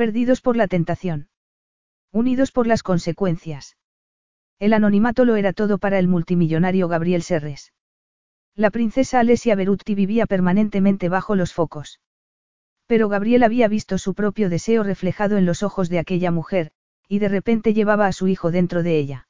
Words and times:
Perdidos 0.00 0.40
por 0.40 0.56
la 0.56 0.66
tentación. 0.66 1.28
Unidos 2.10 2.52
por 2.52 2.66
las 2.66 2.82
consecuencias. 2.82 3.76
El 4.58 4.72
anonimato 4.72 5.26
lo 5.26 5.36
era 5.36 5.52
todo 5.52 5.76
para 5.76 5.98
el 5.98 6.08
multimillonario 6.08 6.88
Gabriel 6.88 7.22
Serres. 7.22 7.74
La 8.54 8.70
princesa 8.70 9.20
Alesia 9.20 9.56
Berutti 9.56 9.94
vivía 9.94 10.24
permanentemente 10.24 11.10
bajo 11.10 11.36
los 11.36 11.52
focos. 11.52 12.00
Pero 12.86 13.10
Gabriel 13.10 13.42
había 13.42 13.68
visto 13.68 13.98
su 13.98 14.14
propio 14.14 14.48
deseo 14.48 14.84
reflejado 14.84 15.36
en 15.36 15.44
los 15.44 15.62
ojos 15.62 15.90
de 15.90 15.98
aquella 15.98 16.30
mujer, 16.30 16.72
y 17.06 17.18
de 17.18 17.28
repente 17.28 17.74
llevaba 17.74 18.06
a 18.06 18.12
su 18.12 18.26
hijo 18.26 18.50
dentro 18.50 18.82
de 18.82 18.96
ella. 18.96 19.28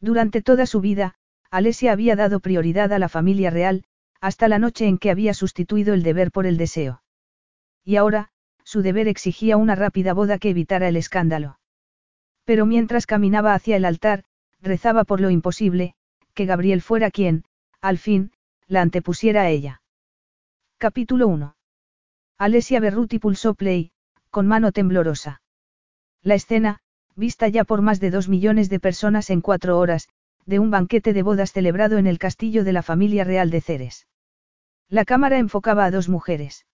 Durante 0.00 0.40
toda 0.40 0.64
su 0.64 0.80
vida, 0.80 1.16
Alesia 1.50 1.92
había 1.92 2.16
dado 2.16 2.40
prioridad 2.40 2.94
a 2.94 2.98
la 2.98 3.10
familia 3.10 3.50
real, 3.50 3.84
hasta 4.22 4.48
la 4.48 4.58
noche 4.58 4.86
en 4.86 4.96
que 4.96 5.10
había 5.10 5.34
sustituido 5.34 5.92
el 5.92 6.02
deber 6.02 6.30
por 6.32 6.46
el 6.46 6.56
deseo. 6.56 7.02
Y 7.84 7.96
ahora, 7.96 8.32
su 8.64 8.82
deber 8.82 9.08
exigía 9.08 9.56
una 9.56 9.74
rápida 9.74 10.12
boda 10.12 10.38
que 10.38 10.50
evitara 10.50 10.88
el 10.88 10.96
escándalo. 10.96 11.58
Pero 12.44 12.66
mientras 12.66 13.06
caminaba 13.06 13.54
hacia 13.54 13.76
el 13.76 13.84
altar, 13.84 14.24
rezaba 14.60 15.04
por 15.04 15.20
lo 15.20 15.30
imposible, 15.30 15.94
que 16.34 16.46
Gabriel 16.46 16.82
fuera 16.82 17.10
quien, 17.10 17.44
al 17.80 17.98
fin, 17.98 18.32
la 18.66 18.82
antepusiera 18.82 19.42
a 19.42 19.50
ella. 19.50 19.82
Capítulo 20.78 21.28
1. 21.28 21.54
Alesia 22.38 22.80
Berruti 22.80 23.18
pulsó 23.18 23.54
play, 23.54 23.92
con 24.30 24.46
mano 24.46 24.72
temblorosa. 24.72 25.42
La 26.22 26.34
escena, 26.34 26.80
vista 27.14 27.48
ya 27.48 27.64
por 27.64 27.82
más 27.82 28.00
de 28.00 28.10
dos 28.10 28.28
millones 28.28 28.68
de 28.70 28.80
personas 28.80 29.30
en 29.30 29.40
cuatro 29.40 29.78
horas, 29.78 30.08
de 30.46 30.58
un 30.58 30.70
banquete 30.70 31.12
de 31.12 31.22
bodas 31.22 31.52
celebrado 31.52 31.98
en 31.98 32.06
el 32.06 32.18
castillo 32.18 32.64
de 32.64 32.72
la 32.72 32.82
familia 32.82 33.24
real 33.24 33.50
de 33.50 33.60
Ceres. 33.60 34.06
La 34.88 35.04
cámara 35.04 35.38
enfocaba 35.38 35.84
a 35.84 35.90
dos 35.90 36.08
mujeres. 36.08 36.66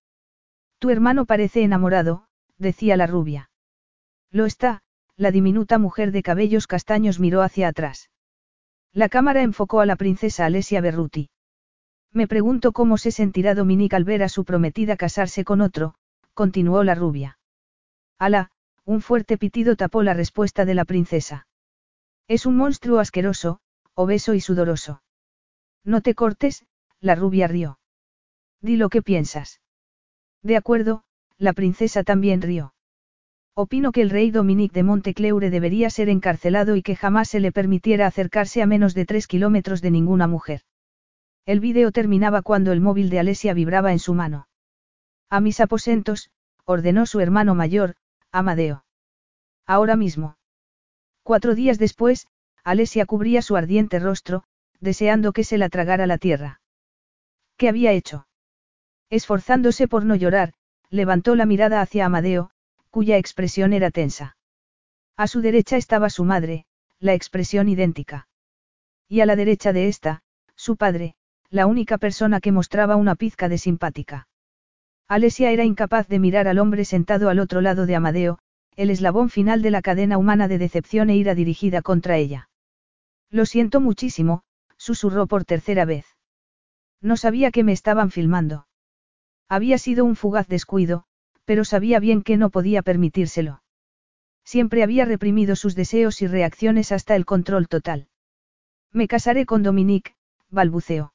Tu 0.79 0.91
hermano 0.91 1.27
parece 1.27 1.63
enamorado, 1.63 2.29
decía 2.57 2.97
la 2.97 3.07
rubia. 3.07 3.51
Lo 4.31 4.47
está, 4.47 4.83
la 5.17 5.31
diminuta 5.31 5.79
mujer 5.79 6.13
de 6.13 6.23
cabellos 6.23 6.67
castaños 6.67 7.19
miró 7.19 7.43
hacia 7.43 7.69
atrás. 7.69 8.11
La 8.93 9.09
cámara 9.09 9.43
enfocó 9.43 9.81
a 9.81 9.87
la 9.87 9.97
princesa 9.97 10.47
Alesia 10.47 10.81
Berruti. 10.81 11.31
Me 12.13 12.27
pregunto 12.27 12.73
cómo 12.73 12.97
se 12.97 13.11
sentirá 13.11 13.55
Dominique 13.55 13.97
al 13.97 14.05
ver 14.05 14.23
a 14.23 14.29
su 14.29 14.45
prometida 14.45 14.97
casarse 14.97 15.45
con 15.45 15.61
otro, 15.61 15.95
continuó 16.35 16.85
la 16.85 16.95
rubia. 16.95 17.39
Ala, 18.19 18.51
un 18.85 19.01
fuerte 19.01 19.37
pitido 19.37 19.77
tapó 19.77 20.03
la 20.03 20.15
respuesta 20.15 20.65
de 20.65 20.75
la 20.75 20.85
princesa. 20.85 21.47
Es 22.29 22.47
un 22.47 22.57
monstruo 22.57 23.01
asqueroso, 23.01 23.61
obeso 23.95 24.35
y 24.35 24.41
sudoroso. 24.41 25.03
No 25.85 26.01
te 26.01 26.15
cortes, 26.15 26.65
la 27.01 27.15
rubia 27.15 27.49
rió. 27.49 27.79
Di 28.61 28.77
lo 28.77 28.89
que 28.89 29.03
piensas. 29.03 29.61
De 30.43 30.57
acuerdo, 30.57 31.03
la 31.37 31.53
princesa 31.53 32.05
también 32.05 32.43
rió. 32.43 32.75
Opino 33.55 33.91
que 33.91 34.03
el 34.03 34.11
rey 34.11 34.31
Dominique 34.31 34.73
de 34.73 34.85
Montecleure 34.85 35.51
debería 35.51 35.91
ser 35.91 36.09
encarcelado 36.09 36.77
y 36.77 36.83
que 36.83 36.95
jamás 36.95 37.29
se 37.29 37.41
le 37.41 37.51
permitiera 37.51 38.07
acercarse 38.07 38.63
a 38.63 38.67
menos 38.67 38.95
de 38.95 39.05
tres 39.05 39.27
kilómetros 39.27 39.83
de 39.83 39.91
ninguna 39.91 40.29
mujer. 40.29 40.63
El 41.45 41.59
vídeo 41.59 41.91
terminaba 41.91 42.43
cuando 42.43 42.71
el 42.71 42.81
móvil 42.81 43.11
de 43.11 43.19
Alesia 43.19 43.55
vibraba 43.55 43.91
en 43.91 43.99
su 43.99 44.15
mano. 44.15 44.47
A 45.29 45.41
mis 45.41 45.59
aposentos, 45.59 46.31
ordenó 46.65 47.05
su 47.05 47.19
hermano 47.19 47.57
mayor, 47.57 47.97
Amadeo. 48.31 48.85
Ahora 49.67 49.97
mismo. 49.97 50.37
Cuatro 51.25 51.57
días 51.57 51.79
después, 51.79 52.29
Alesia 52.63 53.07
cubría 53.07 53.43
su 53.43 53.57
ardiente 53.57 53.99
rostro, 53.99 54.45
deseando 54.79 55.33
que 55.33 55.43
se 55.43 55.59
la 55.59 55.69
tragara 55.69 56.07
la 56.07 56.19
tierra. 56.19 56.61
¿Qué 57.57 57.69
había 57.69 57.91
hecho? 57.91 58.28
Esforzándose 59.11 59.89
por 59.89 60.05
no 60.05 60.15
llorar, 60.15 60.53
levantó 60.91 61.35
la 61.35 61.47
mirada 61.47 61.81
hacia 61.81 62.07
Amadeo, 62.07 62.51
cuya 62.91 63.17
expresión 63.17 63.73
era 63.73 63.91
tensa. 63.91 64.37
A 65.17 65.27
su 65.27 65.41
derecha 65.41 65.77
estaba 65.77 66.11
su 66.11 66.25
madre, 66.25 66.67
la 67.01 67.15
expresión 67.15 67.69
idéntica. 67.69 68.29
Y 69.09 69.21
a 69.21 69.27
la 69.27 69.37
derecha 69.37 69.73
de 69.73 69.89
esta, 69.89 70.23
su 70.55 70.77
padre, 70.77 71.15
la 71.51 71.67
única 71.67 71.99
persona 71.99 72.41
que 72.41 72.53
mostraba 72.53 72.97
una 72.97 73.15
pizca 73.15 73.49
de 73.49 73.59
simpática. 73.59 74.29
Alesia 75.09 75.51
era 75.51 75.65
incapaz 75.65 76.07
de 76.09 76.19
mirar 76.19 76.47
al 76.47 76.59
hombre 76.59 76.85
sentado 76.85 77.31
al 77.31 77.39
otro 77.39 77.63
lado 77.63 77.87
de 77.87 77.97
Amadeo, 77.97 78.39
el 78.77 78.91
eslabón 78.91 79.31
final 79.31 79.63
de 79.63 79.71
la 79.71 79.83
cadena 79.83 80.19
humana 80.19 80.47
de 80.47 80.59
decepción 80.59 81.09
e 81.11 81.17
ira 81.17 81.35
dirigida 81.35 81.83
contra 81.83 82.17
ella. 82.17 82.51
Lo 83.31 83.47
siento 83.47 83.81
muchísimo, 83.81 84.43
susurró 84.77 85.27
por 85.27 85.45
tercera 85.45 85.85
vez. 85.85 86.07
No 87.01 87.17
sabía 87.17 87.51
que 87.51 87.65
me 87.65 87.73
estaban 87.73 88.11
filmando. 88.11 88.68
Había 89.49 89.79
sido 89.79 90.05
un 90.05 90.17
fugaz 90.17 90.47
descuido, 90.47 91.05
pero 91.45 91.65
sabía 91.65 92.01
bien 92.01 92.23
que 92.23 92.37
no 92.37 92.51
podía 92.51 92.83
permitírselo. 92.83 93.63
Siempre 94.45 94.83
había 94.83 95.05
reprimido 95.05 95.57
sus 95.57 95.75
deseos 95.75 96.21
y 96.23 96.27
reacciones 96.27 96.93
hasta 96.93 97.17
el 97.17 97.25
control 97.25 97.69
total. 97.69 98.09
Me 98.93 99.09
casaré 99.09 99.47
con 99.47 99.63
Dominique, 99.63 100.15
balbuceó. 100.51 101.13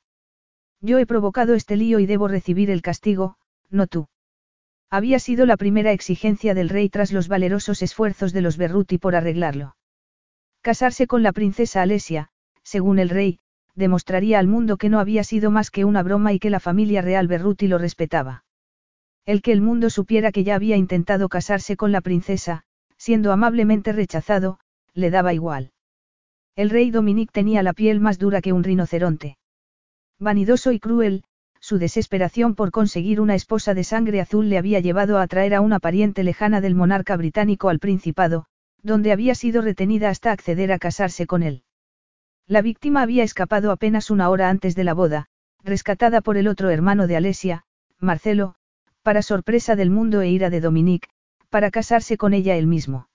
Yo 0.81 0.99
he 0.99 1.05
provocado 1.05 1.53
este 1.53 1.77
lío 1.77 1.99
y 1.99 2.05
debo 2.05 2.27
recibir 2.27 2.69
el 2.69 2.81
castigo, 2.81 3.37
no 3.69 3.87
tú. 3.87 4.07
Había 4.89 5.19
sido 5.19 5.45
la 5.45 5.57
primera 5.57 5.91
exigencia 5.91 6.53
del 6.53 6.69
rey 6.69 6.89
tras 6.89 7.11
los 7.11 7.27
valerosos 7.27 7.81
esfuerzos 7.81 8.33
de 8.33 8.41
los 8.41 8.57
Berruti 8.57 8.97
por 8.97 9.15
arreglarlo. 9.15 9.75
Casarse 10.61 11.07
con 11.07 11.23
la 11.23 11.31
princesa 11.31 11.81
Alesia, 11.81 12.29
según 12.63 12.99
el 12.99 13.09
rey, 13.09 13.39
demostraría 13.75 14.39
al 14.39 14.47
mundo 14.47 14.77
que 14.77 14.89
no 14.89 14.99
había 14.99 15.23
sido 15.23 15.51
más 15.51 15.71
que 15.71 15.85
una 15.85 16.03
broma 16.03 16.33
y 16.33 16.39
que 16.39 16.49
la 16.49 16.59
familia 16.59 17.01
real 17.01 17.27
Berruti 17.27 17.67
lo 17.67 17.77
respetaba. 17.77 18.43
El 19.25 19.41
que 19.41 19.51
el 19.51 19.61
mundo 19.61 19.89
supiera 19.89 20.31
que 20.31 20.43
ya 20.43 20.55
había 20.55 20.75
intentado 20.75 21.29
casarse 21.29 21.77
con 21.77 21.91
la 21.91 22.01
princesa, 22.01 22.63
siendo 22.97 23.31
amablemente 23.31 23.93
rechazado, 23.93 24.59
le 24.93 25.09
daba 25.09 25.33
igual. 25.33 25.71
El 26.55 26.69
rey 26.69 26.91
Dominique 26.91 27.31
tenía 27.31 27.63
la 27.63 27.73
piel 27.73 27.99
más 27.99 28.19
dura 28.19 28.41
que 28.41 28.53
un 28.53 28.63
rinoceronte. 28.63 29.37
Vanidoso 30.19 30.71
y 30.71 30.79
cruel, 30.79 31.23
su 31.59 31.79
desesperación 31.79 32.55
por 32.55 32.71
conseguir 32.71 33.21
una 33.21 33.35
esposa 33.35 33.73
de 33.73 33.83
sangre 33.83 34.21
azul 34.21 34.49
le 34.49 34.57
había 34.57 34.81
llevado 34.81 35.17
a 35.17 35.23
atraer 35.23 35.55
a 35.55 35.61
una 35.61 35.79
pariente 35.79 36.23
lejana 36.23 36.61
del 36.61 36.75
monarca 36.75 37.15
británico 37.15 37.69
al 37.69 37.79
Principado, 37.79 38.45
donde 38.81 39.13
había 39.13 39.33
sido 39.33 39.61
retenida 39.61 40.09
hasta 40.09 40.31
acceder 40.31 40.71
a 40.73 40.79
casarse 40.79 41.25
con 41.25 41.41
él. 41.41 41.63
La 42.47 42.61
víctima 42.61 43.01
había 43.01 43.23
escapado 43.23 43.71
apenas 43.71 44.11
una 44.11 44.29
hora 44.29 44.49
antes 44.49 44.75
de 44.75 44.83
la 44.83 44.93
boda, 44.93 45.27
rescatada 45.63 46.21
por 46.21 46.37
el 46.37 46.47
otro 46.47 46.69
hermano 46.69 47.07
de 47.07 47.15
Alesia, 47.15 47.63
Marcelo, 47.99 48.55
para 49.01 49.21
sorpresa 49.21 49.75
del 49.75 49.89
mundo 49.89 50.21
e 50.21 50.29
ira 50.29 50.49
de 50.49 50.59
Dominique, 50.59 51.09
para 51.49 51.71
casarse 51.71 52.17
con 52.17 52.33
ella 52.33 52.55
él 52.55 52.67
mismo. 52.67 53.07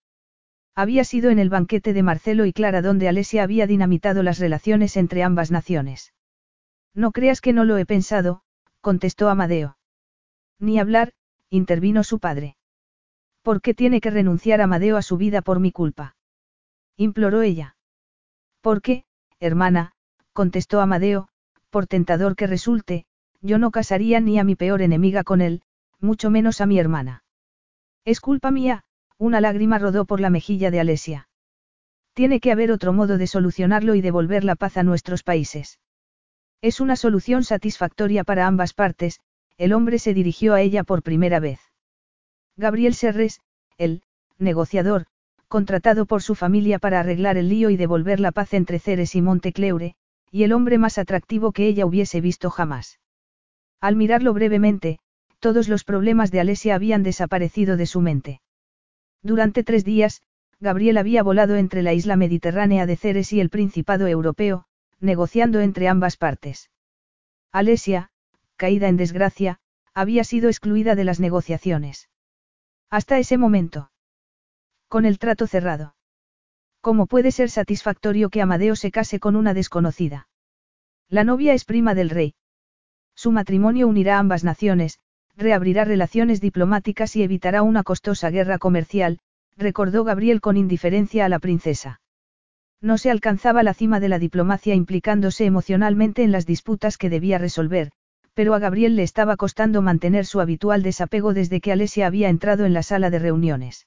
Había 0.74 1.04
sido 1.04 1.30
en 1.30 1.38
el 1.38 1.50
banquete 1.50 1.92
de 1.92 2.02
Marcelo 2.02 2.46
y 2.46 2.52
Clara 2.52 2.82
donde 2.82 3.08
Alesia 3.08 3.42
había 3.42 3.66
dinamitado 3.66 4.22
las 4.22 4.38
relaciones 4.38 4.96
entre 4.96 5.22
ambas 5.22 5.50
naciones. 5.50 6.14
No 6.94 7.12
creas 7.12 7.40
que 7.40 7.52
no 7.52 7.64
lo 7.64 7.76
he 7.78 7.84
pensado, 7.84 8.42
contestó 8.80 9.28
Amadeo. 9.28 9.76
Ni 10.58 10.78
hablar, 10.78 11.12
intervino 11.50 12.04
su 12.04 12.18
padre. 12.18 12.56
¿Por 13.42 13.60
qué 13.60 13.74
tiene 13.74 14.00
que 14.00 14.10
renunciar 14.10 14.60
Amadeo 14.60 14.96
a 14.96 15.02
su 15.02 15.16
vida 15.16 15.42
por 15.42 15.60
mi 15.60 15.72
culpa? 15.72 16.16
imploró 16.96 17.42
ella. 17.42 17.76
¿Por 18.60 18.82
qué, 18.82 19.04
hermana, 19.40 19.92
contestó 20.32 20.80
Amadeo, 20.80 21.28
por 21.70 21.86
tentador 21.86 22.36
que 22.36 22.46
resulte, 22.46 23.06
yo 23.40 23.58
no 23.58 23.70
casaría 23.70 24.20
ni 24.20 24.38
a 24.38 24.44
mi 24.44 24.56
peor 24.56 24.82
enemiga 24.82 25.24
con 25.24 25.40
él, 25.40 25.62
mucho 26.00 26.30
menos 26.30 26.60
a 26.60 26.66
mi 26.66 26.78
hermana. 26.78 27.24
Es 28.04 28.20
culpa 28.20 28.50
mía, 28.50 28.84
una 29.16 29.40
lágrima 29.40 29.78
rodó 29.78 30.04
por 30.04 30.20
la 30.20 30.30
mejilla 30.30 30.70
de 30.70 30.80
Alesia. 30.80 31.28
Tiene 32.14 32.40
que 32.40 32.52
haber 32.52 32.72
otro 32.72 32.92
modo 32.92 33.18
de 33.18 33.26
solucionarlo 33.26 33.94
y 33.94 34.00
devolver 34.00 34.44
la 34.44 34.56
paz 34.56 34.76
a 34.76 34.82
nuestros 34.82 35.22
países. 35.22 35.78
Es 36.60 36.80
una 36.80 36.96
solución 36.96 37.44
satisfactoria 37.44 38.24
para 38.24 38.46
ambas 38.46 38.74
partes, 38.74 39.20
el 39.56 39.72
hombre 39.72 39.98
se 39.98 40.14
dirigió 40.14 40.54
a 40.54 40.60
ella 40.60 40.82
por 40.84 41.02
primera 41.02 41.40
vez. 41.40 41.60
Gabriel 42.56 42.94
Serres, 42.94 43.40
el 43.76 44.02
negociador, 44.38 45.06
contratado 45.48 46.06
por 46.06 46.22
su 46.22 46.34
familia 46.34 46.78
para 46.78 47.00
arreglar 47.00 47.36
el 47.36 47.48
lío 47.48 47.70
y 47.70 47.76
devolver 47.76 48.20
la 48.20 48.32
paz 48.32 48.54
entre 48.54 48.78
Ceres 48.78 49.14
y 49.14 49.22
Montecleure, 49.22 49.94
y 50.30 50.42
el 50.44 50.52
hombre 50.52 50.78
más 50.78 50.98
atractivo 50.98 51.52
que 51.52 51.66
ella 51.66 51.86
hubiese 51.86 52.20
visto 52.20 52.50
jamás. 52.50 53.00
Al 53.80 53.96
mirarlo 53.96 54.34
brevemente, 54.34 54.98
todos 55.40 55.68
los 55.68 55.84
problemas 55.84 56.30
de 56.30 56.40
Alesia 56.40 56.74
habían 56.74 57.02
desaparecido 57.02 57.76
de 57.76 57.86
su 57.86 58.00
mente. 58.00 58.40
Durante 59.22 59.64
tres 59.64 59.84
días, 59.84 60.22
Gabriel 60.60 60.98
había 60.98 61.22
volado 61.22 61.56
entre 61.56 61.82
la 61.82 61.92
isla 61.92 62.16
mediterránea 62.16 62.84
de 62.86 62.96
Ceres 62.96 63.32
y 63.32 63.40
el 63.40 63.48
Principado 63.48 64.06
Europeo, 64.08 64.66
negociando 65.00 65.60
entre 65.60 65.88
ambas 65.88 66.16
partes. 66.16 66.70
Alesia, 67.52 68.10
caída 68.56 68.88
en 68.88 68.96
desgracia, 68.96 69.60
había 69.94 70.24
sido 70.24 70.48
excluida 70.48 70.94
de 70.94 71.04
las 71.04 71.20
negociaciones. 71.20 72.08
Hasta 72.90 73.18
ese 73.18 73.38
momento. 73.38 73.90
Con 74.88 75.04
el 75.04 75.18
trato 75.18 75.46
cerrado. 75.46 75.94
¿Cómo 76.80 77.06
puede 77.06 77.30
ser 77.30 77.50
satisfactorio 77.50 78.30
que 78.30 78.40
Amadeo 78.40 78.74
se 78.74 78.90
case 78.90 79.20
con 79.20 79.36
una 79.36 79.52
desconocida? 79.52 80.28
La 81.10 81.24
novia 81.24 81.52
es 81.52 81.66
prima 81.66 81.94
del 81.94 82.08
rey. 82.08 82.34
Su 83.14 83.30
matrimonio 83.30 83.86
unirá 83.86 84.18
ambas 84.18 84.44
naciones, 84.44 84.98
reabrirá 85.36 85.84
relaciones 85.84 86.40
diplomáticas 86.40 87.16
y 87.16 87.22
evitará 87.22 87.62
una 87.62 87.82
costosa 87.82 88.30
guerra 88.30 88.56
comercial, 88.56 89.18
recordó 89.58 90.04
Gabriel 90.04 90.40
con 90.40 90.56
indiferencia 90.56 91.26
a 91.26 91.28
la 91.28 91.38
princesa. 91.38 92.00
No 92.80 92.96
se 92.96 93.10
alcanzaba 93.10 93.62
la 93.62 93.74
cima 93.74 94.00
de 94.00 94.08
la 94.08 94.18
diplomacia 94.18 94.74
implicándose 94.74 95.44
emocionalmente 95.44 96.22
en 96.22 96.32
las 96.32 96.46
disputas 96.46 96.96
que 96.96 97.10
debía 97.10 97.36
resolver, 97.36 97.90
pero 98.32 98.54
a 98.54 98.58
Gabriel 98.58 98.96
le 98.96 99.02
estaba 99.02 99.36
costando 99.36 99.82
mantener 99.82 100.24
su 100.24 100.40
habitual 100.40 100.82
desapego 100.82 101.34
desde 101.34 101.60
que 101.60 101.72
Alesia 101.72 102.06
había 102.06 102.30
entrado 102.30 102.64
en 102.64 102.72
la 102.72 102.82
sala 102.82 103.10
de 103.10 103.18
reuniones. 103.18 103.86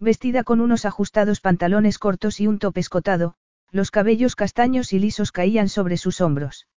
Vestida 0.00 0.44
con 0.44 0.60
unos 0.60 0.84
ajustados 0.84 1.40
pantalones 1.40 1.98
cortos 1.98 2.40
y 2.40 2.46
un 2.46 2.60
tope 2.60 2.78
escotado, 2.78 3.34
los 3.72 3.90
cabellos 3.90 4.36
castaños 4.36 4.92
y 4.92 5.00
lisos 5.00 5.32
caían 5.32 5.68
sobre 5.68 5.96
sus 5.96 6.20
hombros. 6.20 6.68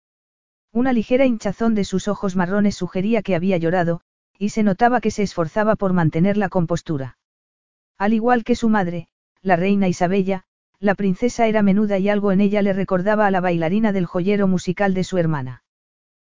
Una 0.72 0.92
ligera 0.92 1.26
hinchazón 1.26 1.76
de 1.76 1.84
sus 1.84 2.08
ojos 2.08 2.36
marrones 2.36 2.76
sugería 2.76 3.22
que 3.22 3.36
había 3.36 3.58
llorado, 3.58 4.02
y 4.40 4.50
se 4.50 4.64
notaba 4.64 5.02
que 5.02 5.12
se 5.12 5.22
esforzaba 5.22 5.76
por 5.76 5.94
mantener 5.94 6.36
la 6.36 6.50
compostura. 6.50 7.18
Al 7.98 8.14
igual 8.14 8.44
que 8.44 8.56
su 8.56 8.70
madre, 8.70 9.08
la 9.44 9.56
reina 9.56 9.88
Isabella, 9.88 10.46
la 10.80 10.96
princesa 10.96 11.46
era 11.46 11.62
menuda 11.62 12.00
y 12.00 12.10
algo 12.10 12.32
en 12.32 12.42
ella 12.42 12.64
le 12.64 12.74
recordaba 12.74 13.28
a 13.28 13.32
la 13.32 13.40
bailarina 13.40 13.92
del 13.92 14.08
joyero 14.08 14.48
musical 14.48 14.96
de 14.96 15.04
su 15.04 15.20
hermana. 15.20 15.64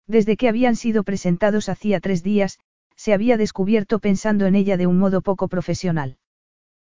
Desde 0.06 0.36
que 0.36 0.50
habían 0.50 0.76
sido 0.76 1.02
presentados 1.02 1.70
hacía 1.70 2.00
tres 2.00 2.22
días, 2.22 2.58
se 2.94 3.14
había 3.14 3.38
descubierto 3.38 4.00
pensando 4.00 4.44
en 4.44 4.54
ella 4.54 4.76
de 4.76 4.86
un 4.86 4.98
modo 4.98 5.22
poco 5.22 5.48
profesional. 5.48 6.18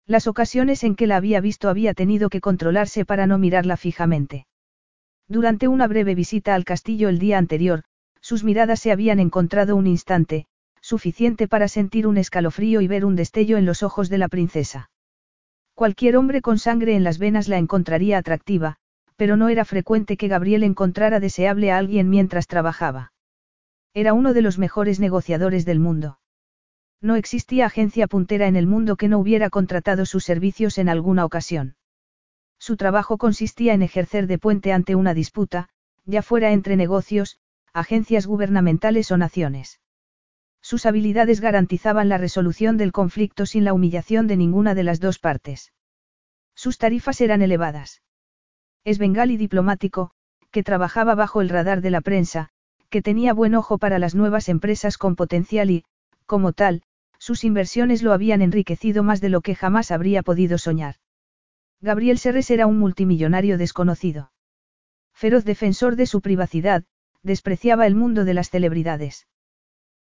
Las 0.10 0.26
ocasiones 0.26 0.84
en 0.84 0.96
que 0.96 1.06
la 1.06 1.18
había 1.18 1.40
visto 1.40 1.70
había 1.70 1.94
tenido 1.94 2.32
que 2.32 2.42
controlarse 2.42 3.06
para 3.06 3.28
no 3.28 3.38
mirarla 3.38 3.78
fijamente. 3.78 4.48
Durante 5.28 5.68
una 5.68 5.86
breve 5.86 6.16
visita 6.16 6.56
al 6.56 6.66
castillo 6.66 7.10
el 7.10 7.20
día 7.20 7.38
anterior, 7.38 7.84
sus 8.20 8.44
miradas 8.44 8.80
se 8.80 8.92
habían 8.92 9.20
encontrado 9.20 9.76
un 9.76 9.86
instante, 9.86 10.48
suficiente 10.82 11.48
para 11.48 11.68
sentir 11.68 12.08
un 12.08 12.18
escalofrío 12.18 12.82
y 12.82 12.88
ver 12.88 13.06
un 13.06 13.16
destello 13.16 13.58
en 13.58 13.68
los 13.68 13.84
ojos 13.84 14.10
de 14.10 14.18
la 14.18 14.30
princesa. 14.30 14.90
Cualquier 15.76 16.18
hombre 16.18 16.42
con 16.42 16.58
sangre 16.58 16.96
en 16.96 17.04
las 17.04 17.20
venas 17.20 17.48
la 17.48 17.60
encontraría 17.60 18.18
atractiva, 18.18 18.78
pero 19.16 19.38
no 19.38 19.48
era 19.48 19.64
frecuente 19.64 20.18
que 20.18 20.28
Gabriel 20.28 20.64
encontrara 20.64 21.20
deseable 21.20 21.72
a 21.72 21.78
alguien 21.78 22.10
mientras 22.10 22.48
trabajaba. 22.48 23.14
Era 23.94 24.14
uno 24.14 24.34
de 24.34 24.42
los 24.42 24.58
mejores 24.58 25.00
negociadores 25.00 25.66
del 25.66 25.78
mundo. 25.78 26.19
No 27.02 27.16
existía 27.16 27.66
agencia 27.66 28.08
puntera 28.08 28.48
en 28.48 28.56
el 28.56 28.68
mundo 28.68 28.98
que 28.98 29.08
no 29.08 29.20
hubiera 29.20 29.50
contratado 29.50 30.06
sus 30.06 30.26
servicios 30.26 30.78
en 30.78 30.90
alguna 30.90 31.24
ocasión. 31.26 31.76
Su 32.58 32.76
trabajo 32.76 33.18
consistía 33.18 33.74
en 33.74 33.82
ejercer 33.82 34.28
de 34.28 34.38
puente 34.38 34.74
ante 34.74 34.96
una 34.96 35.14
disputa, 35.14 35.70
ya 36.06 36.22
fuera 36.22 36.52
entre 36.52 36.76
negocios, 36.76 37.40
agencias 37.74 38.28
gubernamentales 38.28 39.12
o 39.12 39.18
naciones. 39.18 39.80
Sus 40.62 40.86
habilidades 40.86 41.40
garantizaban 41.40 42.10
la 42.10 42.18
resolución 42.18 42.76
del 42.76 42.92
conflicto 42.92 43.46
sin 43.46 43.64
la 43.64 43.74
humillación 43.74 44.28
de 44.28 44.36
ninguna 44.36 44.76
de 44.76 44.84
las 44.84 45.00
dos 45.00 45.20
partes. 45.20 45.72
Sus 46.54 46.78
tarifas 46.78 47.22
eran 47.22 47.42
elevadas. 47.42 48.02
Es 48.84 48.98
bengal 48.98 49.32
y 49.32 49.38
diplomático, 49.38 50.12
que 50.52 50.64
trabajaba 50.64 51.16
bajo 51.16 51.40
el 51.40 51.48
radar 51.48 51.80
de 51.80 51.92
la 51.92 52.02
prensa, 52.02 52.50
que 52.90 53.02
tenía 53.02 53.34
buen 53.34 53.56
ojo 53.56 53.78
para 53.78 54.00
las 54.00 54.16
nuevas 54.16 54.50
empresas 54.50 54.98
con 54.98 55.16
potencial 55.16 55.70
y, 55.70 55.86
como 56.26 56.52
tal, 56.52 56.84
sus 57.20 57.44
inversiones 57.44 58.02
lo 58.02 58.14
habían 58.14 58.42
enriquecido 58.42 59.04
más 59.04 59.22
de 59.22 59.30
lo 59.30 59.42
que 59.42 59.54
jamás 59.54 59.92
habría 59.92 60.24
podido 60.24 60.58
soñar. 60.58 60.96
Gabriel 61.82 62.18
Serres 62.18 62.50
era 62.50 62.66
un 62.66 62.80
multimillonario 62.80 63.58
desconocido. 63.58 64.32
Feroz 65.14 65.46
defensor 65.46 65.96
de 65.96 66.06
su 66.06 66.22
privacidad, 66.22 66.86
despreciaba 67.22 67.86
el 67.86 67.96
mundo 67.96 68.26
de 68.26 68.34
las 68.34 68.50
celebridades. 68.50 69.28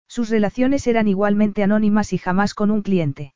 Sus 0.06 0.30
relaciones 0.30 0.86
eran 0.86 1.08
igualmente 1.08 1.62
anónimas 1.62 2.12
y 2.12 2.18
jamás 2.18 2.54
con 2.54 2.70
un 2.70 2.82
cliente. 2.82 3.34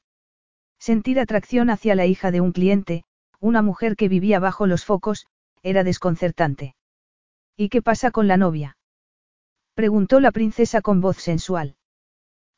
Sentir 0.78 1.20
atracción 1.20 1.70
hacia 1.70 1.94
la 1.94 2.06
hija 2.06 2.30
de 2.30 2.40
un 2.40 2.52
cliente, 2.52 3.04
una 3.40 3.62
mujer 3.62 3.96
que 3.96 4.08
vivía 4.08 4.38
bajo 4.38 4.66
los 4.66 4.84
focos, 4.84 5.26
era 5.62 5.84
desconcertante. 5.84 6.74
¿Y 7.56 7.68
qué 7.68 7.82
pasa 7.82 8.10
con 8.10 8.28
la 8.28 8.36
novia? 8.36 8.76
preguntó 9.74 10.20
la 10.20 10.32
princesa 10.32 10.80
con 10.80 11.00
voz 11.00 11.18
sensual. 11.18 11.76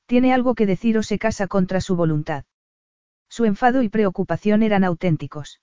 Tiene 0.06 0.34
algo 0.34 0.54
que 0.54 0.66
decir 0.66 0.98
o 0.98 1.02
se 1.02 1.18
casa 1.18 1.46
contra 1.46 1.80
su 1.80 1.96
voluntad. 1.96 2.44
Su 3.28 3.44
enfado 3.44 3.82
y 3.82 3.88
preocupación 3.88 4.62
eran 4.62 4.84
auténticos. 4.84 5.60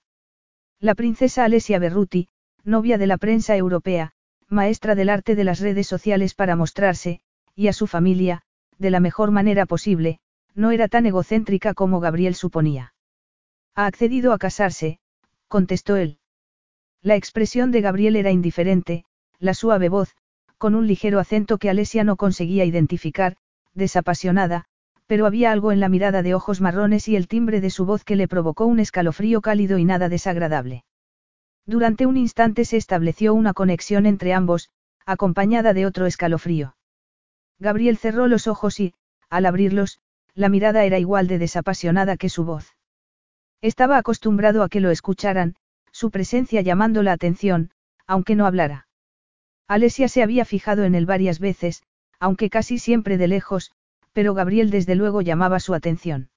La 0.80 0.94
princesa 0.94 1.44
Alesia 1.44 1.78
Berruti, 1.78 2.28
novia 2.64 2.98
de 2.98 3.06
la 3.06 3.18
prensa 3.18 3.56
europea, 3.56 4.12
maestra 4.48 4.94
del 4.94 5.08
arte 5.08 5.34
de 5.34 5.44
las 5.44 5.60
redes 5.60 5.86
sociales 5.86 6.34
para 6.34 6.56
mostrarse, 6.56 7.20
y 7.54 7.68
a 7.68 7.72
su 7.72 7.86
familia, 7.86 8.42
de 8.78 8.90
la 8.90 9.00
mejor 9.00 9.30
manera 9.30 9.64
posible, 9.66 10.18
no 10.54 10.70
era 10.70 10.88
tan 10.88 11.06
egocéntrica 11.06 11.72
como 11.72 12.00
Gabriel 12.00 12.34
suponía. 12.34 12.94
Ha 13.74 13.86
accedido 13.86 14.32
a 14.32 14.38
casarse, 14.38 14.98
contestó 15.48 15.96
él. 15.96 16.18
La 17.00 17.16
expresión 17.16 17.70
de 17.70 17.80
Gabriel 17.80 18.16
era 18.16 18.30
indiferente, 18.30 19.04
la 19.38 19.54
suave 19.54 19.88
voz, 19.88 20.14
con 20.58 20.74
un 20.74 20.86
ligero 20.86 21.18
acento 21.18 21.58
que 21.58 21.70
Alesia 21.70 22.04
no 22.04 22.16
conseguía 22.16 22.64
identificar, 22.64 23.36
desapasionada, 23.74 24.64
pero 25.06 25.26
había 25.26 25.52
algo 25.52 25.72
en 25.72 25.80
la 25.80 25.88
mirada 25.88 26.22
de 26.22 26.34
ojos 26.34 26.60
marrones 26.60 27.08
y 27.08 27.16
el 27.16 27.28
timbre 27.28 27.60
de 27.60 27.70
su 27.70 27.84
voz 27.84 28.04
que 28.04 28.16
le 28.16 28.28
provocó 28.28 28.66
un 28.66 28.80
escalofrío 28.80 29.40
cálido 29.40 29.78
y 29.78 29.84
nada 29.84 30.08
desagradable. 30.08 30.84
Durante 31.66 32.06
un 32.06 32.16
instante 32.16 32.64
se 32.64 32.76
estableció 32.76 33.34
una 33.34 33.52
conexión 33.52 34.06
entre 34.06 34.32
ambos, 34.32 34.70
acompañada 35.06 35.74
de 35.74 35.86
otro 35.86 36.06
escalofrío. 36.06 36.76
Gabriel 37.58 37.96
cerró 37.96 38.26
los 38.26 38.46
ojos 38.46 38.80
y, 38.80 38.94
al 39.28 39.46
abrirlos, 39.46 40.00
la 40.34 40.48
mirada 40.48 40.84
era 40.84 40.98
igual 40.98 41.26
de 41.26 41.38
desapasionada 41.38 42.16
que 42.16 42.28
su 42.28 42.44
voz. 42.44 42.76
Estaba 43.60 43.98
acostumbrado 43.98 44.62
a 44.62 44.68
que 44.68 44.80
lo 44.80 44.90
escucharan, 44.90 45.54
su 45.92 46.10
presencia 46.10 46.62
llamando 46.62 47.02
la 47.02 47.12
atención, 47.12 47.70
aunque 48.06 48.34
no 48.34 48.46
hablara. 48.46 48.88
Alesia 49.68 50.08
se 50.08 50.22
había 50.22 50.44
fijado 50.44 50.84
en 50.84 50.94
él 50.94 51.06
varias 51.06 51.38
veces, 51.38 51.82
aunque 52.22 52.50
casi 52.50 52.78
siempre 52.78 53.18
de 53.18 53.26
lejos, 53.26 53.72
pero 54.12 54.32
Gabriel 54.32 54.70
desde 54.70 54.94
luego 54.94 55.22
llamaba 55.22 55.58
su 55.58 55.74
atención. 55.74 56.30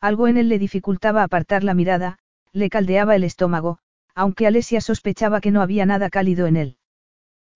Algo 0.00 0.28
en 0.28 0.36
él 0.36 0.48
le 0.48 0.60
dificultaba 0.60 1.24
apartar 1.24 1.64
la 1.64 1.74
mirada, 1.74 2.20
le 2.52 2.70
caldeaba 2.70 3.16
el 3.16 3.24
estómago, 3.24 3.80
aunque 4.14 4.46
Alesia 4.46 4.80
sospechaba 4.80 5.40
que 5.40 5.50
no 5.50 5.62
había 5.62 5.84
nada 5.84 6.10
cálido 6.10 6.46
en 6.46 6.56
él. 6.56 6.76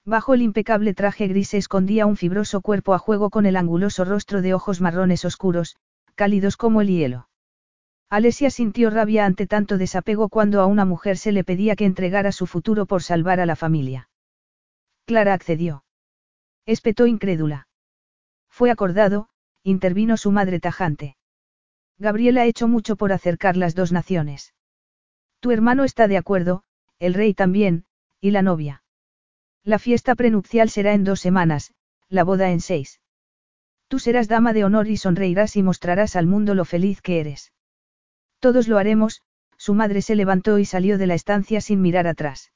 Bajo 0.05 0.35
el 0.35 0.43
impecable 0.43 0.95
traje 0.95 1.29
gris 1.29 1.51
se 1.51 1.59
escondía 1.59 2.07
un 2.07 2.17
fibroso 2.17 2.61
cuerpo 2.61 2.93
a 2.93 2.99
juego 2.99 3.31
con 3.31 3.47
el 3.47 3.55
anguloso 3.55 4.05
rostro 4.05 4.43
de 4.43 4.53
ojos 4.53 4.81
marrones 4.81 5.25
oscuros, 5.25 5.77
cálidos 6.17 6.57
como 6.57 6.81
el 6.81 6.89
hielo. 6.89 7.29
Alesia 8.11 8.51
sintió 8.51 8.91
rabia 8.91 9.27
ante 9.27 9.47
tanto 9.47 9.79
desapego 9.79 10.29
cuando 10.29 10.61
a 10.61 10.67
una 10.67 10.85
mujer 10.85 11.19
se 11.19 11.31
le 11.31 11.45
pedía 11.45 11.77
que 11.77 11.85
entregara 11.85 12.33
su 12.33 12.49
futuro 12.49 12.87
por 12.87 13.05
salvar 13.05 13.39
a 13.39 13.47
la 13.47 13.55
familia. 13.55 14.09
Clara 15.07 15.35
accedió. 15.35 15.85
Espetó 16.67 17.07
incrédula. 17.07 17.69
Fue 18.49 18.71
acordado, 18.71 19.29
intervino 19.63 20.17
su 20.17 20.31
madre 20.31 20.61
tajante. 20.61 21.17
Gabriel 21.99 22.39
ha 22.39 22.47
hecho 22.47 22.69
mucho 22.69 22.97
por 22.97 23.13
acercar 23.13 23.57
las 23.57 23.75
dos 23.75 23.93
naciones. 23.93 24.55
Tu 25.41 25.51
hermano 25.51 25.85
está 25.85 26.09
de 26.09 26.17
acuerdo, 26.17 26.63
el 26.99 27.15
rey 27.15 27.35
también, 27.35 27.85
y 28.21 28.31
la 28.31 28.43
novia. 28.43 28.83
La 29.63 29.79
fiesta 29.79 30.15
prenupcial 30.15 30.71
será 30.71 30.95
en 30.95 31.05
dos 31.05 31.21
semanas, 31.21 31.75
la 32.09 32.25
boda 32.25 32.51
en 32.51 32.61
seis. 32.61 33.01
Tú 33.89 33.99
serás 33.99 34.29
dama 34.29 34.55
de 34.55 34.65
honor 34.65 34.89
y 34.89 34.97
sonreirás 34.97 35.57
y 35.57 35.63
mostrarás 35.63 36.17
al 36.17 36.27
mundo 36.27 36.55
lo 36.55 36.65
feliz 36.65 37.03
que 37.03 37.21
eres. 37.21 37.53
Todos 38.41 38.69
lo 38.69 38.79
haremos, 38.79 39.21
su 39.59 39.75
madre 39.75 40.01
se 40.01 40.15
levantó 40.15 40.59
y 40.59 40.65
salió 40.65 40.97
de 40.97 41.07
la 41.07 41.15
estancia 41.15 41.61
sin 41.61 41.83
mirar 41.83 42.07
atrás. 42.07 42.54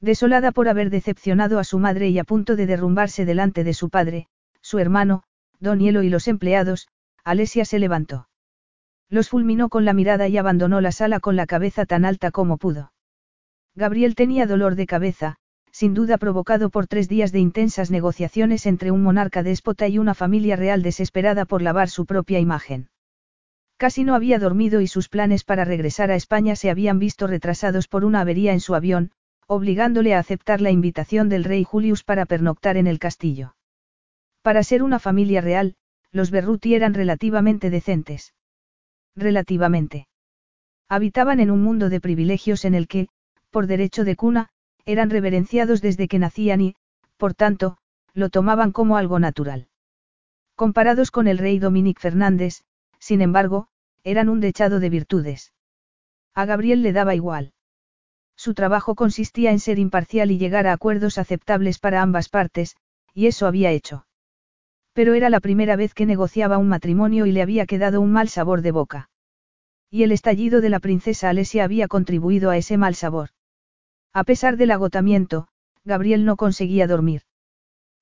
Desolada 0.00 0.52
por 0.52 0.68
haber 0.68 0.88
decepcionado 0.88 1.58
a 1.58 1.64
su 1.64 1.78
madre 1.78 2.08
y 2.08 2.18
a 2.18 2.24
punto 2.24 2.56
de 2.56 2.66
derrumbarse 2.66 3.24
delante 3.24 3.64
de 3.64 3.74
su 3.74 3.90
padre, 3.90 4.28
su 4.62 4.78
hermano, 4.78 5.22
Don 5.58 5.78
Hielo 5.78 6.02
y 6.02 6.08
los 6.08 6.26
empleados, 6.26 6.88
Alesia 7.22 7.66
se 7.66 7.78
levantó. 7.78 8.28
Los 9.10 9.28
fulminó 9.28 9.68
con 9.68 9.84
la 9.84 9.92
mirada 9.92 10.28
y 10.28 10.38
abandonó 10.38 10.80
la 10.80 10.92
sala 10.92 11.20
con 11.20 11.36
la 11.36 11.46
cabeza 11.46 11.84
tan 11.84 12.04
alta 12.04 12.30
como 12.30 12.56
pudo. 12.56 12.92
Gabriel 13.74 14.14
tenía 14.14 14.46
dolor 14.46 14.74
de 14.74 14.86
cabeza, 14.86 15.36
sin 15.70 15.94
duda 15.94 16.16
provocado 16.16 16.70
por 16.70 16.86
tres 16.86 17.08
días 17.08 17.30
de 17.30 17.40
intensas 17.40 17.90
negociaciones 17.90 18.66
entre 18.66 18.90
un 18.90 19.02
monarca 19.02 19.42
déspota 19.42 19.86
y 19.88 19.98
una 19.98 20.14
familia 20.14 20.56
real 20.56 20.82
desesperada 20.82 21.44
por 21.44 21.60
lavar 21.60 21.90
su 21.90 22.06
propia 22.06 22.38
imagen. 22.38 22.88
Casi 23.76 24.04
no 24.04 24.14
había 24.14 24.38
dormido 24.38 24.80
y 24.80 24.86
sus 24.86 25.08
planes 25.08 25.44
para 25.44 25.64
regresar 25.64 26.10
a 26.10 26.14
España 26.14 26.56
se 26.56 26.70
habían 26.70 26.98
visto 26.98 27.26
retrasados 27.26 27.88
por 27.88 28.04
una 28.04 28.20
avería 28.20 28.52
en 28.52 28.60
su 28.60 28.74
avión, 28.74 29.12
obligándole 29.52 30.14
a 30.14 30.20
aceptar 30.20 30.60
la 30.60 30.70
invitación 30.70 31.28
del 31.28 31.42
rey 31.42 31.64
Julius 31.64 32.04
para 32.04 32.24
pernoctar 32.24 32.76
en 32.76 32.86
el 32.86 33.00
castillo. 33.00 33.56
Para 34.42 34.62
ser 34.62 34.80
una 34.84 35.00
familia 35.00 35.40
real, 35.40 35.74
los 36.12 36.30
Berruti 36.30 36.76
eran 36.76 36.94
relativamente 36.94 37.68
decentes. 37.68 38.32
Relativamente. 39.16 40.06
Habitaban 40.88 41.40
en 41.40 41.50
un 41.50 41.64
mundo 41.64 41.88
de 41.88 42.00
privilegios 42.00 42.64
en 42.64 42.76
el 42.76 42.86
que, 42.86 43.08
por 43.50 43.66
derecho 43.66 44.04
de 44.04 44.14
cuna, 44.14 44.50
eran 44.84 45.10
reverenciados 45.10 45.82
desde 45.82 46.06
que 46.06 46.20
nacían 46.20 46.60
y, 46.60 46.76
por 47.16 47.34
tanto, 47.34 47.76
lo 48.14 48.28
tomaban 48.28 48.70
como 48.70 48.96
algo 48.96 49.18
natural. 49.18 49.66
Comparados 50.54 51.10
con 51.10 51.26
el 51.26 51.38
rey 51.38 51.58
Dominic 51.58 51.98
Fernández, 51.98 52.62
sin 53.00 53.20
embargo, 53.20 53.66
eran 54.04 54.28
un 54.28 54.38
dechado 54.38 54.78
de 54.78 54.90
virtudes. 54.90 55.52
A 56.36 56.44
Gabriel 56.44 56.82
le 56.82 56.92
daba 56.92 57.16
igual. 57.16 57.52
Su 58.40 58.54
trabajo 58.54 58.94
consistía 58.94 59.50
en 59.50 59.60
ser 59.60 59.78
imparcial 59.78 60.30
y 60.30 60.38
llegar 60.38 60.66
a 60.66 60.72
acuerdos 60.72 61.18
aceptables 61.18 61.78
para 61.78 62.00
ambas 62.00 62.30
partes, 62.30 62.74
y 63.12 63.26
eso 63.26 63.46
había 63.46 63.70
hecho. 63.70 64.06
Pero 64.94 65.12
era 65.12 65.28
la 65.28 65.40
primera 65.40 65.76
vez 65.76 65.92
que 65.92 66.06
negociaba 66.06 66.56
un 66.56 66.66
matrimonio 66.66 67.26
y 67.26 67.32
le 67.32 67.42
había 67.42 67.66
quedado 67.66 68.00
un 68.00 68.12
mal 68.12 68.30
sabor 68.30 68.62
de 68.62 68.70
boca. 68.70 69.10
Y 69.90 70.04
el 70.04 70.12
estallido 70.12 70.62
de 70.62 70.70
la 70.70 70.80
princesa 70.80 71.28
Alesia 71.28 71.64
había 71.64 71.86
contribuido 71.86 72.48
a 72.48 72.56
ese 72.56 72.78
mal 72.78 72.94
sabor. 72.94 73.28
A 74.14 74.24
pesar 74.24 74.56
del 74.56 74.70
agotamiento, 74.70 75.48
Gabriel 75.84 76.24
no 76.24 76.36
conseguía 76.36 76.86
dormir. 76.86 77.24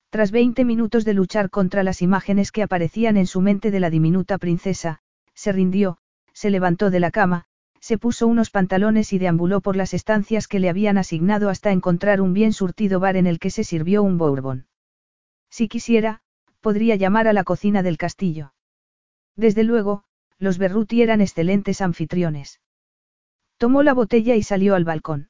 Tras 0.09 0.31
20 0.31 0.63
minutos 0.63 1.03
de 1.03 1.15
luchar 1.15 1.49
contra 1.49 1.83
las 1.83 2.01
imágenes 2.01 2.53
que 2.53 2.63
aparecían 2.63 3.17
en 3.17 3.27
su 3.27 3.41
mente 3.41 3.71
de 3.71 3.81
la 3.81 3.89
diminuta 3.89 4.37
princesa, 4.37 5.01
se 5.33 5.51
rindió, 5.51 5.97
se 6.31 6.49
levantó 6.49 6.91
de 6.91 7.01
la 7.01 7.11
cama, 7.11 7.48
se 7.79 7.97
puso 7.97 8.27
unos 8.27 8.49
pantalones 8.49 9.13
y 9.13 9.19
deambuló 9.19 9.61
por 9.61 9.75
las 9.75 9.93
estancias 9.93 10.47
que 10.47 10.59
le 10.59 10.69
habían 10.69 10.97
asignado 10.97 11.49
hasta 11.49 11.71
encontrar 11.71 12.21
un 12.21 12.33
bien 12.33 12.53
surtido 12.53 12.99
bar 12.99 13.15
en 13.15 13.27
el 13.27 13.39
que 13.39 13.49
se 13.49 13.63
sirvió 13.63 14.03
un 14.03 14.17
bourbon. 14.17 14.67
Si 15.49 15.67
quisiera, 15.67 16.21
podría 16.61 16.95
llamar 16.95 17.27
a 17.27 17.33
la 17.33 17.43
cocina 17.43 17.83
del 17.83 17.97
castillo. 17.97 18.53
Desde 19.35 19.63
luego, 19.63 20.03
los 20.37 20.57
Berruti 20.57 21.01
eran 21.01 21.21
excelentes 21.21 21.81
anfitriones. 21.81 22.59
Tomó 23.57 23.83
la 23.83 23.93
botella 23.93 24.35
y 24.35 24.43
salió 24.43 24.75
al 24.75 24.85
balcón. 24.85 25.29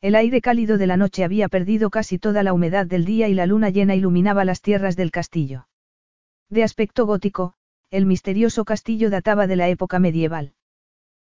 El 0.00 0.14
aire 0.14 0.40
cálido 0.40 0.78
de 0.78 0.86
la 0.86 0.96
noche 0.96 1.24
había 1.24 1.48
perdido 1.48 1.90
casi 1.90 2.18
toda 2.18 2.42
la 2.42 2.52
humedad 2.52 2.86
del 2.86 3.04
día 3.04 3.28
y 3.28 3.34
la 3.34 3.46
luna 3.46 3.70
llena 3.70 3.94
iluminaba 3.94 4.44
las 4.44 4.60
tierras 4.60 4.96
del 4.96 5.10
castillo. 5.10 5.66
De 6.50 6.62
aspecto 6.62 7.04
gótico, 7.04 7.54
el 7.90 8.06
misterioso 8.06 8.64
castillo 8.64 9.10
databa 9.10 9.46
de 9.46 9.56
la 9.56 9.68
época 9.68 9.98
medieval. 9.98 10.54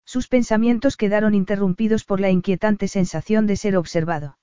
Sus 0.06 0.28
pensamientos 0.28 0.96
quedaron 0.96 1.34
interrumpidos 1.34 2.04
por 2.04 2.20
la 2.20 2.30
inquietante 2.30 2.86
sensación 2.86 3.46
de 3.46 3.56
ser 3.56 3.76
observado. 3.76 4.38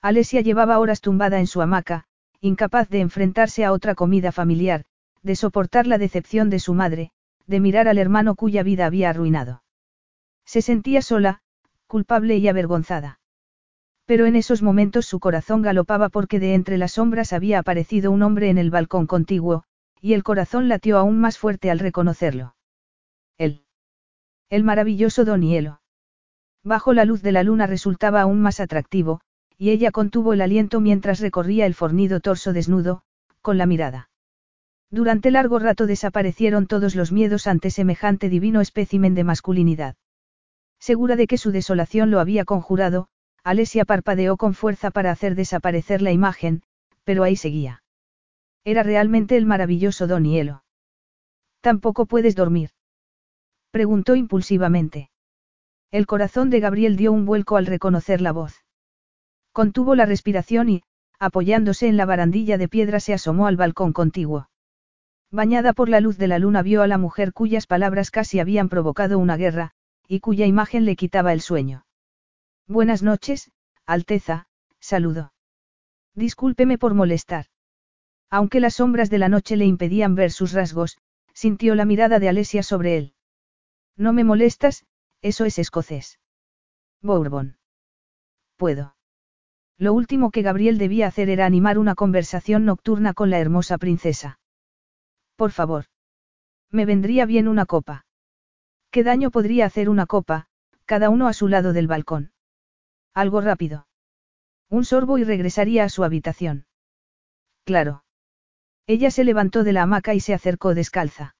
Alesia 0.00 0.40
llevaba 0.40 0.78
horas 0.78 1.02
tumbada 1.02 1.38
en 1.38 1.46
su 1.46 1.60
hamaca, 1.60 2.06
incapaz 2.40 2.88
de 2.88 3.00
enfrentarse 3.00 3.64
a 3.66 3.72
otra 3.72 3.94
comida 3.94 4.32
familiar, 4.32 4.86
de 5.22 5.36
soportar 5.36 5.86
la 5.86 5.98
decepción 5.98 6.48
de 6.48 6.58
su 6.58 6.72
madre, 6.72 7.10
de 7.46 7.60
mirar 7.60 7.86
al 7.86 7.98
hermano 7.98 8.34
cuya 8.34 8.62
vida 8.62 8.86
había 8.86 9.10
arruinado. 9.10 9.62
Se 10.46 10.62
sentía 10.62 11.02
sola, 11.02 11.42
culpable 11.86 12.38
y 12.38 12.48
avergonzada. 12.48 13.20
Pero 14.06 14.24
en 14.24 14.36
esos 14.36 14.62
momentos 14.62 15.04
su 15.04 15.20
corazón 15.20 15.60
galopaba 15.60 16.08
porque 16.08 16.40
de 16.40 16.54
entre 16.54 16.78
las 16.78 16.92
sombras 16.92 17.34
había 17.34 17.58
aparecido 17.58 18.10
un 18.10 18.22
hombre 18.22 18.48
en 18.48 18.56
el 18.56 18.70
balcón 18.70 19.06
contiguo, 19.06 19.64
y 20.00 20.14
el 20.14 20.22
corazón 20.22 20.68
latió 20.68 20.96
aún 20.96 21.20
más 21.20 21.36
fuerte 21.36 21.70
al 21.70 21.78
reconocerlo. 21.78 22.54
Él. 23.36 23.67
El 24.50 24.64
maravilloso 24.64 25.26
Don 25.26 25.42
Hielo. 25.42 25.82
Bajo 26.64 26.94
la 26.94 27.04
luz 27.04 27.20
de 27.20 27.32
la 27.32 27.42
luna 27.42 27.66
resultaba 27.66 28.22
aún 28.22 28.40
más 28.40 28.60
atractivo, 28.60 29.20
y 29.58 29.70
ella 29.70 29.90
contuvo 29.90 30.32
el 30.32 30.40
aliento 30.40 30.80
mientras 30.80 31.20
recorría 31.20 31.66
el 31.66 31.74
fornido 31.74 32.20
torso 32.20 32.54
desnudo, 32.54 33.02
con 33.42 33.58
la 33.58 33.66
mirada. 33.66 34.08
Durante 34.90 35.30
largo 35.30 35.58
rato 35.58 35.86
desaparecieron 35.86 36.66
todos 36.66 36.94
los 36.94 37.12
miedos 37.12 37.46
ante 37.46 37.70
semejante 37.70 38.30
divino 38.30 38.62
espécimen 38.62 39.14
de 39.14 39.24
masculinidad. 39.24 39.96
Segura 40.78 41.16
de 41.16 41.26
que 41.26 41.36
su 41.36 41.50
desolación 41.50 42.10
lo 42.10 42.18
había 42.18 42.46
conjurado, 42.46 43.08
Alesia 43.44 43.84
parpadeó 43.84 44.38
con 44.38 44.54
fuerza 44.54 44.90
para 44.90 45.10
hacer 45.10 45.34
desaparecer 45.34 46.00
la 46.00 46.12
imagen, 46.12 46.62
pero 47.04 47.22
ahí 47.22 47.36
seguía. 47.36 47.82
Era 48.64 48.82
realmente 48.82 49.36
el 49.36 49.44
maravilloso 49.44 50.06
Don 50.06 50.24
Hielo. 50.24 50.64
¿Tampoco 51.60 52.06
puedes 52.06 52.34
dormir? 52.34 52.70
Preguntó 53.70 54.16
impulsivamente. 54.16 55.10
El 55.90 56.06
corazón 56.06 56.50
de 56.50 56.60
Gabriel 56.60 56.96
dio 56.96 57.12
un 57.12 57.24
vuelco 57.24 57.56
al 57.56 57.66
reconocer 57.66 58.20
la 58.20 58.32
voz. 58.32 58.64
Contuvo 59.52 59.94
la 59.94 60.06
respiración 60.06 60.68
y, 60.68 60.82
apoyándose 61.18 61.88
en 61.88 61.96
la 61.96 62.06
barandilla 62.06 62.58
de 62.58 62.68
piedra, 62.68 63.00
se 63.00 63.14
asomó 63.14 63.46
al 63.46 63.56
balcón 63.56 63.92
contiguo. 63.92 64.48
Bañada 65.30 65.72
por 65.72 65.88
la 65.88 66.00
luz 66.00 66.16
de 66.16 66.28
la 66.28 66.38
luna 66.38 66.62
vio 66.62 66.82
a 66.82 66.86
la 66.86 66.96
mujer 66.96 67.32
cuyas 67.32 67.66
palabras 67.66 68.10
casi 68.10 68.40
habían 68.40 68.68
provocado 68.68 69.18
una 69.18 69.36
guerra, 69.36 69.72
y 70.06 70.20
cuya 70.20 70.46
imagen 70.46 70.84
le 70.84 70.96
quitaba 70.96 71.32
el 71.32 71.40
sueño. 71.40 71.84
Buenas 72.66 73.02
noches, 73.02 73.50
Alteza, 73.84 74.46
saludó. 74.80 75.32
Discúlpeme 76.14 76.78
por 76.78 76.94
molestar. 76.94 77.46
Aunque 78.30 78.60
las 78.60 78.74
sombras 78.74 79.10
de 79.10 79.18
la 79.18 79.28
noche 79.28 79.56
le 79.56 79.66
impedían 79.66 80.14
ver 80.14 80.30
sus 80.30 80.52
rasgos, 80.52 80.98
sintió 81.32 81.74
la 81.74 81.84
mirada 81.84 82.18
de 82.18 82.28
Alesia 82.28 82.62
sobre 82.62 82.96
él. 82.96 83.14
No 83.98 84.12
me 84.12 84.22
molestas, 84.22 84.86
eso 85.20 85.44
es 85.44 85.58
escocés. 85.58 86.20
Bourbon. 87.02 87.58
Puedo. 88.56 88.96
Lo 89.76 89.92
último 89.92 90.30
que 90.30 90.42
Gabriel 90.42 90.78
debía 90.78 91.08
hacer 91.08 91.28
era 91.28 91.46
animar 91.46 91.78
una 91.78 91.96
conversación 91.96 92.64
nocturna 92.64 93.12
con 93.12 93.28
la 93.30 93.40
hermosa 93.40 93.76
princesa. 93.76 94.38
Por 95.36 95.50
favor. 95.50 95.86
Me 96.70 96.86
vendría 96.86 97.26
bien 97.26 97.48
una 97.48 97.66
copa. 97.66 98.06
¿Qué 98.90 99.02
daño 99.02 99.30
podría 99.30 99.66
hacer 99.66 99.88
una 99.88 100.06
copa, 100.06 100.46
cada 100.84 101.10
uno 101.10 101.26
a 101.26 101.32
su 101.32 101.48
lado 101.48 101.72
del 101.72 101.88
balcón? 101.88 102.32
Algo 103.14 103.40
rápido. 103.40 103.88
Un 104.68 104.84
sorbo 104.84 105.18
y 105.18 105.24
regresaría 105.24 105.84
a 105.84 105.88
su 105.88 106.04
habitación. 106.04 106.66
Claro. 107.64 108.04
Ella 108.86 109.10
se 109.10 109.24
levantó 109.24 109.64
de 109.64 109.72
la 109.72 109.82
hamaca 109.82 110.14
y 110.14 110.20
se 110.20 110.34
acercó 110.34 110.74
descalza. 110.74 111.34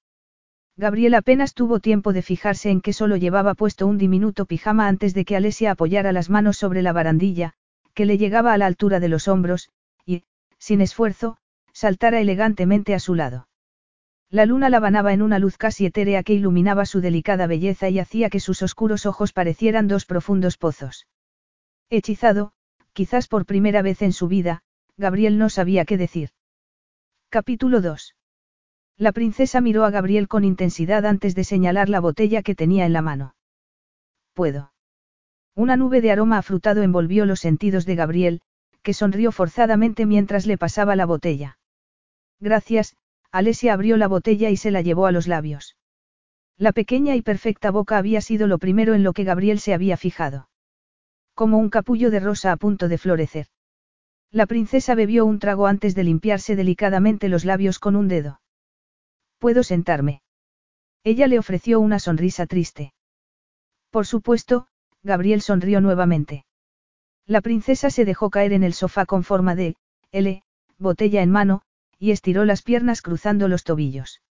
Gabriel 0.78 1.14
apenas 1.14 1.54
tuvo 1.54 1.80
tiempo 1.80 2.12
de 2.12 2.22
fijarse 2.22 2.70
en 2.70 2.80
que 2.80 2.92
solo 2.92 3.16
llevaba 3.16 3.54
puesto 3.54 3.84
un 3.88 3.98
diminuto 3.98 4.46
pijama 4.46 4.86
antes 4.86 5.12
de 5.12 5.24
que 5.24 5.34
Alesia 5.34 5.72
apoyara 5.72 6.12
las 6.12 6.30
manos 6.30 6.56
sobre 6.56 6.82
la 6.82 6.92
barandilla, 6.92 7.54
que 7.94 8.06
le 8.06 8.16
llegaba 8.16 8.52
a 8.52 8.58
la 8.58 8.66
altura 8.66 9.00
de 9.00 9.08
los 9.08 9.26
hombros, 9.26 9.70
y, 10.06 10.22
sin 10.56 10.80
esfuerzo, 10.80 11.36
saltara 11.72 12.20
elegantemente 12.20 12.94
a 12.94 13.00
su 13.00 13.16
lado. 13.16 13.48
La 14.30 14.46
luna 14.46 14.68
la 14.68 14.78
banaba 14.78 15.12
en 15.12 15.20
una 15.20 15.40
luz 15.40 15.56
casi 15.56 15.84
etérea 15.84 16.22
que 16.22 16.34
iluminaba 16.34 16.86
su 16.86 17.00
delicada 17.00 17.48
belleza 17.48 17.88
y 17.88 17.98
hacía 17.98 18.30
que 18.30 18.38
sus 18.38 18.62
oscuros 18.62 19.04
ojos 19.04 19.32
parecieran 19.32 19.88
dos 19.88 20.04
profundos 20.04 20.58
pozos. 20.58 21.08
Hechizado, 21.90 22.52
quizás 22.92 23.26
por 23.26 23.46
primera 23.46 23.82
vez 23.82 24.00
en 24.00 24.12
su 24.12 24.28
vida, 24.28 24.62
Gabriel 24.96 25.38
no 25.38 25.48
sabía 25.48 25.84
qué 25.84 25.96
decir. 25.96 26.30
Capítulo 27.30 27.80
2. 27.80 28.14
La 28.98 29.12
princesa 29.12 29.60
miró 29.60 29.84
a 29.84 29.90
Gabriel 29.90 30.28
con 30.28 30.44
intensidad 30.44 31.06
antes 31.06 31.34
de 31.34 31.44
señalar 31.44 31.88
la 31.88 32.00
botella 32.00 32.42
que 32.42 32.54
tenía 32.54 32.84
en 32.84 32.92
la 32.92 33.00
mano. 33.00 33.34
Puedo. 34.34 34.72
Una 35.54 35.76
nube 35.76 36.00
de 36.00 36.10
aroma 36.10 36.38
afrutado 36.38 36.82
envolvió 36.82 37.24
los 37.24 37.40
sentidos 37.40 37.86
de 37.86 37.94
Gabriel, 37.94 38.40
que 38.82 38.94
sonrió 38.94 39.32
forzadamente 39.32 40.04
mientras 40.04 40.46
le 40.46 40.58
pasaba 40.58 40.96
la 40.96 41.06
botella. 41.06 41.58
Gracias, 42.40 42.96
Alesia 43.30 43.72
abrió 43.72 43.96
la 43.96 44.08
botella 44.08 44.50
y 44.50 44.56
se 44.56 44.70
la 44.70 44.82
llevó 44.82 45.06
a 45.06 45.12
los 45.12 45.28
labios. 45.28 45.76
La 46.56 46.72
pequeña 46.72 47.14
y 47.14 47.22
perfecta 47.22 47.70
boca 47.70 47.98
había 47.98 48.20
sido 48.20 48.46
lo 48.46 48.58
primero 48.58 48.94
en 48.94 49.04
lo 49.04 49.12
que 49.12 49.24
Gabriel 49.24 49.60
se 49.60 49.74
había 49.74 49.96
fijado 49.96 50.48
como 51.38 51.58
un 51.58 51.70
capullo 51.70 52.10
de 52.10 52.18
rosa 52.18 52.50
a 52.50 52.56
punto 52.56 52.88
de 52.88 52.98
florecer. 52.98 53.46
La 54.32 54.46
princesa 54.46 54.96
bebió 54.96 55.24
un 55.24 55.38
trago 55.38 55.68
antes 55.68 55.94
de 55.94 56.02
limpiarse 56.02 56.56
delicadamente 56.56 57.28
los 57.28 57.44
labios 57.44 57.78
con 57.78 57.94
un 57.94 58.08
dedo. 58.08 58.40
¿Puedo 59.38 59.62
sentarme? 59.62 60.22
Ella 61.04 61.26
le 61.26 61.38
ofreció 61.38 61.80
una 61.80 61.98
sonrisa 61.98 62.46
triste. 62.46 62.92
Por 63.90 64.06
supuesto, 64.06 64.66
Gabriel 65.02 65.40
sonrió 65.40 65.80
nuevamente. 65.80 66.44
La 67.26 67.40
princesa 67.40 67.90
se 67.90 68.04
dejó 68.04 68.30
caer 68.30 68.52
en 68.52 68.62
el 68.62 68.74
sofá 68.74 69.06
con 69.06 69.22
forma 69.22 69.54
de, 69.54 69.76
L, 70.10 70.42
botella 70.78 71.22
en 71.22 71.30
mano, 71.30 71.62
y 71.98 72.10
estiró 72.10 72.44
las 72.44 72.62
piernas 72.62 73.02
cruzando 73.02 73.48
los 73.48 73.64
tobillos. 73.64 74.22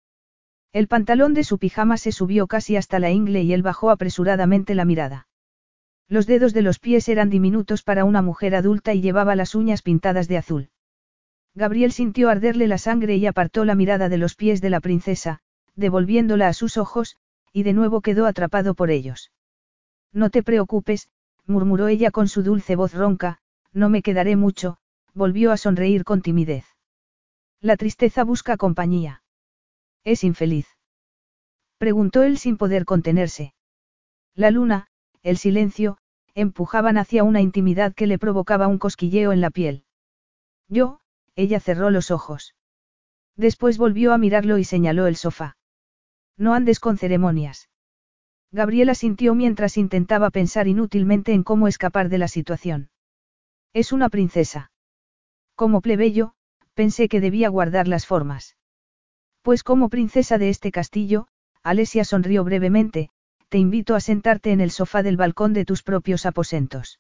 El 0.73 0.87
pantalón 0.87 1.33
de 1.33 1.43
su 1.43 1.57
pijama 1.57 1.97
se 1.97 2.11
subió 2.11 2.47
casi 2.47 2.75
hasta 2.75 2.99
la 2.99 3.09
ingle 3.09 3.43
y 3.43 3.53
él 3.53 3.63
bajó 3.63 3.89
apresuradamente 3.89 4.75
la 4.75 4.85
mirada. 4.85 5.27
Los 6.09 6.27
dedos 6.27 6.53
de 6.53 6.61
los 6.61 6.79
pies 6.79 7.09
eran 7.09 7.29
diminutos 7.29 7.83
para 7.83 8.05
una 8.05 8.21
mujer 8.21 8.55
adulta 8.55 8.93
y 8.93 9.01
llevaba 9.01 9.35
las 9.35 9.55
uñas 9.55 9.81
pintadas 9.81 10.27
de 10.27 10.37
azul. 10.37 10.69
Gabriel 11.57 11.91
sintió 11.91 12.29
arderle 12.29 12.67
la 12.67 12.77
sangre 12.77 13.15
y 13.15 13.25
apartó 13.25 13.65
la 13.65 13.73
mirada 13.73 14.09
de 14.09 14.19
los 14.19 14.35
pies 14.35 14.61
de 14.61 14.69
la 14.69 14.79
princesa, 14.79 15.39
devolviéndola 15.75 16.49
a 16.49 16.53
sus 16.53 16.77
ojos, 16.77 17.17
y 17.51 17.63
de 17.63 17.73
nuevo 17.73 18.01
quedó 18.01 18.27
atrapado 18.27 18.75
por 18.75 18.91
ellos. 18.91 19.31
No 20.13 20.29
te 20.29 20.43
preocupes, 20.43 21.09
murmuró 21.47 21.87
ella 21.87 22.11
con 22.11 22.27
su 22.27 22.43
dulce 22.43 22.75
voz 22.75 22.93
ronca, 22.93 23.39
no 23.73 23.89
me 23.89 24.03
quedaré 24.03 24.35
mucho, 24.35 24.77
volvió 25.15 25.51
a 25.51 25.57
sonreír 25.57 26.03
con 26.03 26.21
timidez. 26.21 26.63
La 27.59 27.75
tristeza 27.75 28.23
busca 28.23 28.55
compañía. 28.55 29.23
Es 30.03 30.23
infeliz. 30.23 30.67
Preguntó 31.79 32.21
él 32.21 32.37
sin 32.37 32.57
poder 32.57 32.85
contenerse. 32.85 33.55
La 34.35 34.51
luna, 34.51 34.89
el 35.23 35.37
silencio, 35.37 35.97
empujaban 36.35 36.99
hacia 36.99 37.23
una 37.23 37.41
intimidad 37.41 37.95
que 37.95 38.05
le 38.05 38.19
provocaba 38.19 38.67
un 38.67 38.77
cosquilleo 38.77 39.31
en 39.31 39.41
la 39.41 39.49
piel. 39.49 39.85
Yo, 40.67 40.99
ella 41.37 41.61
cerró 41.61 41.89
los 41.91 42.11
ojos. 42.11 42.55
Después 43.37 43.77
volvió 43.77 44.11
a 44.11 44.17
mirarlo 44.17 44.57
y 44.57 44.65
señaló 44.65 45.07
el 45.07 45.15
sofá. 45.15 45.55
No 46.35 46.53
andes 46.53 46.79
con 46.79 46.97
ceremonias. 46.97 47.69
Gabriela 48.51 48.95
sintió 48.95 49.35
mientras 49.35 49.77
intentaba 49.77 50.31
pensar 50.31 50.67
inútilmente 50.67 51.33
en 51.33 51.43
cómo 51.43 51.67
escapar 51.67 52.09
de 52.09 52.17
la 52.17 52.27
situación. 52.27 52.89
Es 53.73 53.91
una 53.91 54.09
princesa. 54.09 54.71
Como 55.55 55.81
plebeyo, 55.81 56.33
pensé 56.73 57.07
que 57.07 57.21
debía 57.21 57.49
guardar 57.49 57.87
las 57.87 58.07
formas. 58.07 58.57
Pues 59.43 59.63
como 59.63 59.89
princesa 59.89 60.37
de 60.37 60.49
este 60.49 60.71
castillo, 60.71 61.27
Alesia 61.61 62.03
sonrió 62.03 62.43
brevemente, 62.43 63.11
te 63.49 63.59
invito 63.59 63.95
a 63.95 63.99
sentarte 63.99 64.51
en 64.51 64.61
el 64.61 64.71
sofá 64.71 65.03
del 65.03 65.17
balcón 65.17 65.53
de 65.53 65.65
tus 65.65 65.83
propios 65.83 66.25
aposentos. 66.25 66.99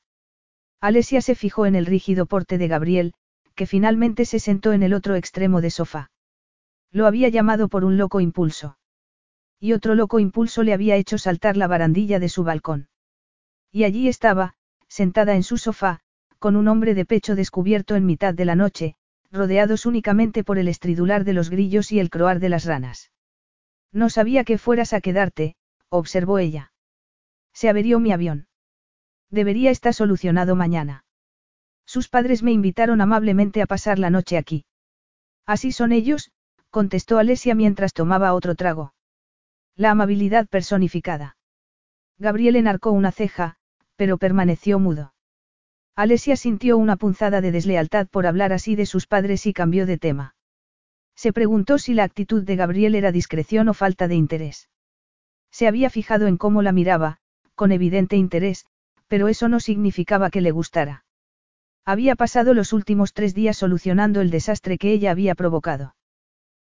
Alesia 0.79 1.21
se 1.21 1.33
fijó 1.33 1.65
en 1.65 1.75
el 1.75 1.87
rígido 1.87 2.27
porte 2.27 2.57
de 2.57 2.67
Gabriel, 2.67 3.13
que 3.57 3.65
finalmente 3.65 4.23
se 4.23 4.39
sentó 4.39 4.71
en 4.71 4.83
el 4.83 4.93
otro 4.93 5.15
extremo 5.15 5.59
de 5.59 5.71
sofá. 5.71 6.11
Lo 6.91 7.07
había 7.07 7.27
llamado 7.27 7.67
por 7.67 7.83
un 7.83 7.97
loco 7.97 8.21
impulso. 8.21 8.77
Y 9.59 9.73
otro 9.73 9.95
loco 9.95 10.19
impulso 10.19 10.61
le 10.61 10.73
había 10.73 10.95
hecho 10.95 11.17
saltar 11.17 11.57
la 11.57 11.67
barandilla 11.67 12.19
de 12.19 12.29
su 12.29 12.43
balcón. 12.43 12.87
Y 13.71 13.83
allí 13.83 14.07
estaba, 14.07 14.53
sentada 14.87 15.35
en 15.35 15.41
su 15.41 15.57
sofá, 15.57 15.99
con 16.37 16.55
un 16.55 16.67
hombre 16.67 16.93
de 16.93 17.05
pecho 17.05 17.35
descubierto 17.35 17.95
en 17.95 18.05
mitad 18.05 18.35
de 18.35 18.45
la 18.45 18.55
noche, 18.55 18.95
rodeados 19.31 19.87
únicamente 19.87 20.43
por 20.43 20.59
el 20.59 20.67
estridular 20.67 21.23
de 21.23 21.33
los 21.33 21.49
grillos 21.49 21.91
y 21.91 21.99
el 21.99 22.11
croar 22.11 22.39
de 22.39 22.49
las 22.49 22.65
ranas. 22.65 23.11
No 23.91 24.11
sabía 24.11 24.43
que 24.43 24.59
fueras 24.59 24.93
a 24.93 25.01
quedarte, 25.01 25.55
observó 25.89 26.37
ella. 26.37 26.71
Se 27.53 27.69
averió 27.69 27.99
mi 27.99 28.11
avión. 28.11 28.47
Debería 29.31 29.71
estar 29.71 29.95
solucionado 29.95 30.55
mañana. 30.55 31.06
Sus 31.87 32.09
padres 32.09 32.43
me 32.43 32.51
invitaron 32.51 32.99
amablemente 32.99 33.61
a 33.61 33.65
pasar 33.65 33.97
la 33.97 34.09
noche 34.09 34.37
aquí. 34.37 34.65
Así 35.45 35.71
son 35.71 35.93
ellos, 35.93 36.31
contestó 36.69 37.17
Alesia 37.17 37.55
mientras 37.55 37.93
tomaba 37.93 38.33
otro 38.33 38.55
trago. 38.55 38.93
La 39.77 39.91
amabilidad 39.91 40.47
personificada. 40.47 41.37
Gabriel 42.19 42.57
enarcó 42.57 42.91
una 42.91 43.13
ceja, 43.13 43.55
pero 43.95 44.17
permaneció 44.17 44.79
mudo. 44.79 45.13
Alesia 45.95 46.35
sintió 46.35 46.77
una 46.77 46.97
punzada 46.97 47.39
de 47.39 47.51
deslealtad 47.51 48.07
por 48.07 48.27
hablar 48.27 48.51
así 48.51 48.75
de 48.75 48.85
sus 48.85 49.07
padres 49.07 49.45
y 49.45 49.53
cambió 49.53 49.85
de 49.85 49.97
tema. 49.97 50.35
Se 51.15 51.31
preguntó 51.31 51.77
si 51.77 51.93
la 51.93 52.03
actitud 52.03 52.43
de 52.43 52.57
Gabriel 52.57 52.95
era 52.95 53.13
discreción 53.13 53.69
o 53.69 53.73
falta 53.73 54.09
de 54.09 54.15
interés. 54.15 54.69
Se 55.51 55.67
había 55.67 55.89
fijado 55.89 56.27
en 56.27 56.37
cómo 56.37 56.61
la 56.61 56.73
miraba, 56.73 57.19
con 57.55 57.71
evidente 57.71 58.17
interés, 58.17 58.65
pero 59.07 59.29
eso 59.29 59.47
no 59.47 59.61
significaba 59.61 60.29
que 60.29 60.41
le 60.41 60.51
gustara. 60.51 61.05
Había 61.87 62.17
pasado 62.17 62.53
los 62.53 62.73
últimos 62.73 63.13
tres 63.13 63.33
días 63.33 63.55
solucionando 63.55 64.19
el 64.19 64.29
desastre 64.29 64.77
que 64.77 64.91
ella 64.91 65.09
había 65.09 65.35
provocado. 65.35 65.95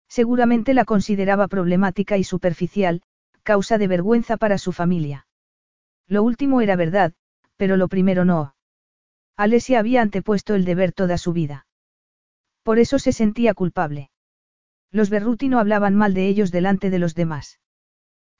Seguramente 0.08 0.74
la 0.74 0.84
consideraba 0.84 1.48
problemática 1.48 2.18
y 2.18 2.22
superficial, 2.22 3.02
causa 3.42 3.78
de 3.78 3.88
vergüenza 3.88 4.36
para 4.36 4.58
su 4.58 4.70
familia. 4.70 5.26
Lo 6.06 6.22
último 6.22 6.60
era 6.60 6.76
verdad, 6.76 7.14
pero 7.56 7.76
lo 7.76 7.88
primero 7.88 8.24
no. 8.24 8.54
Alesia 9.36 9.80
había 9.80 10.02
antepuesto 10.02 10.54
el 10.54 10.64
deber 10.64 10.92
toda 10.92 11.18
su 11.18 11.32
vida. 11.32 11.66
Por 12.62 12.78
eso 12.78 13.00
se 13.00 13.10
sentía 13.10 13.54
culpable. 13.54 14.12
Los 14.92 15.10
Berruti 15.10 15.48
no 15.48 15.58
hablaban 15.58 15.96
mal 15.96 16.14
de 16.14 16.28
ellos 16.28 16.52
delante 16.52 16.90
de 16.90 17.00
los 17.00 17.16
demás. 17.16 17.58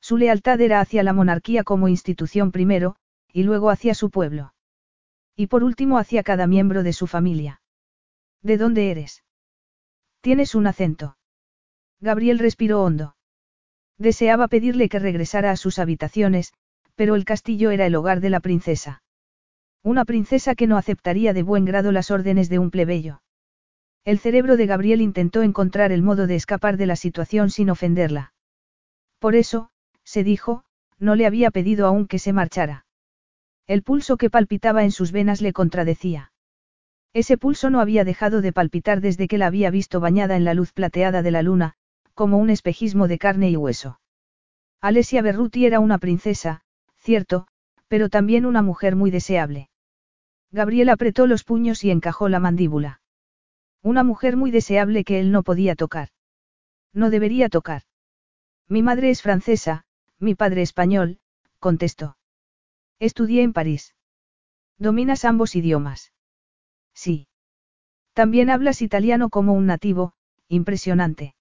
Su 0.01 0.17
lealtad 0.17 0.61
era 0.61 0.79
hacia 0.79 1.03
la 1.03 1.13
monarquía 1.13 1.65
como 1.65 1.89
institución 1.89 2.53
primero, 2.53 2.95
y 3.33 3.43
luego 3.43 3.71
hacia 3.71 3.97
su 3.97 4.11
pueblo. 4.11 4.53
Y 5.41 5.47
por 5.47 5.63
último 5.63 5.99
hacia 5.99 6.25
cada 6.25 6.49
miembro 6.49 6.83
de 6.83 6.93
su 6.93 7.07
familia. 7.07 7.63
¿De 8.43 8.57
dónde 8.57 8.91
eres? 8.91 9.23
Tienes 10.21 10.57
un 10.57 10.67
acento. 10.67 11.17
Gabriel 12.01 12.41
respiró 12.41 12.83
hondo. 12.83 13.15
Deseaba 13.99 14.49
pedirle 14.49 14.89
que 14.89 14.99
regresara 14.99 15.53
a 15.53 15.57
sus 15.57 15.79
habitaciones, 15.79 16.53
pero 16.97 17.15
el 17.15 17.25
castillo 17.25 17.71
era 17.71 17.87
el 17.87 17.95
hogar 17.95 18.19
de 18.19 18.31
la 18.31 18.41
princesa. 18.41 19.05
Una 19.85 20.05
princesa 20.05 20.57
que 20.57 20.67
no 20.67 20.77
aceptaría 20.77 21.33
de 21.33 21.45
buen 21.45 21.65
grado 21.65 21.93
las 21.93 22.11
órdenes 22.11 22.49
de 22.49 22.59
un 22.59 22.73
plebeyo. 22.73 23.23
El 24.05 24.19
cerebro 24.19 24.57
de 24.57 24.67
Gabriel 24.67 25.01
intentó 25.01 25.43
encontrar 25.43 25.93
el 25.93 26.03
modo 26.03 26.27
de 26.27 26.35
escapar 26.35 26.77
de 26.77 26.87
la 26.87 26.97
situación 26.97 27.51
sin 27.51 27.71
ofenderla. 27.71 28.33
Por 29.21 29.37
eso, 29.37 29.71
se 30.03 30.25
dijo, 30.25 30.65
no 30.99 31.15
le 31.15 31.27
había 31.27 31.53
pedido 31.53 31.87
aún 31.87 32.09
que 32.09 32.19
se 32.19 32.33
marchara. 32.33 32.87
El 33.69 33.83
pulso 33.83 34.17
que 34.17 34.31
palpitaba 34.31 34.83
en 34.83 34.91
sus 34.91 35.13
venas 35.13 35.43
le 35.43 35.53
contradecía. 35.53 36.33
Ese 37.13 37.37
pulso 37.37 37.69
no 37.69 37.81
había 37.81 38.03
dejado 38.03 38.41
de 38.41 38.53
palpitar 38.53 39.01
desde 39.03 39.29
que 39.29 39.37
la 39.37 39.47
había 39.47 39.71
visto 39.71 40.01
bañada 40.01 40.37
en 40.37 40.45
la 40.45 40.55
luz 40.55 40.73
plateada 40.73 41.23
de 41.23 41.31
la 41.31 41.43
luna, 41.43 41.75
como 42.15 42.39
un 42.39 42.49
espejismo 42.49 43.09
de 43.09 43.19
carne 43.19 43.51
y 43.51 43.57
hueso. 43.57 44.01
Alesia 44.81 45.21
Berruti 45.23 45.67
era 45.67 45.81
una 45.81 45.99
princesa, 45.99 46.63
cierto, 46.97 47.47
pero 47.89 48.09
también 48.09 48.47
una 48.47 48.63
mujer 48.63 48.97
muy 48.97 49.11
deseable. 49.11 49.69
Gabriel 50.51 50.89
apretó 50.89 51.27
los 51.27 51.45
puños 51.45 51.85
y 51.85 51.91
encajó 51.91 52.29
la 52.29 52.41
mandíbula. 52.41 53.03
Una 53.83 54.03
mujer 54.03 54.37
muy 54.37 54.51
deseable 54.51 55.05
que 55.05 55.21
él 55.21 55.31
no 55.31 55.43
podía 55.43 55.77
tocar. 55.77 56.09
No 56.95 57.11
debería 57.11 57.49
tocar. 57.49 57.83
Mi 58.67 58.83
madre 58.83 59.11
es 59.11 59.21
francesa, 59.21 59.85
mi 60.19 60.35
padre 60.35 60.63
español, 60.63 61.19
contestó. 61.59 62.18
Estudié 63.01 63.43
en 63.43 63.53
París. 63.53 63.95
¿Dominas 64.79 65.25
ambos 65.25 65.55
idiomas? 65.55 66.13
Sí. 66.95 67.29
También 68.13 68.51
hablas 68.51 68.83
italiano 68.83 69.29
como 69.29 69.53
un 69.53 69.67
nativo, 69.67 70.15
impresionante. 70.49 71.35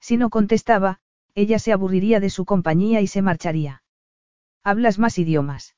Si 0.00 0.16
no 0.16 0.30
contestaba, 0.30 0.98
ella 1.34 1.58
se 1.58 1.72
aburriría 1.72 2.18
de 2.18 2.30
su 2.30 2.44
compañía 2.44 3.00
y 3.00 3.06
se 3.06 3.22
marcharía. 3.22 3.82
¿Hablas 4.64 4.98
más 4.98 5.18
idiomas? 5.18 5.76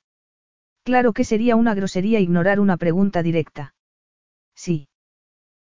Claro 0.83 1.13
que 1.13 1.25
sería 1.25 1.57
una 1.57 1.75
grosería 1.75 2.21
ignorar 2.21 2.61
una 2.61 2.77
pregunta 2.77 3.23
directa. 3.23 3.75
Sí. 4.55 4.89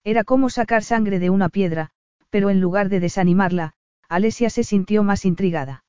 Era 0.05 0.25
como 0.25 0.51
sacar 0.51 0.83
sangre 0.83 1.19
de 1.19 1.31
una 1.31 1.49
piedra, 1.49 1.91
pero 2.31 2.51
en 2.51 2.61
lugar 2.61 2.89
de 2.89 3.01
desanimarla, 3.01 3.75
Alesia 4.09 4.51
se 4.51 4.65
sintió 4.65 5.03
más 5.03 5.25
intrigada. 5.25 5.85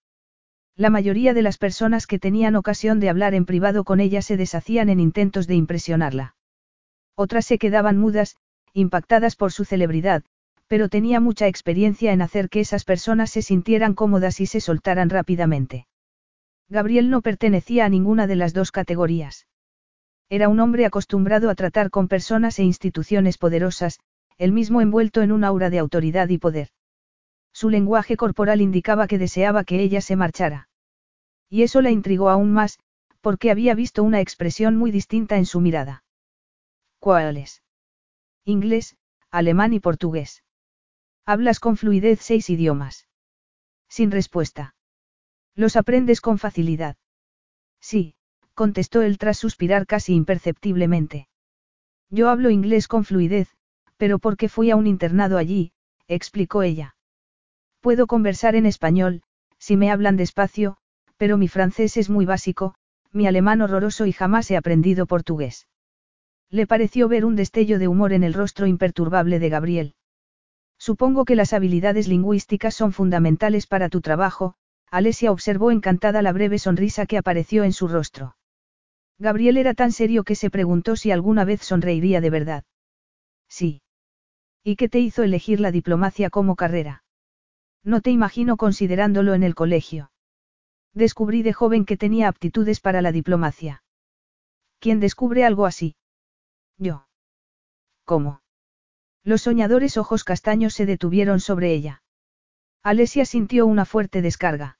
La 0.80 0.89
mayoría 0.89 1.34
de 1.34 1.42
las 1.42 1.58
personas 1.58 2.08
que 2.08 2.20
tenían 2.20 2.56
ocasión 2.56 3.02
de 3.02 3.10
hablar 3.10 3.34
en 3.34 3.46
privado 3.46 3.84
con 3.84 4.00
ella 4.00 4.22
se 4.22 4.38
deshacían 4.38 4.88
en 4.88 5.02
intentos 5.02 5.46
de 5.46 5.56
impresionarla. 5.56 6.36
Otras 7.15 7.46
se 7.46 7.58
quedaban 7.58 7.98
mudas, 7.98 8.38
impactadas 8.72 9.36
por 9.36 9.52
su 9.52 9.65
celebridad, 9.65 10.24
pero 10.68 10.88
tenía 10.88 11.20
mucha 11.20 11.48
experiencia 11.48 12.13
en 12.13 12.22
hacer 12.22 12.48
que 12.48 12.62
esas 12.62 12.86
personas 12.86 13.30
se 13.30 13.42
sintieran 13.42 13.94
cómodas 13.94 14.39
y 14.39 14.46
se 14.46 14.62
soltaran 14.62 15.10
rápidamente. 15.10 15.86
Gabriel 16.70 17.10
no 17.10 17.22
pertenecía 17.22 17.84
a 17.84 17.89
ninguna 17.89 18.26
de 18.26 18.38
las 18.38 18.54
dos 18.54 18.72
categorías. 18.72 19.48
Era 20.30 20.48
un 20.48 20.62
hombre 20.62 20.86
acostumbrado 20.86 21.50
a 21.50 21.56
tratar 21.56 21.89
con 21.89 22.08
personas 22.08 22.58
e 22.58 22.63
instituciones 22.63 23.38
poderosas, 23.38 24.00
el 24.38 24.54
mismo 24.54 24.80
envuelto 24.80 25.24
en 25.24 25.34
un 25.34 25.44
aura 25.44 25.70
de 25.70 25.80
autoridad 25.80 26.30
y 26.30 26.38
poder. 26.38 26.70
Su 27.52 27.70
lenguaje 27.70 28.15
corporal 28.15 28.62
indicaba 28.62 29.08
que 29.08 29.18
deseaba 29.18 29.65
que 29.65 29.82
ella 29.82 30.00
se 30.00 30.15
marchara. 30.15 30.69
Y 31.50 31.64
eso 31.64 31.82
la 31.82 31.92
intrigó 31.92 32.30
aún 32.30 32.54
más, 32.54 32.80
porque 33.22 33.52
había 33.52 33.74
visto 33.76 34.04
una 34.04 34.22
expresión 34.22 34.78
muy 34.78 34.92
distinta 34.92 35.38
en 35.38 35.46
su 35.46 35.60
mirada. 35.62 36.04
¿Cuáles? 37.00 37.64
Inglés, 38.46 38.98
alemán 39.32 39.74
y 39.74 39.80
portugués. 39.80 40.44
Hablas 41.26 41.60
con 41.60 41.78
fluidez 41.78 42.22
seis 42.22 42.50
idiomas. 42.50 43.08
Sin 43.88 44.12
respuesta. 44.12 44.76
Los 45.56 45.76
aprendes 45.76 46.22
con 46.22 46.38
facilidad. 46.38 46.98
Sí, 47.80 48.16
contestó 48.54 49.02
él 49.02 49.18
tras 49.18 49.38
suspirar 49.38 49.86
casi 49.86 50.14
imperceptiblemente. 50.14 51.28
Yo 52.10 52.30
hablo 52.30 52.50
inglés 52.50 52.88
con 52.88 53.06
fluidez, 53.06 53.56
pero 53.98 54.20
porque 54.20 54.50
fui 54.50 54.72
a 54.72 54.76
un 54.76 54.88
internado 54.88 55.38
allí, 55.38 55.72
explicó 56.08 56.64
ella. 56.64 56.96
Puedo 57.80 58.08
conversar 58.08 58.56
en 58.56 58.66
español, 58.66 59.22
si 59.60 59.78
me 59.78 59.92
hablan 59.92 60.18
despacio, 60.18 60.79
pero 61.20 61.38
mi 61.38 61.50
francés 61.50 61.98
es 61.98 62.10
muy 62.10 62.26
básico, 62.26 62.76
mi 63.12 63.28
alemán 63.28 63.62
horroroso 63.62 64.06
y 64.06 64.14
jamás 64.14 64.50
he 64.50 64.56
aprendido 64.56 65.06
portugués. 65.06 65.68
Le 66.50 66.66
pareció 66.66 67.10
ver 67.10 67.26
un 67.26 67.36
destello 67.36 67.78
de 67.78 67.90
humor 67.90 68.14
en 68.14 68.24
el 68.24 68.34
rostro 68.34 68.68
imperturbable 68.68 69.38
de 69.38 69.50
Gabriel. 69.50 69.96
Supongo 70.78 71.26
que 71.26 71.36
las 71.36 71.52
habilidades 71.52 72.08
lingüísticas 72.08 72.74
son 72.74 72.94
fundamentales 72.94 73.68
para 73.68 73.90
tu 73.90 74.00
trabajo, 74.00 74.56
Alesia 74.90 75.34
observó 75.34 75.72
encantada 75.72 76.22
la 76.22 76.32
breve 76.32 76.58
sonrisa 76.58 77.06
que 77.06 77.18
apareció 77.18 77.66
en 77.66 77.74
su 77.74 77.90
rostro. 77.90 78.38
Gabriel 79.18 79.58
era 79.58 79.74
tan 79.74 79.92
serio 79.92 80.24
que 80.24 80.36
se 80.36 80.50
preguntó 80.50 80.96
si 80.96 81.12
alguna 81.12 81.44
vez 81.44 81.62
sonreiría 81.62 82.22
de 82.22 82.30
verdad. 82.30 82.64
Sí. 83.50 83.82
¿Y 84.64 84.78
qué 84.78 84.88
te 84.88 85.00
hizo 85.00 85.24
elegir 85.24 85.60
la 85.60 85.72
diplomacia 85.72 86.30
como 86.30 86.56
carrera? 86.56 87.04
No 87.84 88.00
te 88.00 88.10
imagino 88.10 88.56
considerándolo 88.56 89.34
en 89.34 89.44
el 89.44 89.54
colegio. 89.54 90.12
Descubrí 90.93 91.43
de 91.43 91.54
joven 91.54 91.86
que 91.86 91.97
tenía 91.97 92.28
aptitudes 92.28 92.80
para 92.80 93.02
la 93.02 93.12
diplomacia. 93.12 93.84
¿Quién 94.80 94.99
descubre 94.99 95.45
algo 95.45 95.65
así? 95.65 95.95
Yo. 96.78 97.08
¿Cómo? 98.06 98.41
Los 99.23 99.41
soñadores 99.43 99.97
ojos 99.97 100.23
castaños 100.23 100.73
se 100.73 100.86
detuvieron 100.86 101.39
sobre 101.39 101.73
ella. 101.73 102.02
Alesia 102.82 103.25
sintió 103.25 103.65
una 103.67 103.86
fuerte 103.86 104.21
descarga. 104.21 104.80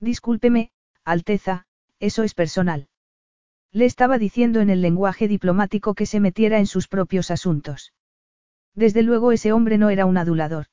Discúlpeme, 0.00 0.72
Alteza, 1.04 1.66
eso 1.98 2.22
es 2.22 2.34
personal. 2.34 2.88
Le 3.72 3.84
estaba 3.84 4.18
diciendo 4.18 4.60
en 4.60 4.70
el 4.70 4.80
lenguaje 4.80 5.28
diplomático 5.28 5.94
que 5.94 6.06
se 6.06 6.18
metiera 6.18 6.58
en 6.58 6.66
sus 6.66 6.88
propios 6.88 7.30
asuntos. 7.30 7.92
Desde 8.74 9.02
luego 9.02 9.32
ese 9.32 9.52
hombre 9.52 9.78
no 9.78 9.90
era 9.90 10.06
un 10.06 10.16
adulador. 10.16 10.66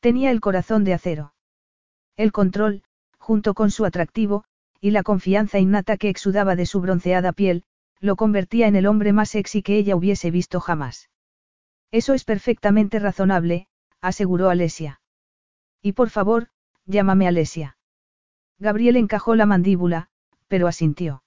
Tenía 0.00 0.30
el 0.30 0.40
corazón 0.40 0.84
de 0.84 0.94
acero. 0.94 1.34
El 2.16 2.32
control, 2.32 2.82
junto 3.24 3.54
con 3.54 3.70
su 3.70 3.86
atractivo, 3.86 4.44
y 4.82 4.90
la 4.90 5.02
confianza 5.02 5.58
innata 5.58 5.96
que 5.96 6.10
exudaba 6.10 6.56
de 6.56 6.66
su 6.66 6.82
bronceada 6.82 7.32
piel, 7.32 7.64
lo 7.98 8.16
convertía 8.16 8.66
en 8.66 8.76
el 8.76 8.86
hombre 8.86 9.14
más 9.14 9.30
sexy 9.30 9.62
que 9.62 9.78
ella 9.78 9.96
hubiese 9.96 10.30
visto 10.30 10.60
jamás. 10.60 11.08
Eso 11.90 12.12
es 12.12 12.24
perfectamente 12.24 12.98
razonable, 12.98 13.66
aseguró 14.02 14.50
Alesia. 14.50 15.00
Y 15.80 15.92
por 15.92 16.10
favor, 16.10 16.48
llámame 16.84 17.26
Alesia. 17.26 17.78
Gabriel 18.58 18.96
encajó 18.96 19.34
la 19.36 19.46
mandíbula, 19.46 20.08
pero 20.46 20.68
asintió. 20.68 21.22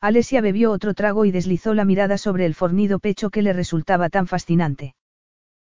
Alesia 0.00 0.40
bebió 0.40 0.72
otro 0.72 0.94
trago 0.94 1.26
y 1.26 1.32
deslizó 1.32 1.74
la 1.74 1.84
mirada 1.84 2.16
sobre 2.16 2.46
el 2.46 2.54
fornido 2.54 2.98
pecho 2.98 3.28
que 3.28 3.42
le 3.42 3.52
resultaba 3.52 4.08
tan 4.08 4.26
fascinante. 4.26 4.94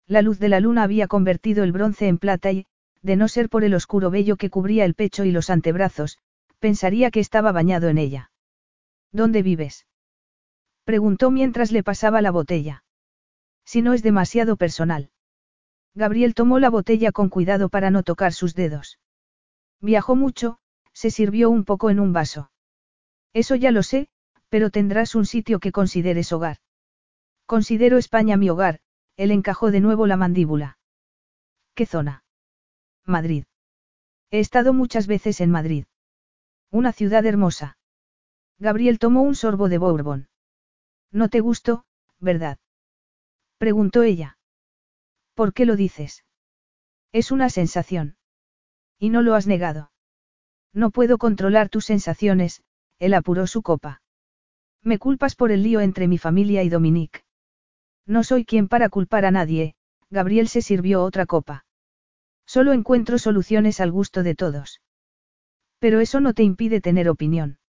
La 0.07 0.23
luz 0.23 0.39
de 0.39 0.49
la 0.49 0.61
luna 0.61 0.85
había 0.85 1.09
convertido 1.09 1.65
el 1.65 1.73
bronce 1.73 2.07
en 2.07 2.19
plata 2.19 2.53
y, 2.53 2.67
de 3.03 3.17
no 3.17 3.29
ser 3.29 3.49
por 3.49 3.65
el 3.65 3.75
oscuro 3.75 4.11
vello 4.11 4.37
que 4.37 4.51
cubría 4.51 4.85
el 4.85 4.95
pecho 4.95 5.25
y 5.25 5.33
los 5.33 5.51
antebrazos, 5.51 6.19
pensaría 6.59 7.11
que 7.11 7.21
estaba 7.21 7.53
bañado 7.53 7.89
en 7.89 7.99
ella. 7.99 8.31
¿Dónde 9.13 9.43
vives? 9.43 9.87
Preguntó 10.85 11.31
mientras 11.31 11.73
le 11.73 11.83
pasaba 11.83 12.21
la 12.21 12.31
botella. 12.31 12.85
Si 13.65 13.83
no 13.83 13.93
es 13.93 14.03
demasiado 14.03 14.57
personal. 14.57 15.11
Gabriel 15.95 16.35
tomó 16.35 16.59
la 16.59 16.71
botella 16.71 17.13
con 17.13 17.29
cuidado 17.29 17.69
para 17.69 17.91
no 17.91 18.03
tocar 18.03 18.33
sus 18.33 18.55
dedos. 18.55 18.99
Viajó 19.81 20.15
mucho, 20.15 20.59
se 20.93 21.11
sirvió 21.11 21.51
un 21.51 21.65
poco 21.65 21.91
en 21.91 22.01
un 22.01 22.13
vaso. 22.13 22.51
Eso 23.33 23.55
ya 23.55 23.71
lo 23.71 23.83
sé, 23.83 24.09
pero 24.49 24.71
tendrás 24.71 25.15
un 25.15 25.27
sitio 25.27 25.61
que 25.61 25.73
consideres 25.73 26.33
hogar. 26.33 26.59
Considero 27.47 27.99
España 27.99 28.37
mi 28.37 28.51
hogar, 28.51 28.81
él 29.17 29.31
encajó 29.31 29.71
de 29.71 29.81
nuevo 29.81 30.07
la 30.07 30.17
mandíbula. 30.17 30.79
¿Qué 31.75 31.87
zona? 31.87 32.25
Madrid. 33.11 33.45
He 34.31 34.41
estado 34.41 34.73
muchas 34.73 35.07
veces 35.07 35.41
en 35.41 35.51
Madrid. 35.51 35.85
Una 36.71 36.93
ciudad 36.93 37.27
hermosa. 37.27 37.77
Gabriel 38.59 38.99
tomó 38.99 39.23
un 39.23 39.35
sorbo 39.35 39.69
de 39.69 39.79
Bourbon. 39.79 40.29
No 41.11 41.29
te 41.29 41.41
gustó, 41.41 41.85
¿verdad? 42.19 42.59
Preguntó 43.59 44.03
ella. 44.03 44.39
¿Por 45.35 45.53
qué 45.53 45.67
lo 45.67 45.77
dices? 45.77 46.25
Es 47.13 47.33
una 47.33 47.51
sensación. 47.51 48.17
Y 48.99 49.11
no 49.11 49.23
lo 49.23 49.35
has 49.35 49.47
negado. 49.47 49.91
No 50.73 50.91
puedo 50.91 51.19
controlar 51.19 51.69
tus 51.69 51.87
sensaciones, 51.87 52.63
él 52.99 53.15
apuró 53.15 53.47
su 53.47 53.63
copa. 53.63 54.03
Me 54.83 54.99
culpas 54.99 55.35
por 55.35 55.51
el 55.51 55.63
lío 55.63 55.81
entre 55.81 56.07
mi 56.07 56.19
familia 56.19 56.63
y 56.63 56.69
Dominique. 56.69 57.25
No 58.07 58.23
soy 58.23 58.45
quien 58.45 58.69
para 58.69 58.89
culpar 58.89 59.25
a 59.25 59.31
nadie, 59.31 59.75
Gabriel 60.11 60.49
se 60.49 60.63
sirvió 60.63 61.03
otra 61.03 61.27
copa. 61.27 61.65
Solo 62.51 62.73
encuentro 62.73 63.17
soluciones 63.21 63.79
al 63.79 63.93
gusto 63.93 64.25
de 64.25 64.35
todos. 64.35 64.81
Pero 65.79 66.01
eso 66.01 66.19
no 66.19 66.35
te 66.35 66.43
impide 66.43 66.81
tener 66.81 67.09
opinión. 67.09 67.61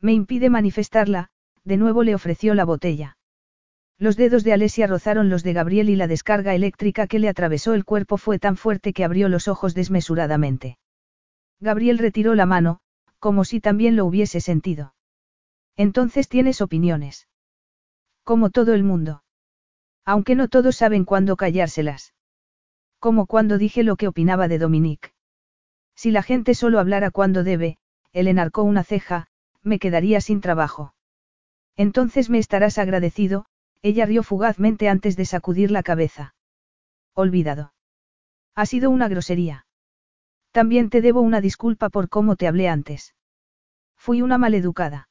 Me 0.00 0.14
impide 0.14 0.48
manifestarla, 0.48 1.28
de 1.62 1.76
nuevo 1.76 2.02
le 2.04 2.14
ofreció 2.14 2.54
la 2.54 2.64
botella. 2.64 3.18
Los 3.98 4.16
dedos 4.16 4.44
de 4.44 4.54
Alesia 4.54 4.86
rozaron 4.86 5.28
los 5.28 5.42
de 5.42 5.52
Gabriel 5.52 5.90
y 5.90 5.96
la 5.96 6.06
descarga 6.06 6.54
eléctrica 6.54 7.06
que 7.06 7.18
le 7.18 7.28
atravesó 7.28 7.74
el 7.74 7.84
cuerpo 7.84 8.16
fue 8.16 8.38
tan 8.38 8.56
fuerte 8.56 8.94
que 8.94 9.04
abrió 9.04 9.28
los 9.28 9.46
ojos 9.46 9.74
desmesuradamente. 9.74 10.78
Gabriel 11.60 11.98
retiró 11.98 12.34
la 12.34 12.46
mano, 12.46 12.80
como 13.18 13.44
si 13.44 13.60
también 13.60 13.94
lo 13.94 14.06
hubiese 14.06 14.40
sentido. 14.40 14.94
Entonces 15.76 16.30
tienes 16.30 16.62
opiniones. 16.62 17.28
Como 18.24 18.48
todo 18.48 18.72
el 18.72 18.84
mundo. 18.84 19.22
Aunque 20.06 20.34
no 20.34 20.48
todos 20.48 20.76
saben 20.76 21.04
cuándo 21.04 21.36
callárselas. 21.36 22.14
Como 22.98 23.26
cuando 23.26 23.58
dije 23.58 23.82
lo 23.82 23.96
que 23.96 24.08
opinaba 24.08 24.48
de 24.48 24.58
Dominique. 24.58 25.12
Si 25.94 26.10
la 26.10 26.22
gente 26.22 26.54
solo 26.54 26.80
hablara 26.80 27.10
cuando 27.10 27.44
debe, 27.44 27.78
él 28.12 28.28
enarcó 28.28 28.62
una 28.62 28.84
ceja, 28.84 29.28
me 29.62 29.78
quedaría 29.78 30.20
sin 30.20 30.40
trabajo. 30.40 30.94
Entonces 31.76 32.30
me 32.30 32.38
estarás 32.38 32.78
agradecido, 32.78 33.46
ella 33.82 34.06
rió 34.06 34.22
fugazmente 34.22 34.88
antes 34.88 35.16
de 35.16 35.24
sacudir 35.24 35.70
la 35.70 35.82
cabeza. 35.82 36.34
Olvidado. 37.14 37.72
Ha 38.54 38.66
sido 38.66 38.90
una 38.90 39.08
grosería. 39.08 39.66
También 40.50 40.90
te 40.90 41.00
debo 41.00 41.20
una 41.20 41.40
disculpa 41.40 41.88
por 41.90 42.08
cómo 42.08 42.34
te 42.34 42.48
hablé 42.48 42.68
antes. 42.68 43.14
Fui 43.96 44.22
una 44.22 44.38
maleducada. 44.38 45.08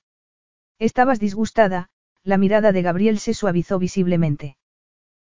Estabas 0.79 1.19
disgustada, 1.19 1.89
la 2.23 2.37
mirada 2.37 2.71
de 2.71 2.81
Gabriel 2.81 3.19
se 3.19 3.33
suavizó 3.33 3.79
visiblemente. 3.79 4.57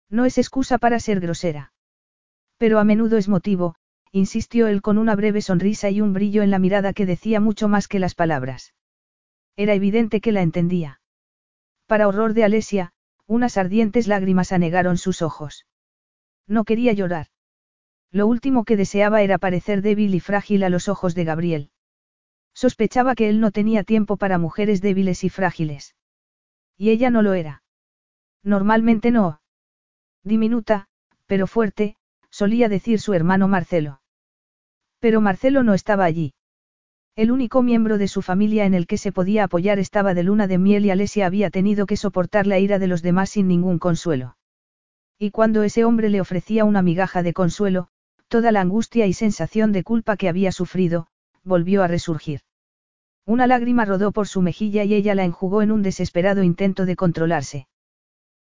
No 0.10 0.26
es 0.26 0.38
excusa 0.38 0.78
para 0.78 1.00
ser 1.00 1.20
grosera. 1.22 1.72
Pero 2.60 2.78
a 2.78 2.84
menudo 2.84 3.18
es 3.18 3.30
motivo, 3.30 3.76
insistió 4.12 4.68
él 4.68 4.82
con 4.82 4.98
una 4.98 5.16
breve 5.16 5.42
sonrisa 5.42 5.90
y 5.90 6.02
un 6.02 6.14
brillo 6.14 6.44
en 6.44 6.52
la 6.52 6.60
mirada 6.60 6.94
que 6.94 7.06
decía 7.06 7.40
mucho 7.40 7.70
más 7.70 7.88
que 7.88 8.00
las 8.00 8.16
palabras. 8.16 8.74
Era 9.56 9.74
evidente 9.74 10.20
que 10.20 10.34
la 10.34 10.42
entendía. 10.42 11.00
Para 11.88 12.08
horror 12.08 12.34
de 12.34 12.44
Alesia, 12.44 12.92
unas 13.28 13.58
ardientes 13.58 14.08
lágrimas 14.08 14.52
anegaron 14.52 14.98
sus 14.98 15.22
ojos. 15.22 15.68
No 16.48 16.66
quería 16.66 16.92
llorar. 16.92 17.28
Lo 18.12 18.28
último 18.28 18.66
que 18.66 18.76
deseaba 18.76 19.22
era 19.22 19.38
parecer 19.38 19.82
débil 19.82 20.14
y 20.14 20.20
frágil 20.20 20.64
a 20.64 20.70
los 20.70 20.90
ojos 20.90 21.16
de 21.16 21.24
Gabriel. 21.24 21.72
Sospechaba 22.54 23.16
que 23.16 23.30
él 23.30 23.40
no 23.40 23.52
tenía 23.52 23.84
tiempo 23.84 24.18
para 24.18 24.38
mujeres 24.38 24.82
débiles 24.82 25.24
y 25.24 25.30
frágiles. 25.30 25.96
Y 26.76 26.90
ella 26.90 27.10
no 27.10 27.22
lo 27.22 27.34
era. 27.36 27.64
Normalmente 28.44 29.12
no. 29.12 29.42
Diminuta, 30.24 30.88
pero 31.26 31.48
fuerte, 31.48 31.96
solía 32.30 32.70
decir 32.70 33.00
su 33.00 33.14
hermano 33.14 33.48
Marcelo. 33.48 34.02
Pero 35.00 35.22
Marcelo 35.22 35.64
no 35.64 35.74
estaba 35.74 36.06
allí. 36.06 36.34
El 37.16 37.32
único 37.32 37.62
miembro 37.62 37.98
de 37.98 38.08
su 38.08 38.22
familia 38.22 38.66
en 38.66 38.74
el 38.74 38.88
que 38.88 38.98
se 38.98 39.12
podía 39.12 39.44
apoyar 39.44 39.80
estaba 39.80 40.14
de 40.14 40.24
luna 40.24 40.48
de 40.48 40.58
miel 40.58 40.86
y 40.86 40.92
Alesia 40.92 41.26
había 41.26 41.50
tenido 41.50 41.86
que 41.86 41.98
soportar 41.98 42.48
la 42.48 42.60
ira 42.60 42.80
de 42.80 42.88
los 42.88 43.02
demás 43.02 43.32
sin 43.32 43.48
ningún 43.48 43.78
consuelo. 43.78 44.38
Y 45.18 45.32
cuando 45.32 45.64
ese 45.64 45.84
hombre 45.84 46.10
le 46.10 46.22
ofrecía 46.22 46.64
una 46.64 46.82
migaja 46.82 47.24
de 47.24 47.34
consuelo, 47.34 47.90
toda 48.30 48.54
la 48.54 48.62
angustia 48.62 49.06
y 49.06 49.14
sensación 49.14 49.74
de 49.74 49.84
culpa 49.84 50.16
que 50.16 50.30
había 50.30 50.54
sufrido, 50.54 51.08
volvió 51.44 51.84
a 51.84 51.88
resurgir. 51.88 52.42
Una 53.26 53.46
lágrima 53.48 53.86
rodó 53.86 54.12
por 54.12 54.28
su 54.28 54.42
mejilla 54.42 54.84
y 54.86 54.94
ella 54.94 55.14
la 55.14 55.26
enjugó 55.26 55.62
en 55.62 55.72
un 55.72 55.82
desesperado 55.82 56.42
intento 56.42 56.86
de 56.86 56.96
controlarse. 56.96 57.68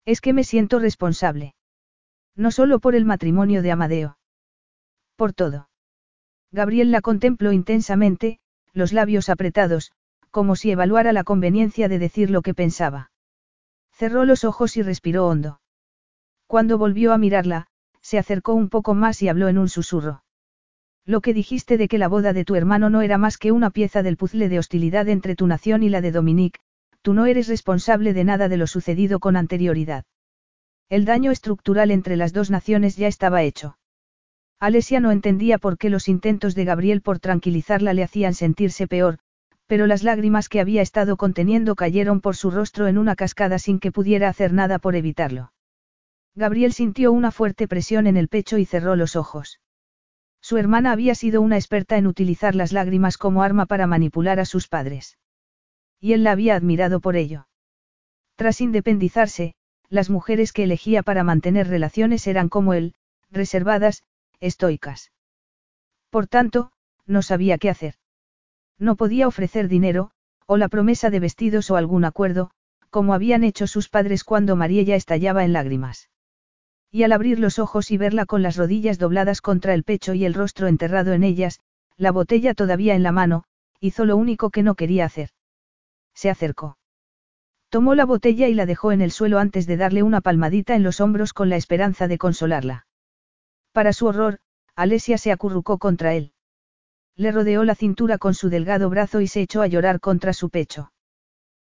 Es 0.06 0.22
que 0.22 0.34
me 0.34 0.44
siento 0.44 0.80
responsable. 0.80 1.55
No 2.36 2.52
solo 2.52 2.80
por 2.80 2.96
el 2.96 3.06
matrimonio 3.06 3.62
de 3.62 3.72
Amadeo. 3.72 4.18
Por 5.16 5.34
todo. 5.34 5.70
Gabriel 6.52 6.92
la 6.92 7.02
contempló 7.02 7.52
intensamente, 7.52 8.40
los 8.74 8.92
labios 8.92 9.30
apretados, 9.30 9.92
como 10.32 10.56
si 10.56 10.72
evaluara 10.72 11.14
la 11.14 11.24
conveniencia 11.24 11.88
de 11.88 12.00
decir 12.00 12.30
lo 12.30 12.42
que 12.42 12.54
pensaba. 12.54 13.12
Cerró 13.94 14.26
los 14.26 14.44
ojos 14.44 14.76
y 14.76 14.82
respiró 14.82 15.28
hondo. 15.28 15.62
Cuando 16.48 16.78
volvió 16.78 17.14
a 17.14 17.18
mirarla, 17.18 17.68
se 18.02 18.18
acercó 18.20 18.54
un 18.54 18.70
poco 18.70 18.94
más 18.94 19.22
y 19.22 19.30
habló 19.30 19.48
en 19.48 19.58
un 19.58 19.70
susurro. 19.70 20.24
Lo 21.06 21.22
que 21.22 21.34
dijiste 21.34 21.78
de 21.78 21.88
que 21.88 21.98
la 21.98 22.08
boda 22.08 22.34
de 22.34 22.46
tu 22.46 22.56
hermano 22.56 22.90
no 22.90 23.02
era 23.02 23.18
más 23.18 23.38
que 23.38 23.52
una 23.52 23.70
pieza 23.70 24.04
del 24.04 24.18
puzzle 24.18 24.50
de 24.50 24.60
hostilidad 24.60 25.08
entre 25.08 25.36
tu 25.36 25.48
nación 25.48 25.84
y 25.84 25.90
la 25.90 26.02
de 26.02 26.12
Dominique, 26.12 26.60
tú 27.02 27.14
no 27.14 27.28
eres 27.28 27.48
responsable 27.48 28.14
de 28.14 28.24
nada 28.24 28.50
de 28.50 28.58
lo 28.58 28.68
sucedido 28.68 29.20
con 29.20 29.38
anterioridad. 29.38 30.04
El 30.90 31.06
daño 31.06 31.32
estructural 31.32 31.90
entre 31.90 32.16
las 32.16 32.32
dos 32.32 32.52
naciones 32.52 32.96
ya 32.96 33.08
estaba 33.08 33.42
hecho. 33.42 33.78
Alesia 34.60 35.00
no 35.00 35.12
entendía 35.12 35.58
por 35.58 35.78
qué 35.78 35.90
los 35.90 36.08
intentos 36.08 36.56
de 36.56 36.66
Gabriel 36.66 37.02
por 37.02 37.20
tranquilizarla 37.20 37.94
le 37.94 38.04
hacían 38.04 38.34
sentirse 38.34 38.88
peor, 38.88 39.20
pero 39.68 39.88
las 39.88 40.04
lágrimas 40.04 40.48
que 40.48 40.60
había 40.60 40.82
estado 40.82 41.18
conteniendo 41.18 41.76
cayeron 41.76 42.22
por 42.22 42.36
su 42.36 42.52
rostro 42.52 42.88
en 42.88 42.98
una 42.98 43.16
cascada 43.16 43.58
sin 43.58 43.80
que 43.80 43.92
pudiera 43.92 44.30
hacer 44.30 44.54
nada 44.54 44.80
por 44.80 44.96
evitarlo. 44.96 45.52
Gabriel 46.36 46.74
sintió 46.74 47.12
una 47.12 47.32
fuerte 47.32 47.68
presión 47.68 48.08
en 48.08 48.18
el 48.18 48.28
pecho 48.28 48.58
y 48.58 48.66
cerró 48.66 48.96
los 48.96 49.16
ojos. 49.16 49.60
Su 50.42 50.58
hermana 50.58 50.92
había 50.92 51.16
sido 51.16 51.42
una 51.42 51.56
experta 51.56 51.98
en 51.98 52.06
utilizar 52.06 52.54
las 52.54 52.72
lágrimas 52.72 53.18
como 53.18 53.42
arma 53.42 53.66
para 53.66 53.88
manipular 53.88 54.40
a 54.40 54.46
sus 54.46 54.68
padres. 54.68 55.18
Y 56.00 56.14
él 56.14 56.24
la 56.24 56.32
había 56.32 56.56
admirado 56.56 57.00
por 57.00 57.16
ello. 57.16 57.48
Tras 58.36 58.62
independizarse, 58.62 59.56
las 59.90 60.10
mujeres 60.10 60.54
que 60.54 60.64
elegía 60.64 61.04
para 61.04 61.24
mantener 61.24 61.68
relaciones 61.68 62.28
eran 62.28 62.50
como 62.50 62.74
él, 62.74 62.94
reservadas, 63.32 64.04
estoicas. 64.40 65.12
Por 66.10 66.28
tanto, 66.28 66.72
no 67.06 67.22
sabía 67.22 67.58
qué 67.58 67.70
hacer. 67.70 67.96
No 68.78 68.96
podía 68.96 69.28
ofrecer 69.28 69.68
dinero, 69.68 70.12
o 70.48 70.58
la 70.58 70.70
promesa 70.70 71.10
de 71.10 71.20
vestidos 71.20 71.72
o 71.72 71.76
algún 71.76 72.06
acuerdo, 72.06 72.52
como 72.90 73.14
habían 73.14 73.44
hecho 73.44 73.68
sus 73.68 73.90
padres 73.90 74.24
cuando 74.24 74.56
Mariella 74.56 74.96
estallaba 74.96 75.44
en 75.44 75.54
lágrimas. 75.54 76.10
Y 76.92 77.04
al 77.04 77.12
abrir 77.12 77.40
los 77.40 77.60
ojos 77.60 77.92
y 77.92 77.98
verla 77.98 78.26
con 78.26 78.42
las 78.42 78.56
rodillas 78.56 79.00
dobladas 79.00 79.42
contra 79.42 79.74
el 79.74 79.84
pecho 79.84 80.14
y 80.14 80.26
el 80.26 80.34
rostro 80.34 80.68
enterrado 80.68 81.14
en 81.14 81.24
ellas, 81.24 81.60
la 81.98 82.12
botella 82.12 82.54
todavía 82.54 82.96
en 82.96 83.04
la 83.04 83.12
mano, 83.12 83.44
hizo 83.80 84.06
lo 84.06 84.16
único 84.18 84.50
que 84.50 84.64
no 84.64 84.76
quería 84.76 85.06
hacer. 85.06 85.30
Se 86.14 86.30
acercó. 86.30 86.78
Tomó 87.76 87.94
la 87.94 88.06
botella 88.06 88.48
y 88.48 88.54
la 88.54 88.66
dejó 88.66 88.94
en 88.94 89.02
el 89.02 89.12
suelo 89.12 89.38
antes 89.38 89.68
de 89.68 89.76
darle 89.76 90.02
una 90.02 90.22
palmadita 90.22 90.76
en 90.76 90.84
los 90.84 91.02
hombros 91.02 91.34
con 91.34 91.50
la 91.50 91.58
esperanza 91.58 92.08
de 92.08 92.18
consolarla. 92.18 92.88
Para 93.74 93.92
su 93.92 94.06
horror, 94.06 94.40
Alesia 94.78 95.18
se 95.18 95.34
acurrucó 95.34 95.78
contra 95.78 96.14
él. 96.14 96.32
Le 97.18 97.34
rodeó 97.34 97.66
la 97.66 97.76
cintura 97.76 98.18
con 98.18 98.34
su 98.34 98.48
delgado 98.48 98.90
brazo 98.90 99.20
y 99.20 99.28
se 99.28 99.42
echó 99.42 99.62
a 99.62 99.68
llorar 99.68 100.00
contra 100.00 100.32
su 100.32 100.50
pecho. 100.50 100.94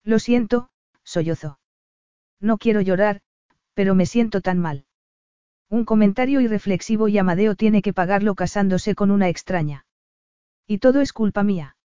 Lo 0.04 0.20
siento, 0.20 0.70
sollozó. 1.04 1.58
No 2.40 2.60
quiero 2.60 2.82
llorar, 2.82 3.22
pero 3.74 3.96
me 3.96 4.06
siento 4.06 4.42
tan 4.42 4.60
mal. 4.60 4.86
Un 5.72 5.86
comentario 5.86 6.40
irreflexivo 6.40 7.08
y 7.08 7.18
Amadeo 7.18 7.56
tiene 7.56 7.82
que 7.82 7.94
pagarlo 7.94 8.36
casándose 8.36 8.94
con 8.94 9.10
una 9.10 9.28
extraña. 9.28 9.88
Y 10.68 10.78
todo 10.78 11.02
es 11.02 11.14
culpa 11.14 11.42
mía. 11.42 11.78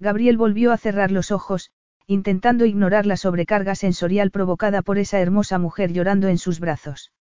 Gabriel 0.00 0.36
volvió 0.36 0.72
a 0.72 0.78
cerrar 0.78 1.12
los 1.12 1.30
ojos, 1.30 1.70
intentando 2.06 2.66
ignorar 2.66 3.06
la 3.06 3.16
sobrecarga 3.16 3.74
sensorial 3.74 4.30
provocada 4.30 4.82
por 4.82 4.98
esa 4.98 5.20
hermosa 5.20 5.58
mujer 5.58 5.92
llorando 5.92 6.28
en 6.28 6.38
sus 6.38 6.60
brazos. 6.60 7.12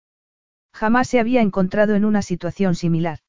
Jamás 0.73 1.07
se 1.07 1.19
había 1.19 1.41
encontrado 1.41 1.95
en 1.95 2.05
una 2.05 2.21
situación 2.21 2.75
similar. 2.75 3.19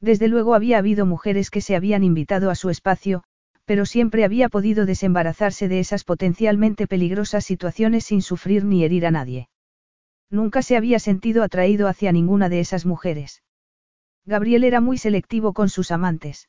Desde 0.00 0.26
luego 0.26 0.54
había 0.54 0.78
habido 0.78 1.06
mujeres 1.06 1.50
que 1.50 1.60
se 1.60 1.76
habían 1.76 2.02
invitado 2.02 2.50
a 2.50 2.56
su 2.56 2.70
espacio, 2.70 3.22
pero 3.64 3.86
siempre 3.86 4.24
había 4.24 4.48
podido 4.48 4.84
desembarazarse 4.84 5.68
de 5.68 5.78
esas 5.78 6.02
potencialmente 6.02 6.88
peligrosas 6.88 7.44
situaciones 7.44 8.04
sin 8.04 8.20
sufrir 8.20 8.64
ni 8.64 8.84
herir 8.84 9.06
a 9.06 9.12
nadie. 9.12 9.48
Nunca 10.30 10.62
se 10.62 10.76
había 10.76 10.98
sentido 10.98 11.44
atraído 11.44 11.86
hacia 11.86 12.10
ninguna 12.10 12.48
de 12.48 12.58
esas 12.58 12.86
mujeres. 12.86 13.42
Gabriel 14.24 14.64
era 14.64 14.80
muy 14.80 14.98
selectivo 14.98 15.52
con 15.52 15.68
sus 15.68 15.90
amantes. 15.90 16.48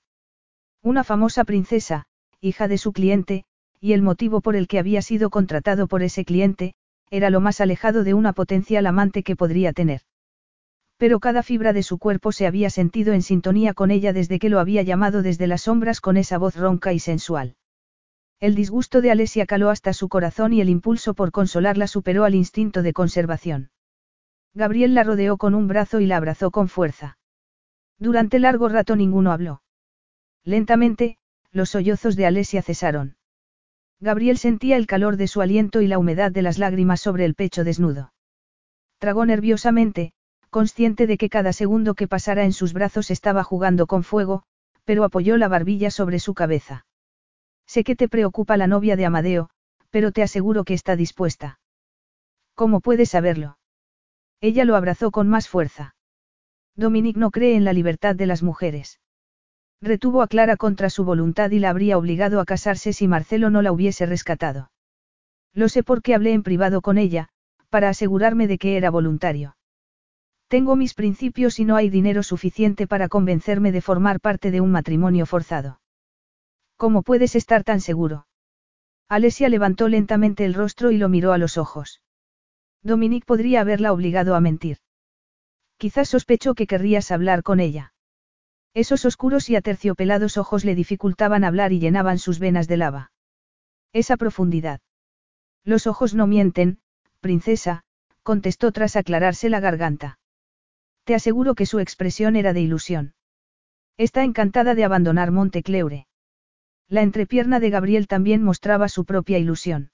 Una 0.81 1.03
famosa 1.03 1.43
princesa, 1.43 2.05
hija 2.39 2.67
de 2.67 2.77
su 2.77 2.93
cliente, 2.93 3.45
y 3.83 3.91
el 3.91 4.01
motivo 4.01 4.39
por 4.39 4.55
el 4.55 4.67
que 4.69 4.79
había 4.79 5.01
sido 5.01 5.29
contratado 5.29 5.87
por 5.87 6.03
ese 6.03 6.23
cliente, 6.23 6.73
era 7.11 7.29
lo 7.29 7.41
más 7.41 7.59
alejado 7.59 8.05
de 8.05 8.13
una 8.13 8.31
potencial 8.31 8.87
amante 8.87 9.23
que 9.23 9.35
podría 9.35 9.73
tener 9.73 10.01
pero 11.03 11.19
cada 11.19 11.43
fibra 11.43 11.73
de 11.73 11.83
su 11.83 11.97
cuerpo 11.97 12.31
se 12.31 12.47
había 12.47 12.69
sentido 12.69 13.11
en 13.11 13.23
sintonía 13.23 13.73
con 13.73 13.91
ella 13.91 14.13
desde 14.13 14.39
que 14.39 14.47
lo 14.47 14.61
había 14.61 14.83
llamado 14.83 15.21
desde 15.21 15.47
las 15.47 15.63
sombras 15.63 15.99
con 15.99 16.15
esa 16.15 16.37
voz 16.37 16.55
ronca 16.55 16.93
y 16.93 16.99
sensual. 16.99 17.57
El 18.39 18.55
disgusto 18.55 19.01
de 19.01 19.11
Alesia 19.11 19.45
caló 19.45 19.69
hasta 19.69 19.91
su 19.91 20.07
corazón 20.07 20.53
y 20.53 20.61
el 20.61 20.69
impulso 20.69 21.13
por 21.13 21.33
consolarla 21.33 21.87
superó 21.87 22.23
al 22.23 22.35
instinto 22.35 22.83
de 22.83 22.93
conservación. 22.93 23.69
Gabriel 24.53 24.93
la 24.93 25.03
rodeó 25.03 25.35
con 25.35 25.55
un 25.55 25.67
brazo 25.67 25.99
y 25.99 26.05
la 26.05 26.15
abrazó 26.15 26.51
con 26.51 26.69
fuerza. 26.69 27.17
Durante 27.99 28.39
largo 28.39 28.69
rato 28.69 28.95
ninguno 28.95 29.33
habló. 29.33 29.61
Lentamente, 30.45 31.17
los 31.51 31.71
sollozos 31.71 32.15
de 32.15 32.27
Alesia 32.27 32.61
cesaron. 32.61 33.17
Gabriel 34.03 34.37
sentía 34.37 34.75
el 34.75 34.85
calor 34.85 35.15
de 35.15 35.29
su 35.29 35.41
aliento 35.41 35.79
y 35.79 35.87
la 35.87 35.97
humedad 35.97 36.29
de 36.29 36.41
las 36.41 36.57
lágrimas 36.57 36.99
sobre 36.99 37.23
el 37.23 37.35
pecho 37.35 37.63
desnudo. 37.63 38.11
Tragó 38.97 39.25
nerviosamente, 39.25 40.11
consciente 40.49 41.07
de 41.07 41.17
que 41.17 41.29
cada 41.29 41.53
segundo 41.53 41.95
que 41.95 42.09
pasara 42.09 42.43
en 42.43 42.51
sus 42.51 42.73
brazos 42.73 43.11
estaba 43.11 43.45
jugando 43.45 43.87
con 43.87 44.03
fuego, 44.03 44.43
pero 44.83 45.05
apoyó 45.05 45.37
la 45.37 45.47
barbilla 45.47 45.89
sobre 45.89 46.19
su 46.19 46.33
cabeza. 46.33 46.85
Sé 47.65 47.85
que 47.85 47.95
te 47.95 48.09
preocupa 48.09 48.57
la 48.57 48.67
novia 48.67 48.97
de 48.97 49.05
Amadeo, 49.05 49.49
pero 49.89 50.11
te 50.11 50.21
aseguro 50.21 50.65
que 50.65 50.73
está 50.73 50.97
dispuesta. 50.97 51.61
¿Cómo 52.55 52.81
puedes 52.81 53.09
saberlo? 53.09 53.57
Ella 54.41 54.65
lo 54.65 54.75
abrazó 54.75 55.11
con 55.11 55.29
más 55.29 55.47
fuerza. 55.47 55.95
Dominique 56.75 57.19
no 57.21 57.31
cree 57.31 57.55
en 57.55 57.63
la 57.63 57.71
libertad 57.71 58.17
de 58.17 58.25
las 58.25 58.43
mujeres. 58.43 58.99
Retuvo 59.83 60.21
a 60.21 60.27
Clara 60.27 60.55
contra 60.55 60.89
su 60.89 61.03
voluntad 61.03 61.51
y 61.51 61.59
la 61.59 61.69
habría 61.69 61.97
obligado 61.97 62.39
a 62.39 62.45
casarse 62.45 62.93
si 62.93 63.09
Marcelo 63.09 63.49
no 63.49 63.61
la 63.61 63.73
hubiese 63.73 64.05
rescatado. 64.05 64.71
Lo 65.53 65.67
sé 65.67 65.83
porque 65.83 66.15
hablé 66.15 66.31
en 66.31 66.41
privado 66.41 66.81
con 66.81 66.97
ella, 66.97 67.27
para 67.69 67.89
asegurarme 67.89 68.47
de 68.47 68.57
que 68.57 68.77
era 68.77 68.89
voluntario. 68.89 69.57
Tengo 70.47 70.77
mis 70.77 70.93
principios 70.93 71.59
y 71.59 71.65
no 71.65 71.75
hay 71.75 71.89
dinero 71.89 72.23
suficiente 72.23 72.87
para 72.87 73.09
convencerme 73.09 73.73
de 73.73 73.81
formar 73.81 74.21
parte 74.21 74.51
de 74.51 74.61
un 74.61 74.71
matrimonio 74.71 75.25
forzado. 75.25 75.81
¿Cómo 76.77 77.01
puedes 77.01 77.35
estar 77.35 77.65
tan 77.65 77.81
seguro? 77.81 78.25
Alesia 79.09 79.49
levantó 79.49 79.89
lentamente 79.89 80.45
el 80.45 80.53
rostro 80.53 80.91
y 80.91 80.97
lo 80.97 81.09
miró 81.09 81.33
a 81.33 81.37
los 81.37 81.57
ojos. 81.57 82.01
Dominique 82.83 83.25
podría 83.25 83.59
haberla 83.59 83.91
obligado 83.91 84.35
a 84.35 84.39
mentir. 84.39 84.77
Quizás 85.75 86.07
sospechó 86.07 86.55
que 86.55 86.67
querrías 86.67 87.11
hablar 87.11 87.43
con 87.43 87.59
ella. 87.59 87.92
Esos 88.73 89.05
oscuros 89.05 89.49
y 89.49 89.55
aterciopelados 89.55 90.37
ojos 90.37 90.65
le 90.65 90.73
dificultaban 90.73 91.43
hablar 91.43 91.73
y 91.73 91.79
llenaban 91.79 92.17
sus 92.17 92.39
venas 92.39 92.67
de 92.67 92.77
lava. 92.77 93.11
Esa 93.91 94.17
profundidad. 94.17 94.81
Los 95.63 95.85
ojos 95.85 96.15
no 96.15 96.25
mienten, 96.25 96.79
princesa, 97.19 97.83
contestó 98.23 98.71
tras 98.71 98.95
aclararse 98.95 99.49
la 99.49 99.59
garganta. 99.59 100.17
Te 101.03 101.13
aseguro 101.13 101.53
que 101.53 101.65
su 101.65 101.79
expresión 101.79 102.35
era 102.35 102.53
de 102.53 102.61
ilusión. 102.61 103.13
Está 103.97 104.23
encantada 104.23 104.73
de 104.73 104.83
abandonar 104.83 105.31
Montecleure. 105.31 106.07
La 106.87 107.01
entrepierna 107.01 107.59
de 107.59 107.69
Gabriel 107.69 108.07
también 108.07 108.43
mostraba 108.43 108.89
su 108.89 109.05
propia 109.05 109.37
ilusión. 109.37 109.91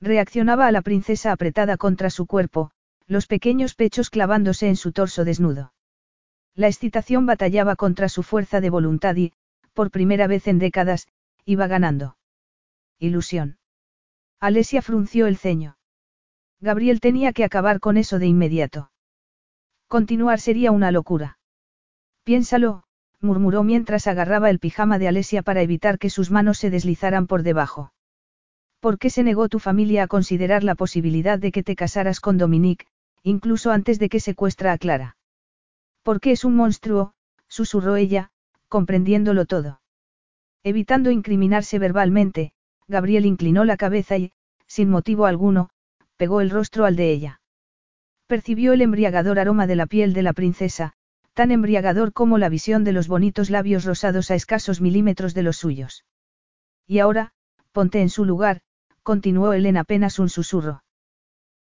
Reaccionaba 0.00 0.66
a 0.66 0.72
la 0.72 0.80
princesa 0.80 1.32
apretada 1.32 1.76
contra 1.76 2.08
su 2.08 2.26
cuerpo, 2.26 2.70
los 3.06 3.26
pequeños 3.26 3.74
pechos 3.74 4.08
clavándose 4.08 4.68
en 4.68 4.76
su 4.76 4.92
torso 4.92 5.24
desnudo. 5.24 5.72
La 6.54 6.66
excitación 6.66 7.26
batallaba 7.26 7.76
contra 7.76 8.08
su 8.08 8.22
fuerza 8.22 8.60
de 8.60 8.70
voluntad 8.70 9.16
y, 9.16 9.32
por 9.72 9.90
primera 9.90 10.26
vez 10.26 10.46
en 10.48 10.58
décadas, 10.58 11.08
iba 11.44 11.66
ganando. 11.66 12.16
Ilusión. 12.98 13.58
Alesia 14.40 14.82
frunció 14.82 15.26
el 15.26 15.36
ceño. 15.36 15.76
Gabriel 16.60 17.00
tenía 17.00 17.32
que 17.32 17.44
acabar 17.44 17.80
con 17.80 17.96
eso 17.96 18.18
de 18.18 18.26
inmediato. 18.26 18.90
Continuar 19.88 20.40
sería 20.40 20.70
una 20.72 20.90
locura. 20.90 21.38
Piénsalo, 22.24 22.84
murmuró 23.20 23.62
mientras 23.62 24.06
agarraba 24.06 24.50
el 24.50 24.58
pijama 24.58 24.98
de 24.98 25.08
Alesia 25.08 25.42
para 25.42 25.62
evitar 25.62 25.98
que 25.98 26.10
sus 26.10 26.30
manos 26.30 26.58
se 26.58 26.70
deslizaran 26.70 27.26
por 27.26 27.42
debajo. 27.42 27.92
¿Por 28.80 28.98
qué 28.98 29.10
se 29.10 29.22
negó 29.22 29.48
tu 29.48 29.58
familia 29.58 30.04
a 30.04 30.06
considerar 30.06 30.64
la 30.64 30.74
posibilidad 30.74 31.38
de 31.38 31.52
que 31.52 31.62
te 31.62 31.76
casaras 31.76 32.20
con 32.20 32.38
Dominique, 32.38 32.86
incluso 33.22 33.72
antes 33.72 33.98
de 33.98 34.08
que 34.08 34.20
secuestra 34.20 34.72
a 34.72 34.78
Clara? 34.78 35.16
Porque 36.02 36.32
es 36.32 36.44
un 36.44 36.56
monstruo, 36.56 37.12
susurró 37.48 37.96
ella, 37.96 38.30
comprendiéndolo 38.68 39.44
todo. 39.46 39.80
Evitando 40.62 41.10
incriminarse 41.10 41.78
verbalmente, 41.78 42.52
Gabriel 42.86 43.26
inclinó 43.26 43.64
la 43.64 43.76
cabeza 43.76 44.16
y, 44.18 44.32
sin 44.66 44.90
motivo 44.90 45.26
alguno, 45.26 45.70
pegó 46.16 46.40
el 46.40 46.50
rostro 46.50 46.84
al 46.84 46.96
de 46.96 47.10
ella. 47.10 47.40
Percibió 48.26 48.72
el 48.72 48.82
embriagador 48.82 49.38
aroma 49.38 49.66
de 49.66 49.76
la 49.76 49.86
piel 49.86 50.12
de 50.12 50.22
la 50.22 50.32
princesa, 50.32 50.92
tan 51.34 51.50
embriagador 51.50 52.12
como 52.12 52.38
la 52.38 52.48
visión 52.48 52.84
de 52.84 52.92
los 52.92 53.08
bonitos 53.08 53.50
labios 53.50 53.84
rosados 53.84 54.30
a 54.30 54.34
escasos 54.34 54.80
milímetros 54.80 55.34
de 55.34 55.42
los 55.42 55.56
suyos. 55.56 56.04
Y 56.86 56.98
ahora, 56.98 57.32
ponte 57.72 58.00
en 58.02 58.10
su 58.10 58.24
lugar, 58.24 58.60
continuó 59.02 59.52
él 59.52 59.66
en 59.66 59.76
apenas 59.76 60.18
un 60.18 60.28
susurro. 60.28 60.84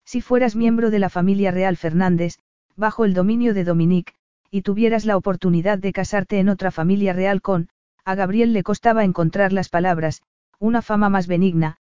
Si 0.03 0.21
fueras 0.21 0.55
miembro 0.55 0.89
de 0.89 0.99
la 0.99 1.09
familia 1.09 1.51
real 1.51 1.77
Fernández, 1.77 2.39
bajo 2.75 3.05
el 3.05 3.13
dominio 3.13 3.53
de 3.53 3.63
Dominique, 3.63 4.13
y 4.51 4.61
tuvieras 4.61 5.05
la 5.05 5.17
oportunidad 5.17 5.77
de 5.77 5.93
casarte 5.93 6.39
en 6.39 6.49
otra 6.49 6.71
familia 6.71 7.13
real 7.13 7.41
con, 7.41 7.69
a 8.05 8.15
Gabriel 8.15 8.53
le 8.53 8.63
costaba 8.63 9.03
encontrar 9.03 9.53
las 9.53 9.69
palabras, 9.69 10.21
una 10.59 10.81
fama 10.81 11.09
más 11.09 11.27
benigna, 11.27 11.77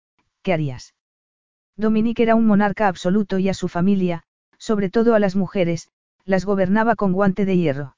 ¿qué 0.42 0.54
harías? 0.54 0.94
Dominique 1.76 2.24
era 2.24 2.36
un 2.36 2.46
monarca 2.46 2.88
absoluto 2.88 3.40
y 3.40 3.50
a 3.50 3.54
su 3.54 3.68
familia, 3.68 4.24
sobre 4.58 4.90
todo 4.90 5.16
a 5.16 5.20
las 5.20 5.36
mujeres, 5.36 5.90
las 6.26 6.46
gobernaba 6.46 6.96
con 6.96 7.12
guante 7.12 7.46
de 7.46 7.58
hierro. 7.58 7.98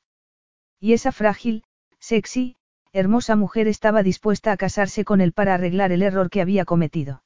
Y 0.80 0.94
esa 0.94 1.12
frágil, 1.12 1.64
sexy, 2.00 2.56
hermosa 2.94 3.36
mujer 3.36 3.68
estaba 3.68 4.04
dispuesta 4.04 4.52
a 4.52 4.58
casarse 4.58 5.04
con 5.04 5.22
él 5.22 5.34
para 5.34 5.54
arreglar 5.54 5.92
el 5.92 6.02
error 6.02 6.30
que 6.30 6.42
había 6.42 6.66
cometido. 6.66 7.24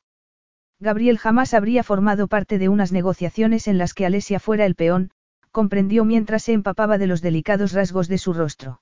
Gabriel 0.80 1.18
jamás 1.18 1.54
habría 1.54 1.84
formado 1.84 2.28
parte 2.28 2.58
de 2.58 2.70
unas 2.70 2.92
negociaciones 2.92 3.68
en 3.68 3.78
las 3.78 3.94
que 3.94 4.06
Alesia 4.06 4.40
fuera 4.40 4.66
el 4.66 4.76
peón, 4.76 5.12
comprendió 5.52 6.06
mientras 6.06 6.44
se 6.44 6.54
empapaba 6.54 6.98
de 6.98 7.08
los 7.08 7.22
delicados 7.22 7.74
rasgos 7.74 8.08
de 8.08 8.18
su 8.18 8.34
rostro. 8.34 8.82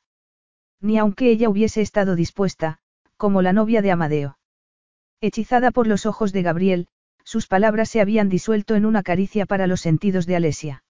ni 0.79 0.97
aunque 0.97 1.31
ella 1.31 1.49
hubiese 1.49 1.81
estado 1.81 2.15
dispuesta, 2.15 2.79
como 3.17 3.41
la 3.41 3.53
novia 3.53 3.81
de 3.81 3.91
Amadeo. 3.91 4.37
Hechizada 5.21 5.71
por 5.71 5.87
los 5.87 6.05
ojos 6.05 6.31
de 6.33 6.43
Gabriel, 6.43 6.87
sus 7.23 7.47
palabras 7.47 7.89
se 7.89 7.99
habían 7.99 8.29
disuelto 8.29 8.75
en 8.75 8.85
una 8.85 9.01
caricia 9.01 9.45
para 9.45 9.65
los 9.65 9.81
sentidos 9.81 10.27
de 10.27 10.35
Alesia. 10.35 10.83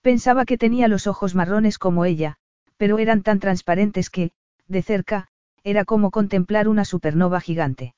Pensaba 0.00 0.44
que 0.44 0.56
tenía 0.56 0.88
los 0.88 1.06
ojos 1.06 1.34
marrones 1.34 1.78
como 1.78 2.04
ella, 2.04 2.36
pero 2.76 2.98
eran 2.98 3.22
tan 3.22 3.40
transparentes 3.40 4.08
que, 4.10 4.30
de 4.68 4.82
cerca, 4.82 5.26
era 5.64 5.84
como 5.84 6.10
contemplar 6.10 6.68
una 6.68 6.84
supernova 6.84 7.40
gigante. 7.40 7.94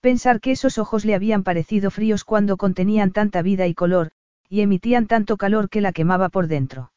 Pensar 0.00 0.40
que 0.40 0.52
esos 0.52 0.78
ojos 0.78 1.04
le 1.04 1.14
habían 1.14 1.42
parecido 1.42 1.90
fríos 1.90 2.24
cuando 2.24 2.56
contenían 2.56 3.10
tanta 3.12 3.42
vida 3.42 3.66
y 3.66 3.74
color, 3.74 4.12
y 4.50 4.62
emitían 4.62 5.06
tanto 5.06 5.36
calor 5.36 5.70
que 5.70 5.80
la 5.80 5.92
quemaba 5.92 6.28
por 6.28 6.48
dentro. 6.48 6.92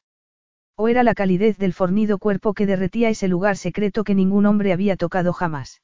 O 0.75 0.87
era 0.87 1.03
la 1.03 1.13
calidez 1.13 1.59
del 1.59 1.71
fornido 1.71 2.17
cuerpo 2.17 2.55
que 2.55 2.65
derretía 2.65 3.09
ese 3.09 3.27
lugar 3.27 3.57
secreto 3.57 4.03
que 4.03 4.15
ningún 4.15 4.47
hombre 4.47 4.73
había 4.73 4.97
tocado 4.97 5.33
jamás. 5.33 5.83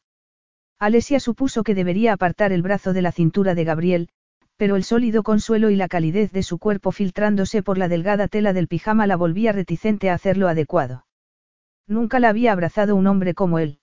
Alesia 0.80 1.20
supuso 1.20 1.64
que 1.64 1.76
debería 1.76 2.14
apartar 2.14 2.52
el 2.52 2.64
brazo 2.64 2.92
de 2.92 3.04
la 3.04 3.12
cintura 3.12 3.54
de 3.54 3.66
Gabriel, 3.66 4.10
pero 4.58 4.76
el 4.78 4.84
sólido 4.84 5.22
consuelo 5.22 5.70
y 5.70 5.76
la 5.76 5.88
calidez 5.88 6.32
de 6.32 6.42
su 6.42 6.58
cuerpo 6.58 6.92
filtrándose 6.92 7.62
por 7.62 7.78
la 7.78 7.88
delgada 7.88 8.28
tela 8.28 8.52
del 8.52 8.68
pijama 8.68 9.06
la 9.06 9.16
volvía 9.16 9.52
reticente 9.52 10.10
a 10.10 10.16
hacerlo 10.16 10.48
adecuado. 10.48 11.06
Nunca 11.86 12.20
la 12.20 12.30
había 12.30 12.52
abrazado 12.52 12.96
un 12.96 13.06
hombre 13.06 13.36
como 13.36 13.60
él. 13.60 13.80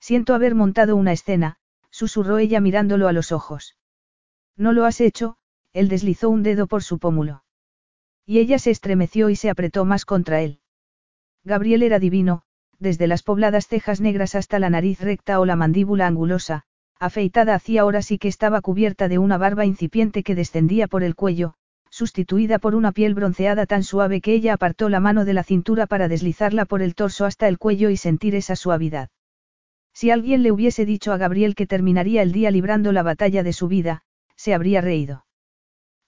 Siento 0.00 0.34
haber 0.34 0.56
montado 0.56 0.96
una 0.96 1.12
escena, 1.12 1.56
susurró 1.90 2.38
ella 2.38 2.60
mirándolo 2.60 3.06
a 3.06 3.12
los 3.12 3.30
ojos. 3.30 3.76
No 4.56 4.72
lo 4.72 4.84
has 4.84 5.00
hecho, 5.00 5.38
él 5.76 5.90
deslizó 5.90 6.30
un 6.30 6.42
dedo 6.42 6.66
por 6.66 6.82
su 6.82 6.98
pómulo. 6.98 7.44
Y 8.24 8.38
ella 8.38 8.58
se 8.58 8.70
estremeció 8.70 9.28
y 9.28 9.36
se 9.36 9.50
apretó 9.50 9.84
más 9.84 10.06
contra 10.06 10.40
él. 10.40 10.60
Gabriel 11.44 11.82
era 11.82 11.98
divino, 11.98 12.44
desde 12.78 13.06
las 13.06 13.22
pobladas 13.22 13.68
cejas 13.68 14.00
negras 14.00 14.34
hasta 14.34 14.58
la 14.58 14.70
nariz 14.70 15.02
recta 15.02 15.38
o 15.38 15.44
la 15.44 15.54
mandíbula 15.54 16.06
angulosa, 16.06 16.62
afeitada 16.98 17.54
hacía 17.54 17.84
horas 17.84 18.10
y 18.10 18.16
que 18.16 18.28
estaba 18.28 18.62
cubierta 18.62 19.08
de 19.08 19.18
una 19.18 19.36
barba 19.36 19.66
incipiente 19.66 20.22
que 20.22 20.34
descendía 20.34 20.88
por 20.88 21.02
el 21.02 21.14
cuello, 21.14 21.56
sustituida 21.90 22.58
por 22.58 22.74
una 22.74 22.92
piel 22.92 23.14
bronceada 23.14 23.66
tan 23.66 23.82
suave 23.82 24.22
que 24.22 24.32
ella 24.32 24.54
apartó 24.54 24.88
la 24.88 25.00
mano 25.00 25.26
de 25.26 25.34
la 25.34 25.44
cintura 25.44 25.86
para 25.86 26.08
deslizarla 26.08 26.64
por 26.64 26.80
el 26.80 26.94
torso 26.94 27.26
hasta 27.26 27.48
el 27.48 27.58
cuello 27.58 27.90
y 27.90 27.98
sentir 27.98 28.34
esa 28.34 28.56
suavidad. 28.56 29.10
Si 29.92 30.10
alguien 30.10 30.42
le 30.42 30.52
hubiese 30.52 30.86
dicho 30.86 31.12
a 31.12 31.18
Gabriel 31.18 31.54
que 31.54 31.66
terminaría 31.66 32.22
el 32.22 32.32
día 32.32 32.50
librando 32.50 32.92
la 32.92 33.02
batalla 33.02 33.42
de 33.42 33.52
su 33.52 33.68
vida, 33.68 34.04
se 34.36 34.54
habría 34.54 34.80
reído. 34.80 35.25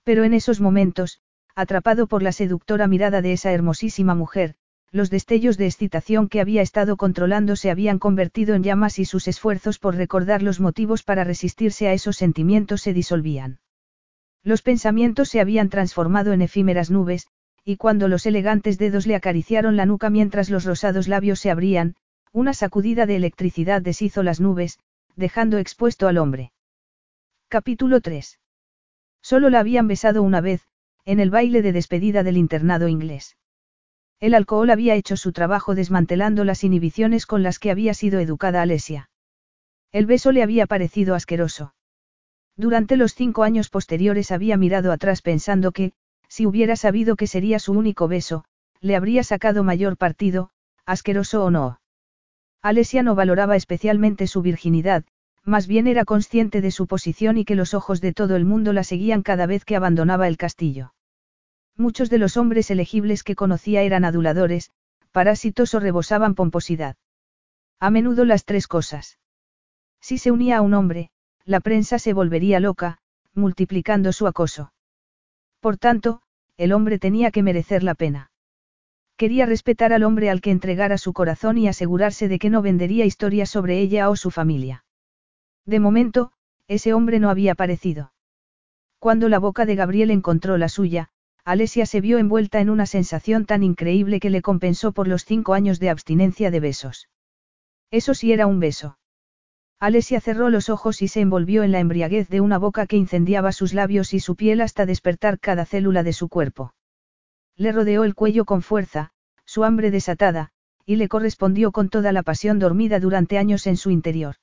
Pero 0.08 0.24
en 0.24 0.32
esos 0.32 0.58
momentos, 0.58 1.20
atrapado 1.54 2.06
por 2.06 2.22
la 2.22 2.32
seductora 2.32 2.86
mirada 2.86 3.20
de 3.20 3.34
esa 3.34 3.52
hermosísima 3.52 4.14
mujer, 4.14 4.54
los 4.90 5.10
destellos 5.10 5.58
de 5.58 5.66
excitación 5.66 6.30
que 6.30 6.40
había 6.40 6.62
estado 6.62 6.96
controlando 6.96 7.56
se 7.56 7.70
habían 7.70 7.98
convertido 7.98 8.54
en 8.54 8.62
llamas 8.62 8.98
y 8.98 9.04
sus 9.04 9.28
esfuerzos 9.28 9.78
por 9.78 9.96
recordar 9.96 10.42
los 10.42 10.60
motivos 10.60 11.02
para 11.02 11.24
resistirse 11.24 11.88
a 11.88 11.92
esos 11.92 12.16
sentimientos 12.16 12.80
se 12.80 12.94
disolvían. 12.94 13.60
Los 14.42 14.62
pensamientos 14.62 15.28
se 15.28 15.42
habían 15.42 15.68
transformado 15.68 16.32
en 16.32 16.40
efímeras 16.40 16.90
nubes, 16.90 17.26
y 17.62 17.76
cuando 17.76 18.08
los 18.08 18.24
elegantes 18.24 18.78
dedos 18.78 19.06
le 19.06 19.14
acariciaron 19.14 19.76
la 19.76 19.84
nuca 19.84 20.08
mientras 20.08 20.48
los 20.48 20.64
rosados 20.64 21.06
labios 21.06 21.38
se 21.38 21.50
abrían, 21.50 21.96
una 22.32 22.54
sacudida 22.54 23.04
de 23.04 23.16
electricidad 23.16 23.82
deshizo 23.82 24.22
las 24.22 24.40
nubes, 24.40 24.78
dejando 25.16 25.58
expuesto 25.58 26.08
al 26.08 26.16
hombre. 26.16 26.52
Capítulo 27.50 28.00
3. 28.00 28.38
Solo 29.28 29.50
la 29.50 29.60
habían 29.60 29.88
besado 29.88 30.22
una 30.22 30.40
vez, 30.40 30.62
en 31.04 31.20
el 31.20 31.28
baile 31.28 31.60
de 31.60 31.72
despedida 31.72 32.22
del 32.22 32.38
internado 32.38 32.88
inglés. 32.88 33.36
El 34.20 34.32
alcohol 34.32 34.70
había 34.70 34.94
hecho 34.94 35.18
su 35.18 35.32
trabajo 35.32 35.74
desmantelando 35.74 36.44
las 36.44 36.64
inhibiciones 36.64 37.26
con 37.26 37.42
las 37.42 37.58
que 37.58 37.70
había 37.70 37.92
sido 37.92 38.20
educada 38.20 38.62
Alesia. 38.62 39.10
El 39.92 40.06
beso 40.06 40.32
le 40.32 40.42
había 40.42 40.66
parecido 40.66 41.14
asqueroso. 41.14 41.74
Durante 42.56 42.96
los 42.96 43.14
cinco 43.14 43.42
años 43.42 43.68
posteriores 43.68 44.32
había 44.32 44.56
mirado 44.56 44.92
atrás 44.92 45.20
pensando 45.20 45.72
que, 45.72 45.92
si 46.30 46.46
hubiera 46.46 46.74
sabido 46.74 47.14
que 47.14 47.26
sería 47.26 47.58
su 47.58 47.72
único 47.74 48.08
beso, 48.08 48.46
le 48.80 48.96
habría 48.96 49.24
sacado 49.24 49.62
mayor 49.62 49.98
partido, 49.98 50.52
asqueroso 50.86 51.44
o 51.44 51.50
no. 51.50 51.82
Alesia 52.62 53.02
no 53.02 53.14
valoraba 53.14 53.56
especialmente 53.56 54.26
su 54.26 54.40
virginidad, 54.40 55.04
más 55.48 55.66
bien 55.66 55.86
era 55.86 56.04
consciente 56.04 56.60
de 56.60 56.70
su 56.70 56.86
posición 56.86 57.38
y 57.38 57.44
que 57.44 57.54
los 57.54 57.72
ojos 57.72 58.02
de 58.02 58.12
todo 58.12 58.36
el 58.36 58.44
mundo 58.44 58.74
la 58.74 58.84
seguían 58.84 59.22
cada 59.22 59.46
vez 59.46 59.64
que 59.64 59.76
abandonaba 59.76 60.28
el 60.28 60.36
castillo. 60.36 60.92
Muchos 61.74 62.10
de 62.10 62.18
los 62.18 62.36
hombres 62.36 62.70
elegibles 62.70 63.22
que 63.22 63.34
conocía 63.34 63.82
eran 63.82 64.04
aduladores, 64.04 64.70
parásitos 65.10 65.72
o 65.74 65.80
rebosaban 65.80 66.34
pomposidad. 66.34 66.96
A 67.80 67.90
menudo 67.90 68.26
las 68.26 68.44
tres 68.44 68.66
cosas. 68.66 69.18
Si 70.00 70.18
se 70.18 70.30
unía 70.30 70.58
a 70.58 70.60
un 70.60 70.74
hombre, 70.74 71.10
la 71.44 71.60
prensa 71.60 71.98
se 71.98 72.12
volvería 72.12 72.60
loca, 72.60 72.98
multiplicando 73.32 74.12
su 74.12 74.26
acoso. 74.26 74.72
Por 75.60 75.78
tanto, 75.78 76.20
el 76.58 76.72
hombre 76.72 76.98
tenía 76.98 77.30
que 77.30 77.42
merecer 77.42 77.82
la 77.82 77.94
pena. 77.94 78.30
Quería 79.16 79.46
respetar 79.46 79.94
al 79.94 80.02
hombre 80.02 80.28
al 80.28 80.42
que 80.42 80.50
entregara 80.50 80.98
su 80.98 81.14
corazón 81.14 81.56
y 81.56 81.68
asegurarse 81.68 82.28
de 82.28 82.38
que 82.38 82.50
no 82.50 82.60
vendería 82.60 83.06
historias 83.06 83.48
sobre 83.48 83.78
ella 83.80 84.10
o 84.10 84.16
su 84.16 84.30
familia. 84.30 84.84
De 85.68 85.80
momento, 85.80 86.32
ese 86.66 86.94
hombre 86.94 87.20
no 87.20 87.28
había 87.28 87.52
aparecido. 87.52 88.10
Cuando 88.98 89.28
la 89.28 89.38
boca 89.38 89.66
de 89.66 89.74
Gabriel 89.74 90.10
encontró 90.10 90.56
la 90.56 90.70
suya, 90.70 91.10
Alesia 91.44 91.84
se 91.84 92.00
vio 92.00 92.16
envuelta 92.16 92.60
en 92.60 92.70
una 92.70 92.86
sensación 92.86 93.44
tan 93.44 93.62
increíble 93.62 94.18
que 94.18 94.30
le 94.30 94.40
compensó 94.40 94.92
por 94.92 95.06
los 95.06 95.26
cinco 95.26 95.52
años 95.52 95.78
de 95.78 95.90
abstinencia 95.90 96.50
de 96.50 96.60
besos. 96.60 97.10
Eso 97.90 98.14
sí 98.14 98.32
era 98.32 98.46
un 98.46 98.60
beso. 98.60 98.98
Alesia 99.78 100.22
cerró 100.22 100.48
los 100.48 100.70
ojos 100.70 101.02
y 101.02 101.08
se 101.08 101.20
envolvió 101.20 101.62
en 101.64 101.72
la 101.72 101.80
embriaguez 101.80 102.30
de 102.30 102.40
una 102.40 102.56
boca 102.56 102.86
que 102.86 102.96
incendiaba 102.96 103.52
sus 103.52 103.74
labios 103.74 104.14
y 104.14 104.20
su 104.20 104.36
piel 104.36 104.62
hasta 104.62 104.86
despertar 104.86 105.38
cada 105.38 105.66
célula 105.66 106.02
de 106.02 106.14
su 106.14 106.30
cuerpo. 106.30 106.72
Le 107.56 107.72
rodeó 107.72 108.04
el 108.04 108.14
cuello 108.14 108.46
con 108.46 108.62
fuerza, 108.62 109.10
su 109.44 109.64
hambre 109.64 109.90
desatada, 109.90 110.48
y 110.86 110.96
le 110.96 111.08
correspondió 111.08 111.72
con 111.72 111.90
toda 111.90 112.10
la 112.12 112.22
pasión 112.22 112.58
dormida 112.58 113.00
durante 113.00 113.36
años 113.36 113.66
en 113.66 113.76
su 113.76 113.90
interior. 113.90 114.36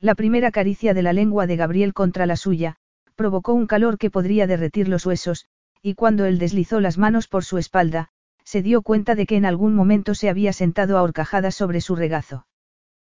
La 0.00 0.14
primera 0.14 0.52
caricia 0.52 0.94
de 0.94 1.02
la 1.02 1.12
lengua 1.12 1.48
de 1.48 1.56
Gabriel 1.56 1.92
contra 1.92 2.24
la 2.24 2.36
suya, 2.36 2.76
provocó 3.16 3.52
un 3.52 3.66
calor 3.66 3.98
que 3.98 4.10
podría 4.10 4.46
derretir 4.46 4.88
los 4.88 5.04
huesos, 5.04 5.46
y 5.82 5.94
cuando 5.94 6.24
él 6.24 6.38
deslizó 6.38 6.78
las 6.78 6.98
manos 6.98 7.26
por 7.26 7.44
su 7.44 7.58
espalda, 7.58 8.10
se 8.44 8.62
dio 8.62 8.82
cuenta 8.82 9.16
de 9.16 9.26
que 9.26 9.34
en 9.34 9.44
algún 9.44 9.74
momento 9.74 10.14
se 10.14 10.28
había 10.28 10.52
sentado 10.52 10.98
a 10.98 11.02
horcajadas 11.02 11.56
sobre 11.56 11.80
su 11.80 11.96
regazo. 11.96 12.46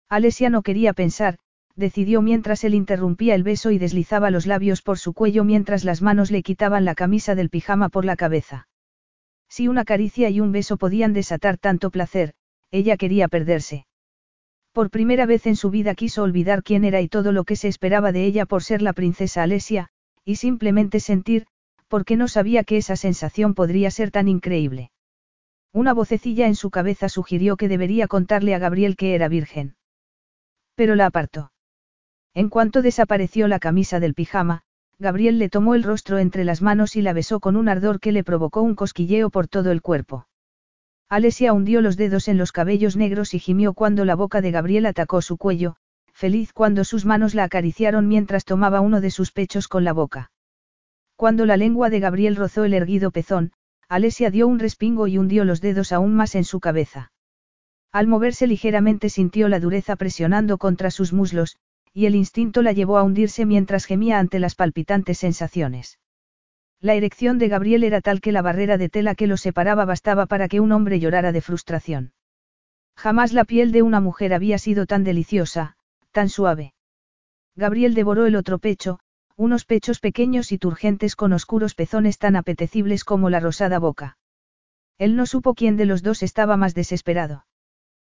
Alesia 0.07 0.49
no 0.49 0.61
quería 0.61 0.93
pensar, 0.93 1.37
decidió 1.75 2.21
mientras 2.21 2.63
él 2.63 2.73
interrumpía 2.73 3.35
el 3.35 3.43
beso 3.43 3.71
y 3.71 3.77
deslizaba 3.77 4.31
los 4.31 4.47
labios 4.47 4.81
por 4.81 4.97
su 4.97 5.13
cuello 5.13 5.43
mientras 5.43 5.83
las 5.83 6.01
manos 6.01 6.31
le 6.31 6.43
quitaban 6.43 6.85
la 6.85 6.95
camisa 6.95 7.35
del 7.35 7.49
pijama 7.49 7.89
por 7.89 8.05
la 8.05 8.15
cabeza. 8.15 8.69
Si 9.49 9.67
una 9.67 9.83
caricia 9.83 10.29
y 10.29 10.39
un 10.39 10.53
beso 10.53 10.77
podían 10.77 11.11
desatar 11.11 11.57
tanto 11.57 11.91
placer, 11.91 12.35
ella 12.71 12.95
quería 12.95 13.27
perderse. 13.27 13.85
Por 14.79 14.91
primera 14.91 15.25
vez 15.25 15.45
en 15.45 15.57
su 15.57 15.71
vida 15.71 15.93
quiso 15.93 16.23
olvidar 16.23 16.63
quién 16.63 16.85
era 16.85 17.01
y 17.01 17.09
todo 17.09 17.33
lo 17.33 17.43
que 17.43 17.57
se 17.57 17.67
esperaba 17.67 18.13
de 18.13 18.23
ella 18.23 18.45
por 18.45 18.63
ser 18.63 18.81
la 18.81 18.93
princesa 18.93 19.43
Alesia, 19.43 19.89
y 20.23 20.37
simplemente 20.37 21.01
sentir, 21.01 21.47
porque 21.89 22.15
no 22.15 22.29
sabía 22.29 22.63
que 22.63 22.77
esa 22.77 22.95
sensación 22.95 23.55
podría 23.55 23.91
ser 23.91 24.09
tan 24.09 24.29
increíble. 24.29 24.91
Una 25.73 25.93
vocecilla 25.93 26.47
en 26.47 26.55
su 26.55 26.69
cabeza 26.69 27.09
sugirió 27.09 27.57
que 27.57 27.67
debería 27.67 28.07
contarle 28.07 28.55
a 28.55 28.59
Gabriel 28.59 28.95
que 28.95 29.15
era 29.15 29.27
virgen. 29.27 29.75
Pero 30.75 30.95
la 30.95 31.07
apartó. 31.07 31.51
En 32.33 32.47
cuanto 32.47 32.81
desapareció 32.81 33.49
la 33.49 33.59
camisa 33.59 33.99
del 33.99 34.13
pijama, 34.13 34.61
Gabriel 34.97 35.39
le 35.39 35.49
tomó 35.49 35.75
el 35.75 35.83
rostro 35.83 36.19
entre 36.19 36.45
las 36.45 36.61
manos 36.61 36.95
y 36.95 37.01
la 37.01 37.11
besó 37.11 37.41
con 37.41 37.57
un 37.57 37.67
ardor 37.67 37.99
que 37.99 38.13
le 38.13 38.23
provocó 38.23 38.61
un 38.61 38.75
cosquilleo 38.75 39.29
por 39.29 39.49
todo 39.49 39.73
el 39.73 39.81
cuerpo. 39.81 40.28
Alesia 41.11 41.53
hundió 41.53 41.81
los 41.81 41.97
dedos 41.97 42.27
en 42.27 42.37
los 42.37 42.51
cabellos 42.51 42.95
negros 42.95 43.33
y 43.33 43.39
gimió 43.39 43.73
cuando 43.73 44.05
la 44.05 44.15
boca 44.15 44.41
de 44.41 44.51
Gabriel 44.51 44.85
atacó 44.85 45.23
su 45.23 45.37
cuello, 45.37 45.75
feliz 46.13 46.53
cuando 46.53 46.83
sus 46.83 47.03
manos 47.03 47.33
la 47.33 47.45
acariciaron 47.45 48.07
mientras 48.07 48.45
tomaba 48.45 48.79
uno 48.79 49.01
de 49.01 49.09
sus 49.09 49.31
pechos 49.31 49.67
con 49.67 49.83
la 49.83 49.91
boca. 49.91 50.31
Cuando 51.15 51.47
la 51.47 51.57
lengua 51.57 51.89
de 51.89 51.99
Gabriel 51.99 52.35
rozó 52.35 52.63
el 52.63 52.75
erguido 52.75 53.09
pezón, 53.09 53.53
Alesia 53.87 54.29
dio 54.29 54.47
un 54.47 54.59
respingo 54.59 55.07
y 55.07 55.17
hundió 55.17 55.45
los 55.45 55.61
dedos 55.61 55.91
aún 55.91 56.13
más 56.13 56.35
en 56.35 56.43
su 56.43 56.59
cabeza. 56.59 57.11
Al 57.91 58.05
moverse 58.05 58.45
ligeramente 58.45 59.09
sintió 59.09 59.49
la 59.49 59.59
dureza 59.59 59.95
presionando 59.95 60.59
contra 60.59 60.91
sus 60.91 61.11
muslos, 61.11 61.57
y 61.91 62.05
el 62.05 62.13
instinto 62.13 62.61
la 62.61 62.71
llevó 62.71 62.99
a 62.99 63.03
hundirse 63.03 63.47
mientras 63.47 63.85
gemía 63.85 64.19
ante 64.19 64.37
las 64.37 64.53
palpitantes 64.53 65.17
sensaciones. 65.17 65.97
La 66.81 66.93
erección 66.93 67.39
de 67.39 67.49
Gabriel 67.49 67.83
era 67.83 67.99
tal 67.99 68.21
que 68.21 68.31
la 68.31 68.41
barrera 68.41 68.77
de 68.77 68.87
tela 68.87 69.13
que 69.13 69.27
lo 69.27 69.35
separaba 69.35 69.83
bastaba 69.83 70.27
para 70.27 70.47
que 70.47 70.61
un 70.61 70.71
hombre 70.71 70.99
llorara 70.99 71.31
de 71.33 71.41
frustración. 71.41 72.13
Jamás 72.95 73.33
la 73.33 73.43
piel 73.43 73.71
de 73.71 73.81
una 73.81 73.99
mujer 73.99 74.33
había 74.33 74.57
sido 74.57 74.85
tan 74.85 75.03
deliciosa, 75.03 75.75
tan 76.11 76.29
suave. 76.29 76.73
Gabriel 77.55 77.93
devoró 77.93 78.25
el 78.25 78.35
otro 78.35 78.59
pecho, 78.59 78.99
unos 79.35 79.65
pechos 79.65 79.99
pequeños 79.99 80.51
y 80.51 80.57
turgentes 80.57 81.15
con 81.15 81.33
oscuros 81.33 81.75
pezones 81.75 82.17
tan 82.17 82.35
apetecibles 82.35 83.03
como 83.03 83.29
la 83.29 83.39
rosada 83.39 83.79
boca. 83.79 84.17
Él 84.97 85.15
no 85.15 85.25
supo 85.25 85.55
quién 85.55 85.77
de 85.77 85.85
los 85.85 86.03
dos 86.03 86.23
estaba 86.23 86.57
más 86.57 86.75
desesperado. 86.75 87.45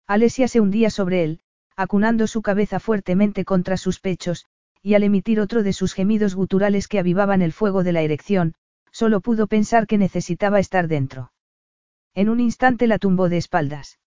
Alesia 0.08 0.48
se 0.48 0.60
hundía 0.60 0.90
sobre 0.90 1.24
él, 1.24 1.42
acunando 1.76 2.28
su 2.28 2.42
cabeza 2.42 2.80
fuertemente 2.80 3.46
contra 3.46 3.78
sus 3.78 4.00
pechos, 4.00 4.46
y 4.82 4.94
al 4.94 5.04
emitir 5.04 5.40
otro 5.40 5.64
de 5.64 5.74
sus 5.74 5.94
gemidos 5.94 6.36
guturales 6.36 6.88
que 6.88 7.00
avivaban 7.00 7.42
el 7.42 7.54
fuego 7.54 7.84
de 7.84 7.92
la 7.92 8.02
erección, 8.02 8.54
solo 8.92 9.22
pudo 9.22 9.48
pensar 9.48 9.88
que 9.88 9.98
necesitaba 9.98 10.60
estar 10.60 10.88
dentro. 10.88 11.32
En 12.16 12.30
un 12.30 12.40
instante 12.40 12.88
la 12.88 13.00
tumbó 13.00 13.30
de 13.30 13.38
espaldas. 13.38 14.00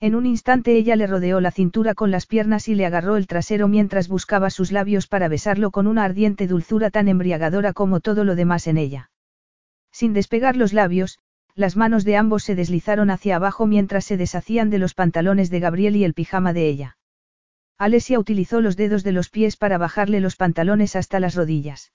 En 0.00 0.14
un 0.14 0.26
instante 0.26 0.76
ella 0.76 0.94
le 0.94 1.08
rodeó 1.08 1.40
la 1.40 1.50
cintura 1.50 1.94
con 1.94 2.12
las 2.12 2.26
piernas 2.26 2.68
y 2.68 2.76
le 2.76 2.86
agarró 2.86 3.16
el 3.16 3.26
trasero 3.26 3.66
mientras 3.66 4.06
buscaba 4.06 4.50
sus 4.50 4.70
labios 4.70 5.08
para 5.08 5.26
besarlo 5.26 5.72
con 5.72 5.88
una 5.88 6.04
ardiente 6.04 6.46
dulzura 6.46 6.90
tan 6.90 7.08
embriagadora 7.08 7.72
como 7.72 7.98
todo 7.98 8.22
lo 8.22 8.36
demás 8.36 8.68
en 8.68 8.78
ella. 8.78 9.10
Sin 9.90 10.12
despegar 10.12 10.56
los 10.56 10.72
labios, 10.72 11.18
las 11.56 11.76
manos 11.76 12.04
de 12.04 12.16
ambos 12.16 12.44
se 12.44 12.54
deslizaron 12.54 13.10
hacia 13.10 13.34
abajo 13.34 13.66
mientras 13.66 14.04
se 14.04 14.16
deshacían 14.16 14.70
de 14.70 14.78
los 14.78 14.94
pantalones 14.94 15.50
de 15.50 15.58
Gabriel 15.58 15.96
y 15.96 16.04
el 16.04 16.14
pijama 16.14 16.52
de 16.52 16.68
ella. 16.68 16.97
Alesia 17.78 18.18
utilizó 18.18 18.60
los 18.60 18.76
dedos 18.76 19.04
de 19.04 19.12
los 19.12 19.30
pies 19.30 19.56
para 19.56 19.78
bajarle 19.78 20.18
los 20.18 20.34
pantalones 20.34 20.96
hasta 20.96 21.20
las 21.20 21.36
rodillas. 21.36 21.92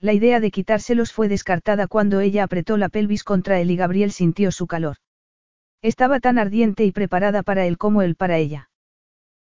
La 0.00 0.14
idea 0.14 0.40
de 0.40 0.50
quitárselos 0.50 1.12
fue 1.12 1.28
descartada 1.28 1.86
cuando 1.86 2.20
ella 2.20 2.42
apretó 2.42 2.78
la 2.78 2.88
pelvis 2.88 3.22
contra 3.22 3.60
él 3.60 3.70
y 3.70 3.76
Gabriel 3.76 4.12
sintió 4.12 4.50
su 4.50 4.66
calor. 4.66 4.96
Estaba 5.82 6.20
tan 6.20 6.38
ardiente 6.38 6.86
y 6.86 6.90
preparada 6.90 7.42
para 7.42 7.66
él 7.66 7.76
como 7.76 8.00
él 8.00 8.14
para 8.16 8.38
ella. 8.38 8.70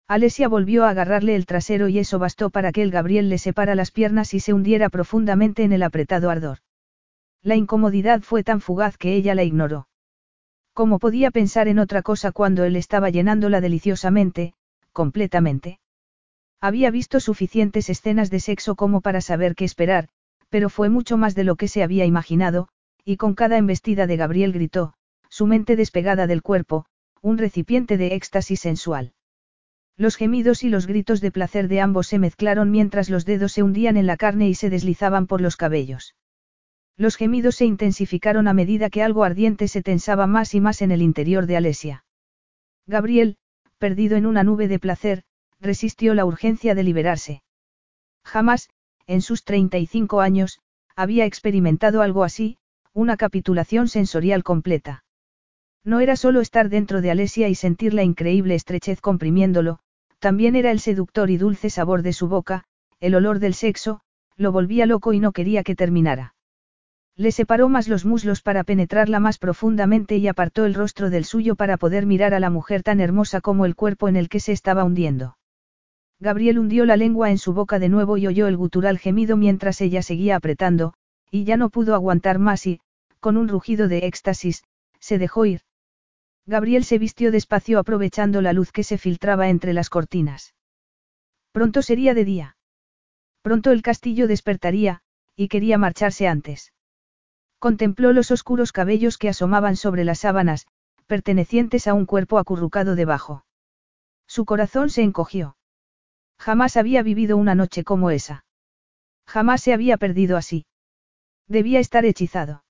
Alesia 0.08 0.48
volvió 0.48 0.84
a 0.84 0.90
agarrarle 0.90 1.36
el 1.36 1.46
trasero 1.46 1.88
y 1.88 2.00
eso 2.00 2.18
bastó 2.18 2.50
para 2.50 2.72
que 2.72 2.82
el 2.82 2.90
Gabriel 2.90 3.30
le 3.30 3.38
separa 3.38 3.76
las 3.76 3.92
piernas 3.92 4.34
y 4.34 4.40
se 4.40 4.54
hundiera 4.54 4.90
profundamente 4.90 5.64
en 5.64 5.74
el 5.74 5.84
apretado 5.84 6.32
ardor. 6.32 6.58
La 7.44 7.56
incomodidad 7.56 8.22
fue 8.22 8.44
tan 8.44 8.62
fugaz 8.62 8.98
que 8.98 9.14
ella 9.14 9.36
la 9.36 9.44
ignoró. 9.44 9.88
¿Cómo 10.74 10.98
podía 10.98 11.30
pensar 11.30 11.68
en 11.68 11.78
otra 11.78 12.02
cosa 12.02 12.32
cuando 12.32 12.64
él 12.64 12.76
estaba 12.76 13.10
llenándola 13.10 13.62
deliciosamente, 13.62 14.54
completamente? 14.92 15.80
Había 16.60 16.92
visto 16.92 17.20
suficientes 17.20 17.90
escenas 17.90 18.30
de 18.30 18.40
sexo 18.40 18.76
como 18.76 19.02
para 19.02 19.22
saber 19.22 19.56
qué 19.56 19.66
esperar, 19.66 20.10
pero 20.50 20.70
fue 20.70 20.90
mucho 20.90 21.18
más 21.18 21.34
de 21.34 21.44
lo 21.44 21.56
que 21.56 21.68
se 21.68 21.82
había 21.82 22.06
imaginado, 22.06 22.68
y 23.04 23.18
con 23.18 23.34
cada 23.34 23.58
embestida 23.58 24.06
de 24.06 24.18
Gabriel 24.18 24.54
gritó, 24.54 24.94
su 25.30 25.48
mente 25.48 25.76
despegada 25.76 26.28
del 26.28 26.42
cuerpo, 26.42 26.86
un 27.22 27.38
recipiente 27.38 27.98
de 27.98 28.16
éxtasis 28.16 28.60
sensual. 28.60 29.14
Los 29.98 30.16
gemidos 30.16 30.64
y 30.64 30.70
los 30.70 30.88
gritos 30.88 31.22
de 31.22 31.32
placer 31.32 31.68
de 31.68 31.82
ambos 31.82 32.08
se 32.08 32.20
mezclaron 32.20 32.72
mientras 32.72 33.10
los 33.10 33.26
dedos 33.26 33.52
se 33.54 33.64
hundían 33.64 33.98
en 33.98 34.08
la 34.08 34.18
carne 34.18 34.50
y 34.50 34.56
se 34.56 34.70
deslizaban 34.70 35.28
por 35.28 35.42
los 35.42 35.56
cabellos. 35.58 36.16
Los 36.98 37.16
gemidos 37.16 37.56
se 37.56 37.66
intensificaron 37.66 38.48
a 38.48 38.54
medida 38.54 38.90
que 38.90 39.04
algo 39.04 39.24
ardiente 39.24 39.68
se 39.68 39.82
tensaba 39.82 40.28
más 40.28 40.54
y 40.54 40.60
más 40.60 40.82
en 40.82 40.92
el 40.92 41.02
interior 41.02 41.46
de 41.46 41.58
Alesia. 41.58 42.06
Gabriel, 42.88 43.38
perdido 43.82 44.16
en 44.16 44.28
una 44.28 44.44
nube 44.46 44.70
de 44.70 44.80
placer, 44.80 45.24
resistió 45.60 46.14
la 46.14 46.24
urgencia 46.24 46.76
de 46.76 46.84
liberarse. 46.84 47.44
Jamás, 48.24 48.70
en 49.08 49.22
sus 49.22 49.44
35 49.44 50.22
años, 50.22 50.60
había 50.96 51.26
experimentado 51.26 52.04
algo 52.04 52.24
así, 52.24 52.58
una 52.94 53.18
capitulación 53.18 53.88
sensorial 53.88 54.44
completa. 54.44 55.04
No 55.84 56.00
era 56.00 56.16
solo 56.16 56.42
estar 56.42 56.70
dentro 56.70 57.02
de 57.02 57.10
Alesia 57.10 57.50
y 57.50 57.56
sentir 57.56 57.96
la 57.96 58.04
increíble 58.04 58.54
estrechez 58.54 59.02
comprimiéndolo, 59.02 59.80
también 60.20 60.56
era 60.56 60.70
el 60.70 60.80
seductor 60.80 61.32
y 61.32 61.38
dulce 61.38 61.72
sabor 61.72 62.04
de 62.04 62.14
su 62.14 62.28
boca, 62.28 62.66
el 63.00 63.16
olor 63.16 63.40
del 63.40 63.56
sexo, 63.56 64.02
lo 64.38 64.52
volvía 64.52 64.86
loco 64.86 65.12
y 65.12 65.20
no 65.20 65.32
quería 65.32 65.64
que 65.64 65.76
terminara. 65.76 66.36
Le 67.18 67.32
separó 67.32 67.70
más 67.70 67.88
los 67.88 68.06
muslos 68.06 68.42
para 68.42 68.64
penetrarla 68.64 69.20
más 69.20 69.38
profundamente 69.38 70.18
y 70.18 70.28
apartó 70.28 70.66
el 70.66 70.74
rostro 70.74 71.10
del 71.10 71.26
suyo 71.26 71.56
para 71.56 71.78
poder 71.78 72.06
mirar 72.06 72.34
a 72.34 72.40
la 72.40 72.50
mujer 72.50 72.84
tan 72.84 73.00
hermosa 73.00 73.42
como 73.42 73.66
el 73.66 73.76
cuerpo 73.76 74.08
en 74.08 74.16
el 74.16 74.30
que 74.30 74.40
se 74.40 74.54
estaba 74.54 74.84
hundiendo. 74.84 75.38
Gabriel 76.20 76.60
hundió 76.60 76.86
la 76.86 76.98
lengua 76.98 77.32
en 77.32 77.38
su 77.38 77.54
boca 77.54 77.80
de 77.80 77.90
nuevo 77.90 78.18
y 78.18 78.28
oyó 78.28 78.48
el 78.48 78.56
gutural 78.56 79.00
gemido 79.00 79.38
mientras 79.38 79.82
ella 79.82 80.04
seguía 80.04 80.36
apretando, 80.36 80.94
y 81.32 81.44
ya 81.44 81.58
no 81.58 81.70
pudo 81.70 81.96
aguantar 81.96 82.40
más 82.40 82.66
y, 82.68 82.80
con 83.20 83.38
un 83.38 83.48
rugido 83.48 83.88
de 83.88 84.00
éxtasis, 84.00 84.64
se 85.00 85.18
dejó 85.18 85.46
ir. 85.46 85.62
Gabriel 86.46 86.84
se 86.84 86.98
vistió 86.98 87.32
despacio 87.32 87.80
aprovechando 87.80 88.42
la 88.42 88.54
luz 88.54 88.72
que 88.72 88.84
se 88.84 88.98
filtraba 88.98 89.50
entre 89.50 89.74
las 89.74 89.90
cortinas. 89.90 90.54
Pronto 91.52 91.82
sería 91.82 92.14
de 92.14 92.26
día. 92.26 92.58
Pronto 93.42 93.72
el 93.72 93.82
castillo 93.82 94.28
despertaría, 94.28 95.02
y 95.36 95.48
quería 95.48 95.78
marcharse 95.78 96.28
antes. 96.28 96.72
Contempló 97.62 98.12
los 98.12 98.32
oscuros 98.32 98.72
cabellos 98.72 99.20
que 99.20 99.30
asomaban 99.30 99.76
sobre 99.76 100.04
las 100.04 100.22
sábanas, 100.22 100.66
pertenecientes 101.06 101.88
a 101.88 101.94
un 101.94 102.08
cuerpo 102.08 102.40
acurrucado 102.40 102.96
debajo. 102.96 103.46
Su 104.26 104.46
corazón 104.46 104.90
se 104.90 105.04
encogió. 105.04 105.58
Jamás 106.40 106.76
había 106.76 107.04
vivido 107.04 107.38
una 107.38 107.54
noche 107.54 107.84
como 107.84 108.10
esa. 108.10 108.46
Jamás 109.28 109.62
se 109.62 109.74
había 109.74 109.98
perdido 109.98 110.38
así. 110.38 110.66
Debía 111.48 111.80
estar 111.80 112.04
hechizado. 112.04 112.64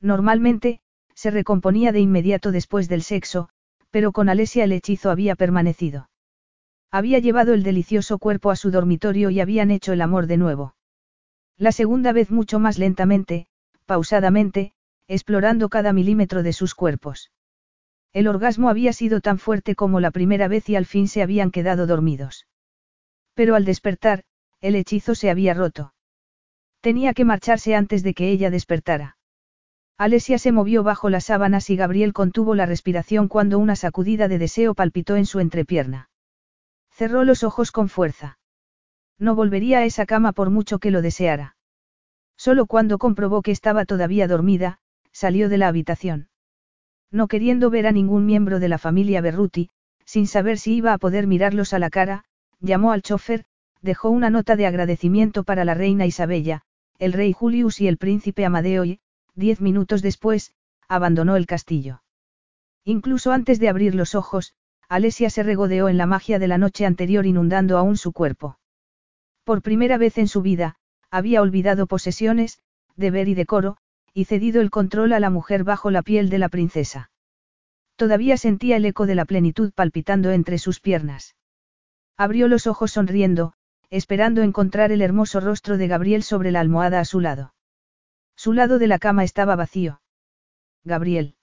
Normalmente, 0.00 0.80
se 1.14 1.30
recomponía 1.30 1.92
de 1.92 2.00
inmediato 2.00 2.52
después 2.52 2.88
del 2.88 3.02
sexo, 3.02 3.50
pero 3.90 4.12
con 4.12 4.30
Alesia 4.30 4.64
el 4.64 4.72
hechizo 4.72 5.10
había 5.10 5.34
permanecido. 5.36 6.08
Había 6.90 7.18
llevado 7.18 7.52
el 7.52 7.62
delicioso 7.62 8.16
cuerpo 8.18 8.50
a 8.50 8.56
su 8.56 8.70
dormitorio 8.70 9.28
y 9.28 9.40
habían 9.40 9.70
hecho 9.70 9.92
el 9.92 10.00
amor 10.00 10.26
de 10.26 10.38
nuevo. 10.38 10.74
La 11.58 11.70
segunda 11.70 12.14
vez 12.14 12.30
mucho 12.30 12.58
más 12.58 12.78
lentamente, 12.78 13.46
pausadamente, 13.86 14.72
explorando 15.08 15.68
cada 15.68 15.92
milímetro 15.92 16.42
de 16.42 16.52
sus 16.52 16.74
cuerpos. 16.74 17.30
El 18.12 18.28
orgasmo 18.28 18.68
había 18.68 18.92
sido 18.92 19.20
tan 19.20 19.38
fuerte 19.38 19.74
como 19.74 20.00
la 20.00 20.10
primera 20.10 20.48
vez 20.48 20.68
y 20.68 20.76
al 20.76 20.86
fin 20.86 21.08
se 21.08 21.22
habían 21.22 21.50
quedado 21.50 21.86
dormidos. 21.86 22.46
Pero 23.34 23.54
al 23.54 23.64
despertar, 23.64 24.24
el 24.60 24.74
hechizo 24.74 25.14
se 25.14 25.30
había 25.30 25.54
roto. 25.54 25.94
Tenía 26.80 27.14
que 27.14 27.24
marcharse 27.24 27.74
antes 27.74 28.02
de 28.02 28.14
que 28.14 28.30
ella 28.30 28.50
despertara. 28.50 29.16
Alesia 29.98 30.38
se 30.38 30.52
movió 30.52 30.82
bajo 30.82 31.08
las 31.08 31.24
sábanas 31.24 31.70
y 31.70 31.76
Gabriel 31.76 32.12
contuvo 32.12 32.54
la 32.54 32.66
respiración 32.66 33.28
cuando 33.28 33.58
una 33.58 33.76
sacudida 33.76 34.28
de 34.28 34.38
deseo 34.38 34.74
palpitó 34.74 35.16
en 35.16 35.26
su 35.26 35.40
entrepierna. 35.40 36.10
Cerró 36.90 37.24
los 37.24 37.44
ojos 37.44 37.72
con 37.72 37.88
fuerza. 37.88 38.38
No 39.18 39.34
volvería 39.34 39.78
a 39.78 39.84
esa 39.84 40.06
cama 40.06 40.32
por 40.32 40.50
mucho 40.50 40.78
que 40.78 40.90
lo 40.90 41.02
deseara. 41.02 41.55
Solo 42.36 42.66
cuando 42.66 42.98
comprobó 42.98 43.42
que 43.42 43.50
estaba 43.50 43.84
todavía 43.84 44.28
dormida, 44.28 44.78
salió 45.12 45.48
de 45.48 45.58
la 45.58 45.68
habitación. 45.68 46.28
No 47.10 47.28
queriendo 47.28 47.70
ver 47.70 47.86
a 47.86 47.92
ningún 47.92 48.26
miembro 48.26 48.60
de 48.60 48.68
la 48.68 48.78
familia 48.78 49.20
Berruti, 49.20 49.70
sin 50.04 50.26
saber 50.26 50.58
si 50.58 50.74
iba 50.76 50.92
a 50.92 50.98
poder 50.98 51.26
mirarlos 51.26 51.72
a 51.72 51.78
la 51.78 51.90
cara, 51.90 52.24
llamó 52.60 52.92
al 52.92 53.02
chofer, 53.02 53.44
dejó 53.82 54.10
una 54.10 54.30
nota 54.30 54.56
de 54.56 54.66
agradecimiento 54.66 55.44
para 55.44 55.64
la 55.64 55.74
reina 55.74 56.06
Isabella, 56.06 56.62
el 56.98 57.12
rey 57.12 57.32
Julius 57.32 57.80
y 57.80 57.88
el 57.88 57.98
príncipe 57.98 58.44
Amadeo 58.44 58.84
y, 58.84 59.00
diez 59.34 59.60
minutos 59.60 60.02
después, 60.02 60.52
abandonó 60.88 61.36
el 61.36 61.46
castillo. 61.46 62.02
Incluso 62.84 63.32
antes 63.32 63.58
de 63.58 63.68
abrir 63.68 63.94
los 63.94 64.14
ojos, 64.14 64.54
Alesia 64.88 65.30
se 65.30 65.42
regodeó 65.42 65.88
en 65.88 65.98
la 65.98 66.06
magia 66.06 66.38
de 66.38 66.48
la 66.48 66.58
noche 66.58 66.86
anterior 66.86 67.26
inundando 67.26 67.78
aún 67.78 67.96
su 67.96 68.12
cuerpo. 68.12 68.58
Por 69.44 69.62
primera 69.62 69.98
vez 69.98 70.18
en 70.18 70.28
su 70.28 70.42
vida, 70.42 70.76
había 71.16 71.40
olvidado 71.40 71.86
posesiones, 71.86 72.58
deber 72.94 73.28
y 73.28 73.34
decoro, 73.34 73.78
y 74.12 74.26
cedido 74.26 74.60
el 74.60 74.70
control 74.70 75.14
a 75.14 75.20
la 75.20 75.30
mujer 75.30 75.64
bajo 75.64 75.90
la 75.90 76.02
piel 76.02 76.28
de 76.28 76.36
la 76.36 76.50
princesa. 76.50 77.10
Todavía 77.96 78.36
sentía 78.36 78.76
el 78.76 78.84
eco 78.84 79.06
de 79.06 79.14
la 79.14 79.24
plenitud 79.24 79.72
palpitando 79.74 80.30
entre 80.30 80.58
sus 80.58 80.78
piernas. 80.78 81.34
Abrió 82.18 82.48
los 82.48 82.66
ojos 82.66 82.92
sonriendo, 82.92 83.54
esperando 83.88 84.42
encontrar 84.42 84.92
el 84.92 85.00
hermoso 85.00 85.40
rostro 85.40 85.78
de 85.78 85.88
Gabriel 85.88 86.22
sobre 86.22 86.50
la 86.50 86.60
almohada 86.60 87.00
a 87.00 87.06
su 87.06 87.20
lado. 87.20 87.54
Su 88.36 88.52
lado 88.52 88.78
de 88.78 88.86
la 88.86 88.98
cama 88.98 89.24
estaba 89.24 89.56
vacío. 89.56 90.02
Gabriel. 90.84 91.36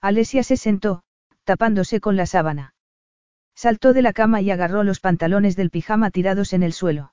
Alesia 0.00 0.42
se 0.42 0.56
sentó, 0.56 1.04
tapándose 1.44 2.00
con 2.00 2.16
la 2.16 2.26
sábana. 2.26 2.74
Saltó 3.54 3.92
de 3.92 4.02
la 4.02 4.12
cama 4.12 4.40
y 4.40 4.50
agarró 4.50 4.82
los 4.82 4.98
pantalones 4.98 5.54
del 5.54 5.70
pijama 5.70 6.10
tirados 6.10 6.52
en 6.52 6.64
el 6.64 6.72
suelo. 6.72 7.12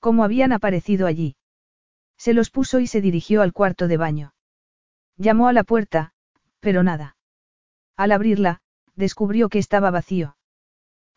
¿Cómo 0.00 0.24
habían 0.24 0.52
aparecido 0.52 1.06
allí? 1.06 1.36
Se 2.16 2.34
los 2.34 2.50
puso 2.50 2.80
y 2.80 2.86
se 2.86 3.00
dirigió 3.00 3.42
al 3.42 3.52
cuarto 3.52 3.88
de 3.88 3.96
baño. 3.96 4.34
Llamó 5.16 5.48
a 5.48 5.52
la 5.52 5.64
puerta, 5.64 6.12
pero 6.60 6.82
nada. 6.82 7.16
Al 7.96 8.12
abrirla, 8.12 8.60
descubrió 8.94 9.48
que 9.48 9.58
estaba 9.58 9.90
vacío. 9.90 10.36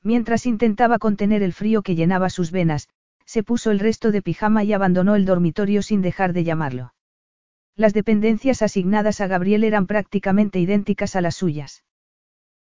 Mientras 0.04 0.46
intentaba 0.46 0.98
contener 0.98 1.44
el 1.44 1.54
frío 1.54 1.84
que 1.84 1.96
llenaba 1.96 2.30
sus 2.30 2.52
venas, 2.52 2.90
se 3.26 3.44
puso 3.44 3.72
el 3.72 3.80
resto 3.80 4.12
de 4.12 4.22
pijama 4.22 4.64
y 4.64 4.74
abandonó 4.74 5.16
el 5.16 5.26
dormitorio 5.26 5.84
sin 5.84 6.02
dejar 6.02 6.34
de 6.34 6.44
llamarlo. 6.44 6.94
Las 7.76 7.94
dependencias 7.94 8.62
asignadas 8.62 9.22
a 9.22 9.28
Gabriel 9.28 9.64
eran 9.64 9.88
prácticamente 9.88 10.60
idénticas 10.60 11.16
a 11.16 11.22
las 11.22 11.36
suyas. 11.36 11.84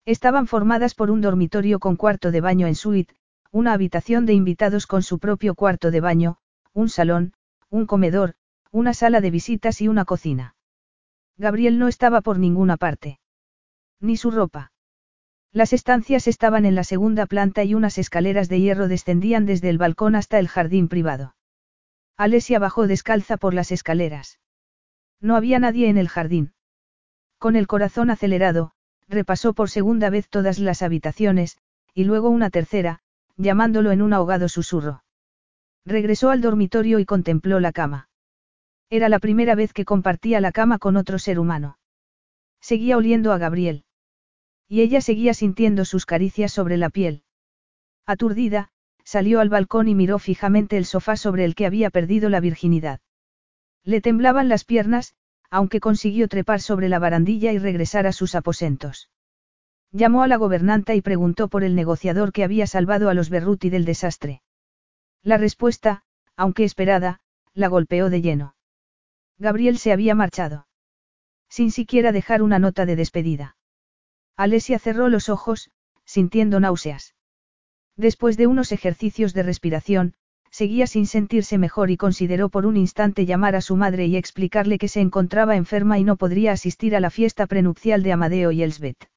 Estaban 0.05 0.47
formadas 0.47 0.95
por 0.95 1.11
un 1.11 1.21
dormitorio 1.21 1.79
con 1.79 1.97
cuarto 1.97 2.31
de 2.31 2.41
baño 2.41 2.67
en 2.67 2.75
suite, 2.75 3.15
una 3.53 3.73
habitación 3.73 4.27
de 4.27 4.33
invitados 4.35 4.87
con 4.87 5.03
su 5.03 5.19
propio 5.19 5.55
cuarto 5.55 5.91
de 5.91 6.01
baño, 6.01 6.39
un 6.73 6.89
salón, 6.89 7.35
un 7.69 7.87
comedor, 7.87 8.35
una 8.71 8.95
sala 8.95 9.21
de 9.21 9.31
visitas 9.31 9.81
y 9.81 9.89
una 9.89 10.05
cocina. 10.05 10.55
Gabriel 11.37 11.79
no 11.79 11.89
estaba 11.89 12.21
por 12.21 12.39
ninguna 12.39 12.77
parte. 12.77 13.19
Ni 14.01 14.17
su 14.17 14.31
ropa. 14.31 14.73
Las 15.53 15.73
estancias 15.73 16.29
estaban 16.29 16.65
en 16.65 16.77
la 16.77 16.85
segunda 16.85 17.27
planta 17.27 17.65
y 17.65 17.75
unas 17.75 17.99
escaleras 17.99 18.49
de 18.49 18.61
hierro 18.61 18.87
descendían 18.87 19.47
desde 19.47 19.69
el 19.69 19.79
balcón 19.79 20.15
hasta 20.15 20.39
el 20.39 20.47
jardín 20.47 20.89
privado. 20.89 21.35
Alesia 22.17 22.61
bajó 22.61 22.87
descalza 22.87 23.37
por 23.37 23.53
las 23.53 23.73
escaleras. 23.73 24.39
No 25.21 25.35
había 25.35 25.59
nadie 25.59 25.89
en 25.89 25.99
el 25.99 26.09
jardín. 26.09 26.53
Con 27.39 27.57
el 27.57 27.67
corazón 27.67 28.11
acelerado, 28.11 28.73
repasó 29.09 29.55
por 29.55 29.71
segunda 29.71 30.09
vez 30.09 30.29
todas 30.29 30.59
las 30.59 30.83
habitaciones, 30.83 31.59
y 31.95 32.05
luego 32.05 32.29
una 32.29 32.51
tercera, 32.51 33.01
llamándolo 33.41 33.91
en 33.91 34.03
un 34.03 34.13
ahogado 34.13 34.49
susurro. 34.49 35.03
Regresó 35.87 36.31
al 36.31 36.41
dormitorio 36.41 36.99
y 36.99 37.07
contempló 37.07 37.59
la 37.59 37.73
cama. 37.73 38.09
Era 38.91 39.09
la 39.09 39.19
primera 39.19 39.55
vez 39.55 39.73
que 39.73 39.85
compartía 39.85 40.41
la 40.41 40.53
cama 40.53 40.79
con 40.79 40.97
otro 40.97 41.19
ser 41.19 41.39
humano. 41.39 41.79
Seguía 42.61 42.97
oliendo 42.97 43.33
a 43.33 43.39
Gabriel. 43.39 43.85
Y 44.69 44.83
ella 44.83 45.01
seguía 45.01 45.33
sintiendo 45.33 45.85
sus 45.85 46.07
caricias 46.07 46.53
sobre 46.53 46.77
la 46.77 46.91
piel. 46.91 47.23
Aturdida, 48.07 48.71
salió 49.05 49.41
al 49.41 49.49
balcón 49.49 49.89
y 49.89 49.95
miró 49.95 50.19
fijamente 50.19 50.77
el 50.77 50.85
sofá 50.85 51.17
sobre 51.17 51.45
el 51.45 51.55
que 51.55 51.67
había 51.67 51.91
perdido 51.91 52.29
la 52.29 52.41
virginidad. 52.41 53.01
Le 53.85 54.01
temblaban 54.01 54.49
las 54.49 54.65
piernas, 54.65 55.15
aunque 55.49 55.81
consiguió 55.81 56.29
trepar 56.29 56.61
sobre 56.61 56.89
la 56.89 56.99
barandilla 56.99 57.53
y 57.53 57.59
regresar 57.59 58.07
a 58.07 58.13
sus 58.13 58.35
aposentos. 58.35 59.11
Llamó 59.93 60.23
a 60.23 60.29
la 60.29 60.37
gobernanta 60.37 60.95
y 60.95 61.01
preguntó 61.01 61.49
por 61.49 61.65
el 61.65 61.75
negociador 61.75 62.33
que 62.33 62.45
había 62.45 62.67
salvado 62.67 63.09
a 63.09 63.15
los 63.15 63.29
Berruti 63.29 63.71
del 63.71 63.85
desastre. 63.85 64.43
La 65.23 65.37
respuesta, 65.37 66.05
aunque 66.37 66.65
esperada, 66.65 67.21
la 67.55 67.69
golpeó 67.69 68.09
de 68.09 68.23
lleno. 68.23 68.55
Gabriel 69.39 69.79
se 69.79 69.93
había 69.93 70.15
marchado. 70.15 70.67
Sin 71.49 71.73
siquiera 71.73 72.13
dejar 72.13 72.43
una 72.43 72.59
nota 72.59 72.87
de 72.87 72.95
despedida. 72.95 73.57
Alesia 74.37 74.79
cerró 74.79 75.09
los 75.09 75.29
ojos, 75.29 75.71
sintiendo 76.05 76.61
náuseas. 76.61 77.15
Después 77.97 78.37
de 78.37 78.47
unos 78.47 78.73
ejercicios 78.73 79.35
de 79.35 79.43
respiración, 79.43 80.15
seguía 80.51 80.87
sin 80.87 81.07
sentirse 81.07 81.59
mejor 81.59 81.91
y 81.91 81.97
consideró 81.97 82.49
por 82.49 82.65
un 82.65 82.77
instante 82.77 83.27
llamar 83.27 83.57
a 83.57 83.61
su 83.61 83.77
madre 83.77 84.07
y 84.07 84.17
explicarle 84.17 84.79
que 84.79 84.89
se 84.89 85.01
encontraba 85.01 85.57
enferma 85.57 85.99
y 85.99 86.05
no 86.05 86.17
podría 86.17 86.53
asistir 86.53 86.95
a 86.95 87.01
la 87.01 87.11
fiesta 87.11 87.47
prenupcial 87.47 88.03
de 88.03 88.13
Amadeo 88.13 88.53
y 88.53 88.63
Elsbeth. 88.63 89.09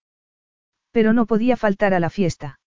Pero 0.94 1.12
no 1.12 1.26
podía 1.26 1.58
faltar 1.58 1.94
a 1.94 2.00
la 2.00 2.10
fiesta. 2.10 2.60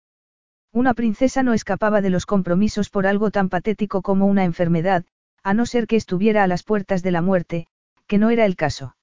Una 0.74 0.94
princesa 0.94 1.42
no 1.42 1.54
escapaba 1.54 2.02
de 2.02 2.10
los 2.10 2.26
compromisos 2.26 2.90
por 2.90 3.08
algo 3.08 3.32
tan 3.32 3.48
patético 3.48 4.02
como 4.02 4.26
una 4.26 4.44
enfermedad, 4.44 5.06
a 5.42 5.54
no 5.54 5.66
ser 5.66 5.88
que 5.88 5.96
estuviera 5.96 6.44
a 6.44 6.48
las 6.48 6.64
puertas 6.64 7.02
de 7.04 7.12
la 7.12 7.22
muerte, 7.22 7.68
que 8.08 8.18
no 8.18 8.32
era 8.32 8.46
el 8.46 8.58
caso. 8.58 8.98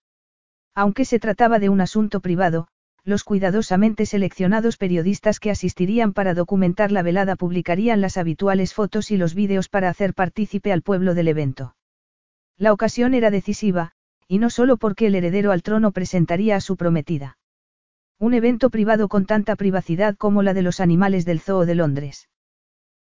Aunque 0.75 1.05
se 1.05 1.19
trataba 1.19 1.61
de 1.61 1.69
un 1.69 1.81
asunto 1.81 2.21
privado, 2.21 2.67
los 3.05 3.25
cuidadosamente 3.25 4.07
seleccionados 4.07 4.77
periodistas 4.77 5.41
que 5.41 5.51
asistirían 5.51 6.13
para 6.13 6.35
documentar 6.35 6.93
la 6.93 7.03
velada 7.03 7.37
publicarían 7.37 8.01
las 8.01 8.17
habituales 8.17 8.75
fotos 8.75 9.11
y 9.11 9.17
los 9.17 9.35
vídeos 9.35 9.69
para 9.69 9.89
hacer 9.89 10.15
partícipe 10.15 10.73
al 10.73 10.83
pueblo 10.83 11.15
del 11.15 11.29
evento. 11.29 11.75
La 12.59 12.73
ocasión 12.73 13.15
era 13.15 13.31
decisiva, 13.31 13.93
y 14.29 14.39
no 14.39 14.51
solo 14.51 14.77
porque 14.77 15.07
el 15.07 15.15
heredero 15.15 15.53
al 15.53 15.63
trono 15.63 15.93
presentaría 15.93 16.57
a 16.57 16.61
su 16.61 16.77
prometida. 16.77 17.39
Un 18.23 18.35
evento 18.35 18.71
privado 18.71 19.09
con 19.09 19.27
tanta 19.27 19.57
privacidad 19.57 20.17
como 20.17 20.45
la 20.45 20.55
de 20.55 20.63
los 20.63 20.79
animales 20.79 21.25
del 21.25 21.41
Zoo 21.41 21.67
de 21.67 21.75
Londres. 21.75 22.29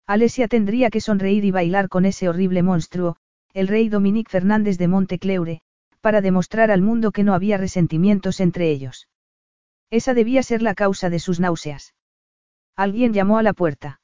Alesia 0.07 0.47
tendría 0.47 0.91
que 0.91 1.01
sonreír 1.01 1.45
y 1.45 1.51
bailar 1.51 1.89
con 1.89 2.05
ese 2.05 2.29
horrible 2.29 2.63
monstruo, 2.63 3.17
el 3.53 3.67
rey 3.67 3.89
Dominique 3.89 4.31
Fernández 4.31 4.79
de 4.79 4.87
Montecleure, 4.87 5.61
para 6.01 6.21
demostrar 6.21 6.71
al 6.71 6.83
mundo 6.83 7.11
que 7.11 7.25
no 7.25 7.35
había 7.35 7.57
resentimientos 7.57 8.39
entre 8.39 8.71
ellos. 8.71 9.09
Esa 9.91 10.15
debía 10.15 10.45
ser 10.45 10.63
la 10.63 10.77
causa 10.77 11.11
de 11.11 11.19
sus 11.19 11.41
náuseas. 11.41 11.97
Alguien 12.77 13.13
llamó 13.13 13.39
a 13.39 13.43
la 13.43 13.55
puerta. 13.55 14.01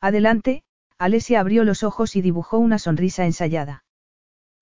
Adelante, 0.00 0.62
Alesia 0.98 1.40
abrió 1.40 1.64
los 1.64 1.82
ojos 1.82 2.14
y 2.14 2.22
dibujó 2.22 2.58
una 2.58 2.78
sonrisa 2.78 3.24
ensayada. 3.24 3.82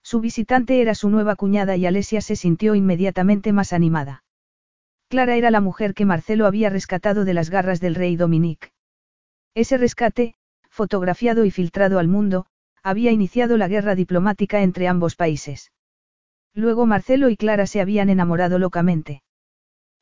Su 0.02 0.20
visitante 0.20 0.80
era 0.80 0.94
su 0.94 1.10
nueva 1.10 1.36
cuñada 1.36 1.76
y 1.76 1.84
Alesia 1.84 2.22
se 2.22 2.34
sintió 2.34 2.74
inmediatamente 2.74 3.52
más 3.52 3.74
animada. 3.74 4.22
Clara 5.08 5.36
era 5.36 5.52
la 5.52 5.60
mujer 5.60 5.94
que 5.94 6.04
Marcelo 6.04 6.46
había 6.46 6.68
rescatado 6.68 7.24
de 7.24 7.34
las 7.34 7.48
garras 7.48 7.80
del 7.80 7.94
rey 7.94 8.16
Dominique. 8.16 8.72
Ese 9.54 9.78
rescate, 9.78 10.34
fotografiado 10.68 11.44
y 11.44 11.52
filtrado 11.52 12.00
al 12.00 12.08
mundo, 12.08 12.46
había 12.82 13.12
iniciado 13.12 13.56
la 13.56 13.68
guerra 13.68 13.94
diplomática 13.94 14.62
entre 14.62 14.88
ambos 14.88 15.14
países. 15.14 15.70
Luego 16.54 16.86
Marcelo 16.86 17.28
y 17.28 17.36
Clara 17.36 17.66
se 17.66 17.80
habían 17.80 18.10
enamorado 18.10 18.58
locamente. 18.58 19.22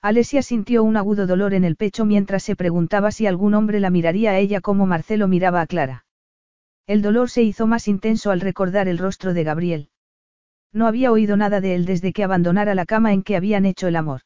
Alesia 0.00 0.42
sintió 0.42 0.82
un 0.82 0.96
agudo 0.96 1.26
dolor 1.26 1.54
en 1.54 1.64
el 1.64 1.76
pecho 1.76 2.04
mientras 2.04 2.42
se 2.42 2.56
preguntaba 2.56 3.10
si 3.10 3.26
algún 3.26 3.54
hombre 3.54 3.80
la 3.80 3.90
miraría 3.90 4.32
a 4.32 4.38
ella 4.38 4.60
como 4.60 4.86
Marcelo 4.86 5.28
miraba 5.28 5.60
a 5.60 5.66
Clara. 5.66 6.06
El 6.86 7.02
dolor 7.02 7.30
se 7.30 7.42
hizo 7.42 7.66
más 7.66 7.88
intenso 7.88 8.30
al 8.30 8.40
recordar 8.40 8.88
el 8.88 8.98
rostro 8.98 9.34
de 9.34 9.44
Gabriel. 9.44 9.88
No 10.72 10.86
había 10.86 11.12
oído 11.12 11.36
nada 11.36 11.60
de 11.60 11.74
él 11.74 11.86
desde 11.86 12.12
que 12.12 12.24
abandonara 12.24 12.74
la 12.74 12.86
cama 12.86 13.12
en 13.12 13.22
que 13.22 13.36
habían 13.36 13.64
hecho 13.64 13.86
el 13.86 13.96
amor. 13.96 14.22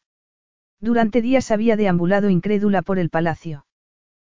Durante 0.81 1.23
días 1.23 1.51
había 1.51 1.77
deambulado 1.77 2.31
incrédula 2.31 2.83
por 2.83 2.99
el 2.99 3.11
palacio. 3.11 3.67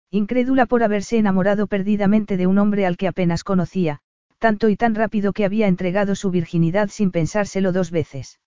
Incrédula 0.09 0.65
por 0.65 0.83
haberse 0.83 1.17
enamorado 1.17 1.67
perdidamente 1.67 2.35
de 2.35 2.47
un 2.47 2.57
hombre 2.57 2.85
al 2.85 2.97
que 2.97 3.07
apenas 3.07 3.43
conocía, 3.43 4.01
tanto 4.39 4.67
y 4.67 4.75
tan 4.75 4.95
rápido 4.95 5.33
que 5.33 5.45
había 5.45 5.67
entregado 5.67 6.15
su 6.15 6.31
virginidad 6.31 6.89
sin 6.89 7.11
pensárselo 7.11 7.71
dos 7.71 7.91
veces. 7.91 8.39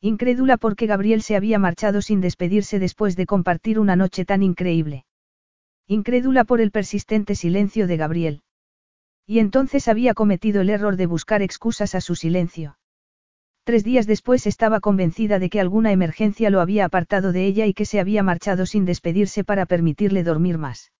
Incrédula 0.00 0.56
porque 0.56 0.86
Gabriel 0.86 1.20
se 1.20 1.36
había 1.36 1.58
marchado 1.58 2.00
sin 2.00 2.22
despedirse 2.22 2.78
después 2.78 3.16
de 3.16 3.26
compartir 3.26 3.78
una 3.78 3.96
noche 3.96 4.24
tan 4.24 4.42
increíble. 4.42 5.04
Incrédula 5.86 6.44
por 6.44 6.62
el 6.62 6.70
persistente 6.70 7.34
silencio 7.34 7.86
de 7.86 7.98
Gabriel. 7.98 8.42
Y 9.26 9.38
entonces 9.40 9.86
había 9.88 10.14
cometido 10.14 10.62
el 10.62 10.70
error 10.70 10.96
de 10.96 11.06
buscar 11.06 11.42
excusas 11.42 11.94
a 11.94 12.00
su 12.00 12.16
silencio. 12.16 12.78
Tres 13.64 13.84
días 13.84 14.06
después 14.06 14.46
estaba 14.46 14.80
convencida 14.80 15.38
de 15.38 15.50
que 15.50 15.60
alguna 15.60 15.92
emergencia 15.92 16.50
lo 16.50 16.60
había 16.60 16.84
apartado 16.86 17.32
de 17.32 17.46
ella 17.46 17.66
y 17.66 17.74
que 17.74 17.84
se 17.84 18.00
había 18.00 18.22
marchado 18.22 18.66
sin 18.66 18.84
despedirse 18.84 19.44
para 19.44 19.66
permitirle 19.66 20.22
dormir 20.22 20.58
más. 20.58 20.92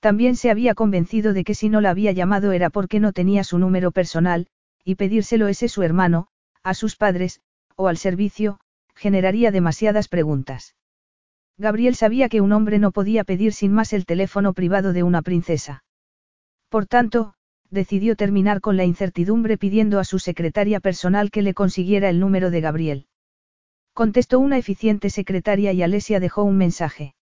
También 0.00 0.36
se 0.36 0.50
había 0.50 0.74
convencido 0.74 1.32
de 1.32 1.44
que 1.44 1.54
si 1.54 1.68
no 1.68 1.80
la 1.80 1.90
había 1.90 2.12
llamado 2.12 2.52
era 2.52 2.70
porque 2.70 2.98
no 2.98 3.12
tenía 3.12 3.44
su 3.44 3.58
número 3.58 3.92
personal, 3.92 4.48
y 4.84 4.96
pedírselo 4.96 5.48
ese 5.48 5.68
su 5.68 5.82
hermano, 5.82 6.28
a 6.62 6.74
sus 6.74 6.96
padres, 6.96 7.40
o 7.76 7.88
al 7.88 7.96
servicio, 7.96 8.58
generaría 8.94 9.50
demasiadas 9.50 10.08
preguntas. 10.08 10.74
Gabriel 11.58 11.94
sabía 11.94 12.28
que 12.28 12.40
un 12.40 12.52
hombre 12.52 12.78
no 12.78 12.90
podía 12.90 13.24
pedir 13.24 13.52
sin 13.52 13.72
más 13.72 13.92
el 13.92 14.06
teléfono 14.06 14.52
privado 14.52 14.92
de 14.92 15.02
una 15.02 15.22
princesa. 15.22 15.84
Por 16.68 16.86
tanto, 16.86 17.34
decidió 17.72 18.16
terminar 18.16 18.60
con 18.60 18.76
la 18.76 18.84
incertidumbre 18.84 19.56
pidiendo 19.56 19.98
a 19.98 20.04
su 20.04 20.18
secretaria 20.18 20.78
personal 20.78 21.30
que 21.30 21.42
le 21.42 21.54
consiguiera 21.54 22.10
el 22.10 22.20
número 22.20 22.50
de 22.50 22.60
Gabriel. 22.60 23.06
Contestó 23.94 24.38
una 24.38 24.58
eficiente 24.58 25.08
secretaria 25.10 25.72
y 25.72 25.82
Alesia 25.82 26.20
dejó 26.20 26.44
un 26.44 26.58
mensaje. 26.58 27.14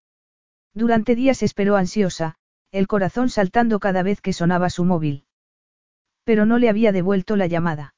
Durante 0.74 1.14
días 1.14 1.42
esperó 1.42 1.76
ansiosa, 1.76 2.34
el 2.72 2.88
corazón 2.88 3.28
saltando 3.28 3.78
cada 3.78 4.02
vez 4.02 4.20
que 4.20 4.32
sonaba 4.32 4.70
su 4.70 4.84
móvil. 4.84 5.24
Pero 6.24 6.46
no 6.46 6.58
le 6.58 6.68
había 6.68 6.92
devuelto 6.92 7.36
la 7.36 7.46
llamada. 7.46 7.94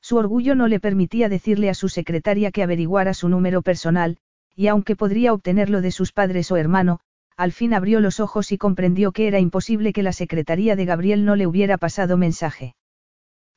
Su 0.00 0.16
orgullo 0.16 0.54
no 0.54 0.68
le 0.68 0.80
permitía 0.80 1.28
decirle 1.28 1.68
a 1.68 1.74
su 1.74 1.88
secretaria 1.88 2.52
que 2.52 2.62
averiguara 2.62 3.12
su 3.12 3.28
número 3.28 3.60
personal, 3.62 4.18
y 4.54 4.68
aunque 4.68 4.96
podría 4.96 5.34
obtenerlo 5.34 5.82
de 5.82 5.90
sus 5.90 6.12
padres 6.12 6.50
o 6.50 6.56
hermano, 6.56 7.00
al 7.36 7.52
fin 7.52 7.74
abrió 7.74 8.00
los 8.00 8.18
ojos 8.20 8.50
y 8.52 8.58
comprendió 8.58 9.12
que 9.12 9.28
era 9.28 9.38
imposible 9.38 9.92
que 9.92 10.02
la 10.02 10.12
secretaría 10.12 10.74
de 10.74 10.86
Gabriel 10.86 11.24
no 11.24 11.36
le 11.36 11.46
hubiera 11.46 11.76
pasado 11.76 12.16
mensaje. 12.16 12.74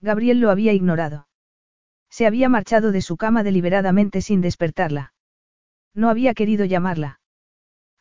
Gabriel 0.01 0.39
lo 0.39 0.51
había 0.51 0.73
ignorado. 0.73 1.27
Se 2.09 2.25
había 2.25 2.49
marchado 2.49 2.91
de 2.91 3.01
su 3.01 3.17
cama 3.17 3.43
deliberadamente 3.43 4.21
sin 4.21 4.41
despertarla. 4.41 5.13
No 5.93 6.09
había 6.09 6.33
querido 6.33 6.65
llamarla. 6.65 7.19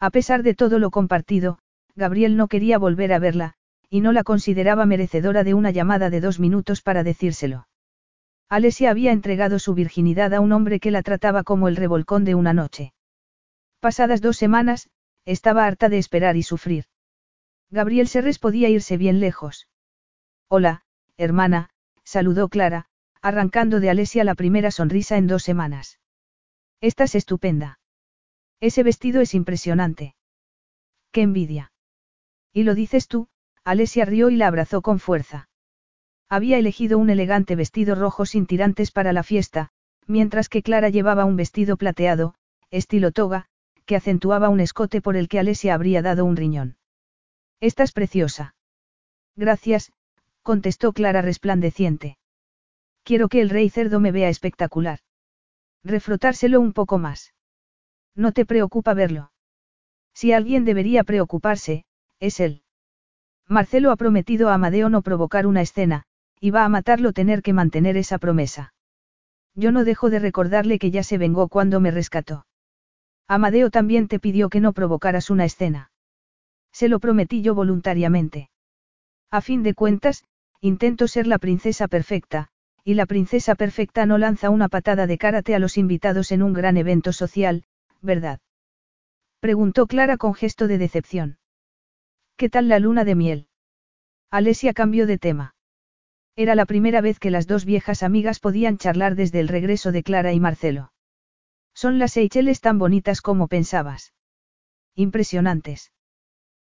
A 0.00 0.10
pesar 0.10 0.42
de 0.42 0.54
todo 0.54 0.78
lo 0.78 0.90
compartido, 0.90 1.58
Gabriel 1.94 2.36
no 2.36 2.48
quería 2.48 2.78
volver 2.78 3.12
a 3.12 3.18
verla, 3.18 3.54
y 3.90 4.00
no 4.00 4.12
la 4.12 4.22
consideraba 4.22 4.86
merecedora 4.86 5.44
de 5.44 5.54
una 5.54 5.70
llamada 5.70 6.10
de 6.10 6.20
dos 6.20 6.38
minutos 6.40 6.82
para 6.82 7.02
decírselo. 7.02 7.68
Alesia 8.48 8.90
había 8.90 9.12
entregado 9.12 9.58
su 9.58 9.74
virginidad 9.74 10.32
a 10.32 10.40
un 10.40 10.52
hombre 10.52 10.80
que 10.80 10.90
la 10.90 11.02
trataba 11.02 11.42
como 11.42 11.68
el 11.68 11.76
revolcón 11.76 12.24
de 12.24 12.34
una 12.34 12.52
noche. 12.52 12.92
Pasadas 13.80 14.20
dos 14.20 14.36
semanas, 14.36 14.88
estaba 15.28 15.66
harta 15.66 15.90
de 15.90 15.98
esperar 15.98 16.38
y 16.38 16.42
sufrir. 16.42 16.86
Gabriel 17.70 18.08
Serres 18.08 18.38
podía 18.38 18.70
irse 18.70 18.96
bien 18.96 19.20
lejos. 19.20 19.68
Hola, 20.48 20.84
hermana, 21.18 21.68
saludó 22.02 22.48
Clara, 22.48 22.86
arrancando 23.20 23.78
de 23.78 23.90
Alesia 23.90 24.24
la 24.24 24.34
primera 24.34 24.70
sonrisa 24.70 25.18
en 25.18 25.26
dos 25.26 25.42
semanas. 25.42 26.00
Estás 26.80 27.14
estupenda. 27.14 27.78
Ese 28.60 28.82
vestido 28.82 29.20
es 29.20 29.34
impresionante. 29.34 30.16
¡Qué 31.12 31.20
envidia! 31.20 31.72
Y 32.54 32.62
lo 32.62 32.74
dices 32.74 33.06
tú, 33.06 33.28
Alesia 33.64 34.06
rió 34.06 34.30
y 34.30 34.36
la 34.36 34.46
abrazó 34.46 34.80
con 34.80 34.98
fuerza. 34.98 35.50
Había 36.30 36.56
elegido 36.56 36.96
un 36.96 37.10
elegante 37.10 37.54
vestido 37.54 37.94
rojo 37.94 38.24
sin 38.24 38.46
tirantes 38.46 38.90
para 38.92 39.12
la 39.12 39.22
fiesta, 39.22 39.72
mientras 40.06 40.48
que 40.48 40.62
Clara 40.62 40.88
llevaba 40.88 41.26
un 41.26 41.36
vestido 41.36 41.76
plateado, 41.76 42.34
estilo 42.70 43.12
toga, 43.12 43.50
que 43.88 43.96
acentuaba 43.96 44.50
un 44.50 44.60
escote 44.60 45.00
por 45.00 45.16
el 45.16 45.28
que 45.28 45.38
Alesia 45.38 45.72
habría 45.72 46.02
dado 46.02 46.26
un 46.26 46.36
riñón. 46.36 46.76
Estás 47.58 47.92
preciosa. 47.92 48.54
Gracias, 49.34 49.92
contestó 50.42 50.92
Clara 50.92 51.22
resplandeciente. 51.22 52.18
Quiero 53.02 53.30
que 53.30 53.40
el 53.40 53.48
rey 53.48 53.70
cerdo 53.70 53.98
me 53.98 54.12
vea 54.12 54.28
espectacular. 54.28 54.98
Refrotárselo 55.82 56.60
un 56.60 56.74
poco 56.74 56.98
más. 56.98 57.32
No 58.14 58.32
te 58.32 58.44
preocupa 58.44 58.92
verlo. 58.92 59.32
Si 60.12 60.34
alguien 60.34 60.66
debería 60.66 61.02
preocuparse, 61.02 61.86
es 62.20 62.40
él. 62.40 62.64
Marcelo 63.46 63.90
ha 63.90 63.96
prometido 63.96 64.50
a 64.50 64.54
Amadeo 64.54 64.90
no 64.90 65.00
provocar 65.00 65.46
una 65.46 65.62
escena, 65.62 66.02
y 66.38 66.50
va 66.50 66.66
a 66.66 66.68
matarlo 66.68 67.14
tener 67.14 67.40
que 67.40 67.54
mantener 67.54 67.96
esa 67.96 68.18
promesa. 68.18 68.74
Yo 69.54 69.72
no 69.72 69.84
dejo 69.84 70.10
de 70.10 70.18
recordarle 70.18 70.78
que 70.78 70.90
ya 70.90 71.02
se 71.02 71.16
vengó 71.16 71.48
cuando 71.48 71.80
me 71.80 71.90
rescató. 71.90 72.44
Amadeo 73.28 73.70
también 73.70 74.08
te 74.08 74.18
pidió 74.18 74.48
que 74.48 74.60
no 74.60 74.72
provocaras 74.72 75.28
una 75.28 75.44
escena. 75.44 75.90
Se 76.72 76.88
lo 76.88 76.98
prometí 76.98 77.42
yo 77.42 77.54
voluntariamente. 77.54 78.50
A 79.30 79.42
fin 79.42 79.62
de 79.62 79.74
cuentas, 79.74 80.24
intento 80.62 81.06
ser 81.06 81.26
la 81.26 81.38
princesa 81.38 81.88
perfecta, 81.88 82.48
y 82.84 82.94
la 82.94 83.04
princesa 83.04 83.54
perfecta 83.54 84.06
no 84.06 84.16
lanza 84.16 84.48
una 84.48 84.68
patada 84.68 85.06
de 85.06 85.18
karate 85.18 85.54
a 85.54 85.58
los 85.58 85.76
invitados 85.76 86.32
en 86.32 86.42
un 86.42 86.54
gran 86.54 86.78
evento 86.78 87.12
social, 87.12 87.64
¿verdad? 88.00 88.40
Preguntó 89.40 89.86
Clara 89.86 90.16
con 90.16 90.32
gesto 90.32 90.66
de 90.66 90.78
decepción. 90.78 91.38
¿Qué 92.36 92.48
tal 92.48 92.68
la 92.68 92.78
luna 92.78 93.04
de 93.04 93.14
miel? 93.14 93.48
Alesia 94.30 94.72
cambió 94.72 95.06
de 95.06 95.18
tema. 95.18 95.54
Era 96.34 96.54
la 96.54 96.64
primera 96.64 97.02
vez 97.02 97.18
que 97.18 97.30
las 97.30 97.46
dos 97.46 97.66
viejas 97.66 98.02
amigas 98.02 98.40
podían 98.40 98.78
charlar 98.78 99.16
desde 99.16 99.40
el 99.40 99.48
regreso 99.48 99.92
de 99.92 100.02
Clara 100.02 100.32
y 100.32 100.40
Marcelo. 100.40 100.92
Son 101.80 102.00
las 102.00 102.14
Seychelles 102.14 102.60
tan 102.60 102.76
bonitas 102.80 103.20
como 103.20 103.46
pensabas. 103.46 104.12
Impresionantes. 104.96 105.92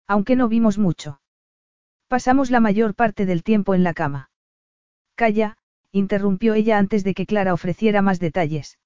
Aunque 0.07 0.37
no 0.37 0.49
vimos 0.49 0.79
mucho. 0.79 1.21
Pasamos 2.09 2.51
la 2.51 2.61
mayor 2.61 2.95
parte 2.95 3.27
del 3.27 3.43
tiempo 3.43 3.75
en 3.75 3.85
la 3.85 3.93
cama. 3.93 4.31
Calla, 5.15 5.59
interrumpió 5.91 6.55
ella 6.55 6.79
antes 6.79 7.05
de 7.05 7.13
que 7.13 7.27
Clara 7.27 7.53
ofreciera 7.53 8.01
más 8.01 8.21
detalles. 8.21 8.79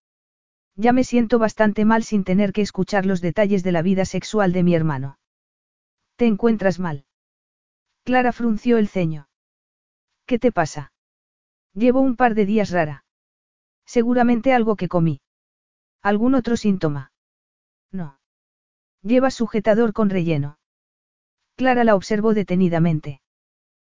Ya 0.74 0.93
me 0.93 1.05
siento 1.05 1.39
bastante 1.39 1.85
mal 1.85 2.03
sin 2.03 2.24
tener 2.24 2.53
que 2.53 2.62
escuchar 2.62 3.07
los 3.07 3.20
detalles 3.20 3.62
de 3.62 3.70
la 3.70 3.83
vida 3.83 4.05
sexual 4.05 4.53
de 4.53 4.64
mi 4.64 4.74
hermano. 4.74 5.20
¿Te 6.16 6.27
encuentras 6.27 6.81
mal? 6.81 7.07
Clara 8.03 8.33
frunció 8.33 8.79
el 8.79 8.89
ceño. 8.89 9.29
¿Qué 10.27 10.41
te 10.41 10.51
pasa? 10.51 10.93
Llevo 11.72 12.01
un 12.01 12.16
par 12.16 12.35
de 12.35 12.47
días 12.47 12.70
rara. 12.70 13.05
Seguramente 13.85 14.53
algo 14.53 14.74
que 14.74 14.89
comí. 14.89 15.20
¿Algún 16.07 16.37
otro 16.37 16.57
síntoma? 16.57 17.11
No. 17.91 18.21
Llevas 19.03 19.35
sujetador 19.35 19.93
con 19.93 20.09
relleno. 20.09 20.61
Clara 21.57 21.83
la 21.83 21.97
observó 21.97 22.33
detenidamente. 22.33 23.23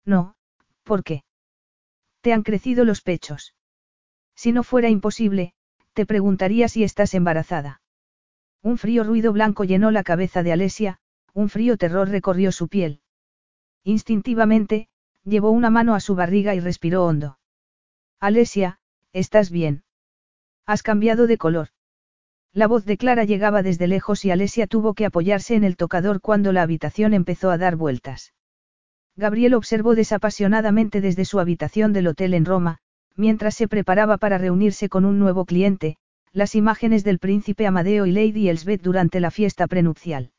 No, 0.05 0.35
¿por 0.83 1.05
qué? 1.05 1.23
Te 2.21 2.33
han 2.33 2.43
crecido 2.43 2.85
los 2.85 3.01
pechos. 3.01 3.55
Si 4.35 4.51
no 4.51 4.65
fuera 4.65 4.89
imposible, 4.89 5.55
te 5.93 6.05
preguntaría 6.05 6.67
si 6.67 6.83
estás 6.83 7.15
embarazada. 7.15 7.81
Un 8.61 8.77
frío 8.77 9.05
ruido 9.05 9.33
blanco 9.33 9.63
llenó 9.63 9.93
la 9.93 10.03
cabeza 10.03 10.43
de 10.43 10.51
Alesia, 10.51 10.99
un 11.33 11.49
frío 11.49 11.77
terror 11.77 12.09
recorrió 12.09 12.51
su 12.51 12.67
piel. 12.67 13.03
Instintivamente, 13.85 14.89
llevó 15.23 15.53
una 15.53 15.71
mano 15.71 15.95
a 15.95 16.01
su 16.01 16.17
barriga 16.17 16.57
y 16.57 16.61
respiró 16.61 17.07
hondo. 17.07 17.39
Alesia, 18.19 18.81
¿estás 19.13 19.53
bien? 19.53 19.85
Has 20.67 20.83
cambiado 20.83 21.29
de 21.29 21.39
color. 21.39 21.69
La 22.53 22.67
voz 22.67 22.85
de 22.85 22.97
Clara 22.97 23.25
llegaba 23.25 23.63
desde 23.63 23.87
lejos 23.87 24.25
y 24.25 24.33
Alesia 24.33 24.67
tuvo 24.67 24.95
que 24.95 25.07
apoyarse 25.07 25.55
en 25.55 25.63
el 25.63 25.77
tocador 25.77 26.21
cuando 26.21 26.53
la 26.53 26.63
habitación 26.63 27.15
empezó 27.15 27.51
a 27.51 27.59
dar 27.59 27.77
vueltas. 27.77 28.35
Gabriel 29.17 29.55
observó 29.55 29.95
desapasionadamente 29.95 31.01
desde 31.01 31.25
su 31.25 31.39
habitación 31.39 31.93
del 31.93 32.09
hotel 32.09 32.35
en 32.35 32.45
Roma, 32.45 32.79
mientras 33.15 33.55
se 33.55 33.69
preparaba 33.69 34.17
para 34.17 34.39
reunirse 34.39 34.89
con 34.89 35.05
un 35.05 35.19
nuevo 35.19 35.45
cliente, 35.45 35.97
las 36.33 36.55
imágenes 36.55 37.05
del 37.05 37.19
príncipe 37.19 37.67
Amadeo 37.67 38.07
y 38.07 38.13
Lady 38.13 38.49
Elsbeth 38.49 38.83
durante 38.83 39.21
la 39.21 39.31
fiesta 39.31 39.67
prenupcial. 39.67 40.33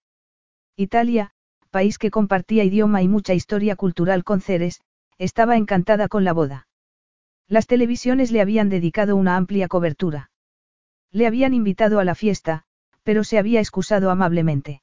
Italia, 0.76 1.32
país 1.70 1.97
que 1.97 2.12
compartía 2.12 2.64
idioma 2.64 3.01
y 3.01 3.07
mucha 3.07 3.34
historia 3.34 3.76
cultural 3.76 4.24
con 4.26 4.41
Ceres, 4.41 4.82
estaba 5.18 5.55
encantada 5.55 6.09
con 6.09 6.26
la 6.26 6.34
boda. 6.34 6.68
Las 7.47 7.68
televisiones 7.68 8.32
le 8.32 8.41
habían 8.41 8.70
dedicado 8.70 9.16
una 9.16 9.38
amplia 9.38 9.68
cobertura. 9.68 10.30
Le 11.12 11.28
habían 11.28 11.53
invitado 11.53 11.99
a 11.99 12.05
la 12.05 12.16
fiesta, 12.16 12.64
pero 13.03 13.24
se 13.24 13.38
había 13.38 13.59
excusado 13.59 14.12
amablemente. 14.12 14.82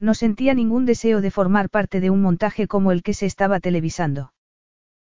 No 0.00 0.14
sentía 0.14 0.54
ningún 0.54 0.86
deseo 0.86 1.20
de 1.20 1.30
formar 1.30 1.70
parte 1.70 2.00
de 2.00 2.10
un 2.10 2.20
montaje 2.20 2.66
como 2.66 2.92
el 2.92 3.02
que 3.02 3.14
se 3.14 3.26
estaba 3.26 3.58
televisando. 3.58 4.32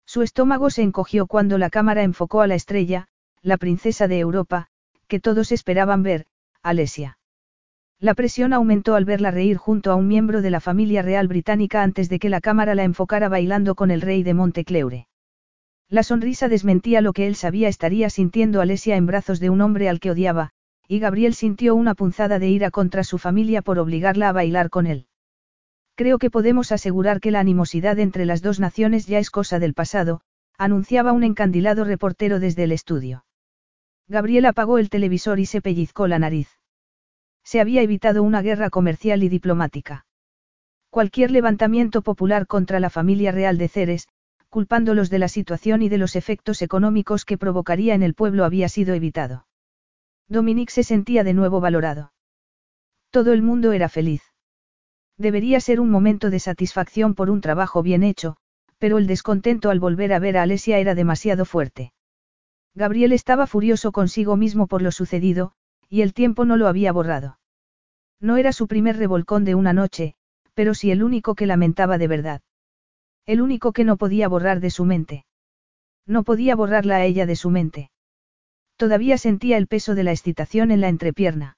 Su 0.05 0.23
estómago 0.23 0.69
se 0.69 0.81
encogió 0.81 1.27
cuando 1.27 1.57
la 1.57 1.69
cámara 1.69 2.03
enfocó 2.03 2.41
a 2.41 2.47
la 2.47 2.55
estrella, 2.55 3.07
la 3.41 3.57
princesa 3.57 4.07
de 4.07 4.19
Europa, 4.19 4.67
que 5.07 5.19
todos 5.19 5.51
esperaban 5.51 6.01
ver, 6.01 6.25
Alesia. 6.63 7.19
La 7.99 8.13
presión 8.13 8.53
aumentó 8.53 8.95
al 8.95 9.05
verla 9.05 9.29
reír 9.29 9.57
junto 9.57 9.91
a 9.91 9.95
un 9.95 10.07
miembro 10.07 10.41
de 10.41 10.49
la 10.49 10.61
familia 10.61 11.01
real 11.01 11.27
británica 11.27 11.83
antes 11.83 12.09
de 12.09 12.17
que 12.17 12.29
la 12.29 12.41
cámara 12.41 12.73
la 12.73 12.85
enfocara 12.85 13.27
bailando 13.29 13.75
con 13.75 13.91
el 13.91 14.01
rey 14.01 14.23
de 14.23 14.33
Montecleure. 14.33 15.07
La 15.89 16.03
sonrisa 16.03 16.47
desmentía 16.47 17.01
lo 17.01 17.13
que 17.13 17.25
él 17.25 17.35
sabía 17.35 17.67
estaría 17.67 18.11
sintiendo 18.11 18.61
Alesia 18.61 18.95
en 18.95 19.07
brazos 19.07 19.39
de 19.39 19.49
un 19.49 19.61
hombre 19.61 19.89
al 19.89 19.99
que 19.99 20.11
odiaba, 20.11 20.51
y 20.87 20.99
Gabriel 20.99 21.33
sintió 21.33 21.73
una 21.73 21.95
punzada 21.95 22.37
de 22.37 22.47
ira 22.47 22.69
contra 22.69 23.03
su 23.03 23.17
familia 23.17 23.63
por 23.63 23.79
obligarla 23.79 24.29
a 24.29 24.31
bailar 24.33 24.69
con 24.69 24.85
él. 24.85 25.07
Creo 25.95 26.19
que 26.19 26.29
podemos 26.29 26.71
asegurar 26.71 27.19
que 27.19 27.31
la 27.31 27.39
animosidad 27.39 27.97
entre 27.97 28.25
las 28.25 28.41
dos 28.41 28.59
naciones 28.59 29.07
ya 29.07 29.17
es 29.17 29.31
cosa 29.31 29.57
del 29.57 29.73
pasado, 29.73 30.21
anunciaba 30.57 31.11
un 31.11 31.23
encandilado 31.23 31.83
reportero 31.83 32.39
desde 32.39 32.63
el 32.63 32.71
estudio. 32.71 33.25
Gabriel 34.07 34.45
apagó 34.45 34.77
el 34.77 34.89
televisor 34.89 35.39
y 35.39 35.45
se 35.45 35.61
pellizcó 35.61 36.07
la 36.07 36.19
nariz. 36.19 36.49
Se 37.43 37.59
había 37.59 37.81
evitado 37.81 38.21
una 38.21 38.41
guerra 38.41 38.69
comercial 38.69 39.23
y 39.23 39.29
diplomática. 39.29 40.05
Cualquier 40.91 41.31
levantamiento 41.31 42.01
popular 42.01 42.45
contra 42.45 42.79
la 42.79 42.89
familia 42.89 43.31
real 43.31 43.57
de 43.57 43.67
Ceres, 43.67 44.07
culpándolos 44.49 45.09
de 45.09 45.19
la 45.19 45.27
situación 45.27 45.81
y 45.81 45.89
de 45.89 45.97
los 45.97 46.15
efectos 46.15 46.61
económicos 46.61 47.23
que 47.23 47.37
provocaría 47.37 47.93
en 47.93 48.03
el 48.03 48.15
pueblo 48.15 48.45
había 48.45 48.67
sido 48.67 48.93
evitado. 48.93 49.45
Dominique 50.27 50.73
se 50.73 50.83
sentía 50.83 51.23
de 51.23 51.33
nuevo 51.33 51.59
valorado. 51.59 52.11
Todo 53.11 53.33
el 53.33 53.41
mundo 53.41 53.71
era 53.71 53.89
feliz. 53.89 54.21
Debería 55.17 55.59
ser 55.59 55.79
un 55.79 55.89
momento 55.89 56.29
de 56.29 56.39
satisfacción 56.39 57.15
por 57.15 57.29
un 57.29 57.41
trabajo 57.41 57.83
bien 57.83 58.03
hecho, 58.03 58.37
pero 58.77 58.97
el 58.97 59.07
descontento 59.07 59.69
al 59.69 59.79
volver 59.79 60.13
a 60.13 60.19
ver 60.19 60.37
a 60.37 60.43
Alesia 60.43 60.79
era 60.79 60.95
demasiado 60.95 61.45
fuerte. 61.45 61.93
Gabriel 62.75 63.11
estaba 63.11 63.47
furioso 63.47 63.91
consigo 63.91 64.37
mismo 64.37 64.67
por 64.67 64.81
lo 64.81 64.91
sucedido, 64.91 65.53
y 65.89 66.01
el 66.01 66.13
tiempo 66.13 66.45
no 66.45 66.55
lo 66.55 66.67
había 66.67 66.91
borrado. 66.91 67.39
No 68.21 68.37
era 68.37 68.53
su 68.53 68.67
primer 68.67 68.97
revolcón 68.97 69.43
de 69.43 69.55
una 69.55 69.73
noche, 69.73 70.15
pero 70.53 70.73
sí 70.73 70.91
el 70.91 71.03
único 71.03 71.35
que 71.35 71.45
lamentaba 71.45 71.97
de 71.97 72.07
verdad. 72.07 72.41
El 73.29 73.41
único 73.41 73.73
que 73.73 73.83
no 73.83 73.95
podía 73.95 74.27
borrar 74.27 74.59
de 74.59 74.71
su 74.71 74.85
mente. 74.85 75.23
No 76.07 76.23
podía 76.23 76.55
borrarla 76.55 76.95
a 76.95 77.05
ella 77.05 77.27
de 77.27 77.35
su 77.35 77.51
mente. 77.51 77.91
Todavía 78.75 79.19
sentía 79.19 79.57
el 79.57 79.67
peso 79.67 79.93
de 79.93 80.03
la 80.03 80.09
excitación 80.09 80.71
en 80.71 80.81
la 80.81 80.89
entrepierna. 80.89 81.55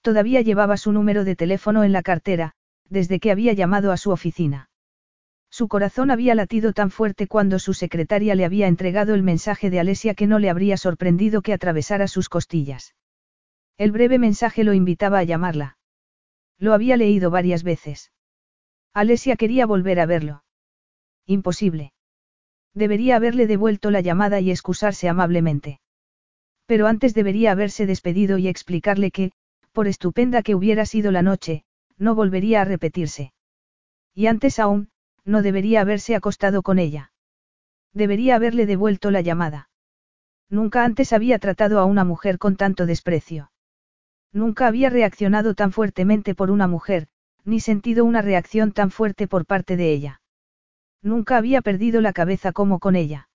Todavía 0.00 0.40
llevaba 0.40 0.78
su 0.78 0.90
número 0.92 1.24
de 1.24 1.36
teléfono 1.36 1.84
en 1.84 1.92
la 1.92 2.00
cartera, 2.00 2.54
desde 2.88 3.20
que 3.20 3.30
había 3.30 3.52
llamado 3.52 3.92
a 3.92 3.98
su 3.98 4.12
oficina. 4.12 4.70
Su 5.50 5.68
corazón 5.68 6.10
había 6.10 6.34
latido 6.34 6.72
tan 6.72 6.90
fuerte 6.90 7.26
cuando 7.26 7.58
su 7.58 7.74
secretaria 7.74 8.34
le 8.34 8.46
había 8.46 8.66
entregado 8.66 9.12
el 9.14 9.22
mensaje 9.22 9.68
de 9.68 9.80
Alesia 9.80 10.14
que 10.14 10.26
no 10.26 10.38
le 10.38 10.48
habría 10.48 10.78
sorprendido 10.78 11.42
que 11.42 11.52
atravesara 11.52 12.08
sus 12.08 12.30
costillas. 12.30 12.94
El 13.76 13.92
breve 13.92 14.18
mensaje 14.18 14.64
lo 14.64 14.72
invitaba 14.72 15.18
a 15.18 15.24
llamarla. 15.24 15.76
Lo 16.56 16.72
había 16.72 16.96
leído 16.96 17.30
varias 17.30 17.62
veces. 17.62 18.10
Alesia 18.94 19.36
quería 19.36 19.66
volver 19.66 20.00
a 20.00 20.06
verlo. 20.06 20.44
Imposible. 21.30 21.92
Debería 22.72 23.16
haberle 23.16 23.46
devuelto 23.46 23.90
la 23.90 24.00
llamada 24.00 24.40
y 24.40 24.50
excusarse 24.50 25.10
amablemente. 25.10 25.78
Pero 26.64 26.86
antes 26.86 27.12
debería 27.12 27.52
haberse 27.52 27.84
despedido 27.84 28.38
y 28.38 28.48
explicarle 28.48 29.10
que, 29.10 29.32
por 29.72 29.88
estupenda 29.88 30.42
que 30.42 30.54
hubiera 30.54 30.86
sido 30.86 31.12
la 31.12 31.20
noche, 31.20 31.64
no 31.98 32.14
volvería 32.14 32.62
a 32.62 32.64
repetirse. 32.64 33.34
Y 34.14 34.26
antes 34.26 34.58
aún, 34.58 34.88
no 35.26 35.42
debería 35.42 35.82
haberse 35.82 36.14
acostado 36.14 36.62
con 36.62 36.78
ella. 36.78 37.12
Debería 37.92 38.36
haberle 38.36 38.64
devuelto 38.64 39.10
la 39.10 39.20
llamada. 39.20 39.68
Nunca 40.48 40.82
antes 40.82 41.12
había 41.12 41.38
tratado 41.38 41.78
a 41.78 41.84
una 41.84 42.04
mujer 42.04 42.38
con 42.38 42.56
tanto 42.56 42.86
desprecio. 42.86 43.52
Nunca 44.32 44.66
había 44.66 44.88
reaccionado 44.88 45.52
tan 45.52 45.72
fuertemente 45.72 46.34
por 46.34 46.50
una 46.50 46.68
mujer, 46.68 47.08
ni 47.44 47.60
sentido 47.60 48.06
una 48.06 48.22
reacción 48.22 48.72
tan 48.72 48.90
fuerte 48.90 49.28
por 49.28 49.44
parte 49.44 49.76
de 49.76 49.92
ella. 49.92 50.22
Nunca 51.02 51.36
había 51.36 51.62
perdido 51.62 52.00
la 52.00 52.12
cabeza 52.12 52.52
como 52.52 52.78
con 52.78 52.96
ella. 52.96 53.28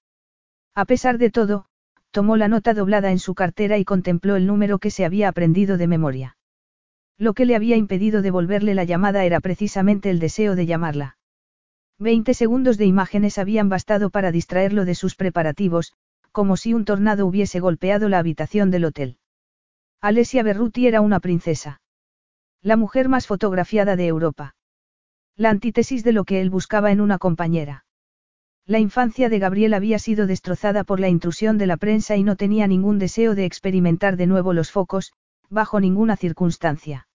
A 0.76 0.86
pesar 0.86 1.18
de 1.18 1.30
todo, 1.30 1.66
tomó 2.12 2.38
la 2.38 2.48
nota 2.48 2.74
doblada 2.74 3.12
en 3.12 3.20
su 3.20 3.36
cartera 3.36 3.78
y 3.78 3.86
contempló 3.86 4.36
el 4.36 4.46
número 4.46 4.80
que 4.80 4.92
se 4.92 5.06
había 5.06 5.30
aprendido 5.30 5.78
de 5.78 5.88
memoria. 5.88 6.38
Lo 7.18 7.34
que 7.34 7.46
le 7.46 7.56
había 7.56 7.76
impedido 7.76 8.22
devolverle 8.22 8.74
la 8.74 8.84
llamada 8.84 9.24
era 9.24 9.40
precisamente 9.40 10.10
el 10.10 10.20
deseo 10.20 10.56
de 10.56 10.66
llamarla. 10.66 11.18
Veinte 12.00 12.34
segundos 12.34 12.78
de 12.78 12.86
imágenes 12.86 13.38
habían 13.38 13.70
bastado 13.70 14.10
para 14.10 14.32
distraerlo 14.32 14.84
de 14.84 14.96
sus 14.96 15.16
preparativos, 15.16 15.94
como 16.32 16.58
si 16.58 16.74
un 16.74 16.86
tornado 16.86 17.26
hubiese 17.28 17.60
golpeado 17.60 18.10
la 18.10 18.20
habitación 18.20 18.72
del 18.72 18.86
hotel. 18.86 19.18
Alessia 20.02 20.44
Berruti 20.44 20.88
era 20.88 21.02
una 21.02 21.20
princesa. 21.20 21.82
La 22.62 22.78
mujer 22.78 23.10
más 23.10 23.28
fotografiada 23.28 23.96
de 23.96 24.08
Europa. 24.08 24.56
La 25.36 25.50
antítesis 25.50 26.04
de 26.04 26.12
lo 26.12 26.26
que 26.26 26.42
él 26.42 26.52
buscaba 26.52 26.92
en 26.92 27.02
una 27.02 27.18
compañera. 27.18 27.86
La 28.66 28.80
infancia 28.80 29.30
de 29.30 29.40
Gabriel 29.40 29.74
había 29.74 29.98
sido 29.98 30.28
destrozada 30.28 30.84
por 30.84 31.00
la 31.00 31.10
intrusión 31.10 31.58
de 31.58 31.66
la 31.68 31.76
prensa 31.78 32.16
y 32.16 32.24
no 32.24 32.36
tenía 32.36 32.68
ningún 32.68 33.00
deseo 33.00 33.34
de 33.34 33.46
experimentar 33.46 34.16
de 34.16 34.28
nuevo 34.28 34.54
los 34.54 34.72
focos, 34.72 35.12
bajo 35.50 35.80
ninguna 35.80 36.18
circunstancia. 36.18 37.08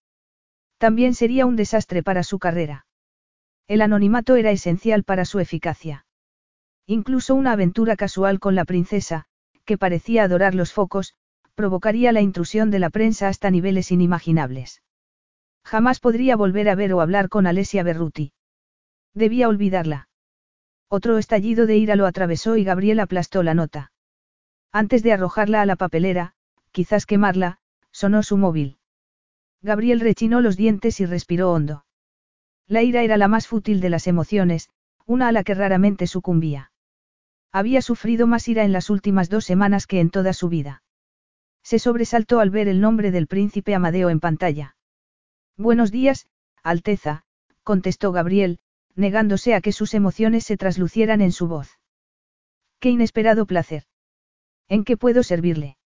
También 0.79 1.15
sería 1.15 1.47
un 1.47 1.57
desastre 1.57 2.03
para 2.03 2.25
su 2.25 2.39
carrera. 2.39 2.87
El 3.69 3.83
anonimato 3.83 4.35
era 4.35 4.51
esencial 4.51 5.05
para 5.05 5.25
su 5.25 5.39
eficacia. 5.39 6.05
Incluso 6.87 7.35
una 7.35 7.53
aventura 7.53 7.97
casual 7.97 8.41
con 8.41 8.55
la 8.55 8.65
princesa, 8.65 9.27
que 9.65 9.79
parecía 9.79 10.25
adorar 10.25 10.55
los 10.55 10.73
focos, 10.73 11.15
provocaría 11.55 12.13
la 12.13 12.21
intrusión 12.21 12.71
de 12.71 12.79
la 12.79 12.91
prensa 12.91 13.29
hasta 13.29 13.51
niveles 13.51 13.93
inimaginables. 13.93 14.83
Jamás 15.71 16.01
podría 16.01 16.35
volver 16.35 16.71
a 16.71 16.75
ver 16.75 16.95
o 16.95 17.03
hablar 17.03 17.29
con 17.29 17.47
Alessia 17.47 17.83
Berruti. 17.83 18.33
Debía 19.13 19.51
olvidarla. 19.51 20.09
Otro 20.89 21.19
estallido 21.19 21.67
de 21.67 21.77
ira 21.77 21.95
lo 21.95 22.07
atravesó 22.07 22.57
y 22.57 22.65
Gabriel 22.65 23.01
aplastó 23.01 23.43
la 23.43 23.53
nota. 23.53 23.93
Antes 24.73 25.03
de 25.03 25.13
arrojarla 25.13 25.61
a 25.61 25.67
la 25.67 25.77
papelera, 25.77 26.33
quizás 26.73 27.05
quemarla, 27.05 27.59
sonó 27.93 28.23
su 28.23 28.39
móvil. 28.39 28.79
Gabriel 29.61 30.01
rechinó 30.01 30.41
los 30.41 30.57
dientes 30.57 31.01
y 31.01 31.05
respiró 31.05 31.53
hondo. 31.53 31.85
La 32.67 32.83
ira 32.83 33.03
era 33.03 33.19
la 33.19 33.29
más 33.29 33.47
fútil 33.47 33.83
de 33.83 33.91
las 33.91 34.07
emociones, 34.07 34.71
una 35.05 35.29
a 35.29 35.33
la 35.33 35.45
que 35.45 35.53
raramente 35.53 36.07
sucumbía. 36.07 36.73
Había 37.53 37.83
sufrido 37.83 38.27
más 38.27 38.49
ira 38.49 38.65
en 38.65 38.73
las 38.73 38.89
últimas 38.89 39.29
dos 39.29 39.45
semanas 39.45 39.87
que 39.87 40.01
en 40.01 40.09
toda 40.09 40.33
su 40.33 40.49
vida. 40.49 40.83
Se 41.63 41.79
sobresaltó 41.79 42.41
al 42.41 42.49
ver 42.49 42.69
el 42.69 42.81
nombre 42.81 43.11
del 43.11 43.27
príncipe 43.27 43.75
Amadeo 43.75 44.09
en 44.09 44.21
pantalla. 44.21 44.77
Buenos 45.59 45.91
días, 45.91 46.29
Alteza, 46.63 47.25
contestó 47.65 48.13
Gabriel, 48.13 48.61
negándose 48.95 49.57
a 49.57 49.61
que 49.61 49.73
sus 49.73 49.93
emociones 49.93 50.45
se 50.45 50.57
traslucieran 50.57 51.21
en 51.21 51.33
su 51.33 51.49
voz. 51.49 51.81
Qué 52.79 52.91
inesperado 52.91 53.45
placer. 53.45 53.83
¿En 54.69 54.85
qué 54.85 54.97
puedo 54.97 55.25
servirle? 55.25 55.77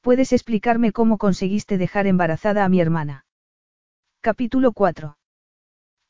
¿Puedes 0.00 0.32
explicarme 0.32 0.92
cómo 0.92 1.18
conseguiste 1.18 1.76
dejar 1.76 2.06
embarazada 2.06 2.64
a 2.64 2.70
mi 2.70 2.80
hermana? 2.80 3.26
Capítulo 4.22 4.72
4. 4.72 5.18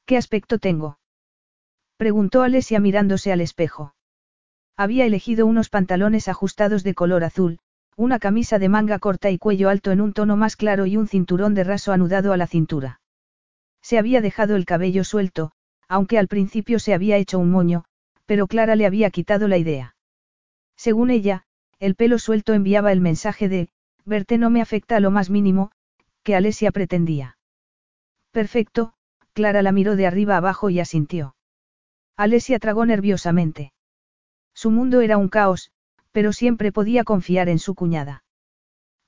¿Qué 0.05 0.16
aspecto 0.16 0.61
tengo? 0.61 1.01
Preguntó 1.97 2.43
Alesia 2.43 2.78
mirándose 2.78 3.32
al 3.32 3.41
espejo. 3.41 3.97
Había 4.76 5.07
elegido 5.07 5.47
unos 5.47 5.70
pantalones 5.70 6.28
ajustados 6.28 6.84
de 6.84 6.95
color 6.95 7.24
azul, 7.24 7.59
una 7.97 8.18
camisa 8.18 8.59
de 8.59 8.68
manga 8.68 8.99
corta 8.99 9.30
y 9.30 9.38
cuello 9.38 9.70
alto 9.70 9.90
en 9.90 10.03
un 10.03 10.12
tono 10.12 10.36
más 10.36 10.57
claro 10.57 10.84
y 10.84 10.99
un 10.99 11.09
cinturón 11.09 11.55
de 11.55 11.64
raso 11.64 11.92
anudado 11.92 12.34
a 12.34 12.36
la 12.36 12.47
cintura. 12.47 13.01
Se 13.80 13.99
había 13.99 14.20
dejado 14.20 14.55
el 14.55 14.66
cabello 14.66 15.03
suelto, 15.03 15.53
aunque 15.88 16.18
al 16.18 16.28
principio 16.28 16.78
se 16.78 16.92
había 16.92 17.16
hecho 17.16 17.38
un 17.38 17.51
moño, 17.51 17.84
pero 18.26 18.49
Clara 18.49 18.76
le 18.76 18.84
había 18.84 19.11
quitado 19.11 19.49
la 19.49 19.57
idea. 19.57 19.97
Según 20.76 21.11
ella, 21.11 21.44
el 21.78 21.94
pelo 21.94 22.18
suelto 22.18 22.53
enviaba 22.53 22.92
el 22.92 23.01
mensaje 23.01 23.49
de, 23.49 23.68
verte 24.05 24.36
no 24.36 24.51
me 24.51 24.61
afecta 24.61 24.97
a 24.97 25.01
lo 25.01 25.11
más 25.11 25.30
mínimo, 25.30 25.70
que 26.22 26.36
Alesia 26.36 26.72
pretendía. 26.72 27.38
Perfecto, 28.30 28.92
Clara 29.32 29.62
la 29.62 29.72
miró 29.72 29.97
de 29.97 30.07
arriba 30.07 30.36
abajo 30.36 30.68
y 30.68 30.80
asintió. 30.80 31.34
Alesia 32.16 32.59
tragó 32.59 32.84
nerviosamente. 32.84 33.72
Su 34.55 34.70
mundo 34.70 35.01
era 35.01 35.18
un 35.18 35.28
caos, 35.28 35.70
pero 36.16 36.32
siempre 36.32 36.72
podía 36.72 37.04
confiar 37.04 37.50
en 37.50 37.58
su 37.58 37.74
cuñada. 37.74 38.24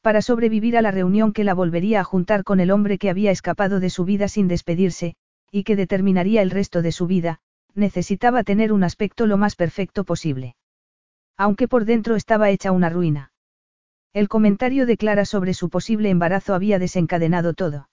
Para 0.03 0.21
sobrevivir 0.21 0.77
a 0.77 0.83
la 0.83 0.91
reunión 0.91 1.33
que 1.33 1.43
la 1.43 1.55
volvería 1.55 2.01
a 2.01 2.05
juntar 2.05 2.45
con 2.45 2.61
el 2.61 2.71
hombre 2.71 2.99
que 2.99 3.09
había 3.09 3.31
escapado 3.31 3.81
de 3.81 3.89
su 3.89 4.05
vida 4.05 4.29
sin 4.29 4.47
despedirse, 4.47 5.15
y 5.51 5.65
que 5.65 5.75
determinaría 5.75 6.43
el 6.43 6.51
resto 6.51 6.83
de 6.83 6.93
su 6.93 7.07
vida, 7.07 7.41
necesitaba 7.75 8.45
tener 8.45 8.75
un 8.75 8.85
aspecto 8.85 9.27
lo 9.27 9.39
más 9.39 9.57
perfecto 9.57 10.05
posible. 10.05 10.55
Aunque 11.39 11.67
por 11.67 11.87
dentro 11.87 12.15
estaba 12.15 12.51
hecha 12.51 12.73
una 12.73 12.91
ruina. 12.91 13.33
El 14.13 14.29
comentario 14.29 14.85
de 14.85 14.99
Clara 14.99 15.25
sobre 15.25 15.55
su 15.55 15.71
posible 15.71 16.11
embarazo 16.11 16.53
había 16.53 16.79
desencadenado 16.79 17.55
todo. 17.55 17.89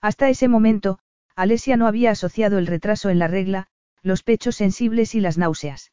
Hasta 0.00 0.28
ese 0.28 0.46
momento, 0.46 1.00
Alesia 1.34 1.76
no 1.76 1.88
había 1.88 2.12
asociado 2.12 2.58
el 2.58 2.68
retraso 2.68 3.10
en 3.10 3.18
la 3.18 3.26
regla, 3.26 3.66
los 4.00 4.22
pechos 4.22 4.54
sensibles 4.54 5.16
y 5.16 5.20
las 5.20 5.38
náuseas. 5.38 5.90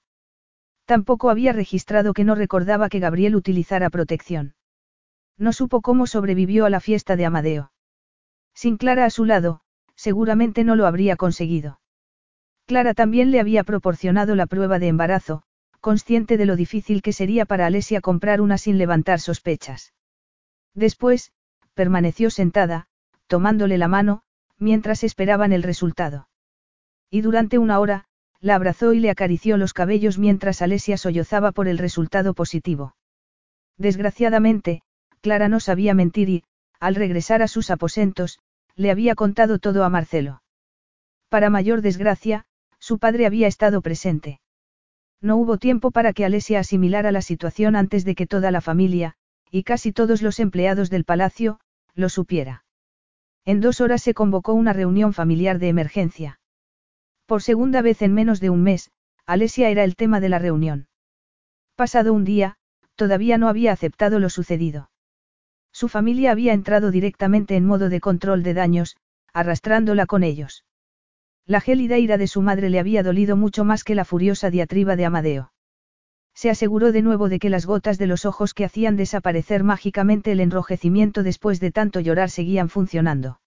Tampoco 0.86 1.30
había 1.30 1.52
registrado 1.52 2.14
que 2.14 2.24
no 2.24 2.36
recordaba 2.36 2.90
que 2.90 3.00
Gabriel 3.00 3.36
utilizara 3.36 3.90
protección. 3.90 4.56
No 5.38 5.52
supo 5.52 5.82
cómo 5.82 6.08
sobrevivió 6.08 6.66
a 6.66 6.70
la 6.70 6.80
fiesta 6.80 7.16
de 7.16 7.26
Amadeo. 7.26 7.72
Sin 8.54 8.78
Clara 8.78 9.06
a 9.06 9.10
su 9.10 9.26
lado, 9.26 9.62
seguramente 9.96 10.64
no 10.64 10.76
lo 10.76 10.86
habría 10.86 11.16
conseguido. 11.16 11.80
Clara 12.66 12.94
también 12.94 13.32
le 13.32 13.40
había 13.40 13.64
proporcionado 13.64 14.36
la 14.36 14.46
prueba 14.46 14.80
de 14.80 14.88
embarazo, 14.88 15.44
consciente 15.82 16.38
de 16.38 16.46
lo 16.46 16.56
difícil 16.56 17.02
que 17.02 17.14
sería 17.14 17.46
para 17.46 17.66
Alesia 17.66 18.02
comprar 18.02 18.42
una 18.42 18.58
sin 18.58 18.78
levantar 18.78 19.20
sospechas. 19.20 19.94
Después, 20.74 21.32
permaneció 21.74 22.30
sentada, 22.30 22.88
tomándole 23.28 23.78
la 23.78 23.88
mano, 23.88 24.24
mientras 24.58 25.04
esperaban 25.04 25.52
el 25.52 25.64
resultado. 25.64 26.28
Y 27.10 27.22
durante 27.22 27.58
una 27.60 27.80
hora, 27.80 28.06
la 28.46 28.54
abrazó 28.54 28.94
y 28.94 29.00
le 29.00 29.10
acarició 29.10 29.58
los 29.58 29.74
cabellos 29.74 30.20
mientras 30.20 30.62
Alesia 30.62 30.98
sollozaba 30.98 31.52
por 31.52 31.68
el 31.68 31.80
resultado 31.80 32.36
positivo. 32.36 32.96
Desgraciadamente, 33.76 34.84
Clara 35.22 35.50
no 35.50 35.60
sabía 35.60 35.96
mentir 35.96 36.30
y, 36.30 36.44
al 36.80 36.94
regresar 36.94 37.42
a 37.42 37.48
sus 37.48 37.72
aposentos, 37.72 38.38
le 38.76 38.92
había 38.92 39.16
contado 39.16 39.58
todo 39.58 39.84
a 39.84 39.90
Marcelo. 39.90 40.44
Para 41.28 41.50
mayor 41.50 41.82
desgracia, 41.82 42.46
su 42.78 43.00
padre 43.00 43.26
había 43.26 43.48
estado 43.48 43.82
presente. 43.82 44.40
No 45.22 45.38
hubo 45.38 45.58
tiempo 45.58 45.90
para 45.90 46.14
que 46.14 46.24
Alesia 46.24 46.60
asimilara 46.60 47.12
la 47.12 47.24
situación 47.24 47.76
antes 47.76 48.06
de 48.06 48.14
que 48.14 48.28
toda 48.28 48.52
la 48.52 48.62
familia, 48.62 49.16
y 49.50 49.64
casi 49.64 49.92
todos 49.92 50.22
los 50.22 50.40
empleados 50.40 50.92
del 50.92 51.04
palacio, 51.04 51.60
lo 51.96 52.10
supiera. 52.10 52.64
En 53.44 53.60
dos 53.60 53.82
horas 53.82 54.04
se 54.04 54.14
convocó 54.14 54.54
una 54.54 54.72
reunión 54.72 55.14
familiar 55.14 55.58
de 55.58 55.70
emergencia. 55.70 56.40
Por 57.26 57.42
segunda 57.42 57.82
vez 57.82 58.02
en 58.02 58.14
menos 58.14 58.40
de 58.40 58.50
un 58.50 58.62
mes, 58.62 58.92
Alesia 59.26 59.70
era 59.70 59.84
el 59.84 59.96
tema 59.96 60.20
de 60.20 60.30
la 60.30 60.40
reunión. 60.40 60.88
Pasado 61.76 62.14
un 62.14 62.24
día, 62.24 62.58
todavía 62.96 63.38
no 63.38 63.48
había 63.48 63.72
aceptado 63.72 64.20
lo 64.20 64.30
sucedido. 64.30 64.92
Su 65.72 65.90
familia 65.90 66.32
había 66.32 66.54
entrado 66.54 66.92
directamente 66.92 67.56
en 67.56 67.66
modo 67.66 67.90
de 67.90 68.00
control 68.00 68.44
de 68.44 68.54
daños, 68.54 68.96
arrastrándola 69.34 70.06
con 70.06 70.24
ellos. 70.24 70.64
La 71.46 71.62
gélida 71.62 71.98
ira 71.98 72.18
de 72.18 72.28
su 72.28 72.42
madre 72.42 72.70
le 72.70 72.80
había 72.80 73.04
dolido 73.04 73.36
mucho 73.36 73.66
más 73.66 73.84
que 73.84 73.96
la 73.96 74.06
furiosa 74.06 74.50
diatriba 74.50 74.96
de 74.96 75.06
Amadeo. 75.06 75.52
Se 76.34 76.50
aseguró 76.50 76.92
de 76.92 77.02
nuevo 77.02 77.28
de 77.28 77.40
que 77.40 77.50
las 77.50 77.66
gotas 77.66 77.98
de 77.98 78.08
los 78.08 78.26
ojos 78.26 78.54
que 78.54 78.66
hacían 78.66 78.98
desaparecer 78.98 79.64
mágicamente 79.64 80.32
el 80.32 80.40
enrojecimiento 80.40 81.24
después 81.24 81.60
de 81.60 81.72
tanto 81.72 82.00
llorar 82.00 82.30
seguían 82.30 82.70
funcionando. 82.70 83.40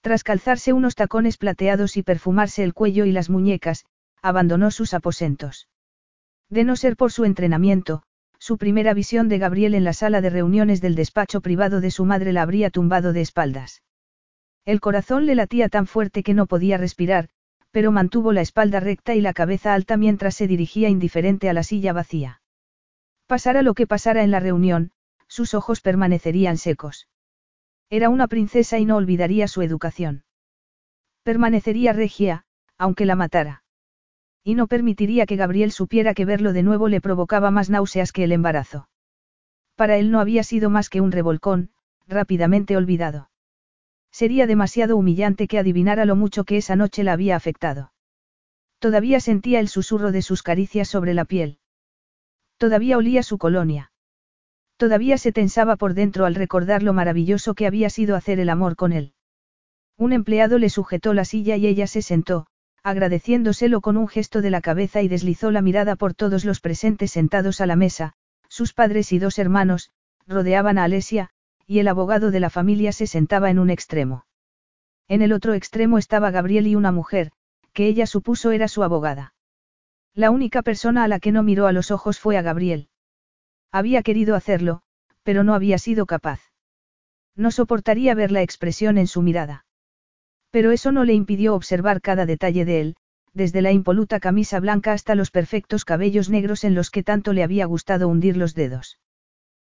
Tras 0.00 0.24
calzarse 0.24 0.72
unos 0.72 0.94
tacones 0.94 1.36
plateados 1.36 1.96
y 1.96 2.02
perfumarse 2.02 2.62
el 2.64 2.74
cuello 2.74 3.04
y 3.04 3.12
las 3.12 3.28
muñecas, 3.28 3.84
abandonó 4.22 4.70
sus 4.70 4.94
aposentos. 4.94 5.68
De 6.48 6.64
no 6.64 6.76
ser 6.76 6.96
por 6.96 7.12
su 7.12 7.24
entrenamiento, 7.24 8.02
su 8.38 8.56
primera 8.56 8.94
visión 8.94 9.28
de 9.28 9.38
Gabriel 9.38 9.74
en 9.74 9.84
la 9.84 9.92
sala 9.92 10.20
de 10.22 10.30
reuniones 10.30 10.80
del 10.80 10.94
despacho 10.94 11.42
privado 11.42 11.80
de 11.80 11.90
su 11.90 12.06
madre 12.06 12.32
la 12.32 12.42
habría 12.42 12.70
tumbado 12.70 13.12
de 13.12 13.20
espaldas. 13.20 13.82
El 14.64 14.80
corazón 14.80 15.26
le 15.26 15.34
latía 15.34 15.68
tan 15.68 15.86
fuerte 15.86 16.22
que 16.22 16.34
no 16.34 16.46
podía 16.46 16.78
respirar, 16.78 17.28
pero 17.70 17.92
mantuvo 17.92 18.32
la 18.32 18.40
espalda 18.40 18.80
recta 18.80 19.14
y 19.14 19.20
la 19.20 19.34
cabeza 19.34 19.74
alta 19.74 19.96
mientras 19.96 20.34
se 20.34 20.46
dirigía 20.46 20.88
indiferente 20.88 21.48
a 21.50 21.52
la 21.52 21.62
silla 21.62 21.92
vacía. 21.92 22.40
Pasara 23.26 23.62
lo 23.62 23.74
que 23.74 23.86
pasara 23.86 24.22
en 24.22 24.30
la 24.30 24.40
reunión, 24.40 24.90
sus 25.28 25.54
ojos 25.54 25.80
permanecerían 25.80 26.56
secos. 26.56 27.06
Era 27.90 28.08
una 28.08 28.28
princesa 28.28 28.78
y 28.78 28.84
no 28.84 28.96
olvidaría 28.96 29.48
su 29.48 29.62
educación. 29.62 30.22
Permanecería 31.24 31.92
regia, 31.92 32.44
aunque 32.78 33.04
la 33.04 33.16
matara. 33.16 33.64
Y 34.44 34.54
no 34.54 34.68
permitiría 34.68 35.26
que 35.26 35.34
Gabriel 35.34 35.72
supiera 35.72 36.14
que 36.14 36.24
verlo 36.24 36.52
de 36.52 36.62
nuevo 36.62 36.88
le 36.88 37.00
provocaba 37.00 37.50
más 37.50 37.68
náuseas 37.68 38.12
que 38.12 38.24
el 38.24 38.32
embarazo. 38.32 38.88
Para 39.74 39.96
él 39.96 40.12
no 40.12 40.20
había 40.20 40.44
sido 40.44 40.70
más 40.70 40.88
que 40.88 41.00
un 41.00 41.10
revolcón, 41.10 41.70
rápidamente 42.06 42.76
olvidado. 42.76 43.28
Sería 44.12 44.46
demasiado 44.46 44.96
humillante 44.96 45.48
que 45.48 45.58
adivinara 45.58 46.04
lo 46.04 46.14
mucho 46.14 46.44
que 46.44 46.56
esa 46.56 46.76
noche 46.76 47.02
la 47.02 47.12
había 47.12 47.34
afectado. 47.34 47.92
Todavía 48.78 49.20
sentía 49.20 49.60
el 49.60 49.68
susurro 49.68 50.12
de 50.12 50.22
sus 50.22 50.42
caricias 50.42 50.88
sobre 50.88 51.12
la 51.12 51.24
piel. 51.24 51.58
Todavía 52.56 52.96
olía 52.96 53.22
su 53.22 53.36
colonia. 53.36 53.89
Todavía 54.80 55.18
se 55.18 55.30
tensaba 55.30 55.76
por 55.76 55.92
dentro 55.92 56.24
al 56.24 56.34
recordar 56.34 56.82
lo 56.82 56.94
maravilloso 56.94 57.52
que 57.52 57.66
había 57.66 57.90
sido 57.90 58.16
hacer 58.16 58.40
el 58.40 58.48
amor 58.48 58.76
con 58.76 58.94
él. 58.94 59.12
Un 59.98 60.14
empleado 60.14 60.56
le 60.56 60.70
sujetó 60.70 61.12
la 61.12 61.26
silla 61.26 61.56
y 61.56 61.66
ella 61.66 61.86
se 61.86 62.00
sentó, 62.00 62.46
agradeciéndoselo 62.82 63.82
con 63.82 63.98
un 63.98 64.08
gesto 64.08 64.40
de 64.40 64.48
la 64.48 64.62
cabeza 64.62 65.02
y 65.02 65.08
deslizó 65.08 65.50
la 65.50 65.60
mirada 65.60 65.96
por 65.96 66.14
todos 66.14 66.46
los 66.46 66.60
presentes 66.60 67.10
sentados 67.10 67.60
a 67.60 67.66
la 67.66 67.76
mesa, 67.76 68.14
sus 68.48 68.72
padres 68.72 69.12
y 69.12 69.18
dos 69.18 69.38
hermanos, 69.38 69.90
rodeaban 70.26 70.78
a 70.78 70.84
Alesia, 70.84 71.28
y 71.66 71.80
el 71.80 71.86
abogado 71.86 72.30
de 72.30 72.40
la 72.40 72.48
familia 72.48 72.92
se 72.92 73.06
sentaba 73.06 73.50
en 73.50 73.58
un 73.58 73.68
extremo. 73.68 74.24
En 75.08 75.20
el 75.20 75.34
otro 75.34 75.52
extremo 75.52 75.98
estaba 75.98 76.30
Gabriel 76.30 76.66
y 76.66 76.74
una 76.74 76.90
mujer, 76.90 77.32
que 77.74 77.86
ella 77.86 78.06
supuso 78.06 78.50
era 78.50 78.66
su 78.66 78.82
abogada. 78.82 79.34
La 80.14 80.30
única 80.30 80.62
persona 80.62 81.04
a 81.04 81.08
la 81.08 81.20
que 81.20 81.32
no 81.32 81.42
miró 81.42 81.66
a 81.66 81.72
los 81.72 81.90
ojos 81.90 82.18
fue 82.18 82.38
a 82.38 82.42
Gabriel. 82.42 82.88
Había 83.72 84.02
querido 84.02 84.34
hacerlo, 84.34 84.82
pero 85.22 85.44
no 85.44 85.54
había 85.54 85.78
sido 85.78 86.06
capaz. 86.06 86.40
No 87.36 87.50
soportaría 87.50 88.14
ver 88.14 88.32
la 88.32 88.42
expresión 88.42 88.98
en 88.98 89.06
su 89.06 89.22
mirada. 89.22 89.64
Pero 90.50 90.72
eso 90.72 90.90
no 90.90 91.04
le 91.04 91.14
impidió 91.14 91.54
observar 91.54 92.00
cada 92.00 92.26
detalle 92.26 92.64
de 92.64 92.80
él, 92.80 92.96
desde 93.32 93.62
la 93.62 93.70
impoluta 93.70 94.18
camisa 94.18 94.58
blanca 94.58 94.92
hasta 94.92 95.14
los 95.14 95.30
perfectos 95.30 95.84
cabellos 95.84 96.28
negros 96.28 96.64
en 96.64 96.74
los 96.74 96.90
que 96.90 97.04
tanto 97.04 97.32
le 97.32 97.44
había 97.44 97.66
gustado 97.66 98.08
hundir 98.08 98.36
los 98.36 98.54
dedos. 98.54 98.98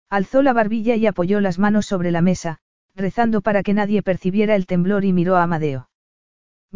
Alzó 0.09 0.42
la 0.42 0.53
barbilla 0.53 0.96
y 0.96 1.07
apoyó 1.07 1.40
las 1.40 1.59
manos 1.59 1.86
sobre 1.86 2.11
la 2.11 2.22
mesa, 2.22 2.59
rezando 2.94 3.42
para 3.42 3.62
que 3.62 3.74
nadie 3.74 4.03
percibiera 4.03 4.57
el 4.57 4.66
temblor 4.66 5.05
y 5.05 5.12
miró 5.12 5.36
a 5.36 5.42
Amadeo. 5.42 5.90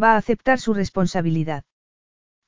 ¿Va 0.00 0.12
a 0.12 0.16
aceptar 0.18 0.60
su 0.60 0.74
responsabilidad? 0.74 1.64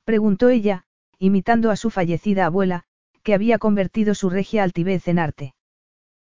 Preguntó 0.04 0.50
ella, 0.50 0.84
imitando 1.18 1.70
a 1.70 1.76
su 1.76 1.90
fallecida 1.90 2.46
abuela, 2.46 2.84
que 3.26 3.34
había 3.34 3.58
convertido 3.58 4.14
su 4.14 4.30
regia 4.30 4.62
altivez 4.62 5.08
en 5.08 5.18
arte. 5.18 5.54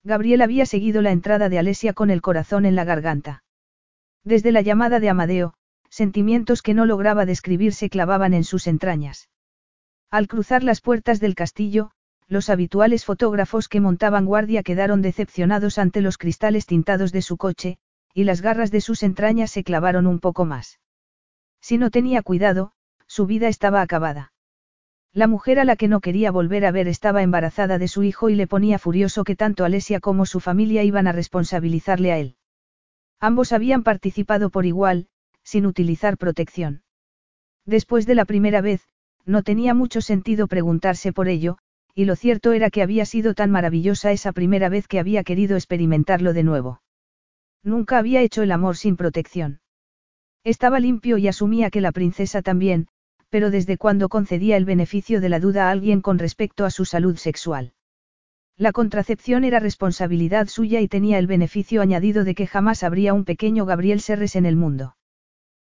Gabriel 0.03 0.43
había 0.43 0.67
seguido 0.67 1.01
la 1.01 1.09
entrada 1.09 1.49
de 1.49 1.57
Alesia 1.57 1.93
con 1.93 2.11
el 2.11 2.21
corazón 2.21 2.67
en 2.67 2.75
la 2.75 2.83
garganta. 2.83 3.43
Desde 4.23 4.51
la 4.51 4.61
llamada 4.61 4.99
de 4.99 5.09
Amadeo, 5.09 5.55
sentimientos 5.89 6.61
que 6.61 6.75
no 6.75 6.85
lograba 6.85 7.25
describir 7.25 7.73
se 7.73 7.89
clavaban 7.89 8.35
en 8.35 8.43
sus 8.43 8.67
entrañas. 8.67 9.27
Al 10.11 10.27
cruzar 10.27 10.63
las 10.63 10.81
puertas 10.81 11.19
del 11.19 11.33
castillo, 11.33 11.89
los 12.27 12.51
habituales 12.51 13.05
fotógrafos 13.05 13.67
que 13.67 13.81
montaban 13.81 14.25
guardia 14.25 14.61
quedaron 14.61 15.01
decepcionados 15.01 15.79
ante 15.79 15.99
los 15.99 16.19
cristales 16.19 16.67
tintados 16.67 17.11
de 17.11 17.23
su 17.23 17.37
coche, 17.37 17.79
y 18.13 18.25
las 18.25 18.43
garras 18.43 18.69
de 18.69 18.81
sus 18.81 19.01
entrañas 19.01 19.49
se 19.49 19.63
clavaron 19.63 20.05
un 20.05 20.19
poco 20.19 20.45
más. 20.45 20.79
Si 21.59 21.79
no 21.79 21.89
tenía 21.89 22.21
cuidado, 22.21 22.73
su 23.07 23.25
vida 23.25 23.47
estaba 23.47 23.81
acabada. 23.81 24.32
La 25.15 25.27
mujer 25.27 25.59
a 25.59 25.63
la 25.63 25.75
que 25.75 25.87
no 25.87 26.01
quería 26.01 26.31
volver 26.31 26.65
a 26.65 26.71
ver 26.71 26.87
estaba 26.87 27.21
embarazada 27.21 27.77
de 27.77 27.87
su 27.87 28.01
hijo 28.01 28.29
y 28.29 28.35
le 28.35 28.47
ponía 28.47 28.79
furioso 28.79 29.23
que 29.23 29.35
tanto 29.35 29.63
Alesia 29.63 29.99
como 29.99 30.25
su 30.25 30.39
familia 30.39 30.83
iban 30.83 31.05
a 31.05 31.11
responsabilizarle 31.11 32.11
a 32.11 32.17
él. 32.17 32.35
Ambos 33.19 33.53
habían 33.53 33.83
participado 33.83 34.49
por 34.49 34.65
igual, 34.65 35.07
sin 35.43 35.67
utilizar 35.67 36.17
protección. 36.17 36.81
Después 37.65 38.07
de 38.07 38.15
la 38.15 38.25
primera 38.25 38.61
vez, 38.61 38.87
no 39.25 39.43
tenía 39.43 39.75
mucho 39.75 40.01
sentido 40.01 40.47
preguntarse 40.47 41.13
por 41.13 41.27
ello, 41.27 41.59
y 41.93 42.05
lo 42.05 42.15
cierto 42.15 42.51
era 42.51 42.71
que 42.71 42.81
había 42.81 43.05
sido 43.05 43.35
tan 43.35 43.51
maravillosa 43.51 44.11
esa 44.11 44.31
primera 44.31 44.67
vez 44.67 44.87
que 44.87 44.99
había 44.99 45.23
querido 45.23 45.55
experimentarlo 45.55 46.33
de 46.33 46.43
nuevo. 46.43 46.81
Nunca 47.61 47.99
había 47.99 48.21
hecho 48.21 48.41
el 48.41 48.51
amor 48.51 48.77
sin 48.77 48.97
protección. 48.97 49.61
Estaba 50.43 50.79
limpio 50.79 51.17
y 51.17 51.27
asumía 51.27 51.69
que 51.69 51.81
la 51.81 51.91
princesa 51.91 52.41
también, 52.41 52.87
pero 53.33 53.49
desde 53.49 53.79
cuando 53.79 54.09
concedía 54.09 54.57
el 54.57 54.63
beneficio 54.63 55.19
de 55.19 55.27
la 55.27 55.39
duda 55.39 55.67
a 55.67 55.71
alguien 55.71 56.01
con 56.01 56.19
respecto 56.19 56.65
a 56.65 56.69
su 56.69 56.85
salud 56.85 57.17
sexual. 57.17 57.73
La 58.57 58.71
contracepción 58.71 59.43
era 59.43 59.59
responsabilidad 59.59 60.49
suya 60.49 60.81
y 60.81 60.87
tenía 60.87 61.17
el 61.17 61.25
beneficio 61.25 61.81
añadido 61.81 62.25
de 62.25 62.35
que 62.35 62.45
jamás 62.45 62.83
habría 62.83 63.11
un 63.11 63.25
pequeño 63.25 63.65
Gabriel 63.65 64.01
Serres 64.01 64.35
en 64.35 64.45
el 64.45 64.55
mundo. 64.55 64.97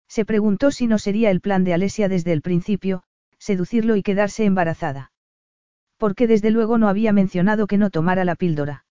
Se 0.09 0.25
preguntó 0.25 0.71
si 0.71 0.87
no 0.87 0.99
sería 0.99 1.31
el 1.31 1.39
plan 1.39 1.63
de 1.63 1.73
Alesia 1.73 2.09
desde 2.09 2.33
el 2.33 2.41
principio, 2.41 3.03
seducirlo 3.39 3.95
y 3.95 4.03
quedarse 4.03 4.43
embarazada. 4.43 5.13
Porque 5.95 6.27
desde 6.27 6.51
luego 6.51 6.77
no 6.77 6.89
había 6.89 7.13
mencionado 7.13 7.65
que 7.65 7.77
no 7.77 7.91
tomara 7.91 8.25
la 8.25 8.35
píldora. 8.35 8.83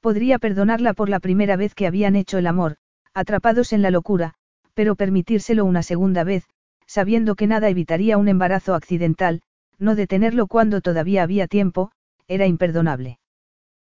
Podría 0.00 0.40
perdonarla 0.40 0.94
por 0.94 1.08
la 1.08 1.20
primera 1.20 1.54
vez 1.54 1.76
que 1.76 1.86
habían 1.86 2.16
hecho 2.16 2.38
el 2.38 2.48
amor, 2.48 2.74
atrapados 3.12 3.72
en 3.72 3.82
la 3.82 3.92
locura, 3.92 4.34
pero 4.74 4.96
permitírselo 4.96 5.64
una 5.64 5.84
segunda 5.84 6.24
vez, 6.24 6.48
sabiendo 6.86 7.34
que 7.34 7.46
nada 7.46 7.68
evitaría 7.68 8.18
un 8.18 8.28
embarazo 8.28 8.74
accidental, 8.74 9.42
no 9.78 9.94
detenerlo 9.94 10.46
cuando 10.46 10.80
todavía 10.80 11.22
había 11.22 11.46
tiempo, 11.46 11.90
era 12.28 12.46
imperdonable. 12.46 13.18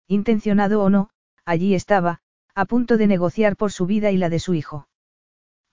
Intencionado 0.08 0.84
o 0.84 0.90
no, 0.90 1.10
allí 1.46 1.74
estaba, 1.74 2.20
a 2.54 2.66
punto 2.66 2.98
de 2.98 3.08
negociar 3.08 3.56
por 3.56 3.72
su 3.72 3.86
vida 3.86 4.12
y 4.12 4.18
la 4.18 4.30
de 4.30 4.40
su 4.40 4.54
hijo. 4.54 4.88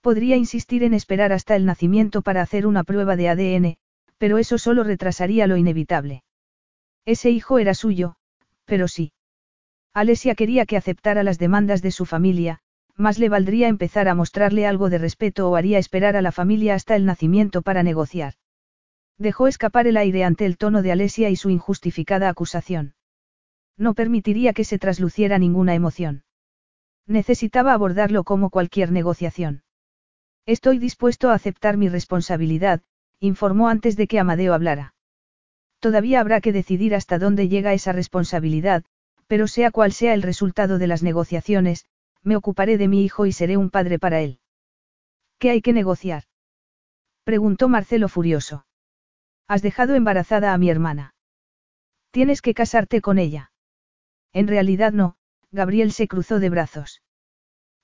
Podría 0.00 0.36
insistir 0.36 0.84
en 0.84 0.94
esperar 0.94 1.32
hasta 1.32 1.56
el 1.56 1.66
nacimiento 1.66 2.22
para 2.22 2.42
hacer 2.42 2.66
una 2.66 2.84
prueba 2.84 3.16
de 3.16 3.28
ADN, 3.28 3.76
pero 4.16 4.38
eso 4.38 4.58
solo 4.58 4.84
retrasaría 4.84 5.46
lo 5.46 5.56
inevitable. 5.56 6.22
Ese 7.04 7.30
hijo 7.30 7.58
era 7.58 7.74
suyo, 7.74 8.16
pero 8.64 8.86
sí. 8.86 9.12
Alesia 9.94 10.34
quería 10.34 10.66
que 10.66 10.76
aceptara 10.76 11.22
las 11.22 11.38
demandas 11.38 11.82
de 11.82 11.90
su 11.90 12.04
familia, 12.06 12.60
más 12.98 13.18
le 13.18 13.28
valdría 13.28 13.68
empezar 13.68 14.08
a 14.08 14.14
mostrarle 14.14 14.66
algo 14.66 14.90
de 14.90 14.98
respeto 14.98 15.48
o 15.48 15.56
haría 15.56 15.78
esperar 15.78 16.16
a 16.16 16.22
la 16.22 16.32
familia 16.32 16.74
hasta 16.74 16.96
el 16.96 17.06
nacimiento 17.06 17.62
para 17.62 17.82
negociar. 17.82 18.34
Dejó 19.16 19.46
escapar 19.46 19.86
el 19.86 19.96
aire 19.96 20.24
ante 20.24 20.44
el 20.46 20.58
tono 20.58 20.82
de 20.82 20.92
Alesia 20.92 21.30
y 21.30 21.36
su 21.36 21.48
injustificada 21.48 22.28
acusación. 22.28 22.94
No 23.76 23.94
permitiría 23.94 24.52
que 24.52 24.64
se 24.64 24.78
trasluciera 24.78 25.38
ninguna 25.38 25.74
emoción. 25.74 26.24
Necesitaba 27.06 27.72
abordarlo 27.72 28.24
como 28.24 28.50
cualquier 28.50 28.90
negociación. 28.90 29.62
Estoy 30.44 30.78
dispuesto 30.78 31.30
a 31.30 31.34
aceptar 31.34 31.76
mi 31.76 31.88
responsabilidad, 31.88 32.82
informó 33.20 33.68
antes 33.68 33.96
de 33.96 34.08
que 34.08 34.18
Amadeo 34.18 34.54
hablara. 34.54 34.94
Todavía 35.78 36.20
habrá 36.20 36.40
que 36.40 36.52
decidir 36.52 36.94
hasta 36.94 37.18
dónde 37.18 37.48
llega 37.48 37.74
esa 37.74 37.92
responsabilidad, 37.92 38.84
pero 39.28 39.46
sea 39.46 39.70
cual 39.70 39.92
sea 39.92 40.14
el 40.14 40.22
resultado 40.22 40.78
de 40.78 40.88
las 40.88 41.02
negociaciones, 41.04 41.86
me 42.22 42.36
ocuparé 42.36 42.78
de 42.78 42.88
mi 42.88 43.04
hijo 43.04 43.26
y 43.26 43.32
seré 43.32 43.56
un 43.56 43.70
padre 43.70 43.98
para 43.98 44.20
él. 44.20 44.40
¿Qué 45.38 45.50
hay 45.50 45.62
que 45.62 45.72
negociar? 45.72 46.24
preguntó 47.24 47.68
Marcelo 47.68 48.08
furioso. 48.08 48.66
Has 49.46 49.62
dejado 49.62 49.94
embarazada 49.94 50.52
a 50.52 50.58
mi 50.58 50.70
hermana. 50.70 51.14
Tienes 52.10 52.42
que 52.42 52.54
casarte 52.54 53.00
con 53.00 53.18
ella. 53.18 53.52
En 54.32 54.48
realidad 54.48 54.92
no, 54.92 55.16
Gabriel 55.50 55.92
se 55.92 56.08
cruzó 56.08 56.38
de 56.40 56.50
brazos. 56.50 57.02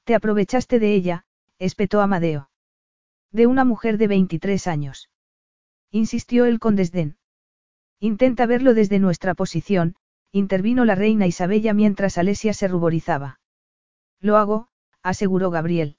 Te 0.04 0.14
aprovechaste 0.14 0.78
de 0.78 0.94
ella, 0.94 1.26
espetó 1.58 2.00
Amadeo. 2.00 2.50
De 3.30 3.46
una 3.46 3.64
mujer 3.64 3.98
de 3.98 4.08
23 4.08 4.66
años. 4.66 5.10
Insistió 5.90 6.44
él 6.44 6.58
con 6.58 6.76
desdén. 6.76 7.16
Intenta 8.00 8.46
verlo 8.46 8.74
desde 8.74 8.98
nuestra 8.98 9.34
posición, 9.34 9.96
intervino 10.32 10.84
la 10.84 10.94
reina 10.94 11.26
Isabella 11.26 11.72
mientras 11.72 12.18
Alesia 12.18 12.52
se 12.52 12.68
ruborizaba. 12.68 13.40
Lo 14.24 14.38
hago, 14.38 14.68
aseguró 15.02 15.50
Gabriel. 15.50 15.98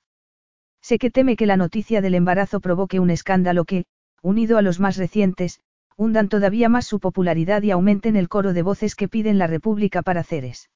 Sé 0.82 0.98
que 0.98 1.12
teme 1.12 1.36
que 1.36 1.46
la 1.46 1.58
noticia 1.58 2.02
del 2.02 2.16
embarazo 2.16 2.60
provoque 2.60 3.00
un 3.00 3.12
escándalo 3.12 3.66
que, 3.66 3.86
unido 4.24 4.58
a 4.58 4.64
los 4.64 4.80
más 4.80 4.98
recientes, 4.98 5.60
hundan 5.96 6.28
todavía 6.28 6.68
más 6.68 6.88
su 6.88 7.00
popularidad 7.00 7.62
y 7.62 7.70
aumenten 7.70 8.16
el 8.16 8.28
coro 8.28 8.54
de 8.54 8.64
voces 8.64 8.96
que 8.96 9.08
piden 9.08 9.38
la 9.38 9.46
República 9.46 10.02
para 10.02 10.24
Ceres. 10.24 10.72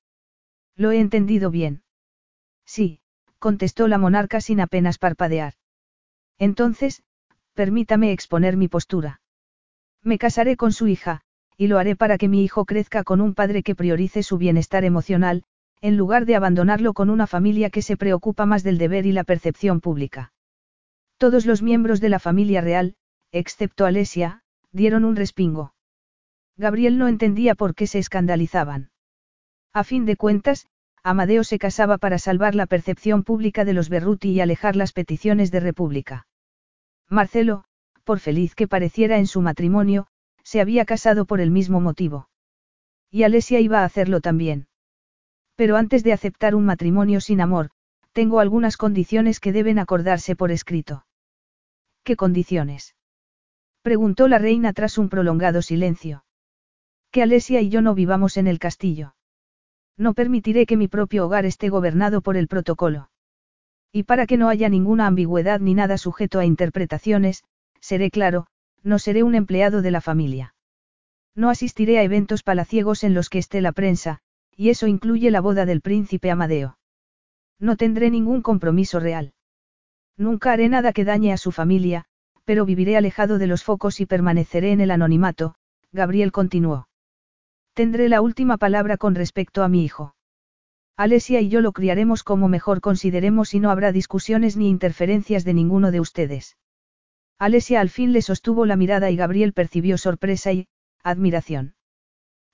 Lo 0.76 0.92
he 0.92 1.00
entendido 1.00 1.50
bien. 1.50 1.82
Sí, 2.66 3.00
contestó 3.40 3.88
la 3.88 3.98
monarca 3.98 4.42
sin 4.42 4.60
apenas 4.60 5.00
parpadear. 5.00 5.56
Entonces, 6.38 7.02
permítame 7.56 8.12
exponer 8.12 8.58
mi 8.58 8.68
postura. 8.68 9.22
Me 10.04 10.20
casaré 10.20 10.56
con 10.56 10.72
su 10.72 10.88
hija, 10.88 11.22
y 11.58 11.66
lo 11.66 11.80
haré 11.80 11.96
para 11.96 12.20
que 12.20 12.28
mi 12.28 12.44
hijo 12.44 12.66
crezca 12.66 13.04
con 13.04 13.22
un 13.22 13.34
padre 13.34 13.64
que 13.64 13.74
priorice 13.74 14.22
su 14.22 14.38
bienestar 14.38 14.84
emocional, 14.84 15.46
en 15.82 15.98
lugar 15.98 16.26
de 16.26 16.36
abandonarlo 16.36 16.94
con 16.94 17.10
una 17.10 17.28
familia 17.28 17.70
que 17.70 17.82
se 17.82 17.98
preocupa 17.98 18.46
más 18.46 18.64
del 18.64 18.78
deber 18.78 19.06
y 19.06 19.12
la 19.12 19.24
percepción 19.24 19.82
pública. 19.82 20.34
Todos 21.18 21.46
los 21.46 21.62
miembros 21.62 22.02
de 22.02 22.10
la 22.10 22.20
familia 22.20 22.62
real, 22.62 22.96
excepto 23.32 23.86
Alesia, 23.86 24.44
dieron 24.72 25.06
un 25.06 25.16
respingo. 25.16 25.74
Gabriel 26.58 26.98
no 26.98 27.08
entendía 27.08 27.56
por 27.56 27.76
qué 27.76 27.88
se 27.88 28.00
escandalizaban. 28.00 28.92
A 29.74 29.84
fin 29.84 30.06
de 30.06 30.16
cuentas, 30.16 30.68
Amadeo 31.04 31.44
se 31.44 31.60
casaba 31.60 31.98
para 31.98 32.20
salvar 32.20 32.56
la 32.56 32.66
percepción 32.66 33.24
pública 33.24 33.66
de 33.66 33.74
los 33.74 33.90
Berruti 33.90 34.32
y 34.32 34.42
alejar 34.42 34.76
las 34.76 34.92
peticiones 34.92 35.52
de 35.52 35.60
república. 35.60 36.28
Marcelo, 37.08 37.64
por 38.04 38.20
feliz 38.20 38.56
que 38.56 38.68
pareciera 38.68 39.18
en 39.18 39.28
su 39.28 39.42
matrimonio, 39.42 40.08
se 40.44 40.62
había 40.62 40.86
casado 40.86 41.26
por 41.26 41.42
el 41.42 41.52
mismo 41.52 41.80
motivo. 41.80 42.30
Y 43.12 43.24
Alesia 43.24 43.60
iba 43.60 43.82
a 43.82 43.86
hacerlo 43.86 44.20
también. 44.22 44.69
Pero 45.60 45.76
antes 45.76 46.06
de 46.06 46.14
aceptar 46.14 46.56
un 46.56 46.64
matrimonio 46.64 47.20
sin 47.20 47.42
amor, 47.42 47.72
tengo 48.14 48.40
algunas 48.40 48.78
condiciones 48.78 49.42
que 49.42 49.52
deben 49.52 49.78
acordarse 49.78 50.34
por 50.38 50.52
escrito. 50.52 51.06
¿Qué 52.06 52.16
condiciones? 52.16 52.96
Preguntó 53.82 54.30
la 54.30 54.38
reina 54.38 54.72
tras 54.72 54.98
un 54.98 55.10
prolongado 55.10 55.62
silencio. 55.62 56.24
Que 57.12 57.24
Alesia 57.24 57.60
y 57.60 57.68
yo 57.68 57.82
no 57.82 57.94
vivamos 57.94 58.38
en 58.38 58.48
el 58.48 58.58
castillo. 58.58 59.16
No 59.98 60.14
permitiré 60.14 60.66
que 60.66 60.78
mi 60.78 60.88
propio 60.88 61.26
hogar 61.26 61.46
esté 61.46 61.68
gobernado 61.68 62.22
por 62.22 62.38
el 62.38 62.48
protocolo. 62.48 63.10
Y 63.92 64.04
para 64.04 64.28
que 64.28 64.38
no 64.38 64.48
haya 64.48 64.70
ninguna 64.70 65.08
ambigüedad 65.08 65.60
ni 65.60 65.74
nada 65.74 65.98
sujeto 65.98 66.40
a 66.40 66.46
interpretaciones, 66.46 67.44
seré 67.82 68.12
claro, 68.12 68.48
no 68.82 68.98
seré 68.98 69.24
un 69.24 69.36
empleado 69.36 69.82
de 69.82 69.92
la 69.92 70.00
familia. 70.00 70.56
No 71.36 71.50
asistiré 71.50 72.00
a 72.00 72.04
eventos 72.04 72.44
palaciegos 72.44 73.04
en 73.04 73.14
los 73.14 73.28
que 73.28 73.40
esté 73.40 73.60
la 73.60 73.74
prensa, 73.74 74.22
y 74.60 74.72
eso 74.72 74.88
incluye 74.88 75.32
la 75.32 75.40
boda 75.40 75.66
del 75.66 75.80
príncipe 75.80 76.30
Amadeo. 76.30 76.78
No 77.62 77.78
tendré 77.78 78.10
ningún 78.10 78.42
compromiso 78.42 79.00
real. 79.00 79.32
Nunca 80.18 80.52
haré 80.52 80.68
nada 80.68 80.92
que 80.92 81.06
dañe 81.06 81.32
a 81.32 81.38
su 81.38 81.54
familia, 81.54 82.04
pero 82.44 82.66
viviré 82.66 82.98
alejado 82.98 83.38
de 83.38 83.48
los 83.48 83.64
focos 83.64 84.02
y 84.02 84.06
permaneceré 84.06 84.74
en 84.74 84.82
el 84.82 84.92
anonimato, 84.92 85.56
Gabriel 85.94 86.34
continuó. 86.34 86.90
Tendré 87.74 88.10
la 88.10 88.20
última 88.20 88.58
palabra 88.58 88.98
con 88.98 89.16
respecto 89.16 89.64
a 89.64 89.70
mi 89.70 89.86
hijo. 89.86 90.14
Alesia 90.98 91.40
y 91.40 91.48
yo 91.48 91.62
lo 91.62 91.72
criaremos 91.72 92.24
como 92.24 92.50
mejor 92.50 92.82
consideremos 92.82 93.54
y 93.54 93.62
no 93.62 93.72
habrá 93.72 93.94
discusiones 93.94 94.58
ni 94.58 94.68
interferencias 94.68 95.46
de 95.46 95.54
ninguno 95.54 95.90
de 95.90 96.02
ustedes. 96.02 96.58
Alesia 97.38 97.80
al 97.80 97.90
fin 97.90 98.12
le 98.12 98.22
sostuvo 98.22 98.66
la 98.66 98.76
mirada 98.76 99.10
y 99.10 99.16
Gabriel 99.16 99.54
percibió 99.54 99.98
sorpresa 99.98 100.52
y, 100.52 100.68
admiración. 101.02 101.76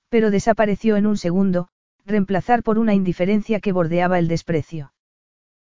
Pero 0.08 0.30
desapareció 0.30 0.94
en 0.94 1.06
un 1.06 1.16
segundo, 1.16 1.68
reemplazar 2.06 2.62
por 2.62 2.78
una 2.78 2.94
indiferencia 2.94 3.60
que 3.60 3.72
bordeaba 3.72 4.18
el 4.18 4.28
desprecio. 4.28 4.92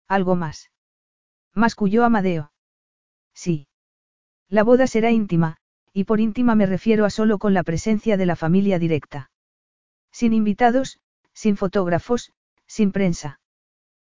Algo 0.09 0.34
más. 0.34 0.70
Masculló 1.55 2.05
Amadeo. 2.05 2.53
Sí. 3.34 3.68
La 4.49 4.64
boda 4.64 4.86
será 4.86 5.11
íntima, 5.11 5.59
y 5.93 6.05
por 6.05 6.18
íntima 6.18 6.55
me 6.55 6.66
refiero 6.66 7.05
a 7.05 7.11
solo 7.11 7.38
con 7.38 7.53
la 7.55 7.62
presencia 7.62 8.16
de 8.16 8.26
la 8.26 8.36
familia 8.36 8.78
directa. 8.78 9.30
Sin 10.11 10.32
invitados, 10.32 10.99
sin 11.32 11.57
fotógrafos, 11.57 12.32
sin 12.66 12.91
prensa. 12.91 13.41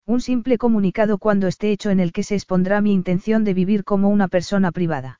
Un 0.05 0.19
simple 0.19 0.57
comunicado 0.57 1.17
cuando 1.17 1.47
esté 1.47 1.71
hecho 1.71 1.89
en 1.89 1.99
el 1.99 2.11
que 2.11 2.23
se 2.23 2.35
expondrá 2.35 2.81
mi 2.81 2.93
intención 2.93 3.43
de 3.43 3.53
vivir 3.53 3.83
como 3.83 4.09
una 4.09 4.27
persona 4.27 4.71
privada. 4.71 5.19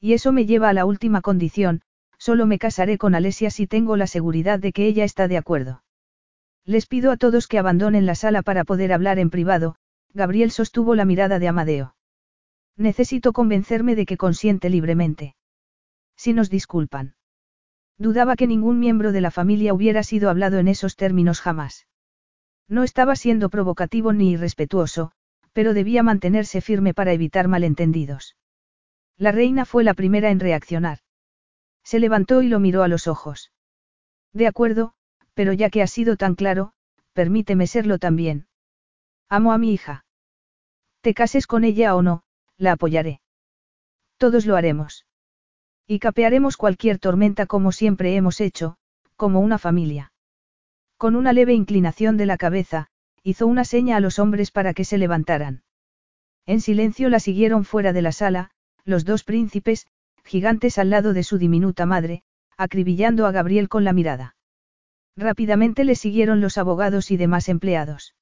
Y 0.00 0.14
eso 0.14 0.32
me 0.32 0.46
lleva 0.46 0.68
a 0.68 0.74
la 0.74 0.84
última 0.84 1.20
condición, 1.20 1.82
solo 2.18 2.46
me 2.46 2.58
casaré 2.58 2.98
con 2.98 3.14
Alesia 3.14 3.50
si 3.50 3.66
tengo 3.66 3.96
la 3.96 4.06
seguridad 4.06 4.58
de 4.58 4.72
que 4.72 4.86
ella 4.86 5.04
está 5.04 5.28
de 5.28 5.38
acuerdo. 5.38 5.82
Les 6.66 6.86
pido 6.86 7.10
a 7.10 7.16
todos 7.16 7.46
que 7.46 7.58
abandonen 7.58 8.06
la 8.06 8.14
sala 8.14 8.42
para 8.42 8.64
poder 8.64 8.92
hablar 8.92 9.18
en 9.18 9.30
privado, 9.30 9.76
Gabriel 10.14 10.50
sostuvo 10.50 10.94
la 10.94 11.04
mirada 11.04 11.38
de 11.38 11.48
Amadeo. 11.48 11.94
Necesito 12.76 13.32
convencerme 13.32 13.94
de 13.94 14.06
que 14.06 14.16
consiente 14.16 14.70
libremente. 14.70 15.36
Si 16.16 16.32
nos 16.32 16.50
disculpan. 16.50 17.14
Dudaba 17.98 18.34
que 18.36 18.46
ningún 18.46 18.80
miembro 18.80 19.12
de 19.12 19.20
la 19.20 19.30
familia 19.30 19.74
hubiera 19.74 20.02
sido 20.02 20.30
hablado 20.30 20.58
en 20.58 20.68
esos 20.68 20.96
términos 20.96 21.40
jamás. 21.40 21.86
No 22.68 22.82
estaba 22.82 23.14
siendo 23.14 23.50
provocativo 23.50 24.12
ni 24.12 24.32
irrespetuoso, 24.32 25.12
pero 25.52 25.74
debía 25.74 26.02
mantenerse 26.02 26.60
firme 26.60 26.94
para 26.94 27.12
evitar 27.12 27.46
malentendidos. 27.46 28.36
La 29.16 29.30
reina 29.30 29.64
fue 29.64 29.84
la 29.84 29.94
primera 29.94 30.30
en 30.30 30.40
reaccionar. 30.40 30.98
Se 31.84 32.00
levantó 32.00 32.42
y 32.42 32.48
lo 32.48 32.58
miró 32.58 32.82
a 32.82 32.88
los 32.88 33.06
ojos. 33.06 33.52
De 34.32 34.48
acuerdo, 34.48 34.94
pero 35.34 35.52
ya 35.52 35.70
que 35.70 35.82
ha 35.82 35.86
sido 35.86 36.16
tan 36.16 36.34
claro, 36.34 36.72
permíteme 37.12 37.66
serlo 37.66 37.98
también. 37.98 38.46
Amo 39.28 39.52
a 39.52 39.58
mi 39.58 39.72
hija. 39.72 40.04
Te 41.00 41.14
cases 41.14 41.46
con 41.46 41.64
ella 41.64 41.94
o 41.94 42.02
no, 42.02 42.22
la 42.56 42.72
apoyaré. 42.72 43.20
Todos 44.16 44.46
lo 44.46 44.56
haremos. 44.56 45.06
Y 45.86 45.98
capearemos 45.98 46.56
cualquier 46.56 46.98
tormenta 46.98 47.46
como 47.46 47.72
siempre 47.72 48.16
hemos 48.16 48.40
hecho, 48.40 48.76
como 49.16 49.40
una 49.40 49.58
familia. 49.58 50.12
Con 50.96 51.16
una 51.16 51.32
leve 51.32 51.52
inclinación 51.52 52.16
de 52.16 52.26
la 52.26 52.38
cabeza, 52.38 52.88
hizo 53.22 53.46
una 53.46 53.64
seña 53.64 53.96
a 53.96 54.00
los 54.00 54.18
hombres 54.18 54.50
para 54.50 54.72
que 54.72 54.84
se 54.84 54.98
levantaran. 54.98 55.62
En 56.46 56.60
silencio 56.60 57.08
la 57.08 57.20
siguieron 57.20 57.64
fuera 57.64 57.92
de 57.92 58.02
la 58.02 58.12
sala, 58.12 58.50
los 58.84 59.04
dos 59.04 59.24
príncipes, 59.24 59.86
gigantes 60.24 60.78
al 60.78 60.90
lado 60.90 61.12
de 61.12 61.22
su 61.22 61.38
diminuta 61.38 61.86
madre, 61.86 62.22
acribillando 62.56 63.26
a 63.26 63.32
Gabriel 63.32 63.68
con 63.68 63.84
la 63.84 63.92
mirada. 63.92 64.33
Rápidamente 65.16 65.84
le 65.84 65.94
siguieron 65.94 66.40
los 66.40 66.58
abogados 66.58 67.10
y 67.10 67.16
demás 67.16 67.48
empleados. 67.48 68.14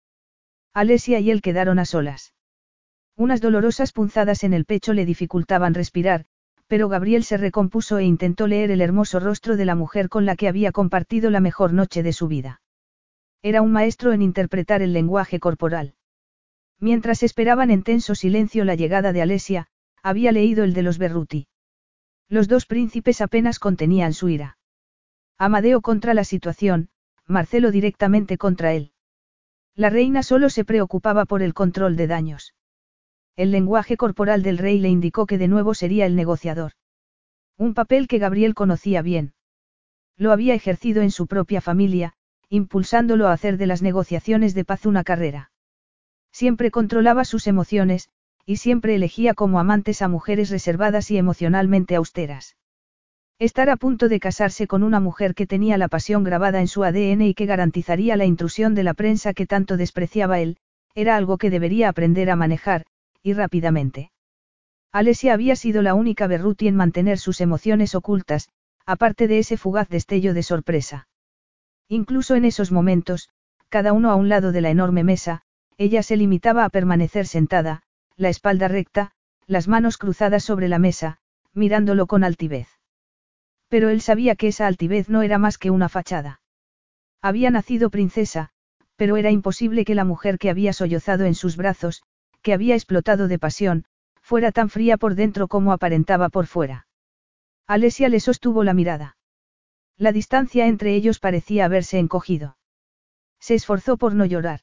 Alesia 0.74 1.20
y 1.20 1.30
él 1.30 1.42
quedaron 1.42 1.78
a 1.78 1.84
solas. 1.84 2.34
Unas 3.16 3.40
dolorosas 3.40 3.92
punzadas 3.92 4.44
en 4.44 4.52
el 4.52 4.64
pecho 4.64 4.92
le 4.92 5.04
dificultaban 5.04 5.74
respirar, 5.74 6.26
pero 6.66 6.88
Gabriel 6.88 7.24
se 7.24 7.36
recompuso 7.36 7.98
e 7.98 8.04
intentó 8.04 8.46
leer 8.46 8.70
el 8.70 8.80
hermoso 8.80 9.20
rostro 9.20 9.56
de 9.56 9.66
la 9.66 9.74
mujer 9.74 10.08
con 10.08 10.24
la 10.24 10.36
que 10.36 10.48
había 10.48 10.72
compartido 10.72 11.30
la 11.30 11.40
mejor 11.40 11.72
noche 11.72 12.02
de 12.02 12.12
su 12.12 12.28
vida. 12.28 12.62
Era 13.42 13.60
un 13.60 13.72
maestro 13.72 14.12
en 14.12 14.22
interpretar 14.22 14.82
el 14.82 14.92
lenguaje 14.92 15.40
corporal. 15.40 15.94
Mientras 16.78 17.22
esperaban 17.22 17.70
en 17.70 17.82
tenso 17.82 18.14
silencio 18.14 18.64
la 18.64 18.74
llegada 18.74 19.12
de 19.12 19.22
Alesia, 19.22 19.68
había 20.02 20.32
leído 20.32 20.64
el 20.64 20.74
de 20.74 20.82
los 20.82 20.98
Berruti. 20.98 21.46
Los 22.28 22.48
dos 22.48 22.66
príncipes 22.66 23.20
apenas 23.20 23.58
contenían 23.58 24.14
su 24.14 24.28
ira. 24.30 24.56
Amadeo 25.44 25.80
contra 25.80 26.14
la 26.14 26.22
situación, 26.22 26.88
Marcelo 27.26 27.72
directamente 27.72 28.38
contra 28.38 28.74
él. 28.74 28.92
La 29.74 29.90
reina 29.90 30.22
solo 30.22 30.50
se 30.50 30.64
preocupaba 30.64 31.24
por 31.24 31.42
el 31.42 31.52
control 31.52 31.96
de 31.96 32.06
daños. 32.06 32.54
El 33.34 33.50
lenguaje 33.50 33.96
corporal 33.96 34.44
del 34.44 34.56
rey 34.56 34.78
le 34.78 34.88
indicó 34.88 35.26
que 35.26 35.38
de 35.38 35.48
nuevo 35.48 35.74
sería 35.74 36.06
el 36.06 36.14
negociador. 36.14 36.74
Un 37.58 37.74
papel 37.74 38.06
que 38.06 38.20
Gabriel 38.20 38.54
conocía 38.54 39.02
bien. 39.02 39.34
Lo 40.16 40.30
había 40.30 40.54
ejercido 40.54 41.02
en 41.02 41.10
su 41.10 41.26
propia 41.26 41.60
familia, 41.60 42.12
impulsándolo 42.48 43.26
a 43.26 43.32
hacer 43.32 43.56
de 43.56 43.66
las 43.66 43.82
negociaciones 43.82 44.54
de 44.54 44.64
paz 44.64 44.86
una 44.86 45.02
carrera. 45.02 45.50
Siempre 46.30 46.70
controlaba 46.70 47.24
sus 47.24 47.48
emociones, 47.48 48.10
y 48.46 48.58
siempre 48.58 48.94
elegía 48.94 49.34
como 49.34 49.58
amantes 49.58 50.02
a 50.02 50.08
mujeres 50.08 50.50
reservadas 50.50 51.10
y 51.10 51.18
emocionalmente 51.18 51.96
austeras. 51.96 52.54
Estar 53.42 53.70
a 53.70 53.76
punto 53.76 54.08
de 54.08 54.20
casarse 54.20 54.68
con 54.68 54.84
una 54.84 55.00
mujer 55.00 55.34
que 55.34 55.48
tenía 55.48 55.76
la 55.76 55.88
pasión 55.88 56.22
grabada 56.22 56.60
en 56.60 56.68
su 56.68 56.84
ADN 56.84 57.22
y 57.22 57.34
que 57.34 57.44
garantizaría 57.44 58.14
la 58.14 58.24
intrusión 58.24 58.76
de 58.76 58.84
la 58.84 58.94
prensa 58.94 59.34
que 59.34 59.48
tanto 59.48 59.76
despreciaba 59.76 60.38
él, 60.38 60.58
era 60.94 61.16
algo 61.16 61.38
que 61.38 61.50
debería 61.50 61.88
aprender 61.88 62.30
a 62.30 62.36
manejar, 62.36 62.86
y 63.20 63.32
rápidamente. 63.32 64.12
Alesia 64.92 65.34
había 65.34 65.56
sido 65.56 65.82
la 65.82 65.94
única 65.94 66.28
Berruti 66.28 66.68
en 66.68 66.76
mantener 66.76 67.18
sus 67.18 67.40
emociones 67.40 67.96
ocultas, 67.96 68.48
aparte 68.86 69.26
de 69.26 69.40
ese 69.40 69.56
fugaz 69.56 69.88
destello 69.88 70.34
de 70.34 70.44
sorpresa. 70.44 71.08
Incluso 71.88 72.36
en 72.36 72.44
esos 72.44 72.70
momentos, 72.70 73.28
cada 73.68 73.92
uno 73.92 74.12
a 74.12 74.14
un 74.14 74.28
lado 74.28 74.52
de 74.52 74.60
la 74.60 74.70
enorme 74.70 75.02
mesa, 75.02 75.42
ella 75.78 76.04
se 76.04 76.16
limitaba 76.16 76.64
a 76.64 76.70
permanecer 76.70 77.26
sentada, 77.26 77.82
la 78.14 78.28
espalda 78.28 78.68
recta, 78.68 79.10
las 79.48 79.66
manos 79.66 79.98
cruzadas 79.98 80.44
sobre 80.44 80.68
la 80.68 80.78
mesa, 80.78 81.18
mirándolo 81.54 82.06
con 82.06 82.22
altivez. 82.22 82.68
Pero 83.72 83.88
él 83.88 84.02
sabía 84.02 84.36
que 84.36 84.48
esa 84.48 84.66
altivez 84.66 85.08
no 85.08 85.22
era 85.22 85.38
más 85.38 85.56
que 85.56 85.70
una 85.70 85.88
fachada. 85.88 86.42
Había 87.22 87.50
nacido 87.50 87.88
princesa, 87.88 88.50
pero 88.96 89.16
era 89.16 89.30
imposible 89.30 89.86
que 89.86 89.94
la 89.94 90.04
mujer 90.04 90.36
que 90.38 90.50
había 90.50 90.74
sollozado 90.74 91.24
en 91.24 91.34
sus 91.34 91.56
brazos, 91.56 92.02
que 92.42 92.52
había 92.52 92.74
explotado 92.74 93.28
de 93.28 93.38
pasión, 93.38 93.86
fuera 94.20 94.52
tan 94.52 94.68
fría 94.68 94.98
por 94.98 95.14
dentro 95.14 95.48
como 95.48 95.72
aparentaba 95.72 96.28
por 96.28 96.48
fuera. 96.48 96.86
Alesia 97.66 98.10
le 98.10 98.20
sostuvo 98.20 98.62
la 98.62 98.74
mirada. 98.74 99.16
La 99.96 100.12
distancia 100.12 100.66
entre 100.66 100.94
ellos 100.94 101.18
parecía 101.18 101.64
haberse 101.64 101.98
encogido. 101.98 102.58
Se 103.40 103.54
esforzó 103.54 103.96
por 103.96 104.14
no 104.14 104.26
llorar. 104.26 104.60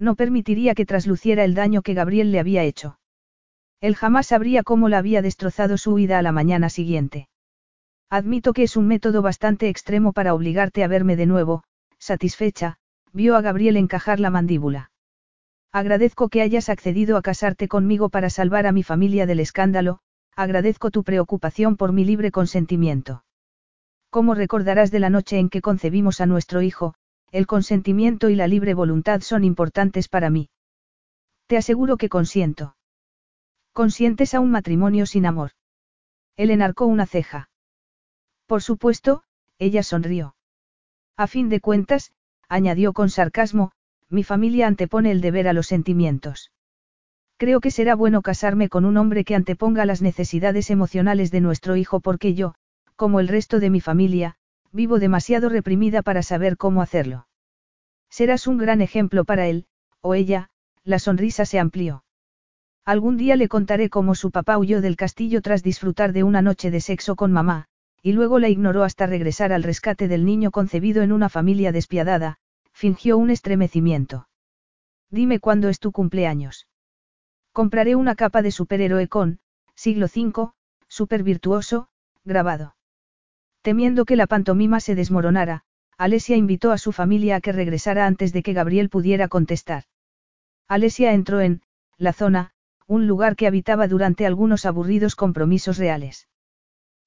No 0.00 0.16
permitiría 0.16 0.74
que 0.74 0.84
trasluciera 0.84 1.44
el 1.44 1.54
daño 1.54 1.80
que 1.80 1.94
Gabriel 1.94 2.32
le 2.32 2.40
había 2.40 2.64
hecho. 2.64 2.98
Él 3.80 3.94
jamás 3.94 4.26
sabría 4.26 4.64
cómo 4.64 4.88
la 4.88 4.98
había 4.98 5.22
destrozado 5.22 5.78
su 5.78 5.92
huida 5.92 6.18
a 6.18 6.22
la 6.22 6.32
mañana 6.32 6.70
siguiente. 6.70 7.28
Admito 8.10 8.52
que 8.52 8.62
es 8.62 8.76
un 8.76 8.86
método 8.86 9.20
bastante 9.20 9.68
extremo 9.68 10.12
para 10.12 10.34
obligarte 10.34 10.84
a 10.84 10.88
verme 10.88 11.16
de 11.16 11.26
nuevo, 11.26 11.64
satisfecha, 11.98 12.78
vio 13.12 13.36
a 13.36 13.40
Gabriel 13.40 13.76
encajar 13.76 14.20
la 14.20 14.30
mandíbula. 14.30 14.90
Agradezco 15.72 16.28
que 16.28 16.40
hayas 16.40 16.68
accedido 16.68 17.16
a 17.16 17.22
casarte 17.22 17.68
conmigo 17.68 18.08
para 18.08 18.30
salvar 18.30 18.66
a 18.66 18.72
mi 18.72 18.82
familia 18.82 19.26
del 19.26 19.40
escándalo, 19.40 19.98
agradezco 20.36 20.90
tu 20.90 21.02
preocupación 21.02 21.76
por 21.76 21.92
mi 21.92 22.04
libre 22.04 22.30
consentimiento. 22.30 23.24
Como 24.10 24.34
recordarás 24.34 24.90
de 24.90 25.00
la 25.00 25.10
noche 25.10 25.38
en 25.38 25.48
que 25.48 25.60
concebimos 25.60 26.20
a 26.20 26.26
nuestro 26.26 26.62
hijo, 26.62 26.94
el 27.32 27.46
consentimiento 27.46 28.30
y 28.30 28.36
la 28.36 28.46
libre 28.46 28.74
voluntad 28.74 29.20
son 29.20 29.44
importantes 29.44 30.08
para 30.08 30.30
mí. 30.30 30.48
Te 31.46 31.56
aseguro 31.56 31.96
que 31.96 32.08
consiento. 32.08 32.76
Consientes 33.72 34.34
a 34.34 34.40
un 34.40 34.50
matrimonio 34.50 35.06
sin 35.06 35.26
amor. 35.26 35.50
Él 36.36 36.50
enarcó 36.50 36.86
una 36.86 37.06
ceja. 37.06 37.48
Por 38.46 38.62
supuesto, 38.62 39.22
ella 39.58 39.82
sonrió. 39.82 40.36
A 41.16 41.26
fin 41.26 41.48
de 41.48 41.60
cuentas, 41.60 42.12
añadió 42.48 42.92
con 42.92 43.10
sarcasmo, 43.10 43.72
mi 44.08 44.22
familia 44.22 44.66
antepone 44.66 45.10
el 45.10 45.20
deber 45.20 45.48
a 45.48 45.52
los 45.52 45.66
sentimientos. 45.66 46.52
Creo 47.38 47.60
que 47.60 47.70
será 47.70 47.94
bueno 47.94 48.22
casarme 48.22 48.68
con 48.68 48.84
un 48.84 48.96
hombre 48.96 49.24
que 49.24 49.34
anteponga 49.34 49.84
las 49.84 50.00
necesidades 50.00 50.70
emocionales 50.70 51.30
de 51.30 51.40
nuestro 51.40 51.76
hijo 51.76 52.00
porque 52.00 52.34
yo, 52.34 52.54
como 52.94 53.20
el 53.20 53.28
resto 53.28 53.60
de 53.60 53.68
mi 53.68 53.80
familia, 53.80 54.36
vivo 54.72 54.98
demasiado 54.98 55.48
reprimida 55.48 56.02
para 56.02 56.22
saber 56.22 56.56
cómo 56.56 56.82
hacerlo. 56.82 57.26
Serás 58.08 58.46
un 58.46 58.58
gran 58.58 58.80
ejemplo 58.80 59.24
para 59.24 59.48
él, 59.48 59.66
o 60.00 60.14
ella, 60.14 60.50
la 60.84 60.98
sonrisa 60.98 61.44
se 61.44 61.58
amplió. 61.58 62.04
Algún 62.84 63.16
día 63.16 63.36
le 63.36 63.48
contaré 63.48 63.90
cómo 63.90 64.14
su 64.14 64.30
papá 64.30 64.56
huyó 64.56 64.80
del 64.80 64.96
castillo 64.96 65.42
tras 65.42 65.62
disfrutar 65.62 66.12
de 66.12 66.22
una 66.22 66.40
noche 66.40 66.70
de 66.70 66.80
sexo 66.80 67.16
con 67.16 67.32
mamá, 67.32 67.68
y 68.06 68.12
luego 68.12 68.38
la 68.38 68.48
ignoró 68.48 68.84
hasta 68.84 69.08
regresar 69.08 69.52
al 69.52 69.64
rescate 69.64 70.06
del 70.06 70.24
niño 70.24 70.52
concebido 70.52 71.02
en 71.02 71.10
una 71.10 71.28
familia 71.28 71.72
despiadada, 71.72 72.36
fingió 72.72 73.18
un 73.18 73.30
estremecimiento. 73.30 74.28
Dime 75.10 75.40
cuándo 75.40 75.68
es 75.68 75.80
tu 75.80 75.90
cumpleaños. 75.90 76.68
Compraré 77.50 77.96
una 77.96 78.14
capa 78.14 78.42
de 78.42 78.52
superhéroe 78.52 79.08
con, 79.08 79.40
siglo 79.74 80.06
V, 80.06 80.52
super 80.86 81.24
virtuoso, 81.24 81.88
grabado. 82.24 82.76
Temiendo 83.62 84.04
que 84.04 84.14
la 84.14 84.28
pantomima 84.28 84.78
se 84.78 84.94
desmoronara, 84.94 85.64
Alesia 85.98 86.36
invitó 86.36 86.70
a 86.70 86.78
su 86.78 86.92
familia 86.92 87.34
a 87.34 87.40
que 87.40 87.50
regresara 87.50 88.06
antes 88.06 88.32
de 88.32 88.44
que 88.44 88.52
Gabriel 88.52 88.88
pudiera 88.88 89.26
contestar. 89.26 89.82
Alesia 90.68 91.12
entró 91.12 91.40
en, 91.40 91.60
la 91.98 92.12
zona, 92.12 92.52
un 92.86 93.08
lugar 93.08 93.34
que 93.34 93.48
habitaba 93.48 93.88
durante 93.88 94.26
algunos 94.26 94.64
aburridos 94.64 95.16
compromisos 95.16 95.76
reales. 95.76 96.28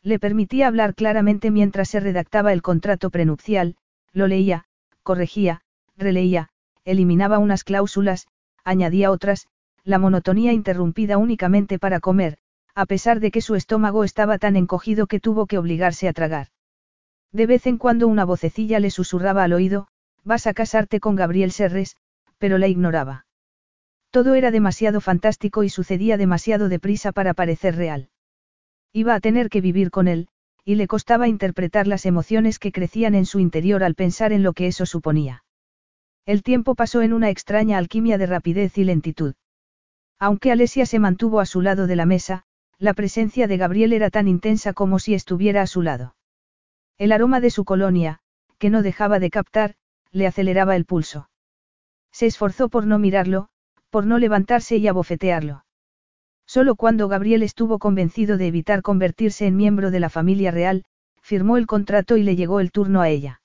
Le 0.04 0.20
permitía 0.20 0.68
hablar 0.68 0.96
claramente 0.96 1.52
mientras 1.52 1.90
se 1.90 2.00
redactaba 2.00 2.54
el 2.54 2.62
contrato 2.62 3.10
prenupcial, 3.10 3.76
lo 4.14 4.28
leía, 4.28 4.66
corregía, 5.04 5.62
releía, 5.98 6.50
eliminaba 6.86 7.38
unas 7.40 7.64
cláusulas, 7.64 8.28
añadía 8.64 9.12
otras, 9.12 9.48
la 9.84 10.00
monotonía 10.00 10.54
interrumpida 10.54 11.18
únicamente 11.18 11.80
para 11.80 12.00
comer, 12.00 12.38
a 12.76 12.86
pesar 12.86 13.20
de 13.20 13.32
que 13.32 13.42
su 13.42 13.56
estómago 13.56 14.04
estaba 14.04 14.38
tan 14.38 14.56
encogido 14.56 15.08
que 15.08 15.20
tuvo 15.20 15.48
que 15.48 15.58
obligarse 15.58 16.08
a 16.08 16.14
tragar. 16.14 16.48
De 17.32 17.46
vez 17.46 17.68
en 17.68 17.78
cuando 17.78 18.08
una 18.08 18.26
vocecilla 18.26 18.80
le 18.80 18.92
susurraba 18.92 19.44
al 19.44 19.54
oído, 19.54 19.88
vas 20.24 20.48
a 20.48 20.54
casarte 20.54 21.00
con 21.00 21.16
Gabriel 21.16 21.52
Serres, 21.52 21.96
pero 22.38 22.58
la 22.58 22.68
ignoraba. 22.68 23.26
Todo 24.12 24.34
era 24.34 24.50
demasiado 24.50 25.02
fantástico 25.02 25.64
y 25.64 25.70
sucedía 25.70 26.18
demasiado 26.18 26.70
deprisa 26.70 27.12
para 27.12 27.34
parecer 27.34 27.76
real. 27.76 28.10
Iba 28.94 29.16
a 29.16 29.20
tener 29.20 29.50
que 29.50 29.62
vivir 29.62 29.92
con 29.92 30.08
él, 30.08 30.28
y 30.66 30.76
le 30.76 30.88
costaba 30.88 31.28
interpretar 31.28 31.88
las 31.88 32.06
emociones 32.06 32.60
que 32.60 32.72
crecían 32.72 33.16
en 33.16 33.26
su 33.26 33.40
interior 33.40 33.84
al 33.84 33.96
pensar 33.96 34.34
en 34.34 34.44
lo 34.44 34.54
que 34.54 34.68
eso 34.68 34.86
suponía. 34.86 35.44
El 36.26 36.44
tiempo 36.44 36.76
pasó 36.76 37.02
en 37.02 37.14
una 37.14 37.30
extraña 37.30 37.78
alquimia 37.78 38.18
de 38.18 38.26
rapidez 38.26 38.78
y 38.78 38.84
lentitud. 38.84 39.34
Aunque 40.20 40.52
Alesia 40.52 40.86
se 40.86 41.00
mantuvo 41.00 41.40
a 41.40 41.46
su 41.46 41.62
lado 41.62 41.88
de 41.88 41.96
la 41.96 42.06
mesa, 42.06 42.44
la 42.78 42.94
presencia 42.94 43.48
de 43.48 43.58
Gabriel 43.58 43.94
era 43.94 44.10
tan 44.10 44.28
intensa 44.28 44.74
como 44.74 45.00
si 45.00 45.14
estuviera 45.14 45.62
a 45.62 45.68
su 45.68 45.82
lado. 45.82 46.16
El 46.98 47.12
aroma 47.12 47.40
de 47.40 47.50
su 47.50 47.66
colonia, 47.66 48.20
que 48.58 48.70
no 48.70 48.82
dejaba 48.82 49.20
de 49.20 49.30
captar, 49.30 49.76
le 50.12 50.28
aceleraba 50.28 50.76
el 50.76 50.86
pulso. 50.86 51.30
Se 52.12 52.26
esforzó 52.26 52.70
por 52.70 52.86
no 52.86 53.00
mirarlo, 53.00 53.50
por 53.90 54.06
no 54.06 54.18
levantarse 54.18 54.78
y 54.78 54.88
abofetearlo. 54.88 55.64
Solo 56.50 56.74
cuando 56.74 57.08
Gabriel 57.08 57.44
estuvo 57.44 57.78
convencido 57.78 58.36
de 58.36 58.48
evitar 58.48 58.82
convertirse 58.82 59.46
en 59.46 59.56
miembro 59.56 59.92
de 59.92 60.00
la 60.00 60.10
familia 60.10 60.50
real, 60.50 60.84
firmó 61.22 61.58
el 61.58 61.68
contrato 61.68 62.18
y 62.18 62.24
le 62.24 62.36
llegó 62.36 62.60
el 62.60 62.72
turno 62.72 63.02
a 63.02 63.10
ella. 63.10 63.44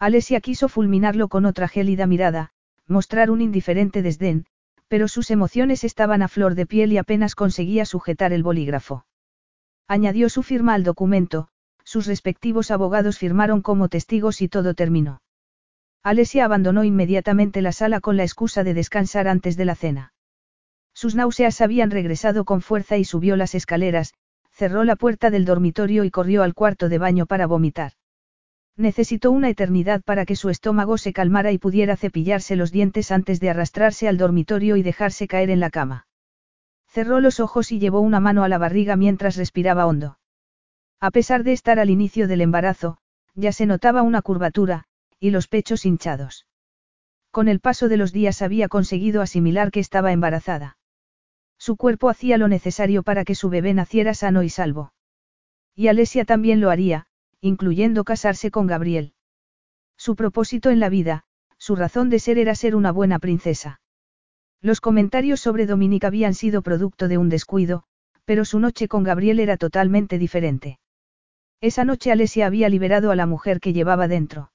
Alesia 0.00 0.40
quiso 0.40 0.68
fulminarlo 0.68 1.28
con 1.28 1.44
otra 1.44 1.68
gélida 1.68 2.08
mirada, 2.08 2.50
mostrar 2.88 3.30
un 3.30 3.42
indiferente 3.42 4.02
desdén, 4.02 4.46
pero 4.88 5.06
sus 5.06 5.30
emociones 5.30 5.84
estaban 5.84 6.20
a 6.20 6.26
flor 6.26 6.56
de 6.56 6.66
piel 6.66 6.92
y 6.92 6.98
apenas 6.98 7.36
conseguía 7.36 7.84
sujetar 7.84 8.32
el 8.32 8.42
bolígrafo. 8.42 9.06
Añadió 9.86 10.28
su 10.28 10.42
firma 10.42 10.74
al 10.74 10.82
documento, 10.82 11.46
sus 11.84 12.06
respectivos 12.06 12.72
abogados 12.72 13.18
firmaron 13.18 13.62
como 13.62 13.88
testigos 13.88 14.42
y 14.42 14.48
todo 14.48 14.74
terminó. 14.74 15.22
Alesia 16.02 16.44
abandonó 16.44 16.82
inmediatamente 16.82 17.62
la 17.62 17.70
sala 17.70 18.00
con 18.00 18.16
la 18.16 18.24
excusa 18.24 18.64
de 18.64 18.74
descansar 18.74 19.28
antes 19.28 19.56
de 19.56 19.64
la 19.64 19.76
cena. 19.76 20.12
Sus 20.96 21.14
náuseas 21.14 21.60
habían 21.60 21.90
regresado 21.90 22.46
con 22.46 22.62
fuerza 22.62 22.96
y 22.96 23.04
subió 23.04 23.36
las 23.36 23.54
escaleras, 23.54 24.14
cerró 24.50 24.82
la 24.82 24.96
puerta 24.96 25.28
del 25.28 25.44
dormitorio 25.44 26.04
y 26.04 26.10
corrió 26.10 26.42
al 26.42 26.54
cuarto 26.54 26.88
de 26.88 26.96
baño 26.96 27.26
para 27.26 27.46
vomitar. 27.46 27.92
Necesitó 28.78 29.30
una 29.30 29.50
eternidad 29.50 30.00
para 30.00 30.24
que 30.24 30.36
su 30.36 30.48
estómago 30.48 30.96
se 30.96 31.12
calmara 31.12 31.52
y 31.52 31.58
pudiera 31.58 31.98
cepillarse 31.98 32.56
los 32.56 32.72
dientes 32.72 33.12
antes 33.12 33.40
de 33.40 33.50
arrastrarse 33.50 34.08
al 34.08 34.16
dormitorio 34.16 34.76
y 34.76 34.82
dejarse 34.82 35.28
caer 35.28 35.50
en 35.50 35.60
la 35.60 35.68
cama. 35.68 36.06
Cerró 36.88 37.20
los 37.20 37.40
ojos 37.40 37.72
y 37.72 37.78
llevó 37.78 38.00
una 38.00 38.18
mano 38.18 38.42
a 38.42 38.48
la 38.48 38.56
barriga 38.56 38.96
mientras 38.96 39.36
respiraba 39.36 39.84
hondo. 39.84 40.18
A 40.98 41.10
pesar 41.10 41.44
de 41.44 41.52
estar 41.52 41.78
al 41.78 41.90
inicio 41.90 42.26
del 42.26 42.40
embarazo, 42.40 42.96
ya 43.34 43.52
se 43.52 43.66
notaba 43.66 44.00
una 44.00 44.22
curvatura, 44.22 44.84
y 45.20 45.28
los 45.28 45.46
pechos 45.46 45.84
hinchados. 45.84 46.46
Con 47.30 47.48
el 47.48 47.60
paso 47.60 47.90
de 47.90 47.98
los 47.98 48.14
días 48.14 48.40
había 48.40 48.68
conseguido 48.68 49.20
asimilar 49.20 49.70
que 49.70 49.80
estaba 49.80 50.10
embarazada. 50.10 50.78
Su 51.58 51.76
cuerpo 51.76 52.08
hacía 52.08 52.38
lo 52.38 52.48
necesario 52.48 53.02
para 53.02 53.24
que 53.24 53.34
su 53.34 53.48
bebé 53.48 53.74
naciera 53.74 54.14
sano 54.14 54.42
y 54.42 54.48
salvo. 54.48 54.92
Y 55.74 55.88
Alesia 55.88 56.24
también 56.24 56.60
lo 56.60 56.70
haría, 56.70 57.06
incluyendo 57.40 58.04
casarse 58.04 58.50
con 58.50 58.66
Gabriel. 58.66 59.12
Su 59.96 60.16
propósito 60.16 60.70
en 60.70 60.80
la 60.80 60.88
vida, 60.88 61.24
su 61.58 61.76
razón 61.76 62.10
de 62.10 62.18
ser 62.18 62.38
era 62.38 62.54
ser 62.54 62.76
una 62.76 62.92
buena 62.92 63.18
princesa. 63.18 63.80
Los 64.60 64.80
comentarios 64.80 65.40
sobre 65.40 65.66
Dominique 65.66 66.06
habían 66.06 66.34
sido 66.34 66.62
producto 66.62 67.08
de 67.08 67.18
un 67.18 67.28
descuido, 67.28 67.84
pero 68.24 68.44
su 68.44 68.58
noche 68.58 68.88
con 68.88 69.04
Gabriel 69.04 69.40
era 69.40 69.56
totalmente 69.56 70.18
diferente. 70.18 70.78
Esa 71.60 71.84
noche 71.84 72.12
Alesia 72.12 72.46
había 72.46 72.68
liberado 72.68 73.10
a 73.10 73.16
la 73.16 73.26
mujer 73.26 73.60
que 73.60 73.72
llevaba 73.72 74.08
dentro. 74.08 74.52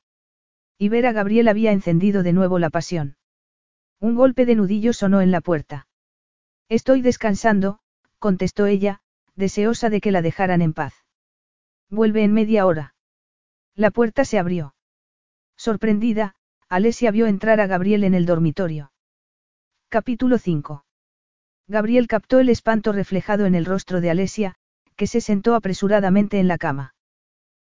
Y 0.77 0.89
ver 0.89 1.05
a 1.05 1.11
Gabriel 1.11 1.47
había 1.47 1.71
encendido 1.71 2.23
de 2.23 2.33
nuevo 2.33 2.59
la 2.59 2.69
pasión. 2.69 3.15
Un 3.99 4.15
golpe 4.15 4.45
de 4.45 4.55
nudillo 4.55 4.93
sonó 4.93 5.21
en 5.21 5.31
la 5.31 5.41
puerta. 5.41 5.87
Estoy 6.71 7.01
descansando, 7.01 7.79
contestó 8.17 8.65
ella, 8.65 9.01
deseosa 9.35 9.89
de 9.89 9.99
que 9.99 10.09
la 10.09 10.21
dejaran 10.21 10.61
en 10.61 10.71
paz. 10.71 10.93
Vuelve 11.89 12.23
en 12.23 12.31
media 12.31 12.65
hora. 12.65 12.95
La 13.75 13.91
puerta 13.91 14.23
se 14.23 14.39
abrió. 14.39 14.73
Sorprendida, 15.57 16.33
Alesia 16.69 17.11
vio 17.11 17.27
entrar 17.27 17.59
a 17.59 17.67
Gabriel 17.67 18.05
en 18.05 18.13
el 18.13 18.25
dormitorio. 18.25 18.93
Capítulo 19.89 20.37
5. 20.37 20.85
Gabriel 21.67 22.07
captó 22.07 22.39
el 22.39 22.47
espanto 22.47 22.93
reflejado 22.93 23.45
en 23.45 23.55
el 23.55 23.65
rostro 23.65 23.99
de 23.99 24.09
Alesia, 24.09 24.55
que 24.95 25.07
se 25.07 25.19
sentó 25.19 25.55
apresuradamente 25.55 26.39
en 26.39 26.47
la 26.47 26.57
cama. 26.57 26.95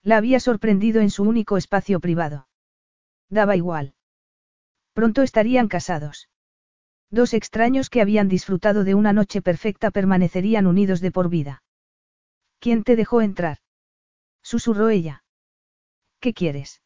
La 0.04 0.18
había 0.18 0.42
sorprendido 0.42 1.00
en 1.00 1.10
su 1.10 1.24
único 1.24 1.56
espacio 1.56 2.02
privado. 2.02 2.50
Daba 3.30 3.56
igual. 3.56 3.94
Pronto 4.92 5.22
estarían 5.22 5.70
casados. 5.70 6.29
Dos 7.12 7.34
extraños 7.34 7.90
que 7.90 8.02
habían 8.02 8.28
disfrutado 8.28 8.84
de 8.84 8.94
una 8.94 9.14
noche 9.14 9.42
perfecta 9.42 9.90
permanecerían 9.90 10.68
unidos 10.68 11.02
de 11.02 11.12
por 11.12 11.30
vida. 11.30 11.64
¿Quién 12.60 12.84
te 12.84 12.96
dejó 12.96 13.22
entrar? 13.22 13.58
Susurró 14.44 14.90
ella. 14.90 15.24
¿Qué 16.20 16.34
quieres? 16.34 16.82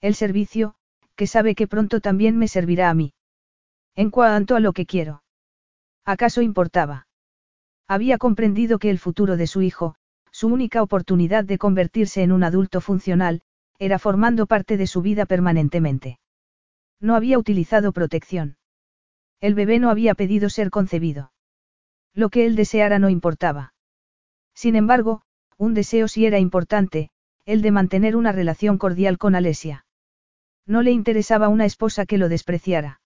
El 0.00 0.14
servicio, 0.14 0.74
que 1.14 1.26
sabe 1.26 1.54
que 1.54 1.68
pronto 1.68 2.00
también 2.00 2.36
me 2.38 2.48
servirá 2.48 2.90
a 2.90 2.94
mí. 2.94 3.14
En 3.94 4.10
cuanto 4.10 4.56
a 4.56 4.60
lo 4.60 4.72
que 4.72 4.84
quiero. 4.84 5.22
¿Acaso 6.04 6.42
importaba? 6.42 7.06
Había 7.88 8.18
comprendido 8.18 8.78
que 8.78 8.90
el 8.90 8.98
futuro 8.98 9.36
de 9.36 9.46
su 9.46 9.62
hijo, 9.62 9.94
su 10.32 10.48
única 10.48 10.82
oportunidad 10.82 11.44
de 11.44 11.58
convertirse 11.58 12.22
en 12.22 12.32
un 12.32 12.42
adulto 12.42 12.80
funcional, 12.80 13.42
era 13.78 13.98
formando 13.98 14.46
parte 14.46 14.76
de 14.76 14.86
su 14.86 15.02
vida 15.02 15.24
permanentemente. 15.24 16.18
No 17.00 17.14
había 17.14 17.38
utilizado 17.38 17.92
protección. 17.92 18.56
El 19.40 19.54
bebé 19.54 19.78
no 19.78 19.90
había 19.90 20.14
pedido 20.14 20.48
ser 20.48 20.70
concebido. 20.70 21.32
Lo 22.14 22.30
que 22.30 22.46
él 22.46 22.56
deseara 22.56 22.98
no 22.98 23.10
importaba. 23.10 23.74
Sin 24.54 24.76
embargo, 24.76 25.22
un 25.58 25.74
deseo 25.74 26.08
sí 26.08 26.24
era 26.26 26.38
importante, 26.38 27.10
el 27.44 27.62
de 27.62 27.70
mantener 27.70 28.16
una 28.16 28.32
relación 28.32 28.78
cordial 28.78 29.18
con 29.18 29.34
Alesia. 29.34 29.84
No 30.66 30.82
le 30.82 30.90
interesaba 30.90 31.48
una 31.48 31.66
esposa 31.66 32.06
que 32.06 32.18
lo 32.18 32.28
despreciara. 32.28 33.00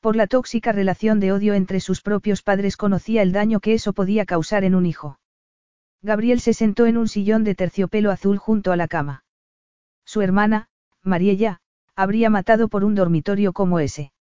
Por 0.00 0.16
la 0.16 0.26
tóxica 0.26 0.72
relación 0.72 1.20
de 1.20 1.32
odio 1.32 1.54
entre 1.54 1.80
sus 1.80 2.00
propios 2.00 2.42
padres 2.42 2.76
conocía 2.76 3.22
el 3.22 3.32
daño 3.32 3.60
que 3.60 3.74
eso 3.74 3.92
podía 3.92 4.24
causar 4.24 4.64
en 4.64 4.74
un 4.74 4.86
hijo. 4.86 5.20
Gabriel 6.02 6.40
se 6.40 6.52
sentó 6.52 6.86
en 6.86 6.96
un 6.96 7.08
sillón 7.08 7.44
de 7.44 7.54
terciopelo 7.54 8.10
azul 8.10 8.38
junto 8.38 8.72
a 8.72 8.76
la 8.76 8.88
cama. 8.88 9.24
Su 10.04 10.20
hermana, 10.20 10.68
Mariella, 11.02 11.60
habría 11.94 12.28
matado 12.28 12.68
por 12.68 12.84
un 12.84 12.94
dormitorio 12.94 13.52
como 13.52 13.78
ese. 13.78 14.13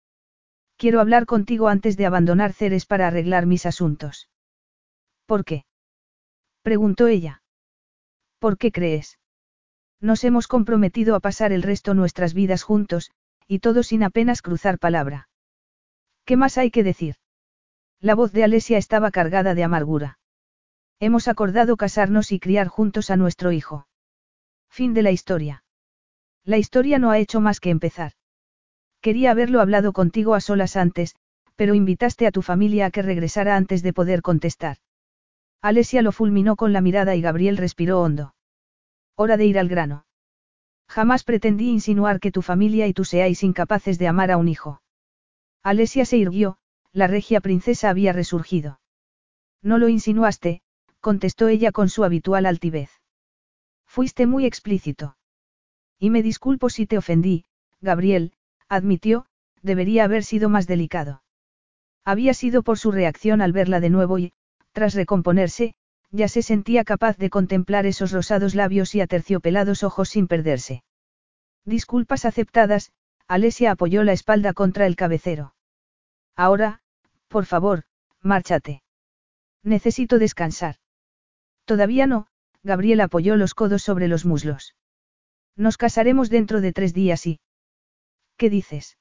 Quiero 0.77 0.99
hablar 0.99 1.25
contigo 1.25 1.67
antes 1.67 1.97
de 1.97 2.05
abandonar 2.05 2.53
Ceres 2.53 2.85
para 2.85 3.07
arreglar 3.07 3.45
mis 3.45 3.65
asuntos. 3.65 4.29
¿Por 5.25 5.45
qué? 5.45 5.65
preguntó 6.61 7.07
ella. 7.07 7.41
¿Por 8.39 8.57
qué 8.57 8.71
crees? 8.71 9.19
Nos 10.01 10.23
hemos 10.23 10.47
comprometido 10.47 11.15
a 11.15 11.19
pasar 11.19 11.53
el 11.53 11.63
resto 11.63 11.93
nuestras 11.93 12.33
vidas 12.33 12.63
juntos, 12.63 13.11
y 13.47 13.59
todo 13.59 13.83
sin 13.83 14.03
apenas 14.03 14.41
cruzar 14.41 14.79
palabra. 14.79 15.29
¿Qué 16.25 16.37
más 16.37 16.57
hay 16.57 16.71
que 16.71 16.83
decir? 16.83 17.15
La 17.99 18.15
voz 18.15 18.33
de 18.33 18.43
Alesia 18.43 18.77
estaba 18.77 19.11
cargada 19.11 19.55
de 19.55 19.63
amargura. 19.63 20.19
Hemos 20.99 21.27
acordado 21.27 21.77
casarnos 21.77 22.31
y 22.31 22.39
criar 22.39 22.67
juntos 22.67 23.09
a 23.09 23.17
nuestro 23.17 23.51
hijo. 23.51 23.87
Fin 24.69 24.93
de 24.93 25.03
la 25.03 25.11
historia. 25.11 25.63
La 26.43 26.57
historia 26.57 26.99
no 26.99 27.11
ha 27.11 27.19
hecho 27.19 27.39
más 27.39 27.59
que 27.59 27.69
empezar. 27.69 28.13
Quería 29.03 29.31
haberlo 29.31 29.59
hablado 29.59 29.91
contigo 29.91 30.33
a 30.33 30.39
solas 30.39 30.77
antes, 30.77 31.17
pero 31.57 31.73
invitaste 31.73 32.25
a 32.25 32.31
tu 32.31 32.41
familia 32.41 32.85
a 32.85 32.89
que 32.89 33.01
regresara 33.01 33.57
antes 33.57 33.83
de 33.83 33.91
poder 33.91 34.21
contestar. 34.21 34.77
Alesia 35.61 36.01
lo 36.01 36.13
fulminó 36.13 36.55
con 36.55 36.71
la 36.71 36.79
mirada 36.79 37.13
y 37.13 37.21
Gabriel 37.21 37.57
respiró 37.57 38.01
hondo. 38.01 38.33
Hora 39.17 39.35
de 39.35 39.45
ir 39.45 39.59
al 39.59 39.67
grano. 39.67 40.05
Jamás 40.87 41.25
pretendí 41.25 41.69
insinuar 41.69 42.21
que 42.21 42.31
tu 42.31 42.41
familia 42.41 42.87
y 42.87 42.93
tú 42.93 43.03
seáis 43.03 43.43
incapaces 43.43 43.99
de 43.99 44.07
amar 44.07 44.31
a 44.31 44.37
un 44.37 44.47
hijo. 44.47 44.81
Alesia 45.63 46.05
se 46.05 46.15
irguió, 46.15 46.57
la 46.93 47.07
regia 47.07 47.41
princesa 47.41 47.89
había 47.89 48.13
resurgido. 48.13 48.79
No 49.61 49.79
lo 49.79 49.89
insinuaste, 49.89 50.61
contestó 51.01 51.49
ella 51.49 51.73
con 51.73 51.89
su 51.89 52.05
habitual 52.05 52.45
altivez. 52.45 52.89
Fuiste 53.85 54.27
muy 54.27 54.45
explícito. 54.45 55.17
Y 55.99 56.09
me 56.09 56.23
disculpo 56.23 56.69
si 56.69 56.87
te 56.87 56.97
ofendí, 56.97 57.43
Gabriel, 57.81 58.31
admitió, 58.75 59.25
debería 59.61 60.03
haber 60.03 60.23
sido 60.23 60.49
más 60.49 60.67
delicado. 60.67 61.23
Había 62.05 62.33
sido 62.33 62.63
por 62.63 62.77
su 62.77 62.91
reacción 62.91 63.41
al 63.41 63.53
verla 63.53 63.79
de 63.79 63.89
nuevo 63.89 64.19
y, 64.19 64.33
tras 64.73 64.93
recomponerse, 64.93 65.75
ya 66.11 66.27
se 66.27 66.41
sentía 66.41 66.83
capaz 66.83 67.17
de 67.17 67.29
contemplar 67.29 67.85
esos 67.85 68.11
rosados 68.11 68.55
labios 68.55 68.93
y 68.93 69.01
aterciopelados 69.01 69.83
ojos 69.83 70.09
sin 70.09 70.27
perderse. 70.27 70.83
Disculpas 71.65 72.25
aceptadas, 72.25 72.91
Alesia 73.27 73.71
apoyó 73.71 74.03
la 74.03 74.13
espalda 74.13 74.53
contra 74.53 74.85
el 74.85 74.95
cabecero. 74.95 75.55
Ahora, 76.35 76.81
por 77.29 77.45
favor, 77.45 77.83
márchate. 78.21 78.83
Necesito 79.63 80.19
descansar. 80.19 80.75
Todavía 81.65 82.05
no, 82.05 82.27
Gabriel 82.63 83.01
apoyó 83.01 83.35
los 83.37 83.53
codos 83.53 83.81
sobre 83.81 84.07
los 84.07 84.25
muslos. 84.25 84.75
Nos 85.55 85.77
casaremos 85.77 86.29
dentro 86.29 86.61
de 86.61 86.73
tres 86.73 86.93
días 86.93 87.25
y... 87.25 87.39
¿Qué 88.43 88.49
dices? 88.49 88.97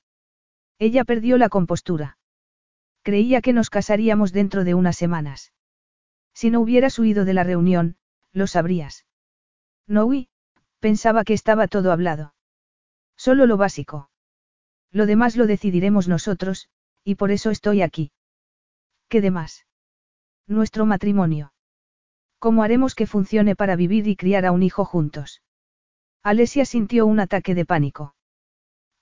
Ella 0.79 1.03
perdió 1.03 1.37
la 1.37 1.49
compostura. 1.49 2.17
Creía 3.03 3.41
que 3.41 3.53
nos 3.53 3.71
casaríamos 3.71 4.33
dentro 4.33 4.63
de 4.63 4.75
unas 4.75 4.97
semanas. 4.97 5.53
Si 6.33 6.49
no 6.51 6.61
hubieras 6.61 6.97
huido 7.01 7.25
de 7.25 7.35
la 7.35 7.43
reunión, 7.43 7.97
lo 8.33 8.47
sabrías. 8.47 9.05
No 9.89 10.05
huí, 10.05 10.29
pensaba 10.79 11.25
que 11.25 11.35
estaba 11.35 11.67
todo 11.67 11.91
hablado. 11.91 12.37
Solo 13.17 13.47
lo 13.47 13.57
básico. 13.57 14.11
Lo 14.93 15.07
demás 15.07 15.37
lo 15.37 15.49
decidiremos 15.49 16.07
nosotros, 16.07 16.69
y 17.03 17.17
por 17.17 17.33
eso 17.33 17.51
estoy 17.51 17.83
aquí. 17.83 18.13
¿Qué 19.09 19.21
demás? 19.21 19.67
Nuestro 20.47 20.87
matrimonio. 20.87 21.53
¿Cómo 22.39 22.63
haremos 22.63 22.95
que 22.95 23.09
funcione 23.09 23.57
para 23.57 23.75
vivir 23.75 24.07
y 24.07 24.15
criar 24.15 24.47
a 24.47 24.53
un 24.53 24.63
hijo 24.63 24.85
juntos? 24.85 25.43
Alesia 26.23 26.65
sintió 26.65 27.07
un 27.07 27.19
ataque 27.19 27.57
de 27.57 27.65
pánico. 27.65 28.15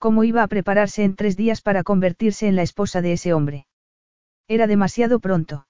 ¿Cómo 0.00 0.24
iba 0.24 0.42
a 0.42 0.48
prepararse 0.48 1.04
en 1.04 1.14
tres 1.14 1.36
días 1.36 1.60
para 1.60 1.82
convertirse 1.82 2.48
en 2.48 2.56
la 2.56 2.62
esposa 2.62 3.02
de 3.02 3.12
ese 3.12 3.34
hombre? 3.34 3.66
Era 4.48 4.66
demasiado 4.66 5.20
pronto. 5.20 5.66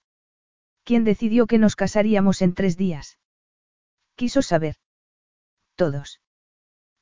¿Quién 0.84 1.02
decidió 1.02 1.48
que 1.48 1.58
nos 1.58 1.74
casaríamos 1.74 2.40
en 2.40 2.54
tres 2.54 2.76
días? 2.76 3.18
Quiso 4.14 4.40
saber. 4.40 4.76
Todos. 5.74 6.20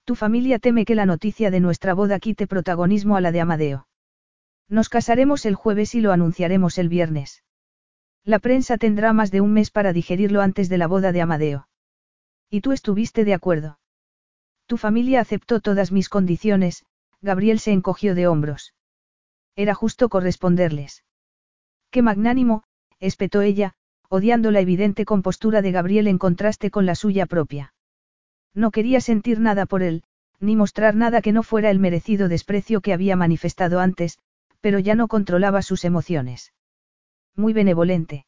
Tu 0.06 0.14
familia 0.14 0.58
teme 0.58 0.86
que 0.86 0.94
la 0.94 1.04
noticia 1.04 1.50
de 1.50 1.60
nuestra 1.60 1.92
boda 1.92 2.18
quite 2.18 2.46
protagonismo 2.46 3.14
a 3.14 3.20
la 3.20 3.30
de 3.30 3.42
Amadeo. 3.42 3.88
Nos 4.70 4.88
casaremos 4.88 5.44
el 5.44 5.54
jueves 5.54 5.94
y 5.94 6.00
lo 6.00 6.12
anunciaremos 6.12 6.78
el 6.78 6.88
viernes. 6.88 7.44
La 8.24 8.38
prensa 8.38 8.78
tendrá 8.78 9.12
más 9.12 9.30
de 9.30 9.42
un 9.42 9.52
mes 9.52 9.70
para 9.70 9.92
digerirlo 9.92 10.40
antes 10.40 10.70
de 10.70 10.78
la 10.78 10.86
boda 10.86 11.12
de 11.12 11.20
Amadeo. 11.20 11.68
Y 12.48 12.62
tú 12.62 12.72
estuviste 12.72 13.26
de 13.26 13.34
acuerdo. 13.34 13.78
Tu 14.64 14.78
familia 14.78 15.20
aceptó 15.20 15.60
todas 15.60 15.92
mis 15.92 16.08
condiciones, 16.08 16.84
Gabriel 17.20 17.58
se 17.58 17.72
encogió 17.72 18.14
de 18.14 18.26
hombros. 18.26 18.74
Era 19.56 19.74
justo 19.74 20.08
corresponderles. 20.08 21.04
Qué 21.90 22.02
magnánimo, 22.02 22.64
espetó 23.00 23.42
ella, 23.42 23.74
odiando 24.08 24.50
la 24.50 24.60
evidente 24.60 25.04
compostura 25.04 25.62
de 25.62 25.72
Gabriel 25.72 26.06
en 26.06 26.18
contraste 26.18 26.70
con 26.70 26.86
la 26.86 26.94
suya 26.94 27.26
propia. 27.26 27.74
No 28.54 28.70
quería 28.70 29.00
sentir 29.00 29.40
nada 29.40 29.66
por 29.66 29.82
él, 29.82 30.04
ni 30.40 30.56
mostrar 30.56 30.94
nada 30.94 31.20
que 31.20 31.32
no 31.32 31.42
fuera 31.42 31.70
el 31.70 31.78
merecido 31.78 32.28
desprecio 32.28 32.80
que 32.80 32.92
había 32.92 33.16
manifestado 33.16 33.80
antes, 33.80 34.18
pero 34.60 34.78
ya 34.78 34.94
no 34.94 35.08
controlaba 35.08 35.62
sus 35.62 35.84
emociones. 35.84 36.52
Muy 37.34 37.52
benevolente. 37.52 38.26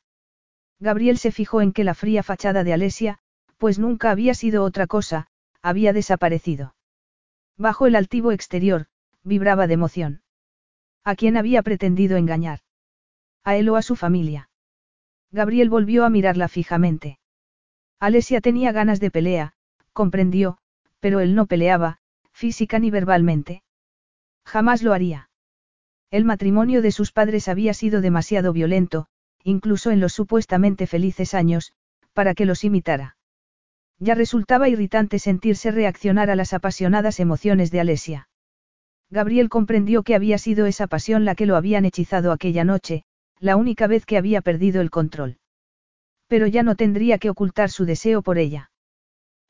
Gabriel 0.79 1.19
se 1.19 1.31
fijó 1.31 1.61
en 1.61 1.73
que 1.73 1.85
la 1.85 1.95
fría 1.95 2.23
fachada 2.23 2.65
de 2.65 2.73
Alesia, 2.73 3.19
pues 3.59 3.79
nunca 3.79 4.11
había 4.11 4.35
sido 4.35 4.65
otra 4.65 4.87
cosa, 4.87 5.27
había 5.63 5.93
desaparecido. 5.93 6.75
Bajo 7.61 7.87
el 7.87 7.95
altivo 7.95 8.33
exterior, 8.33 8.87
vibraba 9.23 9.67
de 9.67 9.75
emoción. 9.75 10.23
¿A 11.05 11.15
quién 11.15 11.37
había 11.37 11.63
pretendido 11.63 12.17
engañar? 12.17 12.61
A 13.45 13.55
él 13.55 13.69
o 13.69 13.77
a 13.77 13.83
su 13.83 13.97
familia. 13.97 14.49
Gabriel 15.31 15.69
volvió 15.69 16.07
a 16.07 16.09
mirarla 16.09 16.49
fijamente. 16.49 17.19
Alesia 17.99 18.41
tenía 18.41 18.73
ganas 18.73 18.99
de 18.99 19.11
pelea, 19.11 19.53
comprendió, 19.93 20.57
pero 21.01 21.21
él 21.21 21.35
no 21.35 21.45
peleaba, 21.45 21.99
física 22.33 22.79
ni 22.79 22.91
verbalmente. 22.91 23.63
Jamás 24.47 24.83
lo 24.83 24.95
haría. 24.95 25.29
El 26.11 26.25
matrimonio 26.25 26.81
de 26.81 26.93
sus 26.93 27.13
padres 27.13 27.47
había 27.47 27.75
sido 27.75 28.01
demasiado 28.01 28.55
violento, 28.55 29.07
incluso 29.45 29.91
en 29.91 30.01
los 30.01 30.15
supuestamente 30.15 30.87
felices 30.87 31.35
años, 31.35 31.75
para 32.15 32.33
que 32.35 32.47
los 32.47 32.65
imitara. 32.65 33.19
Ya 34.01 34.15
resultaba 34.15 34.69
irritante 34.71 35.19
sentirse 35.19 35.71
reaccionar 35.71 36.31
a 36.31 36.37
las 36.37 36.55
apasionadas 36.55 37.21
emociones 37.21 37.71
de 37.71 37.81
Alesia. 37.81 38.29
Gabriel 39.11 39.51
comprendió 39.51 40.03
que 40.03 40.15
había 40.15 40.39
sido 40.39 40.65
esa 40.65 40.87
pasión 40.87 41.27
la 41.27 41.35
que 41.35 41.45
lo 41.45 41.55
habían 41.57 41.85
hechizado 41.85 42.33
aquella 42.33 42.65
noche, 42.65 43.05
la 43.39 43.57
única 43.57 43.87
vez 43.87 44.07
que 44.07 44.17
había 44.17 44.41
perdido 44.41 44.81
el 44.81 44.91
control. 44.91 45.39
Pero 46.29 46.47
ya 46.47 46.63
no 46.63 46.77
tendría 46.77 47.19
que 47.19 47.29
ocultar 47.29 47.71
su 47.71 47.85
deseo 47.85 48.23
por 48.23 48.39
ella. 48.39 48.71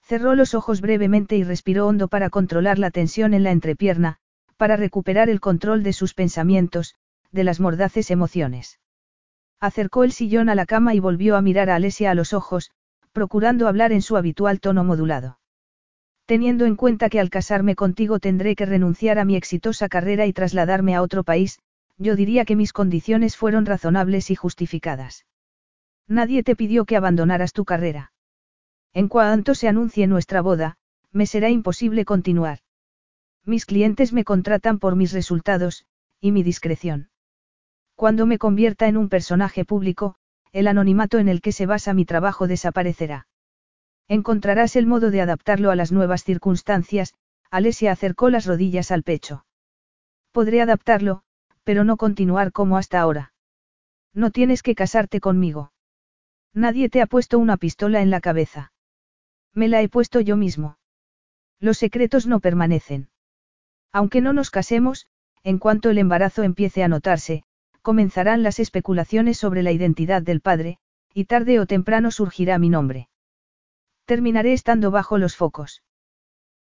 Cerró 0.03 0.35
los 0.35 0.55
ojos 0.55 0.81
brevemente 0.81 1.37
y 1.37 1.45
respiró 1.45 1.87
hondo 1.87 2.09
para 2.09 2.31
controlar 2.31 2.81
la 2.81 2.91
tensión 2.91 3.35
en 3.35 3.45
la 3.45 3.53
entrepierna, 3.53 4.17
para 4.57 4.77
recuperar 4.77 5.31
el 5.31 5.41
control 5.41 5.85
de 5.85 5.93
sus 5.93 6.15
pensamientos, 6.15 6.97
de 7.31 7.45
las 7.45 7.61
mordaces 7.61 8.11
emociones. 8.11 8.81
Acercó 9.61 10.03
el 10.03 10.11
sillón 10.11 10.49
a 10.49 10.57
la 10.57 10.67
cama 10.67 10.95
y 10.95 10.99
volvió 10.99 11.37
a 11.37 11.43
mirar 11.43 11.71
a 11.71 11.77
Alesia 11.77 12.11
a 12.11 12.15
los 12.15 12.33
ojos, 12.33 12.73
procurando 13.13 13.69
hablar 13.69 13.93
en 13.93 14.03
su 14.03 14.17
habitual 14.17 14.61
tono 14.61 14.85
modulado. 14.85 15.39
Teniendo 16.27 16.65
en 16.65 16.77
cuenta 16.77 17.09
que 17.09 17.19
al 17.19 17.31
casarme 17.31 17.75
contigo 17.75 18.21
tendré 18.21 18.55
que 18.55 18.67
renunciar 18.67 19.19
a 19.19 19.25
mi 19.25 19.37
exitosa 19.37 19.89
carrera 19.89 20.27
y 20.27 20.33
trasladarme 20.33 20.95
a 20.95 21.03
otro 21.03 21.25
país, 21.25 21.59
yo 21.99 22.17
diría 22.17 22.45
que 22.45 22.57
mis 22.57 22.73
condiciones 22.73 23.37
fueron 23.37 23.67
razonables 23.67 24.31
y 24.31 24.37
justificadas. 24.37 25.27
Nadie 26.07 26.43
te 26.43 26.57
pidió 26.57 26.85
que 26.85 26.97
abandonaras 26.97 27.53
tu 27.53 27.65
carrera. 27.65 28.13
En 28.93 29.09
cuanto 29.09 29.55
se 29.55 29.69
anuncie 29.69 30.07
nuestra 30.07 30.41
boda, 30.41 30.77
me 31.13 31.27
será 31.27 31.51
imposible 31.51 32.05
continuar. 32.05 32.61
Mis 33.45 33.67
clientes 33.67 34.13
me 34.13 34.25
contratan 34.25 34.79
por 34.79 34.97
mis 34.97 35.13
resultados, 35.13 35.85
y 36.21 36.33
mi 36.33 36.43
discreción. 36.43 37.11
Cuando 37.95 38.27
me 38.27 38.39
convierta 38.39 38.89
en 38.89 38.97
un 38.97 39.09
personaje 39.09 39.65
público, 39.65 40.17
el 40.53 40.69
anonimato 40.69 41.19
en 41.19 41.29
el 41.29 41.41
que 41.41 41.53
se 41.53 41.67
basa 41.67 41.95
mi 41.95 42.05
trabajo 42.05 42.47
desaparecerá. 42.47 43.27
Encontrarás 44.09 44.75
el 44.77 44.87
modo 44.87 45.11
de 45.11 45.21
adaptarlo 45.21 45.71
a 45.71 45.77
las 45.77 45.93
nuevas 45.93 46.25
circunstancias, 46.25 47.15
Alesia 47.51 47.93
acercó 47.93 48.31
las 48.31 48.47
rodillas 48.47 48.91
al 48.91 49.03
pecho. 49.03 49.45
Podré 50.33 50.63
adaptarlo, 50.63 51.23
pero 51.65 51.85
no 51.85 51.97
continuar 51.97 52.53
como 52.53 52.77
hasta 52.77 53.01
ahora. 53.01 53.33
No 54.13 54.31
tienes 54.31 54.63
que 54.63 54.75
casarte 54.75 55.21
conmigo. 55.21 55.73
Nadie 56.53 56.89
te 56.89 57.01
ha 57.01 57.07
puesto 57.07 57.39
una 57.39 57.57
pistola 57.57 58.03
en 58.03 58.11
la 58.11 58.21
cabeza. 58.21 58.73
Me 59.55 59.69
la 59.69 59.83
he 59.83 59.89
puesto 59.89 60.21
yo 60.21 60.37
mismo. 60.37 60.79
Los 61.61 61.79
secretos 61.79 62.27
no 62.27 62.41
permanecen. 62.41 63.09
Aunque 63.93 64.21
no 64.21 64.33
nos 64.33 64.51
casemos, 64.51 65.07
en 65.43 65.59
cuanto 65.59 65.91
el 65.91 65.99
embarazo 65.99 66.43
empiece 66.43 66.83
a 66.83 66.89
notarse, 66.89 67.45
comenzarán 67.83 68.43
las 68.43 68.59
especulaciones 68.59 69.39
sobre 69.39 69.63
la 69.63 69.73
identidad 69.73 70.23
del 70.23 70.41
padre, 70.41 70.79
y 71.15 71.25
tarde 71.25 71.59
o 71.61 71.67
temprano 71.67 72.11
surgirá 72.11 72.59
mi 72.59 72.69
nombre. 72.69 73.09
Terminaré 74.05 74.53
estando 74.53 74.91
bajo 74.91 75.19
los 75.19 75.37
focos. 75.37 75.83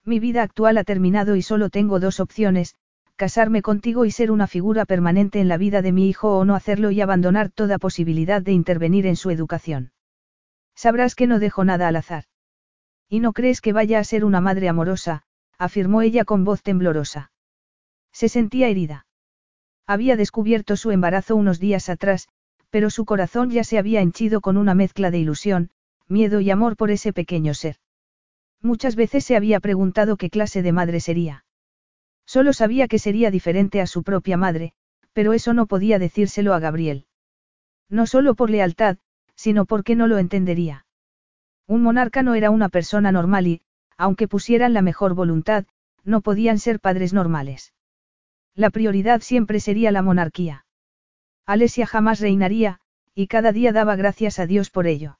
Mi 0.06 0.20
vida 0.20 0.44
actual 0.44 0.78
ha 0.78 0.84
terminado 0.84 1.36
y 1.36 1.42
solo 1.42 1.70
tengo 1.70 2.00
dos 2.00 2.20
opciones, 2.20 2.76
casarme 3.16 3.62
contigo 3.62 4.06
y 4.06 4.12
ser 4.12 4.32
una 4.32 4.48
figura 4.48 4.86
permanente 4.86 5.42
en 5.42 5.50
la 5.50 5.58
vida 5.58 5.82
de 5.82 5.92
mi 5.92 6.08
hijo 6.08 6.38
o 6.38 6.46
no 6.46 6.56
hacerlo 6.56 6.90
y 6.90 7.02
abandonar 7.02 7.50
toda 7.50 7.78
posibilidad 7.78 8.42
de 8.42 8.54
intervenir 8.54 9.06
en 9.06 9.18
su 9.18 9.30
educación. 9.30 9.92
Sabrás 10.74 11.16
que 11.16 11.28
no 11.28 11.40
dejo 11.40 11.66
nada 11.66 11.90
al 11.90 11.98
azar. 11.98 12.24
Y 13.10 13.20
no 13.20 13.34
crees 13.34 13.60
que 13.60 13.74
vaya 13.74 14.00
a 14.00 14.04
ser 14.06 14.24
una 14.24 14.40
madre 14.40 14.70
amorosa, 14.70 15.24
afirmó 15.58 16.02
ella 16.02 16.24
con 16.24 16.46
voz 16.46 16.64
temblorosa. 16.64 17.32
Se 18.14 18.30
sentía 18.30 18.70
herida. 18.70 19.06
Había 19.90 20.16
descubierto 20.16 20.78
su 20.78 20.92
embarazo 20.92 21.36
unos 21.36 21.60
días 21.60 21.90
atrás, 21.90 22.28
pero 22.70 22.92
su 22.92 23.06
corazón 23.06 23.50
ya 23.50 23.64
se 23.64 23.80
había 23.80 24.02
henchido 24.02 24.40
con 24.40 24.56
una 24.56 24.76
mezcla 24.76 25.10
de 25.10 25.18
ilusión, 25.18 25.72
miedo 26.08 26.42
y 26.42 26.52
amor 26.52 26.78
por 26.78 26.92
ese 26.92 27.12
pequeño 27.12 27.56
ser. 27.56 27.78
Muchas 28.62 28.96
veces 28.96 29.26
se 29.26 29.36
había 29.36 29.60
preguntado 29.60 30.16
qué 30.16 30.30
clase 30.30 30.62
de 30.62 30.74
madre 30.74 31.00
sería. 31.00 31.44
Solo 32.24 32.54
sabía 32.54 32.88
que 32.88 33.00
sería 33.00 33.32
diferente 33.32 33.82
a 33.82 33.88
su 33.88 34.04
propia 34.04 34.38
madre, 34.38 34.74
pero 35.12 35.34
eso 35.34 35.56
no 35.56 35.66
podía 35.66 35.98
decírselo 35.98 36.54
a 36.54 36.60
Gabriel. 36.60 37.08
No 37.90 38.06
solo 38.06 38.36
por 38.36 38.52
lealtad, 38.52 38.98
sino 39.34 39.66
porque 39.66 39.96
no 39.96 40.06
lo 40.06 40.20
entendería. 40.20 40.86
Un 41.66 41.82
monarca 41.82 42.22
no 42.22 42.36
era 42.36 42.52
una 42.52 42.70
persona 42.70 43.12
normal 43.12 43.48
y, 43.48 43.62
aunque 43.98 44.28
pusieran 44.28 44.76
la 44.76 44.84
mejor 44.84 45.16
voluntad, 45.16 45.66
no 46.04 46.22
podían 46.22 46.60
ser 46.60 46.80
padres 46.80 47.12
normales. 47.12 47.74
La 48.60 48.72
prioridad 48.72 49.22
siempre 49.22 49.62
sería 49.62 49.90
la 49.90 50.02
monarquía. 50.02 50.66
Alesia 51.46 51.88
jamás 51.88 52.20
reinaría, 52.20 52.82
y 53.16 53.28
cada 53.28 53.54
día 53.54 53.72
daba 53.72 53.96
gracias 53.96 54.38
a 54.38 54.48
Dios 54.48 54.70
por 54.70 54.86
ello. 54.86 55.18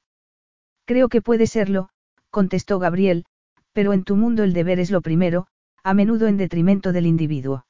Creo 0.84 1.08
que 1.08 1.22
puede 1.22 1.46
serlo, 1.46 1.88
contestó 2.28 2.78
Gabriel, 2.78 3.24
pero 3.72 3.94
en 3.94 4.04
tu 4.04 4.14
mundo 4.14 4.44
el 4.44 4.52
deber 4.52 4.78
es 4.78 4.90
lo 4.90 5.00
primero, 5.00 5.46
a 5.82 5.94
menudo 5.94 6.26
en 6.26 6.36
detrimento 6.36 6.92
del 6.92 7.06
individuo. 7.06 7.64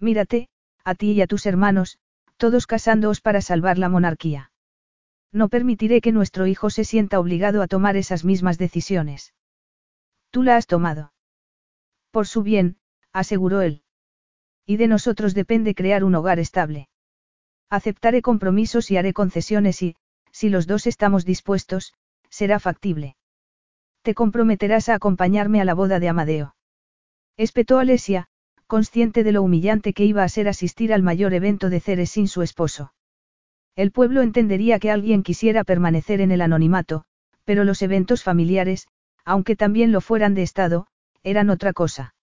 Mírate, 0.00 0.48
a 0.82 0.96
ti 0.96 1.12
y 1.12 1.22
a 1.22 1.28
tus 1.28 1.46
hermanos, 1.46 2.00
todos 2.36 2.66
casándoos 2.66 3.20
para 3.20 3.42
salvar 3.42 3.78
la 3.78 3.88
monarquía. 3.88 4.50
No 5.30 5.48
permitiré 5.48 6.00
que 6.00 6.10
nuestro 6.10 6.48
hijo 6.48 6.68
se 6.68 6.82
sienta 6.82 7.20
obligado 7.20 7.62
a 7.62 7.68
tomar 7.68 7.96
esas 7.96 8.24
mismas 8.24 8.58
decisiones. 8.58 9.34
Tú 10.32 10.42
la 10.42 10.56
has 10.56 10.66
tomado. 10.66 11.12
Por 12.10 12.26
su 12.26 12.42
bien, 12.42 12.76
aseguró 13.12 13.60
él. 13.60 13.84
Y 14.66 14.76
de 14.76 14.88
nosotros 14.88 15.34
depende 15.34 15.74
crear 15.74 16.04
un 16.04 16.14
hogar 16.14 16.38
estable. 16.38 16.88
Aceptaré 17.68 18.22
compromisos 18.22 18.90
y 18.90 18.96
haré 18.96 19.12
concesiones 19.12 19.82
y, 19.82 19.96
si 20.32 20.48
los 20.48 20.66
dos 20.66 20.86
estamos 20.86 21.24
dispuestos, 21.24 21.92
será 22.28 22.58
factible. 22.58 23.16
Te 24.02 24.14
comprometerás 24.14 24.88
a 24.88 24.94
acompañarme 24.94 25.60
a 25.60 25.64
la 25.64 25.74
boda 25.74 26.00
de 26.00 26.08
Amadeo. 26.08 26.54
Espetó 27.36 27.78
Alesia, 27.78 28.26
consciente 28.66 29.24
de 29.24 29.32
lo 29.32 29.42
humillante 29.42 29.92
que 29.92 30.04
iba 30.04 30.22
a 30.22 30.28
ser 30.28 30.48
asistir 30.48 30.92
al 30.92 31.02
mayor 31.02 31.34
evento 31.34 31.70
de 31.70 31.80
Ceres 31.80 32.10
sin 32.10 32.28
su 32.28 32.42
esposo. 32.42 32.92
El 33.76 33.92
pueblo 33.92 34.22
entendería 34.22 34.78
que 34.78 34.90
alguien 34.90 35.22
quisiera 35.22 35.64
permanecer 35.64 36.20
en 36.20 36.32
el 36.32 36.40
anonimato, 36.40 37.04
pero 37.44 37.64
los 37.64 37.82
eventos 37.82 38.22
familiares, 38.22 38.88
aunque 39.24 39.56
también 39.56 39.92
lo 39.92 40.00
fueran 40.00 40.34
de 40.34 40.42
Estado, 40.42 40.86
eran 41.22 41.50
otra 41.50 41.72
cosa. 41.72 42.14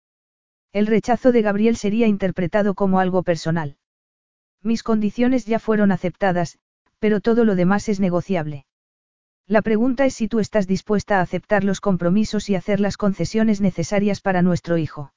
El 0.73 0.87
rechazo 0.87 1.31
de 1.31 1.41
Gabriel 1.41 1.77
sería 1.77 2.07
interpretado 2.07 2.75
como 2.75 2.99
algo 2.99 3.23
personal. 3.23 3.77
Mis 4.61 4.83
condiciones 4.83 5.45
ya 5.45 5.59
fueron 5.59 5.91
aceptadas, 5.91 6.59
pero 6.99 7.21
todo 7.21 7.45
lo 7.45 7.55
demás 7.55 7.89
es 7.89 7.99
negociable. 7.99 8.65
La 9.47 9.61
pregunta 9.61 10.05
es 10.05 10.13
si 10.13 10.27
tú 10.27 10.39
estás 10.39 10.67
dispuesta 10.67 11.19
a 11.19 11.21
aceptar 11.21 11.63
los 11.63 11.79
compromisos 11.79 12.49
y 12.49 12.55
hacer 12.55 12.79
las 12.79 12.97
concesiones 12.97 13.61
necesarias 13.61 14.19
para 14.19 14.41
nuestro 14.41 14.77
hijo. 14.77 15.13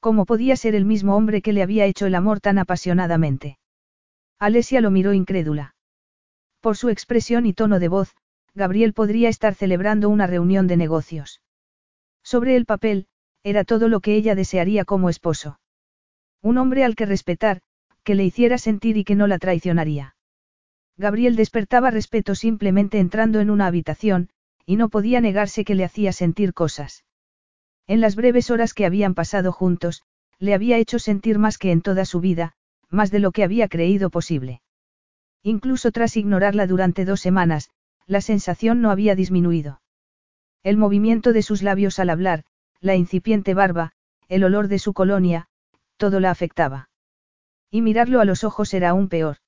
¿Cómo 0.00 0.26
podía 0.26 0.54
ser 0.56 0.74
el 0.74 0.84
mismo 0.84 1.16
hombre 1.16 1.40
que 1.40 1.52
le 1.52 1.62
había 1.62 1.86
hecho 1.86 2.06
el 2.06 2.14
amor 2.14 2.40
tan 2.40 2.58
apasionadamente? 2.58 3.58
Alesia 4.38 4.80
lo 4.80 4.90
miró 4.90 5.12
incrédula. 5.12 5.74
Por 6.60 6.76
su 6.76 6.90
expresión 6.90 7.46
y 7.46 7.54
tono 7.54 7.78
de 7.78 7.88
voz, 7.88 8.14
Gabriel 8.54 8.92
podría 8.92 9.28
estar 9.28 9.54
celebrando 9.54 10.08
una 10.08 10.26
reunión 10.26 10.66
de 10.66 10.76
negocios. 10.76 11.40
Sobre 12.22 12.54
el 12.54 12.66
papel, 12.66 13.06
era 13.42 13.64
todo 13.64 13.88
lo 13.88 14.00
que 14.00 14.14
ella 14.14 14.34
desearía 14.34 14.84
como 14.84 15.08
esposo. 15.08 15.60
Un 16.42 16.58
hombre 16.58 16.84
al 16.84 16.94
que 16.94 17.06
respetar, 17.06 17.60
que 18.04 18.14
le 18.14 18.24
hiciera 18.24 18.58
sentir 18.58 18.96
y 18.96 19.04
que 19.04 19.14
no 19.14 19.26
la 19.26 19.38
traicionaría. 19.38 20.16
Gabriel 20.96 21.36
despertaba 21.36 21.90
respeto 21.90 22.34
simplemente 22.34 22.98
entrando 22.98 23.40
en 23.40 23.50
una 23.50 23.66
habitación, 23.66 24.30
y 24.66 24.76
no 24.76 24.88
podía 24.88 25.20
negarse 25.20 25.64
que 25.64 25.74
le 25.74 25.84
hacía 25.84 26.12
sentir 26.12 26.52
cosas. 26.52 27.04
En 27.86 28.00
las 28.00 28.16
breves 28.16 28.50
horas 28.50 28.74
que 28.74 28.84
habían 28.84 29.14
pasado 29.14 29.52
juntos, 29.52 30.02
le 30.38 30.54
había 30.54 30.76
hecho 30.76 30.98
sentir 30.98 31.38
más 31.38 31.58
que 31.58 31.72
en 31.72 31.80
toda 31.80 32.04
su 32.04 32.20
vida, 32.20 32.52
más 32.90 33.10
de 33.10 33.18
lo 33.18 33.32
que 33.32 33.44
había 33.44 33.68
creído 33.68 34.10
posible. 34.10 34.60
Incluso 35.42 35.90
tras 35.92 36.16
ignorarla 36.16 36.66
durante 36.66 37.04
dos 37.04 37.20
semanas, 37.20 37.70
la 38.06 38.20
sensación 38.20 38.80
no 38.80 38.90
había 38.90 39.14
disminuido. 39.14 39.80
El 40.62 40.76
movimiento 40.76 41.32
de 41.32 41.42
sus 41.42 41.62
labios 41.62 41.98
al 41.98 42.10
hablar, 42.10 42.44
la 42.80 42.94
incipiente 42.94 43.54
barba, 43.54 43.92
el 44.28 44.44
olor 44.44 44.68
de 44.68 44.78
su 44.78 44.92
colonia, 44.92 45.48
todo 45.96 46.20
la 46.20 46.30
afectaba. 46.30 46.90
Y 47.70 47.82
mirarlo 47.82 48.20
a 48.20 48.24
los 48.24 48.44
ojos 48.44 48.72
era 48.74 48.90
aún 48.90 49.08
peor. 49.08 49.38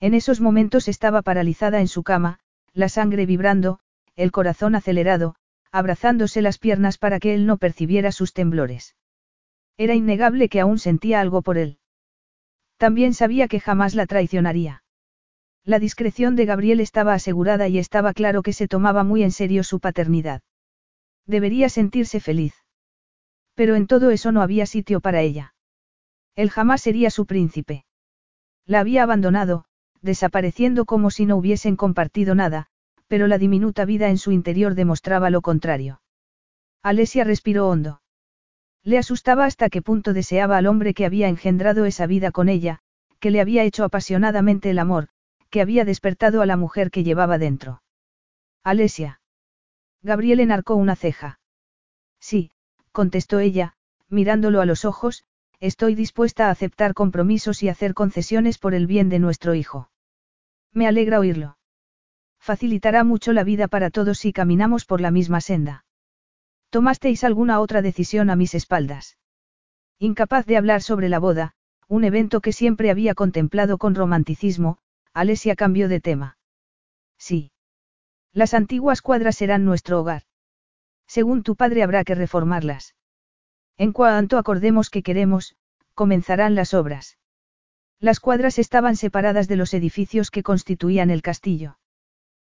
En 0.00 0.14
esos 0.14 0.40
momentos 0.40 0.88
estaba 0.88 1.22
paralizada 1.22 1.80
en 1.80 1.88
su 1.88 2.02
cama, 2.02 2.38
la 2.72 2.88
sangre 2.88 3.26
vibrando, 3.26 3.80
el 4.14 4.32
corazón 4.32 4.74
acelerado, 4.74 5.36
abrazándose 5.72 6.42
las 6.42 6.58
piernas 6.58 6.98
para 6.98 7.20
que 7.20 7.34
él 7.34 7.46
no 7.46 7.56
percibiera 7.58 8.12
sus 8.12 8.32
temblores. 8.32 8.96
Era 9.76 9.94
innegable 9.94 10.48
que 10.48 10.60
aún 10.60 10.78
sentía 10.78 11.20
algo 11.20 11.42
por 11.42 11.58
él. 11.58 11.78
También 12.78 13.14
sabía 13.14 13.48
que 13.48 13.60
jamás 13.60 13.94
la 13.94 14.06
traicionaría. 14.06 14.82
La 15.64 15.78
discreción 15.78 16.36
de 16.36 16.46
Gabriel 16.46 16.80
estaba 16.80 17.14
asegurada 17.14 17.68
y 17.68 17.78
estaba 17.78 18.12
claro 18.12 18.42
que 18.42 18.52
se 18.52 18.68
tomaba 18.68 19.02
muy 19.02 19.22
en 19.22 19.32
serio 19.32 19.64
su 19.64 19.80
paternidad. 19.80 20.42
Debería 21.26 21.68
sentirse 21.68 22.20
feliz. 22.20 22.54
Pero 23.54 23.74
en 23.74 23.86
todo 23.86 24.10
eso 24.10 24.32
no 24.32 24.42
había 24.42 24.66
sitio 24.66 25.00
para 25.00 25.22
ella. 25.22 25.54
Él 26.34 26.50
jamás 26.50 26.82
sería 26.82 27.10
su 27.10 27.26
príncipe. 27.26 27.84
La 28.66 28.80
había 28.80 29.02
abandonado, 29.02 29.64
desapareciendo 30.02 30.84
como 30.84 31.10
si 31.10 31.26
no 31.26 31.36
hubiesen 31.36 31.76
compartido 31.76 32.34
nada, 32.34 32.66
pero 33.08 33.26
la 33.26 33.38
diminuta 33.38 33.84
vida 33.84 34.08
en 34.08 34.18
su 34.18 34.32
interior 34.32 34.74
demostraba 34.74 35.30
lo 35.30 35.40
contrario. 35.40 36.00
Alesia 36.82 37.24
respiró 37.24 37.68
hondo. 37.68 38.02
Le 38.82 38.98
asustaba 38.98 39.44
hasta 39.46 39.68
qué 39.68 39.82
punto 39.82 40.12
deseaba 40.12 40.58
al 40.58 40.66
hombre 40.66 40.94
que 40.94 41.06
había 41.06 41.28
engendrado 41.28 41.86
esa 41.86 42.06
vida 42.06 42.30
con 42.30 42.48
ella, 42.48 42.80
que 43.18 43.30
le 43.30 43.40
había 43.40 43.64
hecho 43.64 43.82
apasionadamente 43.84 44.70
el 44.70 44.78
amor, 44.78 45.08
que 45.50 45.60
había 45.60 45.84
despertado 45.84 46.42
a 46.42 46.46
la 46.46 46.56
mujer 46.56 46.90
que 46.90 47.02
llevaba 47.02 47.38
dentro. 47.38 47.82
Alesia. 48.62 49.20
Gabriel 50.06 50.38
enarcó 50.38 50.76
una 50.76 50.94
ceja. 50.94 51.40
Sí, 52.20 52.52
contestó 52.92 53.40
ella, 53.40 53.74
mirándolo 54.08 54.60
a 54.60 54.64
los 54.64 54.84
ojos, 54.84 55.24
estoy 55.58 55.96
dispuesta 55.96 56.46
a 56.46 56.50
aceptar 56.50 56.94
compromisos 56.94 57.64
y 57.64 57.68
hacer 57.68 57.92
concesiones 57.92 58.58
por 58.58 58.72
el 58.72 58.86
bien 58.86 59.08
de 59.08 59.18
nuestro 59.18 59.56
hijo. 59.56 59.90
Me 60.72 60.86
alegra 60.86 61.18
oírlo. 61.18 61.58
Facilitará 62.38 63.02
mucho 63.02 63.32
la 63.32 63.42
vida 63.42 63.66
para 63.66 63.90
todos 63.90 64.18
si 64.18 64.32
caminamos 64.32 64.84
por 64.84 65.00
la 65.00 65.10
misma 65.10 65.40
senda. 65.40 65.84
¿Tomasteis 66.70 67.24
alguna 67.24 67.58
otra 67.58 67.82
decisión 67.82 68.30
a 68.30 68.36
mis 68.36 68.54
espaldas? 68.54 69.18
Incapaz 69.98 70.46
de 70.46 70.56
hablar 70.56 70.82
sobre 70.82 71.08
la 71.08 71.18
boda, 71.18 71.54
un 71.88 72.04
evento 72.04 72.40
que 72.40 72.52
siempre 72.52 72.92
había 72.92 73.16
contemplado 73.16 73.76
con 73.76 73.96
romanticismo, 73.96 74.78
Alesia 75.12 75.56
cambió 75.56 75.88
de 75.88 76.00
tema. 76.00 76.38
Sí. 77.18 77.50
Las 78.36 78.52
antiguas 78.52 79.00
cuadras 79.00 79.36
serán 79.36 79.64
nuestro 79.64 79.98
hogar. 79.98 80.24
Según 81.06 81.42
tu 81.42 81.56
padre 81.56 81.82
habrá 81.82 82.04
que 82.04 82.14
reformarlas. 82.14 82.94
En 83.78 83.94
cuanto 83.94 84.36
acordemos 84.36 84.90
que 84.90 85.02
queremos, 85.02 85.56
comenzarán 85.94 86.54
las 86.54 86.74
obras. 86.74 87.16
Las 87.98 88.20
cuadras 88.20 88.58
estaban 88.58 88.94
separadas 88.96 89.48
de 89.48 89.56
los 89.56 89.72
edificios 89.72 90.30
que 90.30 90.42
constituían 90.42 91.08
el 91.08 91.22
castillo. 91.22 91.78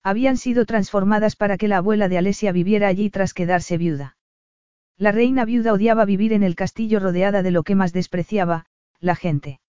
Habían 0.04 0.36
sido 0.36 0.66
transformadas 0.66 1.38
para 1.38 1.56
que 1.56 1.70
la 1.70 1.78
abuela 1.78 2.10
de 2.10 2.18
Alesia 2.18 2.52
viviera 2.52 2.90
allí 2.90 3.10
tras 3.10 3.34
quedarse 3.34 3.78
viuda. 3.78 4.18
La 4.98 5.14
reina 5.14 5.46
viuda 5.46 5.72
odiaba 5.72 6.04
vivir 6.04 6.34
en 6.34 6.44
el 6.44 6.56
castillo 6.56 7.00
rodeada 7.00 7.42
de 7.42 7.52
lo 7.52 7.64
que 7.64 7.76
más 7.76 7.94
despreciaba, 7.94 8.66
la 9.00 9.16
gente. 9.16 9.62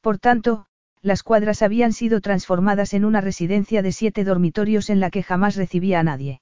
Por 0.00 0.20
tanto, 0.20 0.68
las 1.04 1.22
cuadras 1.22 1.60
habían 1.60 1.92
sido 1.92 2.22
transformadas 2.22 2.94
en 2.94 3.04
una 3.04 3.20
residencia 3.20 3.82
de 3.82 3.92
siete 3.92 4.24
dormitorios 4.24 4.88
en 4.88 5.00
la 5.00 5.10
que 5.10 5.22
jamás 5.22 5.54
recibía 5.54 6.00
a 6.00 6.02
nadie. 6.02 6.40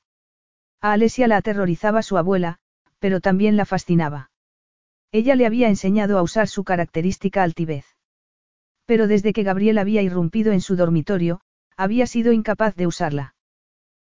A 0.80 0.92
Alesia 0.92 1.26
la 1.26 1.38
aterrorizaba 1.38 2.00
su 2.02 2.16
abuela, 2.16 2.58
pero 3.00 3.20
también 3.20 3.56
la 3.56 3.66
fascinaba. 3.66 4.30
Ella 5.10 5.34
le 5.34 5.46
había 5.46 5.68
enseñado 5.68 6.16
a 6.16 6.22
usar 6.22 6.46
su 6.46 6.62
característica 6.62 7.42
altivez. 7.42 7.84
Pero 8.86 9.08
desde 9.08 9.32
que 9.32 9.42
Gabriel 9.42 9.78
había 9.78 10.00
irrumpido 10.00 10.52
en 10.52 10.60
su 10.60 10.76
dormitorio, 10.76 11.40
había 11.76 12.06
sido 12.06 12.30
incapaz 12.30 12.76
de 12.76 12.86
usarla. 12.86 13.34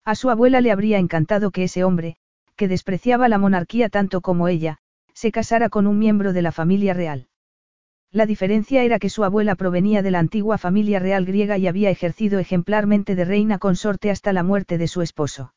A 0.03 0.15
su 0.15 0.29
abuela 0.29 0.59
le 0.59 0.73
habría 0.73 0.97
encantado 0.97 1.51
que 1.51 1.63
ese 1.63 1.85
hombre, 1.85 2.17
que 2.57 2.67
despreciaba 2.67 3.29
la 3.29 3.37
monarquía 3.37 3.87
tanto 3.87 4.19
como 4.19 4.49
ella, 4.49 4.79
se 5.13 5.31
casara 5.31 5.69
con 5.69 5.87
un 5.87 5.97
miembro 5.97 6.33
de 6.33 6.41
la 6.41 6.51
familia 6.51 6.93
real. 6.93 7.29
La 8.13 8.25
diferencia 8.25 8.83
era 8.83 8.99
que 8.99 9.09
su 9.09 9.23
abuela 9.23 9.55
provenía 9.55 10.01
de 10.01 10.11
la 10.11 10.19
antigua 10.19 10.57
familia 10.57 10.99
real 10.99 11.25
griega 11.25 11.57
y 11.57 11.67
había 11.67 11.89
ejercido 11.89 12.39
ejemplarmente 12.39 13.15
de 13.15 13.23
reina 13.23 13.57
consorte 13.57 14.11
hasta 14.11 14.33
la 14.33 14.43
muerte 14.43 14.77
de 14.77 14.89
su 14.89 15.01
esposo. 15.01 15.53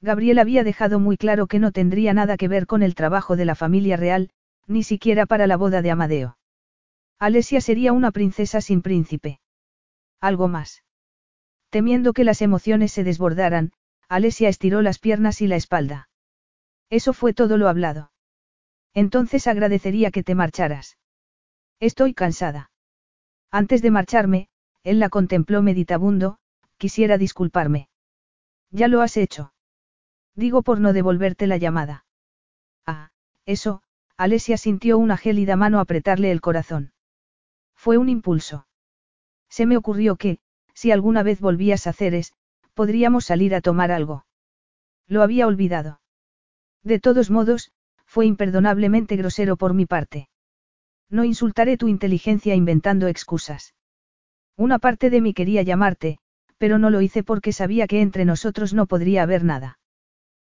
Gabriel 0.00 0.38
había 0.38 0.64
dejado 0.64 1.00
muy 1.00 1.18
claro 1.18 1.46
que 1.46 1.58
no 1.58 1.72
tendría 1.72 2.14
nada 2.14 2.38
que 2.38 2.48
ver 2.48 2.66
con 2.66 2.82
el 2.82 2.94
trabajo 2.94 3.36
de 3.36 3.44
la 3.44 3.54
familia 3.54 3.96
real, 3.96 4.30
ni 4.66 4.82
siquiera 4.82 5.26
para 5.26 5.46
la 5.46 5.58
boda 5.58 5.82
de 5.82 5.90
Amadeo. 5.90 6.38
Alesia 7.18 7.60
sería 7.60 7.92
una 7.92 8.10
princesa 8.10 8.60
sin 8.62 8.80
príncipe. 8.80 9.40
Algo 10.20 10.48
más. 10.48 10.82
Temiendo 11.68 12.14
que 12.14 12.24
las 12.24 12.40
emociones 12.40 12.92
se 12.92 13.04
desbordaran, 13.04 13.72
Alesia 14.08 14.48
estiró 14.48 14.80
las 14.80 14.98
piernas 14.98 15.42
y 15.42 15.46
la 15.46 15.56
espalda. 15.56 16.08
Eso 16.88 17.12
fue 17.12 17.34
todo 17.34 17.58
lo 17.58 17.68
hablado. 17.68 18.12
Entonces 18.94 19.46
agradecería 19.46 20.10
que 20.10 20.22
te 20.22 20.34
marcharas. 20.34 20.96
Estoy 21.80 22.14
cansada. 22.14 22.70
Antes 23.50 23.82
de 23.82 23.90
marcharme, 23.90 24.48
él 24.82 24.98
la 24.98 25.08
contempló 25.08 25.62
meditabundo, 25.62 26.38
quisiera 26.78 27.18
disculparme. 27.18 27.88
Ya 28.70 28.88
lo 28.88 29.02
has 29.02 29.16
hecho. 29.16 29.52
Digo 30.34 30.62
por 30.62 30.80
no 30.80 30.92
devolverte 30.92 31.46
la 31.46 31.56
llamada. 31.56 32.04
Ah, 32.86 33.10
eso, 33.44 33.82
Alesia 34.16 34.56
sintió 34.56 34.98
una 34.98 35.16
gélida 35.16 35.56
mano 35.56 35.80
apretarle 35.80 36.30
el 36.30 36.40
corazón. 36.40 36.92
Fue 37.74 37.98
un 37.98 38.08
impulso. 38.08 38.66
Se 39.48 39.66
me 39.66 39.76
ocurrió 39.76 40.16
que, 40.16 40.38
si 40.74 40.90
alguna 40.92 41.22
vez 41.22 41.40
volvías 41.40 41.86
a 41.86 41.92
Ceres, 41.92 42.32
podríamos 42.74 43.24
salir 43.24 43.54
a 43.54 43.60
tomar 43.60 43.90
algo. 43.90 44.26
Lo 45.06 45.22
había 45.22 45.46
olvidado. 45.46 46.00
De 46.82 47.00
todos 47.00 47.30
modos, 47.30 47.72
fue 48.04 48.26
imperdonablemente 48.26 49.16
grosero 49.16 49.56
por 49.56 49.74
mi 49.74 49.86
parte. 49.86 50.28
No 51.10 51.24
insultaré 51.24 51.76
tu 51.76 51.88
inteligencia 51.88 52.54
inventando 52.54 53.06
excusas. 53.06 53.74
Una 54.56 54.78
parte 54.78 55.10
de 55.10 55.20
mí 55.20 55.34
quería 55.34 55.62
llamarte, 55.62 56.18
pero 56.58 56.78
no 56.78 56.90
lo 56.90 57.00
hice 57.00 57.22
porque 57.22 57.52
sabía 57.52 57.86
que 57.86 58.00
entre 58.00 58.24
nosotros 58.24 58.74
no 58.74 58.86
podría 58.86 59.22
haber 59.22 59.44
nada. 59.44 59.78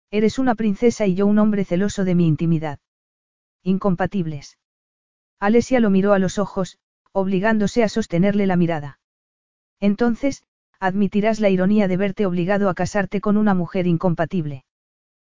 Eres 0.09 0.39
una 0.39 0.55
princesa 0.55 1.05
y 1.05 1.15
yo 1.15 1.27
un 1.27 1.37
hombre 1.39 1.65
celoso 1.65 2.05
de 2.05 2.15
mi 2.15 2.27
intimidad. 2.27 2.79
Incompatibles. 3.63 4.57
Alesia 5.39 5.79
lo 5.79 5.89
miró 5.89 6.13
a 6.13 6.19
los 6.19 6.39
ojos, 6.39 6.79
obligándose 7.11 7.83
a 7.83 7.89
sostenerle 7.89 8.47
la 8.47 8.55
mirada. 8.55 8.99
Entonces, 9.79 10.43
admitirás 10.79 11.39
la 11.39 11.49
ironía 11.49 11.87
de 11.87 11.97
verte 11.97 12.25
obligado 12.25 12.69
a 12.69 12.73
casarte 12.73 13.21
con 13.21 13.37
una 13.37 13.53
mujer 13.53 13.85
incompatible. 13.85 14.63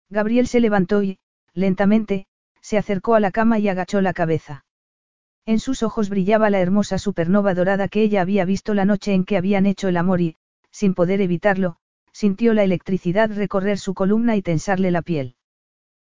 Gabriel 0.09 0.47
se 0.47 0.61
levantó 0.61 1.03
y, 1.03 1.19
lentamente, 1.53 2.27
se 2.61 2.79
acercó 2.79 3.15
a 3.15 3.21
la 3.21 3.31
cama 3.31 3.59
y 3.59 3.69
agachó 3.69 4.01
la 4.01 4.13
cabeza. 4.13 4.65
En 5.51 5.59
sus 5.59 5.83
ojos 5.83 6.11
brillaba 6.11 6.49
la 6.49 6.61
hermosa 6.61 6.97
supernova 6.97 7.55
dorada 7.55 7.89
que 7.89 8.03
ella 8.03 8.21
había 8.21 8.45
visto 8.45 8.73
la 8.73 8.85
noche 8.85 9.15
en 9.15 9.25
que 9.25 9.37
habían 9.37 9.67
hecho 9.67 9.89
el 9.89 9.97
amor 9.97 10.21
y, 10.21 10.37
sin 10.71 10.95
poder 10.95 11.21
evitarlo, 11.21 11.75
sintió 12.13 12.55
la 12.55 12.63
electricidad 12.63 13.33
recorrer 13.35 13.77
su 13.81 13.93
columna 13.93 14.37
y 14.37 14.43
tensarle 14.43 14.93
la 14.93 15.03
piel. 15.03 15.35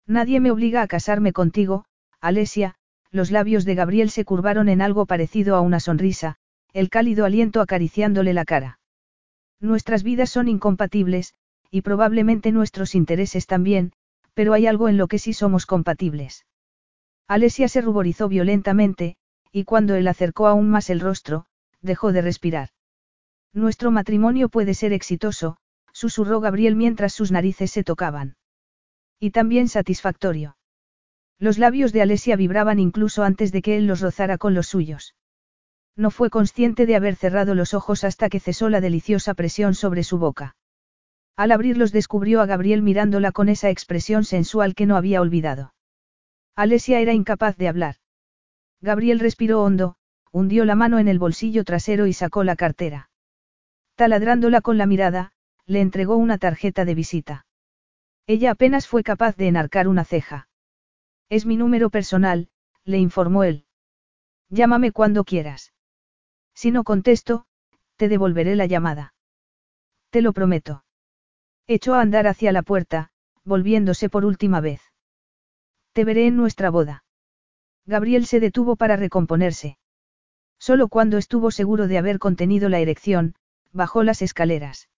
Nadie 0.09 0.41
me 0.41 0.51
obliga 0.51 0.83
a 0.83 0.89
casarme 0.89 1.33
contigo, 1.33 1.85
Alesia, 2.21 2.75
los 3.13 3.31
labios 3.31 3.65
de 3.65 3.77
Gabriel 3.77 4.11
se 4.11 4.25
curvaron 4.25 4.69
en 4.69 4.83
algo 4.83 5.07
parecido 5.07 5.55
a 5.55 5.61
una 5.61 5.79
sonrisa, 5.79 6.35
el 6.73 6.91
cálido 6.91 7.25
aliento 7.25 7.61
acariciándole 7.61 8.35
la 8.35 8.45
cara. 8.45 8.81
Nuestras 9.61 10.03
vidas 10.03 10.31
son 10.31 10.49
incompatibles, 10.49 11.35
y 11.71 11.83
probablemente 11.83 12.51
nuestros 12.51 12.97
intereses 12.97 13.47
también, 13.47 13.93
pero 14.35 14.53
hay 14.53 14.67
algo 14.67 14.89
en 14.89 14.97
lo 14.97 15.07
que 15.07 15.21
sí 15.21 15.33
somos 15.33 15.65
compatibles. 15.65 16.45
Alesia 17.29 17.69
se 17.69 17.83
ruborizó 17.83 18.29
violentamente, 18.29 19.15
y 19.53 19.65
cuando 19.65 19.95
él 19.95 20.09
acercó 20.09 20.47
aún 20.47 20.71
más 20.71 20.91
el 20.91 21.01
rostro, 21.01 21.47
dejó 21.81 22.13
de 22.13 22.23
respirar. 22.23 22.71
Nuestro 23.53 23.91
matrimonio 23.91 24.49
puede 24.49 24.75
ser 24.75 24.93
exitoso, 24.93 25.57
susurró 25.93 26.41
Gabriel 26.41 26.77
mientras 26.77 27.13
sus 27.13 27.33
narices 27.33 27.71
se 27.71 27.85
tocaban. 27.85 28.37
Y 29.19 29.31
también 29.31 29.69
satisfactorio. 29.69 30.57
Los 31.39 31.59
labios 31.59 31.93
de 31.93 32.03
Alesia 32.03 32.37
vibraban 32.37 32.79
incluso 32.79 33.23
antes 33.23 33.53
de 33.53 33.63
que 33.63 33.77
él 33.77 33.87
los 33.87 34.01
rozara 34.01 34.39
con 34.39 34.55
los 34.55 34.67
suyos. 34.69 35.15
No 35.97 36.11
fue 36.11 36.31
consciente 36.31 36.87
de 36.87 36.97
haber 36.97 37.17
cerrado 37.17 37.55
los 37.55 37.75
ojos 37.75 38.05
hasta 38.05 38.29
que 38.29 38.41
cesó 38.41 38.69
la 38.69 38.81
deliciosa 38.81 39.35
presión 39.35 39.75
sobre 39.75 40.05
su 40.05 40.19
boca. 40.19 40.57
Al 41.37 41.53
abrirlos 41.53 41.93
descubrió 41.93 42.41
a 42.41 42.47
Gabriel 42.47 42.83
mirándola 42.83 43.33
con 43.33 43.49
esa 43.49 43.71
expresión 43.71 44.25
sensual 44.25 44.75
que 44.75 44.87
no 44.87 44.97
había 44.97 45.21
olvidado. 45.21 45.75
Alesia 46.57 47.01
era 47.01 47.13
incapaz 47.13 47.57
de 47.57 47.69
hablar. 47.69 47.97
Gabriel 48.81 49.19
respiró 49.19 49.63
hondo, 49.63 49.97
hundió 50.33 50.65
la 50.65 50.75
mano 50.75 50.99
en 50.99 51.09
el 51.09 51.19
bolsillo 51.19 51.65
trasero 51.65 52.07
y 52.07 52.13
sacó 52.13 52.45
la 52.45 52.57
cartera. 52.57 53.11
Taladrándola 53.97 54.61
con 54.61 54.79
la 54.79 54.87
mirada, 54.87 55.33
le 55.67 55.81
entregó 55.81 56.17
una 56.17 56.39
tarjeta 56.39 56.85
de 56.85 56.95
visita. 56.95 57.47
Ella 58.27 58.53
apenas 58.53 58.87
fue 58.87 59.03
capaz 59.03 59.37
de 59.37 59.49
enarcar 59.49 59.89
una 59.89 60.05
ceja. 60.05 60.49
Es 61.29 61.47
mi 61.47 61.57
número 61.57 61.91
personal, 61.91 62.49
le 62.85 62.99
informó 62.99 63.45
él. 63.45 63.67
Llámame 64.49 64.93
cuando 64.93 65.25
quieras. 65.25 65.73
Si 66.55 66.71
no 66.71 66.85
contesto, 66.85 67.47
te 67.97 68.09
devolveré 68.09 68.57
la 68.57 68.67
llamada. 68.67 69.15
Te 70.11 70.23
lo 70.23 70.33
prometo. 70.33 70.85
Echó 71.67 71.95
a 71.95 72.01
andar 72.01 72.27
hacia 72.27 72.53
la 72.53 72.63
puerta, 72.63 73.11
volviéndose 73.45 74.09
por 74.09 74.25
última 74.25 74.61
vez. 74.61 74.81
Te 75.93 76.05
veré 76.05 76.27
en 76.27 76.37
nuestra 76.37 76.71
boda. 76.71 77.05
Gabriel 77.89 78.27
se 78.27 78.39
detuvo 78.39 78.77
para 78.77 78.97
recomponerse. 78.97 79.79
Solo 80.59 80.89
cuando 80.89 81.17
estuvo 81.17 81.51
seguro 81.51 81.89
de 81.89 81.97
haber 81.97 82.19
contenido 82.19 82.69
la 82.69 82.81
erección, 82.81 83.35
bajó 83.73 84.03
las 84.03 84.21
escaleras. 84.21 84.91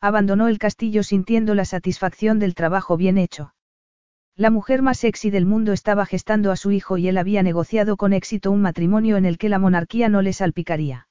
Abandonó 0.00 0.48
el 0.48 0.58
castillo 0.58 1.04
sintiendo 1.04 1.54
la 1.54 1.64
satisfacción 1.64 2.40
del 2.40 2.56
trabajo 2.56 2.96
bien 2.96 3.18
hecho. 3.18 3.54
La 4.34 4.50
mujer 4.50 4.82
más 4.82 4.98
sexy 4.98 5.30
del 5.30 5.46
mundo 5.46 5.72
estaba 5.72 6.06
gestando 6.06 6.50
a 6.50 6.56
su 6.56 6.72
hijo 6.72 6.98
y 6.98 7.06
él 7.06 7.18
había 7.18 7.44
negociado 7.44 7.96
con 7.96 8.12
éxito 8.12 8.50
un 8.50 8.62
matrimonio 8.62 9.16
en 9.16 9.24
el 9.24 9.38
que 9.38 9.48
la 9.48 9.60
monarquía 9.60 10.08
no 10.08 10.20
le 10.20 10.32
salpicaría. 10.32 11.06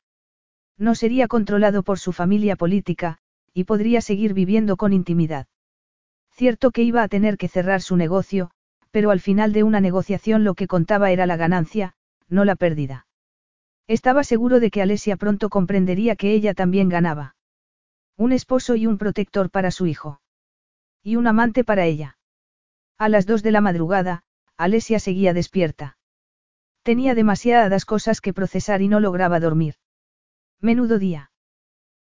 No 0.78 0.94
sería 0.94 1.30
controlado 1.30 1.84
por 1.84 2.00
su 2.00 2.12
familia 2.12 2.58
política, 2.58 3.20
y 3.54 3.64
podría 3.64 4.02
seguir 4.02 4.34
viviendo 4.34 4.76
con 4.76 4.92
intimidad. 4.92 5.48
Cierto 6.32 6.72
que 6.72 6.84
iba 6.84 7.02
a 7.02 7.08
tener 7.08 7.38
que 7.38 7.48
cerrar 7.48 7.82
su 7.82 7.96
negocio, 7.96 8.52
pero 8.92 9.12
al 9.12 9.20
final 9.20 9.54
de 9.54 9.64
una 9.64 9.82
negociación 9.82 10.44
lo 10.44 10.54
que 10.54 10.68
contaba 10.68 11.12
era 11.12 11.26
la 11.26 11.38
ganancia, 11.38 11.94
no 12.28 12.46
la 12.46 12.56
pérdida. 12.56 13.08
Estaba 13.88 14.24
seguro 14.24 14.60
de 14.60 14.70
que 14.70 14.82
Alesia 14.82 15.16
pronto 15.16 15.50
comprendería 15.50 16.16
que 16.16 16.34
ella 16.34 16.54
también 16.54 16.90
ganaba. 16.90 17.36
Un 18.18 18.32
esposo 18.32 18.76
y 18.76 18.86
un 18.86 18.98
protector 18.98 19.50
para 19.50 19.72
su 19.72 19.86
hijo. 19.88 20.22
Y 21.04 21.16
un 21.16 21.28
amante 21.28 21.64
para 21.64 21.86
ella. 21.86 22.18
A 22.98 23.10
las 23.10 23.26
dos 23.26 23.44
de 23.44 23.52
la 23.52 23.62
madrugada, 23.62 24.24
Alesia 24.58 25.00
seguía 25.00 25.34
despierta. 25.34 25.98
Tenía 26.84 27.16
demasiadas 27.16 27.86
cosas 27.86 28.22
que 28.22 28.34
procesar 28.34 28.82
y 28.82 28.88
no 28.88 29.00
lograba 29.00 29.40
dormir. 29.40 29.76
Menudo 30.60 30.98
día. 30.98 31.32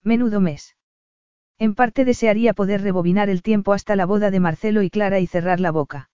Menudo 0.04 0.40
mes. 0.40 0.78
En 1.60 1.76
parte 1.76 2.06
desearía 2.06 2.54
poder 2.54 2.82
rebobinar 2.82 3.30
el 3.30 3.41
tiempo 3.41 3.74
hasta 3.74 3.95
la 3.95 4.06
boda 4.06 4.32
de 4.32 4.40
Marcelo 4.40 4.84
y 4.84 4.90
Clara 4.90 5.20
y 5.20 5.28
cerrar 5.28 5.60
la 5.60 5.72
boca. 5.72 6.10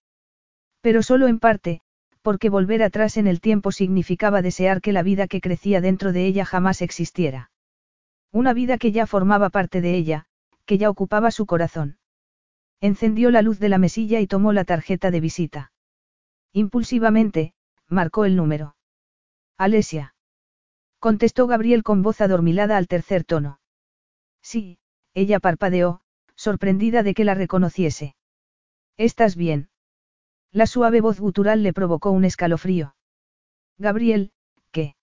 Pero 0.84 1.02
solo 1.02 1.28
en 1.30 1.40
parte, 1.40 1.80
porque 2.22 2.50
volver 2.50 2.84
atrás 2.84 3.16
en 3.16 3.26
el 3.26 3.40
tiempo 3.40 3.72
significaba 3.72 4.42
desear 4.42 4.82
que 4.82 4.92
la 4.92 5.02
vida 5.02 5.28
que 5.28 5.40
crecía 5.40 5.80
dentro 5.80 6.12
de 6.12 6.26
ella 6.26 6.44
jamás 6.44 6.82
existiera. 6.82 7.52
Una 8.34 8.54
vida 8.54 8.78
que 8.78 8.92
ya 8.92 9.08
formaba 9.08 9.50
parte 9.50 9.80
de 9.80 9.96
ella, 9.96 10.26
que 10.66 10.78
ya 10.78 10.90
ocupaba 10.90 11.32
su 11.32 11.46
corazón. 11.46 12.00
Encendió 12.82 13.32
la 13.32 13.42
luz 13.42 13.60
de 13.60 13.70
la 13.70 13.78
mesilla 13.78 14.20
y 14.20 14.28
tomó 14.28 14.52
la 14.52 14.66
tarjeta 14.66 15.10
de 15.10 15.22
visita. 15.22 15.72
Impulsivamente, 16.52 17.54
marcó 17.88 18.26
el 18.26 18.36
número. 18.36 18.76
Alesia. 19.58 20.16
Contestó 21.00 21.48
Gabriel 21.48 21.84
con 21.84 22.02
voz 22.02 22.20
adormilada 22.20 22.76
al 22.76 22.88
tercer 22.88 23.24
tono. 23.24 23.62
Sí, 24.42 24.80
ella 25.14 25.40
parpadeó, 25.40 26.02
sorprendida 26.36 27.04
de 27.04 27.14
que 27.14 27.24
la 27.24 27.36
reconociese. 27.36 28.18
¿Estás 28.98 29.38
bien? 29.38 29.70
La 30.54 30.68
suave 30.68 31.02
voz 31.02 31.20
gutural 31.20 31.64
le 31.64 31.74
provocó 31.74 32.12
un 32.12 32.26
escalofrío. 32.26 32.96
Gabriel, 33.80 34.32
¿qué? 34.72 34.96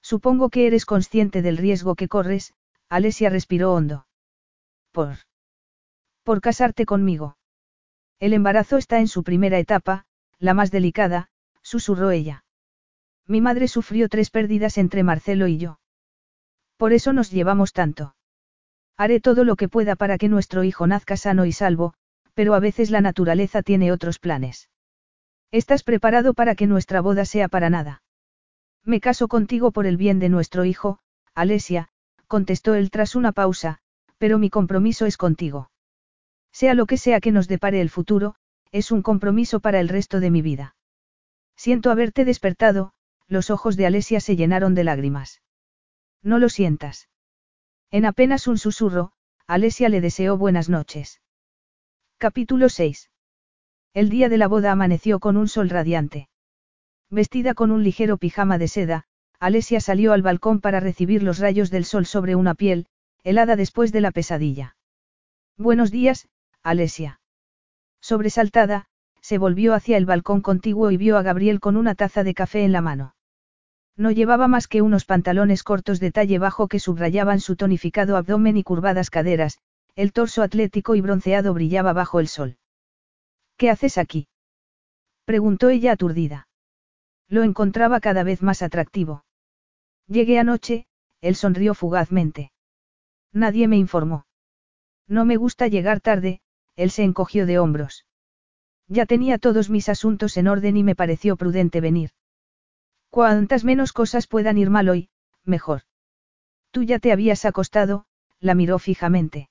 Supongo 0.00 0.50
que 0.50 0.68
eres 0.68 0.86
consciente 0.86 1.42
del 1.42 1.56
riesgo 1.56 1.96
que 1.96 2.06
corres, 2.06 2.54
Alesia 2.88 3.28
respiró 3.28 3.74
hondo. 3.74 4.06
Por. 4.92 5.16
Por 6.22 6.40
casarte 6.40 6.86
conmigo. 6.86 7.36
El 8.20 8.32
embarazo 8.32 8.76
está 8.76 9.00
en 9.00 9.08
su 9.08 9.24
primera 9.24 9.58
etapa, 9.58 10.06
la 10.38 10.54
más 10.54 10.70
delicada, 10.70 11.28
susurró 11.60 12.12
ella. 12.12 12.44
Mi 13.26 13.40
madre 13.40 13.66
sufrió 13.66 14.08
tres 14.08 14.30
pérdidas 14.30 14.78
entre 14.78 15.02
Marcelo 15.02 15.48
y 15.48 15.58
yo. 15.58 15.80
Por 16.76 16.92
eso 16.92 17.12
nos 17.12 17.32
llevamos 17.32 17.72
tanto. 17.72 18.14
Haré 18.96 19.20
todo 19.20 19.42
lo 19.42 19.56
que 19.56 19.68
pueda 19.68 19.96
para 19.96 20.18
que 20.18 20.28
nuestro 20.28 20.62
hijo 20.62 20.86
nazca 20.86 21.16
sano 21.16 21.46
y 21.46 21.52
salvo, 21.52 21.94
pero 22.38 22.54
a 22.54 22.60
veces 22.60 22.92
la 22.92 23.00
naturaleza 23.00 23.64
tiene 23.64 23.90
otros 23.90 24.20
planes. 24.20 24.70
¿Estás 25.50 25.82
preparado 25.82 26.34
para 26.34 26.54
que 26.54 26.68
nuestra 26.68 27.00
boda 27.00 27.24
sea 27.24 27.48
para 27.48 27.68
nada? 27.68 28.04
Me 28.84 29.00
caso 29.00 29.26
contigo 29.26 29.72
por 29.72 29.86
el 29.86 29.96
bien 29.96 30.20
de 30.20 30.28
nuestro 30.28 30.64
hijo, 30.64 31.00
Alesia, 31.34 31.88
contestó 32.28 32.76
él 32.76 32.92
tras 32.92 33.16
una 33.16 33.32
pausa, 33.32 33.80
pero 34.18 34.38
mi 34.38 34.50
compromiso 34.50 35.04
es 35.04 35.16
contigo. 35.16 35.72
Sea 36.52 36.74
lo 36.74 36.86
que 36.86 36.96
sea 36.96 37.18
que 37.18 37.32
nos 37.32 37.48
depare 37.48 37.80
el 37.80 37.90
futuro, 37.90 38.36
es 38.70 38.92
un 38.92 39.02
compromiso 39.02 39.58
para 39.58 39.80
el 39.80 39.88
resto 39.88 40.20
de 40.20 40.30
mi 40.30 40.40
vida. 40.40 40.76
Siento 41.56 41.90
haberte 41.90 42.24
despertado, 42.24 42.92
los 43.26 43.50
ojos 43.50 43.76
de 43.76 43.86
Alesia 43.86 44.20
se 44.20 44.36
llenaron 44.36 44.76
de 44.76 44.84
lágrimas. 44.84 45.42
No 46.22 46.38
lo 46.38 46.50
sientas. 46.50 47.08
En 47.90 48.04
apenas 48.04 48.46
un 48.46 48.58
susurro, 48.58 49.10
Alesia 49.48 49.88
le 49.88 50.00
deseó 50.00 50.38
buenas 50.38 50.68
noches. 50.68 51.20
Capítulo 52.20 52.68
6. 52.68 53.12
El 53.94 54.08
día 54.08 54.28
de 54.28 54.38
la 54.38 54.48
boda 54.48 54.72
amaneció 54.72 55.20
con 55.20 55.36
un 55.36 55.46
sol 55.46 55.70
radiante. 55.70 56.28
Vestida 57.10 57.54
con 57.54 57.70
un 57.70 57.84
ligero 57.84 58.16
pijama 58.16 58.58
de 58.58 58.66
seda, 58.66 59.04
Alesia 59.38 59.80
salió 59.80 60.12
al 60.12 60.22
balcón 60.22 60.60
para 60.60 60.80
recibir 60.80 61.22
los 61.22 61.38
rayos 61.38 61.70
del 61.70 61.84
sol 61.84 62.06
sobre 62.06 62.34
una 62.34 62.56
piel, 62.56 62.86
helada 63.22 63.54
después 63.54 63.92
de 63.92 64.00
la 64.00 64.10
pesadilla. 64.10 64.74
Buenos 65.56 65.92
días, 65.92 66.28
Alesia. 66.64 67.20
Sobresaltada, 68.00 68.86
se 69.20 69.38
volvió 69.38 69.72
hacia 69.72 69.96
el 69.96 70.04
balcón 70.04 70.40
contiguo 70.40 70.90
y 70.90 70.96
vio 70.96 71.18
a 71.18 71.22
Gabriel 71.22 71.60
con 71.60 71.76
una 71.76 71.94
taza 71.94 72.24
de 72.24 72.34
café 72.34 72.64
en 72.64 72.72
la 72.72 72.80
mano. 72.80 73.14
No 73.96 74.10
llevaba 74.10 74.48
más 74.48 74.66
que 74.66 74.82
unos 74.82 75.04
pantalones 75.04 75.62
cortos 75.62 76.00
de 76.00 76.10
talle 76.10 76.40
bajo 76.40 76.66
que 76.66 76.80
subrayaban 76.80 77.38
su 77.38 77.54
tonificado 77.54 78.16
abdomen 78.16 78.56
y 78.56 78.64
curvadas 78.64 79.08
caderas, 79.08 79.60
el 79.98 80.12
torso 80.12 80.42
atlético 80.42 80.94
y 80.94 81.00
bronceado 81.00 81.52
brillaba 81.52 81.92
bajo 81.92 82.20
el 82.20 82.28
sol. 82.28 82.56
¿Qué 83.56 83.68
haces 83.68 83.98
aquí? 83.98 84.28
preguntó 85.24 85.70
ella 85.70 85.90
aturdida. 85.90 86.46
Lo 87.26 87.42
encontraba 87.42 87.98
cada 87.98 88.22
vez 88.22 88.40
más 88.40 88.62
atractivo. 88.62 89.24
Llegué 90.06 90.38
anoche, 90.38 90.86
él 91.20 91.34
sonrió 91.34 91.74
fugazmente. 91.74 92.52
Nadie 93.32 93.66
me 93.66 93.76
informó. 93.76 94.24
No 95.08 95.24
me 95.24 95.36
gusta 95.36 95.66
llegar 95.66 96.00
tarde, 96.00 96.42
él 96.76 96.92
se 96.92 97.02
encogió 97.02 97.44
de 97.44 97.58
hombros. 97.58 98.06
Ya 98.86 99.04
tenía 99.04 99.38
todos 99.38 99.68
mis 99.68 99.88
asuntos 99.88 100.36
en 100.36 100.46
orden 100.46 100.76
y 100.76 100.84
me 100.84 100.94
pareció 100.94 101.36
prudente 101.36 101.80
venir. 101.80 102.10
Cuantas 103.10 103.64
menos 103.64 103.92
cosas 103.92 104.28
puedan 104.28 104.58
ir 104.58 104.70
mal 104.70 104.90
hoy, 104.90 105.10
mejor. 105.42 105.82
Tú 106.70 106.84
ya 106.84 107.00
te 107.00 107.10
habías 107.10 107.44
acostado, 107.44 108.06
la 108.38 108.54
miró 108.54 108.78
fijamente. 108.78 109.48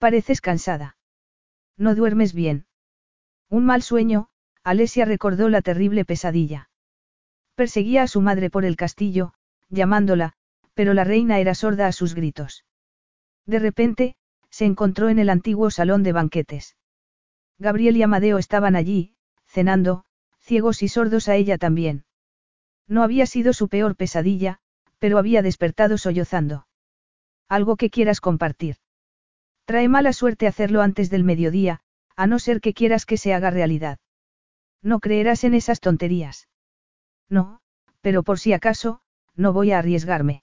Pareces 0.00 0.40
cansada. 0.40 0.96
No 1.76 1.94
duermes 1.94 2.32
bien. 2.32 2.64
Un 3.50 3.66
mal 3.66 3.82
sueño, 3.82 4.30
Alesia 4.64 5.04
recordó 5.04 5.50
la 5.50 5.60
terrible 5.60 6.06
pesadilla. 6.06 6.70
Perseguía 7.54 8.04
a 8.04 8.06
su 8.06 8.22
madre 8.22 8.48
por 8.48 8.64
el 8.64 8.76
castillo, 8.76 9.34
llamándola, 9.68 10.32
pero 10.72 10.94
la 10.94 11.04
reina 11.04 11.38
era 11.38 11.54
sorda 11.54 11.86
a 11.86 11.92
sus 11.92 12.14
gritos. 12.14 12.64
De 13.44 13.58
repente, 13.58 14.16
se 14.48 14.64
encontró 14.64 15.10
en 15.10 15.18
el 15.18 15.28
antiguo 15.28 15.70
salón 15.70 16.02
de 16.02 16.12
banquetes. 16.12 16.78
Gabriel 17.58 17.98
y 17.98 18.02
Amadeo 18.02 18.38
estaban 18.38 18.76
allí, 18.76 19.12
cenando, 19.44 20.04
ciegos 20.38 20.82
y 20.82 20.88
sordos 20.88 21.28
a 21.28 21.36
ella 21.36 21.58
también. 21.58 22.06
No 22.88 23.02
había 23.02 23.26
sido 23.26 23.52
su 23.52 23.68
peor 23.68 23.96
pesadilla, 23.96 24.60
pero 24.98 25.18
había 25.18 25.42
despertado 25.42 25.98
sollozando. 25.98 26.66
Algo 27.50 27.76
que 27.76 27.90
quieras 27.90 28.22
compartir. 28.22 28.76
Trae 29.70 29.86
mala 29.88 30.12
suerte 30.12 30.48
hacerlo 30.48 30.82
antes 30.82 31.10
del 31.10 31.22
mediodía, 31.22 31.78
a 32.16 32.26
no 32.26 32.40
ser 32.40 32.60
que 32.60 32.74
quieras 32.74 33.06
que 33.06 33.16
se 33.16 33.32
haga 33.32 33.50
realidad. 33.50 34.00
No 34.82 34.98
creerás 34.98 35.44
en 35.44 35.54
esas 35.54 35.78
tonterías. 35.78 36.48
No, 37.28 37.60
pero 38.00 38.24
por 38.24 38.40
si 38.40 38.52
acaso, 38.52 39.00
no 39.36 39.52
voy 39.52 39.70
a 39.70 39.78
arriesgarme. 39.78 40.42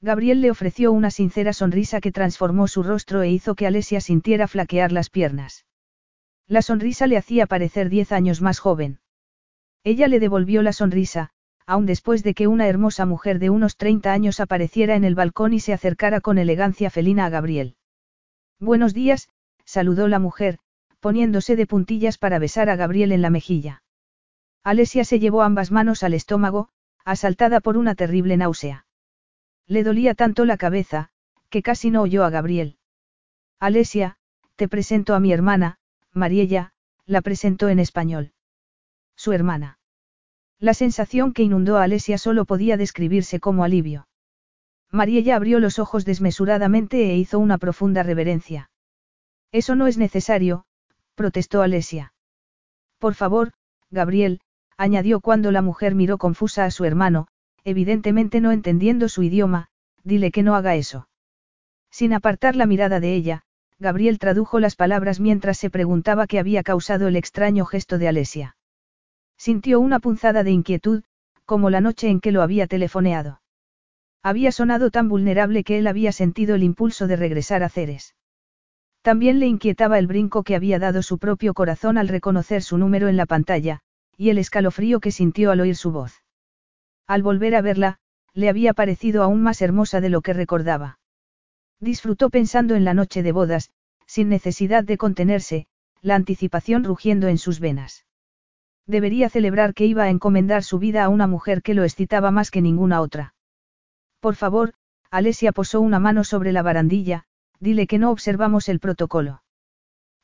Gabriel 0.00 0.42
le 0.42 0.52
ofreció 0.52 0.92
una 0.92 1.10
sincera 1.10 1.52
sonrisa 1.52 2.00
que 2.00 2.12
transformó 2.12 2.68
su 2.68 2.84
rostro 2.84 3.22
e 3.22 3.30
hizo 3.30 3.56
que 3.56 3.66
Alesia 3.66 4.00
sintiera 4.00 4.46
flaquear 4.46 4.92
las 4.92 5.10
piernas. 5.10 5.66
La 6.46 6.62
sonrisa 6.62 7.08
le 7.08 7.16
hacía 7.16 7.48
parecer 7.48 7.88
diez 7.88 8.12
años 8.12 8.42
más 8.42 8.60
joven. 8.60 9.00
Ella 9.82 10.06
le 10.06 10.20
devolvió 10.20 10.62
la 10.62 10.72
sonrisa, 10.72 11.30
aun 11.66 11.84
después 11.84 12.22
de 12.22 12.32
que 12.32 12.46
una 12.46 12.68
hermosa 12.68 13.06
mujer 13.06 13.40
de 13.40 13.50
unos 13.50 13.76
30 13.76 14.12
años 14.12 14.38
apareciera 14.38 14.94
en 14.94 15.02
el 15.02 15.16
balcón 15.16 15.52
y 15.52 15.58
se 15.58 15.72
acercara 15.72 16.20
con 16.20 16.38
elegancia 16.38 16.90
felina 16.90 17.26
a 17.26 17.30
Gabriel. 17.30 17.74
Buenos 18.58 18.94
días, 18.94 19.28
saludó 19.66 20.08
la 20.08 20.18
mujer, 20.18 20.58
poniéndose 21.00 21.56
de 21.56 21.66
puntillas 21.66 22.16
para 22.16 22.38
besar 22.38 22.70
a 22.70 22.76
Gabriel 22.76 23.12
en 23.12 23.20
la 23.20 23.28
mejilla. 23.28 23.82
Alesia 24.64 25.04
se 25.04 25.18
llevó 25.18 25.42
ambas 25.42 25.70
manos 25.70 26.02
al 26.02 26.14
estómago, 26.14 26.70
asaltada 27.04 27.60
por 27.60 27.76
una 27.76 27.94
terrible 27.94 28.36
náusea. 28.38 28.86
Le 29.66 29.84
dolía 29.84 30.14
tanto 30.14 30.46
la 30.46 30.56
cabeza, 30.56 31.10
que 31.50 31.62
casi 31.62 31.90
no 31.90 32.00
oyó 32.00 32.24
a 32.24 32.30
Gabriel. 32.30 32.78
Alesia, 33.60 34.16
te 34.56 34.68
presento 34.68 35.14
a 35.14 35.20
mi 35.20 35.32
hermana, 35.32 35.78
Mariella, 36.12 36.72
la 37.04 37.20
presentó 37.20 37.68
en 37.68 37.78
español. 37.78 38.32
Su 39.16 39.32
hermana. 39.32 39.78
La 40.58 40.72
sensación 40.72 41.34
que 41.34 41.42
inundó 41.42 41.76
a 41.76 41.82
Alesia 41.82 42.16
solo 42.16 42.46
podía 42.46 42.78
describirse 42.78 43.38
como 43.38 43.64
alivio. 43.64 44.08
Mariella 44.90 45.36
abrió 45.36 45.60
los 45.60 45.78
ojos 45.78 46.04
desmesuradamente 46.04 47.10
e 47.10 47.16
hizo 47.16 47.38
una 47.38 47.58
profunda 47.58 48.02
reverencia. 48.02 48.70
Eso 49.52 49.74
no 49.74 49.86
es 49.86 49.98
necesario, 49.98 50.64
protestó 51.14 51.62
Alesia. 51.62 52.12
Por 52.98 53.14
favor, 53.14 53.52
Gabriel, 53.90 54.40
añadió 54.76 55.20
cuando 55.20 55.50
la 55.52 55.62
mujer 55.62 55.94
miró 55.94 56.18
confusa 56.18 56.64
a 56.64 56.70
su 56.70 56.84
hermano, 56.84 57.28
evidentemente 57.64 58.40
no 58.40 58.52
entendiendo 58.52 59.08
su 59.08 59.22
idioma, 59.22 59.68
dile 60.04 60.30
que 60.30 60.42
no 60.42 60.54
haga 60.54 60.76
eso. 60.76 61.08
Sin 61.90 62.12
apartar 62.12 62.56
la 62.56 62.66
mirada 62.66 63.00
de 63.00 63.14
ella, 63.14 63.42
Gabriel 63.78 64.18
tradujo 64.18 64.60
las 64.60 64.76
palabras 64.76 65.20
mientras 65.20 65.58
se 65.58 65.70
preguntaba 65.70 66.26
qué 66.26 66.38
había 66.38 66.62
causado 66.62 67.08
el 67.08 67.16
extraño 67.16 67.64
gesto 67.66 67.98
de 67.98 68.08
Alesia. 68.08 68.56
Sintió 69.36 69.80
una 69.80 70.00
punzada 70.00 70.42
de 70.44 70.50
inquietud, 70.50 71.02
como 71.44 71.70
la 71.70 71.80
noche 71.80 72.08
en 72.08 72.20
que 72.20 72.32
lo 72.32 72.42
había 72.42 72.66
telefoneado. 72.66 73.40
Había 74.22 74.52
sonado 74.52 74.90
tan 74.90 75.08
vulnerable 75.08 75.64
que 75.64 75.78
él 75.78 75.86
había 75.86 76.12
sentido 76.12 76.54
el 76.54 76.62
impulso 76.62 77.06
de 77.06 77.16
regresar 77.16 77.62
a 77.62 77.68
Ceres. 77.68 78.14
También 79.02 79.38
le 79.38 79.46
inquietaba 79.46 79.98
el 79.98 80.08
brinco 80.08 80.42
que 80.42 80.56
había 80.56 80.78
dado 80.80 81.02
su 81.02 81.18
propio 81.18 81.54
corazón 81.54 81.96
al 81.96 82.08
reconocer 82.08 82.62
su 82.62 82.76
número 82.76 83.08
en 83.08 83.16
la 83.16 83.26
pantalla, 83.26 83.80
y 84.16 84.30
el 84.30 84.38
escalofrío 84.38 84.98
que 84.98 85.12
sintió 85.12 85.52
al 85.52 85.60
oír 85.60 85.76
su 85.76 85.92
voz. 85.92 86.24
Al 87.06 87.22
volver 87.22 87.54
a 87.54 87.60
verla, 87.60 87.98
le 88.34 88.48
había 88.48 88.74
parecido 88.74 89.22
aún 89.22 89.42
más 89.42 89.62
hermosa 89.62 90.00
de 90.00 90.08
lo 90.08 90.22
que 90.22 90.32
recordaba. 90.32 90.98
Disfrutó 91.78 92.30
pensando 92.30 92.74
en 92.74 92.84
la 92.84 92.94
noche 92.94 93.22
de 93.22 93.30
bodas, 93.30 93.70
sin 94.06 94.28
necesidad 94.28 94.82
de 94.82 94.98
contenerse, 94.98 95.68
la 96.02 96.16
anticipación 96.16 96.82
rugiendo 96.82 97.28
en 97.28 97.38
sus 97.38 97.60
venas. 97.60 98.06
Debería 98.86 99.28
celebrar 99.28 99.72
que 99.72 99.86
iba 99.86 100.02
a 100.02 100.10
encomendar 100.10 100.64
su 100.64 100.80
vida 100.80 101.04
a 101.04 101.08
una 101.08 101.28
mujer 101.28 101.62
que 101.62 101.74
lo 101.74 101.84
excitaba 101.84 102.32
más 102.32 102.50
que 102.50 102.60
ninguna 102.60 103.00
otra. 103.00 103.34
Por 104.26 104.34
favor, 104.34 104.74
Alesia 105.12 105.52
posó 105.52 105.80
una 105.80 106.00
mano 106.00 106.24
sobre 106.24 106.50
la 106.50 106.62
barandilla, 106.62 107.26
dile 107.60 107.86
que 107.86 107.98
no 107.98 108.10
observamos 108.10 108.68
el 108.68 108.80
protocolo. 108.80 109.44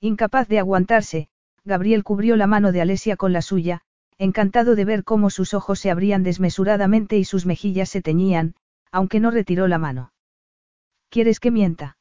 Incapaz 0.00 0.48
de 0.48 0.58
aguantarse, 0.58 1.28
Gabriel 1.64 2.02
cubrió 2.02 2.34
la 2.34 2.48
mano 2.48 2.72
de 2.72 2.80
Alesia 2.80 3.16
con 3.16 3.32
la 3.32 3.42
suya, 3.42 3.82
encantado 4.18 4.74
de 4.74 4.84
ver 4.84 5.04
cómo 5.04 5.30
sus 5.30 5.54
ojos 5.54 5.78
se 5.78 5.88
abrían 5.88 6.24
desmesuradamente 6.24 7.16
y 7.16 7.24
sus 7.24 7.46
mejillas 7.46 7.90
se 7.90 8.02
teñían, 8.02 8.56
aunque 8.90 9.20
no 9.20 9.30
retiró 9.30 9.68
la 9.68 9.78
mano. 9.78 10.12
¿Quieres 11.08 11.38
que 11.38 11.52
mienta? 11.52 11.96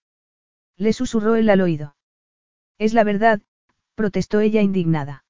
Le 0.77 0.93
susurró 0.93 1.35
él 1.35 1.51
al 1.51 1.61
oído. 1.61 1.95
Es 2.79 2.95
la 2.95 3.03
verdad, 3.03 3.41
protestó 3.93 4.39
ella 4.39 4.63
indignada. 4.63 5.23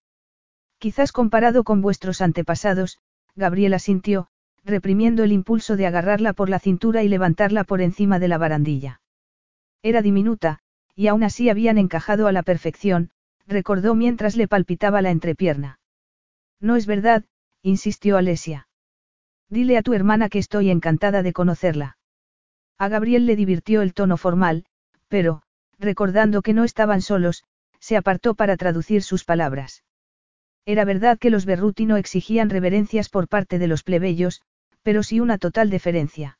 Quizás 0.78 1.12
comparado 1.12 1.66
con 1.66 1.82
vuestros 1.82 2.22
antepasados, 2.22 2.98
Gabriela 3.36 3.78
sintió, 3.78 4.30
reprimiendo 4.64 5.24
el 5.24 5.32
impulso 5.32 5.76
de 5.76 5.88
agarrarla 5.88 6.34
por 6.34 6.50
la 6.50 6.60
cintura 6.60 7.04
y 7.04 7.10
levantarla 7.10 7.64
por 7.64 7.82
encima 7.82 8.20
de 8.20 8.28
la 8.28 8.38
barandilla. 8.38 9.02
Era 9.84 10.02
diminuta, 10.02 10.60
y 10.96 11.08
aún 11.08 11.24
así 11.24 11.50
habían 11.50 11.78
encajado 11.78 12.28
a 12.28 12.32
la 12.32 12.44
perfección, 12.44 13.10
recordó 13.48 13.96
mientras 13.96 14.36
le 14.36 14.48
palpitaba 14.48 15.02
la 15.02 15.12
entrepierna. 15.12 15.80
No 16.60 16.76
es 16.76 16.86
verdad, 16.86 17.26
insistió 17.64 18.18
Alesia. 18.18 18.68
Dile 19.50 19.78
a 19.78 19.82
tu 19.82 19.94
hermana 19.94 20.30
que 20.30 20.40
estoy 20.40 20.70
encantada 20.70 21.24
de 21.24 21.34
conocerla. 21.34 21.98
A 22.78 22.88
Gabriel 22.88 23.26
le 23.26 23.36
divirtió 23.36 23.82
el 23.82 23.94
tono 23.94 24.18
formal, 24.18 24.66
pero, 25.08 25.42
recordando 25.78 26.42
que 26.42 26.54
no 26.54 26.64
estaban 26.64 27.02
solos, 27.02 27.44
se 27.80 27.98
apartó 27.98 28.36
para 28.36 28.58
traducir 28.58 29.04
sus 29.04 29.26
palabras. 29.26 29.84
Era 30.66 30.86
verdad 30.86 31.18
que 31.18 31.32
los 31.32 31.46
Berruti 31.46 31.86
no 31.86 31.98
exigían 31.98 32.50
reverencias 32.50 33.10
por 33.10 33.28
parte 33.28 33.58
de 33.58 33.68
los 33.68 33.84
plebeyos, 33.84 34.42
pero 34.84 35.04
sí 35.04 35.20
una 35.20 35.38
total 35.38 35.70
deferencia. 35.70 36.38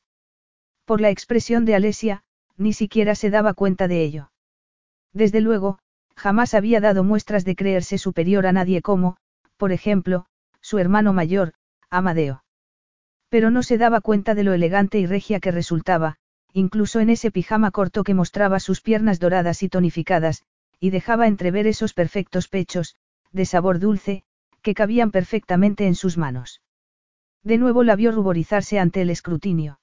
Por 0.84 1.00
la 1.00 1.10
expresión 1.10 1.64
de 1.64 1.74
Alesia, 1.74 2.22
ni 2.56 2.72
siquiera 2.72 3.14
se 3.14 3.30
daba 3.30 3.54
cuenta 3.54 3.88
de 3.88 4.02
ello. 4.02 4.32
Desde 5.12 5.40
luego, 5.40 5.78
jamás 6.16 6.54
había 6.54 6.80
dado 6.80 7.04
muestras 7.04 7.44
de 7.44 7.56
creerse 7.56 7.98
superior 7.98 8.46
a 8.46 8.52
nadie 8.52 8.82
como, 8.82 9.16
por 9.56 9.72
ejemplo, 9.72 10.26
su 10.60 10.78
hermano 10.78 11.12
mayor, 11.12 11.54
Amadeo. 11.90 12.44
Pero 13.28 13.50
no 13.50 13.62
se 13.62 13.78
daba 13.78 14.00
cuenta 14.00 14.34
de 14.34 14.44
lo 14.44 14.52
elegante 14.52 14.98
y 14.98 15.06
regia 15.06 15.40
que 15.40 15.50
resultaba, 15.50 16.16
incluso 16.52 17.00
en 17.00 17.10
ese 17.10 17.30
pijama 17.30 17.70
corto 17.70 18.04
que 18.04 18.14
mostraba 18.14 18.60
sus 18.60 18.80
piernas 18.80 19.18
doradas 19.20 19.62
y 19.62 19.68
tonificadas, 19.68 20.42
y 20.80 20.90
dejaba 20.90 21.26
entrever 21.26 21.66
esos 21.66 21.94
perfectos 21.94 22.48
pechos, 22.48 22.96
de 23.30 23.46
sabor 23.46 23.78
dulce, 23.78 24.24
que 24.62 24.74
cabían 24.74 25.10
perfectamente 25.10 25.86
en 25.86 25.94
sus 25.94 26.18
manos. 26.18 26.60
De 27.44 27.58
nuevo 27.58 27.82
la 27.82 27.96
vio 27.96 28.12
ruborizarse 28.12 28.78
ante 28.78 29.02
el 29.02 29.10
escrutinio. 29.10 29.80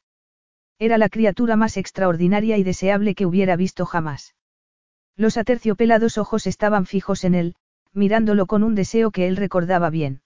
Era 0.80 0.98
la 0.98 1.10
criatura 1.10 1.58
más 1.58 1.76
extraordinaria 1.76 2.58
y 2.58 2.64
deseable 2.64 3.16
que 3.16 3.26
hubiera 3.26 3.56
visto 3.58 3.86
jamás. 3.86 4.36
Los 5.18 5.36
aterciopelados 5.36 6.18
ojos 6.18 6.48
estaban 6.48 6.86
fijos 6.86 7.26
en 7.26 7.36
él, 7.36 7.56
mirándolo 7.92 8.46
con 8.46 8.64
un 8.64 8.76
deseo 8.76 9.12
que 9.12 9.28
él 9.28 9.36
recordaba 9.36 9.90
bien. 9.90 10.22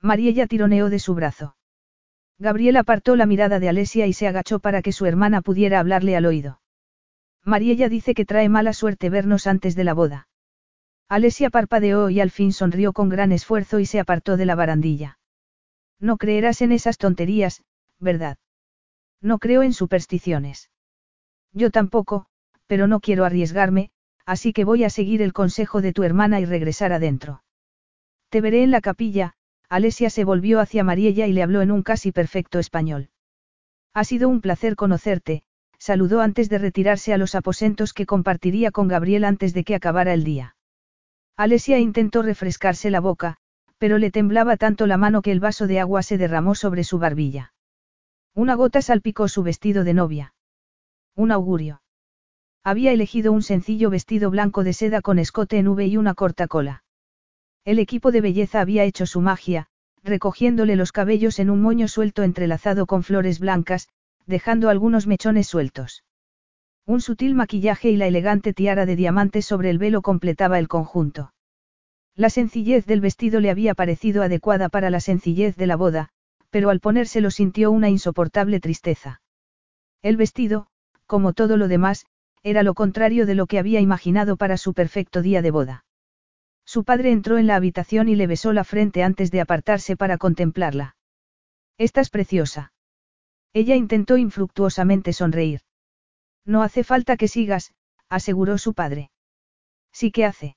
Mariella 0.00 0.46
tironeó 0.46 0.90
de 0.90 1.00
su 1.00 1.14
brazo. 1.14 1.56
Gabriel 2.38 2.76
apartó 2.76 3.16
la 3.16 3.26
mirada 3.26 3.58
de 3.58 3.68
Alesia 3.68 4.06
y 4.06 4.12
se 4.12 4.28
agachó 4.28 4.60
para 4.60 4.82
que 4.82 4.92
su 4.92 5.06
hermana 5.06 5.40
pudiera 5.40 5.80
hablarle 5.80 6.16
al 6.16 6.26
oído. 6.26 6.60
Mariella 7.42 7.88
dice 7.88 8.14
que 8.14 8.24
trae 8.24 8.48
mala 8.48 8.72
suerte 8.72 9.10
vernos 9.10 9.46
antes 9.46 9.74
de 9.74 9.84
la 9.84 9.94
boda. 9.94 10.28
Alesia 11.08 11.50
parpadeó 11.50 12.10
y 12.10 12.20
al 12.20 12.30
fin 12.30 12.52
sonrió 12.52 12.92
con 12.92 13.08
gran 13.08 13.32
esfuerzo 13.32 13.80
y 13.80 13.86
se 13.86 13.98
apartó 13.98 14.36
de 14.36 14.46
la 14.46 14.54
barandilla. 14.54 15.18
No 16.00 16.16
creerás 16.16 16.60
en 16.62 16.72
esas 16.72 16.98
tonterías, 16.98 17.62
¿verdad? 17.98 18.36
No 19.20 19.38
creo 19.38 19.62
en 19.62 19.72
supersticiones. 19.72 20.70
Yo 21.52 21.70
tampoco, 21.70 22.26
pero 22.66 22.86
no 22.86 23.00
quiero 23.00 23.24
arriesgarme, 23.24 23.90
así 24.26 24.52
que 24.52 24.64
voy 24.64 24.84
a 24.84 24.90
seguir 24.90 25.22
el 25.22 25.32
consejo 25.32 25.80
de 25.80 25.92
tu 25.92 26.02
hermana 26.02 26.40
y 26.40 26.44
regresar 26.44 26.92
adentro. 26.92 27.42
Te 28.28 28.40
veré 28.40 28.62
en 28.62 28.70
la 28.70 28.80
capilla, 28.80 29.34
Alesia 29.68 30.10
se 30.10 30.24
volvió 30.24 30.60
hacia 30.60 30.84
Mariella 30.84 31.26
y 31.26 31.32
le 31.32 31.42
habló 31.42 31.62
en 31.62 31.70
un 31.70 31.82
casi 31.82 32.12
perfecto 32.12 32.58
español. 32.58 33.10
Ha 33.92 34.04
sido 34.04 34.28
un 34.28 34.40
placer 34.40 34.76
conocerte, 34.76 35.44
saludó 35.78 36.20
antes 36.20 36.48
de 36.48 36.58
retirarse 36.58 37.12
a 37.12 37.18
los 37.18 37.34
aposentos 37.34 37.92
que 37.92 38.06
compartiría 38.06 38.70
con 38.70 38.88
Gabriel 38.88 39.24
antes 39.24 39.54
de 39.54 39.64
que 39.64 39.74
acabara 39.74 40.14
el 40.14 40.24
día. 40.24 40.56
Alesia 41.36 41.78
intentó 41.78 42.22
refrescarse 42.22 42.90
la 42.90 43.00
boca, 43.00 43.38
pero 43.78 43.98
le 43.98 44.10
temblaba 44.10 44.56
tanto 44.56 44.86
la 44.86 44.96
mano 44.96 45.22
que 45.22 45.32
el 45.32 45.40
vaso 45.40 45.66
de 45.66 45.80
agua 45.80 46.02
se 46.02 46.18
derramó 46.18 46.54
sobre 46.54 46.84
su 46.84 46.98
barbilla. 46.98 47.52
Una 48.34 48.54
gota 48.54 48.82
salpicó 48.82 49.28
su 49.28 49.42
vestido 49.42 49.84
de 49.84 49.94
novia. 49.94 50.34
Un 51.14 51.30
augurio. 51.30 51.82
Había 52.64 52.92
elegido 52.92 53.30
un 53.32 53.42
sencillo 53.42 53.90
vestido 53.90 54.30
blanco 54.30 54.64
de 54.64 54.72
seda 54.72 55.02
con 55.02 55.18
escote 55.18 55.58
en 55.58 55.68
V 55.68 55.86
y 55.86 55.96
una 55.96 56.14
corta 56.14 56.48
cola. 56.48 56.82
El 57.64 57.78
equipo 57.78 58.10
de 58.10 58.22
belleza 58.22 58.60
había 58.60 58.84
hecho 58.84 59.04
su 59.04 59.20
magia, 59.20 59.68
recogiéndole 60.02 60.74
los 60.74 60.90
cabellos 60.90 61.38
en 61.38 61.50
un 61.50 61.60
moño 61.60 61.88
suelto 61.88 62.22
entrelazado 62.22 62.86
con 62.86 63.02
flores 63.02 63.38
blancas, 63.38 63.88
dejando 64.26 64.70
algunos 64.70 65.06
mechones 65.06 65.46
sueltos. 65.46 66.04
Un 66.86 67.00
sutil 67.00 67.34
maquillaje 67.34 67.90
y 67.90 67.96
la 67.96 68.06
elegante 68.06 68.54
tiara 68.54 68.86
de 68.86 68.96
diamantes 68.96 69.44
sobre 69.44 69.68
el 69.68 69.78
velo 69.78 70.02
completaba 70.02 70.58
el 70.58 70.68
conjunto. 70.68 71.33
La 72.16 72.30
sencillez 72.30 72.86
del 72.86 73.00
vestido 73.00 73.40
le 73.40 73.50
había 73.50 73.74
parecido 73.74 74.22
adecuada 74.22 74.68
para 74.68 74.88
la 74.88 75.00
sencillez 75.00 75.56
de 75.56 75.66
la 75.66 75.76
boda, 75.76 76.10
pero 76.50 76.70
al 76.70 76.78
ponérselo 76.78 77.32
sintió 77.32 77.72
una 77.72 77.88
insoportable 77.88 78.60
tristeza. 78.60 79.20
El 80.00 80.16
vestido, 80.16 80.68
como 81.06 81.32
todo 81.32 81.56
lo 81.56 81.66
demás, 81.66 82.06
era 82.44 82.62
lo 82.62 82.74
contrario 82.74 83.26
de 83.26 83.34
lo 83.34 83.46
que 83.46 83.58
había 83.58 83.80
imaginado 83.80 84.36
para 84.36 84.56
su 84.56 84.74
perfecto 84.74 85.22
día 85.22 85.42
de 85.42 85.50
boda. 85.50 85.84
Su 86.64 86.84
padre 86.84 87.10
entró 87.10 87.38
en 87.38 87.46
la 87.48 87.56
habitación 87.56 88.08
y 88.08 88.14
le 88.14 88.26
besó 88.26 88.52
la 88.52 88.64
frente 88.64 89.02
antes 89.02 89.30
de 89.30 89.40
apartarse 89.40 89.96
para 89.96 90.16
contemplarla. 90.16 90.96
Estás 91.78 92.10
preciosa. 92.10 92.72
Ella 93.52 93.74
intentó 93.74 94.16
infructuosamente 94.18 95.12
sonreír. 95.12 95.62
No 96.44 96.62
hace 96.62 96.84
falta 96.84 97.16
que 97.16 97.28
sigas, 97.28 97.74
aseguró 98.08 98.58
su 98.58 98.74
padre. 98.74 99.10
Sí 99.92 100.10
que 100.10 100.24
hace. 100.24 100.56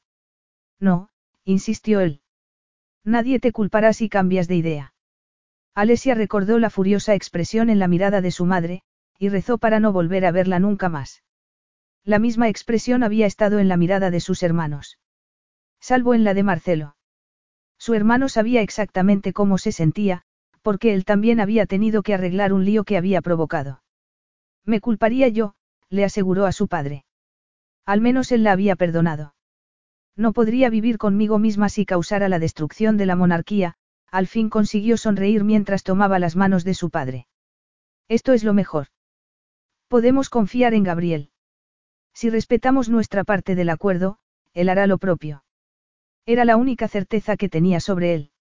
No, 0.79 1.09
insistió 1.47 2.01
él. 2.01 2.19
Nadie 3.05 3.39
te 3.39 3.53
culpará 3.53 3.93
si 3.93 4.09
cambias 4.09 4.49
de 4.49 4.55
idea. 4.55 4.93
Alesia 5.73 6.13
recordó 6.13 6.59
la 6.59 6.69
furiosa 6.69 7.15
expresión 7.15 7.69
en 7.69 7.79
la 7.79 7.87
mirada 7.87 8.19
de 8.19 8.31
su 8.31 8.45
madre, 8.45 8.81
y 9.17 9.29
rezó 9.29 9.57
para 9.57 9.79
no 9.79 9.93
volver 9.93 10.25
a 10.25 10.31
verla 10.31 10.59
nunca 10.59 10.89
más. 10.89 11.23
La 12.03 12.19
misma 12.19 12.49
expresión 12.49 13.01
había 13.01 13.25
estado 13.25 13.59
en 13.59 13.69
la 13.69 13.77
mirada 13.77 14.11
de 14.11 14.19
sus 14.19 14.43
hermanos. 14.43 14.99
Salvo 15.79 16.13
en 16.13 16.25
la 16.25 16.33
de 16.33 16.43
Marcelo. 16.43 16.97
Su 17.77 17.93
hermano 17.93 18.27
sabía 18.27 18.61
exactamente 18.61 19.31
cómo 19.31 19.57
se 19.57 19.71
sentía, 19.71 20.23
porque 20.61 20.93
él 20.93 21.05
también 21.05 21.39
había 21.39 21.65
tenido 21.65 22.03
que 22.03 22.13
arreglar 22.13 22.51
un 22.51 22.65
lío 22.65 22.83
que 22.83 22.97
había 22.97 23.21
provocado. 23.21 23.83
Me 24.65 24.81
culparía 24.81 25.29
yo, 25.29 25.55
le 25.89 26.03
aseguró 26.03 26.45
a 26.45 26.51
su 26.51 26.67
padre. 26.67 27.05
Al 27.85 28.01
menos 28.01 28.33
él 28.33 28.43
la 28.43 28.51
había 28.51 28.75
perdonado. 28.75 29.36
No 30.17 30.33
podría 30.33 30.71
vivir 30.71 30.97
conmigo 30.97 31.37
misma 31.37 31.69
si 31.69 31.85
causara 31.85 32.27
la 32.27 32.39
destrucción 32.39 32.97
de 32.97 33.05
la 33.05 33.15
monarquía, 33.15 33.75
al 34.11 34.25
fin 34.25 34.49
consiguió 34.49 34.97
sonreír 34.97 35.43
mientras 35.43 35.83
tomaba 35.83 36.17
las 36.17 36.35
manos 36.35 36.63
de 36.63 36.73
su 36.73 36.89
padre. 36.89 37.27
Esto 38.09 38.33
es 38.33 38.43
lo 38.43 38.53
mejor. 38.53 38.87
Podemos 39.87 40.29
confiar 40.29 40.73
en 40.73 40.83
Gabriel. 40.83 41.29
Si 42.13 42.31
respetamos 42.31 42.89
nuestra 42.89 43.23
parte 43.23 43.53
del 43.53 43.69
acuerdo, 43.69 44.17
él 44.53 44.69
hará 44.69 44.87
lo 44.87 44.97
propio. 44.97 45.43
Era 46.25 46.45
la 46.45 46.57
única 46.57 46.87
certeza 46.87 47.37
que 47.37 47.47
tenía 47.47 47.79
sobre 47.79 48.15
él. 48.15 48.31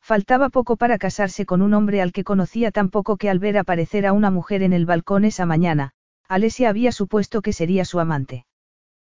Faltaba 0.00 0.48
poco 0.48 0.76
para 0.76 0.96
casarse 0.96 1.44
con 1.44 1.60
un 1.60 1.74
hombre 1.74 2.00
al 2.00 2.12
que 2.12 2.24
conocía 2.24 2.70
tan 2.70 2.88
poco 2.88 3.18
que 3.18 3.28
al 3.28 3.38
ver 3.38 3.58
aparecer 3.58 4.06
a 4.06 4.12
una 4.12 4.30
mujer 4.30 4.62
en 4.62 4.72
el 4.72 4.86
balcón 4.86 5.24
esa 5.24 5.44
mañana, 5.44 5.92
Alesia 6.28 6.70
había 6.70 6.92
supuesto 6.92 7.42
que 7.42 7.52
sería 7.52 7.84
su 7.84 8.00
amante. 8.00 8.46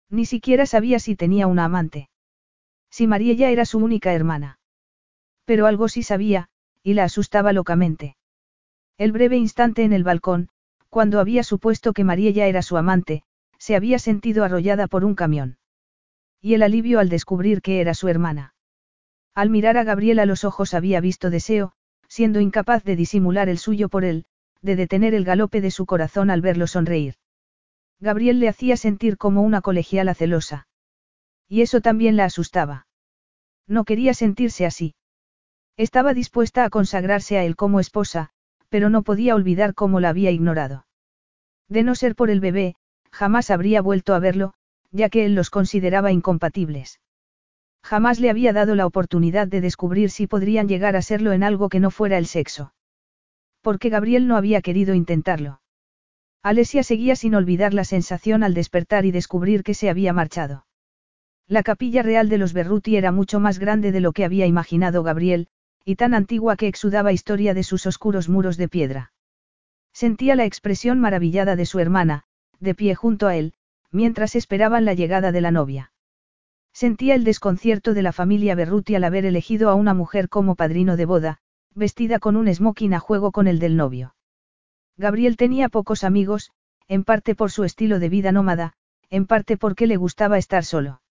Ni 0.09 0.25
siquiera 0.25 0.65
sabía 0.65 0.99
si 0.99 1.15
tenía 1.15 1.47
una 1.47 1.65
amante. 1.65 2.09
Si 2.89 3.07
Mariella 3.07 3.49
era 3.49 3.65
su 3.65 3.79
única 3.79 4.13
hermana. 4.13 4.59
Pero 5.45 5.65
algo 5.65 5.89
sí 5.89 6.03
sabía, 6.03 6.49
y 6.83 6.93
la 6.93 7.03
asustaba 7.03 7.53
locamente. 7.53 8.15
El 8.97 9.11
breve 9.11 9.37
instante 9.37 9.83
en 9.83 9.93
el 9.93 10.03
balcón, 10.03 10.49
cuando 10.89 11.19
había 11.19 11.43
supuesto 11.43 11.93
que 11.93 12.03
Mariella 12.03 12.47
era 12.47 12.61
su 12.61 12.77
amante, 12.77 13.23
se 13.59 13.75
había 13.75 13.99
sentido 13.99 14.43
arrollada 14.43 14.87
por 14.87 15.03
un 15.03 15.15
camión. 15.15 15.57
Y 16.41 16.53
el 16.53 16.63
alivio 16.63 16.99
al 16.99 17.09
descubrir 17.09 17.61
que 17.61 17.81
era 17.81 17.93
su 17.93 18.07
hermana. 18.07 18.53
Al 19.35 19.49
mirar 19.49 19.77
a 19.77 19.83
Gabriel 19.83 20.19
a 20.19 20.25
los 20.25 20.43
ojos 20.43 20.73
había 20.73 21.01
visto 21.01 21.29
deseo, 21.29 21.73
siendo 22.07 22.39
incapaz 22.39 22.83
de 22.83 22.95
disimular 22.95 23.49
el 23.49 23.57
suyo 23.57 23.89
por 23.89 24.05
él, 24.05 24.25
de 24.61 24.75
detener 24.75 25.13
el 25.13 25.25
galope 25.25 25.61
de 25.61 25.71
su 25.71 25.85
corazón 25.85 26.29
al 26.29 26.41
verlo 26.41 26.67
sonreír. 26.67 27.15
Gabriel 27.99 28.39
le 28.39 28.49
hacía 28.49 28.77
sentir 28.77 29.17
como 29.17 29.41
una 29.41 29.61
colegiala 29.61 30.13
celosa. 30.13 30.67
Y 31.47 31.61
eso 31.61 31.81
también 31.81 32.15
la 32.15 32.25
asustaba. 32.25 32.87
No 33.67 33.83
quería 33.83 34.13
sentirse 34.13 34.65
así. 34.65 34.95
Estaba 35.77 36.13
dispuesta 36.13 36.63
a 36.63 36.69
consagrarse 36.69 37.37
a 37.37 37.43
él 37.43 37.55
como 37.55 37.79
esposa, 37.79 38.29
pero 38.69 38.89
no 38.89 39.03
podía 39.03 39.35
olvidar 39.35 39.73
cómo 39.73 39.99
la 39.99 40.09
había 40.09 40.31
ignorado. 40.31 40.85
De 41.69 41.83
no 41.83 41.95
ser 41.95 42.15
por 42.15 42.29
el 42.29 42.39
bebé, 42.39 42.75
jamás 43.11 43.49
habría 43.51 43.81
vuelto 43.81 44.13
a 44.13 44.19
verlo, 44.19 44.53
ya 44.91 45.09
que 45.09 45.25
él 45.25 45.35
los 45.35 45.49
consideraba 45.49 46.11
incompatibles. 46.11 46.99
Jamás 47.83 48.19
le 48.19 48.29
había 48.29 48.53
dado 48.53 48.75
la 48.75 48.85
oportunidad 48.85 49.47
de 49.47 49.61
descubrir 49.61 50.09
si 50.09 50.27
podrían 50.27 50.67
llegar 50.67 50.95
a 50.95 51.01
serlo 51.01 51.31
en 51.31 51.43
algo 51.43 51.69
que 51.69 51.79
no 51.79 51.91
fuera 51.91 52.17
el 52.17 52.25
sexo. 52.25 52.73
Porque 53.61 53.89
Gabriel 53.89 54.27
no 54.27 54.35
había 54.35 54.61
querido 54.61 54.93
intentarlo. 54.93 55.61
Alesia 56.47 56.81
seguía 56.81 57.17
sin 57.17 57.35
olvidar 57.35 57.73
la 57.73 57.83
sensación 57.83 58.41
al 58.41 58.53
despertar 58.53 59.03
y 59.03 59.11
descubrir 59.11 59.63
que 59.63 59.73
se 59.73 59.89
había 59.89 60.13
marchado. 60.13 60.65
La 61.45 61.61
capilla 61.61 62.03
real 62.03 62.29
de 62.29 62.37
los 62.37 62.53
Berruti 62.53 62.95
era 62.95 63.11
mucho 63.11 63.41
más 63.41 63.59
grande 63.59 63.91
de 63.91 63.99
lo 63.99 64.13
que 64.13 64.23
había 64.23 64.45
imaginado 64.45 65.03
Gabriel, 65.03 65.49
y 65.83 65.97
tan 65.97 66.13
antigua 66.13 66.55
que 66.55 66.69
exudaba 66.69 67.11
historia 67.11 67.53
de 67.53 67.63
sus 67.63 67.85
oscuros 67.85 68.29
muros 68.29 68.55
de 68.55 68.69
piedra. 68.69 69.11
Sentía 69.91 70.37
la 70.37 70.45
expresión 70.45 71.01
maravillada 71.01 71.57
de 71.57 71.65
su 71.65 71.79
hermana, 71.79 72.23
de 72.61 72.73
pie 72.75 72.95
junto 72.95 73.27
a 73.27 73.35
él, 73.35 73.53
mientras 73.91 74.33
esperaban 74.33 74.85
la 74.85 74.93
llegada 74.93 75.33
de 75.33 75.41
la 75.41 75.51
novia. 75.51 75.91
Sentía 76.71 77.15
el 77.15 77.25
desconcierto 77.25 77.93
de 77.93 78.03
la 78.03 78.13
familia 78.13 78.55
Berruti 78.55 78.95
al 78.95 79.03
haber 79.03 79.25
elegido 79.25 79.69
a 79.69 79.75
una 79.75 79.93
mujer 79.93 80.29
como 80.29 80.55
padrino 80.55 80.95
de 80.95 81.05
boda, 81.05 81.39
vestida 81.75 82.19
con 82.19 82.37
un 82.37 82.47
smoking 82.47 82.93
a 82.93 82.99
juego 82.99 83.33
con 83.33 83.47
el 83.47 83.59
del 83.59 83.75
novio. 83.75 84.13
Gabriel 84.97 85.37
tenía 85.37 85.69
pocos 85.69 86.03
amigos, 86.03 86.51
en 86.87 87.03
parte 87.03 87.35
por 87.35 87.51
su 87.51 87.63
estilo 87.63 87.99
de 87.99 88.09
vida 88.09 88.31
nómada, 88.31 88.73
en 89.09 89.27
parte 89.27 89.55
porque 89.55 89.87
le 89.87 89.95
gustaba 89.95 90.37
estar 90.37 90.65
solo. 90.65 91.01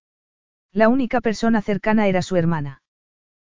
La 0.72 0.88
única 0.88 1.20
persona 1.20 1.62
cercana 1.62 2.08
era 2.08 2.22
su 2.22 2.36
hermana. 2.36 2.82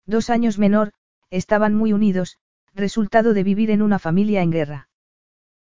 Dos 0.06 0.30
años 0.30 0.58
menor, 0.58 0.94
estaban 1.30 1.74
muy 1.74 1.94
unidos, 1.94 2.38
resultado 2.74 3.34
de 3.34 3.44
vivir 3.44 3.72
en 3.72 3.82
una 3.82 4.00
familia 4.00 4.42
en 4.42 4.52
guerra. 4.52 4.90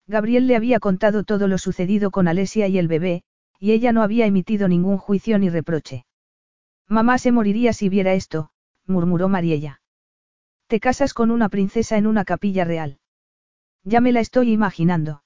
Gabriel 0.06 0.46
le 0.46 0.56
había 0.56 0.80
contado 0.80 1.24
todo 1.24 1.48
lo 1.48 1.58
sucedido 1.58 2.10
con 2.10 2.28
Alesia 2.28 2.68
y 2.68 2.78
el 2.78 2.88
bebé, 2.88 3.22
y 3.58 3.72
ella 3.72 3.92
no 3.92 4.02
había 4.02 4.26
emitido 4.26 4.68
ningún 4.68 4.98
juicio 4.98 5.38
ni 5.38 5.48
reproche. 5.48 6.04
Mamá 6.88 7.18
se 7.18 7.32
moriría 7.32 7.72
si 7.72 7.88
viera 7.88 8.14
esto, 8.14 8.50
murmuró 8.86 9.28
Mariella. 9.28 9.80
Te 10.66 10.80
casas 10.80 11.14
con 11.14 11.30
una 11.30 11.48
princesa 11.48 11.96
en 11.96 12.06
una 12.06 12.24
capilla 12.24 12.64
real. 12.64 12.98
Ya 13.88 14.00
me 14.00 14.10
la 14.10 14.18
estoy 14.18 14.50
imaginando. 14.50 15.22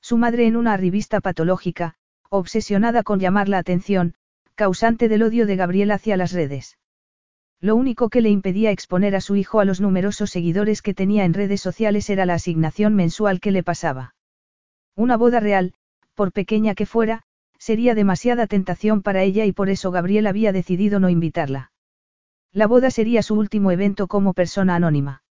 Su 0.00 0.16
madre 0.16 0.46
en 0.46 0.54
una 0.54 0.76
revista 0.76 1.20
patológica, 1.20 1.94
obsesionada 2.30 3.02
con 3.02 3.18
llamar 3.18 3.48
la 3.48 3.58
atención, 3.58 4.14
causante 4.54 5.08
del 5.08 5.24
odio 5.24 5.46
de 5.46 5.56
Gabriel 5.56 5.90
hacia 5.90 6.16
las 6.16 6.30
redes. 6.30 6.78
Lo 7.60 7.74
único 7.74 8.08
que 8.08 8.20
le 8.20 8.30
impedía 8.30 8.70
exponer 8.70 9.16
a 9.16 9.20
su 9.20 9.34
hijo 9.34 9.58
a 9.58 9.64
los 9.64 9.80
numerosos 9.80 10.30
seguidores 10.30 10.80
que 10.80 10.94
tenía 10.94 11.24
en 11.24 11.34
redes 11.34 11.60
sociales 11.60 12.08
era 12.08 12.24
la 12.24 12.34
asignación 12.34 12.94
mensual 12.94 13.40
que 13.40 13.50
le 13.50 13.64
pasaba. 13.64 14.14
Una 14.94 15.16
boda 15.16 15.40
real, 15.40 15.74
por 16.14 16.30
pequeña 16.30 16.76
que 16.76 16.86
fuera, 16.86 17.24
sería 17.58 17.96
demasiada 17.96 18.46
tentación 18.46 19.02
para 19.02 19.24
ella 19.24 19.44
y 19.44 19.50
por 19.50 19.70
eso 19.70 19.90
Gabriel 19.90 20.28
había 20.28 20.52
decidido 20.52 21.00
no 21.00 21.10
invitarla. 21.10 21.72
La 22.52 22.68
boda 22.68 22.92
sería 22.92 23.24
su 23.24 23.34
último 23.34 23.72
evento 23.72 24.06
como 24.06 24.34
persona 24.34 24.76
anónima. 24.76 25.21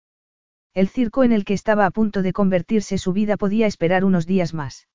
El 0.74 0.88
circo 0.88 1.22
en 1.22 1.32
el 1.32 1.44
que 1.44 1.54
estaba 1.54 1.84
a 1.84 1.90
punto 1.90 2.22
de 2.22 2.32
convertirse 2.32 2.96
su 2.96 3.12
vida 3.12 3.36
podía 3.36 3.66
esperar 3.66 4.04
unos 4.04 4.26
días 4.26 4.54
más. 4.54 4.88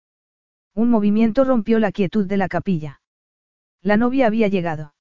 Un 0.74 0.90
movimiento 0.90 1.44
rompió 1.44 1.80
la 1.80 1.92
quietud 1.92 2.26
de 2.26 2.38
la 2.38 2.48
capilla. 2.48 3.02
La 3.82 3.96
novia 3.96 4.26
había 4.28 4.48
llegado. 4.48 4.96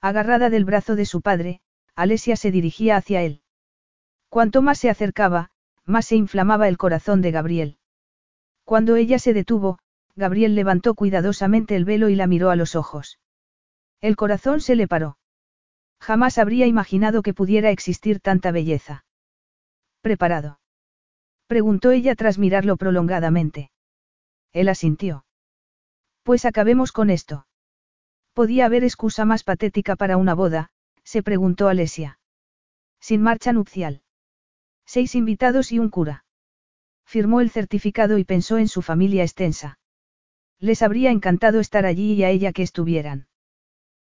Agarrada 0.00 0.50
del 0.50 0.64
brazo 0.64 0.96
de 0.96 1.06
su 1.06 1.22
padre, 1.22 1.60
Alesia 1.94 2.34
se 2.36 2.50
dirigía 2.50 2.96
hacia 2.96 3.22
él. 3.22 3.42
Cuanto 4.28 4.62
más 4.62 4.78
se 4.78 4.90
acercaba, 4.90 5.50
más 5.84 6.06
se 6.06 6.16
inflamaba 6.16 6.66
el 6.66 6.78
corazón 6.78 7.22
de 7.22 7.30
Gabriel. 7.30 7.78
Cuando 8.64 8.96
ella 8.96 9.18
se 9.18 9.32
detuvo, 9.32 9.78
Gabriel 10.16 10.54
levantó 10.54 10.94
cuidadosamente 10.94 11.76
el 11.76 11.84
velo 11.84 12.08
y 12.08 12.16
la 12.16 12.26
miró 12.26 12.50
a 12.50 12.56
los 12.56 12.74
ojos. 12.74 13.20
El 14.00 14.16
corazón 14.16 14.60
se 14.60 14.74
le 14.74 14.88
paró. 14.88 15.16
Jamás 16.00 16.38
habría 16.38 16.66
imaginado 16.66 17.22
que 17.22 17.34
pudiera 17.34 17.70
existir 17.70 18.18
tanta 18.18 18.50
belleza. 18.50 19.04
¿Preparado? 20.02 20.60
Preguntó 21.46 21.92
ella 21.92 22.14
tras 22.16 22.36
mirarlo 22.36 22.76
prolongadamente. 22.76 23.70
Él 24.52 24.68
asintió. 24.68 25.24
Pues 26.24 26.44
acabemos 26.44 26.92
con 26.92 27.08
esto. 27.08 27.46
¿Podía 28.32 28.66
haber 28.66 28.84
excusa 28.84 29.24
más 29.24 29.44
patética 29.44 29.96
para 29.96 30.16
una 30.16 30.34
boda? 30.34 30.70
se 31.04 31.22
preguntó 31.22 31.68
Alesia. 31.68 32.18
Sin 33.00 33.22
marcha 33.22 33.52
nupcial. 33.52 34.02
Seis 34.86 35.14
invitados 35.14 35.72
y 35.72 35.78
un 35.78 35.88
cura. 35.88 36.24
Firmó 37.04 37.40
el 37.40 37.50
certificado 37.50 38.18
y 38.18 38.24
pensó 38.24 38.58
en 38.58 38.68
su 38.68 38.82
familia 38.82 39.22
extensa. 39.22 39.78
Les 40.58 40.82
habría 40.82 41.10
encantado 41.10 41.60
estar 41.60 41.86
allí 41.86 42.14
y 42.14 42.24
a 42.24 42.30
ella 42.30 42.52
que 42.52 42.62
estuvieran. 42.62 43.28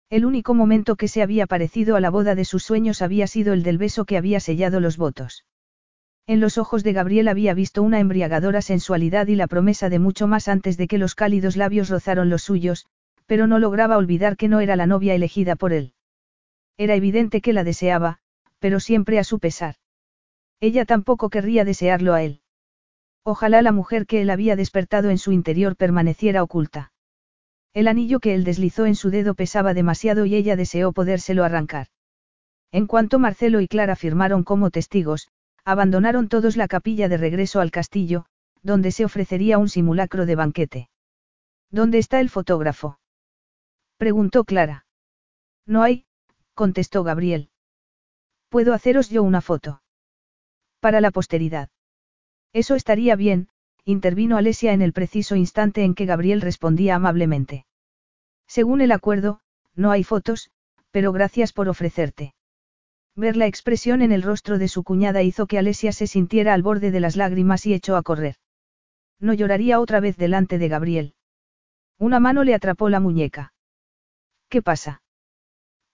El 0.10 0.26
único 0.26 0.53
momento 0.53 0.95
que 0.95 1.07
se 1.07 1.22
había 1.22 1.48
parecido 1.48 1.95
a 1.95 1.99
la 1.99 2.10
boda 2.10 2.36
de 2.36 2.45
sus 2.45 2.64
sueños 2.64 3.02
había 3.02 3.28
sido 3.28 3.53
el 3.53 3.64
del 3.64 3.78
beso 3.78 4.06
que 4.06 4.18
había 4.18 4.40
sellado 4.40 4.80
los 4.80 4.98
votos. 4.98 5.45
En 6.27 6.39
los 6.39 6.57
ojos 6.57 6.84
de 6.84 6.93
Gabriel 6.93 7.27
había 7.27 7.53
visto 7.53 7.84
una 7.84 7.99
embriagadora 7.99 8.61
sensualidad 8.61 9.27
y 9.27 9.35
la 9.35 9.48
promesa 9.48 9.89
de 9.89 9.99
mucho 9.99 10.27
más 10.27 10.48
antes 10.48 10.77
de 10.77 10.88
que 10.88 10.98
los 10.98 11.15
cálidos 11.15 11.57
labios 11.57 11.89
rozaron 11.89 12.30
los 12.30 12.43
suyos, 12.43 12.85
pero 13.26 13.48
no 13.48 13.60
lograba 13.60 13.98
olvidar 13.98 14.38
que 14.38 14.48
no 14.48 14.60
era 14.60 14.76
la 14.76 14.88
novia 14.88 15.15
elegida 15.15 15.56
por 15.56 15.73
él. 15.73 15.93
Era 16.77 16.95
evidente 16.95 17.41
que 17.41 17.53
la 17.53 17.64
deseaba, 17.64 18.19
pero 18.60 18.80
siempre 18.80 19.19
a 19.19 19.23
su 19.23 19.39
pesar. 19.39 19.76
Ella 20.60 20.85
tampoco 20.85 21.30
querría 21.30 21.65
desearlo 21.65 22.14
a 22.14 22.23
él. 22.23 22.41
Ojalá 23.23 23.61
la 23.61 23.72
mujer 23.72 24.06
que 24.06 24.22
él 24.22 24.30
había 24.30 24.56
despertado 24.56 25.10
en 25.10 25.18
su 25.18 25.31
interior 25.31 25.76
permaneciera 25.76 26.43
oculta. 26.43 26.91
El 27.73 27.88
anillo 27.88 28.19
que 28.19 28.34
él 28.34 28.43
deslizó 28.43 28.85
en 28.85 28.95
su 28.95 29.10
dedo 29.10 29.34
pesaba 29.34 29.73
demasiado 29.73 30.26
y 30.26 30.35
ella 30.35 30.56
deseó 30.56 30.91
podérselo 30.91 31.43
arrancar. 31.43 31.88
En 32.72 32.85
cuanto 32.85 33.18
Marcelo 33.19 33.61
y 33.61 33.68
Clara 33.68 33.95
firmaron 33.95 34.43
como 34.43 34.72
testigos, 34.72 35.30
abandonaron 35.66 36.28
todos 36.28 36.58
la 36.58 36.68
capilla 36.68 37.08
de 37.10 37.18
regreso 37.18 37.60
al 37.62 37.72
castillo, 37.72 38.26
donde 38.64 38.92
se 38.92 39.06
ofrecería 39.06 39.58
un 39.58 39.70
simulacro 39.70 40.26
de 40.26 40.36
banquete. 40.36 40.90
¿Dónde 41.70 41.98
está 41.98 42.20
el 42.20 42.30
fotógrafo? 42.30 43.00
preguntó 43.98 44.44
Clara. 44.44 44.86
No 45.66 45.84
hay, 45.84 46.06
contestó 46.54 47.04
Gabriel. 47.04 47.50
Puedo 48.50 48.74
haceros 48.74 49.10
yo 49.10 49.24
una 49.24 49.42
foto. 49.42 49.82
Para 50.80 51.00
la 51.02 51.12
posteridad. 51.12 51.70
Eso 52.54 52.76
estaría 52.76 53.16
bien, 53.16 53.48
intervino 53.86 54.38
Alesia 54.38 54.74
en 54.74 54.82
el 54.82 54.94
preciso 54.94 55.36
instante 55.36 55.84
en 55.84 55.96
que 55.96 56.06
Gabriel 56.06 56.42
respondía 56.42 56.96
amablemente. 56.96 57.66
Según 58.48 58.82
el 58.82 58.92
acuerdo, 58.92 59.40
no 59.76 59.92
hay 59.92 60.04
fotos, 60.04 60.52
pero 60.92 61.14
gracias 61.14 61.54
por 61.54 61.70
ofrecerte. 61.70 62.34
Ver 63.16 63.36
la 63.36 63.48
expresión 63.48 64.02
en 64.02 64.12
el 64.12 64.24
rostro 64.24 64.58
de 64.58 64.68
su 64.68 64.84
cuñada 64.84 65.22
hizo 65.22 65.46
que 65.48 65.58
Alesia 65.58 65.92
se 65.92 66.08
sintiera 66.08 66.54
al 66.54 66.64
borde 66.64 66.92
de 66.92 67.00
las 67.00 67.16
lágrimas 67.16 67.66
y 67.66 67.74
echó 67.74 67.98
a 67.98 68.04
correr. 68.04 68.36
No 69.20 69.34
lloraría 69.34 69.80
otra 69.80 70.00
vez 70.00 70.18
delante 70.18 70.58
de 70.58 70.70
Gabriel. 70.70 71.16
Una 71.98 72.20
mano 72.20 72.44
le 72.44 72.56
atrapó 72.56 72.90
la 72.90 73.00
muñeca. 73.00 73.54
¿Qué 74.50 74.62
pasa? 74.62 75.04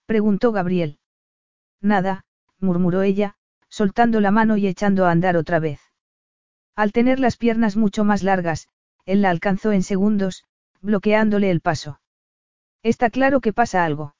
preguntó 0.06 0.52
Gabriel. 0.52 0.98
Nada, 1.80 2.24
murmuró 2.58 3.02
ella, 3.02 3.36
soltando 3.68 4.20
la 4.20 4.30
mano 4.30 4.56
y 4.56 4.66
echando 4.66 5.04
a 5.04 5.10
andar 5.10 5.36
otra 5.36 5.58
vez. 5.58 5.80
Al 6.74 6.92
tener 6.92 7.20
las 7.20 7.36
piernas 7.36 7.76
mucho 7.76 8.04
más 8.04 8.22
largas, 8.22 8.68
él 9.04 9.22
la 9.22 9.30
alcanzó 9.30 9.72
en 9.72 9.82
segundos, 9.82 10.44
bloqueándole 10.80 11.50
el 11.50 11.60
paso. 11.60 12.00
Está 12.82 13.10
claro 13.10 13.40
que 13.40 13.52
pasa 13.52 13.84
algo. 13.84 14.14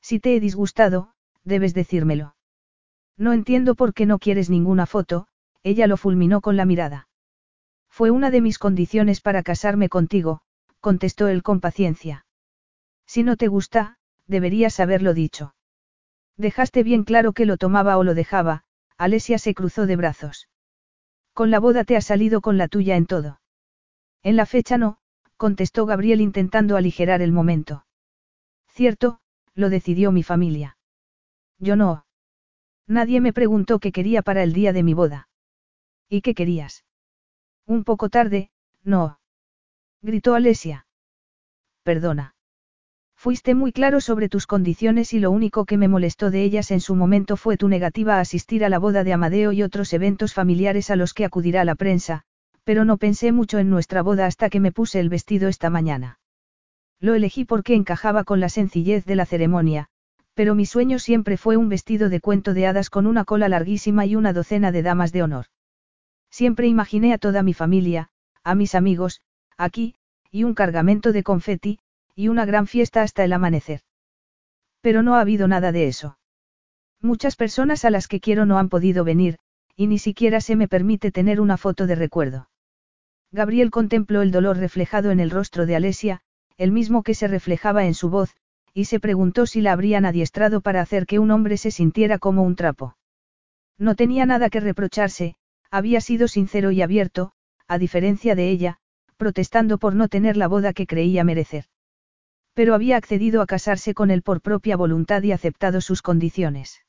Si 0.00 0.20
te 0.20 0.36
he 0.36 0.40
disgustado, 0.40 1.12
debes 1.44 1.74
decírmelo. 1.74 2.36
No 3.16 3.32
entiendo 3.32 3.74
por 3.74 3.94
qué 3.94 4.06
no 4.06 4.18
quieres 4.18 4.50
ninguna 4.50 4.86
foto, 4.86 5.26
ella 5.62 5.86
lo 5.86 5.96
fulminó 5.96 6.40
con 6.40 6.56
la 6.56 6.64
mirada. 6.64 7.08
Fue 7.88 8.10
una 8.10 8.30
de 8.30 8.40
mis 8.40 8.58
condiciones 8.58 9.20
para 9.20 9.42
casarme 9.42 9.88
contigo, 9.88 10.40
contestó 10.80 11.28
él 11.28 11.42
con 11.42 11.60
paciencia. 11.60 12.26
Si 13.06 13.22
no 13.22 13.36
te 13.36 13.48
gusta, 13.48 13.98
deberías 14.26 14.80
haberlo 14.80 15.14
dicho. 15.14 15.54
Dejaste 16.36 16.82
bien 16.82 17.04
claro 17.04 17.32
que 17.32 17.46
lo 17.46 17.56
tomaba 17.56 17.98
o 17.98 18.04
lo 18.04 18.14
dejaba, 18.14 18.64
Alesia 18.96 19.38
se 19.38 19.54
cruzó 19.54 19.86
de 19.86 19.96
brazos. 19.96 20.48
Con 21.34 21.50
la 21.50 21.60
boda 21.60 21.84
te 21.84 21.96
has 21.96 22.06
salido 22.06 22.40
con 22.40 22.58
la 22.58 22.68
tuya 22.68 22.96
en 22.96 23.06
todo. 23.06 23.40
En 24.22 24.36
la 24.36 24.46
fecha 24.46 24.78
no, 24.78 24.98
contestó 25.36 25.86
Gabriel 25.86 26.20
intentando 26.20 26.76
aligerar 26.76 27.20
el 27.22 27.32
momento. 27.32 27.84
Cierto, 28.68 29.20
lo 29.54 29.68
decidió 29.70 30.12
mi 30.12 30.22
familia. 30.22 30.76
Yo 31.62 31.76
no. 31.76 32.04
Nadie 32.88 33.20
me 33.20 33.32
preguntó 33.32 33.78
qué 33.78 33.92
quería 33.92 34.22
para 34.22 34.42
el 34.42 34.52
día 34.52 34.72
de 34.72 34.82
mi 34.82 34.94
boda. 34.94 35.28
¿Y 36.08 36.20
qué 36.20 36.34
querías? 36.34 36.84
Un 37.66 37.84
poco 37.84 38.08
tarde, 38.08 38.50
no. 38.82 39.20
Gritó 40.02 40.34
Alesia. 40.34 40.86
Perdona. 41.84 42.34
Fuiste 43.14 43.54
muy 43.54 43.70
claro 43.70 44.00
sobre 44.00 44.28
tus 44.28 44.48
condiciones 44.48 45.12
y 45.12 45.20
lo 45.20 45.30
único 45.30 45.64
que 45.64 45.76
me 45.76 45.86
molestó 45.86 46.32
de 46.32 46.42
ellas 46.42 46.72
en 46.72 46.80
su 46.80 46.96
momento 46.96 47.36
fue 47.36 47.56
tu 47.56 47.68
negativa 47.68 48.16
a 48.16 48.20
asistir 48.20 48.64
a 48.64 48.68
la 48.68 48.80
boda 48.80 49.04
de 49.04 49.12
Amadeo 49.12 49.52
y 49.52 49.62
otros 49.62 49.92
eventos 49.92 50.34
familiares 50.34 50.90
a 50.90 50.96
los 50.96 51.14
que 51.14 51.24
acudirá 51.24 51.64
la 51.64 51.76
prensa, 51.76 52.24
pero 52.64 52.84
no 52.84 52.96
pensé 52.96 53.30
mucho 53.30 53.60
en 53.60 53.70
nuestra 53.70 54.02
boda 54.02 54.26
hasta 54.26 54.50
que 54.50 54.58
me 54.58 54.72
puse 54.72 54.98
el 54.98 55.08
vestido 55.08 55.48
esta 55.48 55.70
mañana. 55.70 56.18
Lo 56.98 57.14
elegí 57.14 57.44
porque 57.44 57.76
encajaba 57.76 58.24
con 58.24 58.40
la 58.40 58.48
sencillez 58.48 59.04
de 59.04 59.14
la 59.14 59.26
ceremonia, 59.26 59.88
pero 60.34 60.54
mi 60.54 60.66
sueño 60.66 60.98
siempre 60.98 61.36
fue 61.36 61.56
un 61.56 61.68
vestido 61.68 62.08
de 62.08 62.20
cuento 62.20 62.54
de 62.54 62.66
hadas 62.66 62.90
con 62.90 63.06
una 63.06 63.24
cola 63.24 63.48
larguísima 63.48 64.06
y 64.06 64.16
una 64.16 64.32
docena 64.32 64.72
de 64.72 64.82
damas 64.82 65.12
de 65.12 65.22
honor. 65.22 65.46
Siempre 66.30 66.66
imaginé 66.66 67.12
a 67.12 67.18
toda 67.18 67.42
mi 67.42 67.52
familia, 67.52 68.08
a 68.42 68.54
mis 68.54 68.74
amigos, 68.74 69.20
aquí, 69.58 69.94
y 70.30 70.44
un 70.44 70.54
cargamento 70.54 71.12
de 71.12 71.22
confeti, 71.22 71.78
y 72.14 72.28
una 72.28 72.46
gran 72.46 72.66
fiesta 72.66 73.02
hasta 73.02 73.24
el 73.24 73.32
amanecer. 73.32 73.80
Pero 74.80 75.02
no 75.02 75.16
ha 75.16 75.20
habido 75.20 75.46
nada 75.48 75.72
de 75.72 75.88
eso. 75.88 76.18
Muchas 77.00 77.36
personas 77.36 77.84
a 77.84 77.90
las 77.90 78.08
que 78.08 78.20
quiero 78.20 78.46
no 78.46 78.58
han 78.58 78.68
podido 78.68 79.04
venir, 79.04 79.38
y 79.76 79.86
ni 79.86 79.98
siquiera 79.98 80.40
se 80.40 80.56
me 80.56 80.68
permite 80.68 81.10
tener 81.10 81.40
una 81.40 81.56
foto 81.56 81.86
de 81.86 81.94
recuerdo. 81.94 82.48
Gabriel 83.30 83.70
contempló 83.70 84.22
el 84.22 84.30
dolor 84.30 84.58
reflejado 84.58 85.10
en 85.10 85.20
el 85.20 85.30
rostro 85.30 85.66
de 85.66 85.76
Alesia, 85.76 86.20
el 86.56 86.70
mismo 86.70 87.02
que 87.02 87.14
se 87.14 87.28
reflejaba 87.28 87.86
en 87.86 87.94
su 87.94 88.10
voz, 88.10 88.34
y 88.74 88.86
se 88.86 89.00
preguntó 89.00 89.46
si 89.46 89.60
la 89.60 89.72
habrían 89.72 90.04
adiestrado 90.04 90.60
para 90.60 90.80
hacer 90.80 91.06
que 91.06 91.18
un 91.18 91.30
hombre 91.30 91.56
se 91.56 91.70
sintiera 91.70 92.18
como 92.18 92.42
un 92.42 92.56
trapo. 92.56 92.96
No 93.78 93.94
tenía 93.94 94.26
nada 94.26 94.50
que 94.50 94.60
reprocharse, 94.60 95.36
había 95.70 96.00
sido 96.00 96.28
sincero 96.28 96.70
y 96.70 96.82
abierto, 96.82 97.32
a 97.66 97.78
diferencia 97.78 98.34
de 98.34 98.50
ella, 98.50 98.78
protestando 99.16 99.78
por 99.78 99.94
no 99.94 100.08
tener 100.08 100.36
la 100.36 100.48
boda 100.48 100.72
que 100.72 100.86
creía 100.86 101.24
merecer. 101.24 101.66
Pero 102.54 102.74
había 102.74 102.96
accedido 102.96 103.40
a 103.40 103.46
casarse 103.46 103.94
con 103.94 104.10
él 104.10 104.22
por 104.22 104.42
propia 104.42 104.76
voluntad 104.76 105.22
y 105.22 105.32
aceptado 105.32 105.80
sus 105.80 106.02
condiciones. 106.02 106.82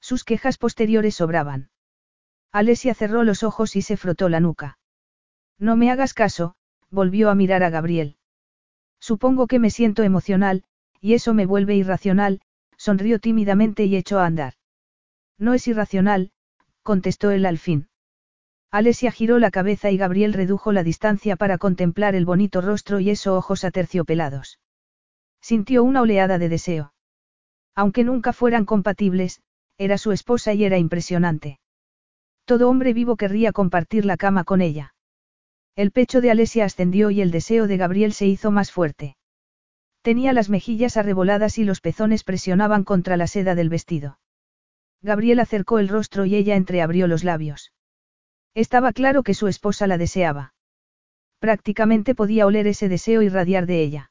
Sus 0.00 0.24
quejas 0.24 0.58
posteriores 0.58 1.14
sobraban. 1.14 1.70
Alesia 2.52 2.94
cerró 2.94 3.24
los 3.24 3.42
ojos 3.42 3.76
y 3.76 3.82
se 3.82 3.96
frotó 3.96 4.28
la 4.28 4.40
nuca. 4.40 4.78
No 5.58 5.76
me 5.76 5.90
hagas 5.90 6.12
caso, 6.12 6.56
volvió 6.90 7.30
a 7.30 7.34
mirar 7.34 7.62
a 7.62 7.70
Gabriel. 7.70 8.16
Supongo 9.00 9.46
que 9.46 9.58
me 9.58 9.70
siento 9.70 10.02
emocional, 10.02 10.64
y 11.04 11.12
eso 11.12 11.34
me 11.34 11.44
vuelve 11.44 11.76
irracional, 11.76 12.40
sonrió 12.78 13.18
tímidamente 13.18 13.84
y 13.84 13.94
echó 13.94 14.20
a 14.20 14.24
andar. 14.24 14.54
No 15.38 15.52
es 15.52 15.68
irracional, 15.68 16.32
contestó 16.82 17.30
él 17.30 17.44
al 17.44 17.58
fin. 17.58 17.88
Alesia 18.70 19.12
giró 19.12 19.38
la 19.38 19.50
cabeza 19.50 19.90
y 19.90 19.98
Gabriel 19.98 20.32
redujo 20.32 20.72
la 20.72 20.82
distancia 20.82 21.36
para 21.36 21.58
contemplar 21.58 22.14
el 22.14 22.24
bonito 22.24 22.62
rostro 22.62 23.00
y 23.00 23.10
esos 23.10 23.36
ojos 23.36 23.64
aterciopelados. 23.64 24.60
Sintió 25.42 25.84
una 25.84 26.00
oleada 26.00 26.38
de 26.38 26.48
deseo. 26.48 26.94
Aunque 27.74 28.02
nunca 28.02 28.32
fueran 28.32 28.64
compatibles, 28.64 29.42
era 29.76 29.98
su 29.98 30.10
esposa 30.10 30.54
y 30.54 30.64
era 30.64 30.78
impresionante. 30.78 31.60
Todo 32.46 32.70
hombre 32.70 32.94
vivo 32.94 33.18
querría 33.18 33.52
compartir 33.52 34.06
la 34.06 34.16
cama 34.16 34.44
con 34.44 34.62
ella. 34.62 34.94
El 35.76 35.90
pecho 35.90 36.22
de 36.22 36.30
Alesia 36.30 36.64
ascendió 36.64 37.10
y 37.10 37.20
el 37.20 37.30
deseo 37.30 37.66
de 37.66 37.76
Gabriel 37.76 38.14
se 38.14 38.24
hizo 38.24 38.50
más 38.50 38.72
fuerte. 38.72 39.18
Tenía 40.04 40.34
las 40.34 40.50
mejillas 40.50 40.98
arreboladas 40.98 41.56
y 41.56 41.64
los 41.64 41.80
pezones 41.80 42.24
presionaban 42.24 42.84
contra 42.84 43.16
la 43.16 43.26
seda 43.26 43.54
del 43.54 43.70
vestido. 43.70 44.18
Gabriel 45.00 45.40
acercó 45.40 45.78
el 45.78 45.88
rostro 45.88 46.26
y 46.26 46.34
ella 46.34 46.56
entreabrió 46.56 47.06
los 47.06 47.24
labios. 47.24 47.72
Estaba 48.52 48.92
claro 48.92 49.22
que 49.22 49.32
su 49.32 49.46
esposa 49.46 49.86
la 49.86 49.96
deseaba. 49.96 50.52
Prácticamente 51.38 52.14
podía 52.14 52.44
oler 52.44 52.66
ese 52.66 52.90
deseo 52.90 53.22
irradiar 53.22 53.64
de 53.64 53.80
ella. 53.80 54.10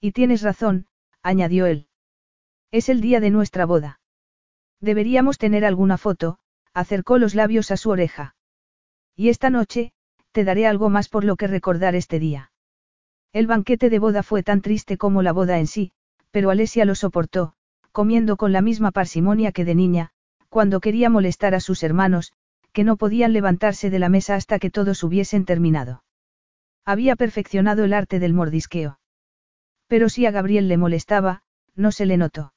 Y 0.00 0.12
tienes 0.12 0.40
razón, 0.40 0.86
añadió 1.22 1.66
él. 1.66 1.88
Es 2.70 2.88
el 2.88 3.02
día 3.02 3.20
de 3.20 3.28
nuestra 3.28 3.66
boda. 3.66 4.00
Deberíamos 4.80 5.36
tener 5.36 5.66
alguna 5.66 5.98
foto, 5.98 6.38
acercó 6.72 7.18
los 7.18 7.34
labios 7.34 7.70
a 7.70 7.76
su 7.76 7.90
oreja. 7.90 8.34
Y 9.14 9.28
esta 9.28 9.50
noche, 9.50 9.92
te 10.32 10.44
daré 10.44 10.66
algo 10.66 10.88
más 10.88 11.10
por 11.10 11.24
lo 11.24 11.36
que 11.36 11.48
recordar 11.48 11.94
este 11.96 12.18
día. 12.18 12.51
El 13.32 13.46
banquete 13.46 13.88
de 13.88 13.98
boda 13.98 14.22
fue 14.22 14.42
tan 14.42 14.60
triste 14.60 14.98
como 14.98 15.22
la 15.22 15.32
boda 15.32 15.58
en 15.58 15.66
sí, 15.66 15.92
pero 16.30 16.50
Alesia 16.50 16.84
lo 16.84 16.94
soportó, 16.94 17.54
comiendo 17.90 18.36
con 18.36 18.52
la 18.52 18.60
misma 18.60 18.90
parsimonia 18.90 19.52
que 19.52 19.64
de 19.64 19.74
niña, 19.74 20.10
cuando 20.48 20.80
quería 20.80 21.08
molestar 21.08 21.54
a 21.54 21.60
sus 21.60 21.82
hermanos, 21.82 22.32
que 22.72 22.84
no 22.84 22.96
podían 22.96 23.32
levantarse 23.32 23.90
de 23.90 23.98
la 23.98 24.08
mesa 24.08 24.34
hasta 24.34 24.58
que 24.58 24.70
todos 24.70 25.02
hubiesen 25.02 25.44
terminado. 25.44 26.04
Había 26.84 27.16
perfeccionado 27.16 27.84
el 27.84 27.94
arte 27.94 28.18
del 28.18 28.34
mordisqueo. 28.34 28.98
Pero 29.86 30.08
si 30.08 30.26
a 30.26 30.30
Gabriel 30.30 30.68
le 30.68 30.76
molestaba, 30.76 31.42
no 31.74 31.92
se 31.92 32.06
le 32.06 32.16
notó. 32.16 32.52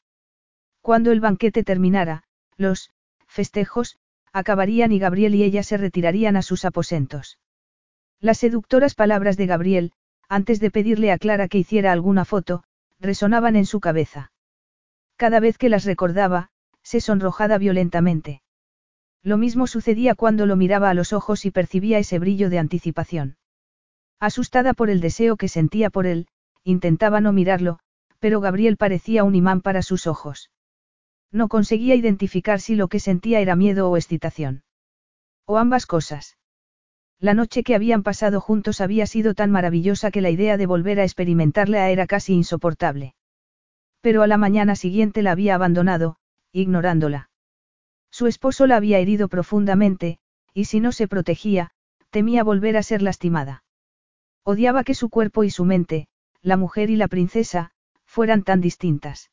Cuando 0.82 1.12
el 1.12 1.20
banquete 1.20 1.64
terminara, 1.64 2.24
los 2.58 2.92
festejos 3.28 3.98
acabarían 4.34 4.92
y 4.92 5.00
Gabriel 5.00 5.36
y 5.36 5.44
ella 5.44 5.64
se 5.64 5.78
retirarían 5.78 6.36
a 6.36 6.42
sus 6.42 6.66
aposentos. 6.66 7.40
Las 8.20 8.40
seductoras 8.40 8.96
palabras 8.96 9.38
de 9.38 9.46
Gabriel, 9.46 9.92
antes 10.30 10.60
de 10.60 10.72
pedirle 10.72 11.12
a 11.12 11.18
Clara 11.18 11.48
que 11.48 11.58
hiciera 11.58 11.92
alguna 11.92 12.26
foto, 12.26 12.64
resonaban 13.00 13.56
en 13.56 13.66
su 13.66 13.80
cabeza. 13.80 14.32
Cada 15.18 15.40
vez 15.40 15.58
que 15.58 15.70
las 15.70 15.86
recordaba, 15.86 16.50
se 16.84 17.02
sonrojaba 17.02 17.58
violentamente. 17.58 18.42
Lo 19.24 19.38
mismo 19.38 19.66
sucedía 19.66 20.14
cuando 20.14 20.46
lo 20.46 20.56
miraba 20.56 20.90
a 20.90 20.94
los 20.94 21.14
ojos 21.14 21.46
y 21.46 21.52
percibía 21.52 21.98
ese 21.98 22.20
brillo 22.20 22.50
de 22.50 22.60
anticipación. 22.60 23.38
Asustada 24.20 24.74
por 24.74 24.90
el 24.90 25.02
deseo 25.02 25.36
que 25.36 25.48
sentía 25.48 25.90
por 25.90 26.06
él, 26.06 26.28
intentaba 26.64 27.22
no 27.22 27.34
mirarlo, 27.34 27.80
pero 28.20 28.40
Gabriel 28.40 28.78
parecía 28.78 29.24
un 29.24 29.36
imán 29.36 29.62
para 29.62 29.82
sus 29.82 30.08
ojos. 30.08 30.52
No 31.32 31.48
conseguía 31.48 31.96
identificar 31.96 32.62
si 32.62 32.76
lo 32.76 32.88
que 32.88 33.00
sentía 33.00 33.40
era 33.40 33.56
miedo 33.56 33.90
o 33.90 33.98
excitación. 33.98 34.64
O 35.46 35.58
ambas 35.58 35.86
cosas. 35.86 36.38
La 37.20 37.34
noche 37.34 37.64
que 37.64 37.76
habían 37.76 38.04
pasado 38.04 38.42
juntos 38.42 38.82
había 38.82 39.08
sido 39.08 39.34
tan 39.34 39.52
maravillosa 39.52 40.12
que 40.12 40.22
la 40.22 40.30
idea 40.30 40.58
de 40.58 40.66
volver 40.66 41.00
a 41.00 41.04
experimentarla 41.04 41.90
era 41.90 42.08
casi 42.08 42.34
insoportable. 42.34 43.16
Pero 44.02 44.22
a 44.22 44.28
la 44.28 44.38
mañana 44.38 44.76
siguiente 44.76 45.22
la 45.22 45.32
había 45.32 45.56
abandonado, 45.56 46.18
ignorándola. 46.52 47.30
Su 48.12 48.28
esposo 48.28 48.68
la 48.68 48.76
había 48.76 49.00
herido 49.00 49.28
profundamente, 49.28 50.20
y 50.54 50.66
si 50.66 50.80
no 50.80 50.92
se 50.92 51.08
protegía, 51.08 51.72
temía 52.10 52.44
volver 52.44 52.78
a 52.78 52.84
ser 52.84 53.02
lastimada. 53.02 53.64
Odiaba 54.44 54.84
que 54.84 54.94
su 54.94 55.10
cuerpo 55.10 55.44
y 55.44 55.50
su 55.50 55.66
mente, 55.66 56.08
la 56.42 56.56
mujer 56.56 56.90
y 56.90 56.96
la 56.96 57.08
princesa, 57.08 57.72
fueran 58.06 58.44
tan 58.44 58.62
distintas. 58.62 59.32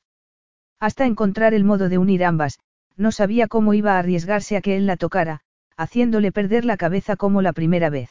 Hasta 0.81 1.07
encontrar 1.07 1.55
el 1.55 1.65
modo 1.65 1.89
de 1.89 1.99
unir 1.99 2.25
ambas, 2.25 2.59
no 2.97 3.13
sabía 3.13 3.47
cómo 3.47 3.75
iba 3.75 3.95
a 3.95 3.99
arriesgarse 3.99 4.57
a 4.57 4.61
que 4.63 4.77
él 4.77 4.87
la 4.87 4.97
tocara, 4.97 5.43
haciéndole 5.77 6.33
perder 6.33 6.65
la 6.65 6.77
cabeza 6.77 7.17
como 7.17 7.43
la 7.43 7.53
primera 7.53 7.91
vez. 7.91 8.11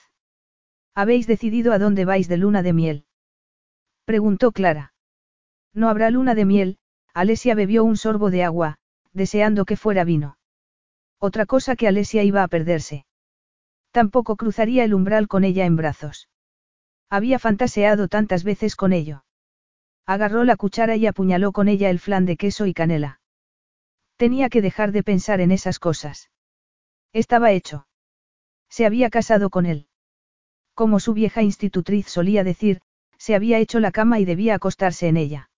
¿Habéis 0.94 1.28
decidido 1.28 1.74
a 1.74 1.80
dónde 1.80 2.06
vais 2.06 2.28
de 2.28 2.38
luna 2.38 2.64
de 2.64 2.74
miel? 2.74 3.06
preguntó 4.06 4.52
Clara. 4.52 4.94
No 5.74 5.90
habrá 5.90 6.10
luna 6.10 6.36
de 6.36 6.46
miel, 6.46 6.78
Alesia 7.14 7.56
bebió 7.56 7.84
un 7.84 7.98
sorbo 7.98 8.30
de 8.30 8.44
agua, 8.44 8.78
deseando 9.14 9.66
que 9.66 9.78
fuera 9.78 10.04
vino. 10.04 10.38
Otra 11.20 11.46
cosa 11.46 11.76
que 11.76 11.88
Alesia 11.88 12.24
iba 12.24 12.44
a 12.44 12.48
perderse. 12.48 13.06
Tampoco 13.92 14.36
cruzaría 14.38 14.84
el 14.84 14.94
umbral 14.94 15.28
con 15.28 15.44
ella 15.44 15.66
en 15.66 15.76
brazos. 15.76 16.30
Había 17.10 17.40
fantaseado 17.40 18.08
tantas 18.08 18.44
veces 18.44 18.76
con 18.76 18.94
ello. 18.94 19.24
Agarró 20.06 20.44
la 20.44 20.56
cuchara 20.56 20.96
y 20.96 21.06
apuñaló 21.06 21.52
con 21.52 21.68
ella 21.68 21.90
el 21.90 22.00
flan 22.00 22.26
de 22.26 22.38
queso 22.38 22.66
y 22.66 22.74
canela. 22.74 23.20
Tenía 24.18 24.50
que 24.50 24.62
dejar 24.62 24.92
de 24.92 25.04
pensar 25.04 25.42
en 25.42 25.52
esas 25.52 25.78
cosas. 25.80 26.31
Estaba 27.14 27.52
hecho. 27.52 27.88
Se 28.70 28.86
había 28.86 29.10
casado 29.10 29.50
con 29.50 29.66
él. 29.66 29.88
Como 30.74 31.00
su 31.00 31.14
vieja 31.14 31.42
institutriz 31.42 32.08
solía 32.08 32.44
decir, 32.44 32.82
se 33.18 33.36
había 33.36 33.60
hecho 33.60 33.80
la 33.80 33.92
cama 33.92 34.20
y 34.20 34.26
debía 34.26 34.56
acostarse 34.56 35.08
en 35.08 35.18
ella. 35.18 35.50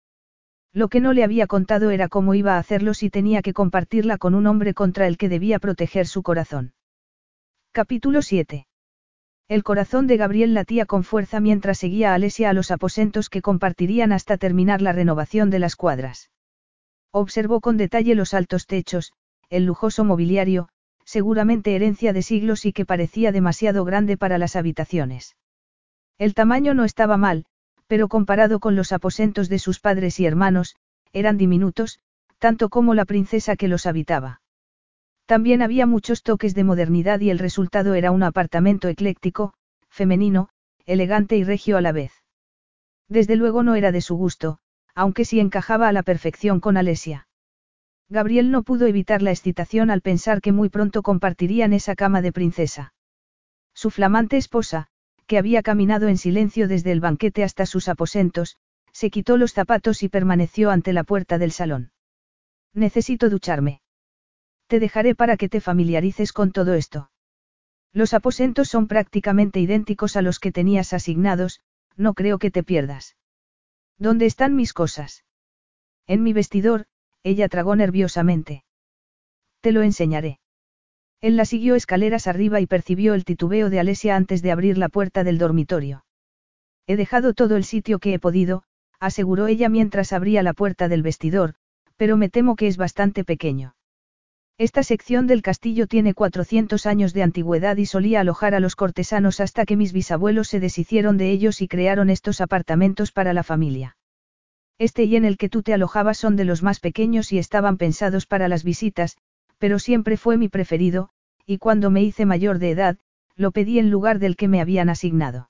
Lo 0.74 0.88
que 0.88 1.00
no 1.00 1.14
le 1.14 1.24
había 1.24 1.46
contado 1.46 1.92
era 1.92 2.10
cómo 2.10 2.34
iba 2.34 2.56
a 2.56 2.58
hacerlo 2.58 2.96
si 2.96 3.12
tenía 3.12 3.44
que 3.44 3.54
compartirla 3.54 4.18
con 4.18 4.34
un 4.34 4.48
hombre 4.48 4.74
contra 4.74 5.06
el 5.06 5.18
que 5.18 5.30
debía 5.30 5.60
proteger 5.60 6.08
su 6.08 6.24
corazón. 6.24 6.74
Capítulo 7.72 8.24
7. 8.24 8.66
El 9.48 9.64
corazón 9.64 10.08
de 10.08 10.18
Gabriel 10.18 10.56
latía 10.56 10.88
con 10.88 11.04
fuerza 11.04 11.40
mientras 11.40 11.78
seguía 11.78 12.12
a 12.12 12.16
Alesia 12.16 12.50
a 12.50 12.54
los 12.54 12.72
aposentos 12.72 13.30
que 13.30 13.44
compartirían 13.44 14.12
hasta 14.12 14.38
terminar 14.38 14.82
la 14.82 14.94
renovación 14.94 15.52
de 15.52 15.60
las 15.60 15.76
cuadras. 15.76 16.32
Observó 17.12 17.62
con 17.62 17.78
detalle 17.78 18.16
los 18.16 18.34
altos 18.34 18.66
techos, 18.66 19.14
el 19.50 19.66
lujoso 19.66 20.04
mobiliario, 20.04 20.70
seguramente 21.06 21.76
herencia 21.76 22.14
de 22.14 22.22
siglos 22.22 22.66
y 22.66 22.74
que 22.74 22.86
parecía 22.86 23.32
demasiado 23.32 23.86
grande 23.86 24.18
para 24.18 24.38
las 24.38 24.56
habitaciones. 24.56 25.36
El 26.18 26.34
tamaño 26.34 26.74
no 26.74 26.84
estaba 26.84 27.18
mal, 27.18 27.46
pero 27.88 28.08
comparado 28.08 28.60
con 28.60 28.76
los 28.76 28.92
aposentos 28.92 29.50
de 29.50 29.60
sus 29.60 29.80
padres 29.80 30.20
y 30.20 30.26
hermanos, 30.26 30.76
eran 31.12 31.38
diminutos, 31.38 32.00
tanto 32.40 32.70
como 32.70 32.94
la 32.94 33.06
princesa 33.06 33.56
que 33.56 33.68
los 33.68 33.86
habitaba. 33.86 34.42
También 35.26 35.62
había 35.62 35.86
muchos 35.86 36.24
toques 36.24 36.54
de 36.56 36.64
modernidad 36.64 37.20
y 37.22 37.30
el 37.30 37.40
resultado 37.40 37.94
era 37.94 38.12
un 38.12 38.24
apartamento 38.24 38.88
ecléctico, 38.88 39.54
femenino, 39.90 40.50
elegante 40.86 41.38
y 41.38 41.44
regio 41.44 41.78
a 41.78 41.82
la 41.82 41.92
vez. 41.92 42.12
Desde 43.08 43.36
luego 43.36 43.64
no 43.64 43.76
era 43.76 43.92
de 43.92 44.02
su 44.02 44.16
gusto, 44.16 44.60
aunque 44.96 45.26
sí 45.26 45.40
encajaba 45.40 45.88
a 45.88 45.94
la 45.94 46.04
perfección 46.04 46.60
con 46.60 46.78
Alesia. 46.78 47.28
Gabriel 48.14 48.52
no 48.52 48.61
pudo 48.61 48.85
evitar 48.85 49.23
la 49.23 49.31
excitación 49.31 49.90
al 49.90 50.02
pensar 50.02 50.40
que 50.40 50.52
muy 50.52 50.69
pronto 50.69 51.02
compartirían 51.02 51.73
esa 51.73 51.95
cama 51.95 52.22
de 52.22 52.31
princesa. 52.31 52.94
Su 53.73 53.90
flamante 53.90 54.38
esposa, 54.38 54.85
que 55.26 55.40
había 55.40 55.64
caminado 55.64 56.07
en 56.07 56.19
silencio 56.19 56.68
desde 56.68 56.91
el 56.91 56.99
banquete 56.99 57.44
hasta 57.44 57.65
sus 57.65 57.88
aposentos, 57.88 58.57
se 58.91 59.10
quitó 59.10 59.35
los 59.35 59.53
zapatos 59.53 60.03
y 60.03 60.10
permaneció 60.10 60.69
ante 60.69 60.94
la 60.94 61.03
puerta 61.03 61.40
del 61.40 61.52
salón. 61.52 61.91
Necesito 62.72 63.31
ducharme. 63.31 63.81
Te 64.68 64.80
dejaré 64.80 65.15
para 65.15 65.35
que 65.35 65.49
te 65.49 65.60
familiarices 65.60 66.34
con 66.34 66.52
todo 66.52 66.76
esto. 66.76 67.10
Los 67.94 68.14
aposentos 68.14 68.69
son 68.69 68.85
prácticamente 68.85 69.60
idénticos 69.60 70.18
a 70.18 70.22
los 70.22 70.38
que 70.38 70.52
tenías 70.52 70.94
asignados, 70.94 71.61
no 71.98 72.14
creo 72.14 72.38
que 72.38 72.52
te 72.52 72.61
pierdas. 72.61 73.18
¿Dónde 73.98 74.27
están 74.27 74.56
mis 74.56 74.72
cosas? 74.72 75.26
En 76.06 76.22
mi 76.22 76.34
vestidor, 76.34 76.85
ella 77.24 77.48
tragó 77.50 77.76
nerviosamente. 77.76 78.64
Te 79.62 79.72
lo 79.72 79.82
enseñaré. 79.82 80.40
Él 81.22 81.38
la 81.38 81.45
siguió 81.45 81.76
escaleras 81.76 82.28
arriba 82.28 82.60
y 82.60 82.66
percibió 82.68 83.14
el 83.14 83.24
titubeo 83.24 83.70
de 83.70 83.80
Alesia 83.80 84.18
antes 84.18 84.41
de 84.41 84.52
abrir 84.52 84.78
la 84.78 84.90
puerta 84.90 85.24
del 85.24 85.38
dormitorio. 85.38 86.04
He 86.86 86.98
dejado 86.98 87.34
todo 87.34 87.56
el 87.56 87.64
sitio 87.64 88.00
que 88.00 88.14
he 88.14 88.20
podido, 88.20 88.64
aseguró 89.00 89.48
ella 89.48 89.70
mientras 89.70 90.12
abría 90.12 90.44
la 90.44 90.54
puerta 90.54 90.90
del 90.90 91.02
vestidor, 91.02 91.56
pero 91.95 92.18
me 92.18 92.30
temo 92.30 92.58
que 92.58 92.68
es 92.68 92.76
bastante 92.76 93.24
pequeño. 93.24 93.76
Esta 94.58 94.84
sección 94.84 95.26
del 95.26 95.41
castillo 95.41 95.88
tiene 95.88 96.14
400 96.14 96.86
años 96.86 97.14
de 97.14 97.24
antigüedad 97.24 97.78
y 97.78 97.86
solía 97.86 98.20
alojar 98.20 98.54
a 98.54 98.60
los 98.60 98.76
cortesanos 98.76 99.40
hasta 99.40 99.66
que 99.66 99.78
mis 99.78 99.94
bisabuelos 99.94 100.50
se 100.50 100.60
deshicieron 100.60 101.18
de 101.18 101.32
ellos 101.32 101.62
y 101.62 101.68
crearon 101.68 102.10
estos 102.10 102.40
apartamentos 102.40 103.12
para 103.12 103.34
la 103.34 103.44
familia. 103.44 103.95
Este 104.84 105.05
y 105.05 105.15
en 105.15 105.23
el 105.23 105.38
que 105.38 105.47
tú 105.47 105.64
te 105.64 105.73
alojabas 105.73 106.18
son 106.18 106.35
de 106.35 106.43
los 106.43 106.61
más 106.61 106.81
pequeños 106.81 107.31
y 107.31 107.38
estaban 107.38 107.77
pensados 107.77 108.26
para 108.26 108.49
las 108.49 108.65
visitas, 108.65 109.15
pero 109.57 109.80
siempre 109.80 110.18
fue 110.18 110.35
mi 110.35 110.49
preferido, 110.49 111.07
y 111.45 111.57
cuando 111.57 111.89
me 111.89 112.03
hice 112.03 112.26
mayor 112.26 112.60
de 112.60 112.72
edad, 112.72 112.97
lo 113.38 113.51
pedí 113.51 113.80
en 113.80 113.89
lugar 113.89 114.19
del 114.19 114.35
que 114.35 114.49
me 114.49 114.60
habían 114.60 114.89
asignado. 114.89 115.49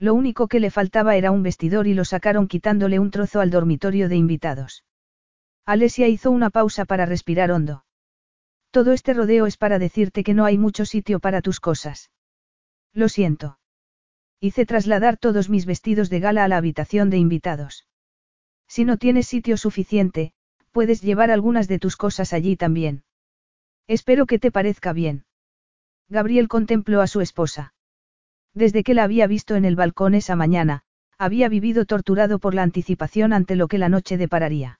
Lo 0.00 0.14
único 0.14 0.48
que 0.48 0.58
le 0.58 0.72
faltaba 0.72 1.14
era 1.14 1.30
un 1.30 1.44
vestidor 1.44 1.86
y 1.86 1.94
lo 1.94 2.04
sacaron 2.04 2.48
quitándole 2.48 2.98
un 2.98 3.12
trozo 3.12 3.38
al 3.38 3.50
dormitorio 3.50 4.08
de 4.08 4.16
invitados. 4.16 4.82
Alesia 5.64 6.08
hizo 6.08 6.32
una 6.32 6.50
pausa 6.50 6.86
para 6.86 7.06
respirar 7.06 7.52
hondo. 7.52 7.84
Todo 8.72 8.92
este 8.92 9.14
rodeo 9.14 9.46
es 9.46 9.58
para 9.58 9.78
decirte 9.78 10.24
que 10.24 10.34
no 10.34 10.44
hay 10.44 10.58
mucho 10.58 10.86
sitio 10.86 11.20
para 11.20 11.40
tus 11.40 11.60
cosas. 11.60 12.10
Lo 12.94 13.08
siento. 13.08 13.60
Hice 14.40 14.66
trasladar 14.66 15.18
todos 15.18 15.48
mis 15.48 15.66
vestidos 15.66 16.10
de 16.10 16.18
gala 16.18 16.42
a 16.42 16.48
la 16.48 16.56
habitación 16.56 17.10
de 17.10 17.18
invitados. 17.18 17.86
Si 18.70 18.84
no 18.84 18.98
tienes 18.98 19.26
sitio 19.26 19.56
suficiente, 19.56 20.32
puedes 20.70 21.02
llevar 21.02 21.32
algunas 21.32 21.66
de 21.66 21.80
tus 21.80 21.96
cosas 21.96 22.32
allí 22.32 22.54
también. 22.54 23.02
Espero 23.88 24.26
que 24.26 24.38
te 24.38 24.52
parezca 24.52 24.92
bien. 24.92 25.24
Gabriel 26.08 26.46
contempló 26.46 27.00
a 27.00 27.08
su 27.08 27.20
esposa. 27.20 27.74
Desde 28.54 28.84
que 28.84 28.94
la 28.94 29.02
había 29.02 29.26
visto 29.26 29.56
en 29.56 29.64
el 29.64 29.74
balcón 29.74 30.14
esa 30.14 30.36
mañana, 30.36 30.82
había 31.18 31.48
vivido 31.48 31.84
torturado 31.84 32.38
por 32.38 32.54
la 32.54 32.62
anticipación 32.62 33.32
ante 33.32 33.56
lo 33.56 33.66
que 33.66 33.78
la 33.78 33.88
noche 33.88 34.16
depararía. 34.16 34.78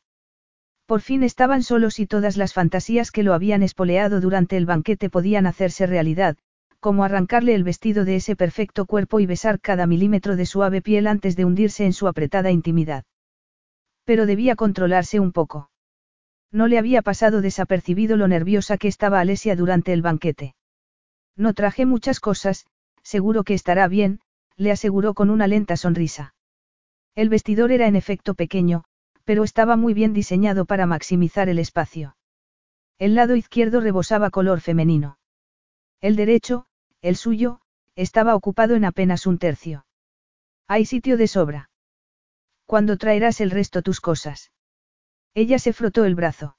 Por 0.87 1.01
fin 1.01 1.25
estaban 1.25 1.65
solos 1.65 1.99
y 1.99 2.07
todas 2.07 2.37
las 2.37 2.55
fantasías 2.55 3.11
que 3.11 3.25
lo 3.25 3.35
habían 3.35 3.65
espoleado 3.65 4.21
durante 4.21 4.57
el 4.57 4.67
banquete 4.67 5.11
podían 5.11 5.49
hacerse 5.49 5.87
realidad, 5.87 6.37
como 6.79 7.03
arrancarle 7.03 7.57
el 7.57 7.65
vestido 7.65 8.05
de 8.05 8.15
ese 8.17 8.37
perfecto 8.37 8.87
cuerpo 8.87 9.19
y 9.19 9.27
besar 9.27 9.59
cada 9.61 9.89
milímetro 9.89 10.37
de 10.37 10.47
suave 10.47 10.81
piel 10.81 11.09
antes 11.09 11.35
de 11.35 11.45
hundirse 11.45 11.87
en 11.87 11.93
su 11.93 12.07
apretada 12.07 12.53
intimidad. 12.53 13.05
Pero 14.05 14.27
debía 14.27 14.57
controlarse 14.57 15.21
un 15.21 15.33
poco. 15.33 15.71
No 16.53 16.67
le 16.67 16.79
había 16.79 17.03
pasado 17.03 17.41
desapercibido 17.41 18.17
lo 18.17 18.27
nerviosa 18.27 18.77
que 18.77 18.89
estaba 18.89 19.21
Alesia 19.21 19.55
durante 19.55 19.93
el 19.93 20.03
banquete. 20.03 20.55
No 21.37 21.55
traje 21.55 21.87
muchas 21.87 22.21
cosas, 22.21 22.67
seguro 23.03 23.45
que 23.45 23.55
estará 23.55 23.87
bien, 23.89 24.21
le 24.57 24.73
aseguró 24.73 25.15
con 25.15 25.31
una 25.31 25.47
lenta 25.47 25.77
sonrisa. 25.77 26.35
El 27.15 27.29
vestidor 27.29 27.73
era 27.73 27.87
en 27.87 27.97
efecto 27.97 28.35
pequeño, 28.35 28.85
pero 29.25 29.45
estaba 29.45 29.77
muy 29.77 29.95
bien 29.95 30.13
diseñado 30.13 30.65
para 30.65 30.87
maximizar 30.87 31.49
el 31.49 31.59
espacio. 31.59 32.17
El 32.99 33.15
lado 33.15 33.37
izquierdo 33.37 33.81
rebosaba 33.81 34.31
color 34.31 34.61
femenino. 34.61 35.19
El 36.01 36.17
derecho, 36.17 36.67
el 37.01 37.17
suyo, 37.17 37.61
estaba 37.95 38.35
ocupado 38.35 38.75
en 38.75 38.85
apenas 38.85 39.27
un 39.27 39.39
tercio. 39.39 39.87
Hay 40.67 40.85
sitio 40.85 41.17
de 41.17 41.27
sobra. 41.27 41.70
¿Cuándo 42.71 42.99
traerás 42.99 43.41
el 43.41 43.51
resto 43.51 43.83
tus 43.83 44.01
cosas? 44.01 44.53
Ella 45.35 45.59
se 45.59 45.73
frotó 45.73 46.05
el 46.05 46.15
brazo. 46.15 46.57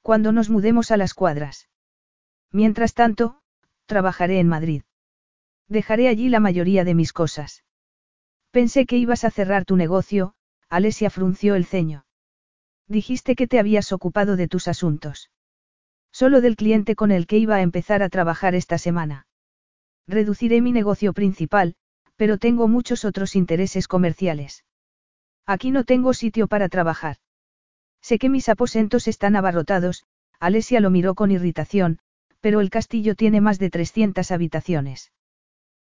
Cuando 0.00 0.30
nos 0.30 0.48
mudemos 0.48 0.92
a 0.92 0.96
las 0.96 1.12
cuadras. 1.12 1.68
Mientras 2.52 2.94
tanto, 2.94 3.40
trabajaré 3.86 4.38
en 4.38 4.46
Madrid. 4.46 4.82
Dejaré 5.66 6.06
allí 6.06 6.28
la 6.28 6.38
mayoría 6.38 6.84
de 6.84 6.94
mis 6.94 7.12
cosas. 7.12 7.64
Pensé 8.52 8.86
que 8.86 8.96
ibas 8.96 9.24
a 9.24 9.32
cerrar 9.32 9.64
tu 9.64 9.74
negocio, 9.74 10.36
Alesia 10.68 11.10
frunció 11.10 11.56
el 11.56 11.66
ceño. 11.66 12.06
Dijiste 12.86 13.34
que 13.34 13.48
te 13.48 13.58
habías 13.58 13.90
ocupado 13.90 14.36
de 14.36 14.46
tus 14.46 14.68
asuntos. 14.68 15.32
Solo 16.12 16.40
del 16.40 16.54
cliente 16.54 16.94
con 16.94 17.10
el 17.10 17.26
que 17.26 17.38
iba 17.38 17.56
a 17.56 17.62
empezar 17.62 18.04
a 18.04 18.08
trabajar 18.08 18.54
esta 18.54 18.78
semana. 18.78 19.26
Reduciré 20.06 20.60
mi 20.60 20.70
negocio 20.70 21.12
principal, 21.12 21.74
pero 22.14 22.38
tengo 22.38 22.68
muchos 22.68 23.04
otros 23.04 23.34
intereses 23.34 23.88
comerciales. 23.88 24.62
Aquí 25.48 25.70
no 25.70 25.84
tengo 25.84 26.12
sitio 26.12 26.46
para 26.46 26.68
trabajar. 26.68 27.16
Sé 28.02 28.18
que 28.18 28.28
mis 28.28 28.50
aposentos 28.50 29.08
están 29.08 29.34
abarrotados, 29.34 30.04
Alesia 30.38 30.80
lo 30.80 30.90
miró 30.90 31.14
con 31.14 31.30
irritación, 31.30 32.00
pero 32.40 32.60
el 32.60 32.68
castillo 32.68 33.14
tiene 33.14 33.40
más 33.40 33.58
de 33.58 33.70
300 33.70 34.30
habitaciones. 34.30 35.10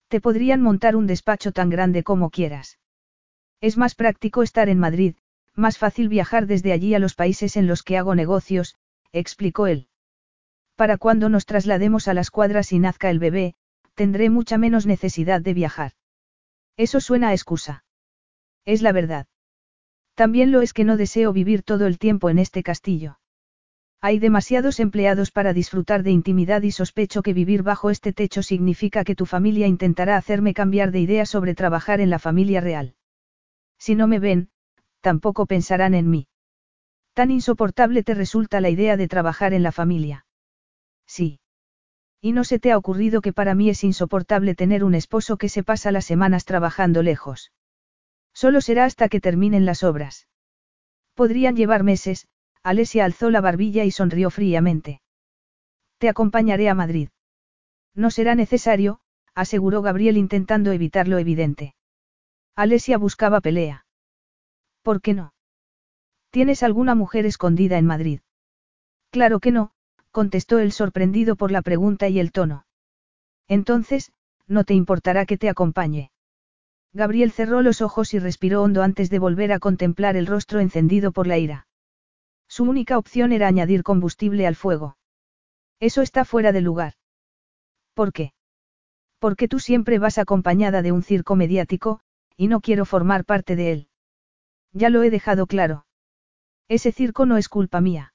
Te 0.07 0.21
podrían 0.21 0.63
montar 0.63 0.95
un 0.95 1.09
despacho 1.09 1.51
tan 1.51 1.71
grande 1.71 2.05
como 2.05 2.31
quieras. 2.31 2.79
Es 3.61 3.77
más 3.77 3.97
práctico 3.97 4.45
estar 4.45 4.69
en 4.69 4.79
Madrid, 4.79 5.17
más 5.57 5.77
fácil 5.77 6.09
viajar 6.09 6.47
desde 6.47 6.71
allí 6.71 6.95
a 6.95 7.01
los 7.01 7.17
países 7.17 7.57
en 7.57 7.67
los 7.67 7.83
que 7.83 7.99
hago 7.99 8.15
negocios, 8.15 8.77
explicó 9.11 9.67
él. 9.67 9.89
Para 10.77 10.99
cuando 10.99 11.29
nos 11.29 11.47
traslademos 11.47 12.07
a 12.07 12.15
las 12.15 12.31
cuadras 12.31 12.73
y 12.73 12.79
nazca 12.79 13.11
el 13.11 13.19
bebé, 13.19 13.57
tendré 13.95 14.31
mucha 14.31 14.57
menos 14.57 14.87
necesidad 14.87 15.41
de 15.41 15.53
viajar. 15.53 15.95
Eso 16.77 17.01
suena 17.01 17.31
a 17.31 17.33
excusa. 17.33 17.83
Es 18.65 18.83
la 18.83 18.93
verdad. 18.93 19.27
También 20.19 20.51
lo 20.51 20.63
es 20.63 20.73
que 20.73 20.83
no 20.83 20.97
deseo 20.97 21.33
vivir 21.33 21.63
todo 21.63 21.87
el 21.87 21.97
tiempo 21.97 22.29
en 22.29 22.41
este 22.41 22.65
castillo. 22.65 23.21
Hay 24.01 24.19
demasiados 24.19 24.81
empleados 24.81 25.31
para 25.31 25.53
disfrutar 25.53 26.03
de 26.03 26.11
intimidad 26.11 26.63
y 26.63 26.73
sospecho 26.73 27.23
que 27.23 27.33
vivir 27.33 27.63
bajo 27.63 27.89
este 27.89 28.13
techo 28.13 28.43
significa 28.43 29.05
que 29.05 29.15
tu 29.15 29.27
familia 29.27 29.69
intentará 29.69 30.17
hacerme 30.17 30.55
cambiar 30.55 30.91
de 30.91 30.99
idea 30.99 31.25
sobre 31.25 31.55
trabajar 31.55 32.01
en 32.01 32.11
la 32.11 32.19
familia 32.19 32.61
real. 32.61 32.97
Si 33.79 33.95
no 33.95 34.09
me 34.09 34.19
ven, 34.19 34.51
tampoco 35.03 35.47
pensarán 35.47 35.95
en 35.95 36.11
mí. 36.11 36.27
Tan 37.15 37.31
insoportable 37.31 38.03
te 38.03 38.15
resulta 38.15 38.61
la 38.61 38.71
idea 38.71 38.97
de 38.97 39.07
trabajar 39.07 39.55
en 39.55 39.63
la 39.63 39.71
familia. 39.71 40.27
Sí. 41.07 41.39
Y 42.21 42.33
no 42.33 42.43
se 42.43 42.59
te 42.59 42.73
ha 42.73 42.77
ocurrido 42.77 43.21
que 43.21 43.33
para 43.33 43.55
mí 43.55 43.71
es 43.71 43.85
insoportable 43.85 44.57
tener 44.57 44.83
un 44.83 44.97
esposo 44.97 45.37
que 45.37 45.49
se 45.49 45.63
pasa 45.63 45.93
las 45.93 46.07
semanas 46.07 46.45
trabajando 46.45 47.05
lejos. 47.05 47.53
Solo 48.43 48.61
será 48.61 48.85
hasta 48.85 49.09
que 49.09 49.21
terminen 49.21 49.67
las 49.67 49.83
obras. 49.83 50.29
Podrían 51.15 51.57
llevar 51.57 51.83
meses, 51.83 52.29
Alesia 52.63 53.05
alzó 53.05 53.31
la 53.31 53.41
barbilla 53.41 53.83
y 53.83 53.91
sonrió 53.91 54.31
fríamente. 54.31 55.01
Te 55.99 56.09
acompañaré 56.09 56.69
a 56.69 56.75
Madrid. 56.75 57.09
No 57.97 58.13
será 58.13 58.37
necesario, 58.37 59.01
aseguró 59.35 59.83
Gabriel 59.83 60.17
intentando 60.17 60.71
evitar 60.71 61.09
lo 61.09 61.19
evidente. 61.19 61.75
Alesia 62.55 62.97
buscaba 62.97 63.41
pelea. 63.41 63.87
¿Por 64.83 65.01
qué 65.01 65.15
no? 65.15 65.35
¿Tienes 66.31 66.63
alguna 66.63 66.95
mujer 66.95 67.27
escondida 67.27 67.77
en 67.77 67.87
Madrid? 67.87 68.21
Claro 69.11 69.41
que 69.41 69.51
no, 69.51 69.73
contestó 70.13 70.61
él 70.61 70.71
sorprendido 70.71 71.35
por 71.35 71.51
la 71.51 71.63
pregunta 71.63 72.07
y 72.09 72.21
el 72.21 72.31
tono. 72.31 72.67
Entonces, 73.49 74.13
no 74.47 74.63
te 74.63 74.75
importará 74.75 75.27
que 75.27 75.39
te 75.39 75.49
acompañe. 75.49 76.13
Gabriel 76.93 77.33
cerró 77.33 77.63
los 77.63 77.81
ojos 77.83 78.15
y 78.15 78.19
respiró 78.19 78.63
hondo 78.63 78.83
antes 78.83 79.11
de 79.11 79.19
volver 79.19 79.53
a 79.53 79.59
contemplar 79.59 80.17
el 80.17 80.27
rostro 80.27 80.61
encendido 80.61 81.13
por 81.13 81.27
la 81.27 81.39
ira. 81.39 81.67
Su 82.49 82.65
única 82.65 82.97
opción 82.97 83.33
era 83.33 83.47
añadir 83.47 83.83
combustible 83.83 84.47
al 84.47 84.57
fuego. 84.57 84.97
Eso 85.81 86.03
está 86.03 86.25
fuera 86.25 86.51
de 86.53 86.63
lugar. 86.63 86.95
¿Por 87.95 88.13
qué? 88.13 88.33
Porque 89.19 89.49
tú 89.49 89.59
siempre 89.59 89.99
vas 89.99 90.19
acompañada 90.19 90.83
de 90.83 90.93
un 90.93 91.03
circo 91.03 91.37
mediático, 91.37 92.01
y 92.37 92.49
no 92.49 92.61
quiero 92.61 92.85
formar 92.85 93.25
parte 93.25 93.55
de 93.55 93.73
él. 93.73 93.89
Ya 94.73 94.91
lo 94.91 95.03
he 95.03 95.11
dejado 95.11 95.47
claro. 95.47 95.87
Ese 96.69 96.93
circo 96.93 97.27
no 97.27 97.37
es 97.37 97.49
culpa 97.49 97.81
mía. 97.81 98.15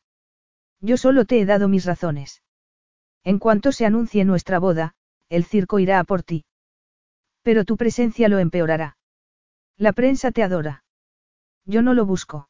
Yo 0.80 0.98
solo 0.98 1.26
te 1.26 1.40
he 1.40 1.46
dado 1.46 1.68
mis 1.68 1.86
razones. 1.86 2.42
En 3.24 3.40
cuanto 3.40 3.72
se 3.72 3.86
anuncie 3.86 4.26
nuestra 4.26 4.60
boda, 4.60 4.96
el 5.30 5.46
circo 5.46 5.80
irá 5.80 6.00
a 6.00 6.04
por 6.04 6.24
ti. 6.24 6.46
Pero 7.44 7.66
tu 7.66 7.78
presencia 7.78 8.30
lo 8.30 8.40
empeorará. 8.40 8.98
La 9.78 9.94
prensa 9.94 10.32
te 10.32 10.44
adora. 10.44 10.84
Yo 11.66 11.82
no 11.82 11.94
lo 11.94 12.06
busco. 12.06 12.50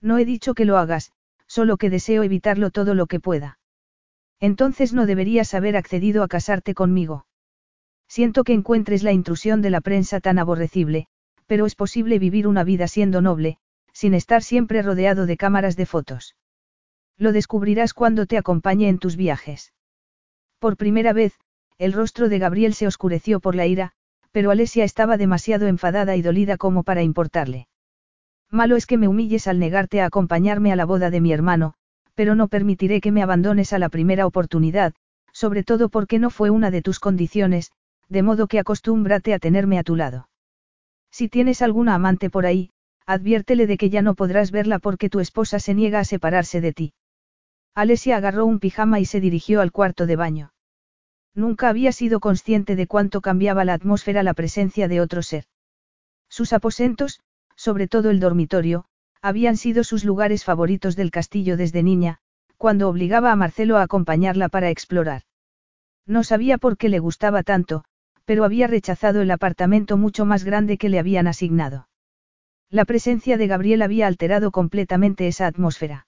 No 0.00 0.18
he 0.18 0.24
dicho 0.24 0.54
que 0.54 0.64
lo 0.64 0.78
hagas, 0.78 1.12
solo 1.46 1.76
que 1.76 1.90
deseo 1.90 2.22
evitarlo 2.22 2.70
todo 2.70 2.94
lo 2.94 3.06
que 3.06 3.20
pueda. 3.20 3.58
Entonces 4.40 4.92
no 4.92 5.06
deberías 5.06 5.54
haber 5.54 5.76
accedido 5.76 6.22
a 6.22 6.28
casarte 6.28 6.74
conmigo. 6.74 7.26
Siento 8.08 8.44
que 8.44 8.52
encuentres 8.52 9.02
la 9.02 9.12
intrusión 9.12 9.62
de 9.62 9.70
la 9.70 9.80
prensa 9.80 10.20
tan 10.20 10.38
aborrecible, 10.38 11.06
pero 11.46 11.66
es 11.66 11.74
posible 11.74 12.18
vivir 12.18 12.46
una 12.46 12.64
vida 12.64 12.88
siendo 12.88 13.20
noble, 13.20 13.58
sin 13.92 14.14
estar 14.14 14.42
siempre 14.42 14.82
rodeado 14.82 15.26
de 15.26 15.36
cámaras 15.36 15.76
de 15.76 15.86
fotos. 15.86 16.36
Lo 17.16 17.32
descubrirás 17.32 17.94
cuando 17.94 18.26
te 18.26 18.36
acompañe 18.36 18.88
en 18.88 18.98
tus 18.98 19.16
viajes. 19.16 19.72
Por 20.58 20.76
primera 20.76 21.12
vez, 21.12 21.34
el 21.78 21.92
rostro 21.92 22.28
de 22.28 22.38
Gabriel 22.38 22.74
se 22.74 22.86
oscureció 22.86 23.40
por 23.40 23.54
la 23.54 23.66
ira, 23.66 23.92
pero 24.34 24.50
Alesia 24.50 24.82
estaba 24.82 25.16
demasiado 25.16 25.68
enfadada 25.68 26.16
y 26.16 26.22
dolida 26.22 26.56
como 26.56 26.82
para 26.82 27.04
importarle. 27.04 27.68
Malo 28.50 28.74
es 28.74 28.84
que 28.84 28.98
me 28.98 29.06
humilles 29.06 29.46
al 29.46 29.60
negarte 29.60 30.00
a 30.00 30.06
acompañarme 30.06 30.72
a 30.72 30.76
la 30.76 30.84
boda 30.84 31.10
de 31.10 31.20
mi 31.20 31.32
hermano, 31.32 31.74
pero 32.16 32.34
no 32.34 32.48
permitiré 32.48 33.00
que 33.00 33.12
me 33.12 33.22
abandones 33.22 33.72
a 33.72 33.78
la 33.78 33.90
primera 33.90 34.26
oportunidad, 34.26 34.92
sobre 35.32 35.62
todo 35.62 35.88
porque 35.88 36.18
no 36.18 36.30
fue 36.30 36.50
una 36.50 36.72
de 36.72 36.82
tus 36.82 36.98
condiciones, 36.98 37.70
de 38.08 38.24
modo 38.24 38.48
que 38.48 38.58
acostúmbrate 38.58 39.34
a 39.34 39.38
tenerme 39.38 39.78
a 39.78 39.84
tu 39.84 39.94
lado. 39.94 40.28
Si 41.12 41.28
tienes 41.28 41.62
alguna 41.62 41.94
amante 41.94 42.28
por 42.28 42.44
ahí, 42.44 42.70
adviértele 43.06 43.68
de 43.68 43.76
que 43.76 43.88
ya 43.88 44.02
no 44.02 44.16
podrás 44.16 44.50
verla 44.50 44.80
porque 44.80 45.08
tu 45.10 45.20
esposa 45.20 45.60
se 45.60 45.74
niega 45.74 46.00
a 46.00 46.04
separarse 46.04 46.60
de 46.60 46.72
ti. 46.72 46.92
Alesia 47.72 48.16
agarró 48.16 48.46
un 48.46 48.58
pijama 48.58 48.98
y 48.98 49.04
se 49.04 49.20
dirigió 49.20 49.60
al 49.60 49.70
cuarto 49.70 50.06
de 50.06 50.16
baño. 50.16 50.53
Nunca 51.34 51.68
había 51.68 51.92
sido 51.92 52.20
consciente 52.20 52.76
de 52.76 52.86
cuánto 52.86 53.20
cambiaba 53.20 53.64
la 53.64 53.74
atmósfera 53.74 54.22
la 54.22 54.34
presencia 54.34 54.88
de 54.88 55.00
otro 55.00 55.22
ser. 55.22 55.44
Sus 56.28 56.52
aposentos, 56.52 57.20
sobre 57.56 57.88
todo 57.88 58.10
el 58.10 58.20
dormitorio, 58.20 58.86
habían 59.20 59.56
sido 59.56 59.84
sus 59.84 60.04
lugares 60.04 60.44
favoritos 60.44 60.96
del 60.96 61.10
castillo 61.10 61.56
desde 61.56 61.82
niña, 61.82 62.18
cuando 62.56 62.88
obligaba 62.88 63.32
a 63.32 63.36
Marcelo 63.36 63.78
a 63.78 63.82
acompañarla 63.82 64.48
para 64.48 64.70
explorar. 64.70 65.22
No 66.06 66.22
sabía 66.22 66.58
por 66.58 66.76
qué 66.76 66.88
le 66.88 66.98
gustaba 66.98 67.42
tanto, 67.42 67.84
pero 68.24 68.44
había 68.44 68.66
rechazado 68.66 69.22
el 69.22 69.30
apartamento 69.30 69.96
mucho 69.96 70.24
más 70.24 70.44
grande 70.44 70.78
que 70.78 70.88
le 70.88 70.98
habían 70.98 71.26
asignado. 71.26 71.88
La 72.70 72.84
presencia 72.84 73.36
de 73.36 73.46
Gabriel 73.46 73.82
había 73.82 74.06
alterado 74.06 74.50
completamente 74.50 75.26
esa 75.26 75.46
atmósfera. 75.46 76.06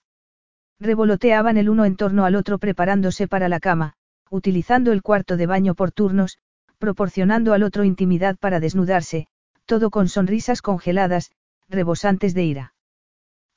Revoloteaban 0.79 1.57
el 1.57 1.69
uno 1.69 1.85
en 1.85 1.97
torno 1.97 2.25
al 2.25 2.35
otro 2.35 2.59
preparándose 2.59 3.29
para 3.29 3.49
la 3.49 3.61
cama, 3.61 3.95
utilizando 4.31 4.93
el 4.93 5.03
cuarto 5.03 5.37
de 5.37 5.47
baño 5.47 5.75
por 5.75 5.93
turnos, 5.93 6.39
proporcionando 6.79 7.53
al 7.53 7.63
otro 7.63 7.85
intimidad 7.85 8.37
para 8.37 8.61
desnudarse, 8.61 9.27
todo 9.65 9.91
con 9.91 10.09
sonrisas 10.09 10.63
congeladas, 10.63 11.31
rebosantes 11.69 12.35
de 12.35 12.45
ira. 12.45 12.75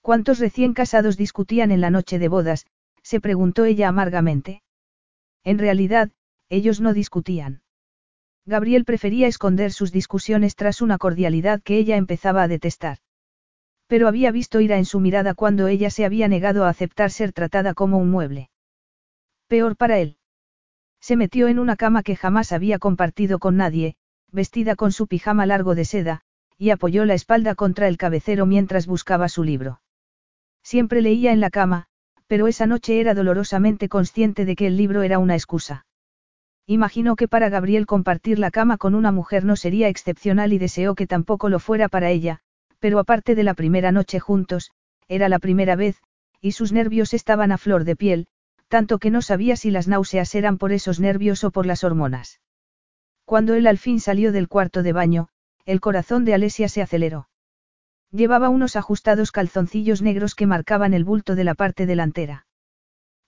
¿Cuántos 0.01 0.39
recién 0.39 0.73
casados 0.73 1.17
discutían 1.17 1.71
en 1.71 1.81
la 1.81 1.89
noche 1.89 2.19
de 2.19 2.27
bodas? 2.27 2.65
se 3.03 3.19
preguntó 3.19 3.65
ella 3.65 3.87
amargamente. 3.87 4.61
En 5.43 5.57
realidad, 5.57 6.11
ellos 6.49 6.81
no 6.81 6.93
discutían. 6.93 7.61
Gabriel 8.45 8.85
prefería 8.85 9.27
esconder 9.27 9.71
sus 9.71 9.91
discusiones 9.91 10.55
tras 10.55 10.81
una 10.81 10.97
cordialidad 10.97 11.61
que 11.61 11.77
ella 11.77 11.97
empezaba 11.97 12.43
a 12.43 12.47
detestar. 12.47 12.97
Pero 13.87 14.07
había 14.07 14.31
visto 14.31 14.59
ira 14.59 14.77
en 14.77 14.85
su 14.85 14.99
mirada 14.99 15.33
cuando 15.33 15.67
ella 15.67 15.89
se 15.89 16.05
había 16.05 16.27
negado 16.27 16.65
a 16.65 16.69
aceptar 16.69 17.11
ser 17.11 17.33
tratada 17.33 17.73
como 17.73 17.97
un 17.97 18.09
mueble. 18.09 18.49
Peor 19.47 19.75
para 19.75 19.99
él. 19.99 20.18
Se 21.01 21.15
metió 21.15 21.47
en 21.47 21.59
una 21.59 21.75
cama 21.75 22.03
que 22.03 22.15
jamás 22.15 22.51
había 22.51 22.79
compartido 22.79 23.39
con 23.39 23.57
nadie, 23.57 23.95
vestida 24.31 24.75
con 24.75 24.91
su 24.91 25.07
pijama 25.07 25.45
largo 25.45 25.75
de 25.75 25.85
seda, 25.85 26.21
y 26.57 26.71
apoyó 26.71 27.05
la 27.05 27.13
espalda 27.13 27.55
contra 27.55 27.87
el 27.87 27.97
cabecero 27.97 28.45
mientras 28.45 28.85
buscaba 28.85 29.29
su 29.29 29.43
libro. 29.43 29.81
Siempre 30.61 31.01
leía 31.01 31.31
en 31.31 31.39
la 31.39 31.49
cama, 31.49 31.87
pero 32.27 32.47
esa 32.47 32.67
noche 32.67 32.99
era 32.99 33.13
dolorosamente 33.13 33.89
consciente 33.89 34.45
de 34.45 34.55
que 34.55 34.67
el 34.67 34.77
libro 34.77 35.01
era 35.01 35.19
una 35.19 35.35
excusa. 35.35 35.85
Imaginó 36.67 37.15
que 37.15 37.27
para 37.27 37.49
Gabriel 37.49 37.87
compartir 37.87 38.37
la 38.37 38.51
cama 38.51 38.77
con 38.77 38.93
una 38.93 39.11
mujer 39.11 39.45
no 39.45 39.55
sería 39.55 39.87
excepcional 39.87 40.53
y 40.53 40.59
deseó 40.59 40.93
que 40.93 41.07
tampoco 41.07 41.49
lo 41.49 41.59
fuera 41.59 41.89
para 41.89 42.11
ella, 42.11 42.41
pero 42.77 42.99
aparte 42.99 43.33
de 43.33 43.43
la 43.43 43.55
primera 43.55 43.91
noche 43.91 44.19
juntos, 44.19 44.71
era 45.07 45.29
la 45.29 45.39
primera 45.39 45.75
vez, 45.75 46.01
y 46.41 46.51
sus 46.51 46.71
nervios 46.71 47.15
estaban 47.15 47.51
a 47.51 47.57
flor 47.57 47.85
de 47.85 47.95
piel, 47.95 48.27
tanto 48.69 48.99
que 48.99 49.09
no 49.09 49.21
sabía 49.21 49.57
si 49.57 49.71
las 49.71 49.87
náuseas 49.87 50.33
eran 50.35 50.57
por 50.57 50.71
esos 50.71 50.99
nervios 50.99 51.43
o 51.43 51.51
por 51.51 51.65
las 51.65 51.83
hormonas. 51.83 52.39
Cuando 53.25 53.55
él 53.55 53.67
al 53.67 53.77
fin 53.77 53.99
salió 53.99 54.31
del 54.31 54.47
cuarto 54.47 54.83
de 54.83 54.93
baño, 54.93 55.27
el 55.65 55.81
corazón 55.81 56.23
de 56.23 56.33
Alesia 56.33 56.69
se 56.69 56.81
aceleró. 56.81 57.27
Llevaba 58.11 58.49
unos 58.49 58.75
ajustados 58.75 59.31
calzoncillos 59.31 60.01
negros 60.01 60.33
que 60.33 60.47
marcaban 60.47 60.93
el 60.93 61.03
bulto 61.03 61.35
de 61.35 61.43
la 61.43 61.53
parte 61.53 61.85
delantera. 61.85 62.47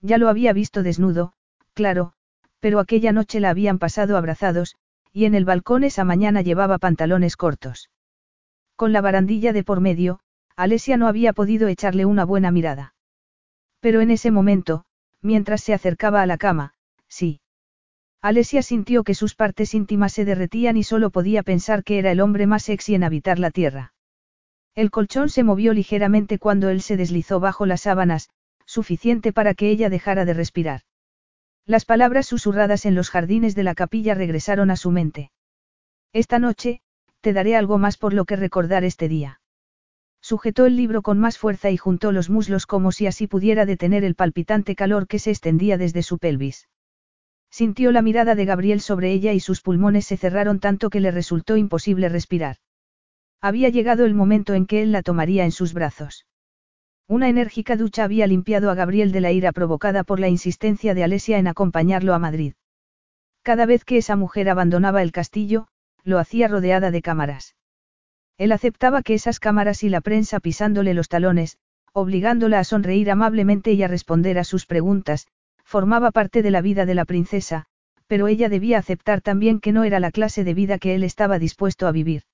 Ya 0.00 0.18
lo 0.18 0.28
había 0.28 0.52
visto 0.52 0.82
desnudo, 0.82 1.34
claro, 1.74 2.14
pero 2.58 2.80
aquella 2.80 3.12
noche 3.12 3.38
la 3.38 3.50
habían 3.50 3.78
pasado 3.78 4.16
abrazados, 4.16 4.76
y 5.12 5.24
en 5.24 5.34
el 5.34 5.44
balcón 5.44 5.84
esa 5.84 6.04
mañana 6.04 6.42
llevaba 6.42 6.78
pantalones 6.78 7.36
cortos. 7.36 7.90
Con 8.76 8.92
la 8.92 9.00
barandilla 9.00 9.52
de 9.52 9.62
por 9.62 9.80
medio, 9.80 10.20
Alesia 10.56 10.96
no 10.96 11.06
había 11.06 11.32
podido 11.32 11.68
echarle 11.68 12.04
una 12.04 12.24
buena 12.24 12.50
mirada. 12.50 12.94
Pero 13.80 14.00
en 14.00 14.10
ese 14.10 14.30
momento, 14.30 14.84
mientras 15.22 15.62
se 15.62 15.72
acercaba 15.72 16.20
a 16.20 16.26
la 16.26 16.36
cama, 16.36 16.74
sí. 17.08 17.40
Alesia 18.20 18.62
sintió 18.62 19.02
que 19.02 19.14
sus 19.14 19.34
partes 19.34 19.74
íntimas 19.74 20.12
se 20.12 20.24
derretían 20.24 20.76
y 20.76 20.84
solo 20.84 21.10
podía 21.10 21.42
pensar 21.42 21.82
que 21.82 21.98
era 21.98 22.12
el 22.12 22.20
hombre 22.20 22.46
más 22.46 22.62
sexy 22.64 22.94
en 22.94 23.02
habitar 23.02 23.38
la 23.38 23.50
tierra. 23.50 23.94
El 24.74 24.90
colchón 24.90 25.28
se 25.28 25.42
movió 25.42 25.74
ligeramente 25.74 26.38
cuando 26.38 26.70
él 26.70 26.82
se 26.82 26.96
deslizó 26.96 27.40
bajo 27.40 27.66
las 27.66 27.82
sábanas, 27.82 28.30
suficiente 28.64 29.32
para 29.32 29.54
que 29.54 29.70
ella 29.70 29.90
dejara 29.90 30.24
de 30.24 30.34
respirar. 30.34 30.82
Las 31.66 31.84
palabras 31.84 32.26
susurradas 32.26 32.86
en 32.86 32.94
los 32.94 33.10
jardines 33.10 33.54
de 33.54 33.64
la 33.64 33.74
capilla 33.74 34.14
regresaron 34.14 34.70
a 34.70 34.76
su 34.76 34.90
mente. 34.90 35.30
Esta 36.12 36.38
noche, 36.38 36.80
te 37.20 37.32
daré 37.32 37.54
algo 37.54 37.76
más 37.76 37.98
por 37.98 38.14
lo 38.14 38.24
que 38.24 38.36
recordar 38.36 38.84
este 38.84 39.08
día. 39.08 39.41
Sujetó 40.22 40.66
el 40.66 40.76
libro 40.76 41.02
con 41.02 41.18
más 41.18 41.36
fuerza 41.36 41.70
y 41.70 41.76
juntó 41.76 42.12
los 42.12 42.30
muslos 42.30 42.64
como 42.64 42.92
si 42.92 43.06
así 43.06 43.26
pudiera 43.26 43.66
detener 43.66 44.04
el 44.04 44.14
palpitante 44.14 44.76
calor 44.76 45.08
que 45.08 45.18
se 45.18 45.30
extendía 45.30 45.76
desde 45.76 46.04
su 46.04 46.18
pelvis. 46.18 46.68
Sintió 47.50 47.90
la 47.90 48.02
mirada 48.02 48.36
de 48.36 48.44
Gabriel 48.44 48.80
sobre 48.80 49.12
ella 49.12 49.32
y 49.32 49.40
sus 49.40 49.60
pulmones 49.60 50.06
se 50.06 50.16
cerraron 50.16 50.60
tanto 50.60 50.90
que 50.90 51.00
le 51.00 51.10
resultó 51.10 51.56
imposible 51.56 52.08
respirar. 52.08 52.56
Había 53.40 53.68
llegado 53.68 54.04
el 54.04 54.14
momento 54.14 54.54
en 54.54 54.66
que 54.66 54.82
él 54.82 54.92
la 54.92 55.02
tomaría 55.02 55.44
en 55.44 55.50
sus 55.50 55.74
brazos. 55.74 56.24
Una 57.08 57.28
enérgica 57.28 57.76
ducha 57.76 58.04
había 58.04 58.28
limpiado 58.28 58.70
a 58.70 58.74
Gabriel 58.76 59.10
de 59.10 59.20
la 59.20 59.32
ira 59.32 59.50
provocada 59.50 60.04
por 60.04 60.20
la 60.20 60.28
insistencia 60.28 60.94
de 60.94 61.02
Alesia 61.02 61.38
en 61.38 61.48
acompañarlo 61.48 62.14
a 62.14 62.20
Madrid. 62.20 62.54
Cada 63.42 63.66
vez 63.66 63.84
que 63.84 63.98
esa 63.98 64.14
mujer 64.14 64.48
abandonaba 64.48 65.02
el 65.02 65.10
castillo, 65.10 65.66
lo 66.04 66.20
hacía 66.20 66.46
rodeada 66.46 66.92
de 66.92 67.02
cámaras. 67.02 67.56
Él 68.42 68.50
aceptaba 68.50 69.02
que 69.02 69.14
esas 69.14 69.38
cámaras 69.38 69.84
y 69.84 69.88
la 69.88 70.00
prensa 70.00 70.40
pisándole 70.40 70.94
los 70.94 71.08
talones, 71.08 71.58
obligándola 71.92 72.58
a 72.58 72.64
sonreír 72.64 73.08
amablemente 73.08 73.72
y 73.72 73.84
a 73.84 73.86
responder 73.86 74.36
a 74.36 74.42
sus 74.42 74.66
preguntas, 74.66 75.28
formaba 75.64 76.10
parte 76.10 76.42
de 76.42 76.50
la 76.50 76.60
vida 76.60 76.84
de 76.84 76.96
la 76.96 77.04
princesa, 77.04 77.66
pero 78.08 78.26
ella 78.26 78.48
debía 78.48 78.78
aceptar 78.78 79.20
también 79.20 79.60
que 79.60 79.70
no 79.70 79.84
era 79.84 80.00
la 80.00 80.10
clase 80.10 80.42
de 80.42 80.54
vida 80.54 80.78
que 80.78 80.96
él 80.96 81.04
estaba 81.04 81.38
dispuesto 81.38 81.86
a 81.86 81.92
vivir. 81.92 82.24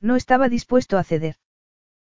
No 0.00 0.16
estaba 0.16 0.48
dispuesto 0.48 0.96
a 0.96 1.04
ceder. 1.04 1.36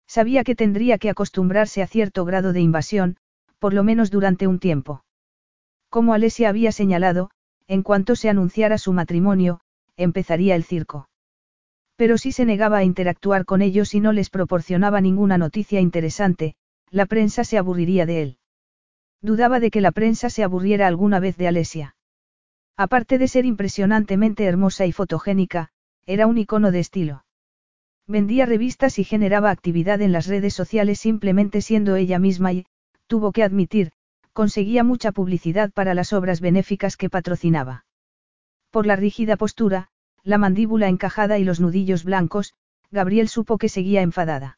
Sabía 0.05 0.43
que 0.43 0.53
tendría 0.53 0.97
que 0.97 1.09
acostumbrarse 1.09 1.81
a 1.81 1.87
cierto 1.87 2.25
grado 2.25 2.51
de 2.51 2.59
invasión, 2.59 3.15
por 3.57 3.73
lo 3.73 3.85
menos 3.85 4.11
durante 4.11 4.47
un 4.47 4.59
tiempo. 4.59 5.05
Como 5.87 6.13
Alesia 6.13 6.49
había 6.49 6.73
señalado, 6.73 7.29
en 7.67 7.83
cuanto 7.83 8.17
se 8.17 8.27
anunciara 8.27 8.77
su 8.77 8.91
matrimonio, 8.91 9.61
empezaría 9.95 10.57
el 10.57 10.65
circo. 10.65 11.07
Pero 12.03 12.17
si 12.17 12.33
se 12.33 12.43
negaba 12.43 12.79
a 12.79 12.83
interactuar 12.83 13.45
con 13.45 13.61
ellos 13.61 13.93
y 13.93 14.01
no 14.01 14.11
les 14.11 14.29
proporcionaba 14.29 14.99
ninguna 14.99 15.37
noticia 15.37 15.79
interesante, 15.79 16.55
la 16.91 17.05
prensa 17.05 17.45
se 17.45 17.57
aburriría 17.57 18.05
de 18.05 18.21
él. 18.21 18.37
Dudaba 19.21 19.61
de 19.61 19.71
que 19.71 19.79
la 19.79 19.93
prensa 19.93 20.29
se 20.29 20.43
aburriera 20.43 20.85
alguna 20.85 21.21
vez 21.21 21.37
de 21.37 21.47
Alesia. 21.47 21.95
Aparte 22.75 23.17
de 23.19 23.29
ser 23.29 23.45
impresionantemente 23.45 24.43
hermosa 24.43 24.85
y 24.85 24.91
fotogénica, 24.91 25.69
era 26.05 26.27
un 26.27 26.37
icono 26.37 26.71
de 26.71 26.81
estilo. 26.81 27.23
Vendía 28.05 28.45
revistas 28.45 28.99
y 28.99 29.05
generaba 29.05 29.49
actividad 29.49 30.01
en 30.01 30.11
las 30.11 30.27
redes 30.27 30.53
sociales 30.53 30.99
simplemente 30.99 31.61
siendo 31.61 31.95
ella 31.95 32.19
misma 32.19 32.51
y, 32.51 32.65
tuvo 33.07 33.31
que 33.31 33.43
admitir, 33.43 33.93
conseguía 34.33 34.83
mucha 34.83 35.13
publicidad 35.13 35.71
para 35.71 35.93
las 35.93 36.11
obras 36.11 36.41
benéficas 36.41 36.97
que 36.97 37.09
patrocinaba. 37.09 37.85
Por 38.71 38.87
la 38.87 38.97
rígida 38.97 39.37
postura, 39.37 39.87
la 40.23 40.37
mandíbula 40.37 40.87
encajada 40.87 41.37
y 41.37 41.43
los 41.43 41.59
nudillos 41.59 42.03
blancos, 42.03 42.53
Gabriel 42.91 43.27
supo 43.27 43.57
que 43.57 43.69
seguía 43.69 44.01
enfadada. 44.01 44.57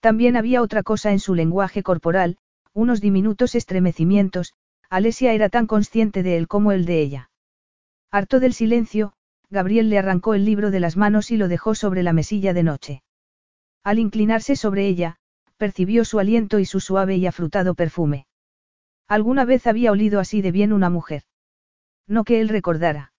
También 0.00 0.36
había 0.36 0.62
otra 0.62 0.82
cosa 0.82 1.12
en 1.12 1.18
su 1.18 1.34
lenguaje 1.34 1.82
corporal, 1.82 2.38
unos 2.72 3.00
diminutos 3.00 3.54
estremecimientos, 3.54 4.54
Alesia 4.88 5.32
era 5.34 5.48
tan 5.48 5.66
consciente 5.66 6.22
de 6.22 6.36
él 6.36 6.48
como 6.48 6.72
el 6.72 6.84
de 6.84 7.00
ella. 7.00 7.30
Harto 8.10 8.40
del 8.40 8.54
silencio, 8.54 9.12
Gabriel 9.50 9.90
le 9.90 9.98
arrancó 9.98 10.34
el 10.34 10.44
libro 10.44 10.70
de 10.70 10.80
las 10.80 10.96
manos 10.96 11.30
y 11.30 11.36
lo 11.36 11.48
dejó 11.48 11.74
sobre 11.74 12.02
la 12.02 12.12
mesilla 12.12 12.54
de 12.54 12.62
noche. 12.62 13.02
Al 13.84 13.98
inclinarse 13.98 14.56
sobre 14.56 14.86
ella, 14.86 15.16
percibió 15.56 16.04
su 16.04 16.18
aliento 16.18 16.58
y 16.58 16.64
su 16.64 16.80
suave 16.80 17.16
y 17.16 17.26
afrutado 17.26 17.74
perfume. 17.74 18.26
Alguna 19.06 19.44
vez 19.44 19.66
había 19.66 19.92
olido 19.92 20.20
así 20.20 20.40
de 20.40 20.52
bien 20.52 20.72
una 20.72 20.88
mujer. 20.88 21.24
No 22.06 22.24
que 22.24 22.40
él 22.40 22.48
recordara. 22.48 23.12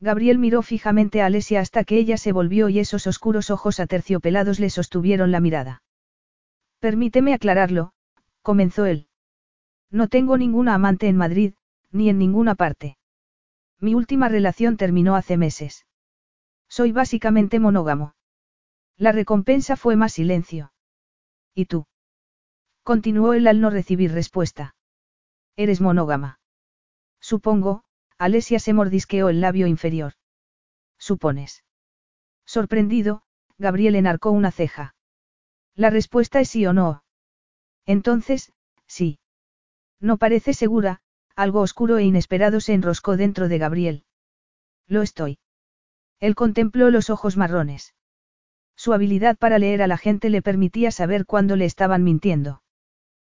Gabriel 0.00 0.38
miró 0.38 0.62
fijamente 0.62 1.22
a 1.22 1.26
Alesia 1.26 1.60
hasta 1.60 1.84
que 1.84 1.96
ella 1.96 2.18
se 2.18 2.32
volvió 2.32 2.68
y 2.68 2.78
esos 2.78 3.06
oscuros 3.06 3.50
ojos 3.50 3.80
aterciopelados 3.80 4.60
le 4.60 4.70
sostuvieron 4.70 5.30
la 5.30 5.40
mirada. 5.40 5.82
Permíteme 6.80 7.32
aclararlo, 7.32 7.92
comenzó 8.42 8.84
él. 8.84 9.08
No 9.90 10.08
tengo 10.08 10.36
ninguna 10.36 10.74
amante 10.74 11.08
en 11.08 11.16
Madrid, 11.16 11.54
ni 11.90 12.10
en 12.10 12.18
ninguna 12.18 12.54
parte. 12.54 12.98
Mi 13.80 13.94
última 13.94 14.28
relación 14.28 14.76
terminó 14.76 15.16
hace 15.16 15.36
meses. 15.36 15.86
Soy 16.68 16.92
básicamente 16.92 17.58
monógamo. 17.60 18.14
La 18.96 19.12
recompensa 19.12 19.76
fue 19.76 19.96
más 19.96 20.12
silencio. 20.12 20.72
¿Y 21.54 21.66
tú? 21.66 21.86
Continuó 22.82 23.32
él 23.32 23.46
al 23.46 23.60
no 23.60 23.70
recibir 23.70 24.12
respuesta. 24.12 24.74
Eres 25.56 25.80
monógama. 25.80 26.38
Supongo, 27.20 27.84
Alesia 28.18 28.58
se 28.58 28.72
mordisqueó 28.72 29.28
el 29.28 29.40
labio 29.40 29.66
inferior. 29.66 30.14
¿Supones? 30.98 31.64
Sorprendido, 32.46 33.22
Gabriel 33.58 33.96
enarcó 33.96 34.30
una 34.30 34.50
ceja. 34.50 34.94
La 35.74 35.90
respuesta 35.90 36.40
es 36.40 36.48
sí 36.48 36.64
o 36.66 36.72
no. 36.72 37.04
Entonces, 37.84 38.52
sí. 38.86 39.18
No 40.00 40.16
parece 40.16 40.54
segura, 40.54 41.00
algo 41.34 41.60
oscuro 41.60 41.98
e 41.98 42.04
inesperado 42.04 42.60
se 42.60 42.72
enroscó 42.72 43.16
dentro 43.16 43.48
de 43.48 43.58
Gabriel. 43.58 44.04
Lo 44.86 45.02
estoy. 45.02 45.38
Él 46.18 46.34
contempló 46.34 46.90
los 46.90 47.10
ojos 47.10 47.36
marrones. 47.36 47.94
Su 48.76 48.92
habilidad 48.92 49.36
para 49.36 49.58
leer 49.58 49.82
a 49.82 49.86
la 49.86 49.98
gente 49.98 50.30
le 50.30 50.42
permitía 50.42 50.90
saber 50.90 51.26
cuándo 51.26 51.56
le 51.56 51.66
estaban 51.66 52.04
mintiendo. 52.04 52.62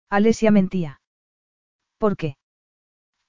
Alesia 0.09 0.50
mentía. 0.50 1.00
¿Por 1.98 2.16
qué? 2.16 2.36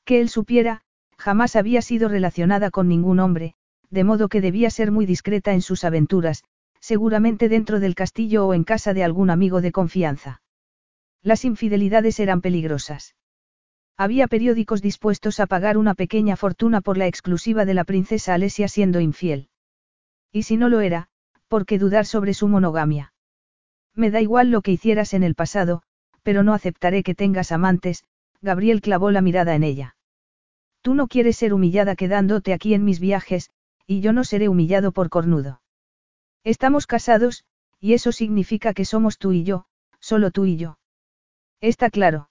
Que 0.06 0.22
él 0.22 0.30
supiera, 0.30 0.84
Jamás 1.24 1.56
había 1.56 1.82
sido 1.82 2.10
relacionada 2.10 2.70
con 2.70 2.90
ningún 2.90 3.22
hombre, 3.22 3.54
de 3.90 4.04
modo 4.04 4.28
que 4.28 4.42
debía 4.42 4.70
ser 4.70 4.92
muy 4.92 5.06
discreta 5.06 5.54
en 5.54 5.62
sus 5.62 5.86
aventuras, 5.86 6.44
seguramente 6.82 7.48
dentro 7.48 7.80
del 7.80 7.96
castillo 7.96 8.46
o 8.46 8.54
en 8.54 8.66
casa 8.66 8.94
de 8.94 9.06
algún 9.06 9.30
amigo 9.30 9.62
de 9.62 9.72
confianza. 9.72 10.42
Las 11.22 11.46
infidelidades 11.46 12.20
eran 12.20 12.42
peligrosas. 12.42 13.16
Había 13.96 14.28
periódicos 14.28 14.82
dispuestos 14.82 15.40
a 15.40 15.48
pagar 15.48 15.78
una 15.78 15.94
pequeña 15.94 16.36
fortuna 16.36 16.82
por 16.82 16.98
la 16.98 17.08
exclusiva 17.08 17.64
de 17.64 17.74
la 17.74 17.86
princesa 17.86 18.34
Alesia 18.34 18.68
siendo 18.68 19.00
infiel. 19.00 19.48
Y 20.30 20.44
si 20.44 20.58
no 20.58 20.68
lo 20.68 20.82
era, 20.82 21.08
¿por 21.48 21.66
qué 21.66 21.80
dudar 21.80 22.06
sobre 22.06 22.34
su 22.34 22.50
monogamia? 22.50 23.14
Me 23.96 24.12
da 24.12 24.20
igual 24.20 24.52
lo 24.52 24.62
que 24.62 24.74
hicieras 24.74 25.14
en 25.14 25.24
el 25.24 25.36
pasado, 25.36 25.84
pero 26.22 26.44
no 26.44 26.54
aceptaré 26.54 27.02
que 27.02 27.16
tengas 27.16 27.54
amantes, 27.54 28.04
Gabriel 28.42 28.82
clavó 28.82 29.10
la 29.10 29.22
mirada 29.22 29.56
en 29.56 29.64
ella. 29.64 29.96
Tú 30.84 30.96
no 30.96 31.08
quieres 31.08 31.38
ser 31.38 31.54
humillada 31.54 31.96
quedándote 31.96 32.52
aquí 32.52 32.74
en 32.74 32.84
mis 32.84 33.00
viajes, 33.00 33.50
y 33.88 34.02
yo 34.02 34.12
no 34.12 34.26
seré 34.26 34.50
humillado 34.50 34.92
por 34.92 35.10
cornudo. 35.10 35.62
Estamos 36.44 36.88
casados, 36.88 37.46
y 37.80 37.94
eso 37.94 38.12
significa 38.12 38.74
que 38.74 38.84
somos 38.84 39.18
tú 39.18 39.32
y 39.32 39.46
yo, 39.46 39.66
solo 40.02 40.30
tú 40.30 40.44
y 40.44 40.58
yo. 40.58 40.78
Está 41.62 41.90
claro. 41.90 42.30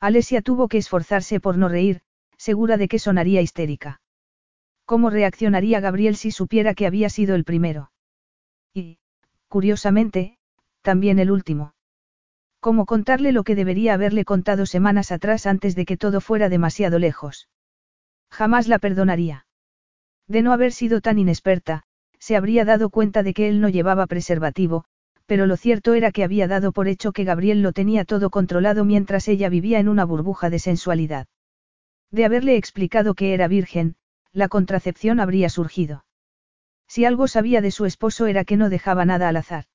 Alesia 0.00 0.42
tuvo 0.42 0.68
que 0.68 0.76
esforzarse 0.76 1.40
por 1.40 1.56
no 1.56 1.68
reír, 1.68 2.02
segura 2.36 2.76
de 2.76 2.88
que 2.88 2.98
sonaría 2.98 3.40
histérica. 3.40 4.02
¿Cómo 4.84 5.08
reaccionaría 5.08 5.80
Gabriel 5.80 6.16
si 6.16 6.30
supiera 6.30 6.74
que 6.74 6.86
había 6.86 7.08
sido 7.08 7.34
el 7.34 7.44
primero? 7.44 7.90
Y, 8.74 8.98
curiosamente, 9.48 10.36
también 10.82 11.18
el 11.18 11.30
último. 11.30 11.72
¿Cómo 12.60 12.84
contarle 12.84 13.32
lo 13.32 13.44
que 13.44 13.54
debería 13.54 13.94
haberle 13.94 14.26
contado 14.26 14.66
semanas 14.66 15.10
atrás 15.10 15.46
antes 15.46 15.74
de 15.74 15.86
que 15.86 15.96
todo 15.96 16.20
fuera 16.20 16.50
demasiado 16.50 16.98
lejos? 16.98 17.48
Jamás 18.32 18.66
la 18.66 18.78
perdonaría. 18.78 19.46
De 20.26 20.40
no 20.40 20.54
haber 20.54 20.72
sido 20.72 21.02
tan 21.02 21.18
inexperta, 21.18 21.82
se 22.18 22.34
habría 22.34 22.64
dado 22.64 22.88
cuenta 22.88 23.22
de 23.22 23.34
que 23.34 23.48
él 23.48 23.60
no 23.60 23.68
llevaba 23.68 24.06
preservativo, 24.06 24.84
pero 25.26 25.44
lo 25.46 25.58
cierto 25.58 25.92
era 25.92 26.12
que 26.12 26.24
había 26.24 26.48
dado 26.48 26.72
por 26.72 26.88
hecho 26.88 27.12
que 27.12 27.24
Gabriel 27.24 27.60
lo 27.60 27.72
tenía 27.72 28.06
todo 28.06 28.30
controlado 28.30 28.86
mientras 28.86 29.28
ella 29.28 29.50
vivía 29.50 29.80
en 29.80 29.88
una 29.88 30.06
burbuja 30.06 30.48
de 30.48 30.58
sensualidad. 30.58 31.26
De 32.10 32.24
haberle 32.24 32.56
explicado 32.56 33.14
que 33.14 33.34
era 33.34 33.48
virgen, 33.48 33.96
la 34.32 34.48
contracepción 34.48 35.20
habría 35.20 35.50
surgido. 35.50 36.06
Si 36.88 37.04
algo 37.04 37.28
sabía 37.28 37.60
de 37.60 37.70
su 37.70 37.84
esposo 37.84 38.26
era 38.26 38.44
que 38.44 38.56
no 38.56 38.70
dejaba 38.70 39.04
nada 39.04 39.28
al 39.28 39.36
azar. 39.36 39.66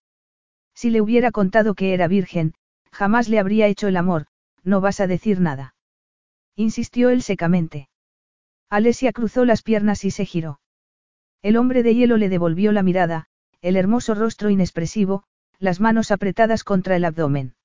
Si 0.74 0.90
le 0.90 1.02
hubiera 1.02 1.32
contado 1.32 1.76
que 1.76 1.94
era 1.94 2.08
virgen, 2.08 2.56
jamás 2.92 3.30
le 3.30 3.38
habría 3.38 3.68
hecho 3.68 3.88
el 3.88 3.98
amor, 3.98 4.26
no 4.64 4.82
vas 4.82 5.00
a 5.00 5.08
decir 5.08 5.40
nada. 5.42 5.76
Insistió 6.56 7.10
él 7.10 7.22
secamente. 7.22 7.90
Alesia 8.70 9.14
cruzó 9.14 9.46
las 9.46 9.62
piernas 9.62 10.04
y 10.04 10.12
se 10.12 10.26
giró. 10.26 10.60
El 11.42 11.56
hombre 11.58 11.84
de 11.84 11.96
hielo 11.96 12.18
le 12.18 12.30
devolvió 12.30 12.72
la 12.72 12.84
mirada, 12.84 13.28
el 13.62 13.78
hermoso 13.78 14.14
rostro 14.14 14.50
inexpresivo, 14.50 15.24
las 15.60 15.80
manos 15.80 16.12
apretadas 16.12 16.64
contra 16.64 16.96
el 16.96 17.06
abdomen. 17.06 17.56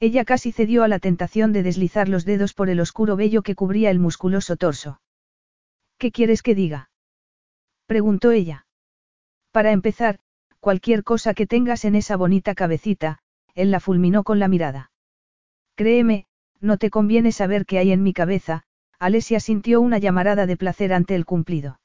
Ella 0.00 0.24
casi 0.24 0.52
cedió 0.52 0.84
a 0.84 0.88
la 0.88 0.98
tentación 0.98 1.52
de 1.52 1.62
deslizar 1.62 2.08
los 2.08 2.24
dedos 2.24 2.54
por 2.54 2.68
el 2.68 2.80
oscuro 2.80 3.16
vello 3.16 3.42
que 3.42 3.54
cubría 3.54 3.90
el 3.90 3.98
musculoso 3.98 4.56
torso. 4.56 5.00
¿Qué 5.96 6.12
quieres 6.12 6.42
que 6.42 6.54
diga? 6.54 6.90
preguntó 7.86 8.30
ella. 8.30 8.66
Para 9.50 9.72
empezar, 9.72 10.20
cualquier 10.60 11.02
cosa 11.02 11.34
que 11.34 11.46
tengas 11.46 11.84
en 11.84 11.96
esa 11.96 12.16
bonita 12.16 12.54
cabecita, 12.54 13.18
él 13.54 13.70
la 13.70 13.80
fulminó 13.80 14.22
con 14.22 14.38
la 14.38 14.46
mirada. 14.46 14.92
Créeme, 15.74 16.26
no 16.60 16.76
te 16.76 16.90
conviene 16.90 17.32
saber 17.32 17.66
qué 17.66 17.78
hay 17.78 17.90
en 17.90 18.02
mi 18.02 18.12
cabeza, 18.12 18.64
Alesia 18.98 19.40
sintió 19.40 19.80
una 19.80 19.98
llamarada 19.98 20.46
de 20.46 20.56
placer 20.56 20.92
ante 20.92 21.14
el 21.14 21.24
cumplido. 21.24 21.80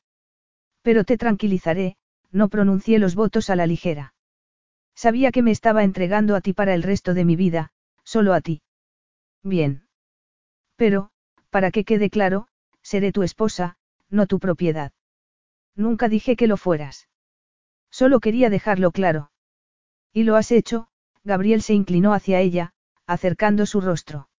Pero 0.82 1.04
te 1.04 1.18
tranquilizaré, 1.18 1.96
no 2.32 2.50
pronuncié 2.50 3.00
los 3.00 3.16
votos 3.16 3.50
a 3.50 3.56
la 3.56 3.68
ligera. 3.68 4.14
Sabía 4.96 5.32
que 5.32 5.42
me 5.42 5.52
estaba 5.52 5.84
entregando 5.84 6.36
a 6.36 6.42
ti 6.42 6.54
para 6.54 6.74
el 6.74 6.84
resto 6.84 7.14
de 7.14 7.26
mi 7.26 7.36
vida, 7.36 7.72
solo 8.04 8.34
a 8.34 8.42
ti. 8.42 8.62
Bien. 9.44 9.88
Pero, 10.76 11.12
para 11.50 11.72
que 11.72 11.84
quede 11.84 12.10
claro, 12.10 12.48
seré 12.82 13.12
tu 13.12 13.24
esposa, 13.24 13.78
no 14.10 14.28
tu 14.28 14.40
propiedad. 14.40 14.92
Nunca 15.76 16.10
dije 16.10 16.36
que 16.36 16.48
lo 16.48 16.58
fueras. 16.58 17.08
Solo 17.90 18.20
quería 18.20 18.50
dejarlo 18.50 18.92
claro. 18.92 19.32
Y 20.12 20.24
lo 20.24 20.36
has 20.36 20.52
hecho, 20.52 20.88
Gabriel 21.24 21.62
se 21.62 21.74
inclinó 21.74 22.14
hacia 22.14 22.40
ella, 22.40 22.74
acercando 23.06 23.66
su 23.66 23.82
rostro. 23.82 24.30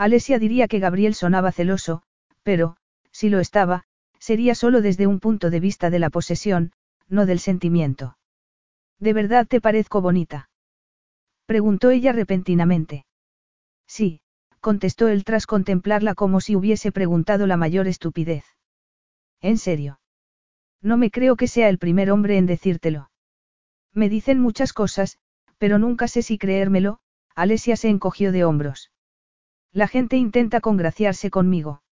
Alesia 0.00 0.38
diría 0.38 0.66
que 0.66 0.78
Gabriel 0.78 1.14
sonaba 1.14 1.52
celoso, 1.52 2.00
pero, 2.42 2.78
si 3.12 3.28
lo 3.28 3.38
estaba, 3.38 3.84
sería 4.18 4.54
solo 4.54 4.80
desde 4.80 5.06
un 5.06 5.20
punto 5.20 5.50
de 5.50 5.60
vista 5.60 5.90
de 5.90 5.98
la 5.98 6.08
posesión, 6.08 6.72
no 7.10 7.26
del 7.26 7.38
sentimiento. 7.38 8.16
¿De 8.98 9.12
verdad 9.12 9.46
te 9.46 9.60
parezco 9.60 10.00
bonita? 10.00 10.48
Preguntó 11.44 11.90
ella 11.90 12.12
repentinamente. 12.12 13.04
Sí, 13.86 14.22
contestó 14.60 15.06
él 15.08 15.22
tras 15.22 15.46
contemplarla 15.46 16.14
como 16.14 16.40
si 16.40 16.56
hubiese 16.56 16.92
preguntado 16.92 17.46
la 17.46 17.58
mayor 17.58 17.86
estupidez. 17.86 18.44
¿En 19.42 19.58
serio? 19.58 20.00
No 20.80 20.96
me 20.96 21.10
creo 21.10 21.36
que 21.36 21.46
sea 21.46 21.68
el 21.68 21.76
primer 21.76 22.10
hombre 22.10 22.38
en 22.38 22.46
decírtelo. 22.46 23.10
Me 23.92 24.08
dicen 24.08 24.40
muchas 24.40 24.72
cosas, 24.72 25.18
pero 25.58 25.78
nunca 25.78 26.08
sé 26.08 26.22
si 26.22 26.38
creérmelo, 26.38 27.00
Alesia 27.34 27.76
se 27.76 27.90
encogió 27.90 28.32
de 28.32 28.46
hombros. 28.46 28.90
La 29.72 29.86
gente 29.86 30.16
intenta 30.16 30.60
congraciarse 30.60 31.30
conmigo. 31.30 31.82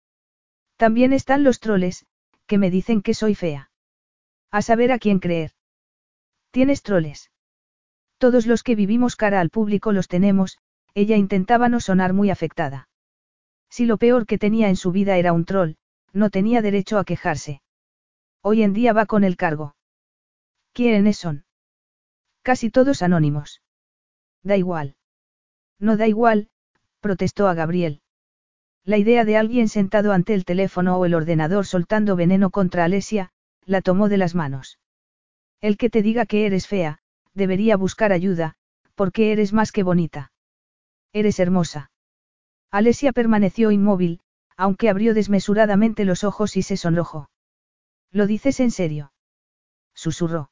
También 0.77 1.13
están 1.13 1.45
los 1.45 1.61
troles, 1.61 2.07
que 2.47 2.59
me 2.59 2.71
dicen 2.71 3.03
que 3.03 3.15
soy 3.15 3.35
fea. 3.35 3.71
A 4.51 4.63
saber 4.63 4.91
a 4.91 4.99
quién 4.99 5.21
creer. 5.21 5.53
¿Tienes 6.51 6.83
troles? 6.83 7.31
Todos 8.19 8.47
los 8.47 8.63
que 8.63 8.75
vivimos 8.75 9.15
cara 9.15 9.41
al 9.41 9.51
público 9.51 9.93
los 9.93 10.09
tenemos, 10.09 10.59
ella 10.95 11.17
intentaba 11.17 11.69
no 11.69 11.79
sonar 11.79 12.15
muy 12.15 12.31
afectada. 12.31 12.89
Si 13.71 13.87
lo 13.87 13.99
peor 13.99 14.27
que 14.27 14.39
tenía 14.39 14.69
en 14.69 14.77
su 14.77 14.91
vida 14.91 15.17
era 15.19 15.33
un 15.33 15.45
troll, 15.45 15.77
no 16.13 16.31
tenía 16.31 16.63
derecho 16.63 16.99
a 16.99 17.05
quejarse. 17.05 17.63
Hoy 18.43 18.63
en 18.63 18.73
día 18.73 18.93
va 18.93 19.07
con 19.07 19.25
el 19.25 19.37
cargo. 19.37 19.77
¿Quiénes 20.73 21.19
son? 21.19 21.45
Casi 22.43 22.71
todos 22.71 23.03
anónimos. 23.03 23.63
Da 24.43 24.57
igual. 24.57 24.97
No 25.79 25.97
da 25.97 26.09
igual, 26.09 26.49
protestó 27.01 27.49
a 27.49 27.55
Gabriel. 27.55 28.01
La 28.85 28.97
idea 28.97 29.25
de 29.25 29.37
alguien 29.37 29.69
sentado 29.69 30.12
ante 30.12 30.35
el 30.35 30.45
teléfono 30.45 30.97
o 30.97 31.05
el 31.05 31.15
ordenador 31.15 31.66
soltando 31.66 32.16
veneno 32.16 32.51
contra 32.51 32.85
Alesia, 32.85 33.31
la 33.65 33.83
tomó 33.83 34.09
de 34.09 34.16
las 34.16 34.35
manos. 34.35 34.79
El 35.61 35.77
que 35.77 35.91
te 35.91 36.03
diga 36.03 36.27
que 36.27 36.47
eres 36.47 36.66
fea, 36.66 37.01
debería 37.35 37.77
buscar 37.77 38.12
ayuda, 38.12 38.55
porque 38.95 39.33
eres 39.33 39.53
más 39.53 39.73
que 39.73 39.83
bonita. 39.83 40.33
Eres 41.12 41.39
hermosa. 41.39 41.91
Alesia 42.70 43.12
permaneció 43.12 43.70
inmóvil, 43.70 44.20
aunque 44.57 44.89
abrió 44.89 45.15
desmesuradamente 45.15 46.05
los 46.05 46.25
ojos 46.25 46.57
y 46.57 46.62
se 46.62 46.77
sonrojó. 46.77 47.31
¿Lo 48.11 48.27
dices 48.27 48.61
en 48.61 48.70
serio? 48.70 49.12
Susurró. 49.95 50.51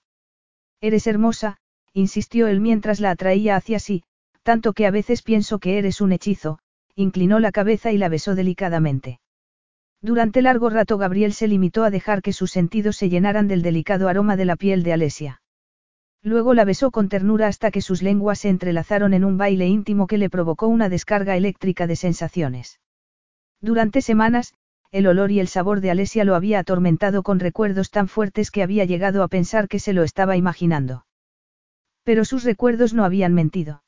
Eres 0.81 1.07
hermosa, 1.07 1.59
insistió 1.93 2.47
él 2.47 2.61
mientras 2.61 3.01
la 3.01 3.11
atraía 3.11 3.57
hacia 3.57 3.79
sí, 3.79 4.05
tanto 4.47 4.75
que 4.75 4.87
a 4.87 4.93
veces 4.93 5.23
pienso 5.23 5.59
que 5.59 5.77
eres 5.77 6.01
un 6.01 6.13
hechizo, 6.13 6.61
inclinó 6.95 7.41
la 7.41 7.51
cabeza 7.51 7.91
y 7.91 7.99
la 7.99 8.09
besó 8.09 8.37
delicadamente. 8.37 9.19
Durante 10.01 10.41
largo 10.41 10.71
rato 10.71 10.99
Gabriel 10.99 11.33
se 11.33 11.49
limitó 11.49 11.83
a 11.83 11.91
dejar 11.91 12.23
que 12.23 12.33
sus 12.33 12.53
sentidos 12.53 12.97
se 12.97 13.09
llenaran 13.09 13.49
del 13.49 13.63
delicado 13.63 14.09
aroma 14.09 14.37
de 14.37 14.45
la 14.45 14.55
piel 14.55 14.85
de 14.85 14.93
Alesia. 14.93 15.43
Luego 16.23 16.55
la 16.55 16.65
besó 16.65 16.93
con 16.93 17.09
ternura 17.09 17.49
hasta 17.49 17.73
que 17.73 17.81
sus 17.81 18.03
lenguas 18.03 18.39
se 18.39 18.49
entrelazaron 18.49 19.15
en 19.15 19.25
un 19.25 19.37
baile 19.37 19.67
íntimo 19.67 20.07
que 20.07 20.17
le 20.17 20.31
provocó 20.31 20.69
una 20.69 20.89
descarga 20.89 21.37
eléctrica 21.37 21.89
de 21.89 21.97
sensaciones. 21.97 22.79
Durante 23.61 24.01
semanas, 24.01 24.55
el 24.93 25.09
olor 25.09 25.33
y 25.33 25.41
el 25.41 25.49
sabor 25.49 25.81
de 25.81 25.91
Alesia 25.91 26.25
lo 26.25 26.37
había 26.37 26.61
atormentado 26.61 27.25
con 27.25 27.41
recuerdos 27.41 27.91
tan 27.91 28.07
fuertes 28.07 28.53
que 28.53 28.63
había 28.63 28.85
llegado 28.85 29.25
a 29.25 29.29
pensar 29.29 29.67
que 29.67 29.81
se 29.81 29.93
lo 29.93 30.05
estaba 30.05 30.37
imaginando. 30.37 31.05
Pero 32.05 32.25
sus 32.25 32.45
recuerdos 32.45 32.95
no 32.95 33.05
habían 33.05 33.35
mentido. 33.35 33.83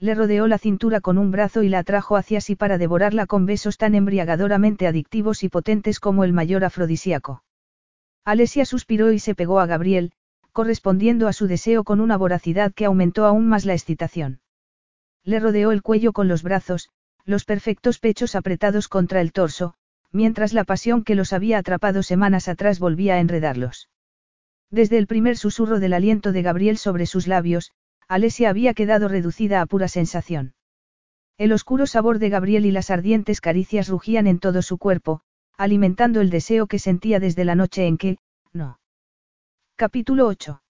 Le 0.00 0.14
rodeó 0.14 0.46
la 0.46 0.56
cintura 0.56 1.02
con 1.02 1.18
un 1.18 1.30
brazo 1.30 1.62
y 1.62 1.68
la 1.68 1.80
atrajo 1.80 2.16
hacia 2.16 2.40
sí 2.40 2.56
para 2.56 2.78
devorarla 2.78 3.26
con 3.26 3.44
besos 3.44 3.76
tan 3.76 3.94
embriagadoramente 3.94 4.86
adictivos 4.86 5.44
y 5.44 5.50
potentes 5.50 6.00
como 6.00 6.24
el 6.24 6.32
mayor 6.32 6.64
afrodisíaco. 6.64 7.44
Alesia 8.24 8.64
suspiró 8.64 9.12
y 9.12 9.18
se 9.18 9.34
pegó 9.34 9.60
a 9.60 9.66
Gabriel, 9.66 10.12
correspondiendo 10.52 11.28
a 11.28 11.34
su 11.34 11.46
deseo 11.46 11.84
con 11.84 12.00
una 12.00 12.16
voracidad 12.16 12.72
que 12.72 12.86
aumentó 12.86 13.26
aún 13.26 13.46
más 13.46 13.66
la 13.66 13.74
excitación. 13.74 14.40
Le 15.22 15.38
rodeó 15.38 15.70
el 15.70 15.82
cuello 15.82 16.14
con 16.14 16.28
los 16.28 16.42
brazos, 16.42 16.88
los 17.26 17.44
perfectos 17.44 17.98
pechos 17.98 18.34
apretados 18.34 18.88
contra 18.88 19.20
el 19.20 19.32
torso, 19.32 19.74
mientras 20.12 20.54
la 20.54 20.64
pasión 20.64 21.04
que 21.04 21.14
los 21.14 21.34
había 21.34 21.58
atrapado 21.58 22.02
semanas 22.02 22.48
atrás 22.48 22.78
volvía 22.78 23.16
a 23.16 23.20
enredarlos. 23.20 23.90
Desde 24.70 24.96
el 24.96 25.06
primer 25.06 25.36
susurro 25.36 25.78
del 25.78 25.92
aliento 25.92 26.32
de 26.32 26.42
Gabriel 26.42 26.78
sobre 26.78 27.04
sus 27.04 27.26
labios, 27.26 27.72
Alesia 28.10 28.50
había 28.50 28.74
quedado 28.74 29.06
reducida 29.06 29.60
a 29.60 29.66
pura 29.66 29.86
sensación. 29.86 30.52
El 31.38 31.52
oscuro 31.52 31.86
sabor 31.86 32.18
de 32.18 32.28
Gabriel 32.28 32.66
y 32.66 32.72
las 32.72 32.90
ardientes 32.90 33.40
caricias 33.40 33.86
rugían 33.86 34.26
en 34.26 34.40
todo 34.40 34.62
su 34.62 34.78
cuerpo, 34.78 35.20
alimentando 35.56 36.20
el 36.20 36.28
deseo 36.28 36.66
que 36.66 36.80
sentía 36.80 37.20
desde 37.20 37.44
la 37.44 37.54
noche 37.54 37.86
en 37.86 37.98
que, 37.98 38.18
no. 38.52 38.80
Capítulo 39.76 40.26
8. 40.26 40.60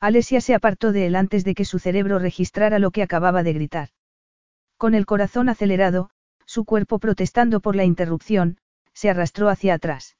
Alesia 0.00 0.40
se 0.40 0.56
apartó 0.56 0.90
de 0.90 1.06
él 1.06 1.14
antes 1.14 1.44
de 1.44 1.54
que 1.54 1.64
su 1.64 1.78
cerebro 1.78 2.18
registrara 2.18 2.80
lo 2.80 2.90
que 2.90 3.04
acababa 3.04 3.44
de 3.44 3.52
gritar. 3.52 3.90
Con 4.76 4.96
el 4.96 5.06
corazón 5.06 5.48
acelerado, 5.48 6.10
su 6.46 6.64
cuerpo 6.64 6.98
protestando 6.98 7.60
por 7.60 7.76
la 7.76 7.84
interrupción, 7.84 8.58
se 8.92 9.08
arrastró 9.08 9.50
hacia 9.50 9.74
atrás. 9.74 10.16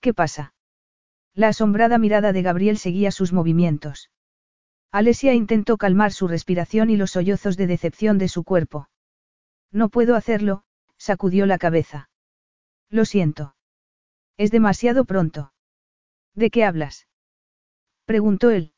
¿Qué 0.00 0.14
pasa? 0.14 0.54
La 1.34 1.48
asombrada 1.48 1.98
mirada 1.98 2.32
de 2.32 2.40
Gabriel 2.40 2.78
seguía 2.78 3.10
sus 3.10 3.34
movimientos. 3.34 4.11
Alesia 4.92 5.32
intentó 5.32 5.78
calmar 5.78 6.12
su 6.12 6.28
respiración 6.28 6.90
y 6.90 6.96
los 6.96 7.12
sollozos 7.12 7.56
de 7.56 7.66
decepción 7.66 8.18
de 8.18 8.28
su 8.28 8.44
cuerpo. 8.44 8.90
No 9.70 9.88
puedo 9.88 10.16
hacerlo, 10.16 10.64
sacudió 10.98 11.46
la 11.46 11.56
cabeza. 11.56 12.10
Lo 12.90 13.06
siento. 13.06 13.56
Es 14.36 14.50
demasiado 14.50 15.06
pronto. 15.06 15.54
¿De 16.34 16.50
qué 16.50 16.64
hablas? 16.64 17.08
preguntó 18.04 18.50
él. 18.50 18.74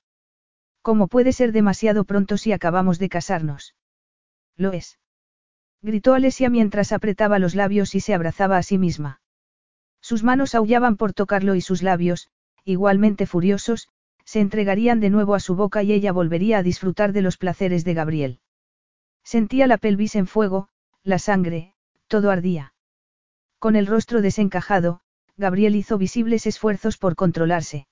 ¿Cómo 0.82 1.08
puede 1.08 1.32
ser 1.32 1.50
demasiado 1.50 2.04
pronto 2.04 2.36
si 2.36 2.52
acabamos 2.52 3.00
de 3.00 3.08
casarnos? 3.08 3.74
Lo 4.56 4.72
es. 4.72 5.00
Gritó 5.82 6.14
Alesia 6.14 6.48
mientras 6.48 6.92
apretaba 6.92 7.40
los 7.40 7.56
labios 7.56 7.96
y 7.96 8.00
se 8.00 8.14
abrazaba 8.14 8.56
a 8.56 8.62
sí 8.62 8.78
misma. 8.78 9.20
Sus 10.00 10.22
manos 10.22 10.54
aullaban 10.54 10.96
por 10.96 11.12
tocarlo 11.12 11.56
y 11.56 11.60
sus 11.60 11.82
labios, 11.82 12.30
igualmente 12.64 13.26
furiosos, 13.26 13.88
se 14.24 14.40
entregarían 14.40 15.00
de 15.00 15.10
nuevo 15.10 15.34
a 15.34 15.40
su 15.40 15.54
boca 15.54 15.82
y 15.82 15.92
ella 15.92 16.12
volvería 16.12 16.58
a 16.58 16.62
disfrutar 16.62 17.12
de 17.12 17.22
los 17.22 17.36
placeres 17.36 17.84
de 17.84 17.94
Gabriel. 17.94 18.40
Sentía 19.22 19.66
la 19.66 19.78
pelvis 19.78 20.16
en 20.16 20.26
fuego, 20.26 20.68
la 21.02 21.18
sangre, 21.18 21.74
todo 22.06 22.30
ardía. 22.30 22.74
Con 23.58 23.76
el 23.76 23.86
rostro 23.86 24.22
desencajado, 24.22 25.00
Gabriel 25.36 25.74
hizo 25.74 25.98
visibles 25.98 26.46
esfuerzos 26.46 26.96
por 26.96 27.16
controlarse. 27.16 27.88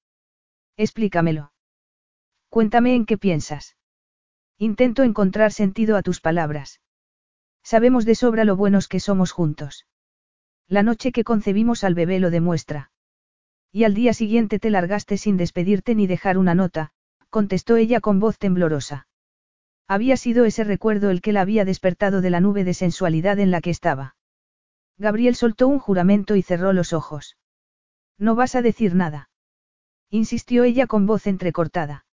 Explícamelo. 0.76 1.52
Cuéntame 2.48 2.94
en 2.94 3.06
qué 3.06 3.18
piensas. 3.18 3.76
Intento 4.58 5.02
encontrar 5.02 5.52
sentido 5.52 5.96
a 5.96 6.02
tus 6.02 6.20
palabras. 6.20 6.80
Sabemos 7.64 8.04
de 8.04 8.14
sobra 8.14 8.44
lo 8.44 8.56
buenos 8.56 8.86
que 8.86 9.00
somos 9.00 9.32
juntos. 9.32 9.86
La 10.68 10.82
noche 10.82 11.10
que 11.10 11.24
concebimos 11.24 11.82
al 11.82 11.94
bebé 11.94 12.20
lo 12.20 12.30
demuestra. 12.30 12.91
Y 13.72 13.84
al 13.84 13.94
día 13.94 14.12
siguiente 14.12 14.58
te 14.58 14.68
largaste 14.68 15.16
sin 15.16 15.38
despedirte 15.38 15.94
ni 15.94 16.06
dejar 16.06 16.36
una 16.36 16.54
nota, 16.54 16.92
contestó 17.30 17.76
ella 17.76 18.00
con 18.00 18.20
voz 18.20 18.38
temblorosa. 18.38 19.08
Había 19.88 20.18
sido 20.18 20.44
ese 20.44 20.62
recuerdo 20.62 21.10
el 21.10 21.22
que 21.22 21.32
la 21.32 21.40
había 21.40 21.64
despertado 21.64 22.20
de 22.20 22.30
la 22.30 22.40
nube 22.40 22.64
de 22.64 22.74
sensualidad 22.74 23.38
en 23.38 23.50
la 23.50 23.62
que 23.62 23.70
estaba. 23.70 24.14
Gabriel 24.98 25.34
soltó 25.34 25.68
un 25.68 25.78
juramento 25.78 26.36
y 26.36 26.42
cerró 26.42 26.72
los 26.72 26.92
ojos. 26.92 27.38
No 28.18 28.34
vas 28.34 28.54
a 28.54 28.62
decir 28.62 28.94
nada. 28.94 29.30
Insistió 30.10 30.64
ella 30.64 30.86
con 30.86 31.06
voz 31.06 31.26
entrecortada. 31.26 32.04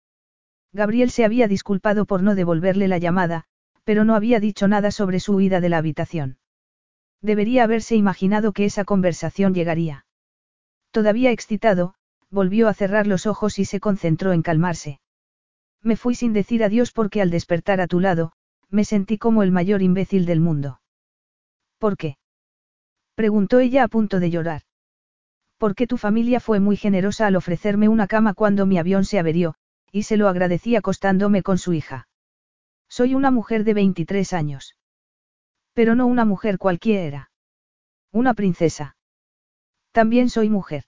Gabriel 0.72 1.10
se 1.10 1.24
había 1.24 1.48
disculpado 1.48 2.06
por 2.06 2.22
no 2.22 2.34
devolverle 2.34 2.88
la 2.88 2.98
llamada, 2.98 3.44
pero 3.84 4.04
no 4.04 4.14
había 4.14 4.38
dicho 4.38 4.68
nada 4.68 4.90
sobre 4.90 5.18
su 5.18 5.34
huida 5.34 5.60
de 5.60 5.68
la 5.68 5.78
habitación. 5.78 6.38
Debería 7.20 7.64
haberse 7.64 7.96
imaginado 7.96 8.52
que 8.52 8.64
esa 8.64 8.84
conversación 8.84 9.54
llegaría. 9.54 10.06
Todavía 10.98 11.30
excitado, 11.30 11.94
volvió 12.28 12.66
a 12.66 12.74
cerrar 12.74 13.06
los 13.06 13.26
ojos 13.26 13.60
y 13.60 13.64
se 13.64 13.78
concentró 13.78 14.32
en 14.32 14.42
calmarse. 14.42 14.98
Me 15.80 15.94
fui 15.94 16.16
sin 16.16 16.32
decir 16.32 16.64
adiós 16.64 16.90
porque 16.90 17.22
al 17.22 17.30
despertar 17.30 17.80
a 17.80 17.86
tu 17.86 18.00
lado, 18.00 18.32
me 18.68 18.84
sentí 18.84 19.16
como 19.16 19.44
el 19.44 19.52
mayor 19.52 19.80
imbécil 19.80 20.26
del 20.26 20.40
mundo. 20.40 20.80
¿Por 21.78 21.96
qué? 21.96 22.18
preguntó 23.14 23.60
ella 23.60 23.84
a 23.84 23.86
punto 23.86 24.18
de 24.18 24.30
llorar. 24.30 24.62
Porque 25.56 25.86
tu 25.86 25.98
familia 25.98 26.40
fue 26.40 26.58
muy 26.58 26.76
generosa 26.76 27.28
al 27.28 27.36
ofrecerme 27.36 27.88
una 27.88 28.08
cama 28.08 28.34
cuando 28.34 28.66
mi 28.66 28.76
avión 28.76 29.04
se 29.04 29.20
averió, 29.20 29.54
y 29.92 30.02
se 30.02 30.16
lo 30.16 30.26
agradecí 30.26 30.74
acostándome 30.74 31.44
con 31.44 31.58
su 31.58 31.74
hija. 31.74 32.08
Soy 32.88 33.14
una 33.14 33.30
mujer 33.30 33.62
de 33.62 33.74
23 33.74 34.32
años. 34.32 34.74
Pero 35.74 35.94
no 35.94 36.08
una 36.08 36.24
mujer 36.24 36.58
cualquiera. 36.58 37.30
Una 38.10 38.34
princesa. 38.34 38.96
También 39.92 40.30
soy 40.30 40.48
mujer. 40.48 40.84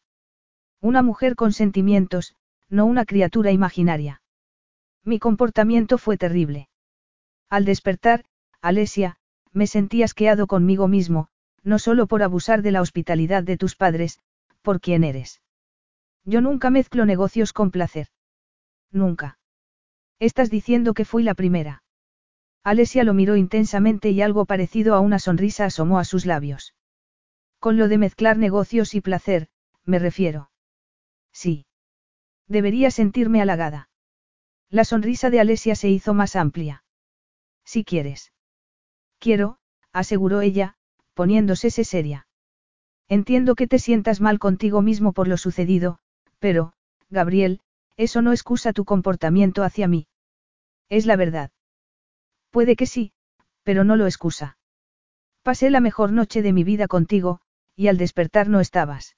Una 0.81 1.03
mujer 1.03 1.37
con 1.37 1.53
sentimientos, 1.53 2.35
no 2.69 2.87
una 2.87 3.05
criatura 3.05 3.51
imaginaria. 3.51 4.23
Mi 5.05 5.19
comportamiento 5.19 5.99
fue 5.99 6.17
terrible. 6.17 6.69
Al 7.49 7.65
despertar, 7.65 8.25
Alesia, 8.63 9.17
me 9.53 9.67
sentí 9.67 10.03
asqueado 10.03 10.47
conmigo 10.47 10.89
mismo, 10.89 11.29
no 11.63 11.79
solo 11.79 12.07
por 12.07 12.23
abusar 12.23 12.63
de 12.63 12.71
la 12.71 12.81
hospitalidad 12.81 13.43
de 13.43 13.57
tus 13.57 13.77
padres, 13.77 14.21
por 14.63 14.81
quien 14.81 15.05
eres. 15.05 15.43
Yo 16.25 16.41
nunca 16.41 16.71
mezclo 16.71 17.05
negocios 17.07 17.53
con 17.53 17.71
placer. 17.71 18.09
Nunca. 18.91 19.39
Estás 20.19 20.51
diciendo 20.51 20.95
que 20.95 21.05
fui 21.05 21.23
la 21.23 21.35
primera. 21.35 21.83
Alesia 22.63 23.05
lo 23.05 23.15
miró 23.15 23.37
intensamente 23.37 24.11
y 24.11 24.21
algo 24.21 24.45
parecido 24.45 24.95
a 24.95 25.01
una 25.01 25.19
sonrisa 25.19 25.65
asomó 25.65 25.99
a 25.99 26.05
sus 26.05 26.27
labios. 26.27 26.75
Con 27.59 27.77
lo 27.79 27.89
de 27.89 27.99
mezclar 27.99 28.37
negocios 28.37 28.95
y 28.95 29.01
placer, 29.01 29.49
me 29.85 29.99
refiero. 29.99 30.50
Sí. 31.33 31.67
Debería 32.47 32.91
sentirme 32.91 33.41
halagada. 33.41 33.89
La 34.69 34.85
sonrisa 34.85 35.31
de 35.31 35.41
Alesia 35.41 35.75
se 35.75 35.89
hizo 35.89 36.15
más 36.15 36.37
amplia. 36.37 36.85
Si 37.65 37.85
quieres. 37.85 38.33
Quiero, 39.19 39.59
aseguró 39.93 40.41
ella, 40.41 40.77
poniéndose 41.15 41.71
seria. 41.71 42.27
Entiendo 43.09 43.55
que 43.55 43.67
te 43.67 43.79
sientas 43.79 44.21
mal 44.21 44.39
contigo 44.39 44.83
mismo 44.83 45.13
por 45.13 45.27
lo 45.29 45.37
sucedido, 45.37 45.99
pero, 46.39 46.73
Gabriel, 47.11 47.61
eso 47.97 48.23
no 48.23 48.33
excusa 48.33 48.73
tu 48.73 48.85
comportamiento 48.85 49.65
hacia 49.65 49.89
mí. 49.89 50.07
Es 50.89 51.07
la 51.07 51.17
verdad. 51.17 51.51
Puede 52.51 52.77
que 52.77 52.87
sí, 52.87 53.13
pero 53.63 53.85
no 53.85 53.97
lo 53.97 54.07
excusa. 54.07 54.59
Pasé 55.43 55.71
la 55.71 55.81
mejor 55.81 56.13
noche 56.13 56.43
de 56.43 56.53
mi 56.53 56.65
vida 56.65 56.87
contigo, 56.87 57.41
y 57.77 57.89
al 57.89 57.99
despertar 57.99 58.49
no 58.49 58.61
estabas. 58.61 59.17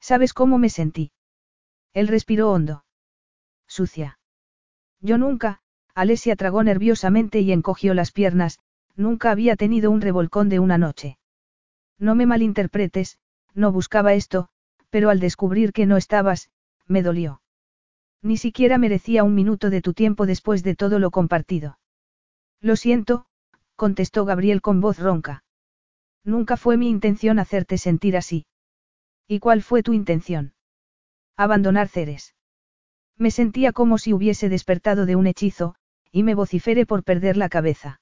¿Sabes 0.00 0.32
cómo 0.34 0.58
me 0.58 0.68
sentí? 0.68 1.12
Él 1.94 2.08
respiró 2.08 2.50
hondo. 2.50 2.84
Sucia. 3.66 4.18
Yo 5.00 5.18
nunca, 5.18 5.60
Alesia 5.94 6.36
tragó 6.36 6.62
nerviosamente 6.62 7.40
y 7.40 7.52
encogió 7.52 7.94
las 7.94 8.12
piernas, 8.12 8.58
nunca 8.96 9.30
había 9.30 9.56
tenido 9.56 9.90
un 9.90 10.00
revolcón 10.00 10.48
de 10.48 10.58
una 10.58 10.78
noche. 10.78 11.18
No 11.98 12.14
me 12.14 12.26
malinterpretes, 12.26 13.18
no 13.54 13.72
buscaba 13.72 14.14
esto, 14.14 14.48
pero 14.90 15.10
al 15.10 15.20
descubrir 15.20 15.72
que 15.72 15.86
no 15.86 15.96
estabas, 15.96 16.50
me 16.86 17.02
dolió. 17.02 17.42
Ni 18.22 18.36
siquiera 18.36 18.78
merecía 18.78 19.24
un 19.24 19.34
minuto 19.34 19.68
de 19.68 19.82
tu 19.82 19.94
tiempo 19.94 20.26
después 20.26 20.62
de 20.62 20.76
todo 20.76 20.98
lo 20.98 21.10
compartido. 21.10 21.78
Lo 22.60 22.76
siento, 22.76 23.26
contestó 23.76 24.24
Gabriel 24.24 24.62
con 24.62 24.80
voz 24.80 24.98
ronca. 24.98 25.44
Nunca 26.24 26.56
fue 26.56 26.76
mi 26.76 26.88
intención 26.88 27.38
hacerte 27.38 27.78
sentir 27.78 28.16
así. 28.16 28.46
¿Y 29.26 29.40
cuál 29.40 29.62
fue 29.62 29.82
tu 29.82 29.92
intención? 29.92 30.54
Abandonar 31.36 31.88
Ceres. 31.88 32.34
Me 33.16 33.30
sentía 33.30 33.72
como 33.72 33.98
si 33.98 34.12
hubiese 34.12 34.48
despertado 34.48 35.06
de 35.06 35.16
un 35.16 35.26
hechizo, 35.26 35.74
y 36.10 36.22
me 36.22 36.34
vociferé 36.34 36.86
por 36.86 37.04
perder 37.04 37.36
la 37.36 37.48
cabeza. 37.48 38.00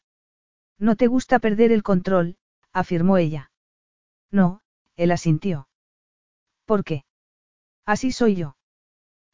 No 0.78 0.96
te 0.96 1.06
gusta 1.06 1.38
perder 1.38 1.72
el 1.72 1.82
control, 1.82 2.36
afirmó 2.72 3.18
ella. 3.18 3.50
No, 4.30 4.60
él 4.96 5.12
asintió. 5.12 5.68
¿Por 6.64 6.84
qué? 6.84 7.04
Así 7.84 8.12
soy 8.12 8.36
yo. 8.36 8.56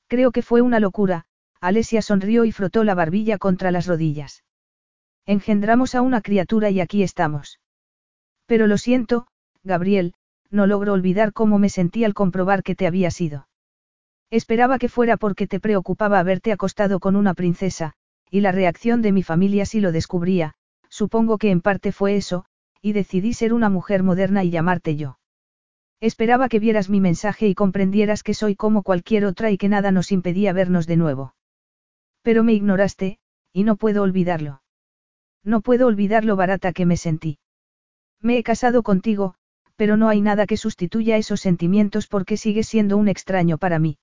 Creo 0.09 0.31
que 0.33 0.43
fue 0.43 0.61
una 0.61 0.81
locura, 0.81 1.27
Alesia 1.61 2.03
sonrió 2.03 2.45
y 2.45 2.53
frotó 2.53 2.85
la 2.85 2.95
barbilla 2.95 3.39
contra 3.39 3.71
las 3.71 3.87
rodillas. 3.87 4.45
Engendramos 5.25 5.95
a 5.95 6.03
una 6.03 6.21
criatura 6.21 6.71
y 6.71 6.81
aquí 6.81 7.03
estamos. 7.03 7.61
Pero 8.47 8.67
lo 8.67 8.79
siento, 8.79 9.27
Gabriel, 9.65 10.15
no 10.51 10.67
logro 10.67 10.93
olvidar 10.93 11.33
cómo 11.33 11.59
me 11.59 11.69
sentí 11.69 12.05
al 12.05 12.15
comprobar 12.15 12.63
que 12.63 12.77
te 12.77 12.87
había 12.87 13.11
sido. 13.11 13.49
Esperaba 14.31 14.79
que 14.79 14.89
fuera 14.89 15.17
porque 15.17 15.47
te 15.47 15.61
preocupaba 15.61 16.19
haberte 16.19 16.53
acostado 16.53 16.99
con 16.99 17.15
una 17.15 17.35
princesa, 17.35 17.93
y 18.31 18.41
la 18.41 18.53
reacción 18.53 19.03
de 19.03 19.13
mi 19.13 19.23
familia 19.23 19.67
si 19.67 19.81
lo 19.81 19.93
descubría, 19.93 20.55
supongo 20.89 21.39
que 21.39 21.51
en 21.51 21.61
parte 21.61 21.93
fue 21.93 22.17
eso, 22.17 22.45
y 22.83 22.93
decidí 22.93 23.35
ser 23.35 23.53
una 23.53 23.69
mujer 23.69 24.03
moderna 24.03 24.43
y 24.45 24.51
llamarte 24.51 24.97
yo. 24.97 25.19
Esperaba 26.01 26.49
que 26.49 26.59
vieras 26.59 26.91
mi 26.91 27.01
mensaje 27.01 27.49
y 27.49 27.55
comprendieras 27.55 28.23
que 28.23 28.35
soy 28.35 28.55
como 28.55 28.83
cualquier 28.83 29.25
otra 29.25 29.51
y 29.51 29.59
que 29.59 29.69
nada 29.69 29.93
nos 29.93 30.13
impedía 30.13 30.53
vernos 30.53 30.87
de 30.87 30.97
nuevo. 30.97 31.35
Pero 32.23 32.45
me 32.45 32.53
ignoraste, 32.53 33.19
y 33.53 33.65
no 33.65 33.77
puedo 33.77 34.03
olvidarlo. 34.03 34.63
No 35.43 35.61
puedo 35.61 35.87
olvidar 35.87 36.25
lo 36.25 36.37
barata 36.37 36.73
que 36.73 36.85
me 36.85 36.97
sentí. 36.97 37.39
Me 38.21 38.37
he 38.37 38.43
casado 38.43 38.83
contigo, 38.83 39.37
pero 39.77 39.97
no 39.97 40.09
hay 40.09 40.21
nada 40.21 40.47
que 40.47 40.57
sustituya 40.57 41.17
esos 41.17 41.41
sentimientos 41.41 42.09
porque 42.09 42.37
sigues 42.37 42.67
siendo 42.67 42.97
un 42.97 43.09
extraño 43.09 43.57
para 43.57 43.79
mí. 43.79 43.99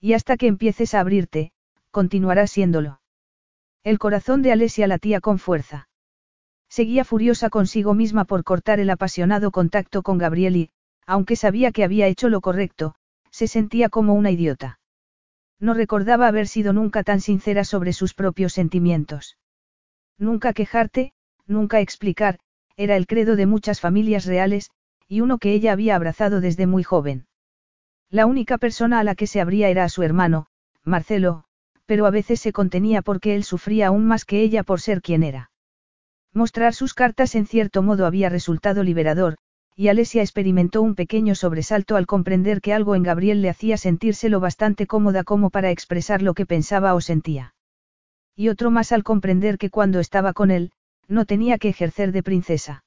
Y 0.00 0.12
hasta 0.12 0.36
que 0.36 0.46
empieces 0.46 0.94
a 0.94 1.00
abrirte, 1.00 1.52
continuarás 1.90 2.50
siéndolo. 2.50 3.00
El 3.82 3.98
corazón 3.98 4.42
de 4.42 4.52
Alesia 4.52 4.86
latía 4.86 5.20
con 5.20 5.38
fuerza. 5.38 5.88
Seguía 6.68 7.04
furiosa 7.04 7.50
consigo 7.50 7.94
misma 7.94 8.24
por 8.24 8.44
cortar 8.44 8.80
el 8.80 8.90
apasionado 8.90 9.50
contacto 9.50 10.02
con 10.02 10.18
Gabriel 10.18 10.56
y, 10.56 10.70
aunque 11.06 11.36
sabía 11.36 11.70
que 11.72 11.84
había 11.84 12.08
hecho 12.08 12.28
lo 12.28 12.40
correcto, 12.40 12.94
se 13.30 13.46
sentía 13.46 13.88
como 13.88 14.14
una 14.14 14.30
idiota. 14.30 14.80
No 15.58 15.72
recordaba 15.72 16.26
haber 16.26 16.48
sido 16.48 16.72
nunca 16.72 17.02
tan 17.02 17.20
sincera 17.20 17.64
sobre 17.64 17.92
sus 17.92 18.12
propios 18.12 18.52
sentimientos. 18.52 19.38
Nunca 20.18 20.52
quejarte, 20.52 21.12
nunca 21.46 21.80
explicar, 21.80 22.38
era 22.76 22.96
el 22.96 23.06
credo 23.06 23.36
de 23.36 23.46
muchas 23.46 23.80
familias 23.80 24.26
reales, 24.26 24.70
y 25.08 25.20
uno 25.20 25.38
que 25.38 25.52
ella 25.52 25.72
había 25.72 25.94
abrazado 25.96 26.40
desde 26.40 26.66
muy 26.66 26.82
joven. 26.82 27.26
La 28.10 28.26
única 28.26 28.58
persona 28.58 29.00
a 29.00 29.04
la 29.04 29.14
que 29.14 29.26
se 29.26 29.40
abría 29.40 29.68
era 29.68 29.84
a 29.84 29.88
su 29.88 30.02
hermano, 30.02 30.46
Marcelo, 30.84 31.44
pero 31.86 32.06
a 32.06 32.10
veces 32.10 32.40
se 32.40 32.52
contenía 32.52 33.02
porque 33.02 33.34
él 33.34 33.44
sufría 33.44 33.88
aún 33.88 34.06
más 34.06 34.24
que 34.24 34.40
ella 34.40 34.62
por 34.62 34.80
ser 34.80 35.02
quien 35.02 35.22
era. 35.22 35.50
Mostrar 36.32 36.74
sus 36.74 36.94
cartas 36.94 37.34
en 37.34 37.46
cierto 37.46 37.82
modo 37.82 38.06
había 38.06 38.28
resultado 38.28 38.82
liberador, 38.82 39.36
y 39.74 39.88
Alesia 39.88 40.22
experimentó 40.22 40.82
un 40.82 40.94
pequeño 40.94 41.34
sobresalto 41.34 41.96
al 41.96 42.06
comprender 42.06 42.60
que 42.60 42.72
algo 42.72 42.94
en 42.94 43.02
Gabriel 43.02 43.42
le 43.42 43.50
hacía 43.50 43.76
sentirse 43.76 44.28
lo 44.28 44.40
bastante 44.40 44.86
cómoda 44.86 45.24
como 45.24 45.50
para 45.50 45.70
expresar 45.70 46.22
lo 46.22 46.34
que 46.34 46.46
pensaba 46.46 46.94
o 46.94 47.00
sentía. 47.00 47.54
Y 48.34 48.48
otro 48.48 48.70
más 48.70 48.92
al 48.92 49.02
comprender 49.02 49.58
que 49.58 49.70
cuando 49.70 49.98
estaba 49.98 50.32
con 50.32 50.50
él, 50.50 50.72
no 51.08 51.24
tenía 51.24 51.58
que 51.58 51.68
ejercer 51.68 52.12
de 52.12 52.22
princesa. 52.22 52.84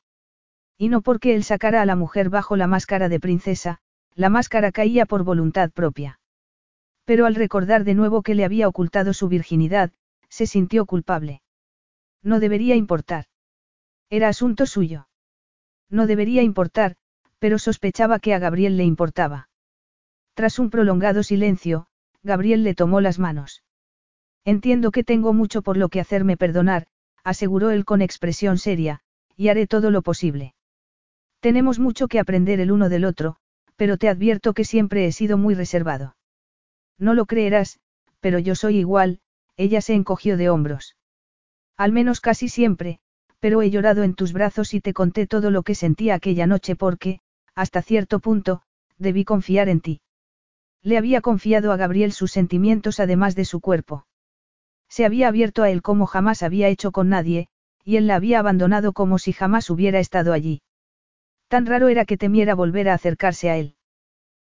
Y 0.77 0.89
no 0.89 1.01
porque 1.01 1.35
él 1.35 1.43
sacara 1.43 1.81
a 1.81 1.85
la 1.85 1.95
mujer 1.95 2.29
bajo 2.29 2.55
la 2.55 2.67
máscara 2.67 3.09
de 3.09 3.19
princesa, 3.19 3.79
la 4.19 4.27
máscara 4.27 4.73
caía 4.73 5.05
por 5.05 5.23
voluntad 5.23 5.71
propia. 5.71 6.19
Pero 7.05 7.25
al 7.25 7.35
recordar 7.35 7.85
de 7.85 7.93
nuevo 7.93 8.21
que 8.21 8.35
le 8.35 8.43
había 8.43 8.67
ocultado 8.67 9.13
su 9.13 9.29
virginidad, 9.29 9.93
se 10.27 10.45
sintió 10.45 10.85
culpable. 10.85 11.41
No 12.21 12.41
debería 12.41 12.75
importar. 12.75 13.27
Era 14.09 14.27
asunto 14.27 14.65
suyo. 14.65 15.07
No 15.89 16.05
debería 16.05 16.43
importar, 16.43 16.97
pero 17.39 17.59
sospechaba 17.59 18.19
que 18.19 18.33
a 18.33 18.39
Gabriel 18.39 18.75
le 18.75 18.83
importaba. 18.83 19.47
Tras 20.33 20.59
un 20.59 20.69
prolongado 20.69 21.23
silencio, 21.23 21.87
Gabriel 22.21 22.65
le 22.65 22.75
tomó 22.75 22.99
las 22.99 23.19
manos. 23.19 23.63
Entiendo 24.43 24.91
que 24.91 25.05
tengo 25.05 25.31
mucho 25.31 25.61
por 25.61 25.77
lo 25.77 25.87
que 25.87 26.01
hacerme 26.01 26.35
perdonar, 26.35 26.87
aseguró 27.23 27.71
él 27.71 27.85
con 27.85 28.01
expresión 28.01 28.57
seria, 28.57 28.99
y 29.37 29.47
haré 29.47 29.65
todo 29.65 29.91
lo 29.91 30.01
posible. 30.01 30.55
Tenemos 31.39 31.79
mucho 31.79 32.09
que 32.09 32.19
aprender 32.19 32.59
el 32.59 32.73
uno 32.73 32.89
del 32.89 33.05
otro, 33.05 33.39
pero 33.79 33.95
te 33.95 34.09
advierto 34.09 34.53
que 34.53 34.65
siempre 34.65 35.05
he 35.05 35.13
sido 35.13 35.37
muy 35.37 35.55
reservado. 35.55 36.17
No 36.97 37.13
lo 37.13 37.25
creerás, 37.25 37.79
pero 38.19 38.37
yo 38.37 38.53
soy 38.53 38.75
igual, 38.75 39.21
ella 39.55 39.79
se 39.79 39.93
encogió 39.93 40.35
de 40.35 40.49
hombros. 40.49 40.97
Al 41.77 41.93
menos 41.93 42.19
casi 42.19 42.49
siempre, 42.49 42.99
pero 43.39 43.61
he 43.61 43.69
llorado 43.69 44.03
en 44.03 44.15
tus 44.15 44.33
brazos 44.33 44.73
y 44.73 44.81
te 44.81 44.93
conté 44.93 45.27
todo 45.27 45.49
lo 45.49 45.63
que 45.63 45.75
sentía 45.75 46.15
aquella 46.15 46.45
noche 46.45 46.75
porque, 46.75 47.21
hasta 47.55 47.81
cierto 47.81 48.19
punto, 48.19 48.63
debí 48.97 49.23
confiar 49.23 49.69
en 49.69 49.79
ti. 49.79 50.01
Le 50.83 50.97
había 50.97 51.21
confiado 51.21 51.71
a 51.71 51.77
Gabriel 51.77 52.11
sus 52.11 52.33
sentimientos 52.33 52.99
además 52.99 53.33
de 53.33 53.45
su 53.45 53.61
cuerpo. 53.61 54.05
Se 54.89 55.05
había 55.05 55.29
abierto 55.29 55.63
a 55.63 55.69
él 55.69 55.81
como 55.81 56.05
jamás 56.05 56.43
había 56.43 56.67
hecho 56.67 56.91
con 56.91 57.07
nadie, 57.07 57.47
y 57.85 57.95
él 57.95 58.07
la 58.07 58.15
había 58.15 58.39
abandonado 58.39 58.91
como 58.91 59.19
si 59.19 59.31
jamás 59.31 59.69
hubiera 59.69 60.01
estado 60.01 60.33
allí. 60.33 60.63
Tan 61.49 61.65
raro 61.65 61.87
era 61.87 62.05
que 62.05 62.15
temiera 62.15 62.53
volver 62.53 62.89
a 62.89 62.93
acercarse 62.93 63.49
a 63.49 63.57
él. 63.57 63.75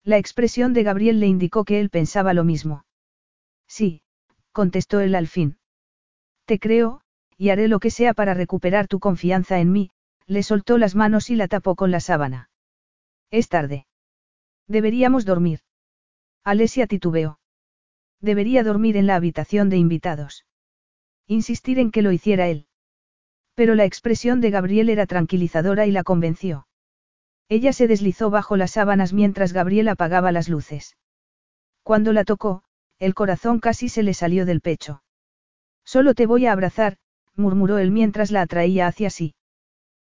La 0.04 0.16
expresión 0.16 0.72
de 0.72 0.84
Gabriel 0.84 1.18
le 1.18 1.26
indicó 1.26 1.64
que 1.64 1.80
él 1.80 1.90
pensaba 1.90 2.34
lo 2.34 2.44
mismo. 2.44 2.86
Sí, 3.66 4.02
contestó 4.52 5.00
él 5.00 5.16
al 5.16 5.26
fin. 5.26 5.58
Te 6.44 6.60
creo, 6.60 7.00
y 7.36 7.50
haré 7.50 7.66
lo 7.66 7.80
que 7.80 7.90
sea 7.90 8.14
para 8.14 8.32
recuperar 8.32 8.86
tu 8.86 9.00
confianza 9.00 9.58
en 9.58 9.72
mí, 9.72 9.90
le 10.26 10.44
soltó 10.44 10.78
las 10.78 10.94
manos 10.94 11.30
y 11.30 11.34
la 11.34 11.48
tapó 11.48 11.74
con 11.74 11.90
la 11.90 11.98
sábana. 11.98 12.48
Es 13.30 13.48
tarde. 13.48 13.86
Deberíamos 14.68 15.24
dormir. 15.24 15.60
Alesia 16.44 16.86
titubeó. 16.86 17.40
Debería 18.20 18.62
dormir 18.62 18.96
en 18.96 19.08
la 19.08 19.16
habitación 19.16 19.68
de 19.68 19.78
invitados. 19.78 20.46
Insistir 21.26 21.80
en 21.80 21.90
que 21.90 22.02
lo 22.02 22.12
hiciera 22.12 22.46
él. 22.46 22.68
Pero 23.54 23.74
la 23.74 23.84
expresión 23.84 24.40
de 24.40 24.50
Gabriel 24.50 24.90
era 24.90 25.06
tranquilizadora 25.06 25.86
y 25.86 25.90
la 25.90 26.04
convenció. 26.04 26.68
Ella 27.48 27.72
se 27.72 27.86
deslizó 27.86 28.30
bajo 28.30 28.56
las 28.56 28.72
sábanas 28.72 29.12
mientras 29.12 29.52
Gabriel 29.52 29.88
apagaba 29.88 30.32
las 30.32 30.48
luces. 30.48 30.96
Cuando 31.82 32.12
la 32.12 32.24
tocó, 32.24 32.62
el 32.98 33.14
corazón 33.14 33.60
casi 33.60 33.88
se 33.88 34.02
le 34.02 34.14
salió 34.14 34.46
del 34.46 34.60
pecho. 34.60 35.02
Solo 35.84 36.14
te 36.14 36.26
voy 36.26 36.46
a 36.46 36.52
abrazar, 36.52 36.96
murmuró 37.34 37.78
él 37.78 37.90
mientras 37.90 38.30
la 38.30 38.42
atraía 38.42 38.86
hacia 38.86 39.10
sí. 39.10 39.34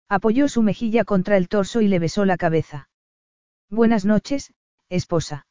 Apoyó 0.10 0.48
su 0.48 0.64
mejilla 0.64 1.04
contra 1.04 1.38
el 1.38 1.50
torso 1.50 1.82
y 1.82 1.88
le 1.88 2.00
besó 2.00 2.26
la 2.26 2.38
cabeza. 2.38 2.90
Buenas 3.70 4.06
noches, 4.06 4.54
esposa. 4.90 5.46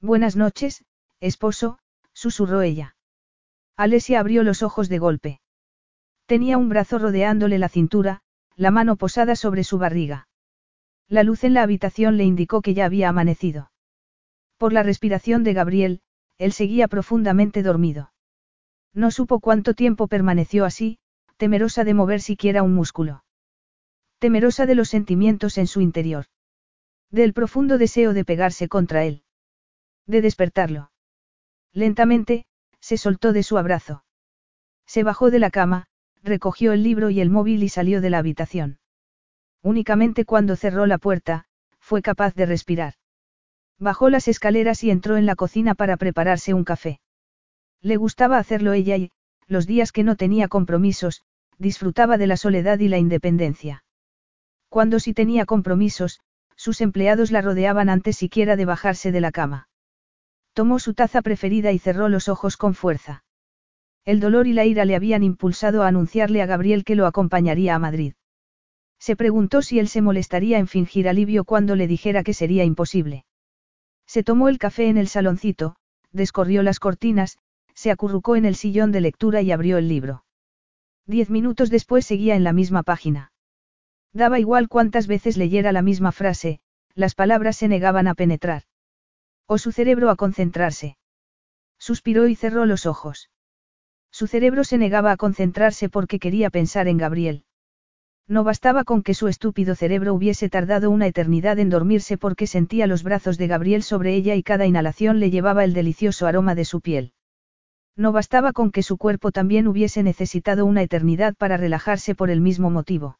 Buenas 0.00 0.36
noches, 0.36 0.84
esposo, 1.18 1.78
susurró 2.12 2.62
ella. 2.62 2.96
Alesia 3.76 4.20
abrió 4.20 4.42
los 4.42 4.62
ojos 4.62 4.88
de 4.88 4.98
golpe. 4.98 5.40
Tenía 6.26 6.58
un 6.58 6.68
brazo 6.68 6.98
rodeándole 6.98 7.58
la 7.58 7.68
cintura, 7.68 8.20
la 8.54 8.70
mano 8.70 8.96
posada 8.96 9.34
sobre 9.34 9.64
su 9.64 9.78
barriga. 9.78 10.28
La 11.10 11.24
luz 11.24 11.42
en 11.42 11.54
la 11.54 11.64
habitación 11.64 12.16
le 12.16 12.24
indicó 12.24 12.62
que 12.62 12.72
ya 12.72 12.84
había 12.84 13.08
amanecido. 13.08 13.72
Por 14.58 14.72
la 14.72 14.84
respiración 14.84 15.42
de 15.42 15.54
Gabriel, 15.54 16.02
él 16.38 16.52
seguía 16.52 16.86
profundamente 16.86 17.64
dormido. 17.64 18.12
No 18.94 19.10
supo 19.10 19.40
cuánto 19.40 19.74
tiempo 19.74 20.06
permaneció 20.06 20.64
así, 20.64 21.00
temerosa 21.36 21.82
de 21.82 21.94
mover 21.94 22.20
siquiera 22.20 22.62
un 22.62 22.74
músculo. 22.74 23.24
Temerosa 24.20 24.66
de 24.66 24.76
los 24.76 24.88
sentimientos 24.88 25.58
en 25.58 25.66
su 25.66 25.80
interior. 25.80 26.26
Del 27.10 27.32
profundo 27.32 27.76
deseo 27.76 28.14
de 28.14 28.24
pegarse 28.24 28.68
contra 28.68 29.04
él. 29.04 29.24
De 30.06 30.22
despertarlo. 30.22 30.92
Lentamente, 31.72 32.46
se 32.78 32.96
soltó 32.96 33.32
de 33.32 33.42
su 33.42 33.58
abrazo. 33.58 34.04
Se 34.86 35.02
bajó 35.02 35.32
de 35.32 35.40
la 35.40 35.50
cama, 35.50 35.88
recogió 36.22 36.72
el 36.72 36.84
libro 36.84 37.10
y 37.10 37.20
el 37.20 37.30
móvil 37.30 37.64
y 37.64 37.68
salió 37.68 38.00
de 38.00 38.10
la 38.10 38.18
habitación. 38.18 38.78
Únicamente 39.62 40.24
cuando 40.24 40.56
cerró 40.56 40.86
la 40.86 40.98
puerta, 40.98 41.44
fue 41.78 42.02
capaz 42.02 42.34
de 42.34 42.46
respirar. 42.46 42.94
Bajó 43.78 44.10
las 44.10 44.28
escaleras 44.28 44.84
y 44.84 44.90
entró 44.90 45.16
en 45.16 45.26
la 45.26 45.36
cocina 45.36 45.74
para 45.74 45.96
prepararse 45.96 46.54
un 46.54 46.64
café. 46.64 47.00
Le 47.82 47.96
gustaba 47.96 48.38
hacerlo 48.38 48.72
ella 48.72 48.96
y, 48.96 49.10
los 49.46 49.66
días 49.66 49.92
que 49.92 50.04
no 50.04 50.16
tenía 50.16 50.48
compromisos, 50.48 51.22
disfrutaba 51.58 52.16
de 52.18 52.26
la 52.26 52.36
soledad 52.36 52.78
y 52.78 52.88
la 52.88 52.98
independencia. 52.98 53.84
Cuando 54.68 55.00
sí 55.00 55.12
tenía 55.14 55.46
compromisos, 55.46 56.20
sus 56.56 56.80
empleados 56.80 57.30
la 57.30 57.42
rodeaban 57.42 57.88
antes 57.88 58.16
siquiera 58.16 58.56
de 58.56 58.66
bajarse 58.66 59.12
de 59.12 59.20
la 59.20 59.32
cama. 59.32 59.68
Tomó 60.52 60.78
su 60.78 60.94
taza 60.94 61.22
preferida 61.22 61.72
y 61.72 61.78
cerró 61.78 62.08
los 62.08 62.28
ojos 62.28 62.56
con 62.56 62.74
fuerza. 62.74 63.24
El 64.04 64.20
dolor 64.20 64.46
y 64.46 64.52
la 64.52 64.64
ira 64.64 64.84
le 64.84 64.94
habían 64.94 65.22
impulsado 65.22 65.82
a 65.82 65.88
anunciarle 65.88 66.42
a 66.42 66.46
Gabriel 66.46 66.84
que 66.84 66.96
lo 66.96 67.06
acompañaría 67.06 67.74
a 67.74 67.78
Madrid. 67.78 68.14
Se 69.00 69.16
preguntó 69.16 69.62
si 69.62 69.78
él 69.78 69.88
se 69.88 70.02
molestaría 70.02 70.58
en 70.58 70.68
fingir 70.68 71.08
alivio 71.08 71.44
cuando 71.44 71.74
le 71.74 71.88
dijera 71.88 72.22
que 72.22 72.34
sería 72.34 72.64
imposible. 72.64 73.24
Se 74.06 74.22
tomó 74.22 74.48
el 74.48 74.58
café 74.58 74.88
en 74.88 74.98
el 74.98 75.08
saloncito, 75.08 75.76
descorrió 76.12 76.62
las 76.62 76.78
cortinas, 76.78 77.38
se 77.74 77.90
acurrucó 77.90 78.36
en 78.36 78.44
el 78.44 78.56
sillón 78.56 78.92
de 78.92 79.00
lectura 79.00 79.40
y 79.40 79.52
abrió 79.52 79.78
el 79.78 79.88
libro. 79.88 80.24
Diez 81.06 81.30
minutos 81.30 81.70
después 81.70 82.04
seguía 82.04 82.36
en 82.36 82.44
la 82.44 82.52
misma 82.52 82.82
página. 82.82 83.32
Daba 84.12 84.38
igual 84.38 84.68
cuántas 84.68 85.06
veces 85.06 85.38
leyera 85.38 85.72
la 85.72 85.82
misma 85.82 86.12
frase, 86.12 86.60
las 86.94 87.14
palabras 87.14 87.56
se 87.56 87.68
negaban 87.68 88.06
a 88.06 88.14
penetrar. 88.14 88.64
O 89.46 89.56
su 89.56 89.72
cerebro 89.72 90.10
a 90.10 90.16
concentrarse. 90.16 90.98
Suspiró 91.78 92.28
y 92.28 92.34
cerró 92.34 92.66
los 92.66 92.84
ojos. 92.84 93.30
Su 94.10 94.26
cerebro 94.26 94.64
se 94.64 94.76
negaba 94.76 95.12
a 95.12 95.16
concentrarse 95.16 95.88
porque 95.88 96.18
quería 96.18 96.50
pensar 96.50 96.86
en 96.86 96.98
Gabriel. 96.98 97.44
No 98.28 98.44
bastaba 98.44 98.84
con 98.84 99.02
que 99.02 99.14
su 99.14 99.28
estúpido 99.28 99.74
cerebro 99.74 100.14
hubiese 100.14 100.48
tardado 100.48 100.90
una 100.90 101.06
eternidad 101.06 101.58
en 101.58 101.68
dormirse 101.68 102.16
porque 102.16 102.46
sentía 102.46 102.86
los 102.86 103.02
brazos 103.02 103.38
de 103.38 103.48
Gabriel 103.48 103.82
sobre 103.82 104.14
ella 104.14 104.34
y 104.36 104.42
cada 104.42 104.66
inhalación 104.66 105.18
le 105.18 105.30
llevaba 105.30 105.64
el 105.64 105.72
delicioso 105.72 106.26
aroma 106.26 106.54
de 106.54 106.64
su 106.64 106.80
piel. 106.80 107.12
No 107.96 108.12
bastaba 108.12 108.52
con 108.52 108.70
que 108.70 108.82
su 108.82 108.96
cuerpo 108.96 109.32
también 109.32 109.66
hubiese 109.66 110.02
necesitado 110.02 110.64
una 110.64 110.82
eternidad 110.82 111.34
para 111.34 111.56
relajarse 111.56 112.14
por 112.14 112.30
el 112.30 112.40
mismo 112.40 112.70
motivo. 112.70 113.18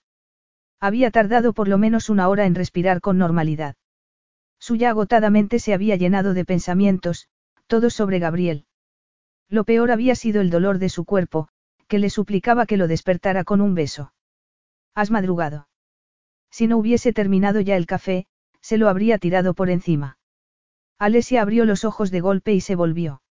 Había 0.81 1.11
tardado 1.11 1.53
por 1.53 1.69
lo 1.69 1.77
menos 1.77 2.09
una 2.09 2.29
hora 2.29 2.47
en 2.47 2.55
respirar 2.55 3.01
con 3.01 3.19
normalidad. 3.19 3.75
Su 4.59 4.77
ya 4.77 4.91
agotadamente 4.91 5.59
se 5.59 5.75
había 5.75 5.97
llenado 5.97 6.35
de 6.35 6.45
pensamientos, 6.45 7.29
todos 7.67 7.95
sobre 7.95 8.19
Gabriel. 8.19 8.65
Lo 9.49 9.65
peor 9.65 9.91
había 9.91 10.15
sido 10.15 10.41
el 10.41 10.51
dolor 10.51 10.79
de 10.79 10.89
su 10.89 11.05
cuerpo, 11.05 11.49
que 11.89 11.99
le 11.99 12.09
suplicaba 12.09 12.67
que 12.67 12.77
lo 12.77 12.87
despertara 12.89 13.45
con 13.45 13.61
un 13.61 13.75
beso. 13.75 14.13
Has 14.95 15.11
madrugado. 15.11 15.69
Si 16.51 16.67
no 16.67 16.79
hubiese 16.79 17.13
terminado 17.13 17.61
ya 17.61 17.77
el 17.77 17.87
café, 17.87 18.27
se 18.61 18.77
lo 18.77 18.89
habría 18.89 19.19
tirado 19.19 19.55
por 19.55 19.71
encima. 19.71 20.19
Alesia 20.99 21.43
abrió 21.43 21.65
los 21.65 21.85
ojos 21.85 22.11
de 22.11 22.21
golpe 22.21 22.53
y 22.53 22.61
se 22.61 22.75
volvió. 22.75 23.23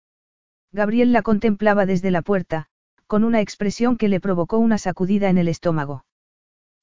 Gabriel 0.72 1.12
la 1.12 1.22
contemplaba 1.22 1.86
desde 1.86 2.10
la 2.10 2.22
puerta, 2.22 2.66
con 3.06 3.24
una 3.24 3.40
expresión 3.40 3.96
que 3.96 4.08
le 4.08 4.20
provocó 4.20 4.58
una 4.58 4.78
sacudida 4.78 5.28
en 5.30 5.38
el 5.38 5.48
estómago. 5.48 6.04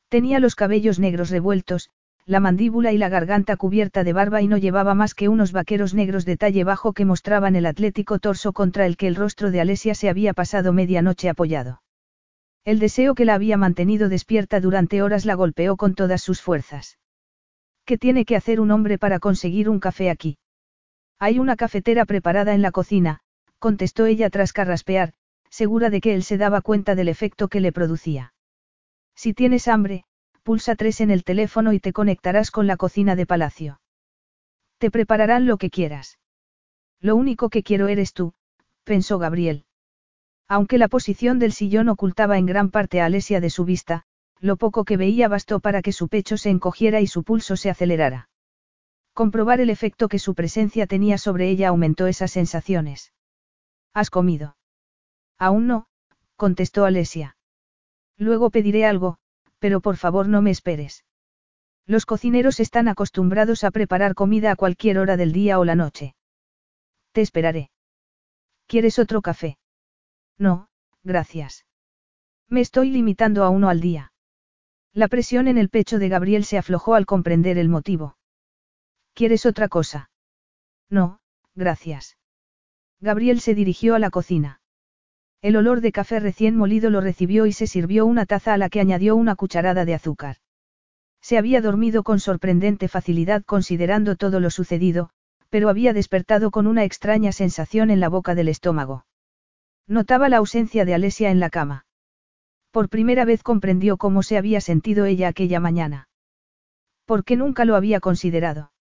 Tenía 0.09 0.39
los 0.39 0.55
cabellos 0.55 0.99
negros 0.99 1.29
revueltos, 1.29 1.89
la 2.25 2.39
mandíbula 2.39 2.91
y 2.91 2.97
la 2.97 3.09
garganta 3.09 3.55
cubierta 3.55 4.03
de 4.03 4.13
barba 4.13 4.41
y 4.41 4.47
no 4.47 4.57
llevaba 4.57 4.95
más 4.95 5.13
que 5.13 5.29
unos 5.29 5.51
vaqueros 5.51 5.93
negros 5.93 6.25
de 6.25 6.37
talle 6.37 6.63
bajo 6.63 6.93
que 6.93 7.05
mostraban 7.05 7.55
el 7.55 7.67
atlético 7.67 8.17
torso 8.17 8.53
contra 8.53 8.87
el 8.87 8.97
que 8.97 9.07
el 9.07 9.15
rostro 9.15 9.51
de 9.51 9.61
Alesia 9.61 9.93
se 9.93 10.09
había 10.09 10.33
pasado 10.33 10.73
media 10.73 11.03
noche 11.03 11.29
apoyado. 11.29 11.81
El 12.65 12.79
deseo 12.79 13.13
que 13.13 13.25
la 13.25 13.35
había 13.35 13.57
mantenido 13.57 14.09
despierta 14.09 14.59
durante 14.59 15.03
horas 15.03 15.25
la 15.25 15.35
golpeó 15.35 15.77
con 15.77 15.93
todas 15.93 16.23
sus 16.23 16.41
fuerzas. 16.41 16.97
¿Qué 17.85 17.99
tiene 17.99 18.25
que 18.25 18.35
hacer 18.35 18.59
un 18.59 18.71
hombre 18.71 18.97
para 18.97 19.19
conseguir 19.19 19.69
un 19.69 19.79
café 19.79 20.09
aquí? 20.09 20.39
Hay 21.19 21.37
una 21.37 21.55
cafetera 21.55 22.05
preparada 22.05 22.55
en 22.55 22.63
la 22.63 22.71
cocina, 22.71 23.19
contestó 23.59 24.07
ella 24.07 24.31
tras 24.31 24.51
carraspear, 24.51 25.13
segura 25.51 25.91
de 25.91 26.01
que 26.01 26.15
él 26.15 26.23
se 26.23 26.37
daba 26.37 26.61
cuenta 26.61 26.95
del 26.95 27.07
efecto 27.07 27.49
que 27.49 27.59
le 27.59 27.71
producía. 27.71 28.33
Si 29.15 29.35
tienes 29.35 29.67
hambre, 29.67 30.03
pulsa 30.41 30.75
3 30.75 31.01
en 31.01 31.11
el 31.11 31.23
teléfono 31.23 31.71
y 31.71 31.79
te 31.79 31.93
conectarás 31.93 32.49
con 32.49 32.65
la 32.65 32.77
cocina 32.77 33.15
de 33.15 33.27
palacio. 33.27 33.79
Te 34.79 34.89
prepararán 34.89 35.45
lo 35.45 35.57
que 35.57 35.69
quieras. 35.69 36.17
Lo 36.99 37.15
único 37.15 37.49
que 37.49 37.61
quiero 37.61 37.87
eres 37.87 38.11
tú, 38.13 38.33
pensó 38.83 39.19
Gabriel. 39.19 39.64
Aunque 40.47 40.77
la 40.77 40.87
posición 40.87 41.39
del 41.39 41.53
sillón 41.53 41.89
ocultaba 41.89 42.37
en 42.37 42.45
gran 42.45 42.69
parte 42.69 43.01
a 43.01 43.05
Alesia 43.05 43.41
de 43.41 43.49
su 43.49 43.65
vista, 43.65 44.03
lo 44.39 44.57
poco 44.57 44.85
que 44.85 44.97
veía 44.97 45.27
bastó 45.27 45.59
para 45.59 45.81
que 45.81 45.91
su 45.91 46.07
pecho 46.07 46.37
se 46.37 46.49
encogiera 46.49 47.01
y 47.01 47.07
su 47.07 47.23
pulso 47.23 47.57
se 47.57 47.69
acelerara. 47.69 48.29
Comprobar 49.13 49.59
el 49.59 49.69
efecto 49.69 50.07
que 50.07 50.19
su 50.19 50.35
presencia 50.35 50.87
tenía 50.87 51.17
sobre 51.17 51.49
ella 51.49 51.69
aumentó 51.69 52.05
esas 52.05 52.31
sensaciones. 52.31 53.13
¿Has 53.93 54.09
comido? 54.09 54.57
Aún 55.39 55.67
no, 55.67 55.87
contestó 56.35 56.85
Alesia. 56.85 57.37
Luego 58.17 58.49
pediré 58.49 58.85
algo, 58.85 59.17
pero 59.59 59.81
por 59.81 59.97
favor 59.97 60.27
no 60.27 60.41
me 60.41 60.51
esperes. 60.51 61.05
Los 61.87 62.05
cocineros 62.05 62.59
están 62.59 62.87
acostumbrados 62.87 63.63
a 63.63 63.71
preparar 63.71 64.15
comida 64.15 64.51
a 64.51 64.55
cualquier 64.55 64.99
hora 64.99 65.17
del 65.17 65.31
día 65.31 65.59
o 65.59 65.65
la 65.65 65.75
noche. 65.75 66.15
Te 67.13 67.21
esperaré. 67.21 67.69
¿Quieres 68.67 68.99
otro 68.99 69.21
café? 69.21 69.57
No, 70.37 70.67
gracias. 71.03 71.65
Me 72.49 72.61
estoy 72.61 72.89
limitando 72.89 73.43
a 73.43 73.49
uno 73.49 73.69
al 73.69 73.81
día. 73.81 74.11
La 74.93 75.07
presión 75.07 75.47
en 75.47 75.57
el 75.57 75.69
pecho 75.69 75.99
de 75.99 76.09
Gabriel 76.09 76.45
se 76.45 76.57
aflojó 76.57 76.95
al 76.95 77.05
comprender 77.05 77.57
el 77.57 77.69
motivo. 77.69 78.17
¿Quieres 79.13 79.45
otra 79.45 79.67
cosa? 79.67 80.09
No, 80.89 81.19
gracias. 81.53 82.17
Gabriel 82.99 83.39
se 83.39 83.55
dirigió 83.55 83.95
a 83.95 83.99
la 83.99 84.09
cocina. 84.09 84.61
El 85.41 85.57
olor 85.57 85.81
de 85.81 85.91
café 85.91 86.19
recién 86.19 86.55
molido 86.55 86.89
lo 86.89 87.01
recibió 87.01 87.45
y 87.45 87.53
se 87.53 87.67
sirvió 87.67 88.05
una 88.05 88.25
taza 88.25 88.53
a 88.53 88.57
la 88.57 88.69
que 88.69 88.79
añadió 88.79 89.15
una 89.15 89.35
cucharada 89.35 89.85
de 89.85 89.93
azúcar. 89.93 90.37
Se 91.21 91.37
había 91.37 91.61
dormido 91.61 92.03
con 92.03 92.19
sorprendente 92.19 92.87
facilidad 92.87 93.43
considerando 93.43 94.15
todo 94.15 94.39
lo 94.39 94.49
sucedido, 94.49 95.09
pero 95.49 95.69
había 95.69 95.93
despertado 95.93 96.51
con 96.51 96.67
una 96.67 96.83
extraña 96.83 97.31
sensación 97.31 97.89
en 97.89 97.99
la 97.99 98.09
boca 98.09 98.35
del 98.35 98.47
estómago. 98.47 99.05
Notaba 99.87 100.29
la 100.29 100.37
ausencia 100.37 100.83
de 100.83 100.95
Alesia 100.95 101.29
en 101.29 101.39
la 101.39 101.49
cama. 101.49 101.85
Por 102.71 102.89
primera 102.89 103.23
vez 103.23 103.43
comprendió 103.43 103.97
cómo 103.97 104.23
se 104.23 104.37
había 104.37 104.59
sentido 104.59 105.05
ella 105.05 105.27
aquella 105.27 105.59
mañana. 105.59 106.09
¿Por 107.05 107.23
qué 107.23 107.35
nunca 107.35 107.65
lo 107.65 107.75
había 107.75 107.99
considerado? 107.99 108.71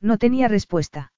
No 0.00 0.18
tenía 0.18 0.48
respuesta. 0.48 1.12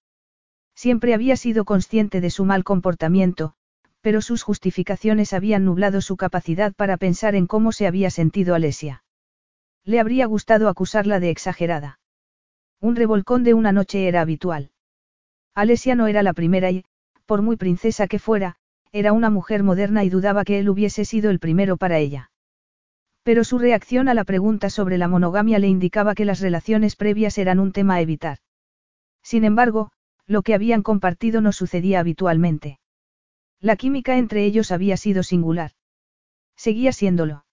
Siempre 0.74 1.14
había 1.14 1.36
sido 1.36 1.64
consciente 1.64 2.20
de 2.20 2.30
su 2.30 2.44
mal 2.44 2.64
comportamiento, 2.64 3.54
pero 4.00 4.20
sus 4.20 4.42
justificaciones 4.42 5.32
habían 5.32 5.64
nublado 5.64 6.00
su 6.00 6.16
capacidad 6.16 6.74
para 6.74 6.96
pensar 6.96 7.36
en 7.36 7.46
cómo 7.46 7.72
se 7.72 7.86
había 7.86 8.10
sentido 8.10 8.54
Alesia. 8.54 9.04
Le 9.84 10.00
habría 10.00 10.26
gustado 10.26 10.68
acusarla 10.68 11.20
de 11.20 11.30
exagerada. 11.30 12.00
Un 12.80 12.96
revolcón 12.96 13.44
de 13.44 13.54
una 13.54 13.72
noche 13.72 14.08
era 14.08 14.20
habitual. 14.20 14.72
Alesia 15.54 15.94
no 15.94 16.08
era 16.08 16.22
la 16.22 16.32
primera 16.32 16.70
y, 16.70 16.84
por 17.26 17.42
muy 17.42 17.56
princesa 17.56 18.08
que 18.08 18.18
fuera, 18.18 18.56
era 18.94 19.12
una 19.12 19.28
mujer 19.28 19.64
moderna 19.64 20.04
y 20.04 20.08
dudaba 20.08 20.44
que 20.44 20.60
él 20.60 20.68
hubiese 20.68 21.04
sido 21.04 21.30
el 21.30 21.40
primero 21.40 21.76
para 21.76 21.98
ella. 21.98 22.30
Pero 23.24 23.42
su 23.42 23.58
reacción 23.58 24.08
a 24.08 24.14
la 24.14 24.22
pregunta 24.22 24.70
sobre 24.70 24.98
la 24.98 25.08
monogamia 25.08 25.58
le 25.58 25.66
indicaba 25.66 26.14
que 26.14 26.24
las 26.24 26.38
relaciones 26.38 26.94
previas 26.94 27.36
eran 27.38 27.58
un 27.58 27.72
tema 27.72 27.96
a 27.96 28.00
evitar. 28.00 28.38
Sin 29.20 29.42
embargo, 29.42 29.90
lo 30.28 30.42
que 30.42 30.54
habían 30.54 30.84
compartido 30.84 31.40
no 31.40 31.50
sucedía 31.50 31.98
habitualmente. 31.98 32.78
La 33.60 33.74
química 33.74 34.16
entre 34.16 34.44
ellos 34.44 34.70
había 34.70 34.96
sido 34.96 35.24
singular. 35.24 35.72
Seguía 36.54 36.92
siéndolo. 36.92 37.46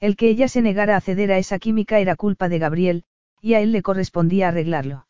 El 0.00 0.16
que 0.16 0.28
ella 0.28 0.48
se 0.48 0.62
negara 0.62 0.96
a 0.96 1.00
ceder 1.00 1.30
a 1.30 1.38
esa 1.38 1.60
química 1.60 2.00
era 2.00 2.16
culpa 2.16 2.48
de 2.48 2.58
Gabriel, 2.58 3.04
y 3.40 3.54
a 3.54 3.60
él 3.60 3.70
le 3.70 3.82
correspondía 3.82 4.48
arreglarlo. 4.48 5.06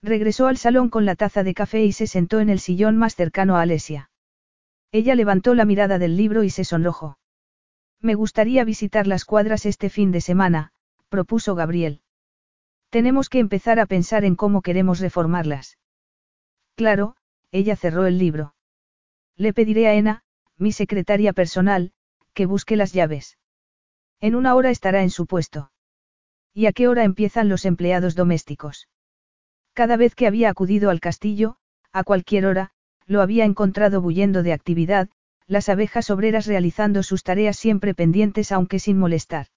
Regresó 0.00 0.46
al 0.46 0.56
salón 0.56 0.88
con 0.88 1.04
la 1.04 1.16
taza 1.16 1.42
de 1.42 1.52
café 1.52 1.84
y 1.84 1.92
se 1.92 2.06
sentó 2.06 2.40
en 2.40 2.48
el 2.48 2.60
sillón 2.60 2.96
más 2.96 3.14
cercano 3.14 3.56
a 3.56 3.60
Alesia. 3.60 4.09
Ella 4.92 5.14
levantó 5.14 5.54
la 5.54 5.64
mirada 5.64 5.98
del 5.98 6.16
libro 6.16 6.42
y 6.42 6.50
se 6.50 6.64
sonrojó. 6.64 7.18
Me 8.00 8.14
gustaría 8.14 8.64
visitar 8.64 9.06
las 9.06 9.24
cuadras 9.24 9.66
este 9.66 9.90
fin 9.90 10.10
de 10.10 10.20
semana, 10.20 10.72
propuso 11.08 11.54
Gabriel. 11.54 12.02
Tenemos 12.88 13.28
que 13.28 13.38
empezar 13.38 13.78
a 13.78 13.86
pensar 13.86 14.24
en 14.24 14.34
cómo 14.34 14.62
queremos 14.62 14.98
reformarlas. 15.00 15.78
Claro, 16.74 17.16
ella 17.52 17.76
cerró 17.76 18.06
el 18.06 18.18
libro. 18.18 18.54
Le 19.36 19.52
pediré 19.52 19.86
a 19.86 19.94
Ena, 19.94 20.24
mi 20.56 20.72
secretaria 20.72 21.32
personal, 21.32 21.92
que 22.34 22.46
busque 22.46 22.76
las 22.76 22.92
llaves. 22.92 23.38
En 24.20 24.34
una 24.34 24.54
hora 24.54 24.70
estará 24.70 25.02
en 25.02 25.10
su 25.10 25.26
puesto. 25.26 25.70
¿Y 26.52 26.66
a 26.66 26.72
qué 26.72 26.88
hora 26.88 27.04
empiezan 27.04 27.48
los 27.48 27.64
empleados 27.64 28.16
domésticos? 28.16 28.88
Cada 29.72 29.96
vez 29.96 30.14
que 30.14 30.26
había 30.26 30.50
acudido 30.50 30.90
al 30.90 31.00
castillo, 31.00 31.56
a 31.92 32.02
cualquier 32.02 32.46
hora, 32.46 32.72
lo 33.10 33.22
había 33.22 33.44
encontrado 33.44 34.00
bullendo 34.00 34.44
de 34.44 34.52
actividad, 34.52 35.08
las 35.48 35.68
abejas 35.68 36.10
obreras 36.10 36.46
realizando 36.46 37.02
sus 37.02 37.24
tareas 37.24 37.56
siempre 37.56 37.92
pendientes 37.92 38.52
aunque 38.52 38.78
sin 38.78 38.98
molestar. 38.98 39.48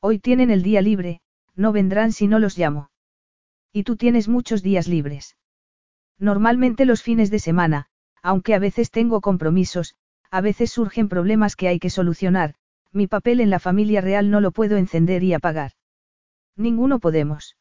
Hoy 0.00 0.18
tienen 0.18 0.50
el 0.50 0.62
día 0.62 0.80
libre, 0.80 1.20
no 1.54 1.72
vendrán 1.72 2.12
si 2.12 2.26
no 2.26 2.38
los 2.38 2.56
llamo. 2.56 2.90
Y 3.70 3.82
tú 3.82 3.96
tienes 3.96 4.28
muchos 4.28 4.62
días 4.62 4.88
libres. 4.88 5.36
Normalmente 6.18 6.86
los 6.86 7.02
fines 7.02 7.30
de 7.30 7.38
semana, 7.38 7.84
aunque 8.22 8.54
a 8.54 8.58
veces 8.58 8.90
tengo 8.90 9.20
compromisos, 9.20 9.94
a 10.30 10.40
veces 10.40 10.70
surgen 10.70 11.10
problemas 11.10 11.56
que 11.56 11.68
hay 11.68 11.78
que 11.78 11.90
solucionar, 11.90 12.54
mi 12.92 13.06
papel 13.06 13.40
en 13.40 13.50
la 13.50 13.58
familia 13.58 14.00
real 14.00 14.30
no 14.30 14.40
lo 14.40 14.52
puedo 14.52 14.78
encender 14.78 15.22
y 15.22 15.34
apagar. 15.34 15.72
Ninguno 16.56 16.98
podemos. 16.98 17.58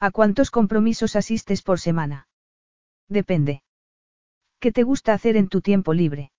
¿A 0.00 0.10
cuántos 0.10 0.50
compromisos 0.50 1.14
asistes 1.14 1.62
por 1.62 1.78
semana? 1.78 2.26
Depende. 3.08 3.62
¿Qué 4.62 4.70
te 4.70 4.84
gusta 4.84 5.12
hacer 5.12 5.36
en 5.36 5.48
tu 5.48 5.60
tiempo 5.60 5.92
libre? 5.92 6.30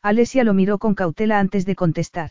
Alesia 0.00 0.42
lo 0.42 0.54
miró 0.54 0.78
con 0.78 0.94
cautela 0.94 1.38
antes 1.38 1.66
de 1.66 1.76
contestar. 1.76 2.30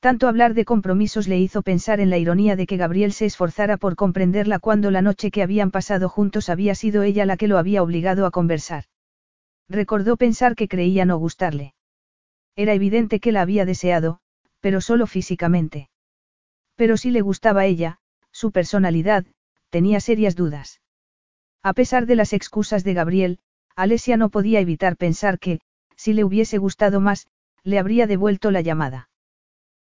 Tanto 0.00 0.26
hablar 0.26 0.54
de 0.54 0.64
compromisos 0.64 1.28
le 1.28 1.38
hizo 1.38 1.60
pensar 1.60 2.00
en 2.00 2.08
la 2.08 2.16
ironía 2.16 2.56
de 2.56 2.66
que 2.66 2.78
Gabriel 2.78 3.12
se 3.12 3.26
esforzara 3.26 3.76
por 3.76 3.94
comprenderla 3.94 4.58
cuando 4.58 4.90
la 4.90 5.02
noche 5.02 5.30
que 5.30 5.42
habían 5.42 5.70
pasado 5.70 6.08
juntos 6.08 6.48
había 6.48 6.74
sido 6.74 7.02
ella 7.02 7.26
la 7.26 7.36
que 7.36 7.46
lo 7.46 7.58
había 7.58 7.82
obligado 7.82 8.24
a 8.24 8.30
conversar. 8.30 8.84
Recordó 9.68 10.16
pensar 10.16 10.54
que 10.54 10.66
creía 10.66 11.04
no 11.04 11.18
gustarle. 11.18 11.74
Era 12.56 12.72
evidente 12.72 13.20
que 13.20 13.32
la 13.32 13.42
había 13.42 13.66
deseado, 13.66 14.20
pero 14.60 14.80
solo 14.80 15.06
físicamente. 15.06 15.90
Pero 16.74 16.96
si 16.96 17.10
le 17.10 17.20
gustaba 17.20 17.66
ella, 17.66 17.98
su 18.30 18.50
personalidad, 18.50 19.26
tenía 19.68 20.00
serias 20.00 20.36
dudas. 20.36 20.80
A 21.62 21.74
pesar 21.74 22.06
de 22.06 22.16
las 22.16 22.32
excusas 22.32 22.82
de 22.82 22.94
Gabriel, 22.94 23.38
Alesia 23.76 24.16
no 24.16 24.28
podía 24.28 24.60
evitar 24.60 24.96
pensar 24.96 25.38
que, 25.38 25.60
si 25.96 26.12
le 26.12 26.24
hubiese 26.24 26.58
gustado 26.58 27.00
más, 27.00 27.26
le 27.64 27.78
habría 27.78 28.06
devuelto 28.06 28.50
la 28.50 28.60
llamada. 28.60 29.08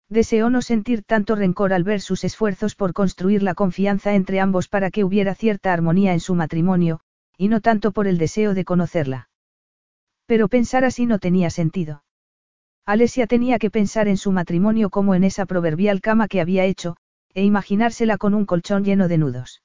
Deseó 0.10 0.50
no 0.50 0.62
sentir 0.62 1.04
tanto 1.04 1.36
rencor 1.36 1.74
al 1.74 1.84
ver 1.84 2.02
sus 2.02 2.24
esfuerzos 2.24 2.76
por 2.76 2.94
construir 2.94 3.44
la 3.44 3.54
confianza 3.54 4.14
entre 4.14 4.40
ambos 4.40 4.68
para 4.68 4.92
que 4.92 5.04
hubiera 5.04 5.36
cierta 5.36 5.72
armonía 5.72 6.14
en 6.14 6.20
su 6.20 6.36
matrimonio, 6.36 7.00
y 7.38 7.48
no 7.48 7.62
tanto 7.62 7.92
por 7.92 8.08
el 8.08 8.18
deseo 8.18 8.54
de 8.54 8.66
conocerla. 8.66 9.30
Pero 10.26 10.48
pensar 10.48 10.86
así 10.86 11.06
no 11.06 11.18
tenía 11.18 11.50
sentido. 11.50 12.04
Alesia 12.86 13.26
tenía 13.26 13.58
que 13.58 13.72
pensar 13.72 14.08
en 14.08 14.18
su 14.18 14.32
matrimonio 14.32 14.90
como 14.90 15.16
en 15.16 15.24
esa 15.24 15.46
proverbial 15.46 16.02
cama 16.02 16.28
que 16.28 16.42
había 16.42 16.66
hecho, 16.66 16.98
e 17.34 17.44
imaginársela 17.44 18.18
con 18.18 18.34
un 18.34 18.46
colchón 18.46 18.84
lleno 18.84 19.08
de 19.08 19.18
nudos. 19.18 19.62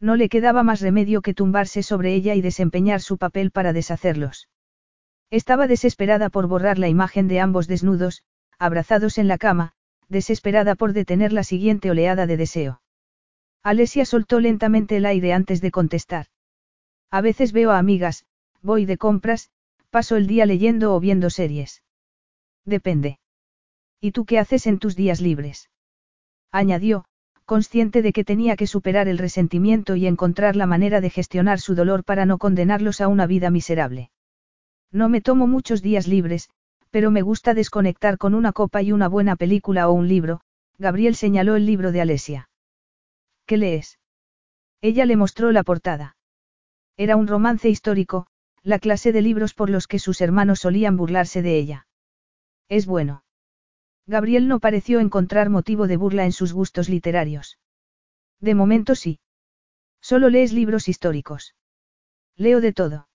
No 0.00 0.16
le 0.16 0.28
quedaba 0.28 0.62
más 0.62 0.80
remedio 0.80 1.22
que 1.22 1.34
tumbarse 1.34 1.82
sobre 1.82 2.14
ella 2.14 2.34
y 2.34 2.40
desempeñar 2.40 3.00
su 3.00 3.18
papel 3.18 3.50
para 3.50 3.72
deshacerlos. 3.72 4.48
Estaba 5.30 5.66
desesperada 5.66 6.30
por 6.30 6.46
borrar 6.46 6.78
la 6.78 6.88
imagen 6.88 7.28
de 7.28 7.40
ambos 7.40 7.66
desnudos, 7.66 8.22
abrazados 8.58 9.18
en 9.18 9.28
la 9.28 9.38
cama, 9.38 9.72
desesperada 10.08 10.74
por 10.74 10.92
detener 10.92 11.32
la 11.32 11.44
siguiente 11.44 11.90
oleada 11.90 12.26
de 12.26 12.36
deseo. 12.36 12.80
Alesia 13.62 14.04
soltó 14.04 14.40
lentamente 14.40 14.96
el 14.96 15.04
aire 15.04 15.32
antes 15.32 15.60
de 15.60 15.70
contestar. 15.70 16.26
A 17.10 17.20
veces 17.20 17.52
veo 17.52 17.70
a 17.72 17.78
amigas, 17.78 18.24
voy 18.62 18.86
de 18.86 18.96
compras, 18.96 19.50
paso 19.90 20.16
el 20.16 20.26
día 20.26 20.46
leyendo 20.46 20.94
o 20.94 21.00
viendo 21.00 21.28
series. 21.28 21.82
Depende. 22.64 23.18
¿Y 24.00 24.12
tú 24.12 24.24
qué 24.24 24.38
haces 24.38 24.66
en 24.66 24.78
tus 24.78 24.94
días 24.94 25.20
libres? 25.20 25.70
Añadió, 26.52 27.04
consciente 27.48 28.02
de 28.02 28.12
que 28.12 28.24
tenía 28.24 28.56
que 28.56 28.66
superar 28.66 29.08
el 29.08 29.16
resentimiento 29.16 29.96
y 29.96 30.06
encontrar 30.06 30.54
la 30.54 30.66
manera 30.66 31.00
de 31.00 31.08
gestionar 31.08 31.60
su 31.60 31.74
dolor 31.74 32.04
para 32.04 32.26
no 32.26 32.36
condenarlos 32.36 33.00
a 33.00 33.08
una 33.08 33.26
vida 33.26 33.48
miserable. 33.48 34.10
No 34.92 35.08
me 35.08 35.22
tomo 35.22 35.46
muchos 35.46 35.80
días 35.80 36.06
libres, 36.06 36.50
pero 36.90 37.10
me 37.10 37.22
gusta 37.22 37.54
desconectar 37.54 38.18
con 38.18 38.34
una 38.34 38.52
copa 38.52 38.82
y 38.82 38.92
una 38.92 39.08
buena 39.08 39.34
película 39.34 39.88
o 39.88 39.92
un 39.94 40.08
libro, 40.08 40.42
Gabriel 40.76 41.14
señaló 41.14 41.56
el 41.56 41.64
libro 41.64 41.90
de 41.90 42.02
Alesia. 42.02 42.50
¿Qué 43.46 43.56
lees? 43.56 43.98
Ella 44.82 45.06
le 45.06 45.16
mostró 45.16 45.50
la 45.50 45.62
portada. 45.62 46.18
Era 46.98 47.16
un 47.16 47.28
romance 47.28 47.70
histórico, 47.70 48.26
la 48.62 48.78
clase 48.78 49.10
de 49.10 49.22
libros 49.22 49.54
por 49.54 49.70
los 49.70 49.86
que 49.86 49.98
sus 49.98 50.20
hermanos 50.20 50.60
solían 50.60 50.98
burlarse 50.98 51.40
de 51.40 51.56
ella. 51.56 51.86
Es 52.68 52.84
bueno. 52.84 53.22
Gabriel 54.08 54.48
no 54.48 54.58
pareció 54.58 55.00
encontrar 55.00 55.50
motivo 55.50 55.86
de 55.86 55.98
burla 55.98 56.24
en 56.24 56.32
sus 56.32 56.54
gustos 56.54 56.88
literarios. 56.88 57.58
De 58.40 58.54
momento 58.54 58.94
sí. 58.94 59.20
Solo 60.00 60.30
lees 60.30 60.54
libros 60.54 60.88
históricos. 60.88 61.54
Leo 62.34 62.62
de 62.62 62.72
todo. 62.72 63.08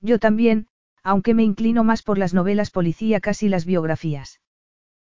Yo 0.00 0.18
también, 0.18 0.66
aunque 1.04 1.34
me 1.34 1.44
inclino 1.44 1.84
más 1.84 2.02
por 2.02 2.18
las 2.18 2.34
novelas 2.34 2.72
policíacas 2.72 3.44
y 3.44 3.48
las 3.48 3.64
biografías. 3.64 4.40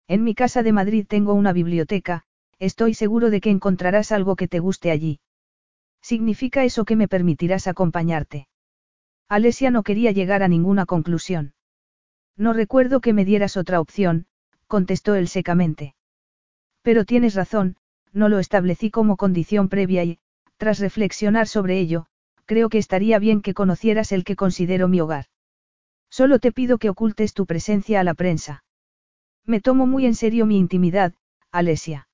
En 0.08 0.24
mi 0.24 0.36
casa 0.36 0.64
de 0.64 0.72
Madrid 0.72 1.06
tengo 1.06 1.34
una 1.34 1.52
biblioteca, 1.52 2.24
estoy 2.58 2.94
seguro 2.94 3.30
de 3.30 3.42
que 3.42 3.50
encontrarás 3.50 4.14
algo 4.14 4.38
que 4.38 4.48
te 4.48 4.60
guste 4.60 4.90
allí. 4.90 5.20
¿Significa 6.02 6.64
eso 6.64 6.86
que 6.86 6.96
me 6.96 7.10
permitirás 7.10 7.68
acompañarte? 7.68 8.48
Alesia 9.28 9.70
no 9.70 9.84
quería 9.84 10.12
llegar 10.12 10.44
a 10.44 10.48
ninguna 10.48 10.86
conclusión. 10.86 11.56
No 12.38 12.54
recuerdo 12.54 13.02
que 13.02 13.12
me 13.12 13.26
dieras 13.26 13.58
otra 13.58 13.82
opción, 13.82 14.28
contestó 14.74 15.14
él 15.14 15.28
secamente. 15.28 15.94
Pero 16.82 17.06
tienes 17.06 17.36
razón, 17.36 17.76
no 18.12 18.28
lo 18.28 18.40
establecí 18.40 18.90
como 18.90 19.18
condición 19.18 19.70
previa 19.70 20.04
y, 20.04 20.18
tras 20.58 20.80
reflexionar 20.80 21.48
sobre 21.48 21.78
ello, 21.78 22.08
creo 22.46 22.70
que 22.70 22.80
estaría 22.80 23.20
bien 23.20 23.44
que 23.44 23.54
conocieras 23.54 24.12
el 24.12 24.24
que 24.24 24.36
considero 24.36 24.88
mi 24.88 25.00
hogar. 25.00 25.26
Solo 26.10 26.40
te 26.40 26.52
pido 26.52 26.80
que 26.80 26.90
ocultes 26.90 27.36
tu 27.36 27.46
presencia 27.46 28.00
a 28.00 28.04
la 28.04 28.16
prensa. 28.16 28.64
Me 29.46 29.62
tomo 29.62 29.86
muy 29.86 30.08
en 30.08 30.16
serio 30.16 30.48
mi 30.48 30.58
intimidad, 30.58 31.14
Alesia. 31.52 32.08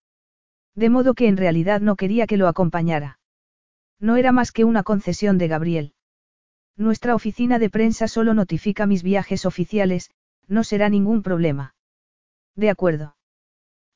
De 0.75 0.89
modo 0.89 1.13
que 1.13 1.29
en 1.29 1.37
realidad 1.37 1.79
no 1.79 1.95
quería 1.95 2.27
que 2.27 2.35
lo 2.35 2.49
acompañara. 2.49 3.19
No 4.01 4.17
era 4.17 4.33
más 4.33 4.51
que 4.51 4.65
una 4.65 4.83
concesión 4.83 5.37
de 5.37 5.47
Gabriel. 5.47 5.93
Nuestra 6.75 7.15
oficina 7.15 7.57
de 7.57 7.69
prensa 7.69 8.09
solo 8.09 8.33
notifica 8.33 8.85
mis 8.85 9.01
viajes 9.01 9.45
oficiales, 9.45 10.11
no 10.49 10.65
será 10.65 10.89
ningún 10.89 11.23
problema. 11.23 11.73
De 12.55 12.69
acuerdo. 12.69 13.15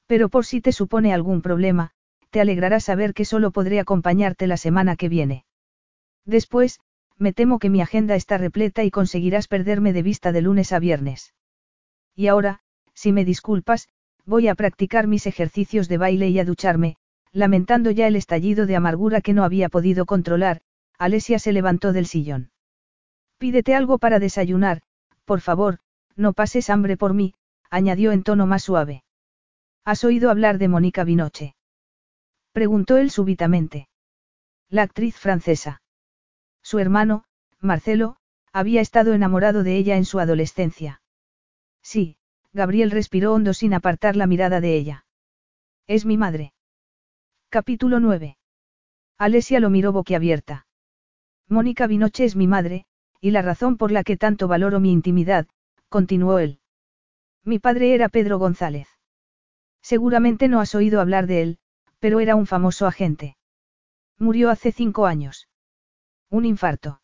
Pero 0.08 0.30
por 0.30 0.46
si 0.46 0.62
te 0.62 0.72
supone 0.72 1.14
algún 1.14 1.42
problema, 1.42 1.92
te 2.30 2.42
alegrará 2.42 2.80
saber 2.80 3.14
que 3.14 3.26
solo 3.26 3.52
podré 3.52 3.80
acompañarte 3.80 4.48
la 4.48 4.58
semana 4.58 4.96
que 4.96 5.10
viene. 5.10 5.46
Después, 6.26 6.80
me 7.18 7.34
temo 7.34 7.60
que 7.60 7.70
mi 7.70 7.82
agenda 7.82 8.16
está 8.16 8.38
repleta 8.38 8.84
y 8.84 8.92
conseguirás 8.92 9.48
perderme 9.48 9.94
de 9.94 10.04
vista 10.04 10.32
de 10.32 10.42
lunes 10.42 10.72
a 10.72 10.80
viernes. 10.80 11.34
Y 12.16 12.28
ahora, 12.28 12.62
si 12.94 13.12
me 13.12 13.26
disculpas, 13.26 13.88
voy 14.26 14.48
a 14.48 14.56
practicar 14.56 15.08
mis 15.08 15.28
ejercicios 15.28 15.88
de 15.88 15.98
baile 15.98 16.30
y 16.30 16.40
a 16.40 16.46
ducharme, 16.46 16.98
lamentando 17.32 17.92
ya 17.92 18.08
el 18.08 18.16
estallido 18.16 18.66
de 18.66 18.76
amargura 18.76 19.22
que 19.22 19.34
no 19.34 19.44
había 19.44 19.70
podido 19.70 20.06
controlar, 20.06 20.62
Alesia 20.98 21.40
se 21.40 21.52
levantó 21.52 21.92
del 21.94 22.06
sillón. 22.06 22.52
Pídete 23.38 23.76
algo 23.76 23.98
para 23.98 24.20
desayunar, 24.20 24.82
por 25.26 25.42
favor, 25.42 25.80
no 26.16 26.34
pases 26.34 26.70
hambre 26.70 26.98
por 26.98 27.14
mí, 27.14 27.34
añadió 27.74 28.12
en 28.12 28.22
tono 28.22 28.45
más 28.45 28.62
suave. 28.62 29.04
¿Has 29.84 30.04
oído 30.04 30.30
hablar 30.30 30.60
de 30.60 30.68
Mónica 30.68 31.04
Vinoche? 31.04 31.56
Preguntó 32.52 32.98
él 32.98 33.10
súbitamente. 33.10 33.88
La 34.70 34.84
actriz 34.84 35.18
francesa. 35.18 35.82
Su 36.62 36.78
hermano, 36.78 37.24
Marcelo, 37.60 38.18
había 38.52 38.80
estado 38.80 39.14
enamorado 39.14 39.64
de 39.64 39.76
ella 39.76 39.98
en 39.98 40.06
su 40.06 40.20
adolescencia. 40.20 41.02
Sí, 41.82 42.18
Gabriel 42.54 42.91
respiró 42.91 43.34
hondo 43.34 43.56
sin 43.56 43.74
apartar 43.74 44.16
la 44.16 44.28
mirada 44.28 44.62
de 44.62 44.76
ella. 44.76 45.06
Es 45.88 46.06
mi 46.06 46.16
madre. 46.16 46.54
Capítulo 47.50 48.00
9. 48.00 48.38
Alesia 49.18 49.60
lo 49.60 49.72
miró 49.72 49.91
boquiabierta. 49.91 50.68
Mónica 51.50 51.88
Vinoche 51.88 52.24
es 52.26 52.36
mi 52.36 52.45
madre, 52.45 52.86
y 53.20 53.32
la 53.32 53.41
razón 53.41 53.78
por 53.78 53.91
la 53.91 54.04
que 54.04 54.16
tanto 54.16 54.48
valoro 54.48 54.80
mi 54.80 54.91
intimidad, 54.91 55.48
continuó 55.90 56.38
él. 56.38 56.60
Mi 57.45 57.60
padre 57.60 57.94
era 57.94 58.10
Pedro 58.10 58.40
González. 58.40 58.88
Seguramente 59.82 60.48
no 60.48 60.61
has 60.61 60.76
oído 60.76 61.02
hablar 61.02 61.28
de 61.28 61.41
él, 61.41 61.57
pero 61.99 62.22
era 62.22 62.36
un 62.36 62.45
famoso 62.45 62.88
agente. 62.88 63.35
Murió 64.18 64.50
hace 64.50 64.72
cinco 64.72 65.06
años. 65.06 65.50
Un 66.30 66.45
infarto. 66.45 67.01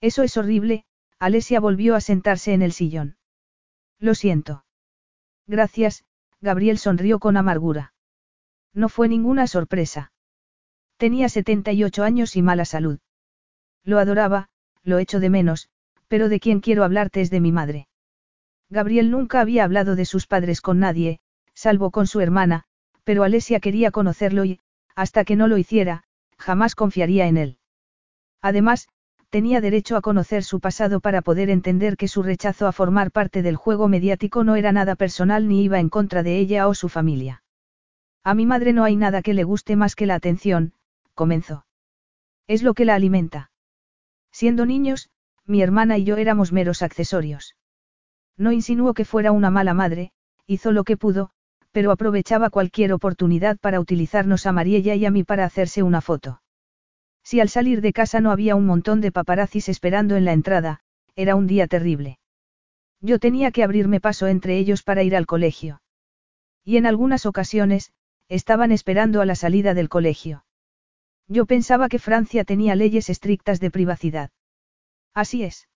Eso 0.00 0.22
es 0.22 0.36
horrible, 0.38 0.86
Alesia 1.18 1.60
volvió 1.60 1.94
a 1.94 2.00
sentarse 2.00 2.54
en 2.54 2.62
el 2.62 2.72
sillón. 2.72 3.18
Lo 3.98 4.14
siento. 4.14 4.64
Gracias, 5.46 6.04
Gabriel 6.40 6.78
sonrió 6.78 7.18
con 7.18 7.36
amargura. 7.36 7.92
No 8.72 8.88
fue 8.88 9.08
ninguna 9.08 9.46
sorpresa. 9.46 10.12
Tenía 10.96 11.28
78 11.28 12.02
años 12.02 12.34
y 12.36 12.42
mala 12.42 12.64
salud. 12.64 12.98
Lo 13.84 13.98
adoraba, 13.98 14.48
lo 14.82 14.98
echo 14.98 15.20
de 15.20 15.28
menos, 15.28 15.68
pero 16.08 16.30
de 16.30 16.40
quien 16.40 16.60
quiero 16.60 16.84
hablarte 16.84 17.20
es 17.20 17.30
de 17.30 17.40
mi 17.40 17.52
madre. 17.52 17.88
Gabriel 18.70 19.10
nunca 19.10 19.40
había 19.40 19.64
hablado 19.64 19.96
de 19.96 20.04
sus 20.04 20.26
padres 20.26 20.60
con 20.60 20.78
nadie, 20.78 21.18
salvo 21.54 21.90
con 21.90 22.06
su 22.06 22.20
hermana, 22.20 22.64
pero 23.04 23.24
Alesia 23.24 23.58
quería 23.58 23.90
conocerlo 23.90 24.44
y, 24.44 24.60
hasta 24.94 25.24
que 25.24 25.34
no 25.34 25.48
lo 25.48 25.58
hiciera, 25.58 26.04
jamás 26.38 26.76
confiaría 26.76 27.26
en 27.26 27.36
él. 27.36 27.58
Además, 28.40 28.88
tenía 29.28 29.60
derecho 29.60 29.96
a 29.96 30.00
conocer 30.00 30.44
su 30.44 30.60
pasado 30.60 31.00
para 31.00 31.22
poder 31.22 31.50
entender 31.50 31.96
que 31.96 32.08
su 32.08 32.22
rechazo 32.22 32.66
a 32.66 32.72
formar 32.72 33.10
parte 33.10 33.42
del 33.42 33.56
juego 33.56 33.88
mediático 33.88 34.44
no 34.44 34.56
era 34.56 34.72
nada 34.72 34.94
personal 34.94 35.48
ni 35.48 35.64
iba 35.64 35.80
en 35.80 35.88
contra 35.88 36.22
de 36.22 36.38
ella 36.38 36.68
o 36.68 36.74
su 36.74 36.88
familia. 36.88 37.42
A 38.22 38.34
mi 38.34 38.46
madre 38.46 38.72
no 38.72 38.84
hay 38.84 38.96
nada 38.96 39.22
que 39.22 39.34
le 39.34 39.44
guste 39.44 39.76
más 39.76 39.96
que 39.96 40.06
la 40.06 40.14
atención, 40.14 40.74
comenzó. 41.14 41.66
Es 42.46 42.62
lo 42.62 42.74
que 42.74 42.84
la 42.84 42.94
alimenta. 42.94 43.50
Siendo 44.32 44.66
niños, 44.66 45.10
mi 45.46 45.62
hermana 45.62 45.98
y 45.98 46.04
yo 46.04 46.16
éramos 46.16 46.52
meros 46.52 46.82
accesorios. 46.82 47.56
No 48.40 48.52
insinuó 48.52 48.94
que 48.94 49.04
fuera 49.04 49.32
una 49.32 49.50
mala 49.50 49.74
madre, 49.74 50.12
hizo 50.46 50.72
lo 50.72 50.82
que 50.84 50.96
pudo, 50.96 51.28
pero 51.72 51.92
aprovechaba 51.92 52.48
cualquier 52.48 52.94
oportunidad 52.94 53.58
para 53.58 53.80
utilizarnos 53.80 54.46
a 54.46 54.52
Mariella 54.52 54.94
y 54.94 55.04
a 55.04 55.10
mí 55.10 55.24
para 55.24 55.44
hacerse 55.44 55.82
una 55.82 56.00
foto. 56.00 56.40
Si 57.22 57.38
al 57.38 57.50
salir 57.50 57.82
de 57.82 57.92
casa 57.92 58.22
no 58.22 58.30
había 58.30 58.56
un 58.56 58.64
montón 58.64 59.02
de 59.02 59.12
paparazzis 59.12 59.68
esperando 59.68 60.16
en 60.16 60.24
la 60.24 60.32
entrada, 60.32 60.80
era 61.16 61.36
un 61.36 61.46
día 61.46 61.66
terrible. 61.66 62.18
Yo 63.02 63.18
tenía 63.18 63.50
que 63.50 63.62
abrirme 63.62 64.00
paso 64.00 64.26
entre 64.26 64.56
ellos 64.56 64.82
para 64.82 65.02
ir 65.02 65.14
al 65.16 65.26
colegio. 65.26 65.82
Y 66.64 66.78
en 66.78 66.86
algunas 66.86 67.26
ocasiones, 67.26 67.92
estaban 68.30 68.72
esperando 68.72 69.20
a 69.20 69.26
la 69.26 69.34
salida 69.34 69.74
del 69.74 69.90
colegio. 69.90 70.46
Yo 71.28 71.44
pensaba 71.44 71.90
que 71.90 71.98
Francia 71.98 72.44
tenía 72.44 72.74
leyes 72.74 73.10
estrictas 73.10 73.60
de 73.60 73.70
privacidad. 73.70 74.30
Así 75.12 75.44
es. 75.44 75.68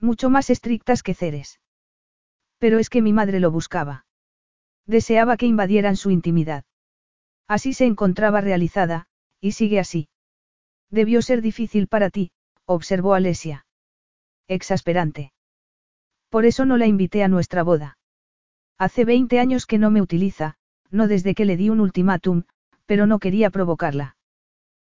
Mucho 0.00 0.28
más 0.28 0.50
estrictas 0.50 1.02
que 1.02 1.14
Ceres. 1.14 1.58
Pero 2.58 2.78
es 2.78 2.90
que 2.90 3.02
mi 3.02 3.12
madre 3.12 3.40
lo 3.40 3.50
buscaba. 3.50 4.04
Deseaba 4.86 5.36
que 5.36 5.46
invadieran 5.46 5.96
su 5.96 6.10
intimidad. 6.10 6.64
Así 7.46 7.72
se 7.72 7.86
encontraba 7.86 8.40
realizada, 8.40 9.06
y 9.40 9.52
sigue 9.52 9.78
así. 9.78 10.08
Debió 10.90 11.22
ser 11.22 11.42
difícil 11.42 11.86
para 11.86 12.10
ti, 12.10 12.30
observó 12.64 13.14
Alesia. 13.14 13.66
Exasperante. 14.48 15.32
Por 16.30 16.44
eso 16.44 16.64
no 16.64 16.76
la 16.76 16.86
invité 16.86 17.22
a 17.22 17.28
nuestra 17.28 17.62
boda. 17.62 17.98
Hace 18.78 19.04
20 19.04 19.40
años 19.40 19.66
que 19.66 19.78
no 19.78 19.90
me 19.90 20.02
utiliza, 20.02 20.56
no 20.90 21.08
desde 21.08 21.34
que 21.34 21.44
le 21.44 21.56
di 21.56 21.70
un 21.70 21.80
ultimátum, 21.80 22.44
pero 22.86 23.06
no 23.06 23.18
quería 23.18 23.50
provocarla. 23.50 24.16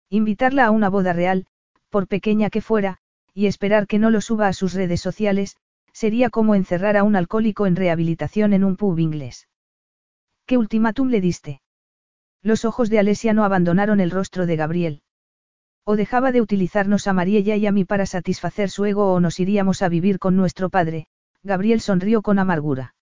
Invitarla 0.09 0.67
a 0.67 0.71
una 0.71 0.89
boda 0.89 1.13
real, 1.13 1.47
por 1.89 2.09
pequeña 2.09 2.51
que 2.51 2.61
fuera, 2.61 2.99
y 3.35 3.47
esperar 3.47 3.87
que 3.87 3.99
no 3.99 4.11
lo 4.11 4.21
suba 4.21 4.49
a 4.49 4.53
sus 4.53 4.75
redes 4.75 5.01
sociales, 5.01 5.57
sería 6.01 6.31
como 6.31 6.55
encerrar 6.55 6.97
a 6.97 7.05
un 7.05 7.15
alcohólico 7.15 7.67
en 7.67 7.77
rehabilitación 7.77 8.55
en 8.55 8.65
un 8.65 8.77
pub 8.77 8.99
inglés. 8.99 9.49
¿Qué 10.47 10.57
ultimátum 10.57 11.09
le 11.09 11.21
diste? 11.21 11.61
Los 12.43 12.65
ojos 12.65 12.89
de 12.89 12.99
Alesia 12.99 13.35
no 13.35 13.45
abandonaron 13.45 14.01
el 14.01 14.11
rostro 14.11 14.47
de 14.47 14.57
Gabriel. 14.57 15.03
O 15.85 15.97
dejaba 15.97 16.33
de 16.33 16.41
utilizarnos 16.41 17.07
a 17.07 17.13
Mariella 17.13 17.55
y 17.57 17.67
a 17.67 17.73
mí 17.73 17.85
para 17.85 18.07
satisfacer 18.07 18.71
su 18.71 18.87
ego 18.87 19.13
o 19.13 19.21
nos 19.21 19.41
iríamos 19.41 19.83
a 19.83 19.91
vivir 19.91 20.19
con 20.19 20.37
nuestro 20.37 20.71
padre, 20.71 21.07
Gabriel 21.43 21.83
sonrió 21.83 22.23
con 22.23 22.39
amargura. 22.39 22.95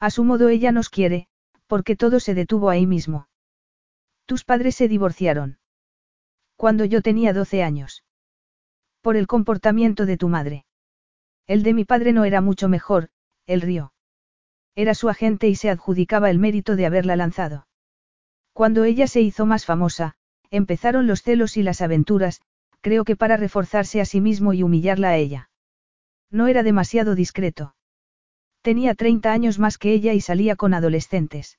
A 0.00 0.08
su 0.08 0.24
modo 0.24 0.48
ella 0.48 0.72
nos 0.72 0.88
quiere, 0.88 1.26
porque 1.66 1.94
todo 1.94 2.20
se 2.20 2.32
detuvo 2.32 2.70
ahí 2.70 2.86
mismo. 2.86 3.28
Tus 4.24 4.44
padres 4.44 4.76
se 4.76 4.88
divorciaron. 4.88 5.58
Cuando 6.56 6.86
yo 6.86 7.02
tenía 7.02 7.34
12 7.34 7.62
años. 7.62 8.02
Por 9.02 9.16
el 9.16 9.26
comportamiento 9.26 10.06
de 10.06 10.16
tu 10.16 10.30
madre. 10.30 10.64
El 11.46 11.62
de 11.62 11.74
mi 11.74 11.84
padre 11.84 12.12
no 12.12 12.24
era 12.24 12.40
mucho 12.40 12.68
mejor, 12.68 13.10
él 13.46 13.60
rió. 13.60 13.92
Era 14.74 14.94
su 14.94 15.08
agente 15.08 15.48
y 15.48 15.54
se 15.54 15.70
adjudicaba 15.70 16.30
el 16.30 16.38
mérito 16.38 16.74
de 16.74 16.86
haberla 16.86 17.16
lanzado. 17.16 17.66
Cuando 18.52 18.84
ella 18.84 19.06
se 19.06 19.20
hizo 19.20 19.46
más 19.46 19.64
famosa, 19.64 20.14
empezaron 20.50 21.06
los 21.06 21.22
celos 21.22 21.56
y 21.56 21.62
las 21.62 21.80
aventuras, 21.80 22.40
creo 22.80 23.04
que 23.04 23.16
para 23.16 23.36
reforzarse 23.36 24.00
a 24.00 24.04
sí 24.04 24.20
mismo 24.20 24.52
y 24.52 24.62
humillarla 24.62 25.08
a 25.10 25.16
ella. 25.16 25.50
No 26.30 26.46
era 26.46 26.62
demasiado 26.62 27.14
discreto. 27.14 27.74
Tenía 28.62 28.94
30 28.94 29.32
años 29.32 29.58
más 29.58 29.78
que 29.78 29.92
ella 29.92 30.14
y 30.14 30.20
salía 30.20 30.56
con 30.56 30.74
adolescentes. 30.74 31.58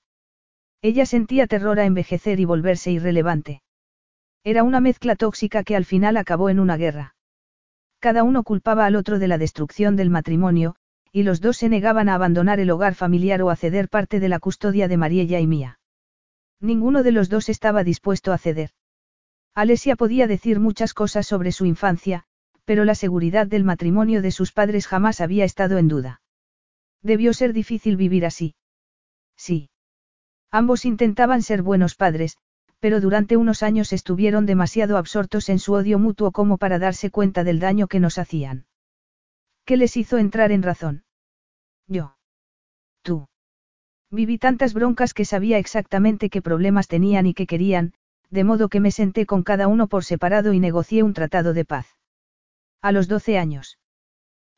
Ella 0.81 1.05
sentía 1.05 1.47
terror 1.47 1.79
a 1.79 1.85
envejecer 1.85 2.39
y 2.39 2.45
volverse 2.45 2.91
irrelevante. 2.91 3.61
Era 4.43 4.63
una 4.63 4.79
mezcla 4.79 5.15
tóxica 5.15 5.63
que 5.63 5.75
al 5.75 5.85
final 5.85 6.17
acabó 6.17 6.49
en 6.49 6.59
una 6.59 6.77
guerra. 6.77 7.14
Cada 8.05 8.23
uno 8.23 8.43
culpaba 8.43 8.85
al 8.85 8.95
otro 8.95 9.17
de 9.17 9.27
la 9.27 9.39
destrucción 9.39 9.95
del 9.95 10.11
matrimonio, 10.11 10.75
y 11.11 11.23
los 11.23 11.41
dos 11.41 11.57
se 11.57 11.69
negaban 11.69 12.07
a 12.07 12.13
abandonar 12.13 12.59
el 12.59 12.69
hogar 12.69 12.93
familiar 12.93 13.41
o 13.41 13.49
a 13.49 13.55
ceder 13.55 13.89
parte 13.89 14.19
de 14.19 14.29
la 14.29 14.37
custodia 14.37 14.87
de 14.87 14.95
Mariella 14.95 15.39
y 15.39 15.47
mía. 15.47 15.79
Ninguno 16.61 17.01
de 17.01 17.11
los 17.11 17.29
dos 17.29 17.49
estaba 17.49 17.83
dispuesto 17.83 18.31
a 18.31 18.37
ceder. 18.37 18.69
Alesia 19.55 19.95
podía 19.95 20.27
decir 20.27 20.59
muchas 20.59 20.93
cosas 20.93 21.25
sobre 21.25 21.51
su 21.51 21.65
infancia, 21.65 22.25
pero 22.63 22.85
la 22.85 22.93
seguridad 22.93 23.47
del 23.47 23.63
matrimonio 23.63 24.21
de 24.21 24.29
sus 24.29 24.51
padres 24.51 24.85
jamás 24.85 25.19
había 25.19 25.43
estado 25.43 25.79
en 25.79 25.87
duda. 25.87 26.21
Debió 27.01 27.33
ser 27.33 27.53
difícil 27.53 27.97
vivir 27.97 28.27
así. 28.27 28.53
Sí. 29.35 29.71
Ambos 30.51 30.85
intentaban 30.85 31.41
ser 31.41 31.63
buenos 31.63 31.95
padres, 31.95 32.37
pero 32.85 33.01
durante 33.01 33.35
unos 33.35 33.63
años 33.63 33.91
estuvieron 33.93 34.45
demasiado 34.45 34.97
absortos 34.97 35.49
en 35.49 35.57
su 35.57 35.73
odio 35.73 35.97
mutuo 35.97 36.31
como 36.31 36.59
para 36.59 36.77
darse 36.77 37.09
cuenta 37.09 37.43
del 37.43 37.59
daño 37.59 37.87
que 37.87 37.99
nos 37.99 38.19
hacían. 38.19 38.67
¿Qué 39.65 39.75
les 39.75 39.97
hizo 39.97 40.19
entrar 40.19 40.51
en 40.51 40.61
razón? 40.61 41.03
Yo. 41.87 42.15
Tú. 43.01 43.27
Viví 44.11 44.37
tantas 44.37 44.75
broncas 44.75 45.15
que 45.15 45.25
sabía 45.25 45.57
exactamente 45.57 46.29
qué 46.29 46.43
problemas 46.43 46.87
tenían 46.87 47.25
y 47.25 47.33
qué 47.33 47.47
querían, 47.47 47.93
de 48.29 48.43
modo 48.43 48.69
que 48.69 48.79
me 48.79 48.91
senté 48.91 49.25
con 49.25 49.41
cada 49.41 49.67
uno 49.67 49.87
por 49.87 50.05
separado 50.05 50.53
y 50.53 50.59
negocié 50.59 51.01
un 51.01 51.13
tratado 51.13 51.53
de 51.53 51.65
paz. 51.65 51.87
A 52.83 52.91
los 52.91 53.07
12 53.07 53.39
años. 53.39 53.79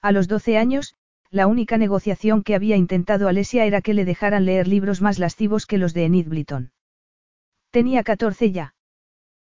A 0.02 0.12
los 0.12 0.28
12 0.28 0.58
años, 0.58 0.96
la 1.32 1.48
única 1.48 1.78
negociación 1.78 2.44
que 2.44 2.56
había 2.56 2.76
intentado 2.76 3.30
Alesia 3.30 3.64
era 3.64 3.80
que 3.80 3.94
le 3.94 4.04
dejaran 4.04 4.44
leer 4.44 4.68
libros 4.68 5.02
más 5.02 5.18
lascivos 5.18 5.66
que 5.66 5.78
los 5.78 5.94
de 5.94 6.04
Enid 6.04 6.28
Blyton. 6.28 6.74
Tenía 7.78 8.02
14 8.02 8.52
ya. 8.52 8.74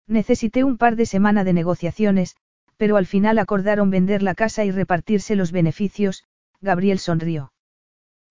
Necesité 0.06 0.64
un 0.64 0.77
par 0.77 0.95
de 0.95 1.08
semanas 1.08 1.45
de 1.45 1.53
negociaciones, 1.53 2.35
pero 2.77 2.95
al 2.95 3.08
final 3.08 3.40
acordaron 3.40 3.90
vender 3.90 4.22
la 4.22 4.35
casa 4.35 4.64
y 4.66 4.69
repartirse 4.69 5.35
los 5.35 5.51
beneficios, 5.51 6.25
Gabriel 6.61 6.99
sonrió. 6.99 7.53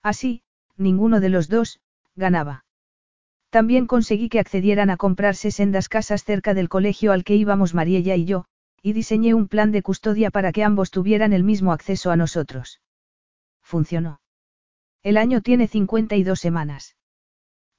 Así, 0.01 0.43
ninguno 0.77 1.18
de 1.18 1.31
los 1.31 1.49
dos, 1.49 1.81
ganaba. 2.15 2.65
También 3.51 3.89
conseguí 3.89 4.28
que 4.28 4.39
accedieran 4.39 4.91
a 4.91 4.97
comprarse 4.97 5.51
sendas 5.51 5.89
casas 5.89 6.23
cerca 6.23 6.55
del 6.55 6.68
colegio 6.68 7.10
al 7.10 7.25
que 7.25 7.35
íbamos 7.35 7.75
Mariella 7.75 8.15
y 8.15 8.25
yo, 8.25 8.44
y 8.81 8.93
diseñé 8.93 9.35
un 9.35 9.49
plan 9.49 9.73
de 9.73 9.83
custodia 9.83 10.31
para 10.31 10.52
que 10.52 10.62
ambos 10.62 10.93
tuvieran 10.93 11.33
el 11.33 11.43
mismo 11.43 11.73
acceso 11.73 12.12
a 12.12 12.17
nosotros. 12.17 12.81
Funcionó. 13.62 14.20
El 15.02 15.17
año 15.17 15.41
tiene 15.41 15.67
52 15.67 16.39
semanas. 16.39 16.94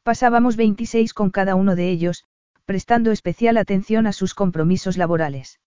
Pasábamos 0.09 0.55
26 0.55 1.13
con 1.13 1.29
cada 1.29 1.53
uno 1.53 1.75
de 1.75 1.91
ellos, 1.91 2.25
prestando 2.65 3.11
especial 3.11 3.57
atención 3.57 4.07
a 4.07 4.11
sus 4.11 4.33
compromisos 4.33 4.97
laborales. 4.97 5.59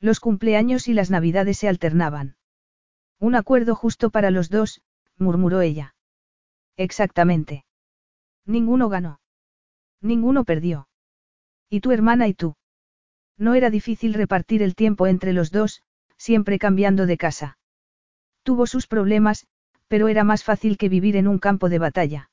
Los 0.00 0.20
cumpleaños 0.20 0.88
y 0.88 0.94
las 0.94 1.10
navidades 1.10 1.58
se 1.58 1.68
alternaban. 1.68 2.38
Un 3.20 3.34
acuerdo 3.34 3.74
justo 3.74 4.08
para 4.08 4.30
los 4.30 4.48
dos, 4.48 4.80
murmuró 5.18 5.60
ella. 5.60 5.94
Exactamente. 6.78 7.66
Ninguno 8.46 8.88
ganó. 8.88 9.20
Ninguno 10.00 10.44
perdió. 10.44 10.88
¿Y 11.68 11.80
tu 11.80 11.92
hermana 11.92 12.26
y 12.26 12.32
tú? 12.32 12.56
No 13.36 13.52
era 13.52 13.68
difícil 13.68 14.14
repartir 14.14 14.62
el 14.62 14.76
tiempo 14.76 15.06
entre 15.06 15.34
los 15.34 15.50
dos, 15.50 15.82
siempre 16.16 16.58
cambiando 16.58 17.04
de 17.04 17.18
casa. 17.18 17.58
Tuvo 18.44 18.66
sus 18.66 18.86
problemas, 18.86 19.46
pero 19.88 20.08
era 20.08 20.24
más 20.24 20.42
fácil 20.42 20.78
que 20.78 20.88
vivir 20.88 21.16
en 21.16 21.28
un 21.28 21.38
campo 21.38 21.68
de 21.68 21.78
batalla. 21.78 22.30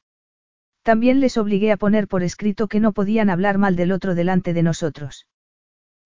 También 0.85 1.19
les 1.19 1.35
obligué 1.39 1.71
a 1.71 1.77
poner 1.77 2.07
por 2.07 2.21
escrito 2.21 2.67
que 2.67 2.79
no 2.79 2.93
podían 2.93 3.31
hablar 3.31 3.57
mal 3.57 3.75
del 3.75 3.91
otro 3.91 4.13
delante 4.13 4.53
de 4.53 4.61
nosotros. 4.61 5.25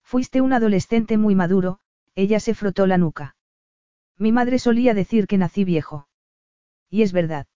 Fuiste 0.02 0.40
un 0.40 0.54
adolescente 0.54 1.18
muy 1.18 1.34
maduro, 1.34 1.80
ella 2.14 2.40
se 2.40 2.54
frotó 2.54 2.86
la 2.86 2.96
nuca. 2.96 3.36
Mi 4.16 4.32
madre 4.32 4.58
solía 4.58 4.94
decir 4.94 5.26
que 5.26 5.36
nací 5.36 5.64
viejo. 5.64 6.08
Y 6.88 7.02
es 7.02 7.12
verdad. 7.12 7.46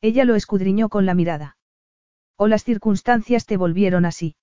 Ella 0.00 0.24
lo 0.24 0.34
escudriñó 0.34 0.88
con 0.88 1.06
la 1.06 1.14
mirada. 1.14 1.56
O 2.34 2.48
las 2.48 2.64
circunstancias 2.64 3.46
te 3.46 3.56
volvieron 3.56 4.04
así. 4.04 4.34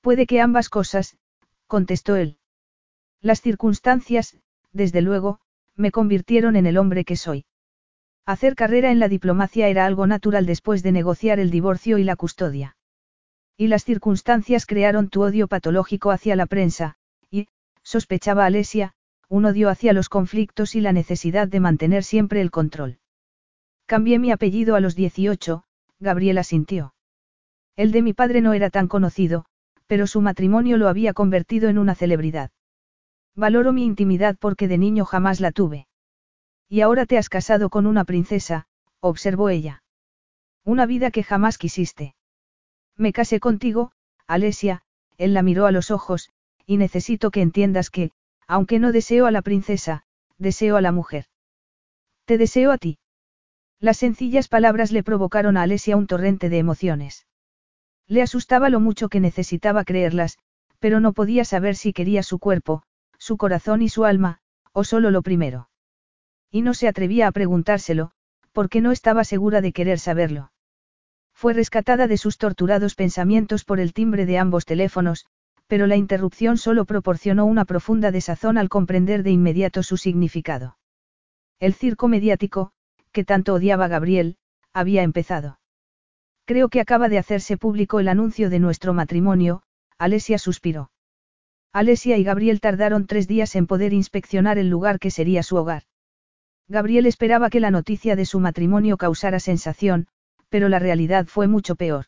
Puede 0.00 0.24
que 0.24 0.40
ambas 0.40 0.68
cosas, 0.68 1.18
contestó 1.66 2.14
él. 2.14 2.38
Las 3.20 3.40
circunstancias, 3.40 4.36
desde 4.70 5.02
luego, 5.02 5.40
me 5.74 5.90
convirtieron 5.90 6.54
en 6.54 6.66
el 6.66 6.78
hombre 6.78 7.04
que 7.04 7.16
soy. 7.16 7.44
Hacer 8.28 8.56
carrera 8.56 8.90
en 8.90 8.98
la 8.98 9.08
diplomacia 9.08 9.68
era 9.68 9.86
algo 9.86 10.06
natural 10.06 10.44
después 10.44 10.82
de 10.82 10.92
negociar 10.92 11.40
el 11.40 11.50
divorcio 11.50 11.96
y 11.96 12.04
la 12.04 12.14
custodia. 12.14 12.76
Y 13.56 13.68
las 13.68 13.86
circunstancias 13.86 14.66
crearon 14.66 15.08
tu 15.08 15.22
odio 15.22 15.48
patológico 15.48 16.10
hacia 16.10 16.36
la 16.36 16.44
prensa, 16.44 16.96
y, 17.30 17.46
sospechaba 17.82 18.44
Alesia, 18.44 18.92
un 19.30 19.46
odio 19.46 19.70
hacia 19.70 19.94
los 19.94 20.10
conflictos 20.10 20.74
y 20.74 20.82
la 20.82 20.92
necesidad 20.92 21.48
de 21.48 21.58
mantener 21.60 22.04
siempre 22.04 22.42
el 22.42 22.50
control. 22.50 22.98
Cambié 23.86 24.18
mi 24.18 24.30
apellido 24.30 24.76
a 24.76 24.80
los 24.80 24.94
18, 24.94 25.64
Gabriela 25.98 26.44
sintió. 26.44 26.92
El 27.76 27.92
de 27.92 28.02
mi 28.02 28.12
padre 28.12 28.42
no 28.42 28.52
era 28.52 28.68
tan 28.68 28.88
conocido, 28.88 29.46
pero 29.86 30.06
su 30.06 30.20
matrimonio 30.20 30.76
lo 30.76 30.88
había 30.88 31.14
convertido 31.14 31.70
en 31.70 31.78
una 31.78 31.94
celebridad. 31.94 32.50
Valoro 33.34 33.72
mi 33.72 33.86
intimidad 33.86 34.36
porque 34.38 34.68
de 34.68 34.76
niño 34.76 35.06
jamás 35.06 35.40
la 35.40 35.50
tuve. 35.50 35.86
Y 36.68 36.82
ahora 36.82 37.06
te 37.06 37.16
has 37.16 37.28
casado 37.28 37.70
con 37.70 37.86
una 37.86 38.04
princesa, 38.04 38.66
observó 39.00 39.48
ella. 39.48 39.82
Una 40.64 40.86
vida 40.86 41.10
que 41.10 41.22
jamás 41.22 41.56
quisiste. 41.56 42.14
Me 42.96 43.12
casé 43.12 43.40
contigo, 43.40 43.92
Alesia, 44.26 44.82
él 45.16 45.32
la 45.32 45.42
miró 45.42 45.66
a 45.66 45.72
los 45.72 45.90
ojos, 45.90 46.30
y 46.66 46.76
necesito 46.76 47.30
que 47.30 47.40
entiendas 47.40 47.90
que, 47.90 48.10
aunque 48.46 48.78
no 48.78 48.92
deseo 48.92 49.26
a 49.26 49.30
la 49.30 49.42
princesa, 49.42 50.04
deseo 50.36 50.76
a 50.76 50.80
la 50.82 50.92
mujer. 50.92 51.26
Te 52.26 52.36
deseo 52.36 52.72
a 52.72 52.78
ti. 52.78 52.98
Las 53.80 53.96
sencillas 53.96 54.48
palabras 54.48 54.92
le 54.92 55.02
provocaron 55.02 55.56
a 55.56 55.62
Alesia 55.62 55.96
un 55.96 56.06
torrente 56.06 56.50
de 56.50 56.58
emociones. 56.58 57.26
Le 58.06 58.22
asustaba 58.22 58.68
lo 58.68 58.80
mucho 58.80 59.08
que 59.08 59.20
necesitaba 59.20 59.84
creerlas, 59.84 60.38
pero 60.78 61.00
no 61.00 61.12
podía 61.12 61.44
saber 61.44 61.76
si 61.76 61.92
quería 61.92 62.22
su 62.22 62.38
cuerpo, 62.38 62.82
su 63.18 63.36
corazón 63.36 63.82
y 63.82 63.88
su 63.88 64.04
alma, 64.04 64.40
o 64.72 64.84
solo 64.84 65.10
lo 65.10 65.22
primero. 65.22 65.67
Y 66.50 66.62
no 66.62 66.74
se 66.74 66.88
atrevía 66.88 67.28
a 67.28 67.32
preguntárselo, 67.32 68.12
porque 68.52 68.80
no 68.80 68.92
estaba 68.92 69.24
segura 69.24 69.60
de 69.60 69.72
querer 69.72 69.98
saberlo. 69.98 70.52
Fue 71.34 71.52
rescatada 71.52 72.06
de 72.08 72.16
sus 72.16 72.38
torturados 72.38 72.94
pensamientos 72.94 73.64
por 73.64 73.78
el 73.78 73.92
timbre 73.92 74.26
de 74.26 74.38
ambos 74.38 74.64
teléfonos, 74.64 75.26
pero 75.68 75.86
la 75.86 75.96
interrupción 75.96 76.56
solo 76.56 76.84
proporcionó 76.84 77.44
una 77.44 77.64
profunda 77.64 78.10
desazón 78.10 78.58
al 78.58 78.68
comprender 78.68 79.22
de 79.22 79.30
inmediato 79.30 79.82
su 79.82 79.96
significado. 79.96 80.78
El 81.60 81.74
circo 81.74 82.08
mediático, 82.08 82.72
que 83.12 83.24
tanto 83.24 83.54
odiaba 83.54 83.86
Gabriel, 83.86 84.36
había 84.72 85.02
empezado. 85.02 85.60
Creo 86.46 86.68
que 86.70 86.80
acaba 86.80 87.08
de 87.08 87.18
hacerse 87.18 87.58
público 87.58 88.00
el 88.00 88.08
anuncio 88.08 88.48
de 88.48 88.58
nuestro 88.58 88.94
matrimonio, 88.94 89.62
Alesia 89.98 90.38
suspiró. 90.38 90.90
Alesia 91.72 92.16
y 92.16 92.24
Gabriel 92.24 92.60
tardaron 92.60 93.06
tres 93.06 93.28
días 93.28 93.54
en 93.54 93.66
poder 93.66 93.92
inspeccionar 93.92 94.56
el 94.56 94.70
lugar 94.70 94.98
que 94.98 95.10
sería 95.10 95.42
su 95.42 95.56
hogar. 95.56 95.82
Gabriel 96.68 97.06
esperaba 97.06 97.48
que 97.48 97.60
la 97.60 97.70
noticia 97.70 98.14
de 98.14 98.26
su 98.26 98.40
matrimonio 98.40 98.98
causara 98.98 99.40
sensación, 99.40 100.06
pero 100.50 100.68
la 100.68 100.78
realidad 100.78 101.26
fue 101.26 101.48
mucho 101.48 101.76
peor. 101.76 102.06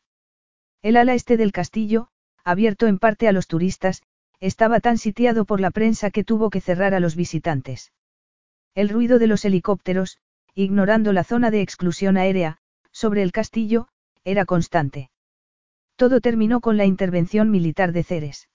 El 0.82 0.96
ala 0.96 1.14
este 1.14 1.36
del 1.36 1.52
castillo, 1.52 2.08
abierto 2.44 2.86
en 2.86 2.98
parte 2.98 3.26
a 3.26 3.32
los 3.32 3.46
turistas, 3.46 4.02
estaba 4.38 4.80
tan 4.80 4.98
sitiado 4.98 5.44
por 5.44 5.60
la 5.60 5.70
prensa 5.70 6.10
que 6.10 6.24
tuvo 6.24 6.50
que 6.50 6.60
cerrar 6.60 6.94
a 6.94 7.00
los 7.00 7.16
visitantes. 7.16 7.92
El 8.74 8.88
ruido 8.88 9.18
de 9.18 9.26
los 9.26 9.44
helicópteros, 9.44 10.18
ignorando 10.54 11.12
la 11.12 11.24
zona 11.24 11.50
de 11.50 11.62
exclusión 11.62 12.16
aérea, 12.16 12.58
sobre 12.92 13.22
el 13.22 13.32
castillo, 13.32 13.88
era 14.24 14.44
constante. 14.44 15.10
Todo 15.96 16.20
terminó 16.20 16.60
con 16.60 16.76
la 16.76 16.84
intervención 16.84 17.50
militar 17.50 17.92
de 17.92 18.02
Ceres. 18.02 18.48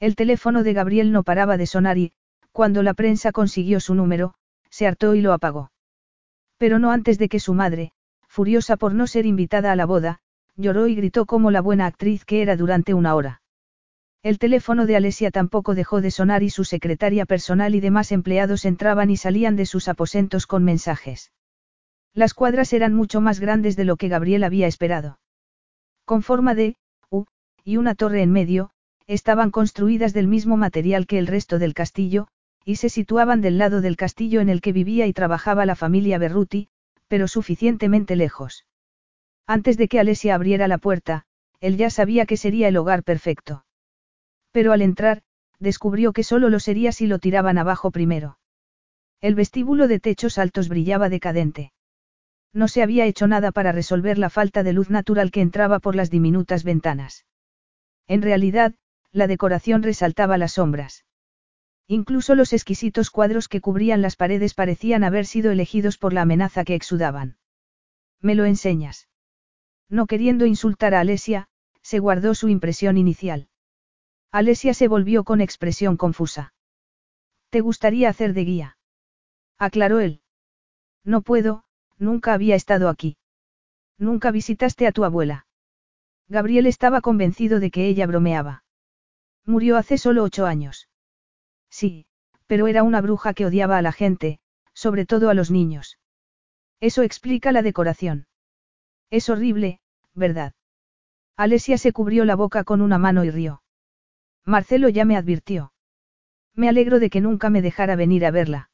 El 0.00 0.16
teléfono 0.16 0.62
de 0.62 0.72
Gabriel 0.74 1.12
no 1.12 1.22
paraba 1.22 1.56
de 1.56 1.66
sonar 1.66 1.98
y, 1.98 2.12
cuando 2.52 2.82
la 2.82 2.94
prensa 2.94 3.32
consiguió 3.32 3.80
su 3.80 3.94
número, 3.94 4.34
se 4.70 4.86
hartó 4.86 5.14
y 5.14 5.20
lo 5.20 5.32
apagó. 5.32 5.70
Pero 6.56 6.78
no 6.78 6.90
antes 6.90 7.18
de 7.18 7.28
que 7.28 7.40
su 7.40 7.54
madre, 7.54 7.92
furiosa 8.26 8.76
por 8.76 8.94
no 8.94 9.06
ser 9.06 9.26
invitada 9.26 9.72
a 9.72 9.76
la 9.76 9.86
boda, 9.86 10.20
lloró 10.56 10.88
y 10.88 10.94
gritó 10.94 11.26
como 11.26 11.50
la 11.50 11.60
buena 11.60 11.86
actriz 11.86 12.24
que 12.24 12.42
era 12.42 12.56
durante 12.56 12.94
una 12.94 13.14
hora. 13.14 13.42
El 14.22 14.38
teléfono 14.38 14.84
de 14.84 14.96
Alesia 14.96 15.30
tampoco 15.30 15.74
dejó 15.74 16.00
de 16.00 16.10
sonar 16.10 16.42
y 16.42 16.50
su 16.50 16.64
secretaria 16.64 17.24
personal 17.24 17.74
y 17.74 17.80
demás 17.80 18.10
empleados 18.10 18.64
entraban 18.64 19.10
y 19.10 19.16
salían 19.16 19.54
de 19.54 19.64
sus 19.64 19.88
aposentos 19.88 20.46
con 20.46 20.64
mensajes. 20.64 21.32
Las 22.14 22.34
cuadras 22.34 22.72
eran 22.72 22.94
mucho 22.94 23.20
más 23.20 23.38
grandes 23.38 23.76
de 23.76 23.84
lo 23.84 23.96
que 23.96 24.08
Gabriel 24.08 24.42
había 24.42 24.66
esperado. 24.66 25.20
Con 26.04 26.22
forma 26.22 26.54
de 26.54 26.76
U, 27.10 27.26
y 27.62 27.76
una 27.76 27.94
torre 27.94 28.22
en 28.22 28.32
medio, 28.32 28.70
estaban 29.06 29.52
construidas 29.52 30.12
del 30.12 30.26
mismo 30.26 30.56
material 30.56 31.06
que 31.06 31.18
el 31.18 31.28
resto 31.28 31.60
del 31.60 31.74
castillo, 31.74 32.26
y 32.68 32.76
se 32.76 32.90
situaban 32.90 33.40
del 33.40 33.56
lado 33.56 33.80
del 33.80 33.96
castillo 33.96 34.42
en 34.42 34.50
el 34.50 34.60
que 34.60 34.74
vivía 34.74 35.06
y 35.06 35.14
trabajaba 35.14 35.64
la 35.64 35.74
familia 35.74 36.18
Berruti, 36.18 36.68
pero 37.06 37.26
suficientemente 37.26 38.14
lejos. 38.14 38.66
Antes 39.46 39.78
de 39.78 39.88
que 39.88 39.98
Alesia 39.98 40.34
abriera 40.34 40.68
la 40.68 40.76
puerta, 40.76 41.24
él 41.60 41.78
ya 41.78 41.88
sabía 41.88 42.26
que 42.26 42.36
sería 42.36 42.68
el 42.68 42.76
hogar 42.76 43.04
perfecto. 43.04 43.64
Pero 44.52 44.72
al 44.74 44.82
entrar, 44.82 45.22
descubrió 45.58 46.12
que 46.12 46.22
solo 46.22 46.50
lo 46.50 46.60
sería 46.60 46.92
si 46.92 47.06
lo 47.06 47.18
tiraban 47.18 47.56
abajo 47.56 47.90
primero. 47.90 48.38
El 49.22 49.34
vestíbulo 49.34 49.88
de 49.88 49.98
techos 49.98 50.36
altos 50.36 50.68
brillaba 50.68 51.08
decadente. 51.08 51.72
No 52.52 52.68
se 52.68 52.82
había 52.82 53.06
hecho 53.06 53.26
nada 53.28 53.50
para 53.50 53.72
resolver 53.72 54.18
la 54.18 54.28
falta 54.28 54.62
de 54.62 54.74
luz 54.74 54.90
natural 54.90 55.30
que 55.30 55.40
entraba 55.40 55.78
por 55.78 55.96
las 55.96 56.10
diminutas 56.10 56.64
ventanas. 56.64 57.24
En 58.08 58.20
realidad, 58.20 58.74
la 59.10 59.26
decoración 59.26 59.82
resaltaba 59.82 60.36
las 60.36 60.52
sombras. 60.52 61.06
Incluso 61.90 62.34
los 62.34 62.52
exquisitos 62.52 63.10
cuadros 63.10 63.48
que 63.48 63.62
cubrían 63.62 64.02
las 64.02 64.14
paredes 64.14 64.52
parecían 64.52 65.04
haber 65.04 65.24
sido 65.24 65.50
elegidos 65.50 65.96
por 65.96 66.12
la 66.12 66.22
amenaza 66.22 66.62
que 66.64 66.74
exudaban. 66.74 67.38
¿Me 68.20 68.34
lo 68.34 68.44
enseñas? 68.44 69.08
No 69.88 70.06
queriendo 70.06 70.44
insultar 70.44 70.94
a 70.94 71.00
Alesia, 71.00 71.48
se 71.80 71.98
guardó 71.98 72.34
su 72.34 72.50
impresión 72.50 72.98
inicial. 72.98 73.48
Alesia 74.30 74.74
se 74.74 74.86
volvió 74.86 75.24
con 75.24 75.40
expresión 75.40 75.96
confusa. 75.96 76.52
¿Te 77.48 77.62
gustaría 77.62 78.10
hacer 78.10 78.34
de 78.34 78.44
guía? 78.44 78.78
Aclaró 79.56 80.00
él. 80.00 80.20
No 81.04 81.22
puedo, 81.22 81.64
nunca 81.96 82.34
había 82.34 82.54
estado 82.54 82.90
aquí. 82.90 83.16
Nunca 83.96 84.30
visitaste 84.30 84.86
a 84.86 84.92
tu 84.92 85.04
abuela. 85.04 85.46
Gabriel 86.28 86.66
estaba 86.66 87.00
convencido 87.00 87.60
de 87.60 87.70
que 87.70 87.88
ella 87.88 88.06
bromeaba. 88.06 88.64
Murió 89.46 89.78
hace 89.78 89.96
solo 89.96 90.22
ocho 90.22 90.44
años. 90.44 90.87
Sí, 91.70 92.06
pero 92.46 92.66
era 92.66 92.82
una 92.82 93.00
bruja 93.00 93.34
que 93.34 93.46
odiaba 93.46 93.78
a 93.78 93.82
la 93.82 93.92
gente, 93.92 94.40
sobre 94.72 95.06
todo 95.06 95.30
a 95.30 95.34
los 95.34 95.50
niños. 95.50 95.98
Eso 96.80 97.02
explica 97.02 97.52
la 97.52 97.62
decoración. 97.62 98.26
Es 99.10 99.28
horrible, 99.28 99.80
¿verdad? 100.14 100.54
Alesia 101.36 101.78
se 101.78 101.92
cubrió 101.92 102.24
la 102.24 102.36
boca 102.36 102.64
con 102.64 102.80
una 102.80 102.98
mano 102.98 103.24
y 103.24 103.30
rió. 103.30 103.62
Marcelo 104.44 104.88
ya 104.88 105.04
me 105.04 105.16
advirtió. 105.16 105.72
Me 106.54 106.68
alegro 106.68 106.98
de 106.98 107.10
que 107.10 107.20
nunca 107.20 107.50
me 107.50 107.62
dejara 107.62 107.96
venir 107.96 108.24
a 108.24 108.30
verla. 108.30 108.70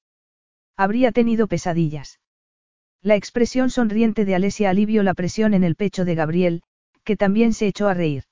Habría 0.77 1.13
tenido 1.13 1.47
pesadillas. 1.47 2.21
La 3.03 3.17
expresión 3.17 3.71
sonriente 3.71 4.25
de 4.25 4.35
Alesia 4.35 4.71
alivió 4.71 5.03
la 5.03 5.15
presión 5.15 5.53
en 5.53 5.63
el 5.63 5.77
pecho 5.77 6.05
de 6.05 6.15
Gabriel, 6.15 6.63
que 7.05 7.17
también 7.17 7.53
se 7.53 7.67
echó 7.67 7.89
a 7.89 7.95
reír. 7.95 8.25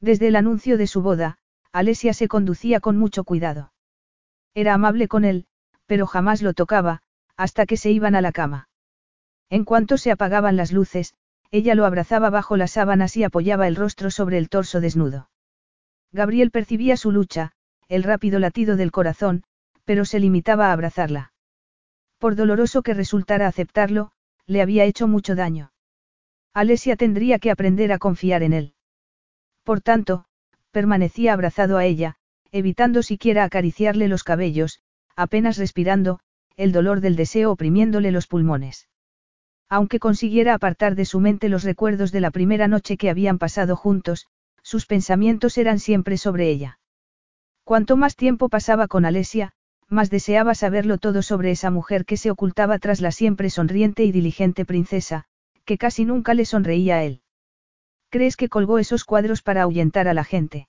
Desde 0.00 0.28
el 0.28 0.36
anuncio 0.36 0.76
de 0.76 0.86
su 0.86 1.00
boda, 1.00 1.38
Alesia 1.72 2.12
se 2.12 2.28
conducía 2.28 2.80
con 2.80 2.98
mucho 2.98 3.24
cuidado. 3.24 3.72
Era 4.56 4.72
amable 4.72 5.06
con 5.06 5.26
él, 5.26 5.44
pero 5.84 6.06
jamás 6.06 6.40
lo 6.40 6.54
tocaba, 6.54 7.02
hasta 7.36 7.66
que 7.66 7.76
se 7.76 7.90
iban 7.90 8.14
a 8.14 8.22
la 8.22 8.32
cama. 8.32 8.70
En 9.50 9.66
cuanto 9.66 9.98
se 9.98 10.10
apagaban 10.10 10.56
las 10.56 10.72
luces, 10.72 11.12
ella 11.50 11.74
lo 11.74 11.84
abrazaba 11.84 12.30
bajo 12.30 12.56
las 12.56 12.70
sábanas 12.70 13.18
y 13.18 13.22
apoyaba 13.22 13.68
el 13.68 13.76
rostro 13.76 14.10
sobre 14.10 14.38
el 14.38 14.48
torso 14.48 14.80
desnudo. 14.80 15.28
Gabriel 16.10 16.50
percibía 16.50 16.96
su 16.96 17.12
lucha, 17.12 17.52
el 17.88 18.02
rápido 18.02 18.38
latido 18.38 18.76
del 18.76 18.92
corazón, 18.92 19.44
pero 19.84 20.06
se 20.06 20.20
limitaba 20.20 20.68
a 20.70 20.72
abrazarla. 20.72 21.34
Por 22.16 22.34
doloroso 22.34 22.82
que 22.82 22.94
resultara 22.94 23.48
aceptarlo, 23.48 24.10
le 24.46 24.62
había 24.62 24.84
hecho 24.84 25.06
mucho 25.06 25.34
daño. 25.34 25.70
Alesia 26.54 26.96
tendría 26.96 27.38
que 27.38 27.50
aprender 27.50 27.92
a 27.92 27.98
confiar 27.98 28.42
en 28.42 28.54
él. 28.54 28.74
Por 29.64 29.82
tanto, 29.82 30.24
permanecía 30.70 31.34
abrazado 31.34 31.76
a 31.76 31.84
ella, 31.84 32.16
evitando 32.56 33.02
siquiera 33.02 33.44
acariciarle 33.44 34.08
los 34.08 34.24
cabellos, 34.24 34.80
apenas 35.14 35.58
respirando, 35.58 36.20
el 36.56 36.72
dolor 36.72 37.00
del 37.00 37.14
deseo 37.14 37.52
oprimiéndole 37.52 38.10
los 38.12 38.26
pulmones. 38.26 38.88
Aunque 39.68 39.98
consiguiera 39.98 40.54
apartar 40.54 40.94
de 40.94 41.04
su 41.04 41.20
mente 41.20 41.50
los 41.50 41.64
recuerdos 41.64 42.12
de 42.12 42.20
la 42.20 42.30
primera 42.30 42.66
noche 42.66 42.96
que 42.96 43.10
habían 43.10 43.38
pasado 43.38 43.76
juntos, 43.76 44.26
sus 44.62 44.86
pensamientos 44.86 45.58
eran 45.58 45.78
siempre 45.78 46.16
sobre 46.16 46.48
ella. 46.48 46.78
Cuanto 47.62 47.96
más 47.96 48.16
tiempo 48.16 48.48
pasaba 48.48 48.88
con 48.88 49.04
Alesia, 49.04 49.52
más 49.88 50.08
deseaba 50.08 50.54
saberlo 50.54 50.96
todo 50.98 51.20
sobre 51.20 51.50
esa 51.50 51.70
mujer 51.70 52.04
que 52.06 52.16
se 52.16 52.30
ocultaba 52.30 52.78
tras 52.78 53.00
la 53.00 53.10
siempre 53.10 53.50
sonriente 53.50 54.04
y 54.04 54.12
diligente 54.12 54.64
princesa, 54.64 55.26
que 55.64 55.76
casi 55.76 56.04
nunca 56.04 56.32
le 56.32 56.46
sonreía 56.46 56.96
a 56.96 57.04
él. 57.04 57.20
¿Crees 58.08 58.36
que 58.36 58.48
colgó 58.48 58.78
esos 58.78 59.04
cuadros 59.04 59.42
para 59.42 59.62
ahuyentar 59.62 60.08
a 60.08 60.14
la 60.14 60.24
gente? 60.24 60.68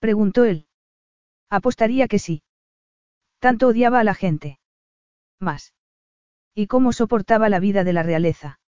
Preguntó 0.00 0.44
él. 0.44 0.66
Apostaría 1.50 2.06
que 2.06 2.18
sí. 2.18 2.42
Tanto 3.40 3.68
odiaba 3.68 4.00
a 4.00 4.04
la 4.04 4.14
gente. 4.14 4.60
Más. 5.40 5.74
¿Y 6.54 6.68
cómo 6.68 6.92
soportaba 6.92 7.48
la 7.48 7.58
vida 7.58 7.84
de 7.84 7.92
la 7.92 8.02
realeza? 8.02 8.60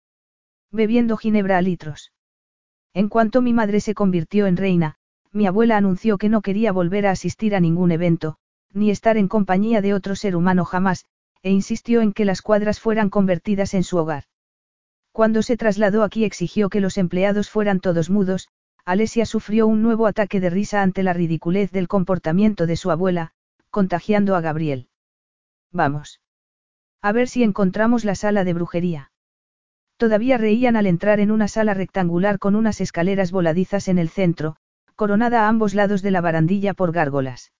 Bebiendo 0.71 1.17
ginebra 1.17 1.57
a 1.57 1.61
litros. 1.61 2.11
En 2.93 3.07
cuanto 3.07 3.41
mi 3.41 3.53
madre 3.53 3.81
se 3.81 3.93
convirtió 3.93 4.47
en 4.47 4.57
reina, 4.57 4.95
mi 5.31 5.45
abuela 5.45 5.77
anunció 5.77 6.17
que 6.17 6.29
no 6.29 6.41
quería 6.41 6.71
volver 6.71 7.07
a 7.07 7.11
asistir 7.11 7.55
a 7.55 7.59
ningún 7.59 7.91
evento, 7.91 8.37
ni 8.73 8.89
estar 8.89 9.17
en 9.17 9.27
compañía 9.27 9.81
de 9.81 9.93
otro 9.93 10.15
ser 10.15 10.35
humano 10.35 10.65
jamás, 10.65 11.05
e 11.41 11.51
insistió 11.51 12.01
en 12.01 12.13
que 12.13 12.25
las 12.25 12.41
cuadras 12.41 12.79
fueran 12.79 13.09
convertidas 13.09 13.73
en 13.73 13.83
su 13.83 13.97
hogar. 13.97 14.25
Cuando 15.11 15.41
se 15.41 15.57
trasladó 15.57 16.03
aquí 16.03 16.23
exigió 16.23 16.69
que 16.69 16.79
los 16.79 16.97
empleados 16.97 17.49
fueran 17.49 17.79
todos 17.79 18.09
mudos, 18.09 18.47
Alesia 18.85 19.25
sufrió 19.25 19.67
un 19.67 19.81
nuevo 19.81 20.07
ataque 20.07 20.39
de 20.39 20.49
risa 20.49 20.81
ante 20.81 21.03
la 21.03 21.13
ridiculez 21.13 21.71
del 21.71 21.87
comportamiento 21.87 22.65
de 22.65 22.75
su 22.75 22.91
abuela, 22.91 23.31
contagiando 23.69 24.35
a 24.35 24.41
Gabriel. 24.41 24.89
Vamos. 25.71 26.21
A 27.01 27.11
ver 27.11 27.27
si 27.27 27.43
encontramos 27.43 28.05
la 28.05 28.15
sala 28.15 28.43
de 28.43 28.53
brujería. 28.53 29.11
Todavía 29.97 30.37
reían 30.37 30.75
al 30.75 30.87
entrar 30.87 31.19
en 31.19 31.31
una 31.31 31.47
sala 31.47 31.73
rectangular 31.73 32.39
con 32.39 32.55
unas 32.55 32.81
escaleras 32.81 33.31
voladizas 33.31 33.87
en 33.87 33.99
el 33.99 34.09
centro, 34.09 34.57
coronada 34.95 35.45
a 35.45 35.47
ambos 35.47 35.73
lados 35.73 36.01
de 36.01 36.11
la 36.11 36.21
barandilla 36.21 36.73
por 36.73 36.91
gárgolas. 36.91 37.53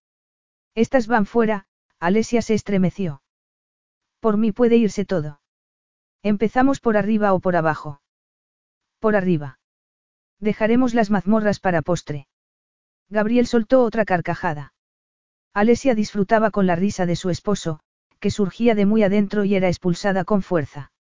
Estas 0.74 1.08
van 1.08 1.26
fuera, 1.26 1.66
Alesia 2.00 2.42
se 2.42 2.56
estremeció. 2.56 3.22
Por 4.20 4.38
mí 4.38 4.52
puede 4.52 4.78
irse 4.78 5.06
todo. 5.06 5.40
Empezamos 6.24 6.80
por 6.80 6.98
arriba 6.98 7.34
o 7.34 7.40
por 7.40 7.56
abajo. 7.56 8.02
Por 9.00 9.16
arriba. 9.16 9.60
Dejaremos 10.42 10.96
las 10.96 11.12
mazmorras 11.12 11.60
para 11.60 11.84
postre. 11.84 12.28
Gabriel 13.10 13.46
soltó 13.46 13.84
otra 13.84 14.06
carcajada. 14.06 14.74
Alesia 15.54 15.94
disfrutaba 15.94 16.50
con 16.50 16.66
la 16.66 16.76
risa 16.76 17.06
de 17.06 17.16
su 17.16 17.30
esposo, 17.30 17.80
que 18.20 18.32
surgía 18.32 18.74
de 18.74 18.88
muy 18.88 19.04
adentro 19.04 19.46
y 19.46 19.54
era 19.54 19.68
expulsada 19.68 20.26
con 20.26 20.42
fuerza. 20.42 20.92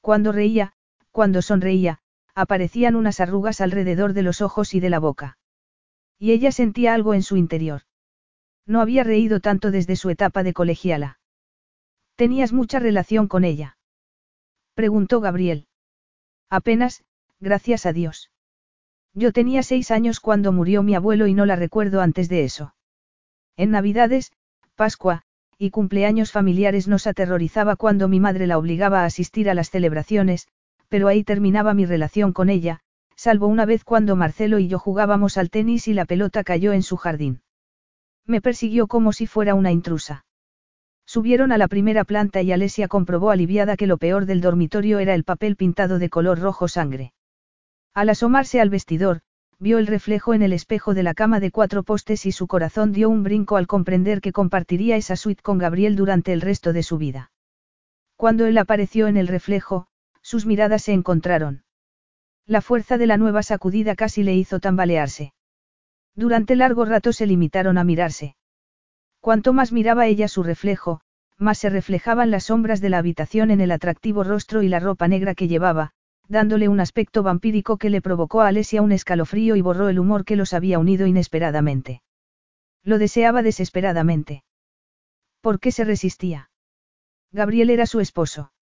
Cuando 0.00 0.32
reía, 0.32 0.72
cuando 1.12 1.42
sonreía, 1.42 2.00
aparecían 2.34 2.96
unas 2.96 3.20
arrugas 3.20 3.60
alrededor 3.60 4.14
de 4.14 4.22
los 4.22 4.40
ojos 4.40 4.74
y 4.74 4.80
de 4.80 4.90
la 4.90 4.98
boca. 4.98 5.38
Y 6.18 6.32
ella 6.32 6.50
sentía 6.50 6.92
algo 6.92 7.14
en 7.14 7.22
su 7.22 7.36
interior. 7.36 7.82
No 8.66 8.80
había 8.80 9.04
reído 9.04 9.38
tanto 9.40 9.70
desde 9.70 9.94
su 9.94 10.10
etapa 10.10 10.42
de 10.42 10.52
colegiala. 10.52 11.20
¿Tenías 12.16 12.52
mucha 12.52 12.80
relación 12.80 13.28
con 13.28 13.44
ella? 13.44 13.78
Preguntó 14.74 15.20
Gabriel. 15.20 15.68
Apenas, 16.50 17.04
gracias 17.38 17.86
a 17.86 17.92
Dios. 17.92 18.30
Yo 19.18 19.32
tenía 19.32 19.62
seis 19.62 19.90
años 19.90 20.20
cuando 20.20 20.52
murió 20.52 20.82
mi 20.82 20.94
abuelo 20.94 21.26
y 21.26 21.32
no 21.32 21.46
la 21.46 21.56
recuerdo 21.56 22.02
antes 22.02 22.28
de 22.28 22.44
eso. 22.44 22.74
En 23.56 23.70
Navidades, 23.70 24.30
Pascua, 24.74 25.22
y 25.56 25.70
cumpleaños 25.70 26.32
familiares 26.32 26.86
nos 26.86 27.06
aterrorizaba 27.06 27.76
cuando 27.76 28.08
mi 28.08 28.20
madre 28.20 28.46
la 28.46 28.58
obligaba 28.58 29.00
a 29.00 29.04
asistir 29.06 29.48
a 29.48 29.54
las 29.54 29.70
celebraciones, 29.70 30.48
pero 30.90 31.08
ahí 31.08 31.24
terminaba 31.24 31.72
mi 31.72 31.86
relación 31.86 32.34
con 32.34 32.50
ella, 32.50 32.80
salvo 33.16 33.46
una 33.46 33.64
vez 33.64 33.84
cuando 33.84 34.16
Marcelo 34.16 34.58
y 34.58 34.68
yo 34.68 34.78
jugábamos 34.78 35.38
al 35.38 35.48
tenis 35.48 35.88
y 35.88 35.94
la 35.94 36.04
pelota 36.04 36.44
cayó 36.44 36.74
en 36.74 36.82
su 36.82 36.98
jardín. 36.98 37.40
Me 38.26 38.42
persiguió 38.42 38.86
como 38.86 39.14
si 39.14 39.26
fuera 39.26 39.54
una 39.54 39.72
intrusa. 39.72 40.26
Subieron 41.06 41.52
a 41.52 41.58
la 41.58 41.68
primera 41.68 42.04
planta 42.04 42.42
y 42.42 42.52
Alesia 42.52 42.86
comprobó 42.86 43.30
aliviada 43.30 43.78
que 43.78 43.86
lo 43.86 43.96
peor 43.96 44.26
del 44.26 44.42
dormitorio 44.42 44.98
era 44.98 45.14
el 45.14 45.24
papel 45.24 45.56
pintado 45.56 45.98
de 45.98 46.10
color 46.10 46.38
rojo 46.38 46.68
sangre. 46.68 47.14
Al 47.96 48.10
asomarse 48.10 48.60
al 48.60 48.68
vestidor, 48.68 49.22
vio 49.58 49.78
el 49.78 49.86
reflejo 49.86 50.34
en 50.34 50.42
el 50.42 50.52
espejo 50.52 50.92
de 50.92 51.02
la 51.02 51.14
cama 51.14 51.40
de 51.40 51.50
cuatro 51.50 51.82
postes 51.82 52.26
y 52.26 52.32
su 52.32 52.46
corazón 52.46 52.92
dio 52.92 53.08
un 53.08 53.22
brinco 53.22 53.56
al 53.56 53.66
comprender 53.66 54.20
que 54.20 54.32
compartiría 54.32 54.96
esa 54.96 55.16
suite 55.16 55.42
con 55.42 55.56
Gabriel 55.56 55.96
durante 55.96 56.34
el 56.34 56.42
resto 56.42 56.74
de 56.74 56.82
su 56.82 56.98
vida. 56.98 57.30
Cuando 58.14 58.44
él 58.44 58.58
apareció 58.58 59.06
en 59.06 59.16
el 59.16 59.28
reflejo, 59.28 59.86
sus 60.20 60.44
miradas 60.44 60.82
se 60.82 60.92
encontraron. 60.92 61.64
La 62.44 62.60
fuerza 62.60 62.98
de 62.98 63.06
la 63.06 63.16
nueva 63.16 63.42
sacudida 63.42 63.94
casi 63.94 64.22
le 64.22 64.34
hizo 64.34 64.60
tambalearse. 64.60 65.32
Durante 66.14 66.54
largo 66.54 66.84
rato 66.84 67.14
se 67.14 67.24
limitaron 67.24 67.78
a 67.78 67.84
mirarse. 67.84 68.36
Cuanto 69.20 69.54
más 69.54 69.72
miraba 69.72 70.06
ella 70.06 70.28
su 70.28 70.42
reflejo, 70.42 71.00
más 71.38 71.56
se 71.56 71.70
reflejaban 71.70 72.30
las 72.30 72.44
sombras 72.44 72.82
de 72.82 72.90
la 72.90 72.98
habitación 72.98 73.50
en 73.50 73.62
el 73.62 73.70
atractivo 73.70 74.22
rostro 74.22 74.62
y 74.62 74.68
la 74.68 74.80
ropa 74.80 75.08
negra 75.08 75.34
que 75.34 75.48
llevaba, 75.48 75.94
dándole 76.28 76.68
un 76.68 76.80
aspecto 76.80 77.22
vampírico 77.22 77.76
que 77.76 77.90
le 77.90 78.00
provocó 78.00 78.40
a 78.40 78.48
Alesia 78.48 78.82
un 78.82 78.92
escalofrío 78.92 79.56
y 79.56 79.60
borró 79.60 79.88
el 79.88 79.98
humor 79.98 80.24
que 80.24 80.36
los 80.36 80.52
había 80.52 80.78
unido 80.78 81.06
inesperadamente. 81.06 82.02
Lo 82.82 82.98
deseaba 82.98 83.42
desesperadamente. 83.42 84.44
¿Por 85.40 85.60
qué 85.60 85.72
se 85.72 85.84
resistía? 85.84 86.50
Gabriel 87.32 87.70
era 87.70 87.86
su 87.86 88.00
esposo. 88.00 88.52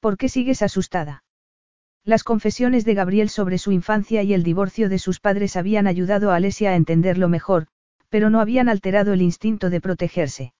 ¿Por 0.00 0.16
qué 0.16 0.28
sigues 0.28 0.62
asustada? 0.62 1.24
Las 2.04 2.22
confesiones 2.22 2.84
de 2.84 2.94
Gabriel 2.94 3.28
sobre 3.28 3.58
su 3.58 3.72
infancia 3.72 4.22
y 4.22 4.32
el 4.32 4.42
divorcio 4.42 4.88
de 4.88 4.98
sus 4.98 5.20
padres 5.20 5.56
habían 5.56 5.86
ayudado 5.86 6.30
a 6.30 6.36
Alesia 6.36 6.70
a 6.70 6.76
entenderlo 6.76 7.28
mejor, 7.28 7.66
pero 8.08 8.30
no 8.30 8.40
habían 8.40 8.68
alterado 8.68 9.12
el 9.12 9.22
instinto 9.22 9.70
de 9.70 9.80
protegerse. 9.80 10.54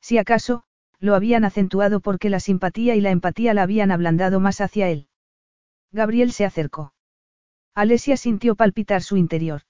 Si 0.00 0.18
acaso, 0.18 0.64
lo 0.98 1.14
habían 1.14 1.44
acentuado 1.44 2.00
porque 2.00 2.30
la 2.30 2.40
simpatía 2.40 2.94
y 2.94 3.00
la 3.00 3.10
empatía 3.10 3.54
la 3.54 3.62
habían 3.62 3.90
ablandado 3.90 4.40
más 4.40 4.60
hacia 4.60 4.88
él. 4.88 5.08
Gabriel 5.92 6.32
se 6.32 6.46
acercó. 6.46 6.94
Alesia 7.74 8.16
sintió 8.16 8.54
palpitar 8.54 9.02
su 9.02 9.16
interior. 9.16 9.62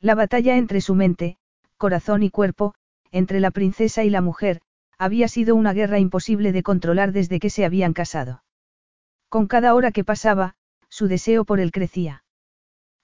La 0.00 0.14
batalla 0.14 0.56
entre 0.56 0.80
su 0.80 0.94
mente, 0.94 1.38
corazón 1.76 2.22
y 2.22 2.30
cuerpo, 2.30 2.74
entre 3.12 3.40
la 3.40 3.50
princesa 3.50 4.04
y 4.04 4.10
la 4.10 4.20
mujer, 4.20 4.60
había 4.98 5.28
sido 5.28 5.54
una 5.54 5.72
guerra 5.72 5.98
imposible 5.98 6.52
de 6.52 6.62
controlar 6.62 7.12
desde 7.12 7.38
que 7.38 7.50
se 7.50 7.64
habían 7.64 7.92
casado. 7.92 8.42
Con 9.28 9.46
cada 9.46 9.74
hora 9.74 9.92
que 9.92 10.04
pasaba, 10.04 10.54
su 10.88 11.08
deseo 11.08 11.44
por 11.44 11.60
él 11.60 11.72
crecía. 11.72 12.24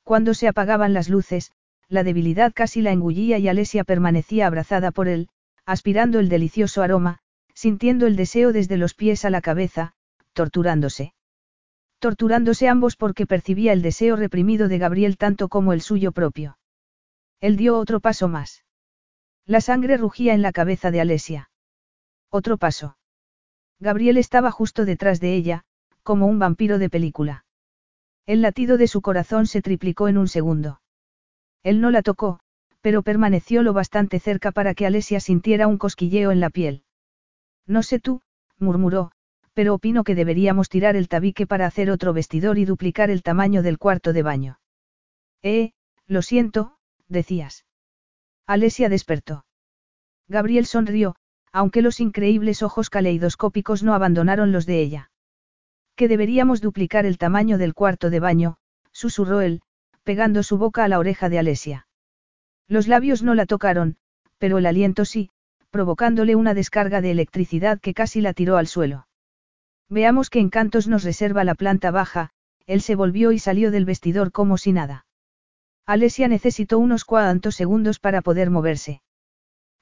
Cuando 0.03 0.35
se 0.35 0.49
apagaban 0.49 0.95
las 0.95 1.09
luces, 1.09 1.53
la 1.89 2.03
debilidad 2.03 2.53
casi 2.55 2.81
la 2.81 2.93
engullía 2.93 3.39
y 3.39 3.49
Alesia 3.49 3.85
permanecía 3.85 4.47
abrazada 4.47 4.91
por 4.91 5.09
él, 5.09 5.29
aspirando 5.65 6.19
el 6.19 6.29
delicioso 6.29 6.83
aroma, 6.83 7.19
sintiendo 7.55 8.07
el 8.07 8.17
deseo 8.17 8.53
desde 8.53 8.77
los 8.77 8.95
pies 8.95 9.25
a 9.25 9.31
la 9.31 9.43
cabeza, 9.43 9.93
torturándose. 10.33 11.13
Torturándose 12.03 12.69
ambos 12.69 12.97
porque 12.97 13.29
percibía 13.29 13.73
el 13.73 13.81
deseo 13.81 14.17
reprimido 14.17 14.67
de 14.67 14.79
Gabriel 14.79 15.17
tanto 15.17 15.49
como 15.49 15.73
el 15.73 15.81
suyo 15.81 16.11
propio. 16.11 16.59
Él 17.41 17.57
dio 17.57 17.79
otro 17.79 18.01
paso 18.01 18.27
más. 18.27 18.65
La 19.47 19.61
sangre 19.61 19.97
rugía 19.97 20.35
en 20.35 20.43
la 20.43 20.51
cabeza 20.51 20.91
de 20.91 21.01
Alesia. 21.01 21.51
Otro 22.29 22.57
paso. 22.57 22.97
Gabriel 23.79 24.17
estaba 24.17 24.51
justo 24.51 24.85
detrás 24.85 25.21
de 25.21 25.37
ella, 25.37 25.63
como 26.03 26.27
un 26.27 26.41
vampiro 26.41 26.79
de 26.81 26.91
película. 26.91 27.45
El 28.27 28.43
latido 28.43 28.79
de 28.79 28.89
su 28.89 29.01
corazón 29.01 29.47
se 29.47 29.63
triplicó 29.63 30.09
en 30.09 30.19
un 30.19 30.27
segundo. 30.27 30.81
Él 31.63 31.81
no 31.81 31.93
la 31.93 32.03
tocó, 32.03 32.41
pero 32.81 33.03
permaneció 33.03 33.63
lo 33.63 33.75
bastante 33.75 34.19
cerca 34.19 34.51
para 34.51 34.75
que 34.75 34.87
Alesia 34.87 35.21
sintiera 35.21 35.69
un 35.69 35.79
cosquilleo 35.79 36.33
en 36.33 36.41
la 36.41 36.51
piel. 36.51 36.83
No 37.65 37.85
sé 37.85 38.01
tú, 38.01 38.23
murmuró, 38.59 39.13
pero 39.55 39.75
opino 39.75 40.05
que 40.05 40.15
deberíamos 40.15 40.69
tirar 40.69 40.97
el 40.97 41.09
tabique 41.09 41.47
para 41.47 41.67
hacer 41.67 41.91
otro 41.91 42.13
vestidor 42.13 42.59
y 42.59 42.65
duplicar 42.65 43.11
el 43.11 43.23
tamaño 43.23 43.63
del 43.63 43.79
cuarto 43.79 44.13
de 44.13 44.23
baño. 44.23 44.59
Eh, 45.43 45.73
lo 46.07 46.23
siento, 46.23 46.77
decías. 47.09 47.67
Alesia 48.47 48.89
despertó. 48.89 49.45
Gabriel 50.29 50.67
sonrió, 50.67 51.17
aunque 51.53 51.83
los 51.83 52.01
increíbles 52.01 52.63
ojos 52.63 52.89
caleidoscópicos 52.89 53.83
no 53.83 53.95
abandonaron 53.95 54.53
los 54.53 54.67
de 54.67 54.81
ella. 54.81 55.11
Que 55.97 56.09
deberíamos 56.09 56.61
duplicar 56.61 57.05
el 57.05 57.19
tamaño 57.19 57.59
del 57.59 57.75
cuarto 57.75 58.09
de 58.09 58.21
baño, 58.21 58.57
susurró 58.93 59.43
él, 59.43 59.61
pegando 60.03 60.43
su 60.43 60.57
boca 60.57 60.85
a 60.85 60.89
la 60.89 60.99
oreja 60.99 61.29
de 61.29 61.39
Alesia. 61.39 61.87
Los 62.69 62.89
labios 62.89 63.23
no 63.23 63.35
la 63.35 63.45
tocaron, 63.45 63.97
pero 64.39 64.59
el 64.59 64.67
aliento 64.67 65.05
sí, 65.05 65.31
provocándole 65.71 66.35
una 66.35 66.55
descarga 66.55 67.01
de 67.01 67.11
electricidad 67.11 67.81
que 67.81 67.95
casi 67.95 68.21
la 68.21 68.33
tiró 68.33 68.57
al 68.57 68.67
suelo. 68.67 69.07
Veamos 69.93 70.31
qué 70.31 70.41
encantos 70.41 70.89
nos 70.89 71.05
reserva 71.05 71.45
la 71.45 71.55
planta 71.55 71.91
baja, 71.91 72.31
él 72.67 72.81
se 72.81 72.95
volvió 72.95 73.31
y 73.31 73.39
salió 73.39 73.71
del 73.71 73.85
vestidor 73.85 74.33
como 74.33 74.57
si 74.57 74.73
nada. 74.73 75.05
Alesia 75.85 76.29
necesitó 76.29 76.79
unos 76.79 77.05
cuantos 77.05 77.57
segundos 77.57 77.99
para 77.99 78.23
poder 78.23 78.49
moverse. 78.49 79.03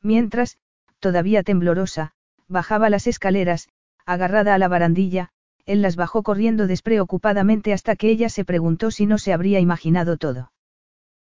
Mientras, 0.02 0.58
todavía 0.98 1.44
temblorosa, 1.44 2.10
bajaba 2.48 2.90
las 2.90 3.06
escaleras, 3.06 3.68
agarrada 4.04 4.52
a 4.52 4.58
la 4.58 4.66
barandilla, 4.66 5.28
él 5.64 5.80
las 5.80 5.94
bajó 5.94 6.24
corriendo 6.24 6.66
despreocupadamente 6.66 7.72
hasta 7.72 7.94
que 7.94 8.08
ella 8.08 8.30
se 8.30 8.44
preguntó 8.44 8.90
si 8.90 9.06
no 9.06 9.16
se 9.16 9.32
habría 9.32 9.60
imaginado 9.60 10.16
todo. 10.16 10.50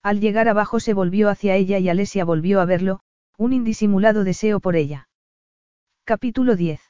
Al 0.01 0.21
llegar 0.21 0.47
abajo 0.47 0.79
se 0.79 0.93
volvió 0.93 1.27
hacia 1.27 1.57
ella 1.57 1.79
y 1.79 1.89
Alesia 1.89 2.23
volvió 2.23 2.61
a 2.61 2.65
verlo, 2.65 3.01
un 3.37 3.51
indisimulado 3.51 4.23
deseo 4.23 4.61
por 4.61 4.77
ella. 4.77 5.09
Capítulo 6.05 6.55
10. 6.55 6.88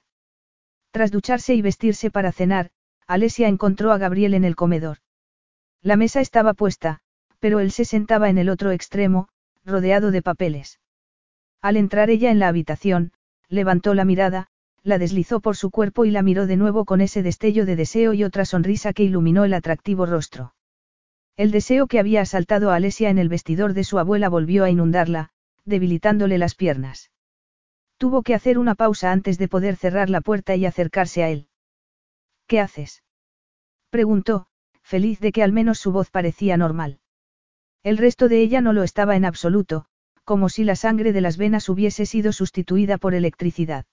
Tras 0.91 1.11
ducharse 1.11 1.53
y 1.55 1.61
vestirse 1.61 2.09
para 2.09 2.31
cenar, 2.31 2.71
Alesia 3.07 3.47
encontró 3.47 3.91
a 3.91 3.97
Gabriel 3.97 4.33
en 4.33 4.43
el 4.43 4.55
comedor. 4.55 4.97
La 5.81 5.95
mesa 5.95 6.21
estaba 6.21 6.53
puesta, 6.53 6.99
pero 7.39 7.59
él 7.59 7.71
se 7.71 7.85
sentaba 7.85 8.29
en 8.29 8.37
el 8.37 8.49
otro 8.49 8.71
extremo, 8.71 9.29
rodeado 9.65 10.11
de 10.11 10.21
papeles. 10.21 10.79
Al 11.61 11.77
entrar 11.77 12.09
ella 12.09 12.31
en 12.31 12.39
la 12.39 12.47
habitación, 12.47 13.13
levantó 13.47 13.93
la 13.93 14.05
mirada, 14.05 14.47
la 14.83 14.97
deslizó 14.97 15.39
por 15.39 15.55
su 15.55 15.71
cuerpo 15.71 16.05
y 16.05 16.11
la 16.11 16.21
miró 16.21 16.47
de 16.47 16.57
nuevo 16.57 16.85
con 16.85 17.01
ese 17.01 17.23
destello 17.23 17.65
de 17.65 17.75
deseo 17.75 18.13
y 18.13 18.23
otra 18.23 18.45
sonrisa 18.45 18.93
que 18.93 19.03
iluminó 19.03 19.43
el 19.43 19.53
atractivo 19.53 20.05
rostro. 20.05 20.53
El 21.37 21.51
deseo 21.51 21.87
que 21.87 21.99
había 21.99 22.21
asaltado 22.21 22.71
a 22.71 22.75
Alesia 22.75 23.09
en 23.09 23.17
el 23.17 23.29
vestidor 23.29 23.73
de 23.73 23.83
su 23.83 23.99
abuela 23.99 24.29
volvió 24.29 24.63
a 24.63 24.69
inundarla, 24.69 25.29
debilitándole 25.65 26.37
las 26.37 26.55
piernas. 26.55 27.11
Tuvo 27.99 28.23
que 28.23 28.33
hacer 28.33 28.57
una 28.57 28.75
pausa 28.75 29.11
antes 29.11 29.37
de 29.37 29.49
poder 29.49 29.75
cerrar 29.75 30.09
la 30.09 30.21
puerta 30.21 30.55
y 30.55 30.65
acercarse 30.65 31.21
a 31.21 31.29
él. 31.29 31.49
¿Qué 32.47 32.61
haces? 32.61 33.03
preguntó, 33.89 34.47
feliz 34.81 35.19
de 35.19 35.33
que 35.33 35.43
al 35.43 35.51
menos 35.51 35.79
su 35.79 35.91
voz 35.91 36.09
parecía 36.09 36.55
normal. 36.55 37.01
El 37.83 37.97
resto 37.97 38.29
de 38.29 38.41
ella 38.41 38.61
no 38.61 38.71
lo 38.71 38.83
estaba 38.83 39.17
en 39.17 39.25
absoluto, 39.25 39.85
como 40.23 40.47
si 40.47 40.63
la 40.63 40.77
sangre 40.77 41.11
de 41.11 41.19
las 41.19 41.35
venas 41.37 41.67
hubiese 41.67 42.05
sido 42.05 42.31
sustituida 42.31 42.97
por 42.97 43.15
electricidad. 43.15 43.85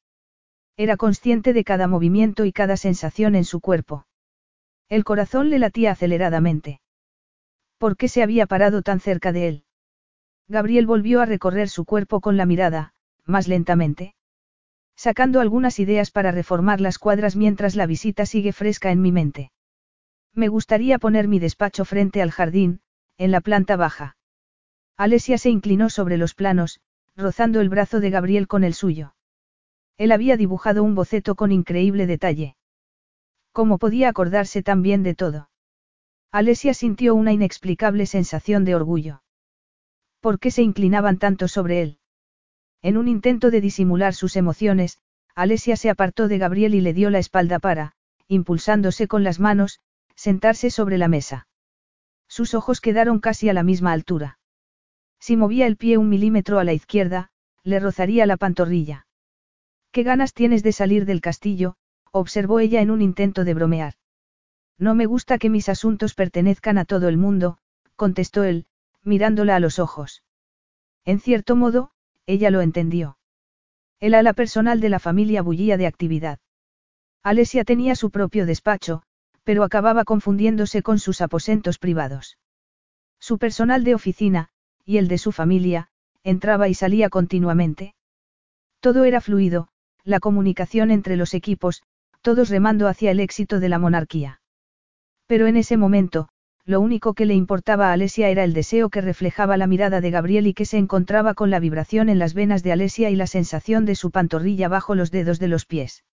Era 0.77 0.97
consciente 0.97 1.53
de 1.53 1.65
cada 1.65 1.89
movimiento 1.89 2.45
y 2.45 2.53
cada 2.53 2.77
sensación 2.77 3.35
en 3.35 3.45
su 3.45 3.61
cuerpo. 3.61 4.07
El 4.89 5.03
corazón 5.03 5.51
le 5.51 5.59
latía 5.59 5.91
aceleradamente. 5.91 6.81
¿Por 7.79 7.97
qué 7.97 8.07
se 8.07 8.23
había 8.23 8.47
parado 8.47 8.83
tan 8.83 9.01
cerca 9.01 9.33
de 9.33 9.49
él? 9.49 9.65
Gabriel 10.47 10.87
volvió 10.87 11.21
a 11.23 11.27
recorrer 11.27 11.69
su 11.69 11.85
cuerpo 11.85 12.21
con 12.21 12.37
la 12.37 12.47
mirada, 12.47 12.95
más 13.27 13.49
lentamente. 13.49 14.15
Sacando 14.97 15.41
algunas 15.41 15.79
ideas 15.79 16.11
para 16.11 16.31
reformar 16.31 16.81
las 16.81 16.99
cuadras 16.99 17.37
mientras 17.37 17.77
la 17.77 17.87
visita 17.87 18.25
sigue 18.25 18.53
fresca 18.53 18.91
en 18.91 19.03
mi 19.03 19.13
mente. 19.13 19.51
Me 20.33 20.49
gustaría 20.49 20.99
poner 20.99 21.29
mi 21.29 21.39
despacho 21.39 21.85
frente 21.85 22.23
al 22.23 22.31
jardín, 22.31 22.81
en 23.19 23.31
la 23.31 23.41
planta 23.41 23.77
baja. 23.77 24.17
Alesia 24.97 25.37
se 25.37 25.51
inclinó 25.51 25.91
sobre 25.91 26.17
los 26.17 26.35
planos, 26.35 26.81
rozando 27.17 27.61
el 27.61 27.69
brazo 27.69 28.01
de 28.01 28.11
Gabriel 28.11 28.47
con 28.47 28.65
el 28.65 28.75
suyo. 28.75 29.15
Él 29.99 30.13
había 30.13 30.37
dibujado 30.37 30.83
un 30.83 30.95
boceto 30.95 31.35
con 31.35 31.53
increíble 31.53 32.07
detalle. 32.07 32.57
¿Cómo 33.53 33.79
podía 33.79 34.11
acordarse 34.11 34.63
tan 34.63 34.83
bien 34.83 35.03
de 35.03 35.15
todo? 35.15 35.51
Alesia 36.31 36.75
sintió 36.75 37.15
una 37.15 37.33
inexplicable 37.33 38.05
sensación 38.05 38.65
de 38.65 38.75
orgullo. 38.75 39.23
¿Por 40.21 40.39
qué 40.39 40.51
se 40.51 40.63
inclinaban 40.63 41.19
tanto 41.19 41.49
sobre 41.49 41.81
él? 41.81 41.99
En 42.87 42.97
un 42.97 43.09
intento 43.09 43.51
de 43.51 43.61
disimular 43.61 44.15
sus 44.15 44.37
emociones, 44.37 45.01
Alesia 45.35 45.75
se 45.75 45.91
apartó 45.91 46.29
de 46.29 46.39
Gabriel 46.39 46.73
y 46.73 46.81
le 46.81 46.95
dio 46.95 47.11
la 47.11 47.19
espalda 47.19 47.59
para, 47.59 47.95
impulsándose 48.29 49.09
con 49.09 49.25
las 49.25 49.41
manos, 49.41 49.81
sentarse 50.15 50.71
sobre 50.71 50.97
la 50.97 51.09
mesa. 51.09 51.49
Sus 52.29 52.55
ojos 52.55 52.81
quedaron 52.81 53.19
casi 53.19 53.49
a 53.49 53.55
la 53.55 53.65
misma 53.65 53.91
altura. 53.91 54.39
Si 55.19 55.37
movía 55.37 55.67
el 55.67 55.77
pie 55.77 55.99
un 55.99 56.09
milímetro 56.09 56.61
a 56.61 56.65
la 56.65 56.75
izquierda, 56.75 57.31
le 57.65 57.81
rozaría 57.81 58.25
la 58.25 58.37
pantorrilla. 58.37 59.09
¿Qué 59.91 60.05
ganas 60.05 60.33
tienes 60.33 60.63
de 60.63 60.71
salir 60.71 61.07
del 61.07 61.21
castillo? 61.21 61.75
observó 62.13 62.61
ella 62.61 62.83
en 62.83 62.93
un 62.93 63.03
intento 63.03 63.43
de 63.43 63.55
bromear. 63.55 63.95
No 64.79 64.95
me 64.95 65.07
gusta 65.07 65.39
que 65.39 65.51
mis 65.51 65.69
asuntos 65.69 66.15
pertenezcan 66.15 66.79
a 66.79 66.85
todo 66.85 67.09
el 67.09 67.17
mundo, 67.17 67.59
contestó 67.97 68.45
él, 68.45 68.67
mirándola 69.03 69.57
a 69.57 69.61
los 69.61 69.81
ojos. 69.81 70.23
En 71.05 71.19
cierto 71.19 71.57
modo, 71.57 71.91
ella 72.27 72.51
lo 72.51 72.61
entendió. 72.61 73.19
El 74.01 74.15
ala 74.15 74.33
personal 74.35 74.81
de 74.81 74.89
la 74.89 74.99
familia 74.99 75.43
bullía 75.43 75.77
de 75.77 75.87
actividad. 75.87 76.39
Alesia 77.23 77.65
tenía 77.65 77.95
su 77.95 78.11
propio 78.11 78.47
despacho, 78.47 79.03
pero 79.43 79.65
acababa 79.65 80.05
confundiéndose 80.05 80.83
con 80.83 80.99
sus 80.99 81.21
aposentos 81.21 81.79
privados. 81.79 82.39
Su 83.19 83.39
personal 83.39 83.85
de 83.85 83.95
oficina, 83.95 84.49
y 84.85 84.99
el 84.99 85.09
de 85.09 85.19
su 85.19 85.33
familia, 85.33 85.89
entraba 86.23 86.69
y 86.69 86.75
salía 86.75 87.09
continuamente. 87.09 87.95
Todo 88.81 89.05
era 89.05 89.21
fluido, 89.21 89.69
la 90.05 90.21
comunicación 90.21 90.91
entre 90.91 91.17
los 91.17 91.35
equipos, 91.35 91.83
todos 92.23 92.49
remando 92.49 92.89
hacia 92.89 93.11
el 93.11 93.21
éxito 93.21 93.61
de 93.61 93.69
la 93.69 93.79
monarquía. 93.79 94.41
Pero 95.27 95.47
en 95.47 95.57
ese 95.57 95.77
momento, 95.77 96.29
lo 96.67 96.81
único 96.81 97.15
que 97.15 97.27
le 97.27 97.35
importaba 97.35 97.91
a 97.91 97.93
Alesia 97.93 98.29
era 98.29 98.43
el 98.43 98.53
deseo 98.53 98.91
que 98.91 99.01
reflejaba 99.01 99.57
la 99.57 99.69
mirada 99.69 100.01
de 100.01 100.11
Gabriel 100.11 100.49
y 100.49 100.55
que 100.55 100.65
se 100.65 100.79
encontraba 100.79 101.35
con 101.35 101.49
la 101.49 101.61
vibración 101.61 102.09
en 102.09 102.19
las 102.19 102.35
venas 102.35 102.65
de 102.65 102.73
Alesia 102.73 103.09
y 103.09 103.15
la 103.15 103.29
sensación 103.29 103.85
de 103.85 103.95
su 103.95 104.11
pantorrilla 104.11 104.67
bajo 104.67 104.97
los 104.97 105.13
dedos 105.13 105.39
de 105.39 105.47
los 105.47 105.65
pies. 105.65 106.05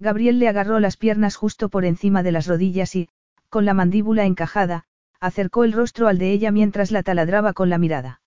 Gabriel 0.00 0.40
le 0.40 0.48
agarró 0.48 0.80
las 0.80 0.96
piernas 0.96 1.36
justo 1.36 1.68
por 1.68 1.84
encima 1.84 2.24
de 2.24 2.32
las 2.32 2.48
rodillas 2.48 2.96
y, 2.96 3.08
con 3.50 3.64
la 3.64 3.72
mandíbula 3.72 4.26
encajada, 4.26 4.84
acercó 5.20 5.62
el 5.62 5.72
rostro 5.72 6.08
al 6.08 6.18
de 6.18 6.32
ella 6.32 6.50
mientras 6.50 6.90
la 6.90 7.04
taladraba 7.04 7.52
con 7.52 7.70
la 7.70 7.78
mirada. 7.78 8.20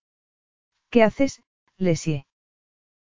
¿Qué 0.90 1.04
haces, 1.04 1.44
Lesie? 1.78 2.28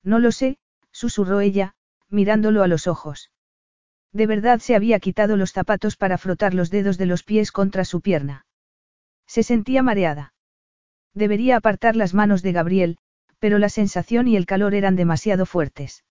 No 0.04 0.20
lo 0.20 0.32
sé, 0.32 0.58
susurró 0.92 1.42
ella, 1.42 1.76
mirándolo 2.10 2.64
a 2.64 2.68
los 2.68 2.88
ojos. 2.88 3.30
De 4.18 4.26
verdad 4.26 4.58
se 4.62 4.74
había 4.74 5.00
quitado 5.00 5.38
los 5.38 5.52
zapatos 5.52 5.96
para 5.96 6.18
frotar 6.18 6.56
los 6.56 6.72
dedos 6.72 6.98
de 6.98 7.06
los 7.06 7.22
pies 7.22 7.52
contra 7.52 7.86
su 7.86 8.02
pierna. 8.02 8.48
Se 9.28 9.44
sentía 9.44 9.84
mareada. 9.84 10.34
Debería 11.14 11.56
apartar 11.56 11.96
las 11.96 12.16
manos 12.16 12.42
de 12.42 12.52
Gabriel, 12.52 12.98
pero 13.38 13.60
la 13.60 13.70
sensación 13.70 14.28
y 14.28 14.36
el 14.36 14.48
calor 14.48 14.74
eran 14.74 14.96
demasiado 14.96 15.46
fuertes. 15.46 16.04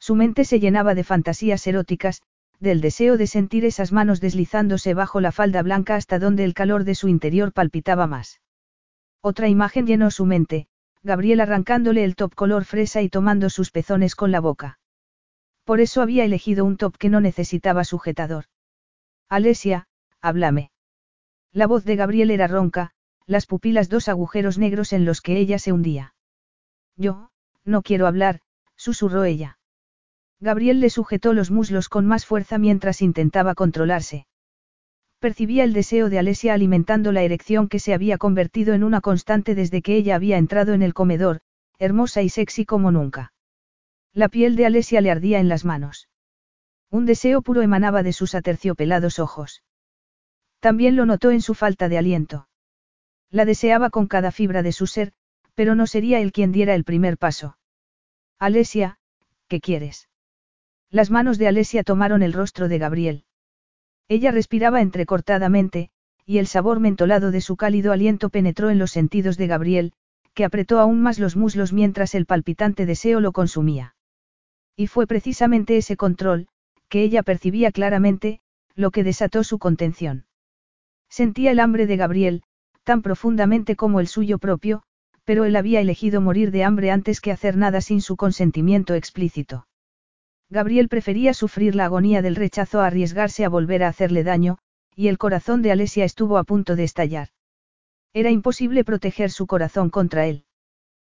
Su 0.00 0.16
mente 0.16 0.44
se 0.44 0.58
llenaba 0.58 0.96
de 0.96 1.04
fantasías 1.04 1.64
eróticas, 1.68 2.20
del 2.58 2.80
deseo 2.80 3.16
de 3.16 3.28
sentir 3.28 3.64
esas 3.64 3.92
manos 3.92 4.20
deslizándose 4.20 4.92
bajo 4.92 5.20
la 5.20 5.30
falda 5.30 5.62
blanca 5.62 5.94
hasta 5.94 6.18
donde 6.18 6.42
el 6.42 6.52
calor 6.52 6.82
de 6.82 6.96
su 6.96 7.06
interior 7.06 7.52
palpitaba 7.52 8.08
más. 8.08 8.40
Otra 9.20 9.46
imagen 9.46 9.86
llenó 9.86 10.10
su 10.10 10.26
mente, 10.26 10.66
Gabriel 11.04 11.42
arrancándole 11.42 12.02
el 12.02 12.16
top 12.16 12.34
color 12.34 12.64
fresa 12.64 13.02
y 13.02 13.08
tomando 13.08 13.50
sus 13.50 13.70
pezones 13.70 14.16
con 14.16 14.32
la 14.32 14.40
boca. 14.40 14.79
Por 15.70 15.80
eso 15.80 16.02
había 16.02 16.24
elegido 16.24 16.64
un 16.64 16.76
top 16.76 16.96
que 16.96 17.10
no 17.10 17.20
necesitaba 17.20 17.84
sujetador. 17.84 18.46
Alesia, 19.28 19.86
háblame. 20.20 20.72
La 21.52 21.68
voz 21.68 21.84
de 21.84 21.94
Gabriel 21.94 22.32
era 22.32 22.48
ronca, 22.48 22.90
las 23.24 23.46
pupilas 23.46 23.88
dos 23.88 24.08
agujeros 24.08 24.58
negros 24.58 24.92
en 24.92 25.04
los 25.04 25.20
que 25.20 25.38
ella 25.38 25.60
se 25.60 25.70
hundía. 25.70 26.12
Yo, 26.96 27.30
no 27.64 27.82
quiero 27.82 28.08
hablar, 28.08 28.40
susurró 28.74 29.22
ella. 29.22 29.60
Gabriel 30.40 30.80
le 30.80 30.90
sujetó 30.90 31.34
los 31.34 31.52
muslos 31.52 31.88
con 31.88 32.04
más 32.04 32.26
fuerza 32.26 32.58
mientras 32.58 33.00
intentaba 33.00 33.54
controlarse. 33.54 34.26
Percibía 35.20 35.62
el 35.62 35.72
deseo 35.72 36.10
de 36.10 36.18
Alesia 36.18 36.52
alimentando 36.52 37.12
la 37.12 37.22
erección 37.22 37.68
que 37.68 37.78
se 37.78 37.94
había 37.94 38.18
convertido 38.18 38.74
en 38.74 38.82
una 38.82 39.00
constante 39.00 39.54
desde 39.54 39.82
que 39.82 39.94
ella 39.94 40.16
había 40.16 40.36
entrado 40.36 40.74
en 40.74 40.82
el 40.82 40.94
comedor, 40.94 41.42
hermosa 41.78 42.22
y 42.22 42.28
sexy 42.28 42.66
como 42.66 42.90
nunca. 42.90 43.32
La 44.12 44.28
piel 44.28 44.56
de 44.56 44.66
Alesia 44.66 45.00
le 45.00 45.10
ardía 45.10 45.38
en 45.38 45.48
las 45.48 45.64
manos. 45.64 46.08
Un 46.90 47.06
deseo 47.06 47.42
puro 47.42 47.62
emanaba 47.62 48.02
de 48.02 48.12
sus 48.12 48.34
aterciopelados 48.34 49.20
ojos. 49.20 49.62
También 50.58 50.96
lo 50.96 51.06
notó 51.06 51.30
en 51.30 51.40
su 51.40 51.54
falta 51.54 51.88
de 51.88 51.98
aliento. 51.98 52.48
La 53.30 53.44
deseaba 53.44 53.90
con 53.90 54.08
cada 54.08 54.32
fibra 54.32 54.62
de 54.62 54.72
su 54.72 54.88
ser, 54.88 55.12
pero 55.54 55.76
no 55.76 55.86
sería 55.86 56.20
él 56.20 56.32
quien 56.32 56.50
diera 56.50 56.74
el 56.74 56.82
primer 56.82 57.18
paso. 57.18 57.56
Alesia, 58.40 58.98
¿qué 59.46 59.60
quieres? 59.60 60.08
Las 60.90 61.10
manos 61.12 61.38
de 61.38 61.46
Alesia 61.46 61.84
tomaron 61.84 62.22
el 62.22 62.32
rostro 62.32 62.66
de 62.66 62.78
Gabriel. 62.78 63.24
Ella 64.08 64.32
respiraba 64.32 64.80
entrecortadamente, 64.80 65.90
y 66.26 66.38
el 66.38 66.48
sabor 66.48 66.80
mentolado 66.80 67.30
de 67.30 67.40
su 67.40 67.56
cálido 67.56 67.92
aliento 67.92 68.28
penetró 68.28 68.70
en 68.70 68.80
los 68.80 68.90
sentidos 68.90 69.36
de 69.36 69.46
Gabriel, 69.46 69.92
que 70.34 70.44
apretó 70.44 70.80
aún 70.80 71.00
más 71.00 71.20
los 71.20 71.36
muslos 71.36 71.72
mientras 71.72 72.16
el 72.16 72.26
palpitante 72.26 72.86
deseo 72.86 73.20
lo 73.20 73.30
consumía. 73.30 73.94
Y 74.76 74.86
fue 74.86 75.06
precisamente 75.06 75.76
ese 75.76 75.96
control, 75.96 76.48
que 76.88 77.02
ella 77.02 77.22
percibía 77.22 77.72
claramente, 77.72 78.40
lo 78.74 78.90
que 78.90 79.04
desató 79.04 79.44
su 79.44 79.58
contención. 79.58 80.26
Sentía 81.08 81.50
el 81.50 81.60
hambre 81.60 81.86
de 81.86 81.96
Gabriel, 81.96 82.42
tan 82.84 83.02
profundamente 83.02 83.76
como 83.76 84.00
el 84.00 84.06
suyo 84.06 84.38
propio, 84.38 84.82
pero 85.24 85.44
él 85.44 85.56
había 85.56 85.80
elegido 85.80 86.20
morir 86.20 86.50
de 86.50 86.64
hambre 86.64 86.90
antes 86.90 87.20
que 87.20 87.32
hacer 87.32 87.56
nada 87.56 87.80
sin 87.80 88.00
su 88.00 88.16
consentimiento 88.16 88.94
explícito. 88.94 89.66
Gabriel 90.48 90.88
prefería 90.88 91.34
sufrir 91.34 91.76
la 91.76 91.84
agonía 91.84 92.22
del 92.22 92.34
rechazo 92.34 92.80
a 92.80 92.86
arriesgarse 92.86 93.44
a 93.44 93.48
volver 93.48 93.84
a 93.84 93.88
hacerle 93.88 94.24
daño, 94.24 94.58
y 94.96 95.08
el 95.08 95.18
corazón 95.18 95.62
de 95.62 95.70
Alesia 95.70 96.04
estuvo 96.04 96.38
a 96.38 96.44
punto 96.44 96.74
de 96.74 96.84
estallar. 96.84 97.28
Era 98.12 98.30
imposible 98.30 98.84
proteger 98.84 99.30
su 99.30 99.46
corazón 99.46 99.90
contra 99.90 100.26
él. 100.26 100.44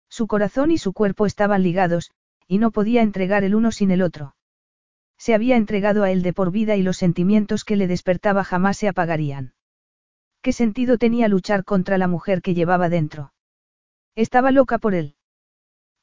Su 0.09 0.27
corazón 0.27 0.71
y 0.71 0.77
su 0.77 0.91
cuerpo 0.91 1.25
estaban 1.25 1.63
ligados, 1.63 2.11
y 2.51 2.57
no 2.57 2.71
podía 2.71 3.01
entregar 3.01 3.45
el 3.45 3.55
uno 3.55 3.71
sin 3.71 3.91
el 3.91 4.01
otro. 4.01 4.35
Se 5.17 5.33
había 5.33 5.55
entregado 5.55 6.03
a 6.03 6.11
él 6.11 6.21
de 6.21 6.33
por 6.33 6.51
vida 6.51 6.75
y 6.75 6.83
los 6.83 6.97
sentimientos 6.97 7.63
que 7.63 7.77
le 7.77 7.87
despertaba 7.87 8.43
jamás 8.43 8.75
se 8.75 8.89
apagarían. 8.89 9.53
¿Qué 10.41 10.51
sentido 10.51 10.97
tenía 10.97 11.29
luchar 11.29 11.63
contra 11.63 11.97
la 11.97 12.09
mujer 12.09 12.41
que 12.41 12.53
llevaba 12.53 12.89
dentro? 12.89 13.31
Estaba 14.15 14.51
loca 14.51 14.79
por 14.79 14.95
él. 14.95 15.15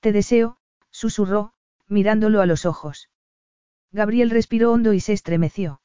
Te 0.01 0.11
deseo, 0.11 0.57
susurró, 0.91 1.53
mirándolo 1.87 2.41
a 2.41 2.47
los 2.47 2.65
ojos. 2.65 3.11
Gabriel 3.93 4.31
respiró 4.31 4.73
hondo 4.73 4.95
y 4.95 5.01
se 5.01 5.13
estremeció. 5.13 5.83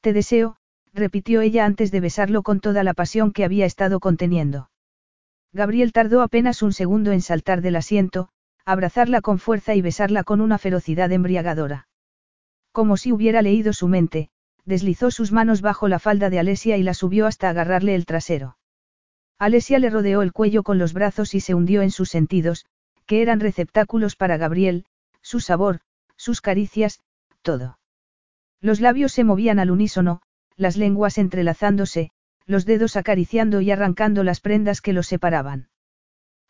Te 0.00 0.12
deseo, 0.12 0.58
repitió 0.92 1.40
ella 1.40 1.64
antes 1.64 1.90
de 1.90 1.98
besarlo 1.98 2.44
con 2.44 2.60
toda 2.60 2.84
la 2.84 2.94
pasión 2.94 3.32
que 3.32 3.44
había 3.44 3.66
estado 3.66 3.98
conteniendo. 3.98 4.70
Gabriel 5.52 5.92
tardó 5.92 6.22
apenas 6.22 6.62
un 6.62 6.72
segundo 6.72 7.10
en 7.10 7.20
saltar 7.20 7.62
del 7.62 7.74
asiento, 7.74 8.28
abrazarla 8.64 9.20
con 9.20 9.38
fuerza 9.38 9.74
y 9.74 9.82
besarla 9.82 10.24
con 10.24 10.40
una 10.40 10.58
ferocidad 10.58 11.10
embriagadora. 11.12 11.88
Como 12.72 12.96
si 12.96 13.12
hubiera 13.12 13.42
leído 13.42 13.72
su 13.72 13.88
mente, 13.88 14.30
deslizó 14.64 15.10
sus 15.10 15.32
manos 15.32 15.60
bajo 15.60 15.88
la 15.88 15.98
falda 15.98 16.30
de 16.30 16.38
Alesia 16.38 16.76
y 16.76 16.82
la 16.82 16.94
subió 16.94 17.26
hasta 17.26 17.48
agarrarle 17.48 17.94
el 17.94 18.06
trasero. 18.06 18.56
Alesia 19.38 19.78
le 19.78 19.90
rodeó 19.90 20.22
el 20.22 20.32
cuello 20.32 20.62
con 20.62 20.78
los 20.78 20.92
brazos 20.92 21.34
y 21.34 21.40
se 21.40 21.54
hundió 21.54 21.82
en 21.82 21.90
sus 21.90 22.10
sentidos, 22.10 22.64
que 23.06 23.22
eran 23.22 23.40
receptáculos 23.40 24.14
para 24.14 24.36
Gabriel, 24.36 24.84
su 25.20 25.40
sabor, 25.40 25.80
sus 26.16 26.40
caricias, 26.40 27.00
todo. 27.42 27.78
Los 28.60 28.80
labios 28.80 29.12
se 29.12 29.24
movían 29.24 29.58
al 29.58 29.72
unísono, 29.72 30.22
las 30.56 30.76
lenguas 30.76 31.18
entrelazándose, 31.18 32.12
los 32.46 32.64
dedos 32.64 32.96
acariciando 32.96 33.60
y 33.60 33.72
arrancando 33.72 34.22
las 34.22 34.40
prendas 34.40 34.80
que 34.80 34.92
los 34.92 35.08
separaban. 35.08 35.68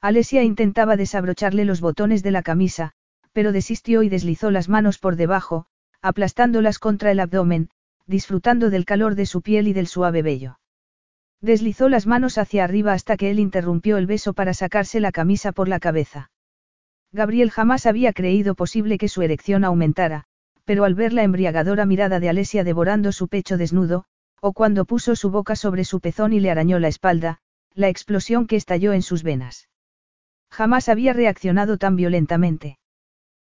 Alesia 0.02 0.42
intentaba 0.42 0.96
desabrocharle 0.96 1.64
los 1.64 1.80
botones 1.80 2.24
de 2.24 2.32
la 2.32 2.42
camisa, 2.42 2.90
pero 3.32 3.52
desistió 3.52 4.02
y 4.02 4.08
deslizó 4.08 4.50
las 4.50 4.68
manos 4.68 4.98
por 4.98 5.14
debajo, 5.14 5.66
aplastándolas 6.00 6.80
contra 6.80 7.12
el 7.12 7.20
abdomen, 7.20 7.70
disfrutando 8.08 8.68
del 8.68 8.84
calor 8.84 9.14
de 9.14 9.26
su 9.26 9.42
piel 9.42 9.68
y 9.68 9.72
del 9.72 9.86
suave 9.86 10.22
vello. 10.22 10.58
Deslizó 11.40 11.88
las 11.88 12.08
manos 12.08 12.36
hacia 12.36 12.64
arriba 12.64 12.94
hasta 12.94 13.16
que 13.16 13.30
él 13.30 13.38
interrumpió 13.38 13.96
el 13.96 14.06
beso 14.06 14.32
para 14.32 14.54
sacarse 14.54 14.98
la 14.98 15.12
camisa 15.12 15.52
por 15.52 15.68
la 15.68 15.78
cabeza. 15.78 16.32
Gabriel 17.12 17.52
jamás 17.52 17.86
había 17.86 18.12
creído 18.12 18.56
posible 18.56 18.98
que 18.98 19.08
su 19.08 19.22
erección 19.22 19.62
aumentara, 19.62 20.24
pero 20.64 20.82
al 20.82 20.96
ver 20.96 21.12
la 21.12 21.22
embriagadora 21.22 21.86
mirada 21.86 22.18
de 22.18 22.28
Alesia 22.28 22.64
devorando 22.64 23.12
su 23.12 23.28
pecho 23.28 23.56
desnudo, 23.56 24.06
o 24.40 24.52
cuando 24.52 24.84
puso 24.84 25.14
su 25.14 25.30
boca 25.30 25.54
sobre 25.54 25.84
su 25.84 26.00
pezón 26.00 26.32
y 26.32 26.40
le 26.40 26.50
arañó 26.50 26.80
la 26.80 26.88
espalda, 26.88 27.38
la 27.72 27.88
explosión 27.88 28.48
que 28.48 28.56
estalló 28.56 28.94
en 28.94 29.02
sus 29.02 29.22
venas. 29.22 29.68
Jamás 30.52 30.90
había 30.90 31.14
reaccionado 31.14 31.78
tan 31.78 31.96
violentamente. 31.96 32.78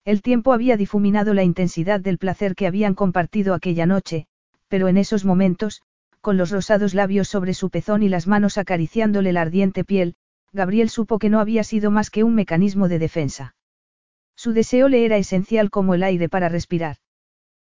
El 0.04 0.24
tiempo 0.24 0.52
había 0.52 0.78
difuminado 0.78 1.36
la 1.36 1.44
intensidad 1.44 2.00
del 2.00 2.18
placer 2.18 2.56
que 2.56 2.66
habían 2.66 2.96
compartido 2.96 3.54
aquella 3.54 3.86
noche, 3.86 4.26
pero 4.68 4.88
en 4.88 4.98
esos 4.98 5.24
momentos, 5.24 5.84
con 6.22 6.38
los 6.38 6.50
rosados 6.50 6.96
labios 6.96 7.28
sobre 7.28 7.54
su 7.54 7.70
pezón 7.70 8.02
y 8.02 8.10
las 8.10 8.26
manos 8.26 8.58
acariciándole 8.58 9.32
la 9.32 9.42
ardiente 9.42 9.84
piel, 9.84 10.16
Gabriel 10.54 10.90
supo 10.90 11.20
que 11.20 11.30
no 11.30 11.40
había 11.40 11.64
sido 11.64 11.92
más 11.92 12.10
que 12.10 12.24
un 12.24 12.34
mecanismo 12.34 12.88
de 12.88 12.98
defensa. 12.98 13.56
Su 14.36 14.54
deseo 14.54 14.90
le 14.90 15.06
era 15.06 15.18
esencial 15.18 15.70
como 15.70 15.94
el 15.94 16.02
aire 16.02 16.30
para 16.30 16.50
respirar. 16.50 16.98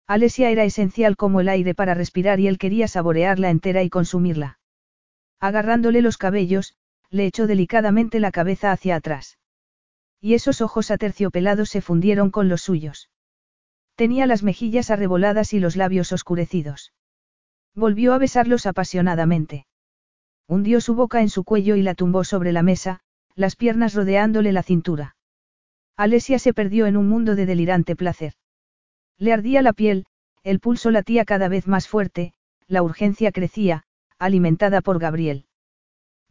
Alesia 0.05 0.49
era 0.49 0.65
esencial 0.65 1.15
como 1.15 1.39
el 1.39 1.47
aire 1.47 1.73
para 1.73 1.93
respirar 1.93 2.41
y 2.41 2.47
él 2.47 2.57
quería 2.57 2.89
saborearla 2.89 3.51
entera 3.51 3.83
y 3.83 3.89
consumirla. 3.89 4.59
Agarrándole 5.39 6.01
los 6.01 6.17
cabellos, 6.17 6.75
le 7.13 7.27
echó 7.27 7.45
delicadamente 7.45 8.19
la 8.19 8.31
cabeza 8.31 8.71
hacia 8.71 8.95
atrás. 8.95 9.37
Y 10.19 10.33
esos 10.33 10.61
ojos 10.61 10.89
aterciopelados 10.89 11.69
se 11.69 11.79
fundieron 11.79 12.31
con 12.31 12.49
los 12.49 12.63
suyos. 12.63 13.11
Tenía 13.95 14.25
las 14.25 14.41
mejillas 14.41 14.89
arreboladas 14.89 15.53
y 15.53 15.59
los 15.59 15.75
labios 15.75 16.11
oscurecidos. 16.11 16.91
Volvió 17.75 18.13
a 18.13 18.17
besarlos 18.17 18.65
apasionadamente. 18.65 19.67
Hundió 20.47 20.81
su 20.81 20.95
boca 20.95 21.21
en 21.21 21.29
su 21.29 21.43
cuello 21.43 21.75
y 21.75 21.83
la 21.83 21.93
tumbó 21.93 22.23
sobre 22.23 22.51
la 22.51 22.63
mesa, 22.63 23.01
las 23.35 23.55
piernas 23.55 23.93
rodeándole 23.93 24.51
la 24.51 24.63
cintura. 24.63 25.15
Alesia 25.95 26.39
se 26.39 26.51
perdió 26.51 26.87
en 26.87 26.97
un 26.97 27.07
mundo 27.07 27.35
de 27.35 27.45
delirante 27.45 27.95
placer. 27.95 28.33
Le 29.19 29.33
ardía 29.33 29.61
la 29.61 29.73
piel, 29.73 30.07
el 30.41 30.59
pulso 30.59 30.89
latía 30.89 31.25
cada 31.25 31.47
vez 31.47 31.67
más 31.67 31.87
fuerte, 31.87 32.33
la 32.67 32.81
urgencia 32.81 33.31
crecía, 33.31 33.83
alimentada 34.17 34.81
por 34.81 34.97
Gabriel. 34.97 35.45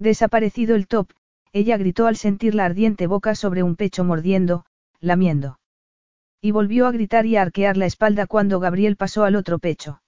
Desaparecido 0.03 0.75
el 0.75 0.89
top, 0.89 1.13
ella 1.53 1.77
gritó 1.77 2.09
al 2.09 2.17
sentir 2.17 2.57
la 2.57 2.65
ardiente 2.65 3.07
boca 3.07 3.37
sobre 3.37 3.63
un 3.63 3.77
pecho 3.77 4.03
mordiendo, 4.03 4.65
lamiendo. 4.99 5.61
Y 6.41 6.51
volvió 6.51 6.89
a 6.89 6.91
gritar 6.91 7.25
y 7.25 7.37
a 7.37 7.43
arquear 7.43 7.77
la 7.77 7.87
espalda 7.87 8.27
cuando 8.27 8.59
Gabriel 8.59 8.97
pasó 8.97 9.23
al 9.23 9.37
otro 9.37 9.61
pecho. 9.61 10.03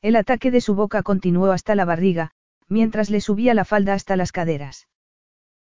El 0.00 0.16
ataque 0.16 0.50
de 0.50 0.62
su 0.62 0.74
boca 0.74 1.02
continuó 1.02 1.52
hasta 1.52 1.74
la 1.74 1.84
barriga, 1.84 2.30
mientras 2.66 3.10
le 3.10 3.20
subía 3.20 3.52
la 3.52 3.66
falda 3.66 3.92
hasta 3.92 4.16
las 4.16 4.32
caderas. 4.32 4.88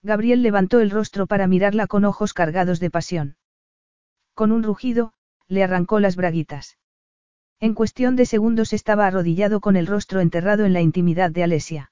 Gabriel 0.03 0.43
levantó 0.43 0.81
el 0.81 0.91
rostro 0.91 1.27
para 1.27 1.47
mirarla 1.47 1.87
con 1.87 2.07
ojos 2.07 2.33
cargados 2.33 2.81
de 2.81 2.91
pasión. 2.91 3.37
Con 4.33 4.51
un 4.51 4.63
rugido, 4.63 5.13
le 5.47 5.63
arrancó 5.63 6.01
las 6.01 6.17
braguitas. 6.17 6.79
En 7.61 7.75
cuestión 7.75 8.17
de 8.17 8.25
segundos 8.25 8.73
estaba 8.73 9.07
arrodillado 9.07 9.61
con 9.61 9.77
el 9.77 9.87
rostro 9.87 10.21
enterrado 10.21 10.65
en 10.65 10.73
la 10.73 10.81
intimidad 10.81 11.31
de 11.31 11.43
Alesia. 11.43 11.92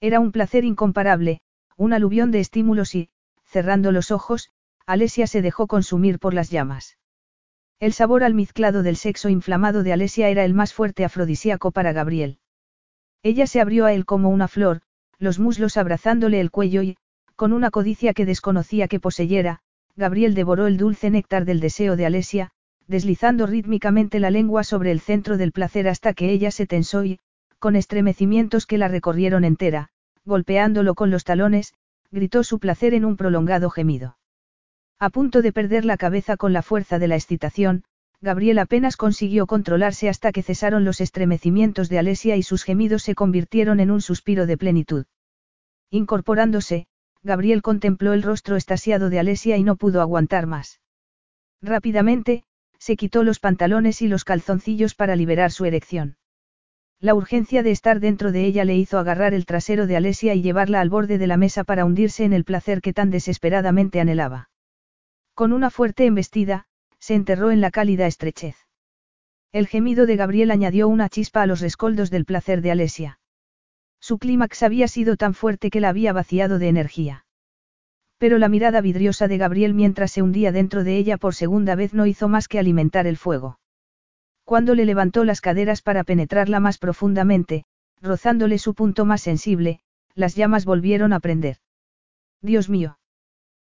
Era 0.00 0.18
un 0.18 0.32
placer 0.32 0.64
incomparable, 0.64 1.40
un 1.76 1.92
aluvión 1.92 2.30
de 2.30 2.40
estímulos 2.40 2.94
y, 2.94 3.10
cerrando 3.44 3.92
los 3.92 4.10
ojos, 4.10 4.50
Alesia 4.86 5.26
se 5.26 5.42
dejó 5.42 5.66
consumir 5.66 6.18
por 6.18 6.34
las 6.34 6.50
llamas. 6.50 6.96
El 7.80 7.92
sabor 7.92 8.24
almizclado 8.24 8.82
del 8.82 8.96
sexo 8.96 9.28
inflamado 9.28 9.82
de 9.82 9.92
Alesia 9.92 10.28
era 10.28 10.44
el 10.44 10.54
más 10.54 10.74
fuerte 10.74 11.04
afrodisíaco 11.04 11.70
para 11.70 11.92
Gabriel. 11.92 12.38
Ella 13.22 13.46
se 13.46 13.60
abrió 13.60 13.86
a 13.86 13.92
él 13.92 14.06
como 14.06 14.30
una 14.30 14.48
flor, 14.48 14.80
los 15.18 15.38
muslos 15.38 15.76
abrazándole 15.76 16.40
el 16.40 16.50
cuello 16.50 16.82
y, 16.82 16.96
con 17.36 17.52
una 17.52 17.70
codicia 17.70 18.14
que 18.14 18.26
desconocía 18.26 18.88
que 18.88 19.00
poseyera, 19.00 19.60
Gabriel 19.96 20.34
devoró 20.34 20.66
el 20.66 20.76
dulce 20.76 21.10
néctar 21.10 21.44
del 21.44 21.60
deseo 21.60 21.96
de 21.96 22.06
Alesia, 22.06 22.50
deslizando 22.86 23.46
rítmicamente 23.46 24.18
la 24.18 24.30
lengua 24.30 24.64
sobre 24.64 24.90
el 24.90 25.00
centro 25.00 25.36
del 25.36 25.52
placer 25.52 25.88
hasta 25.88 26.14
que 26.14 26.30
ella 26.30 26.50
se 26.50 26.66
tensó 26.66 27.04
y, 27.04 27.18
con 27.60 27.76
estremecimientos 27.76 28.66
que 28.66 28.78
la 28.78 28.88
recorrieron 28.88 29.44
entera, 29.44 29.90
golpeándolo 30.24 30.94
con 30.94 31.10
los 31.10 31.24
talones, 31.24 31.74
gritó 32.10 32.42
su 32.42 32.58
placer 32.58 32.94
en 32.94 33.04
un 33.04 33.16
prolongado 33.16 33.70
gemido. 33.70 34.16
A 34.98 35.10
punto 35.10 35.42
de 35.42 35.52
perder 35.52 35.84
la 35.84 35.96
cabeza 35.96 36.36
con 36.36 36.52
la 36.52 36.62
fuerza 36.62 36.98
de 36.98 37.06
la 37.06 37.14
excitación, 37.14 37.84
Gabriel 38.20 38.58
apenas 38.58 38.96
consiguió 38.96 39.46
controlarse 39.46 40.08
hasta 40.08 40.32
que 40.32 40.42
cesaron 40.42 40.84
los 40.84 41.00
estremecimientos 41.00 41.88
de 41.88 41.98
Alesia 41.98 42.36
y 42.36 42.42
sus 42.42 42.64
gemidos 42.64 43.02
se 43.02 43.14
convirtieron 43.14 43.80
en 43.80 43.90
un 43.90 44.02
suspiro 44.02 44.46
de 44.46 44.58
plenitud. 44.58 45.06
Incorporándose, 45.90 46.86
Gabriel 47.22 47.62
contempló 47.62 48.12
el 48.12 48.22
rostro 48.22 48.56
estasiado 48.56 49.10
de 49.10 49.20
Alesia 49.20 49.56
y 49.56 49.62
no 49.62 49.76
pudo 49.76 50.00
aguantar 50.00 50.46
más. 50.46 50.80
Rápidamente, 51.62 52.44
se 52.78 52.96
quitó 52.96 53.22
los 53.22 53.38
pantalones 53.38 54.00
y 54.00 54.08
los 54.08 54.24
calzoncillos 54.24 54.94
para 54.94 55.16
liberar 55.16 55.50
su 55.50 55.66
erección. 55.66 56.16
La 57.02 57.14
urgencia 57.14 57.62
de 57.62 57.70
estar 57.70 57.98
dentro 57.98 58.30
de 58.30 58.44
ella 58.44 58.66
le 58.66 58.76
hizo 58.76 58.98
agarrar 58.98 59.32
el 59.32 59.46
trasero 59.46 59.86
de 59.86 59.96
Alesia 59.96 60.34
y 60.34 60.42
llevarla 60.42 60.82
al 60.82 60.90
borde 60.90 61.16
de 61.16 61.26
la 61.26 61.38
mesa 61.38 61.64
para 61.64 61.86
hundirse 61.86 62.24
en 62.24 62.34
el 62.34 62.44
placer 62.44 62.82
que 62.82 62.92
tan 62.92 63.10
desesperadamente 63.10 64.00
anhelaba. 64.00 64.50
Con 65.32 65.54
una 65.54 65.70
fuerte 65.70 66.04
embestida, 66.04 66.66
se 66.98 67.14
enterró 67.14 67.50
en 67.50 67.62
la 67.62 67.70
cálida 67.70 68.06
estrechez. 68.06 68.56
El 69.50 69.66
gemido 69.66 70.04
de 70.04 70.16
Gabriel 70.16 70.50
añadió 70.50 70.88
una 70.88 71.08
chispa 71.08 71.40
a 71.40 71.46
los 71.46 71.60
rescoldos 71.60 72.10
del 72.10 72.26
placer 72.26 72.60
de 72.60 72.70
Alesia. 72.70 73.18
Su 73.98 74.18
clímax 74.18 74.62
había 74.62 74.86
sido 74.86 75.16
tan 75.16 75.32
fuerte 75.32 75.70
que 75.70 75.80
la 75.80 75.88
había 75.88 76.12
vaciado 76.12 76.58
de 76.58 76.68
energía. 76.68 77.24
Pero 78.18 78.36
la 78.36 78.50
mirada 78.50 78.82
vidriosa 78.82 79.26
de 79.26 79.38
Gabriel 79.38 79.72
mientras 79.72 80.12
se 80.12 80.20
hundía 80.20 80.52
dentro 80.52 80.84
de 80.84 80.98
ella 80.98 81.16
por 81.16 81.34
segunda 81.34 81.76
vez 81.76 81.94
no 81.94 82.04
hizo 82.04 82.28
más 82.28 82.46
que 82.46 82.58
alimentar 82.58 83.06
el 83.06 83.16
fuego. 83.16 83.59
Cuando 84.50 84.74
le 84.74 84.84
levantó 84.84 85.22
las 85.22 85.40
caderas 85.40 85.80
para 85.80 86.02
penetrarla 86.02 86.58
más 86.58 86.76
profundamente, 86.76 87.66
rozándole 88.02 88.58
su 88.58 88.74
punto 88.74 89.04
más 89.04 89.20
sensible, 89.20 89.78
las 90.16 90.34
llamas 90.34 90.64
volvieron 90.64 91.12
a 91.12 91.20
prender. 91.20 91.58
Dios 92.42 92.68
mío. 92.68 92.98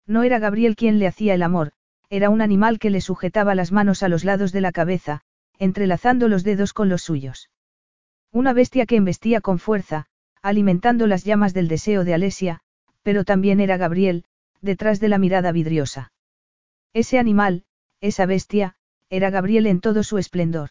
No 0.07 0.23
era 0.23 0.39
Gabriel 0.39 0.77
quien 0.77 0.99
le 0.99 1.07
hacía 1.07 1.33
el 1.33 1.43
amor, 1.43 1.73
era 2.11 2.29
un 2.29 2.43
animal 2.43 2.79
que 2.79 2.91
le 2.91 3.01
sujetaba 3.01 3.55
las 3.55 3.73
manos 3.73 4.03
a 4.03 4.11
los 4.11 4.23
lados 4.23 4.53
de 4.53 4.61
la 4.61 4.71
cabeza, 4.71 5.23
entrelazando 5.59 6.29
los 6.29 6.45
dedos 6.45 6.75
con 6.75 6.91
los 6.91 7.01
suyos. 7.01 7.49
Una 8.31 8.53
bestia 8.53 8.85
que 8.85 8.97
embestía 8.97 9.41
con 9.41 9.59
fuerza, 9.59 10.09
alimentando 10.43 11.07
las 11.07 11.25
llamas 11.25 11.55
del 11.55 11.69
deseo 11.69 12.05
de 12.05 12.13
Alesia, 12.13 12.61
pero 13.03 13.25
también 13.25 13.61
era 13.61 13.79
Gabriel, 13.79 14.27
detrás 14.61 15.01
de 15.01 15.09
la 15.09 15.17
mirada 15.17 15.53
vidriosa. 15.53 16.13
Ese 16.93 17.19
animal, 17.19 17.65
esa 18.03 18.27
bestia, 18.27 18.76
era 19.11 19.31
Gabriel 19.31 19.67
en 19.67 19.81
todo 19.81 20.03
su 20.03 20.19
esplendor. 20.19 20.71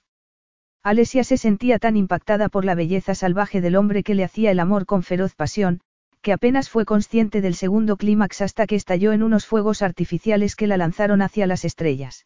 Alesia 0.84 1.24
se 1.24 1.38
sentía 1.38 1.80
tan 1.80 1.98
impactada 1.98 2.50
por 2.50 2.66
la 2.66 2.76
belleza 2.76 3.16
salvaje 3.16 3.62
del 3.62 3.76
hombre 3.76 4.04
que 4.04 4.14
le 4.14 4.24
hacía 4.24 4.52
el 4.52 4.60
amor 4.60 4.86
con 4.86 5.02
feroz 5.02 5.34
pasión, 5.36 5.82
que 6.22 6.34
apenas 6.34 6.70
fue 6.70 6.86
consciente 6.86 7.42
del 7.42 7.56
segundo 7.56 7.98
clímax 7.98 8.42
hasta 8.42 8.68
que 8.68 8.76
estalló 8.76 9.14
en 9.14 9.24
unos 9.24 9.46
fuegos 9.46 9.82
artificiales 9.82 10.56
que 10.56 10.68
la 10.68 10.78
lanzaron 10.78 11.22
hacia 11.22 11.48
las 11.48 11.66
estrellas. 11.66 12.26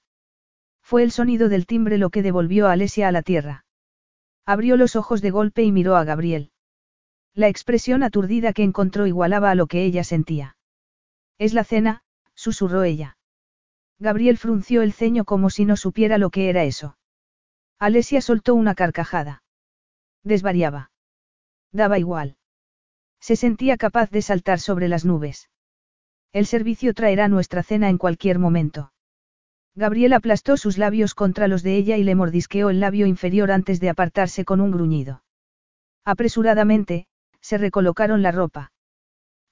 Fue 0.81 1.03
el 1.03 1.11
sonido 1.11 1.49
del 1.49 1.67
timbre 1.67 1.97
lo 1.97 2.09
que 2.09 2.23
devolvió 2.23 2.67
a 2.67 2.71
Alesia 2.71 3.07
a 3.07 3.11
la 3.11 3.21
tierra. 3.21 3.65
Abrió 4.45 4.77
los 4.77 4.95
ojos 4.95 5.21
de 5.21 5.29
golpe 5.29 5.63
y 5.63 5.71
miró 5.71 5.95
a 5.95 6.03
Gabriel. 6.03 6.51
La 7.35 7.47
expresión 7.47 8.01
aturdida 8.01 8.53
que 8.53 8.63
encontró 8.63 9.05
igualaba 9.05 9.51
a 9.51 9.55
lo 9.55 9.67
que 9.67 9.83
ella 9.83 10.03
sentía. 10.03 10.57
Es 11.37 11.53
la 11.53 11.63
cena, 11.63 12.01
susurró 12.33 12.83
ella. 12.83 13.18
Gabriel 13.99 14.37
frunció 14.37 14.81
el 14.81 14.93
ceño 14.93 15.25
como 15.25 15.49
si 15.49 15.65
no 15.65 15.75
supiera 15.75 16.17
lo 16.17 16.29
que 16.29 16.49
era 16.49 16.63
eso. 16.63 16.97
Alesia 17.79 18.21
soltó 18.21 18.55
una 18.55 18.73
carcajada. 18.73 19.43
Desvariaba. 20.23 20.91
Daba 21.71 21.99
igual. 21.99 22.37
Se 23.19 23.35
sentía 23.35 23.77
capaz 23.77 24.09
de 24.09 24.21
saltar 24.21 24.59
sobre 24.59 24.87
las 24.87 25.03
nubes. 25.03 25.49
El 26.31 26.45
servicio 26.45 26.93
traerá 26.93 27.27
nuestra 27.27 27.63
cena 27.63 27.89
en 27.89 27.97
cualquier 27.97 28.39
momento. 28.39 28.93
Gabriel 29.75 30.13
aplastó 30.13 30.57
sus 30.57 30.77
labios 30.77 31.13
contra 31.13 31.47
los 31.47 31.63
de 31.63 31.75
ella 31.75 31.97
y 31.97 32.03
le 32.03 32.15
mordisqueó 32.15 32.69
el 32.69 32.79
labio 32.79 33.05
inferior 33.05 33.51
antes 33.51 33.79
de 33.79 33.89
apartarse 33.89 34.45
con 34.45 34.61
un 34.61 34.71
gruñido. 34.71 35.23
Apresuradamente, 36.05 37.07
se 37.41 37.57
recolocaron 37.57 38.21
la 38.21 38.31
ropa. 38.31 38.71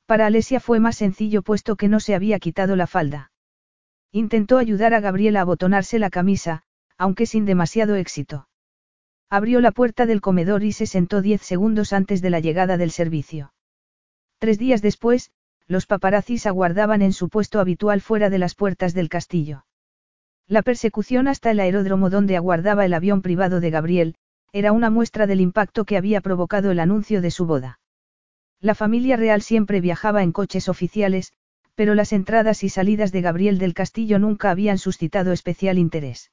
Para 0.06 0.26
Alesia 0.26 0.60
fue 0.60 0.80
más 0.80 0.96
sencillo 0.96 1.42
puesto 1.42 1.76
que 1.76 1.88
no 1.88 2.00
se 2.00 2.16
había 2.16 2.40
quitado 2.40 2.76
la 2.76 2.88
falda. 2.88 3.32
Intentó 4.12 4.58
ayudar 4.58 4.94
a 4.94 5.00
Gabriel 5.00 5.38
a 5.38 5.42
abotonarse 5.42 6.00
la 6.00 6.10
camisa, 6.10 6.64
aunque 6.98 7.26
sin 7.26 7.46
demasiado 7.46 7.96
éxito. 7.96 8.48
Abrió 9.30 9.60
la 9.60 9.72
puerta 9.72 10.06
del 10.06 10.22
comedor 10.22 10.64
y 10.64 10.72
se 10.72 10.86
sentó 10.86 11.22
diez 11.22 11.42
segundos 11.42 11.92
antes 11.94 12.22
de 12.22 12.30
la 12.30 12.40
llegada 12.40 12.78
del 12.78 12.92
servicio. 12.92 13.54
Tres 14.40 14.58
días 14.58 14.82
después, 14.82 15.32
los 15.68 15.86
paparazzis 15.86 16.46
aguardaban 16.46 17.02
en 17.02 17.12
su 17.12 17.28
puesto 17.28 17.60
habitual 17.60 18.02
fuera 18.02 18.30
de 18.30 18.38
las 18.38 18.56
puertas 18.56 18.94
del 18.94 19.10
castillo. 19.10 19.66
La 20.48 20.62
persecución 20.62 21.28
hasta 21.28 21.52
el 21.52 21.60
aeródromo 21.60 22.10
donde 22.10 22.38
aguardaba 22.38 22.86
el 22.86 22.94
avión 22.94 23.22
privado 23.22 23.60
de 23.60 23.70
Gabriel, 23.70 24.16
era 24.54 24.72
una 24.72 24.90
muestra 24.90 25.28
del 25.28 25.42
impacto 25.42 25.84
que 25.84 25.98
había 25.98 26.22
provocado 26.22 26.72
el 26.72 26.80
anuncio 26.80 27.22
de 27.22 27.32
su 27.32 27.46
boda. 27.46 27.80
La 28.62 28.74
familia 28.74 29.18
real 29.18 29.42
siempre 29.42 29.82
viajaba 29.82 30.24
en 30.24 30.32
coches 30.32 30.70
oficiales, 30.70 31.34
pero 31.78 31.94
las 31.94 32.12
entradas 32.12 32.64
y 32.64 32.70
salidas 32.70 33.12
de 33.12 33.22
Gabriel 33.22 33.60
del 33.60 33.76
castillo 33.76 34.18
nunca 34.18 34.50
habían 34.50 34.80
suscitado 34.80 35.32
especial 35.32 35.78
interés. 35.78 36.32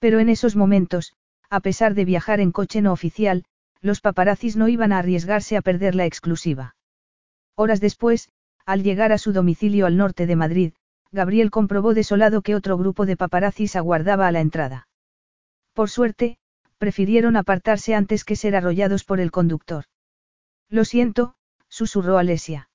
Pero 0.00 0.18
en 0.18 0.28
esos 0.28 0.56
momentos, 0.56 1.14
a 1.48 1.60
pesar 1.60 1.94
de 1.94 2.04
viajar 2.04 2.40
en 2.40 2.50
coche 2.50 2.82
no 2.82 2.92
oficial, 2.92 3.44
los 3.80 4.00
paparazzis 4.00 4.56
no 4.56 4.66
iban 4.66 4.90
a 4.92 4.98
arriesgarse 4.98 5.56
a 5.56 5.62
perder 5.62 5.94
la 5.94 6.06
exclusiva. 6.06 6.74
Horas 7.54 7.80
después, 7.80 8.30
al 8.66 8.82
llegar 8.82 9.12
a 9.12 9.18
su 9.18 9.32
domicilio 9.32 9.86
al 9.86 9.96
norte 9.96 10.26
de 10.26 10.34
Madrid, 10.34 10.72
Gabriel 11.12 11.52
comprobó 11.52 11.94
desolado 11.94 12.42
que 12.42 12.56
otro 12.56 12.76
grupo 12.76 13.06
de 13.06 13.16
paparazzis 13.16 13.76
aguardaba 13.76 14.26
a 14.26 14.32
la 14.32 14.40
entrada. 14.40 14.88
Por 15.72 15.88
suerte, 15.88 16.36
prefirieron 16.78 17.36
apartarse 17.36 17.94
antes 17.94 18.24
que 18.24 18.34
ser 18.34 18.56
arrollados 18.56 19.04
por 19.04 19.20
el 19.20 19.30
conductor. 19.30 19.84
Lo 20.68 20.84
siento, 20.84 21.36
susurró 21.68 22.18
Alesia. 22.18 22.67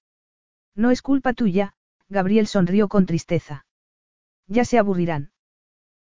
No 0.76 0.92
es 0.92 1.02
culpa 1.02 1.34
tuya, 1.34 1.74
Gabriel 2.10 2.48
sonrió 2.48 2.88
con 2.88 3.06
tristeza. 3.06 3.66
Ya 4.48 4.66
se 4.66 4.78
aburrirán. 4.78 5.32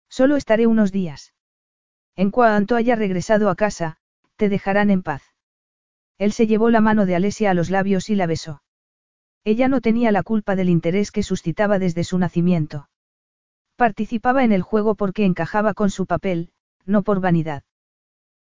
Solo 0.08 0.36
estaré 0.36 0.66
unos 0.66 0.92
días. 0.92 1.34
En 2.16 2.30
cuanto 2.30 2.76
haya 2.76 2.96
regresado 2.96 3.50
a 3.50 3.56
casa, 3.56 3.98
te 4.36 4.48
dejarán 4.48 4.90
en 4.90 5.02
paz. 5.02 5.22
Él 6.18 6.32
se 6.32 6.46
llevó 6.46 6.70
la 6.70 6.80
mano 6.80 7.06
de 7.06 7.14
Alesia 7.14 7.50
a 7.50 7.54
los 7.54 7.70
labios 7.70 8.10
y 8.10 8.14
la 8.14 8.26
besó. 8.26 8.62
Ella 9.44 9.68
no 9.68 9.80
tenía 9.80 10.12
la 10.12 10.22
culpa 10.22 10.56
del 10.56 10.68
interés 10.68 11.12
que 11.12 11.22
suscitaba 11.22 11.78
desde 11.78 12.04
su 12.04 12.18
nacimiento. 12.18 12.88
Participaba 13.76 14.44
en 14.44 14.52
el 14.52 14.62
juego 14.62 14.94
porque 14.96 15.24
encajaba 15.24 15.74
con 15.74 15.90
su 15.90 16.06
papel, 16.06 16.50
no 16.84 17.02
por 17.02 17.20
vanidad. 17.20 17.62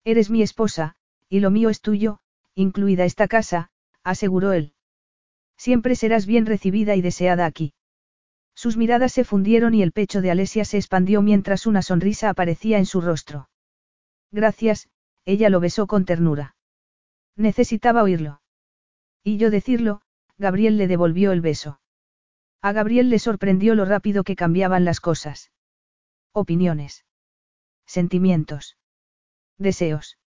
Eres 0.05 0.29
mi 0.29 0.41
esposa, 0.41 0.95
y 1.27 1.41
lo 1.41 1.51
mío 1.51 1.69
es 1.69 1.81
tuyo, 1.81 2.19
incluida 2.53 3.03
esta 3.03 3.27
casa, 3.27 3.71
aseguró 4.03 4.53
él. 4.53 4.74
Siempre 5.57 5.95
serás 5.95 6.25
bien 6.25 6.45
recibida 6.45 6.95
y 6.95 7.01
deseada 7.01 7.45
aquí. 7.45 7.73
Sus 8.55 8.77
miradas 8.77 9.11
se 9.11 9.23
fundieron 9.23 9.73
y 9.73 9.81
el 9.83 9.91
pecho 9.91 10.21
de 10.21 10.31
Alesia 10.31 10.63
se 10.65 10.77
expandió 10.77 11.21
mientras 11.21 11.65
una 11.65 11.81
sonrisa 11.81 12.29
aparecía 12.29 12.77
en 12.77 12.85
su 12.85 13.01
rostro. 13.01 13.49
Gracias, 14.31 14.89
ella 15.25 15.49
lo 15.49 15.59
besó 15.59 15.87
con 15.87 16.05
ternura. 16.05 16.55
Necesitaba 17.35 18.03
oírlo. 18.03 18.41
Y 19.23 19.37
yo 19.37 19.49
decirlo, 19.49 20.01
Gabriel 20.37 20.77
le 20.77 20.87
devolvió 20.87 21.31
el 21.31 21.41
beso. 21.41 21.79
A 22.61 22.71
Gabriel 22.71 23.09
le 23.09 23.19
sorprendió 23.19 23.75
lo 23.75 23.85
rápido 23.85 24.23
que 24.23 24.35
cambiaban 24.35 24.85
las 24.85 24.99
cosas. 24.99 25.51
Opiniones. 26.31 27.05
Sentimientos. 27.85 28.77
Deseos. 29.57 30.17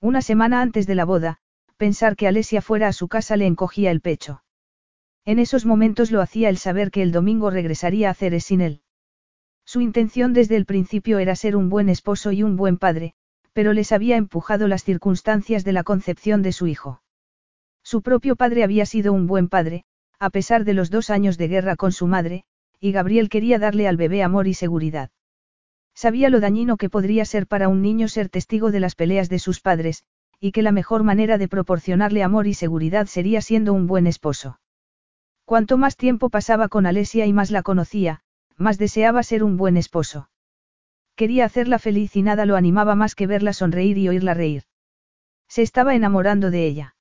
Una 0.00 0.22
semana 0.22 0.60
antes 0.60 0.86
de 0.86 0.94
la 0.94 1.04
boda, 1.04 1.38
pensar 1.76 2.16
que 2.16 2.28
Alesia 2.28 2.62
fuera 2.62 2.88
a 2.88 2.92
su 2.92 3.08
casa 3.08 3.36
le 3.36 3.46
encogía 3.46 3.90
el 3.90 4.00
pecho. 4.00 4.42
En 5.26 5.40
esos 5.40 5.66
momentos 5.66 6.12
lo 6.12 6.22
hacía 6.22 6.48
el 6.48 6.56
saber 6.56 6.92
que 6.92 7.02
el 7.02 7.10
domingo 7.10 7.50
regresaría 7.50 8.10
a 8.10 8.14
Ceres 8.14 8.44
sin 8.44 8.60
él. 8.60 8.80
Su 9.64 9.80
intención 9.80 10.32
desde 10.32 10.54
el 10.54 10.66
principio 10.66 11.18
era 11.18 11.34
ser 11.34 11.56
un 11.56 11.68
buen 11.68 11.88
esposo 11.88 12.30
y 12.30 12.44
un 12.44 12.54
buen 12.54 12.78
padre, 12.78 13.14
pero 13.52 13.72
les 13.72 13.90
había 13.90 14.16
empujado 14.16 14.68
las 14.68 14.84
circunstancias 14.84 15.64
de 15.64 15.72
la 15.72 15.82
concepción 15.82 16.42
de 16.42 16.52
su 16.52 16.68
hijo. 16.68 17.02
Su 17.82 18.02
propio 18.02 18.36
padre 18.36 18.62
había 18.62 18.86
sido 18.86 19.12
un 19.12 19.26
buen 19.26 19.48
padre, 19.48 19.84
a 20.20 20.30
pesar 20.30 20.64
de 20.64 20.74
los 20.74 20.90
dos 20.90 21.10
años 21.10 21.38
de 21.38 21.48
guerra 21.48 21.74
con 21.74 21.90
su 21.90 22.06
madre, 22.06 22.44
y 22.78 22.92
Gabriel 22.92 23.28
quería 23.28 23.58
darle 23.58 23.88
al 23.88 23.96
bebé 23.96 24.22
amor 24.22 24.46
y 24.46 24.54
seguridad. 24.54 25.10
Sabía 25.92 26.30
lo 26.30 26.38
dañino 26.38 26.76
que 26.76 26.88
podría 26.88 27.24
ser 27.24 27.48
para 27.48 27.66
un 27.68 27.82
niño 27.82 28.06
ser 28.06 28.28
testigo 28.28 28.70
de 28.70 28.78
las 28.78 28.94
peleas 28.94 29.28
de 29.28 29.40
sus 29.40 29.60
padres, 29.60 30.04
y 30.38 30.52
que 30.52 30.62
la 30.62 30.70
mejor 30.70 31.02
manera 31.02 31.36
de 31.36 31.48
proporcionarle 31.48 32.22
amor 32.22 32.46
y 32.46 32.54
seguridad 32.54 33.06
sería 33.06 33.40
siendo 33.40 33.72
un 33.72 33.88
buen 33.88 34.06
esposo. 34.06 34.60
Cuanto 35.46 35.78
más 35.78 35.96
tiempo 35.96 36.28
pasaba 36.28 36.68
con 36.68 36.86
Alesia 36.86 37.24
y 37.24 37.32
más 37.32 37.52
la 37.52 37.62
conocía, 37.62 38.20
más 38.56 38.78
deseaba 38.78 39.22
ser 39.22 39.44
un 39.44 39.56
buen 39.56 39.76
esposo. 39.76 40.28
Quería 41.14 41.44
hacerla 41.44 41.78
feliz 41.78 42.16
y 42.16 42.22
nada 42.22 42.46
lo 42.46 42.56
animaba 42.56 42.96
más 42.96 43.14
que 43.14 43.28
verla 43.28 43.52
sonreír 43.52 43.96
y 43.96 44.08
oírla 44.08 44.34
reír. 44.34 44.64
Se 45.46 45.62
estaba 45.62 45.94
enamorando 45.94 46.50
de 46.50 46.66
ella. 46.66 46.96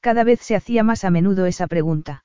Cada 0.00 0.22
vez 0.22 0.40
se 0.42 0.54
hacía 0.54 0.84
más 0.84 1.02
a 1.02 1.10
menudo 1.10 1.44
esa 1.46 1.66
pregunta. 1.66 2.24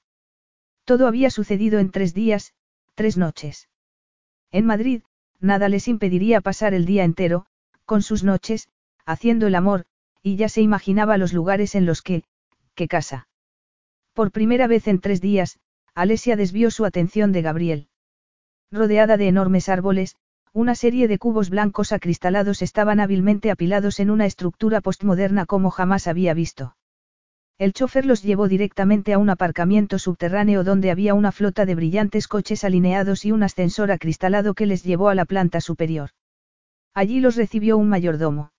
Todo 0.85 1.07
había 1.07 1.31
sucedido 1.31 1.79
en 1.79 1.89
tres 1.89 2.13
días, 2.13 2.53
tres 2.93 3.17
noches. 3.17 3.67
En 4.51 4.67
Madrid, 4.67 5.01
nada 5.39 5.69
les 5.69 5.87
impediría 5.87 6.41
pasar 6.41 6.75
el 6.75 6.85
día 6.85 7.03
entero, 7.03 7.47
con 7.85 8.03
sus 8.03 8.23
noches, 8.23 8.69
haciendo 9.07 9.47
el 9.47 9.55
amor, 9.55 9.85
y 10.21 10.35
ya 10.35 10.49
se 10.49 10.61
imaginaba 10.61 11.17
los 11.17 11.33
lugares 11.33 11.73
en 11.73 11.87
los 11.87 12.03
que, 12.03 12.25
que 12.75 12.87
casa. 12.87 13.27
Por 14.13 14.31
primera 14.31 14.67
vez 14.67 14.87
en 14.87 14.99
tres 14.99 15.21
días, 15.21 15.59
Alesia 15.95 16.35
desvió 16.35 16.69
su 16.69 16.85
atención 16.85 17.31
de 17.31 17.41
Gabriel. 17.41 17.87
Rodeada 18.71 19.17
de 19.17 19.27
enormes 19.27 19.69
árboles, 19.69 20.15
una 20.53 20.75
serie 20.75 21.07
de 21.07 21.17
cubos 21.17 21.49
blancos 21.49 21.93
acristalados 21.93 22.61
estaban 22.61 22.99
hábilmente 22.99 23.51
apilados 23.51 24.01
en 24.01 24.09
una 24.09 24.25
estructura 24.25 24.81
postmoderna 24.81 25.45
como 25.45 25.71
jamás 25.71 26.07
había 26.07 26.33
visto. 26.33 26.75
El 27.57 27.73
chofer 27.73 28.05
los 28.05 28.21
llevó 28.21 28.47
directamente 28.49 29.13
a 29.13 29.17
un 29.17 29.29
aparcamiento 29.29 29.97
subterráneo 29.97 30.63
donde 30.63 30.91
había 30.91 31.13
una 31.13 31.31
flota 31.31 31.65
de 31.65 31.75
brillantes 31.75 32.27
coches 32.27 32.65
alineados 32.65 33.23
y 33.23 33.31
un 33.31 33.43
ascensor 33.43 33.91
acristalado 33.91 34.55
que 34.55 34.65
les 34.65 34.83
llevó 34.83 35.09
a 35.09 35.15
la 35.15 35.25
planta 35.25 35.61
superior. 35.61 36.09
Allí 36.93 37.21
los 37.21 37.35
recibió 37.37 37.77
un 37.77 37.87
mayordomo. 37.87 38.51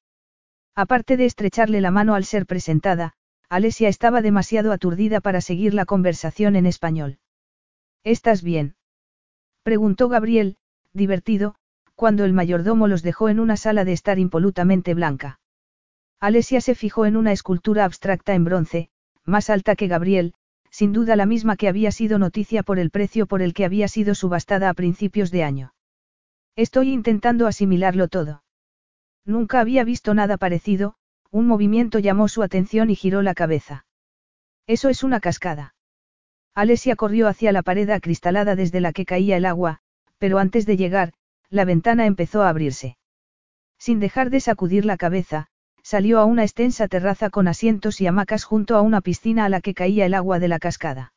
Aparte 0.74 1.18
de 1.18 1.26
estrecharle 1.26 1.82
la 1.82 1.90
mano 1.90 2.14
al 2.14 2.24
ser 2.24 2.46
presentada, 2.46 3.14
Alesia 3.52 3.90
estaba 3.90 4.22
demasiado 4.22 4.72
aturdida 4.72 5.20
para 5.20 5.42
seguir 5.42 5.74
la 5.74 5.84
conversación 5.84 6.56
en 6.56 6.64
español. 6.64 7.18
¿Estás 8.02 8.42
bien? 8.42 8.76
preguntó 9.62 10.08
Gabriel, 10.08 10.56
divertido, 10.94 11.54
cuando 11.94 12.24
el 12.24 12.32
mayordomo 12.32 12.88
los 12.88 13.02
dejó 13.02 13.28
en 13.28 13.38
una 13.38 13.58
sala 13.58 13.84
de 13.84 13.92
estar 13.92 14.18
impolutamente 14.18 14.94
blanca. 14.94 15.38
Alesia 16.18 16.62
se 16.62 16.74
fijó 16.74 17.04
en 17.04 17.14
una 17.14 17.32
escultura 17.32 17.84
abstracta 17.84 18.32
en 18.32 18.44
bronce, 18.44 18.88
más 19.26 19.50
alta 19.50 19.76
que 19.76 19.86
Gabriel, 19.86 20.32
sin 20.70 20.94
duda 20.94 21.14
la 21.14 21.26
misma 21.26 21.56
que 21.56 21.68
había 21.68 21.92
sido 21.92 22.18
noticia 22.18 22.62
por 22.62 22.78
el 22.78 22.88
precio 22.88 23.26
por 23.26 23.42
el 23.42 23.52
que 23.52 23.66
había 23.66 23.86
sido 23.86 24.14
subastada 24.14 24.70
a 24.70 24.74
principios 24.74 25.30
de 25.30 25.44
año. 25.44 25.74
Estoy 26.56 26.90
intentando 26.90 27.46
asimilarlo 27.46 28.08
todo. 28.08 28.44
Nunca 29.26 29.60
había 29.60 29.84
visto 29.84 30.14
nada 30.14 30.38
parecido, 30.38 30.94
un 31.32 31.46
movimiento 31.46 31.98
llamó 31.98 32.28
su 32.28 32.42
atención 32.42 32.90
y 32.90 32.94
giró 32.94 33.22
la 33.22 33.34
cabeza. 33.34 33.86
Eso 34.66 34.90
es 34.90 35.02
una 35.02 35.18
cascada. 35.18 35.74
Alesia 36.54 36.94
corrió 36.94 37.26
hacia 37.26 37.52
la 37.52 37.62
pared 37.62 37.88
acristalada 37.88 38.54
desde 38.54 38.80
la 38.82 38.92
que 38.92 39.06
caía 39.06 39.38
el 39.38 39.46
agua, 39.46 39.80
pero 40.18 40.38
antes 40.38 40.66
de 40.66 40.76
llegar, 40.76 41.14
la 41.48 41.64
ventana 41.64 42.04
empezó 42.04 42.42
a 42.42 42.50
abrirse. 42.50 42.98
Sin 43.78 43.98
dejar 43.98 44.28
de 44.28 44.40
sacudir 44.40 44.84
la 44.84 44.98
cabeza, 44.98 45.48
salió 45.82 46.20
a 46.20 46.26
una 46.26 46.42
extensa 46.42 46.86
terraza 46.86 47.30
con 47.30 47.48
asientos 47.48 48.02
y 48.02 48.06
hamacas 48.06 48.44
junto 48.44 48.76
a 48.76 48.82
una 48.82 49.00
piscina 49.00 49.46
a 49.46 49.48
la 49.48 49.62
que 49.62 49.72
caía 49.72 50.04
el 50.04 50.14
agua 50.14 50.38
de 50.38 50.48
la 50.48 50.58
cascada. 50.58 51.14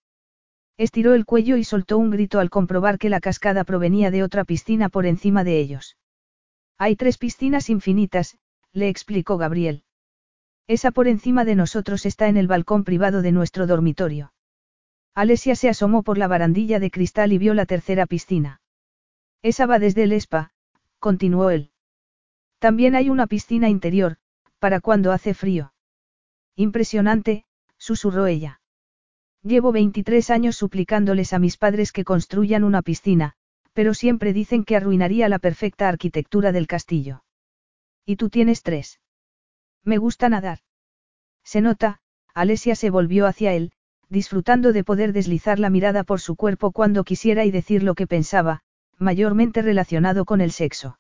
Estiró 0.78 1.14
el 1.14 1.26
cuello 1.26 1.58
y 1.58 1.66
soltó 1.66 1.98
un 1.98 2.10
grito 2.10 2.40
al 2.40 2.50
comprobar 2.50 2.98
que 2.98 3.10
la 3.10 3.20
cascada 3.20 3.66
provenía 3.66 4.12
de 4.12 4.24
otra 4.24 4.46
piscina 4.46 4.88
por 4.88 5.06
encima 5.06 5.44
de 5.44 5.60
ellos. 5.60 5.98
Hay 6.78 6.96
tres 6.96 7.18
piscinas 7.18 7.70
infinitas, 7.70 8.38
le 8.72 8.88
explicó 8.88 9.38
Gabriel. 9.38 9.84
Esa 10.68 10.92
por 10.92 11.08
encima 11.08 11.46
de 11.46 11.56
nosotros 11.56 12.06
está 12.06 12.28
en 12.28 12.38
el 12.38 12.48
balcón 12.48 12.84
privado 12.84 13.22
de 13.22 13.32
nuestro 13.32 13.68
dormitorio. 13.68 14.34
Alesia 15.14 15.56
se 15.56 15.70
asomó 15.70 16.04
por 16.04 16.18
la 16.18 16.28
barandilla 16.28 16.80
de 16.80 16.92
cristal 16.92 17.32
y 17.32 17.38
vio 17.38 17.54
la 17.54 17.66
tercera 17.66 18.06
piscina. 18.06 18.62
Esa 19.42 19.66
va 19.68 19.80
desde 19.80 20.04
el 20.04 20.12
spa, 20.14 20.52
continuó 21.00 21.52
él. 21.52 21.72
También 22.60 22.96
hay 22.96 23.10
una 23.10 23.28
piscina 23.28 23.70
interior, 23.70 24.18
para 24.60 24.82
cuando 24.82 25.12
hace 25.12 25.34
frío. 25.34 25.74
Impresionante, 26.56 27.46
susurró 27.78 28.26
ella. 28.26 28.60
Llevo 29.44 29.72
23 29.72 30.32
años 30.32 30.56
suplicándoles 30.56 31.32
a 31.34 31.40
mis 31.40 31.58
padres 31.58 31.92
que 31.92 32.04
construyan 32.04 32.64
una 32.64 32.82
piscina, 32.82 33.36
pero 33.74 33.94
siempre 33.94 34.34
dicen 34.34 34.64
que 34.64 34.76
arruinaría 34.76 35.30
la 35.30 35.38
perfecta 35.38 35.88
arquitectura 35.88 36.52
del 36.52 36.66
castillo. 36.66 37.24
Y 38.06 38.16
tú 38.16 38.30
tienes 38.30 38.64
tres. 38.64 39.00
Me 39.86 39.98
gusta 40.00 40.28
nadar. 40.30 40.60
Se 41.44 41.62
nota, 41.62 42.00
Alesia 42.34 42.76
se 42.76 42.90
volvió 42.90 43.28
hacia 43.28 43.54
él, 43.54 43.72
disfrutando 44.10 44.74
de 44.74 44.84
poder 44.84 45.14
deslizar 45.14 45.60
la 45.60 45.70
mirada 45.70 46.04
por 46.04 46.20
su 46.20 46.36
cuerpo 46.36 46.72
cuando 46.72 47.04
quisiera 47.04 47.46
y 47.46 47.52
decir 47.52 47.84
lo 47.84 47.94
que 47.94 48.08
pensaba, 48.08 48.62
mayormente 48.98 49.62
relacionado 49.62 50.26
con 50.26 50.42
el 50.42 50.52
sexo. 50.52 51.00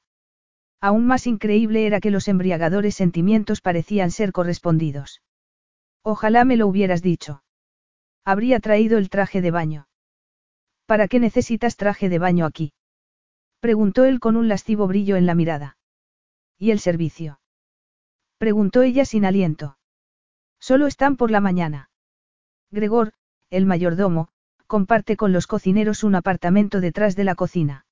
Aún 0.81 1.07
más 1.07 1.25
increíble 1.25 1.87
era 1.87 1.99
que 1.99 2.11
los 2.11 2.27
embriagadores 2.27 2.95
sentimientos 2.95 3.61
parecían 3.61 4.11
ser 4.11 4.31
correspondidos. 4.31 5.23
Ojalá 6.03 6.45
me 6.45 6.57
lo 6.57 6.67
hubieras 6.67 7.01
dicho. 7.01 7.43
Habría 8.23 8.59
traído 8.59 8.99
el 8.99 9.09
traje 9.09 9.41
de 9.41 9.49
baño. 9.49 9.87
¿Para 10.85 11.07
qué 11.07 11.19
necesitas 11.19 11.77
traje 11.77 12.09
de 12.09 12.19
baño 12.19 12.45
aquí? 12.45 12.73
Preguntó 13.59 14.05
él 14.05 14.19
con 14.19 14.35
un 14.35 14.47
lascivo 14.47 14.85
brillo 14.85 15.15
en 15.15 15.25
la 15.25 15.33
mirada. 15.33 15.77
¿Y 16.59 16.69
el 16.69 16.79
servicio? 16.79 17.39
Preguntó 18.45 18.83
ella 18.83 19.05
sin 19.05 19.25
aliento. 19.25 19.79
Solo 20.59 20.85
están 20.85 21.17
por 21.17 21.31
la 21.31 21.41
mañana. 21.41 21.89
Gregor, 22.69 23.13
el 23.49 23.65
mayordomo, 23.65 24.27
comparte 24.67 25.17
con 25.17 25.33
los 25.33 25.47
cocineros 25.47 26.03
un 26.03 26.13
apartamento 26.13 26.79
detrás 26.79 27.15
de 27.15 27.23
la 27.23 27.33
cocina. 27.33 27.87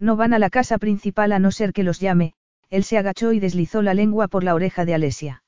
No 0.00 0.16
van 0.16 0.34
a 0.34 0.40
la 0.40 0.50
casa 0.50 0.78
principal 0.78 1.30
a 1.30 1.38
no 1.38 1.52
ser 1.52 1.72
que 1.72 1.84
los 1.84 2.00
llame, 2.00 2.34
él 2.70 2.82
se 2.82 2.98
agachó 2.98 3.32
y 3.32 3.38
deslizó 3.38 3.80
la 3.80 3.94
lengua 3.94 4.26
por 4.26 4.42
la 4.42 4.56
oreja 4.56 4.84
de 4.84 4.94
Alesia. 4.94 5.44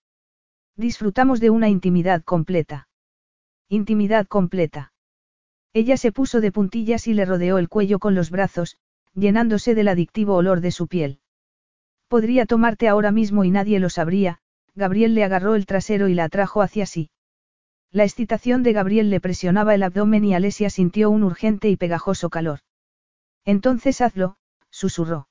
Disfrutamos 0.77 1.41
de 1.41 1.51
una 1.51 1.69
intimidad 1.69 2.23
completa. 2.23 2.87
Intimidad 3.69 4.29
completa. 4.29 4.93
Ella 5.73 5.97
se 5.97 6.13
puso 6.13 6.41
de 6.41 6.53
puntillas 6.53 7.09
y 7.09 7.15
le 7.15 7.25
rodeó 7.25 7.59
el 7.59 7.69
cuello 7.69 7.99
con 7.99 8.15
los 8.15 8.31
brazos, 8.31 8.77
llenándose 9.13 9.75
del 9.75 9.89
adictivo 9.89 10.37
olor 10.37 10.61
de 10.61 10.71
su 10.71 10.87
piel. 10.87 11.19
Podría 12.11 12.45
tomarte 12.45 12.89
ahora 12.89 13.13
mismo 13.13 13.45
y 13.45 13.53
nadie 13.53 13.79
lo 13.79 13.89
sabría, 13.89 14.41
Gabriel 14.75 15.15
le 15.15 15.23
agarró 15.23 15.55
el 15.55 15.65
trasero 15.65 16.09
y 16.09 16.15
la 16.15 16.25
atrajo 16.25 16.61
hacia 16.61 16.85
sí. 16.85 17.09
La 17.93 18.03
excitación 18.03 18.65
de 18.65 18.73
Gabriel 18.73 19.11
le 19.11 19.21
presionaba 19.21 19.77
el 19.77 19.85
abdomen 19.85 20.25
y 20.25 20.35
Alesia 20.35 20.71
sintió 20.71 21.09
un 21.09 21.23
urgente 21.23 21.69
y 21.69 21.77
pegajoso 21.77 22.29
calor. 22.29 22.59
Entonces 23.45 24.01
hazlo, 24.01 24.35
susurró. 24.71 25.29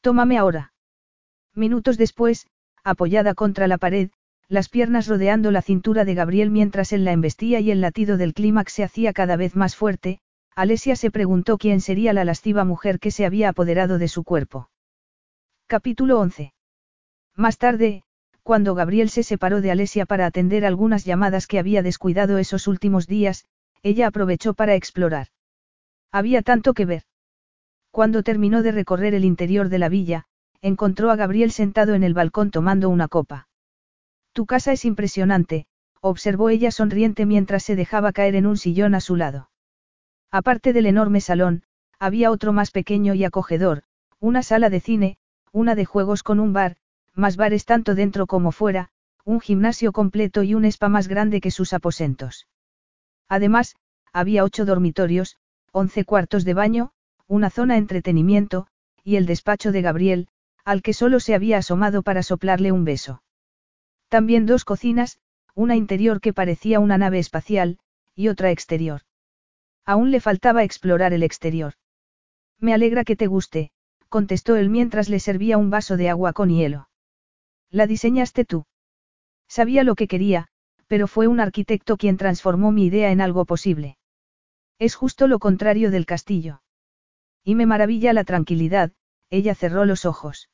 Tómame 0.00 0.38
ahora. 0.38 0.72
Minutos 1.54 1.98
después, 1.98 2.48
apoyada 2.82 3.34
contra 3.34 3.68
la 3.68 3.78
pared, 3.78 4.10
las 4.48 4.68
piernas 4.68 5.06
rodeando 5.06 5.52
la 5.52 5.62
cintura 5.62 6.04
de 6.04 6.14
Gabriel 6.14 6.50
mientras 6.50 6.92
él 6.92 7.04
la 7.04 7.12
embestía 7.12 7.60
y 7.60 7.70
el 7.70 7.80
latido 7.80 8.16
del 8.16 8.34
clímax 8.34 8.72
se 8.72 8.82
hacía 8.82 9.12
cada 9.12 9.36
vez 9.36 9.54
más 9.54 9.76
fuerte, 9.76 10.18
Alesia 10.56 10.96
se 10.96 11.12
preguntó 11.12 11.58
quién 11.58 11.80
sería 11.80 12.12
la 12.12 12.24
lasciva 12.24 12.64
mujer 12.64 12.98
que 12.98 13.12
se 13.12 13.24
había 13.24 13.50
apoderado 13.50 13.98
de 13.98 14.08
su 14.08 14.24
cuerpo. 14.24 14.68
Capítulo 15.68 16.20
11. 16.20 16.52
Más 17.34 17.58
tarde, 17.58 18.04
cuando 18.44 18.76
Gabriel 18.76 19.10
se 19.10 19.24
separó 19.24 19.60
de 19.60 19.72
Alesia 19.72 20.06
para 20.06 20.24
atender 20.24 20.64
algunas 20.64 21.04
llamadas 21.04 21.48
que 21.48 21.58
había 21.58 21.82
descuidado 21.82 22.38
esos 22.38 22.68
últimos 22.68 23.08
días, 23.08 23.46
ella 23.82 24.06
aprovechó 24.06 24.54
para 24.54 24.76
explorar. 24.76 25.26
Había 26.12 26.42
tanto 26.42 26.72
que 26.72 26.84
ver. 26.84 27.02
Cuando 27.90 28.22
terminó 28.22 28.62
de 28.62 28.70
recorrer 28.70 29.12
el 29.14 29.24
interior 29.24 29.68
de 29.68 29.80
la 29.80 29.88
villa, 29.88 30.26
encontró 30.62 31.10
a 31.10 31.16
Gabriel 31.16 31.50
sentado 31.50 31.94
en 31.94 32.04
el 32.04 32.14
balcón 32.14 32.52
tomando 32.52 32.88
una 32.88 33.08
copa. 33.08 33.48
Tu 34.34 34.46
casa 34.46 34.70
es 34.70 34.84
impresionante, 34.84 35.66
observó 36.00 36.48
ella 36.48 36.70
sonriente 36.70 37.26
mientras 37.26 37.64
se 37.64 37.74
dejaba 37.74 38.12
caer 38.12 38.36
en 38.36 38.46
un 38.46 38.56
sillón 38.56 38.94
a 38.94 39.00
su 39.00 39.16
lado. 39.16 39.50
Aparte 40.30 40.72
del 40.72 40.86
enorme 40.86 41.20
salón, 41.20 41.64
había 41.98 42.30
otro 42.30 42.52
más 42.52 42.70
pequeño 42.70 43.14
y 43.14 43.24
acogedor, 43.24 43.82
una 44.20 44.44
sala 44.44 44.70
de 44.70 44.78
cine, 44.78 45.18
una 45.52 45.74
de 45.74 45.84
juegos 45.84 46.22
con 46.22 46.40
un 46.40 46.52
bar, 46.52 46.76
más 47.14 47.36
bares 47.36 47.64
tanto 47.64 47.94
dentro 47.94 48.26
como 48.26 48.52
fuera, 48.52 48.90
un 49.24 49.40
gimnasio 49.40 49.92
completo 49.92 50.42
y 50.42 50.54
un 50.54 50.64
spa 50.64 50.88
más 50.88 51.08
grande 51.08 51.40
que 51.40 51.50
sus 51.50 51.72
aposentos. 51.72 52.46
Además, 53.28 53.76
había 54.12 54.44
ocho 54.44 54.64
dormitorios, 54.64 55.36
once 55.72 56.04
cuartos 56.04 56.44
de 56.44 56.54
baño, 56.54 56.92
una 57.26 57.50
zona 57.50 57.76
entretenimiento, 57.76 58.66
y 59.02 59.16
el 59.16 59.26
despacho 59.26 59.72
de 59.72 59.82
Gabriel, 59.82 60.28
al 60.64 60.82
que 60.82 60.92
solo 60.92 61.20
se 61.20 61.34
había 61.34 61.58
asomado 61.58 62.02
para 62.02 62.22
soplarle 62.22 62.72
un 62.72 62.84
beso. 62.84 63.22
También 64.08 64.46
dos 64.46 64.64
cocinas, 64.64 65.18
una 65.54 65.76
interior 65.76 66.20
que 66.20 66.32
parecía 66.32 66.80
una 66.80 66.98
nave 66.98 67.18
espacial, 67.18 67.78
y 68.14 68.28
otra 68.28 68.50
exterior. 68.50 69.02
Aún 69.84 70.10
le 70.10 70.20
faltaba 70.20 70.64
explorar 70.64 71.12
el 71.12 71.22
exterior. 71.22 71.74
Me 72.58 72.74
alegra 72.74 73.04
que 73.04 73.16
te 73.16 73.26
guste, 73.26 73.70
contestó 74.16 74.56
él 74.56 74.70
mientras 74.70 75.10
le 75.10 75.20
servía 75.20 75.58
un 75.58 75.68
vaso 75.68 75.98
de 75.98 76.08
agua 76.08 76.32
con 76.32 76.48
hielo. 76.48 76.88
La 77.70 77.86
diseñaste 77.86 78.46
tú. 78.46 78.64
Sabía 79.46 79.84
lo 79.84 79.94
que 79.94 80.08
quería, 80.08 80.48
pero 80.86 81.06
fue 81.06 81.28
un 81.28 81.38
arquitecto 81.38 81.98
quien 81.98 82.16
transformó 82.16 82.72
mi 82.72 82.86
idea 82.86 83.10
en 83.10 83.20
algo 83.20 83.44
posible. 83.44 83.98
Es 84.78 84.94
justo 84.94 85.26
lo 85.26 85.38
contrario 85.38 85.90
del 85.90 86.06
castillo. 86.06 86.62
Y 87.44 87.56
me 87.56 87.66
maravilla 87.66 88.14
la 88.14 88.24
tranquilidad, 88.24 88.90
ella 89.28 89.54
cerró 89.54 89.84
los 89.84 90.06
ojos. 90.06 90.48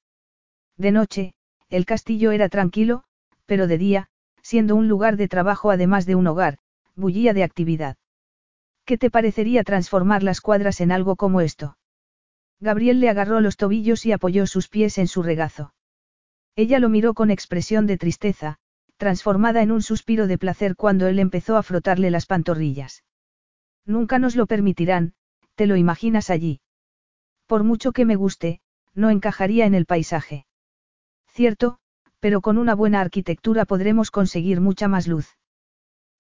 De 0.77 0.91
noche, 0.91 1.35
el 1.69 1.87
castillo 1.87 2.33
era 2.33 2.49
tranquilo, 2.49 3.05
pero 3.47 3.69
de 3.69 3.79
día, 3.79 4.09
siendo 4.43 4.75
un 4.75 4.89
lugar 4.89 5.17
de 5.17 5.29
trabajo 5.29 5.71
además 5.71 6.05
de 6.05 6.17
un 6.17 6.27
hogar, 6.27 6.59
bullía 6.97 7.33
de 7.33 7.45
actividad. 7.45 7.97
¿Qué 8.87 8.99
te 8.99 9.09
parecería 9.09 9.63
transformar 9.63 10.25
las 10.25 10.41
cuadras 10.41 10.81
en 10.81 10.91
algo 10.91 11.15
como 11.15 11.41
esto? 11.41 11.77
Gabriel 12.63 13.01
le 13.01 13.09
agarró 13.09 13.41
los 13.41 13.57
tobillos 13.57 14.07
y 14.07 14.13
apoyó 14.13 14.47
sus 14.47 14.69
pies 14.69 14.97
en 14.99 15.09
su 15.09 15.25
regazo. 15.25 15.75
Ella 16.55 16.79
lo 16.79 16.89
miró 16.89 17.13
con 17.13 17.33
expresión 17.33 17.89
de 17.89 17.99
tristeza, 17.99 18.59
transformada 18.99 19.63
en 19.63 19.73
un 19.73 19.83
suspiro 19.83 20.29
de 20.29 20.39
placer 20.39 20.77
cuando 20.77 21.09
él 21.09 21.19
empezó 21.19 21.57
a 21.57 21.65
frotarle 21.65 22.13
las 22.13 22.27
pantorrillas. 22.27 23.03
Nunca 23.85 24.21
nos 24.21 24.37
lo 24.37 24.47
permitirán, 24.47 25.15
te 25.57 25.67
lo 25.67 25.75
imaginas 25.75 26.31
allí. 26.31 26.61
Por 27.49 27.65
mucho 27.65 27.91
que 27.91 28.05
me 28.05 28.15
guste, 28.15 28.61
no 28.95 29.11
encajaría 29.11 29.67
en 29.67 29.75
el 29.75 29.85
paisaje. 29.85 30.47
Cierto, 31.27 31.81
pero 32.21 32.43
con 32.43 32.59
una 32.59 32.77
buena 32.77 33.01
arquitectura 33.01 33.65
podremos 33.65 34.13
conseguir 34.13 34.61
mucha 34.61 34.87
más 34.87 35.09
luz. 35.09 35.37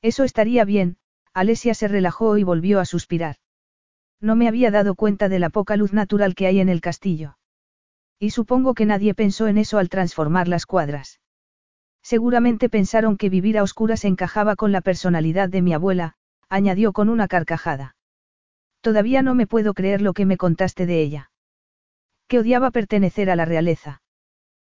Eso 0.01 0.25
estaría 0.25 0.65
bien, 0.65 0.97
Alesia 1.33 1.75
se 1.75 1.87
relajó 1.87 2.37
y 2.37 2.43
volvió 2.43 2.81
a 2.81 2.85
suspirar. 2.85 3.37
No 4.23 4.37
me 4.37 4.47
había 4.47 4.71
dado 4.71 4.95
cuenta 4.95 5.29
de 5.29 5.41
la 5.41 5.51
poca 5.51 5.77
luz 5.77 5.93
natural 5.93 6.37
que 6.37 6.47
hay 6.47 6.61
en 6.61 6.69
el 6.69 6.81
castillo. 6.81 7.37
Y 8.21 8.31
supongo 8.31 8.73
que 8.73 8.87
nadie 8.87 9.15
pensó 9.15 9.49
en 9.49 9.59
eso 9.59 9.79
al 9.79 9.89
transformar 9.89 10.47
las 10.47 10.65
cuadras. 10.65 11.21
Seguramente 12.03 12.69
pensaron 12.69 13.17
que 13.17 13.29
vivir 13.29 13.59
a 13.59 13.65
oscuras 13.65 14.05
encajaba 14.05 14.55
con 14.55 14.71
la 14.71 14.81
personalidad 14.81 15.49
de 15.49 15.61
mi 15.61 15.75
abuela, 15.75 16.15
añadió 16.49 16.93
con 16.93 17.09
una 17.09 17.27
carcajada. 17.27 17.97
Todavía 18.81 19.23
no 19.23 19.35
me 19.35 19.49
puedo 19.49 19.75
creer 19.75 20.01
lo 20.01 20.13
que 20.13 20.25
me 20.25 20.37
contaste 20.37 20.87
de 20.87 21.03
ella. 21.03 21.31
Que 22.29 22.39
odiaba 22.39 22.71
pertenecer 22.71 23.29
a 23.29 23.37
la 23.37 23.45
realeza. 23.45 24.03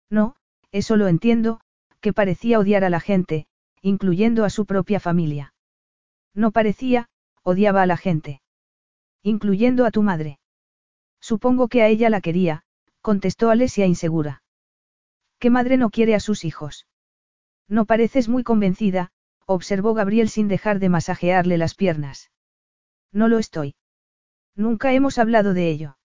No, 0.09 0.37
eso 0.71 0.97
lo 0.97 1.09
entiendo, 1.09 1.61
que 2.01 2.13
parecía 2.13 2.61
odiar 2.61 2.85
a 2.85 2.91
la 2.91 3.01
gente, 3.01 3.47
incluyendo 3.83 4.45
a 4.45 4.51
su 4.51 4.65
propia 4.65 5.01
familia. 5.01 5.55
No 6.35 6.53
parecía, 6.53 7.09
odiaba 7.43 7.83
a 7.83 7.87
la 7.87 7.97
gente. 7.97 8.41
Incluyendo 9.23 9.85
a 9.85 9.91
tu 9.91 10.03
madre. 10.03 10.39
Supongo 11.21 11.69
que 11.69 11.83
a 11.83 11.89
ella 11.89 12.09
la 12.11 12.21
quería, 12.21 12.63
contestó 13.03 13.51
Alesia 13.51 13.87
insegura. 13.87 14.43
¿Qué 15.39 15.51
madre 15.51 15.77
no 15.77 15.91
quiere 15.91 16.15
a 16.15 16.21
sus 16.21 16.45
hijos? 16.45 16.87
No 17.69 17.85
pareces 17.85 18.29
muy 18.29 18.43
convencida, 18.43 19.11
observó 19.47 19.95
Gabriel 19.95 20.29
sin 20.29 20.49
dejar 20.49 20.79
de 20.79 20.89
masajearle 20.89 21.59
las 21.59 21.75
piernas. 21.75 22.31
No 23.13 23.29
lo 23.29 23.39
estoy. 23.39 23.75
Nunca 24.55 24.93
hemos 24.93 25.19
hablado 25.19 25.55
de 25.55 25.71
ello. 25.71 25.97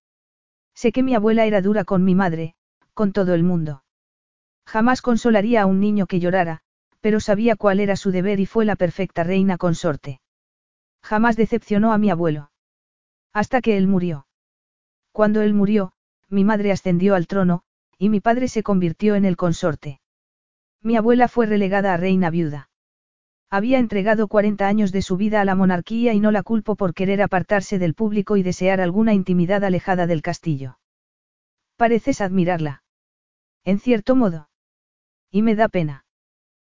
Sé 0.74 0.92
que 0.92 1.04
mi 1.04 1.16
abuela 1.16 1.46
era 1.46 1.62
dura 1.62 1.86
con 1.86 2.04
mi 2.04 2.16
madre, 2.16 2.56
con 2.94 3.14
todo 3.14 3.34
el 3.34 3.44
mundo. 3.44 3.84
Jamás 4.66 5.02
consolaría 5.02 5.62
a 5.62 5.66
un 5.66 5.80
niño 5.80 6.06
que 6.08 6.20
llorara, 6.20 6.62
pero 7.02 7.20
sabía 7.20 7.56
cuál 7.56 7.80
era 7.80 7.96
su 7.96 8.12
deber 8.12 8.40
y 8.40 8.46
fue 8.46 8.66
la 8.66 8.76
perfecta 8.76 9.24
reina 9.24 9.58
consorte. 9.58 10.22
Jamás 11.04 11.36
decepcionó 11.36 11.94
a 11.94 11.98
mi 11.98 12.10
abuelo. 12.10 12.50
Hasta 13.36 13.60
que 13.60 13.76
él 13.76 13.86
murió. 13.90 14.28
Cuando 15.12 15.42
él 15.42 15.54
murió, 15.54 15.92
mi 16.30 16.46
madre 16.46 16.72
ascendió 16.72 17.16
al 17.16 17.28
trono, 17.28 17.64
y 18.00 18.08
mi 18.08 18.22
padre 18.22 18.48
se 18.48 18.64
convirtió 18.64 19.16
en 19.16 19.26
el 19.26 19.36
consorte. 19.36 20.00
Mi 20.82 20.96
abuela 20.96 21.28
fue 21.28 21.46
relegada 21.46 21.94
a 21.94 21.98
reina 21.98 22.30
viuda. 22.30 22.70
Había 23.50 23.80
entregado 23.80 24.30
40 24.30 24.66
años 24.66 24.94
de 24.94 25.02
su 25.02 25.18
vida 25.18 25.42
a 25.42 25.46
la 25.46 25.54
monarquía 25.54 26.14
y 26.14 26.22
no 26.22 26.32
la 26.32 26.44
culpo 26.44 26.78
por 26.78 26.94
querer 26.94 27.22
apartarse 27.22 27.78
del 27.78 27.94
público 27.94 28.38
y 28.38 28.44
desear 28.44 28.80
alguna 28.80 29.14
intimidad 29.14 29.66
alejada 29.66 30.08
del 30.08 30.22
castillo. 30.22 30.80
Pareces 31.76 32.22
admirarla. 32.22 32.84
En 33.66 33.80
cierto 33.80 34.16
modo. 34.16 34.48
Y 35.30 35.42
me 35.42 35.56
da 35.56 35.68
pena. 35.68 36.06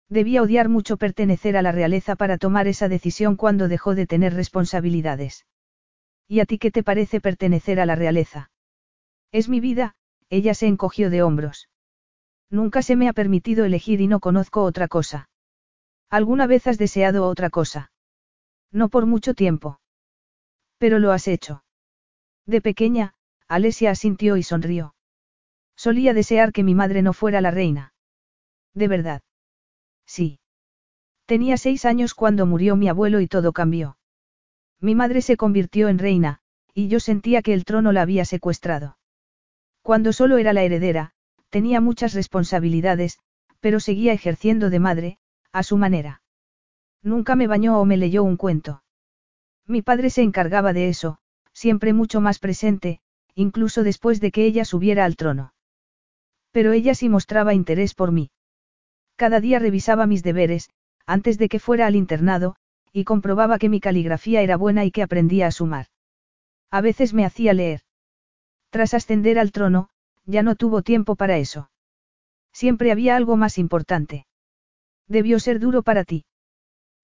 Debía 0.09 0.43
odiar 0.43 0.69
mucho 0.69 0.97
pertenecer 0.97 1.57
a 1.57 1.63
la 1.63 1.71
realeza 1.71 2.17
para 2.17 2.37
tomar 2.37 2.67
esa 2.67 2.89
decisión 2.89 3.37
cuando 3.37 3.69
dejó 3.69 3.95
de 3.95 4.09
tener 4.09 4.35
responsabilidades. 4.35 5.47
¿Y 6.29 6.41
a 6.41 6.45
ti 6.45 6.59
qué 6.59 6.71
te 6.71 6.83
parece 6.83 7.21
pertenecer 7.21 7.81
a 7.81 7.87
la 7.87 7.95
realeza? 7.95 8.51
Es 9.33 9.49
mi 9.49 9.61
vida, 9.61 9.97
ella 10.29 10.55
se 10.55 10.67
encogió 10.67 11.09
de 11.09 11.23
hombros. 11.23 11.69
Nunca 12.51 12.83
se 12.83 12.97
me 12.97 13.09
ha 13.09 13.15
permitido 13.15 13.65
elegir 13.65 14.01
y 14.01 14.07
no 14.07 14.21
conozco 14.21 14.63
otra 14.63 14.89
cosa. 14.89 15.31
¿Alguna 16.11 16.47
vez 16.47 16.67
has 16.67 16.79
deseado 16.79 17.27
otra 17.27 17.51
cosa? 17.51 17.93
No 18.71 18.89
por 18.89 19.07
mucho 19.07 19.35
tiempo. 19.35 19.81
Pero 20.79 20.99
lo 20.99 21.13
has 21.13 21.29
hecho. 21.29 21.65
De 22.47 22.61
pequeña, 22.61 23.15
Alesia 23.49 23.91
asintió 23.91 24.37
y 24.37 24.43
sonrió. 24.43 24.95
Solía 25.77 26.13
desear 26.13 26.53
que 26.53 26.65
mi 26.65 26.75
madre 26.75 27.03
no 27.03 27.13
fuera 27.13 27.41
la 27.41 27.51
reina. 27.51 27.95
¿De 28.75 28.89
verdad? 28.89 29.23
Sí. 30.07 30.41
Tenía 31.27 31.57
seis 31.57 31.85
años 31.85 32.15
cuando 32.15 32.47
murió 32.47 32.77
mi 32.77 32.89
abuelo 32.89 33.21
y 33.21 33.29
todo 33.29 33.53
cambió. 33.53 33.97
Mi 34.81 34.95
madre 34.95 35.23
se 35.23 35.37
convirtió 35.37 35.89
en 35.89 35.99
reina, 35.99 36.41
y 36.73 36.89
yo 36.89 37.01
sentía 37.01 37.43
que 37.43 37.53
el 37.53 37.65
trono 37.65 37.93
la 37.93 38.03
había 38.03 38.25
secuestrado. 38.25 38.99
Cuando 39.83 40.13
solo 40.13 40.39
era 40.39 40.53
la 40.53 40.63
heredera, 40.63 41.13
tenía 41.51 41.81
muchas 41.81 42.15
responsabilidades, 42.15 43.19
pero 43.61 43.81
seguía 43.81 44.13
ejerciendo 44.13 44.71
de 44.71 44.79
madre, 44.79 45.19
a 45.53 45.63
su 45.63 45.77
manera. 45.77 46.23
Nunca 47.03 47.37
me 47.37 47.47
bañó 47.47 47.81
o 47.81 47.85
me 47.85 47.97
leyó 47.97 48.23
un 48.23 48.37
cuento. 48.37 48.83
Mi 49.67 49.83
padre 49.83 50.11
se 50.11 50.23
encargaba 50.23 50.73
de 50.73 50.89
eso, 50.89 51.19
siempre 51.53 51.93
mucho 51.93 52.21
más 52.21 52.39
presente, 52.39 53.01
incluso 53.35 53.83
después 53.83 54.21
de 54.21 54.31
que 54.31 54.45
ella 54.45 54.65
subiera 54.65 55.05
al 55.05 55.17
trono. 55.17 55.53
Pero 56.53 56.73
ella 56.73 56.95
sí 56.95 57.09
mostraba 57.09 57.55
interés 57.55 57.95
por 57.95 58.13
mí. 58.13 58.31
Cada 59.17 59.41
día 59.41 59.59
revisaba 59.59 60.07
mis 60.07 60.23
deberes, 60.23 60.71
antes 61.07 61.39
de 61.39 61.49
que 61.49 61.59
fuera 61.59 61.87
al 61.87 61.97
internado, 61.97 62.57
y 62.99 63.05
comprobaba 63.05 63.61
que 63.61 63.69
mi 63.69 63.79
caligrafía 63.79 64.43
era 64.43 64.57
buena 64.57 64.85
y 64.85 64.91
que 64.91 65.05
aprendía 65.05 65.47
a 65.47 65.53
sumar. 65.53 65.87
A 66.69 66.81
veces 66.81 67.15
me 67.15 67.25
hacía 67.25 67.53
leer. 67.53 67.83
Tras 68.71 68.93
ascender 68.93 69.39
al 69.39 69.53
trono, 69.53 69.89
ya 70.27 70.43
no 70.43 70.57
tuvo 70.57 70.83
tiempo 70.83 71.15
para 71.15 71.39
eso. 71.39 71.71
Siempre 72.53 72.91
había 72.91 73.15
algo 73.15 73.37
más 73.37 73.57
importante. 73.57 74.27
Debió 75.07 75.39
ser 75.39 75.61
duro 75.61 75.85
para 75.85 76.03
ti. 76.03 76.25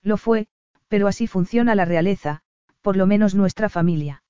Lo 0.03 0.17
fue, 0.17 0.49
pero 0.89 1.07
así 1.07 1.29
funciona 1.29 1.77
la 1.77 1.85
realeza, 1.85 2.43
por 2.83 2.97
lo 2.97 3.07
menos 3.07 3.37
nuestra 3.37 3.69
familia. 3.69 4.25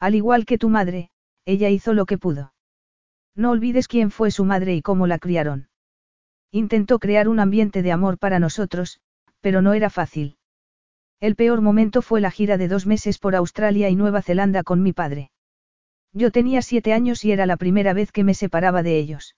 Al 0.00 0.16
igual 0.16 0.44
que 0.44 0.58
tu 0.58 0.70
madre, 0.70 1.10
ella 1.44 1.68
hizo 1.68 1.94
lo 1.94 2.04
que 2.04 2.18
pudo. 2.18 2.52
No 3.36 3.52
olvides 3.52 3.86
quién 3.86 4.10
fue 4.10 4.32
su 4.32 4.44
madre 4.44 4.74
y 4.74 4.82
cómo 4.82 5.06
la 5.06 5.20
criaron. 5.20 5.68
Intentó 6.50 6.98
crear 6.98 7.28
un 7.28 7.38
ambiente 7.38 7.80
de 7.82 7.92
amor 7.92 8.18
para 8.18 8.40
nosotros, 8.40 9.00
pero 9.40 9.62
no 9.62 9.72
era 9.72 9.88
fácil. 9.88 10.36
El 11.20 11.36
peor 11.36 11.60
momento 11.60 12.00
fue 12.00 12.22
la 12.22 12.30
gira 12.30 12.56
de 12.56 12.66
dos 12.66 12.86
meses 12.86 13.18
por 13.18 13.36
Australia 13.36 13.90
y 13.90 13.96
Nueva 13.96 14.22
Zelanda 14.22 14.62
con 14.62 14.82
mi 14.82 14.94
padre. 14.94 15.30
Yo 16.12 16.32
tenía 16.32 16.62
siete 16.62 16.94
años 16.94 17.24
y 17.24 17.32
era 17.32 17.44
la 17.44 17.58
primera 17.58 17.92
vez 17.92 18.10
que 18.10 18.24
me 18.24 18.34
separaba 18.34 18.82
de 18.82 18.98
ellos. 18.98 19.36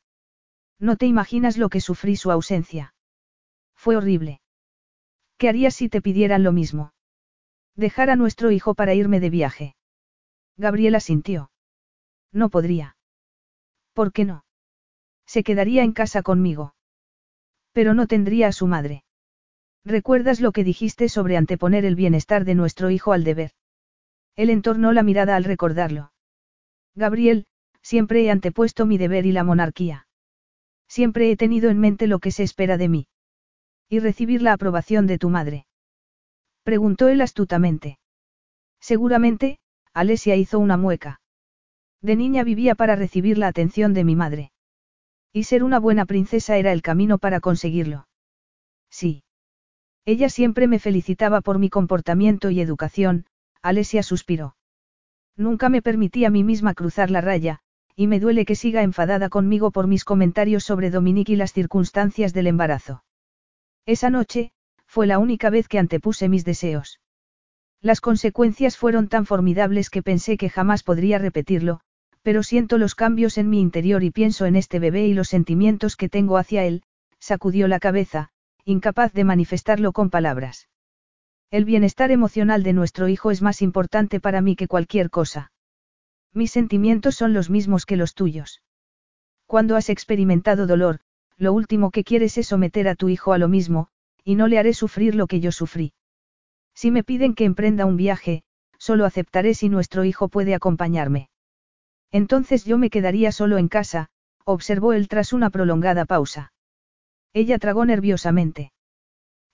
No 0.78 0.96
te 0.96 1.06
imaginas 1.06 1.58
lo 1.58 1.68
que 1.68 1.80
sufrí 1.80 2.16
su 2.16 2.30
ausencia. 2.30 2.94
Fue 3.74 3.96
horrible. 3.96 4.40
¿Qué 5.38 5.48
harías 5.48 5.74
si 5.74 5.88
te 5.88 6.00
pidieran 6.00 6.44
lo 6.44 6.52
mismo? 6.52 6.92
Dejar 7.74 8.10
a 8.10 8.16
nuestro 8.16 8.52
hijo 8.52 8.74
para 8.74 8.94
irme 8.94 9.18
de 9.18 9.30
viaje. 9.30 9.76
Gabriela 10.56 11.00
sintió. 11.00 11.50
No 12.30 12.48
podría. 12.48 12.96
¿Por 13.92 14.12
qué 14.12 14.24
no? 14.24 14.44
Se 15.26 15.42
quedaría 15.42 15.82
en 15.82 15.92
casa 15.92 16.22
conmigo. 16.22 16.74
Pero 17.72 17.94
no 17.94 18.06
tendría 18.06 18.48
a 18.48 18.52
su 18.52 18.66
madre. 18.66 19.01
¿Recuerdas 19.84 20.40
lo 20.40 20.52
que 20.52 20.64
dijiste 20.64 21.08
sobre 21.08 21.36
anteponer 21.36 21.84
el 21.84 21.96
bienestar 21.96 22.44
de 22.44 22.54
nuestro 22.54 22.90
hijo 22.90 23.12
al 23.12 23.24
deber? 23.24 23.52
Él 24.36 24.50
entornó 24.50 24.92
la 24.92 25.02
mirada 25.02 25.34
al 25.36 25.44
recordarlo. 25.44 26.12
Gabriel, 26.94 27.46
siempre 27.82 28.24
he 28.24 28.30
antepuesto 28.30 28.86
mi 28.86 28.96
deber 28.96 29.26
y 29.26 29.32
la 29.32 29.44
monarquía. 29.44 30.06
Siempre 30.88 31.30
he 31.30 31.36
tenido 31.36 31.70
en 31.70 31.78
mente 31.78 32.06
lo 32.06 32.20
que 32.20 32.30
se 32.30 32.42
espera 32.42 32.76
de 32.76 32.88
mí. 32.88 33.08
¿Y 33.88 33.98
recibir 33.98 34.40
la 34.40 34.52
aprobación 34.52 35.06
de 35.06 35.18
tu 35.18 35.30
madre? 35.30 35.66
Preguntó 36.62 37.08
él 37.08 37.20
astutamente. 37.20 37.98
Seguramente, 38.80 39.58
Alesia 39.92 40.36
hizo 40.36 40.58
una 40.58 40.76
mueca. 40.76 41.20
De 42.00 42.16
niña 42.16 42.44
vivía 42.44 42.74
para 42.74 42.96
recibir 42.96 43.36
la 43.36 43.48
atención 43.48 43.94
de 43.94 44.04
mi 44.04 44.16
madre. 44.16 44.52
Y 45.32 45.44
ser 45.44 45.64
una 45.64 45.80
buena 45.80 46.06
princesa 46.06 46.56
era 46.56 46.72
el 46.72 46.82
camino 46.82 47.18
para 47.18 47.40
conseguirlo. 47.40 48.06
Sí. 48.90 49.24
Ella 50.05 50.28
siempre 50.28 50.66
me 50.66 50.81
felicitaba 50.81 51.40
por 51.40 51.58
mi 51.58 51.70
comportamiento 51.70 52.50
y 52.50 52.60
educación, 52.60 53.26
Alesia 53.62 54.02
suspiró. 54.02 54.56
Nunca 55.36 55.68
me 55.68 55.81
permití 55.81 56.24
a 56.24 56.31
mí 56.31 56.42
misma 56.42 56.74
cruzar 56.74 57.10
la 57.10 57.20
raya, 57.20 57.60
y 57.94 58.08
me 58.08 58.18
duele 58.18 58.44
que 58.44 58.56
siga 58.56 58.82
enfadada 58.82 59.28
conmigo 59.28 59.70
por 59.70 59.86
mis 59.86 60.05
comentarios 60.05 60.64
sobre 60.64 60.90
Dominique 60.90 61.32
y 61.32 61.36
las 61.36 61.52
circunstancias 61.52 62.32
del 62.32 62.48
embarazo. 62.48 63.05
Esa 63.86 64.10
noche, 64.10 64.52
fue 64.86 65.06
la 65.06 65.18
única 65.18 65.50
vez 65.50 65.68
que 65.68 65.78
antepuse 65.78 66.28
mis 66.28 66.44
deseos. 66.44 67.00
Las 67.81 68.00
consecuencias 68.00 68.76
fueron 68.76 69.08
tan 69.08 69.24
formidables 69.24 69.89
que 69.89 70.02
pensé 70.02 70.36
que 70.36 70.50
jamás 70.50 70.82
podría 70.82 71.18
repetirlo, 71.18 71.81
pero 72.22 72.42
siento 72.42 72.76
los 72.76 72.94
cambios 72.94 73.39
en 73.39 73.50
mi 73.50 73.60
interior 73.60 74.02
y 74.02 74.10
pienso 74.10 74.47
en 74.47 74.56
este 74.56 74.78
bebé 74.81 75.06
y 75.06 75.14
los 75.14 75.28
sentimientos 75.28 75.97
que 75.97 76.08
tengo 76.08 76.39
hacia 76.39 76.64
él, 76.64 76.82
sacudió 77.18 77.68
la 77.68 77.81
cabeza, 77.81 78.31
incapaz 78.65 79.12
de 79.12 79.24
manifestarlo 79.24 79.92
con 79.92 80.08
palabras. 80.08 80.68
El 81.50 81.65
bienestar 81.65 82.10
emocional 82.10 82.62
de 82.62 82.73
nuestro 82.73 83.08
hijo 83.08 83.31
es 83.31 83.42
más 83.42 83.60
importante 83.60 84.20
para 84.20 84.41
mí 84.41 84.57
que 84.57 84.68
cualquier 84.68 85.10
cosa. 85.10 85.50
Mis 86.32 86.52
sentimientos 86.52 87.16
son 87.16 87.32
los 87.34 87.50
mismos 87.50 87.84
que 87.86 87.97
los 87.97 88.15
tuyos. 88.15 88.62
Cuando 89.47 89.76
has 89.76 89.91
experimentado 89.91 90.66
dolor, 90.66 91.00
lo 91.36 91.52
último 91.52 91.91
que 91.91 92.05
quieres 92.05 92.39
es 92.39 92.47
someter 92.47 92.89
a 92.89 92.94
tu 92.94 93.08
hijo 93.08 93.32
a 93.32 93.39
lo 93.39 93.49
mismo, 93.49 93.89
y 94.24 94.36
no 94.36 94.47
le 94.47 94.58
haré 94.58 94.74
sufrir 94.74 95.15
lo 95.15 95.26
que 95.26 95.41
yo 95.41 95.50
sufrí. 95.50 95.92
Si 96.74 96.91
me 96.91 97.02
piden 97.02 97.34
que 97.34 97.44
emprenda 97.44 97.84
un 97.84 97.97
viaje, 97.97 98.44
solo 98.78 99.05
aceptaré 99.05 99.55
si 99.55 99.68
nuestro 99.68 100.05
hijo 100.05 100.28
puede 100.28 100.55
acompañarme. 100.55 101.28
Entonces 102.12 102.65
yo 102.65 102.78
me 102.78 102.91
quedaría 102.91 103.32
solo 103.32 103.58
en 103.58 103.68
casa, 103.68 104.08
observó 104.44 104.92
él 104.92 105.08
tras 105.08 105.32
una 105.32 105.50
prolongada 105.50 106.05
pausa. 106.05 106.51
Ella 107.34 107.58
tragó 107.58 107.84
nerviosamente. 107.84 108.72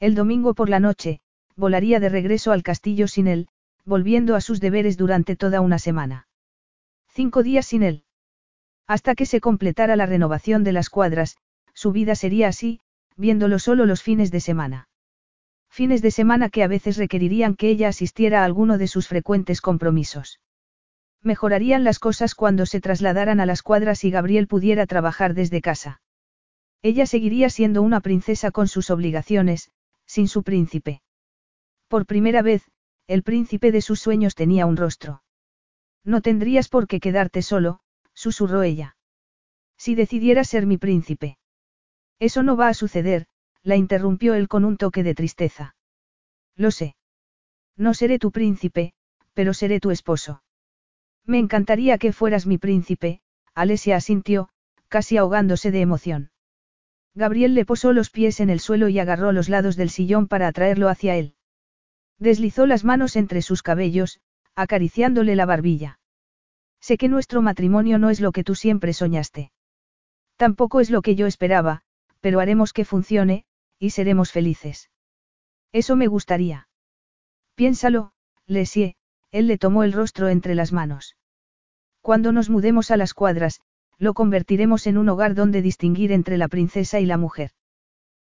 El 0.00 0.14
domingo 0.14 0.54
por 0.54 0.68
la 0.68 0.80
noche, 0.80 1.20
volaría 1.56 2.00
de 2.00 2.08
regreso 2.08 2.52
al 2.52 2.62
castillo 2.62 3.08
sin 3.08 3.26
él, 3.26 3.48
volviendo 3.84 4.34
a 4.36 4.40
sus 4.40 4.60
deberes 4.60 4.96
durante 4.96 5.36
toda 5.36 5.60
una 5.60 5.78
semana. 5.78 6.28
Cinco 7.08 7.42
días 7.42 7.66
sin 7.66 7.82
él. 7.82 8.04
Hasta 8.86 9.14
que 9.14 9.26
se 9.26 9.40
completara 9.40 9.96
la 9.96 10.06
renovación 10.06 10.64
de 10.64 10.72
las 10.72 10.88
cuadras, 10.88 11.36
su 11.74 11.92
vida 11.92 12.14
sería 12.14 12.48
así, 12.48 12.80
viéndolo 13.16 13.58
solo 13.58 13.86
los 13.86 14.02
fines 14.02 14.30
de 14.30 14.40
semana. 14.40 14.88
Fines 15.68 16.02
de 16.02 16.10
semana 16.10 16.48
que 16.48 16.62
a 16.62 16.68
veces 16.68 16.96
requerirían 16.96 17.54
que 17.54 17.68
ella 17.68 17.88
asistiera 17.88 18.42
a 18.42 18.44
alguno 18.44 18.78
de 18.78 18.88
sus 18.88 19.06
frecuentes 19.06 19.60
compromisos. 19.60 20.40
Mejorarían 21.22 21.84
las 21.84 21.98
cosas 21.98 22.34
cuando 22.34 22.66
se 22.66 22.80
trasladaran 22.80 23.40
a 23.40 23.46
las 23.46 23.62
cuadras 23.62 24.04
y 24.04 24.10
Gabriel 24.10 24.46
pudiera 24.46 24.86
trabajar 24.86 25.34
desde 25.34 25.60
casa. 25.60 26.00
Ella 26.82 27.06
seguiría 27.06 27.50
siendo 27.50 27.82
una 27.82 28.00
princesa 28.00 28.50
con 28.50 28.68
sus 28.68 28.90
obligaciones, 28.90 29.70
sin 30.06 30.28
su 30.28 30.42
príncipe. 30.42 31.02
Por 31.88 32.06
primera 32.06 32.42
vez, 32.42 32.70
el 33.06 33.22
príncipe 33.22 33.72
de 33.72 33.80
sus 33.80 34.00
sueños 34.00 34.34
tenía 34.34 34.66
un 34.66 34.76
rostro. 34.76 35.22
No 36.04 36.20
tendrías 36.20 36.68
por 36.68 36.86
qué 36.86 37.00
quedarte 37.00 37.42
solo, 37.42 37.80
susurró 38.14 38.62
ella. 38.62 38.96
Si 39.76 39.94
decidiera 39.94 40.44
ser 40.44 40.66
mi 40.66 40.76
príncipe. 40.76 41.38
Eso 42.18 42.42
no 42.42 42.56
va 42.56 42.68
a 42.68 42.74
suceder, 42.74 43.26
la 43.62 43.76
interrumpió 43.76 44.34
él 44.34 44.48
con 44.48 44.64
un 44.64 44.76
toque 44.76 45.02
de 45.02 45.14
tristeza. 45.14 45.76
Lo 46.56 46.70
sé. 46.70 46.96
No 47.76 47.94
seré 47.94 48.18
tu 48.18 48.32
príncipe, 48.32 48.92
pero 49.34 49.54
seré 49.54 49.80
tu 49.80 49.90
esposo. 49.90 50.42
Me 51.24 51.38
encantaría 51.38 51.98
que 51.98 52.12
fueras 52.12 52.46
mi 52.46 52.58
príncipe, 52.58 53.20
Alesia 53.54 53.96
asintió, 53.96 54.48
casi 54.88 55.16
ahogándose 55.16 55.70
de 55.70 55.80
emoción. 55.80 56.30
Gabriel 57.18 57.56
le 57.56 57.64
posó 57.64 57.92
los 57.92 58.10
pies 58.10 58.38
en 58.38 58.48
el 58.48 58.60
suelo 58.60 58.88
y 58.88 59.00
agarró 59.00 59.32
los 59.32 59.48
lados 59.48 59.74
del 59.74 59.90
sillón 59.90 60.28
para 60.28 60.46
atraerlo 60.46 60.88
hacia 60.88 61.16
él. 61.16 61.34
Deslizó 62.20 62.64
las 62.64 62.84
manos 62.84 63.16
entre 63.16 63.42
sus 63.42 63.64
cabellos, 63.64 64.20
acariciándole 64.54 65.34
la 65.34 65.44
barbilla. 65.44 65.98
Sé 66.80 66.96
que 66.96 67.08
nuestro 67.08 67.42
matrimonio 67.42 67.98
no 67.98 68.10
es 68.10 68.20
lo 68.20 68.30
que 68.30 68.44
tú 68.44 68.54
siempre 68.54 68.92
soñaste. 68.92 69.50
Tampoco 70.36 70.78
es 70.78 70.90
lo 70.90 71.02
que 71.02 71.16
yo 71.16 71.26
esperaba, 71.26 71.82
pero 72.20 72.38
haremos 72.38 72.72
que 72.72 72.84
funcione, 72.84 73.44
y 73.80 73.90
seremos 73.90 74.30
felices. 74.30 74.88
Eso 75.72 75.96
me 75.96 76.06
gustaría. 76.06 76.68
Piénsalo, 77.56 78.12
Lesie, 78.46 78.94
él 79.32 79.48
le 79.48 79.58
tomó 79.58 79.82
el 79.82 79.92
rostro 79.92 80.28
entre 80.28 80.54
las 80.54 80.72
manos. 80.72 81.16
Cuando 82.00 82.30
nos 82.30 82.48
mudemos 82.48 82.92
a 82.92 82.96
las 82.96 83.12
cuadras, 83.12 83.60
lo 83.98 84.14
convertiremos 84.14 84.86
en 84.86 84.96
un 84.96 85.08
hogar 85.08 85.34
donde 85.34 85.62
distinguir 85.62 86.12
entre 86.12 86.38
la 86.38 86.48
princesa 86.48 87.00
y 87.00 87.06
la 87.06 87.18
mujer. 87.18 87.50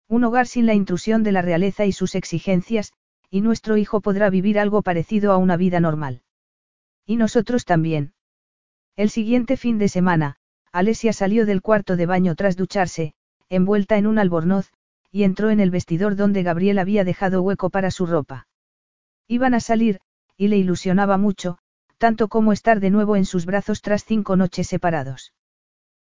Un 0.08 0.25
hogar 0.25 0.48
sin 0.48 0.66
la 0.66 0.74
intrusión 0.74 1.24
de 1.24 1.32
la 1.32 1.41
realeza 1.41 1.85
y 1.85 1.93
sus 1.93 2.16
exigencias, 2.16 2.91
y 3.30 3.40
nuestro 3.40 3.77
hijo 3.77 4.01
podrá 4.01 4.30
vivir 4.30 4.59
algo 4.59 4.82
parecido 4.82 5.32
a 5.32 5.38
una 5.38 5.56
vida 5.56 5.80
normal. 5.80 6.22
Y 7.06 7.16
nosotros 7.16 7.64
también. 7.64 8.14
El 8.98 9.09
siguiente 9.09 9.56
fin 9.56 9.77
de 9.77 9.88
semana, 9.88 10.35
Alesia 10.74 11.14
salió 11.14 11.45
del 11.45 11.61
cuarto 11.61 11.95
de 11.95 12.06
baño 12.06 12.35
tras 12.35 12.58
ducharse, 12.58 13.14
envuelta 13.48 13.98
en 13.98 14.08
un 14.08 14.19
albornoz, 14.19 14.72
y 15.11 15.24
entró 15.24 15.50
en 15.50 15.61
el 15.61 15.72
vestidor 15.72 16.17
donde 16.17 16.43
Gabriel 16.43 16.80
había 16.80 17.06
dejado 17.06 17.41
hueco 17.41 17.69
para 17.69 17.91
su 17.91 18.06
ropa. 18.06 18.48
Iban 19.27 19.53
a 19.53 19.61
salir, 19.61 20.01
y 20.35 20.50
le 20.50 20.58
ilusionaba 20.58 21.17
mucho, 21.17 21.58
tanto 21.98 22.27
como 22.27 22.51
estar 22.51 22.82
de 22.82 22.90
nuevo 22.90 23.16
en 23.16 23.25
sus 23.25 23.45
brazos 23.45 23.82
tras 23.82 24.03
cinco 24.03 24.35
noches 24.35 24.67
separados. 24.67 25.33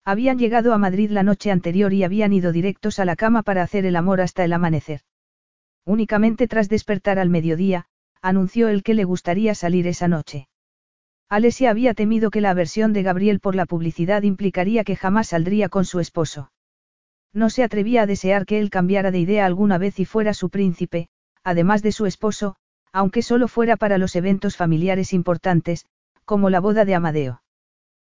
Habían 0.04 0.40
llegado 0.40 0.74
a 0.74 0.78
Madrid 0.78 1.12
la 1.12 1.24
noche 1.24 1.52
anterior 1.52 1.94
y 1.94 2.04
habían 2.04 2.34
ido 2.34 2.52
directos 2.52 3.00
a 3.00 3.06
la 3.06 3.16
cama 3.16 3.44
para 3.44 3.62
hacer 3.62 3.86
el 3.86 3.96
amor 3.96 4.20
hasta 4.22 4.44
el 4.44 4.54
amanecer. 4.54 5.02
Únicamente 5.86 6.48
tras 6.48 6.70
despertar 6.70 7.20
al 7.20 7.30
mediodía, 7.30 7.86
anunció 8.22 8.68
el 8.70 8.84
que 8.84 8.94
le 8.94 9.04
gustaría 9.04 9.56
salir 9.56 9.88
esa 9.88 10.08
noche. 10.08 10.48
Alesia 11.30 11.70
había 11.70 11.94
temido 11.94 12.30
que 12.30 12.42
la 12.42 12.50
aversión 12.50 12.94
de 12.94 13.04
Gabriel 13.04 13.40
por 13.40 13.56
la 13.56 13.66
publicidad 13.66 14.24
implicaría 14.24 14.84
que 14.84 14.96
jamás 14.96 15.30
saldría 15.30 15.70
con 15.70 15.86
su 15.86 16.00
esposo. 16.00 16.52
No 17.34 17.50
se 17.50 17.64
atrevía 17.64 18.02
a 18.02 18.06
desear 18.06 18.46
que 18.46 18.60
él 18.60 18.70
cambiara 18.70 19.12
de 19.12 19.20
idea 19.20 19.46
alguna 19.46 19.78
vez 19.78 20.00
y 20.00 20.06
fuera 20.06 20.34
su 20.34 20.50
príncipe, 20.50 21.08
además 21.44 21.82
de 21.82 21.92
su 21.92 22.06
esposo, 22.06 22.58
aunque 22.92 23.22
solo 23.22 23.48
fuera 23.48 23.78
para 23.78 23.98
los 23.98 24.16
eventos 24.16 24.58
familiares 24.58 25.14
importantes, 25.14 25.86
como 26.26 26.50
la 26.50 26.60
boda 26.60 26.86
de 26.86 26.96
Amadeo. 26.96 27.42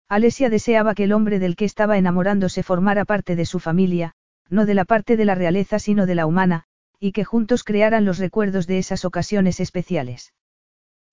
Alesia 0.08 0.50
deseaba 0.50 0.94
que 0.94 1.04
el 1.04 1.12
hombre 1.12 1.40
del 1.40 1.56
que 1.56 1.64
estaba 1.64 1.98
enamorándose 1.98 2.62
formara 2.62 3.04
parte 3.04 3.34
de 3.34 3.44
su 3.44 3.58
familia, 3.58 4.12
no 4.48 4.64
de 4.64 4.74
la 4.74 4.84
parte 4.84 5.16
de 5.16 5.24
la 5.24 5.34
realeza 5.34 5.80
sino 5.80 6.06
de 6.06 6.14
la 6.14 6.26
humana, 6.26 6.64
y 7.00 7.10
que 7.12 7.24
juntos 7.24 7.64
crearan 7.64 8.04
los 8.04 8.18
recuerdos 8.18 8.68
de 8.68 8.78
esas 8.78 9.04
ocasiones 9.04 9.58
especiales. 9.58 10.32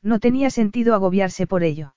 No 0.03 0.19
tenía 0.19 0.51
sentido 0.51 0.93
agobiarse 0.93 1.47
por 1.47 1.63
ello. 1.63 1.95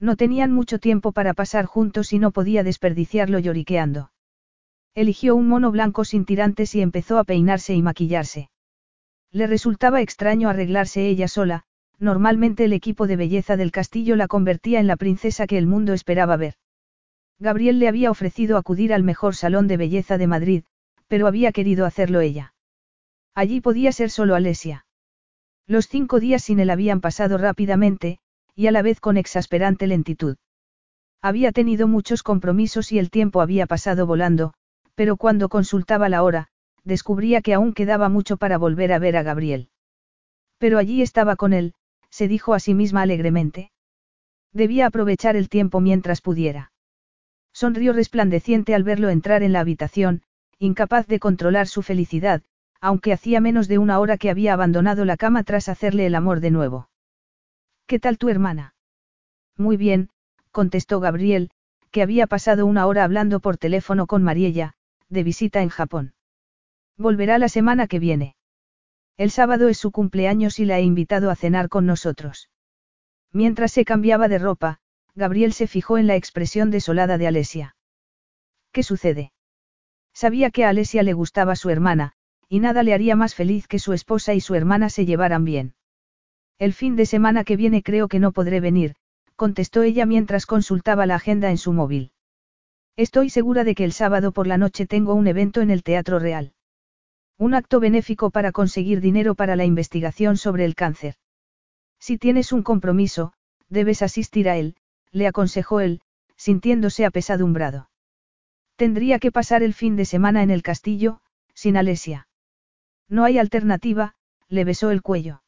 No 0.00 0.16
tenían 0.16 0.52
mucho 0.52 0.78
tiempo 0.78 1.12
para 1.12 1.34
pasar 1.34 1.66
juntos 1.66 2.12
y 2.12 2.18
no 2.18 2.30
podía 2.30 2.62
desperdiciarlo 2.62 3.38
lloriqueando. 3.38 4.10
Eligió 4.94 5.36
un 5.36 5.48
mono 5.48 5.70
blanco 5.70 6.04
sin 6.04 6.24
tirantes 6.24 6.74
y 6.74 6.80
empezó 6.80 7.18
a 7.18 7.24
peinarse 7.24 7.74
y 7.74 7.82
maquillarse. 7.82 8.48
Le 9.30 9.46
resultaba 9.46 10.00
extraño 10.00 10.48
arreglarse 10.48 11.06
ella 11.06 11.28
sola, 11.28 11.65
normalmente 11.98 12.64
el 12.64 12.72
equipo 12.72 13.06
de 13.06 13.16
belleza 13.16 13.56
del 13.56 13.72
castillo 13.72 14.16
la 14.16 14.28
convertía 14.28 14.80
en 14.80 14.86
la 14.86 14.96
princesa 14.96 15.46
que 15.46 15.58
el 15.58 15.66
mundo 15.66 15.92
esperaba 15.92 16.36
ver. 16.36 16.54
Gabriel 17.38 17.78
le 17.78 17.88
había 17.88 18.10
ofrecido 18.10 18.56
acudir 18.56 18.92
al 18.92 19.02
mejor 19.02 19.34
salón 19.34 19.66
de 19.68 19.76
belleza 19.76 20.18
de 20.18 20.26
Madrid, 20.26 20.64
pero 21.08 21.26
había 21.26 21.52
querido 21.52 21.86
hacerlo 21.86 22.20
ella. 22.20 22.54
Allí 23.34 23.60
podía 23.60 23.92
ser 23.92 24.10
solo 24.10 24.34
Alesia. 24.34 24.86
Los 25.66 25.88
cinco 25.88 26.20
días 26.20 26.42
sin 26.42 26.60
él 26.60 26.70
habían 26.70 27.00
pasado 27.00 27.38
rápidamente, 27.38 28.18
y 28.54 28.68
a 28.68 28.72
la 28.72 28.82
vez 28.82 29.00
con 29.00 29.16
exasperante 29.16 29.86
lentitud. 29.86 30.36
Había 31.20 31.52
tenido 31.52 31.88
muchos 31.88 32.22
compromisos 32.22 32.92
y 32.92 32.98
el 32.98 33.10
tiempo 33.10 33.40
había 33.40 33.66
pasado 33.66 34.06
volando, 34.06 34.54
pero 34.94 35.16
cuando 35.16 35.48
consultaba 35.48 36.08
la 36.08 36.22
hora, 36.22 36.48
descubría 36.84 37.42
que 37.42 37.52
aún 37.52 37.72
quedaba 37.74 38.08
mucho 38.08 38.36
para 38.36 38.58
volver 38.58 38.92
a 38.92 38.98
ver 38.98 39.16
a 39.16 39.22
Gabriel. 39.22 39.68
Pero 40.58 40.78
allí 40.78 41.02
estaba 41.02 41.36
con 41.36 41.52
él, 41.52 41.74
se 42.10 42.28
dijo 42.28 42.54
a 42.54 42.60
sí 42.60 42.74
misma 42.74 43.02
alegremente. 43.02 43.70
Debía 44.52 44.86
aprovechar 44.86 45.36
el 45.36 45.48
tiempo 45.48 45.80
mientras 45.80 46.20
pudiera. 46.20 46.72
Sonrió 47.52 47.92
resplandeciente 47.92 48.74
al 48.74 48.84
verlo 48.84 49.08
entrar 49.08 49.42
en 49.42 49.52
la 49.52 49.60
habitación, 49.60 50.22
incapaz 50.58 51.06
de 51.06 51.18
controlar 51.18 51.66
su 51.66 51.82
felicidad, 51.82 52.42
aunque 52.80 53.12
hacía 53.12 53.40
menos 53.40 53.68
de 53.68 53.78
una 53.78 53.98
hora 53.98 54.18
que 54.18 54.30
había 54.30 54.52
abandonado 54.52 55.04
la 55.04 55.16
cama 55.16 55.42
tras 55.42 55.68
hacerle 55.68 56.06
el 56.06 56.14
amor 56.14 56.40
de 56.40 56.50
nuevo. 56.50 56.90
¿Qué 57.86 57.98
tal 57.98 58.18
tu 58.18 58.28
hermana? 58.28 58.74
Muy 59.56 59.76
bien, 59.76 60.10
contestó 60.50 61.00
Gabriel, 61.00 61.50
que 61.90 62.02
había 62.02 62.26
pasado 62.26 62.66
una 62.66 62.86
hora 62.86 63.04
hablando 63.04 63.40
por 63.40 63.56
teléfono 63.56 64.06
con 64.06 64.22
Mariella, 64.22 64.74
de 65.08 65.22
visita 65.22 65.62
en 65.62 65.68
Japón. 65.68 66.14
Volverá 66.98 67.38
la 67.38 67.48
semana 67.48 67.86
que 67.86 67.98
viene. 67.98 68.35
El 69.16 69.30
sábado 69.30 69.68
es 69.68 69.78
su 69.78 69.92
cumpleaños 69.92 70.58
y 70.58 70.66
la 70.66 70.78
he 70.78 70.82
invitado 70.82 71.30
a 71.30 71.36
cenar 71.36 71.68
con 71.68 71.86
nosotros. 71.86 72.50
Mientras 73.32 73.72
se 73.72 73.84
cambiaba 73.84 74.28
de 74.28 74.38
ropa, 74.38 74.78
Gabriel 75.14 75.54
se 75.54 75.66
fijó 75.66 75.96
en 75.96 76.06
la 76.06 76.16
expresión 76.16 76.70
desolada 76.70 77.16
de 77.16 77.26
Alesia. 77.26 77.76
¿Qué 78.72 78.82
sucede? 78.82 79.32
Sabía 80.12 80.50
que 80.50 80.64
a 80.64 80.68
Alesia 80.68 81.02
le 81.02 81.14
gustaba 81.14 81.56
su 81.56 81.70
hermana, 81.70 82.12
y 82.48 82.60
nada 82.60 82.82
le 82.82 82.92
haría 82.92 83.16
más 83.16 83.34
feliz 83.34 83.66
que 83.66 83.78
su 83.78 83.94
esposa 83.94 84.34
y 84.34 84.40
su 84.40 84.54
hermana 84.54 84.90
se 84.90 85.06
llevaran 85.06 85.44
bien. 85.44 85.74
El 86.58 86.74
fin 86.74 86.96
de 86.96 87.06
semana 87.06 87.44
que 87.44 87.56
viene 87.56 87.82
creo 87.82 88.08
que 88.08 88.18
no 88.18 88.32
podré 88.32 88.60
venir, 88.60 88.96
contestó 89.34 89.82
ella 89.82 90.06
mientras 90.06 90.46
consultaba 90.46 91.06
la 91.06 91.16
agenda 91.16 91.50
en 91.50 91.58
su 91.58 91.72
móvil. 91.72 92.12
Estoy 92.96 93.30
segura 93.30 93.64
de 93.64 93.74
que 93.74 93.84
el 93.84 93.92
sábado 93.92 94.32
por 94.32 94.46
la 94.46 94.56
noche 94.56 94.86
tengo 94.86 95.14
un 95.14 95.26
evento 95.26 95.60
en 95.60 95.70
el 95.70 95.82
Teatro 95.82 96.18
Real. 96.18 96.54
Un 97.38 97.54
acto 97.54 97.80
benéfico 97.80 98.30
para 98.30 98.52
conseguir 98.52 99.00
dinero 99.00 99.34
para 99.34 99.56
la 99.56 99.64
investigación 99.64 100.36
sobre 100.36 100.64
el 100.64 100.74
cáncer. 100.74 101.16
Si 101.98 102.16
tienes 102.18 102.52
un 102.52 102.62
compromiso, 102.62 103.32
debes 103.68 104.02
asistir 104.02 104.48
a 104.48 104.56
él, 104.56 104.76
le 105.10 105.26
aconsejó 105.26 105.80
él, 105.80 106.00
sintiéndose 106.36 107.04
apesadumbrado. 107.04 107.90
Tendría 108.76 109.18
que 109.18 109.32
pasar 109.32 109.62
el 109.62 109.74
fin 109.74 109.96
de 109.96 110.04
semana 110.04 110.42
en 110.42 110.50
el 110.50 110.62
castillo, 110.62 111.20
sin 111.54 111.76
Alesia. 111.76 112.28
No 113.08 113.24
hay 113.24 113.38
alternativa, 113.38 114.14
le 114.48 114.64
besó 114.64 114.90
el 114.90 115.02
cuello. 115.02 115.42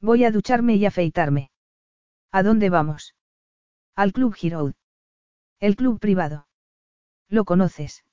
Voy 0.00 0.24
a 0.24 0.30
ducharme 0.30 0.76
y 0.76 0.86
afeitarme. 0.86 1.50
¿A 2.30 2.42
dónde 2.42 2.70
vamos? 2.70 3.14
Al 3.94 4.12
Club 4.12 4.34
Giroud. 4.34 4.74
El 5.60 5.76
club 5.76 6.00
privado. 6.00 6.46
¿Lo 7.28 7.44
conoces? 7.44 8.04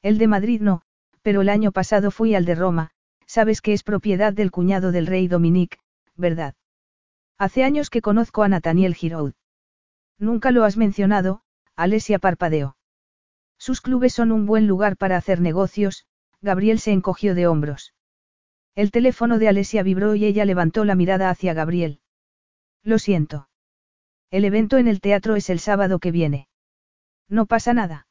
El 0.00 0.18
de 0.18 0.26
Madrid 0.26 0.60
no, 0.60 0.82
pero 1.22 1.40
el 1.40 1.48
año 1.48 1.72
pasado 1.72 2.10
fui 2.10 2.34
al 2.34 2.44
de 2.44 2.54
Roma, 2.54 2.90
sabes 3.26 3.60
que 3.60 3.72
es 3.72 3.82
propiedad 3.82 4.32
del 4.32 4.50
cuñado 4.50 4.92
del 4.92 5.06
rey 5.06 5.28
Dominique, 5.28 5.78
¿verdad? 6.16 6.54
Hace 7.38 7.64
años 7.64 7.90
que 7.90 8.02
conozco 8.02 8.42
a 8.42 8.48
Nathaniel 8.48 8.94
Giraud. 8.94 9.32
Nunca 10.18 10.50
lo 10.50 10.64
has 10.64 10.76
mencionado, 10.76 11.42
Alesia 11.74 12.18
parpadeó. 12.18 12.76
Sus 13.58 13.80
clubes 13.80 14.12
son 14.12 14.32
un 14.32 14.46
buen 14.46 14.66
lugar 14.66 14.96
para 14.96 15.16
hacer 15.16 15.40
negocios, 15.40 16.06
Gabriel 16.40 16.78
se 16.80 16.92
encogió 16.92 17.34
de 17.34 17.46
hombros. 17.46 17.94
El 18.74 18.90
teléfono 18.90 19.38
de 19.38 19.48
Alesia 19.48 19.82
vibró 19.82 20.14
y 20.14 20.24
ella 20.24 20.44
levantó 20.44 20.84
la 20.84 20.94
mirada 20.94 21.30
hacia 21.30 21.54
Gabriel. 21.54 22.00
Lo 22.82 22.98
siento. 22.98 23.48
El 24.30 24.44
evento 24.44 24.78
en 24.78 24.88
el 24.88 25.00
teatro 25.00 25.36
es 25.36 25.50
el 25.50 25.60
sábado 25.60 25.98
que 25.98 26.10
viene. 26.10 26.48
No 27.28 27.46
pasa 27.46 27.74
nada. 27.74 28.06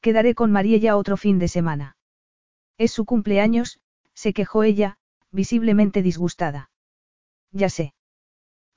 Quedaré 0.00 0.34
con 0.34 0.50
Mariella 0.50 0.96
otro 0.96 1.16
fin 1.16 1.38
de 1.38 1.48
semana. 1.48 1.96
Es 2.80 2.92
su 2.92 3.04
cumpleaños, 3.04 3.78
se 4.14 4.32
quejó 4.32 4.62
ella, 4.62 4.96
visiblemente 5.30 6.00
disgustada. 6.00 6.70
Ya 7.52 7.68
sé. 7.68 7.92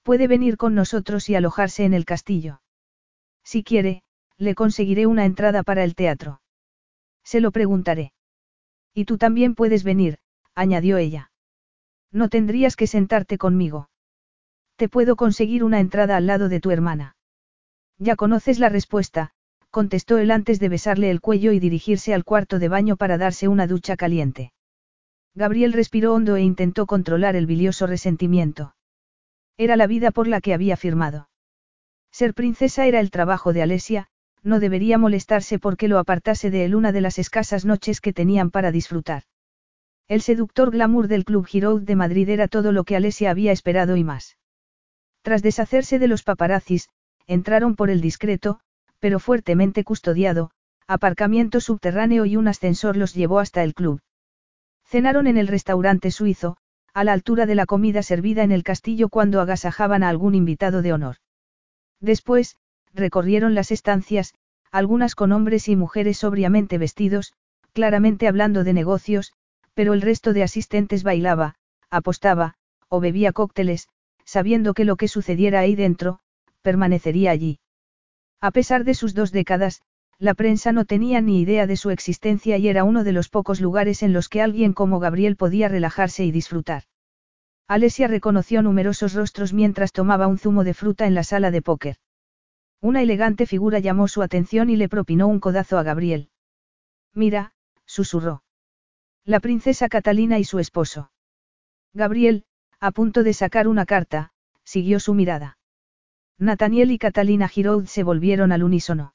Puede 0.02 0.28
venir 0.28 0.58
con 0.58 0.76
nosotros 0.76 1.30
y 1.30 1.36
alojarse 1.36 1.86
en 1.86 1.94
el 1.94 2.04
castillo. 2.04 2.62
Si 3.46 3.64
quiere, 3.64 4.04
le 4.38 4.56
conseguiré 4.56 5.08
una 5.08 5.24
entrada 5.24 5.64
para 5.64 5.86
el 5.86 5.96
teatro. 5.96 6.42
Se 7.24 7.40
lo 7.40 7.54
preguntaré. 7.54 8.12
Y 8.94 9.06
tú 9.06 9.18
también 9.18 9.56
puedes 9.56 9.86
venir, 9.86 10.20
añadió 10.54 10.98
ella. 10.98 11.32
No 12.12 12.28
tendrías 12.28 12.76
que 12.76 12.88
sentarte 12.88 13.38
conmigo. 13.38 13.90
Te 14.76 14.90
puedo 14.90 15.16
conseguir 15.16 15.64
una 15.64 15.80
entrada 15.80 16.18
al 16.18 16.28
lado 16.28 16.50
de 16.50 16.60
tu 16.60 16.72
hermana. 16.72 17.16
Ya 18.00 18.18
conoces 18.18 18.60
la 18.60 18.68
respuesta, 18.68 19.32
contestó 19.74 20.20
él 20.20 20.30
antes 20.30 20.60
de 20.60 20.70
besarle 20.70 21.10
el 21.10 21.20
cuello 21.20 21.52
y 21.52 21.60
dirigirse 21.60 22.14
al 22.14 22.24
cuarto 22.24 22.60
de 22.60 22.68
baño 22.68 22.96
para 22.96 23.18
darse 23.18 23.48
una 23.48 23.66
ducha 23.66 23.96
caliente. 23.96 24.54
Gabriel 25.34 25.74
respiró 25.74 26.14
hondo 26.14 26.36
e 26.36 26.44
intentó 26.44 26.86
controlar 26.86 27.36
el 27.36 27.48
bilioso 27.48 27.88
resentimiento. 27.88 28.76
Era 29.58 29.76
la 29.76 29.88
vida 29.88 30.12
por 30.12 30.28
la 30.28 30.42
que 30.42 30.54
había 30.54 30.78
firmado. 30.78 31.28
Ser 32.12 32.36
princesa 32.36 32.86
era 32.86 33.00
el 33.00 33.10
trabajo 33.10 33.52
de 33.52 33.64
Alesia, 33.64 34.10
no 34.44 34.60
debería 34.60 35.00
molestarse 35.00 35.58
porque 35.58 35.88
lo 35.88 35.98
apartase 35.98 36.52
de 36.52 36.66
él 36.66 36.76
una 36.76 36.92
de 36.92 37.02
las 37.02 37.18
escasas 37.18 37.66
noches 37.66 38.00
que 38.00 38.14
tenían 38.14 38.52
para 38.52 38.72
disfrutar. 38.72 39.24
El 40.08 40.22
seductor 40.22 40.70
glamour 40.70 41.08
del 41.08 41.26
Club 41.26 41.48
Giroud 41.48 41.82
de 41.82 41.96
Madrid 41.96 42.30
era 42.30 42.48
todo 42.48 42.72
lo 42.74 42.84
que 42.84 42.96
Alesia 42.96 43.32
había 43.32 43.52
esperado 43.52 43.98
y 43.98 44.04
más. 44.04 44.38
Tras 45.24 45.42
deshacerse 45.42 45.98
de 45.98 46.08
los 46.08 46.22
paparazzis, 46.22 46.90
entraron 47.26 47.76
por 47.76 47.90
el 47.90 48.02
discreto, 48.02 48.60
pero 49.04 49.20
fuertemente 49.20 49.84
custodiado, 49.84 50.52
aparcamiento 50.88 51.60
subterráneo 51.60 52.26
y 52.26 52.38
un 52.38 52.48
ascensor 52.48 52.96
los 52.96 53.14
llevó 53.14 53.40
hasta 53.40 53.62
el 53.62 53.74
club. 53.74 54.00
Cenaron 54.86 55.28
en 55.28 55.36
el 55.36 55.50
restaurante 55.50 56.10
suizo, 56.10 56.56
a 56.94 57.04
la 57.04 57.12
altura 57.12 57.46
de 57.46 57.54
la 57.56 57.66
comida 57.66 58.02
servida 58.02 58.44
en 58.44 58.54
el 58.54 58.64
castillo 58.64 59.10
cuando 59.10 59.42
agasajaban 59.42 60.04
a 60.04 60.08
algún 60.08 60.36
invitado 60.36 60.82
de 60.82 60.94
honor. 60.94 61.18
Después, 62.00 62.56
recorrieron 62.94 63.56
las 63.56 63.72
estancias, 63.72 64.36
algunas 64.72 65.16
con 65.16 65.34
hombres 65.34 65.68
y 65.68 65.76
mujeres 65.76 66.20
sobriamente 66.20 66.78
vestidos, 66.78 67.34
claramente 67.74 68.30
hablando 68.30 68.64
de 68.64 68.72
negocios, 68.72 69.34
pero 69.74 69.92
el 69.92 70.02
resto 70.02 70.32
de 70.32 70.44
asistentes 70.44 71.04
bailaba, 71.04 71.56
apostaba, 71.90 72.54
o 72.88 73.02
bebía 73.02 73.34
cócteles, 73.34 73.90
sabiendo 74.24 74.74
que 74.74 74.86
lo 74.86 74.96
que 74.96 75.10
sucediera 75.10 75.60
ahí 75.60 75.76
dentro, 75.76 76.22
permanecería 76.62 77.32
allí. 77.32 77.60
A 78.44 78.52
pesar 78.52 78.84
de 78.84 78.94
sus 78.94 79.14
dos 79.14 79.32
décadas, 79.32 79.84
la 80.20 80.34
prensa 80.34 80.74
no 80.74 80.84
tenía 80.84 81.22
ni 81.22 81.40
idea 81.40 81.66
de 81.66 81.78
su 81.78 81.92
existencia 81.92 82.58
y 82.58 82.68
era 82.68 82.84
uno 82.84 83.06
de 83.06 83.14
los 83.14 83.30
pocos 83.30 83.62
lugares 83.62 84.04
en 84.04 84.12
los 84.12 84.28
que 84.28 84.42
alguien 84.42 84.74
como 84.74 85.00
Gabriel 85.00 85.38
podía 85.38 85.70
relajarse 85.70 86.26
y 86.26 86.32
disfrutar. 86.34 86.84
Alesia 87.70 88.10
reconoció 88.10 88.62
numerosos 88.62 89.14
rostros 89.14 89.54
mientras 89.54 89.94
tomaba 89.94 90.28
un 90.28 90.38
zumo 90.38 90.66
de 90.66 90.74
fruta 90.74 91.08
en 91.08 91.14
la 91.14 91.24
sala 91.24 91.52
de 91.52 91.62
póker. 91.62 91.96
Una 92.82 93.02
elegante 93.02 93.46
figura 93.46 93.80
llamó 93.80 94.10
su 94.10 94.22
atención 94.22 94.70
y 94.70 94.76
le 94.76 94.90
propinó 94.90 95.30
un 95.30 95.40
codazo 95.40 95.78
a 95.78 95.84
Gabriel. 95.84 96.28
Mira, 97.14 97.54
susurró. 97.86 98.44
La 99.24 99.40
princesa 99.40 99.88
Catalina 99.88 100.38
y 100.38 100.44
su 100.44 100.60
esposo. 100.60 101.12
Gabriel, 101.94 102.44
a 102.82 102.92
punto 102.92 103.24
de 103.24 103.34
sacar 103.34 103.70
una 103.70 103.86
carta, 103.86 104.34
siguió 104.66 105.00
su 105.00 105.14
mirada. 105.14 105.58
Nathaniel 106.40 106.92
y 106.92 106.98
Catalina 106.98 107.48
Giraud 107.48 107.86
se 107.86 108.04
volvieron 108.04 108.52
al 108.52 108.64
unísono. 108.64 109.14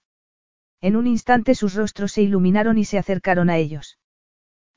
En 0.81 0.97
un 0.97 1.07
instante 1.07 1.55
sus 1.55 1.75
rostros 1.75 2.13
se 2.13 2.23
iluminaron 2.23 2.79
y 2.79 2.85
se 2.85 2.99
acercaron 2.99 3.51
a 3.51 3.57
ellos. 3.57 3.99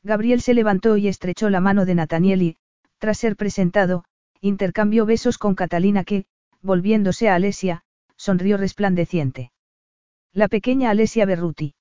Gabriel 0.03 0.41
se 0.41 0.53
levantó 0.53 0.97
y 0.97 1.07
estrechó 1.07 1.49
la 1.49 1.59
mano 1.59 1.85
de 1.85 1.95
Nathaniel 1.95 2.41
y, 2.41 2.57
tras 2.97 3.19
ser 3.19 3.35
presentado, 3.35 4.03
intercambió 4.39 5.05
besos 5.05 5.37
con 5.37 5.53
Catalina 5.53 6.03
que, 6.03 6.25
volviéndose 6.61 7.29
a 7.29 7.35
Alesia, 7.35 7.83
sonrió 8.17 8.57
resplandeciente. 8.57 9.51
La 10.33 10.47
pequeña 10.47 10.89
Alesia 10.89 11.25
Berruti. 11.25 11.75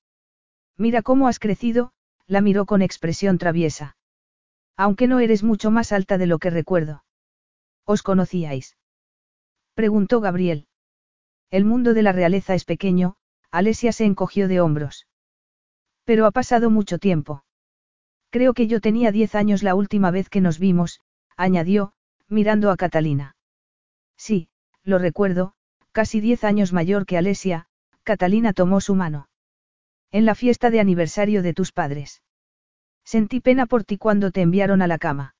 Mira 0.77 1.01
cómo 1.01 1.27
has 1.27 1.39
crecido, 1.39 1.93
la 2.27 2.41
miró 2.41 2.65
con 2.65 2.81
expresión 2.81 3.37
traviesa. 3.37 3.97
Aunque 4.77 5.07
no 5.07 5.19
eres 5.19 5.43
mucho 5.43 5.71
más 5.71 5.91
alta 5.91 6.17
de 6.17 6.27
lo 6.27 6.37
que 6.37 6.49
recuerdo. 6.49 7.03
¿Os 7.85 8.03
conocíais? 8.03 8.77
Preguntó 9.73 10.21
Gabriel. 10.21 10.67
El 11.49 11.65
mundo 11.65 11.93
de 11.93 12.03
la 12.03 12.11
realeza 12.11 12.55
es 12.55 12.65
pequeño, 12.65 13.15
Alesia 13.51 13.91
se 13.91 14.05
encogió 14.05 14.47
de 14.47 14.61
hombros. 14.61 15.07
Pero 16.05 16.25
ha 16.25 16.31
pasado 16.31 16.69
mucho 16.69 16.97
tiempo. 16.97 17.43
Creo 18.29 18.53
que 18.53 18.67
yo 18.67 18.79
tenía 18.79 19.11
diez 19.11 19.35
años 19.35 19.61
la 19.61 19.75
última 19.75 20.11
vez 20.11 20.29
que 20.29 20.41
nos 20.41 20.59
vimos, 20.59 21.01
añadió, 21.35 21.93
mirando 22.27 22.71
a 22.71 22.77
Catalina. 22.77 23.35
Sí, 24.17 24.49
lo 24.83 24.99
recuerdo, 24.99 25.53
casi 25.91 26.21
diez 26.21 26.43
años 26.43 26.71
mayor 26.71 27.05
que 27.05 27.17
Alesia, 27.17 27.67
Catalina 28.03 28.53
tomó 28.53 28.79
su 28.79 28.95
mano. 28.95 29.27
En 30.11 30.25
la 30.25 30.35
fiesta 30.35 30.69
de 30.69 30.79
aniversario 30.79 31.43
de 31.43 31.53
tus 31.53 31.71
padres. 31.71 32.21
Sentí 33.03 33.41
pena 33.41 33.65
por 33.65 33.83
ti 33.83 33.97
cuando 33.97 34.31
te 34.31 34.41
enviaron 34.41 34.81
a 34.81 34.87
la 34.87 34.97
cama. 34.97 35.35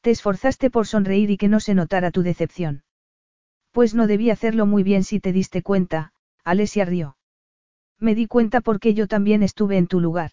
Te 0.00 0.10
esforzaste 0.10 0.70
por 0.70 0.86
sonreír 0.86 1.30
y 1.30 1.36
que 1.36 1.48
no 1.48 1.60
se 1.60 1.74
notara 1.74 2.10
tu 2.10 2.22
decepción. 2.22 2.82
Pues 3.72 3.94
no 3.94 4.06
debí 4.06 4.30
hacerlo 4.30 4.66
muy 4.66 4.82
bien 4.82 5.02
si 5.02 5.18
te 5.18 5.32
diste 5.32 5.62
cuenta, 5.62 6.12
Alesia 6.44 6.84
rió. 6.84 7.16
Me 7.98 8.14
di 8.14 8.26
cuenta 8.26 8.60
porque 8.60 8.94
yo 8.94 9.08
también 9.08 9.42
estuve 9.42 9.78
en 9.78 9.86
tu 9.86 9.98
lugar. 9.98 10.32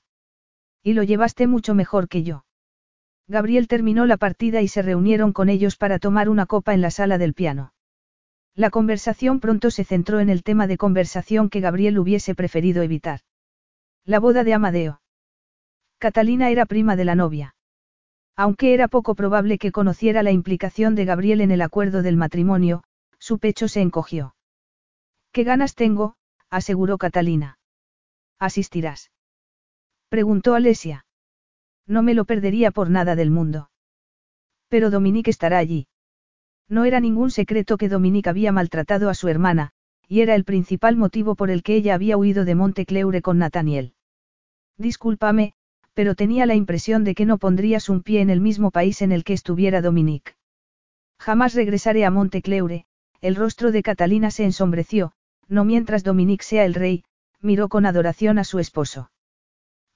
Y 0.83 0.93
lo 0.93 1.03
llevaste 1.03 1.47
mucho 1.47 1.73
mejor 1.73 2.09
que 2.09 2.23
yo. 2.23 2.45
Gabriel 3.27 3.67
terminó 3.67 4.05
la 4.05 4.17
partida 4.17 4.61
y 4.61 4.67
se 4.67 4.81
reunieron 4.81 5.33
con 5.33 5.49
ellos 5.49 5.77
para 5.77 5.99
tomar 5.99 6.29
una 6.29 6.47
copa 6.47 6.73
en 6.73 6.81
la 6.81 6.91
sala 6.91 7.17
del 7.17 7.33
piano. 7.33 7.73
La 8.55 8.71
conversación 8.71 9.39
pronto 9.39 9.71
se 9.71 9.85
centró 9.85 10.19
en 10.19 10.29
el 10.29 10.43
tema 10.43 10.67
de 10.67 10.77
conversación 10.77 11.49
que 11.49 11.61
Gabriel 11.61 11.97
hubiese 11.99 12.35
preferido 12.35 12.81
evitar. 12.81 13.21
La 14.03 14.19
boda 14.19 14.43
de 14.43 14.53
Amadeo. 14.53 15.01
Catalina 15.99 16.49
era 16.49 16.65
prima 16.65 16.95
de 16.95 17.05
la 17.05 17.15
novia. 17.15 17.55
Aunque 18.35 18.73
era 18.73 18.87
poco 18.87 19.15
probable 19.15 19.57
que 19.57 19.71
conociera 19.71 20.23
la 20.23 20.31
implicación 20.31 20.95
de 20.95 21.05
Gabriel 21.05 21.39
en 21.39 21.51
el 21.51 21.61
acuerdo 21.61 22.01
del 22.01 22.17
matrimonio, 22.17 22.83
su 23.19 23.39
pecho 23.39 23.67
se 23.67 23.81
encogió. 23.81 24.35
¿Qué 25.31 25.43
ganas 25.43 25.75
tengo? 25.75 26.15
aseguró 26.49 26.97
Catalina. 26.97 27.59
¿Asistirás? 28.39 29.11
Preguntó 30.09 30.55
Alesia. 30.55 31.05
No 31.85 32.01
me 32.01 32.13
lo 32.13 32.25
perdería 32.25 32.71
por 32.71 32.89
nada 32.89 33.15
del 33.15 33.29
mundo. 33.29 33.69
Pero 34.67 34.89
Dominique 34.89 35.29
estará 35.29 35.57
allí. 35.57 35.87
No 36.67 36.85
era 36.85 36.99
ningún 36.99 37.31
secreto 37.31 37.77
que 37.77 37.89
Dominique 37.89 38.29
había 38.29 38.51
maltratado 38.51 39.09
a 39.09 39.13
su 39.13 39.27
hermana, 39.27 39.71
y 40.07 40.21
era 40.21 40.35
el 40.35 40.45
principal 40.45 40.95
motivo 40.95 41.35
por 41.35 41.51
el 41.51 41.63
que 41.63 41.75
ella 41.75 41.95
había 41.95 42.17
huido 42.17 42.45
de 42.45 42.55
Montecleure 42.55 43.21
con 43.21 43.39
Nathaniel. 43.39 43.93
Discúlpame, 44.77 45.53
pero 45.93 46.15
tenía 46.15 46.45
la 46.45 46.55
impresión 46.55 47.03
de 47.03 47.13
que 47.13 47.25
no 47.25 47.37
pondrías 47.37 47.89
un 47.89 48.01
pie 48.01 48.21
en 48.21 48.29
el 48.29 48.39
mismo 48.39 48.71
país 48.71 49.01
en 49.01 49.11
el 49.11 49.23
que 49.23 49.33
estuviera 49.33 49.81
Dominique. 49.81 50.33
Jamás 51.19 51.53
regresaré 51.53 52.05
a 52.05 52.11
Montecleure, 52.11 52.85
el 53.21 53.35
rostro 53.35 53.71
de 53.71 53.83
Catalina 53.83 54.31
se 54.31 54.45
ensombreció, 54.45 55.13
no 55.47 55.65
mientras 55.65 56.03
Dominique 56.03 56.43
sea 56.43 56.65
el 56.65 56.73
rey, 56.73 57.03
miró 57.41 57.69
con 57.69 57.85
adoración 57.85 58.39
a 58.39 58.43
su 58.43 58.59
esposo. 58.59 59.11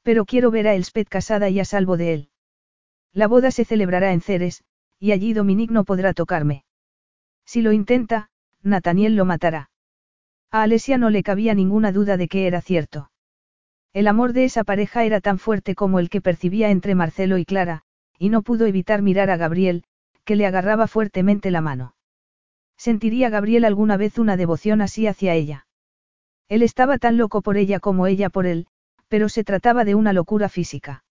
Pero 0.02 0.26
quiero 0.26 0.52
ver 0.52 0.68
a 0.68 0.76
Elspeth 0.76 1.08
casada 1.08 1.50
y 1.50 1.60
a 1.60 1.66
salvo 1.66 1.98
de 1.98 2.14
él. 2.14 2.30
La 3.14 3.28
boda 3.28 3.52
se 3.52 3.64
celebrará 3.64 4.12
en 4.12 4.22
Ceres, 4.22 4.64
y 5.00 5.12
allí 5.12 5.34
Dominique 5.34 5.74
no 5.74 5.84
podrá 5.84 6.14
tocarme. 6.14 6.66
Si 7.46 7.62
lo 7.62 7.72
intenta, 7.72 8.30
Nathaniel 8.62 9.16
lo 9.16 9.26
matará. 9.26 9.70
A 10.52 10.64
Alesia 10.64 10.98
no 10.98 11.10
le 11.10 11.24
cabía 11.24 11.54
ninguna 11.54 11.92
duda 11.92 12.18
de 12.18 12.28
que 12.28 12.48
era 12.48 12.62
cierto. 12.62 13.12
El 13.94 14.08
amor 14.08 14.34
de 14.34 14.46
esa 14.46 14.64
pareja 14.64 15.04
era 15.04 15.22
tan 15.22 15.38
fuerte 15.38 15.76
como 15.76 16.00
el 16.00 16.10
que 16.10 16.22
percibía 16.22 16.72
entre 16.72 16.96
Marcelo 16.96 17.38
y 17.38 17.46
Clara, 17.46 17.84
y 18.18 18.30
no 18.30 18.42
pudo 18.42 18.66
evitar 18.66 19.02
mirar 19.02 19.30
a 19.30 19.38
Gabriel, 19.38 19.84
que 20.26 20.36
le 20.36 20.46
agarraba 20.46 20.88
fuertemente 20.88 21.52
la 21.52 21.62
mano. 21.62 21.93
¿Sentiría 22.84 23.30
Gabriel 23.30 23.64
alguna 23.64 23.96
vez 23.96 24.20
una 24.20 24.36
devoción 24.36 24.82
así 24.82 25.08
hacia 25.08 25.34
ella? 25.36 25.68
Él 26.50 26.62
estaba 26.64 26.98
tan 26.98 27.16
loco 27.16 27.42
por 27.42 27.56
ella 27.56 27.80
como 27.80 28.08
ella 28.08 28.30
por 28.30 28.46
él, 28.46 28.68
pero 29.08 29.30
se 29.30 29.46
trataba 29.46 29.86
de 29.86 29.96
una 29.96 30.12
locura 30.12 30.50
física. 30.50 31.06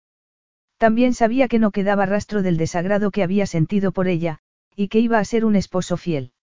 También 0.77 1.15
sabía 1.15 1.49
que 1.49 1.59
no 1.59 1.71
quedaba 1.71 2.05
rastro 2.05 2.43
del 2.43 2.59
desagrado 2.59 3.11
que 3.11 3.23
había 3.23 3.47
sentido 3.47 3.91
por 3.91 4.07
ella, 4.07 4.41
y 4.77 4.89
que 4.89 4.99
iba 5.01 5.19
a 5.19 5.25
ser 5.25 5.47
un 5.47 5.57
esposo 5.57 5.97
fiel. 5.97 6.35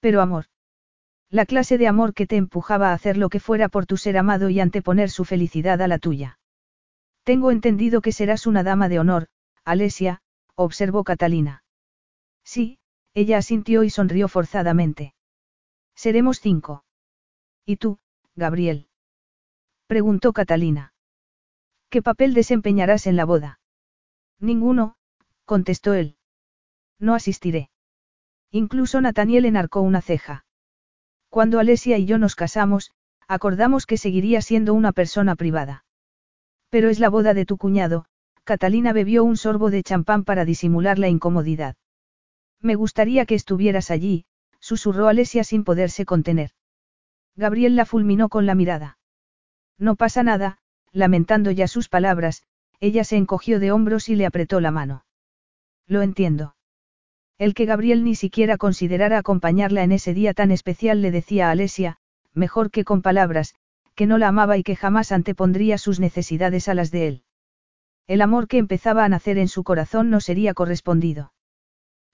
Pero 0.00 0.22
amor. 0.22 0.46
La 1.28 1.44
clase 1.44 1.76
de 1.76 1.86
amor 1.86 2.14
que 2.14 2.26
te 2.26 2.36
empujaba 2.36 2.92
a 2.92 2.94
hacer 2.94 3.18
lo 3.18 3.28
que 3.28 3.40
fuera 3.40 3.68
por 3.68 3.84
tu 3.84 3.98
ser 3.98 4.16
amado 4.16 4.48
y 4.48 4.58
anteponer 4.58 5.10
su 5.10 5.26
felicidad 5.26 5.82
a 5.82 5.86
la 5.86 5.98
tuya. 5.98 6.38
Tengo 7.24 7.50
entendido 7.50 8.00
que 8.00 8.12
serás 8.12 8.46
una 8.46 8.62
dama 8.62 8.88
de 8.88 9.00
honor, 9.00 9.26
Alesia, 9.66 10.22
observó 10.54 11.04
Catalina. 11.04 11.62
Sí, 12.42 12.78
ella 13.14 13.38
asintió 13.38 13.82
y 13.82 13.90
sonrió 13.90 14.28
forzadamente. 14.28 15.14
Seremos 15.94 16.40
cinco. 16.40 16.84
¿Y 17.66 17.76
tú, 17.76 17.98
Gabriel? 18.36 18.88
preguntó 19.86 20.32
Catalina. 20.32 20.94
¿Qué 21.88 22.02
papel 22.02 22.34
desempeñarás 22.34 23.06
en 23.06 23.16
la 23.16 23.24
boda? 23.24 23.60
Ninguno, 24.38 24.96
contestó 25.44 25.94
él. 25.94 26.16
No 26.98 27.14
asistiré. 27.14 27.70
Incluso 28.50 29.00
Nathaniel 29.00 29.44
enarcó 29.44 29.80
una 29.80 30.00
ceja. 30.00 30.44
Cuando 31.28 31.58
Alesia 31.58 31.98
y 31.98 32.06
yo 32.06 32.18
nos 32.18 32.36
casamos, 32.36 32.92
acordamos 33.26 33.86
que 33.86 33.96
seguiría 33.96 34.42
siendo 34.42 34.74
una 34.74 34.92
persona 34.92 35.36
privada. 35.36 35.84
Pero 36.68 36.88
es 36.88 37.00
la 37.00 37.08
boda 37.08 37.34
de 37.34 37.46
tu 37.46 37.58
cuñado, 37.58 38.06
Catalina 38.44 38.92
bebió 38.92 39.22
un 39.24 39.36
sorbo 39.36 39.70
de 39.70 39.82
champán 39.82 40.24
para 40.24 40.44
disimular 40.44 40.98
la 40.98 41.08
incomodidad. 41.08 41.76
Me 42.60 42.74
gustaría 42.74 43.26
que 43.26 43.34
estuvieras 43.34 43.90
allí, 43.90 44.26
susurró 44.60 45.08
Alesia 45.08 45.44
sin 45.44 45.64
poderse 45.64 46.04
contener. 46.04 46.50
Gabriel 47.36 47.76
la 47.76 47.86
fulminó 47.86 48.28
con 48.28 48.46
la 48.46 48.54
mirada. 48.54 48.98
No 49.78 49.96
pasa 49.96 50.22
nada, 50.22 50.58
lamentando 50.92 51.50
ya 51.50 51.68
sus 51.68 51.88
palabras, 51.88 52.42
ella 52.80 53.04
se 53.04 53.16
encogió 53.16 53.60
de 53.60 53.72
hombros 53.72 54.08
y 54.08 54.16
le 54.16 54.26
apretó 54.26 54.60
la 54.60 54.70
mano. 54.70 55.04
Lo 55.86 56.02
entiendo. 56.02 56.56
El 57.38 57.54
que 57.54 57.64
Gabriel 57.64 58.04
ni 58.04 58.14
siquiera 58.14 58.58
considerara 58.58 59.16
acompañarla 59.16 59.82
en 59.82 59.92
ese 59.92 60.12
día 60.12 60.34
tan 60.34 60.50
especial 60.50 61.00
le 61.00 61.10
decía 61.10 61.48
a 61.48 61.52
Alesia, 61.52 61.96
mejor 62.34 62.70
que 62.70 62.84
con 62.84 63.00
palabras, 63.00 63.54
que 63.94 64.06
no 64.06 64.18
la 64.18 64.28
amaba 64.28 64.58
y 64.58 64.62
que 64.62 64.76
jamás 64.76 65.12
antepondría 65.12 65.78
sus 65.78 66.00
necesidades 66.00 66.68
a 66.68 66.74
las 66.74 66.90
de 66.90 67.08
él. 67.08 67.22
El 68.06 68.20
amor 68.20 68.48
que 68.48 68.58
empezaba 68.58 69.04
a 69.04 69.08
nacer 69.08 69.38
en 69.38 69.48
su 69.48 69.64
corazón 69.64 70.10
no 70.10 70.20
sería 70.20 70.52
correspondido. 70.52 71.32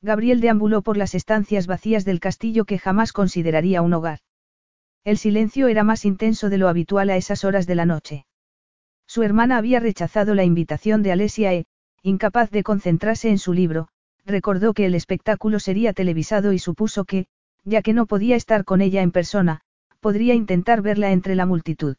Gabriel 0.02 0.40
deambuló 0.40 0.82
por 0.82 0.96
las 0.96 1.14
estancias 1.14 1.66
vacías 1.66 2.04
del 2.04 2.20
castillo 2.20 2.64
que 2.64 2.78
jamás 2.78 3.12
consideraría 3.12 3.82
un 3.82 3.94
hogar. 3.94 4.20
El 5.04 5.18
silencio 5.18 5.68
era 5.68 5.84
más 5.84 6.04
intenso 6.04 6.50
de 6.50 6.58
lo 6.58 6.68
habitual 6.68 7.10
a 7.10 7.16
esas 7.16 7.44
horas 7.44 7.66
de 7.66 7.74
la 7.74 7.86
noche. 7.86 8.26
Su 9.06 9.22
hermana 9.22 9.56
había 9.56 9.80
rechazado 9.80 10.34
la 10.34 10.44
invitación 10.44 11.02
de 11.02 11.12
Alesia 11.12 11.54
e, 11.54 11.66
incapaz 12.02 12.50
de 12.50 12.62
concentrarse 12.62 13.30
en 13.30 13.38
su 13.38 13.52
libro, 13.52 13.88
recordó 14.24 14.74
que 14.74 14.86
el 14.86 14.94
espectáculo 14.94 15.60
sería 15.60 15.92
televisado 15.92 16.52
y 16.52 16.58
supuso 16.58 17.04
que, 17.04 17.26
ya 17.64 17.82
que 17.82 17.92
no 17.92 18.06
podía 18.06 18.36
estar 18.36 18.64
con 18.64 18.80
ella 18.80 19.02
en 19.02 19.12
persona, 19.12 19.60
podría 20.00 20.34
intentar 20.34 20.82
verla 20.82 21.12
entre 21.12 21.34
la 21.34 21.46
multitud. 21.46 21.96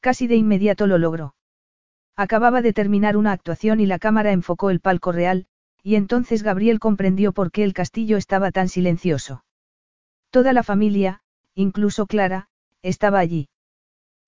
Casi 0.00 0.26
de 0.26 0.36
inmediato 0.36 0.86
lo 0.86 0.98
logró. 0.98 1.34
Acababa 2.16 2.62
de 2.62 2.72
terminar 2.72 3.16
una 3.16 3.32
actuación 3.32 3.80
y 3.80 3.86
la 3.86 3.98
cámara 3.98 4.32
enfocó 4.32 4.70
el 4.70 4.80
palco 4.80 5.12
real, 5.12 5.46
y 5.82 5.94
entonces 5.94 6.42
Gabriel 6.42 6.78
comprendió 6.78 7.32
por 7.32 7.50
qué 7.50 7.64
el 7.64 7.72
castillo 7.72 8.16
estaba 8.16 8.50
tan 8.50 8.68
silencioso. 8.68 9.44
Toda 10.30 10.52
la 10.52 10.62
familia, 10.62 11.22
incluso 11.54 12.06
Clara, 12.06 12.48
estaba 12.82 13.18
allí. 13.18 13.48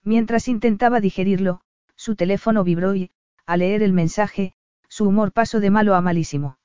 Mientras 0.03 0.49
intentaba 0.49 1.01
digerirlo, 1.01 1.61
su 1.95 2.17
teléfono 2.17 2.65
vibró 2.65 2.95
y, 2.95 3.11
al 3.47 3.61
leer 3.61 3.83
el 3.83 3.93
mensaje, 3.93 4.55
su 4.89 5.07
humor 5.07 5.33
pasó 5.33 5.61
de 5.61 5.71
malo 5.71 5.95
a 5.95 6.01
malísimo. 6.01 6.59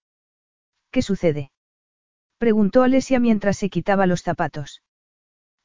¿Qué 0.91 1.01
sucede? 1.01 1.51
Preguntó 2.37 2.83
Alesia 2.83 3.19
mientras 3.19 3.57
se 3.57 3.69
quitaba 3.69 4.07
los 4.07 4.21
zapatos. 4.21 4.81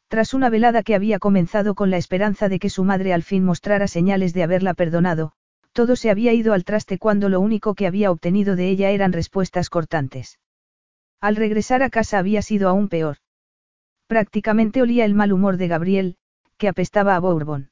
Tras 0.08 0.34
una 0.34 0.50
velada 0.50 0.82
que 0.82 0.94
había 0.94 1.18
comenzado 1.18 1.74
con 1.74 1.90
la 1.90 1.96
esperanza 1.96 2.48
de 2.48 2.58
que 2.58 2.70
su 2.70 2.84
madre 2.84 3.14
al 3.14 3.22
fin 3.22 3.44
mostrara 3.44 3.88
señales 3.88 4.34
de 4.34 4.42
haberla 4.42 4.74
perdonado, 4.74 5.32
todo 5.72 5.96
se 5.96 6.10
había 6.10 6.32
ido 6.32 6.52
al 6.52 6.64
traste 6.64 6.98
cuando 6.98 7.28
lo 7.28 7.40
único 7.40 7.74
que 7.74 7.86
había 7.86 8.10
obtenido 8.10 8.56
de 8.56 8.68
ella 8.68 8.90
eran 8.90 9.12
respuestas 9.12 9.70
cortantes. 9.70 10.38
Al 11.20 11.36
regresar 11.36 11.82
a 11.82 11.90
casa 11.90 12.18
había 12.18 12.42
sido 12.42 12.68
aún 12.68 12.88
peor. 12.88 13.16
Prácticamente 14.06 14.82
olía 14.82 15.04
el 15.04 15.14
mal 15.14 15.32
humor 15.32 15.56
de 15.56 15.68
Gabriel, 15.68 16.16
que 16.58 16.68
apestaba 16.68 17.16
a 17.16 17.20
Bourbon. 17.20 17.70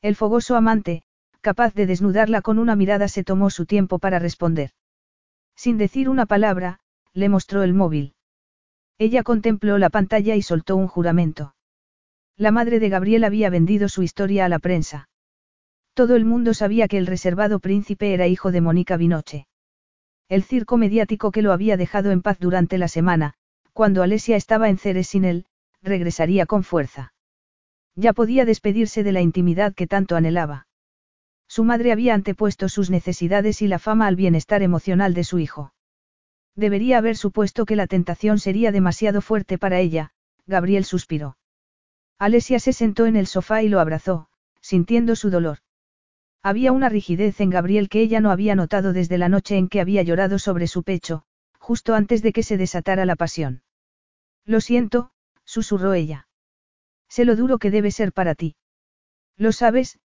El 0.00 0.16
fogoso 0.16 0.56
amante, 0.56 1.02
capaz 1.42 1.74
de 1.74 1.86
desnudarla 1.86 2.40
con 2.40 2.58
una 2.58 2.76
mirada, 2.76 3.08
se 3.08 3.24
tomó 3.24 3.50
su 3.50 3.66
tiempo 3.66 3.98
para 3.98 4.18
responder. 4.18 4.70
Sin 5.54 5.76
decir 5.76 6.08
una 6.08 6.24
palabra, 6.24 6.80
le 7.12 7.28
mostró 7.28 7.62
el 7.62 7.74
móvil. 7.74 8.14
Ella 8.96 9.22
contempló 9.22 9.76
la 9.76 9.90
pantalla 9.90 10.36
y 10.36 10.42
soltó 10.42 10.76
un 10.76 10.86
juramento. 10.86 11.54
La 12.36 12.50
madre 12.50 12.80
de 12.80 12.88
Gabriel 12.88 13.24
había 13.24 13.50
vendido 13.50 13.90
su 13.90 14.02
historia 14.02 14.46
a 14.46 14.48
la 14.48 14.58
prensa. 14.58 15.09
Todo 16.00 16.16
el 16.16 16.24
mundo 16.24 16.54
sabía 16.54 16.88
que 16.88 16.96
el 16.96 17.06
reservado 17.06 17.58
príncipe 17.58 18.14
era 18.14 18.26
hijo 18.26 18.52
de 18.52 18.62
Mónica 18.62 18.96
Vinoche. 18.96 19.46
El 20.30 20.42
circo 20.44 20.78
mediático 20.78 21.30
que 21.30 21.42
lo 21.42 21.52
había 21.52 21.76
dejado 21.76 22.10
en 22.10 22.22
paz 22.22 22.38
durante 22.40 22.78
la 22.78 22.88
semana, 22.88 23.34
cuando 23.74 24.02
Alesia 24.02 24.36
estaba 24.36 24.70
en 24.70 24.78
Ceres 24.78 25.08
sin 25.08 25.26
él, 25.26 25.44
regresaría 25.82 26.46
con 26.46 26.64
fuerza. 26.64 27.12
Ya 27.96 28.14
podía 28.14 28.46
despedirse 28.46 29.04
de 29.04 29.12
la 29.12 29.20
intimidad 29.20 29.74
que 29.74 29.86
tanto 29.86 30.16
anhelaba. 30.16 30.68
Su 31.46 31.64
madre 31.64 31.92
había 31.92 32.14
antepuesto 32.14 32.70
sus 32.70 32.88
necesidades 32.88 33.60
y 33.60 33.68
la 33.68 33.78
fama 33.78 34.06
al 34.06 34.16
bienestar 34.16 34.62
emocional 34.62 35.12
de 35.12 35.24
su 35.24 35.38
hijo. 35.38 35.74
Debería 36.56 36.96
haber 36.96 37.18
supuesto 37.18 37.66
que 37.66 37.76
la 37.76 37.86
tentación 37.86 38.38
sería 38.38 38.72
demasiado 38.72 39.20
fuerte 39.20 39.58
para 39.58 39.80
ella, 39.80 40.12
Gabriel 40.46 40.86
suspiró. 40.86 41.36
Alesia 42.18 42.58
se 42.58 42.72
sentó 42.72 43.04
en 43.04 43.16
el 43.16 43.26
sofá 43.26 43.62
y 43.62 43.68
lo 43.68 43.80
abrazó, 43.80 44.30
sintiendo 44.62 45.14
su 45.14 45.28
dolor. 45.28 45.58
Había 46.42 46.72
una 46.72 46.88
rigidez 46.88 47.40
en 47.40 47.50
Gabriel 47.50 47.88
que 47.88 48.00
ella 48.00 48.20
no 48.20 48.30
había 48.30 48.54
notado 48.54 48.92
desde 48.92 49.18
la 49.18 49.28
noche 49.28 49.58
en 49.58 49.68
que 49.68 49.80
había 49.80 50.02
llorado 50.02 50.38
sobre 50.38 50.66
su 50.66 50.82
pecho, 50.82 51.24
justo 51.58 51.94
antes 51.94 52.22
de 52.22 52.32
que 52.32 52.42
se 52.42 52.56
desatara 52.56 53.04
la 53.04 53.16
pasión. 53.16 53.62
Lo 54.46 54.60
siento, 54.60 55.10
susurró 55.44 55.92
ella. 55.92 56.28
Sé 57.08 57.24
lo 57.24 57.36
duro 57.36 57.58
que 57.58 57.70
debe 57.70 57.90
ser 57.90 58.12
para 58.12 58.34
ti. 58.34 58.56
Lo 59.36 59.52
sabes, 59.52 59.98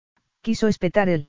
quiso 0.40 0.68
espetar 0.68 1.08
él. 1.08 1.28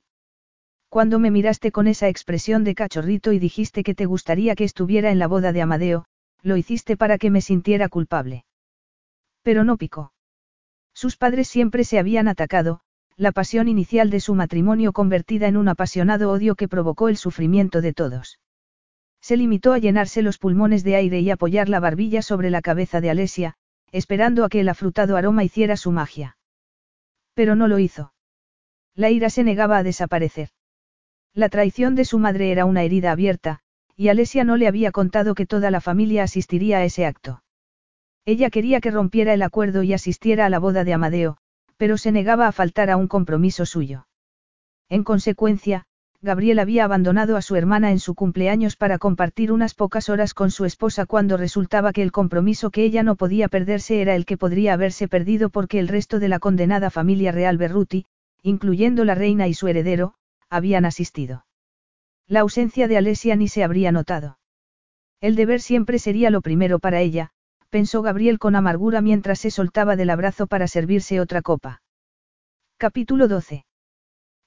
Cuando 0.88 1.18
me 1.18 1.30
miraste 1.30 1.72
con 1.72 1.86
esa 1.86 2.08
expresión 2.08 2.64
de 2.64 2.74
cachorrito 2.74 3.32
y 3.32 3.38
dijiste 3.38 3.82
que 3.82 3.94
te 3.94 4.06
gustaría 4.06 4.54
que 4.54 4.64
estuviera 4.64 5.10
en 5.10 5.18
la 5.18 5.26
boda 5.26 5.52
de 5.52 5.60
Amadeo, 5.60 6.06
lo 6.42 6.56
hiciste 6.56 6.96
para 6.96 7.18
que 7.18 7.30
me 7.30 7.40
sintiera 7.40 7.88
culpable. 7.88 8.44
Pero 9.42 9.64
no 9.64 9.76
picó. 9.76 10.12
Sus 10.94 11.16
padres 11.16 11.48
siempre 11.48 11.84
se 11.84 11.98
habían 11.98 12.28
atacado, 12.28 12.80
la 13.16 13.30
pasión 13.30 13.68
inicial 13.68 14.10
de 14.10 14.20
su 14.20 14.34
matrimonio 14.34 14.92
convertida 14.92 15.46
en 15.46 15.56
un 15.56 15.68
apasionado 15.68 16.30
odio 16.30 16.56
que 16.56 16.68
provocó 16.68 17.08
el 17.08 17.16
sufrimiento 17.16 17.80
de 17.80 17.92
todos. 17.92 18.40
Se 19.20 19.36
limitó 19.36 19.72
a 19.72 19.78
llenarse 19.78 20.20
los 20.20 20.38
pulmones 20.38 20.84
de 20.84 20.96
aire 20.96 21.20
y 21.20 21.30
apoyar 21.30 21.68
la 21.68 21.80
barbilla 21.80 22.22
sobre 22.22 22.50
la 22.50 22.60
cabeza 22.60 23.00
de 23.00 23.10
Alesia, 23.10 23.54
esperando 23.92 24.44
a 24.44 24.48
que 24.48 24.60
el 24.60 24.68
afrutado 24.68 25.16
aroma 25.16 25.44
hiciera 25.44 25.76
su 25.76 25.92
magia. 25.92 26.36
Pero 27.34 27.54
no 27.54 27.68
lo 27.68 27.78
hizo. 27.78 28.12
La 28.94 29.10
ira 29.10 29.30
se 29.30 29.44
negaba 29.44 29.78
a 29.78 29.82
desaparecer. 29.82 30.50
La 31.32 31.48
traición 31.48 31.94
de 31.94 32.04
su 32.04 32.18
madre 32.18 32.50
era 32.50 32.64
una 32.64 32.82
herida 32.82 33.12
abierta, 33.12 33.60
y 33.96 34.08
Alesia 34.08 34.44
no 34.44 34.56
le 34.56 34.66
había 34.66 34.90
contado 34.92 35.34
que 35.34 35.46
toda 35.46 35.70
la 35.70 35.80
familia 35.80 36.24
asistiría 36.24 36.78
a 36.78 36.84
ese 36.84 37.06
acto. 37.06 37.42
Ella 38.24 38.50
quería 38.50 38.80
que 38.80 38.90
rompiera 38.90 39.34
el 39.34 39.42
acuerdo 39.42 39.82
y 39.82 39.92
asistiera 39.92 40.46
a 40.46 40.50
la 40.50 40.58
boda 40.58 40.84
de 40.84 40.94
Amadeo, 40.94 41.38
pero 41.76 41.98
se 41.98 42.12
negaba 42.12 42.48
a 42.48 42.52
faltar 42.52 42.90
a 42.90 42.96
un 42.96 43.08
compromiso 43.08 43.66
suyo. 43.66 44.06
En 44.88 45.04
consecuencia, 45.04 45.86
Gabriel 46.24 46.58
había 46.58 46.84
abandonado 46.84 47.36
a 47.36 47.42
su 47.42 47.54
hermana 47.54 47.90
en 47.90 47.98
su 47.98 48.14
cumpleaños 48.14 48.76
para 48.76 48.98
compartir 48.98 49.52
unas 49.52 49.74
pocas 49.74 50.08
horas 50.08 50.32
con 50.32 50.50
su 50.50 50.64
esposa 50.64 51.04
cuando 51.04 51.36
resultaba 51.36 51.92
que 51.92 52.02
el 52.02 52.12
compromiso 52.12 52.70
que 52.70 52.82
ella 52.82 53.02
no 53.02 53.16
podía 53.16 53.48
perderse 53.48 54.00
era 54.00 54.14
el 54.14 54.24
que 54.24 54.38
podría 54.38 54.72
haberse 54.72 55.06
perdido 55.06 55.50
porque 55.50 55.78
el 55.78 55.88
resto 55.88 56.18
de 56.20 56.28
la 56.28 56.38
condenada 56.38 56.88
familia 56.88 57.30
real 57.30 57.58
Berruti, 57.58 58.06
incluyendo 58.42 59.04
la 59.04 59.14
reina 59.14 59.48
y 59.48 59.54
su 59.54 59.68
heredero, 59.68 60.14
habían 60.48 60.86
asistido. 60.86 61.44
La 62.26 62.40
ausencia 62.40 62.88
de 62.88 62.96
Alesia 62.96 63.36
ni 63.36 63.48
se 63.48 63.62
habría 63.62 63.92
notado. 63.92 64.38
El 65.20 65.36
deber 65.36 65.60
siempre 65.60 65.98
sería 65.98 66.30
lo 66.30 66.40
primero 66.40 66.78
para 66.78 67.02
ella, 67.02 67.32
pensó 67.74 68.02
Gabriel 68.02 68.38
con 68.38 68.54
amargura 68.54 69.00
mientras 69.00 69.40
se 69.40 69.50
soltaba 69.50 69.96
del 69.96 70.10
abrazo 70.10 70.46
para 70.46 70.68
servirse 70.68 71.18
otra 71.18 71.42
copa. 71.42 71.82
Capítulo 72.76 73.26
12. 73.26 73.64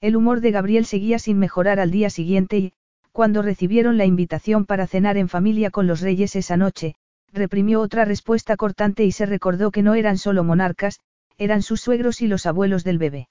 El 0.00 0.16
humor 0.16 0.40
de 0.40 0.50
Gabriel 0.50 0.86
seguía 0.86 1.18
sin 1.18 1.38
mejorar 1.38 1.78
al 1.78 1.90
día 1.90 2.08
siguiente 2.08 2.56
y, 2.56 2.72
Cuando 3.12 3.42
recibieron 3.42 3.98
la 3.98 4.06
invitación 4.06 4.64
para 4.64 4.86
cenar 4.86 5.18
en 5.18 5.28
familia 5.28 5.70
con 5.70 5.86
los 5.86 6.00
reyes 6.00 6.36
esa 6.36 6.56
noche, 6.56 6.94
reprimió 7.30 7.82
otra 7.82 8.06
respuesta 8.06 8.56
cortante 8.56 9.04
y 9.04 9.12
se 9.12 9.26
recordó 9.26 9.72
que 9.72 9.82
no 9.82 9.94
eran 9.94 10.16
solo 10.16 10.42
monarcas, 10.42 10.98
eran 11.36 11.60
sus 11.60 11.82
suegros 11.82 12.22
y 12.22 12.28
los 12.28 12.46
abuelos 12.46 12.82
del 12.82 12.96
bebé. 12.96 13.28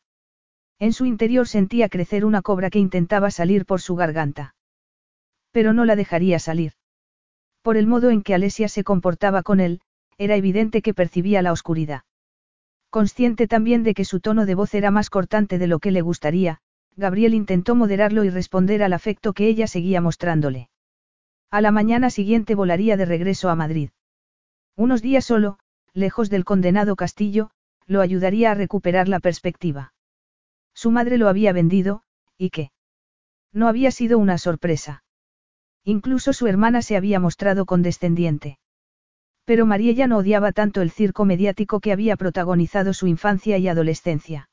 En 0.77 0.93
su 0.93 1.07
interior 1.07 1.47
sentía 1.47 1.89
crecer 1.89 2.23
una 2.23 2.43
cobra 2.43 2.69
que 2.69 2.77
intentaba 2.77 3.31
salir 3.31 3.65
por 3.65 3.81
su 3.81 3.95
garganta. 3.95 4.53
Pero 5.51 5.73
no 5.73 5.85
la 5.85 5.95
dejaría 5.95 6.37
salir. 6.37 6.73
Por 7.63 7.77
el 7.77 7.87
modo 7.87 8.11
en 8.11 8.21
que 8.21 8.35
Alesia 8.35 8.69
se 8.69 8.83
comportaba 8.83 9.41
con 9.41 9.59
él, 9.59 9.81
era 10.17 10.35
evidente 10.35 10.81
que 10.81 10.93
percibía 10.93 11.41
la 11.41 11.51
oscuridad. 11.51 12.01
Consciente 12.89 13.47
también 13.47 13.83
de 13.83 13.93
que 13.93 14.05
su 14.05 14.19
tono 14.19 14.45
de 14.45 14.55
voz 14.55 14.73
era 14.73 14.91
más 14.91 15.09
cortante 15.09 15.57
de 15.57 15.67
lo 15.67 15.79
que 15.79 15.91
le 15.91 16.01
gustaría, 16.01 16.61
Gabriel 16.95 17.33
intentó 17.33 17.75
moderarlo 17.75 18.23
y 18.23 18.29
responder 18.29 18.81
al 18.81 18.93
afecto 18.93 19.33
que 19.33 19.47
ella 19.47 19.67
seguía 19.67 20.01
mostrándole. 20.01 20.69
A 21.51 21.61
la 21.61 21.71
mañana 21.71 22.09
siguiente 22.09 22.55
volaría 22.55 22.97
de 22.97 23.05
regreso 23.05 23.49
a 23.49 23.55
Madrid. 23.55 23.91
Unos 24.75 25.01
días 25.01 25.25
solo, 25.25 25.59
lejos 25.93 26.29
del 26.29 26.45
condenado 26.45 26.95
castillo, 26.95 27.51
lo 27.85 28.01
ayudaría 28.01 28.51
a 28.51 28.55
recuperar 28.55 29.07
la 29.07 29.19
perspectiva. 29.19 29.93
Su 30.73 30.91
madre 30.91 31.17
lo 31.17 31.29
había 31.29 31.53
vendido, 31.53 32.03
¿y 32.37 32.49
qué? 32.49 32.71
No 33.53 33.67
había 33.67 33.91
sido 33.91 34.19
una 34.19 34.37
sorpresa. 34.37 35.03
Incluso 35.83 36.33
su 36.33 36.47
hermana 36.47 36.81
se 36.81 36.97
había 36.97 37.19
mostrado 37.19 37.65
condescendiente. 37.65 38.59
Pero 39.47 39.65
María 39.65 39.93
ya 39.93 40.07
no 40.07 40.17
odiaba 40.17 40.51
tanto 40.51 40.81
el 40.81 40.91
circo 40.91 41.23
mediático 41.23 41.79
que 41.79 41.93
había 41.93 42.17
protagonizado 42.17 42.93
su 42.93 43.07
infancia 43.07 43.57
y 43.57 43.69
adolescencia. 43.69 44.49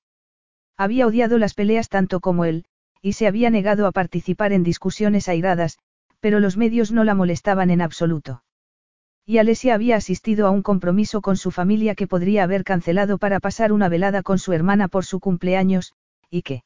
Había 0.76 1.08
odiado 1.08 1.36
las 1.36 1.54
peleas 1.54 1.88
tanto 1.88 2.20
como 2.20 2.44
él, 2.44 2.64
y 3.02 3.14
se 3.14 3.26
había 3.26 3.50
negado 3.50 3.88
a 3.88 3.92
participar 3.92 4.52
en 4.52 4.62
discusiones 4.62 5.28
airadas, 5.28 5.78
pero 6.20 6.38
los 6.38 6.56
medios 6.56 6.92
no 6.92 7.02
la 7.02 7.16
molestaban 7.16 7.70
en 7.70 7.80
absoluto. 7.80 8.44
Y 9.26 9.38
Alesia 9.38 9.74
había 9.74 9.96
asistido 9.96 10.46
a 10.46 10.50
un 10.50 10.62
compromiso 10.62 11.22
con 11.22 11.36
su 11.36 11.50
familia 11.50 11.96
que 11.96 12.06
podría 12.06 12.44
haber 12.44 12.62
cancelado 12.62 13.18
para 13.18 13.40
pasar 13.40 13.72
una 13.72 13.88
velada 13.88 14.22
con 14.22 14.38
su 14.38 14.52
hermana 14.52 14.86
por 14.86 15.04
su 15.04 15.18
cumpleaños, 15.18 15.92
y 16.30 16.42
que. 16.42 16.62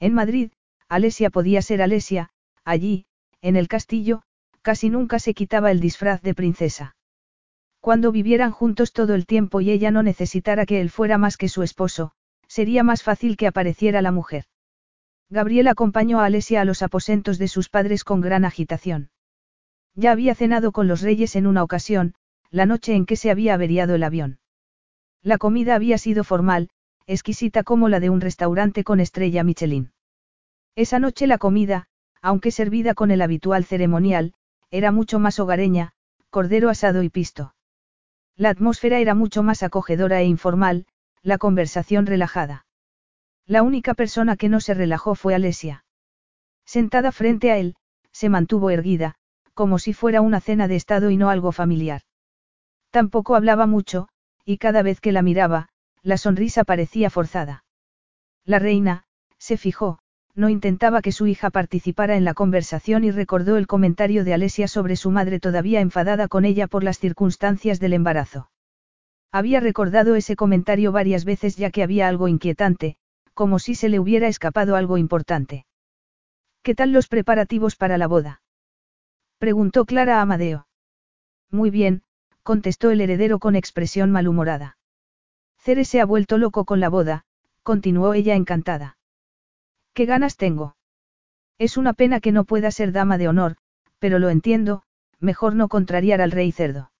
En 0.00 0.12
Madrid, 0.12 0.50
Alesia 0.90 1.30
podía 1.30 1.62
ser 1.62 1.80
Alesia, 1.80 2.28
allí, 2.62 3.06
en 3.40 3.56
el 3.56 3.68
castillo, 3.68 4.20
casi 4.60 4.90
nunca 4.90 5.18
se 5.18 5.32
quitaba 5.32 5.70
el 5.70 5.80
disfraz 5.80 6.20
de 6.20 6.34
princesa. 6.34 6.97
Cuando 7.80 8.12
vivieran 8.12 8.50
juntos 8.50 8.92
todo 8.92 9.14
el 9.14 9.26
tiempo 9.26 9.60
y 9.60 9.70
ella 9.70 9.90
no 9.90 10.02
necesitara 10.02 10.66
que 10.66 10.80
él 10.80 10.90
fuera 10.90 11.16
más 11.18 11.36
que 11.36 11.48
su 11.48 11.62
esposo, 11.62 12.12
sería 12.46 12.82
más 12.82 13.02
fácil 13.02 13.36
que 13.36 13.46
apareciera 13.46 14.02
la 14.02 14.12
mujer. 14.12 14.44
Gabriel 15.30 15.68
acompañó 15.68 16.20
a 16.20 16.24
Alesia 16.24 16.62
a 16.62 16.64
los 16.64 16.82
aposentos 16.82 17.38
de 17.38 17.48
sus 17.48 17.68
padres 17.68 18.02
con 18.02 18.20
gran 18.20 18.44
agitación. 18.44 19.10
Ya 19.94 20.12
había 20.12 20.34
cenado 20.34 20.72
con 20.72 20.88
los 20.88 21.02
reyes 21.02 21.36
en 21.36 21.46
una 21.46 21.62
ocasión, 21.62 22.14
la 22.50 22.66
noche 22.66 22.94
en 22.94 23.04
que 23.04 23.16
se 23.16 23.30
había 23.30 23.54
averiado 23.54 23.94
el 23.94 24.02
avión. 24.02 24.38
La 25.22 25.38
comida 25.38 25.74
había 25.74 25.98
sido 25.98 26.24
formal, 26.24 26.70
exquisita 27.06 27.62
como 27.62 27.88
la 27.88 28.00
de 28.00 28.10
un 28.10 28.20
restaurante 28.20 28.84
con 28.84 29.00
estrella 29.00 29.44
Michelin. 29.44 29.92
Esa 30.76 30.98
noche 30.98 31.26
la 31.26 31.38
comida, 31.38 31.88
aunque 32.22 32.50
servida 32.50 32.94
con 32.94 33.10
el 33.10 33.20
habitual 33.20 33.64
ceremonial, 33.64 34.34
era 34.70 34.92
mucho 34.92 35.18
más 35.18 35.38
hogareña, 35.38 35.92
cordero 36.30 36.70
asado 36.70 37.02
y 37.02 37.10
pisto. 37.10 37.54
La 38.38 38.50
atmósfera 38.50 39.00
era 39.00 39.16
mucho 39.16 39.42
más 39.42 39.64
acogedora 39.64 40.20
e 40.20 40.24
informal, 40.24 40.86
la 41.22 41.38
conversación 41.38 42.06
relajada. 42.06 42.66
La 43.46 43.64
única 43.64 43.94
persona 43.94 44.36
que 44.36 44.48
no 44.48 44.60
se 44.60 44.74
relajó 44.74 45.16
fue 45.16 45.34
Alesia. 45.34 45.84
Sentada 46.64 47.10
frente 47.10 47.50
a 47.50 47.58
él, 47.58 47.74
se 48.12 48.28
mantuvo 48.28 48.70
erguida, 48.70 49.16
como 49.54 49.80
si 49.80 49.92
fuera 49.92 50.20
una 50.20 50.40
cena 50.40 50.68
de 50.68 50.76
estado 50.76 51.10
y 51.10 51.16
no 51.16 51.30
algo 51.30 51.50
familiar. 51.50 52.02
Tampoco 52.90 53.34
hablaba 53.34 53.66
mucho, 53.66 54.08
y 54.44 54.58
cada 54.58 54.82
vez 54.82 55.00
que 55.00 55.10
la 55.10 55.22
miraba, 55.22 55.70
la 56.02 56.16
sonrisa 56.16 56.62
parecía 56.62 57.10
forzada. 57.10 57.64
La 58.44 58.60
reina, 58.60 59.04
se 59.38 59.56
fijó, 59.56 59.98
no 60.34 60.48
intentaba 60.48 61.02
que 61.02 61.12
su 61.12 61.26
hija 61.26 61.50
participara 61.50 62.16
en 62.16 62.24
la 62.24 62.34
conversación 62.34 63.04
y 63.04 63.10
recordó 63.10 63.56
el 63.56 63.66
comentario 63.66 64.24
de 64.24 64.34
Alesia 64.34 64.68
sobre 64.68 64.96
su 64.96 65.10
madre 65.10 65.40
todavía 65.40 65.80
enfadada 65.80 66.28
con 66.28 66.44
ella 66.44 66.66
por 66.66 66.84
las 66.84 66.98
circunstancias 66.98 67.80
del 67.80 67.92
embarazo. 67.92 68.50
Había 69.32 69.60
recordado 69.60 70.14
ese 70.14 70.36
comentario 70.36 70.92
varias 70.92 71.24
veces 71.24 71.56
ya 71.56 71.70
que 71.70 71.82
había 71.82 72.08
algo 72.08 72.28
inquietante, 72.28 72.96
como 73.34 73.58
si 73.58 73.74
se 73.74 73.88
le 73.88 74.00
hubiera 74.00 74.28
escapado 74.28 74.76
algo 74.76 74.98
importante. 74.98 75.66
¿Qué 76.62 76.74
tal 76.74 76.92
los 76.92 77.08
preparativos 77.08 77.76
para 77.76 77.98
la 77.98 78.06
boda? 78.06 78.42
preguntó 79.38 79.84
Clara 79.84 80.18
a 80.18 80.22
Amadeo. 80.22 80.66
Muy 81.50 81.70
bien, 81.70 82.02
contestó 82.42 82.90
el 82.90 83.00
heredero 83.00 83.38
con 83.38 83.56
expresión 83.56 84.10
malhumorada. 84.10 84.76
Ceres 85.58 85.88
se 85.88 86.00
ha 86.00 86.04
vuelto 86.04 86.38
loco 86.38 86.64
con 86.64 86.80
la 86.80 86.88
boda, 86.88 87.24
continuó 87.62 88.14
ella 88.14 88.34
encantada. 88.34 88.97
¿Qué 89.98 90.06
ganas 90.06 90.36
tengo? 90.36 90.76
Es 91.58 91.76
una 91.76 91.92
pena 91.92 92.20
que 92.20 92.30
no 92.30 92.44
pueda 92.44 92.70
ser 92.70 92.92
dama 92.92 93.18
de 93.18 93.26
honor, 93.26 93.56
pero 93.98 94.20
lo 94.20 94.30
entiendo, 94.30 94.84
mejor 95.18 95.56
no 95.56 95.66
contrariar 95.66 96.20
al 96.20 96.30
rey 96.30 96.52
cerdo. 96.52 96.92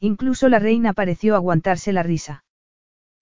Incluso 0.00 0.48
la 0.48 0.58
reina 0.58 0.94
pareció 0.94 1.34
aguantarse 1.34 1.92
la 1.92 2.02
risa. 2.02 2.46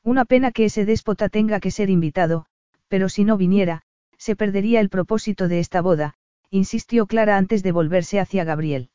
Una 0.05 0.25
pena 0.25 0.53
que 0.53 0.67
ese 0.67 0.85
déspota 0.85 1.29
tenga 1.29 1.59
que 1.59 1.73
ser 1.73 1.91
invitado, 1.91 2.47
pero 2.87 3.09
si 3.09 3.25
no 3.25 3.37
viniera, 3.37 3.83
se 4.19 4.37
perdería 4.37 4.79
el 4.79 4.89
propósito 4.89 5.49
de 5.49 5.59
esta 5.59 5.81
boda, 5.81 6.15
insistió 6.51 7.07
Clara 7.07 7.39
antes 7.39 7.65
de 7.65 7.73
volverse 7.73 8.21
hacia 8.21 8.45
Gabriel. 8.45 8.91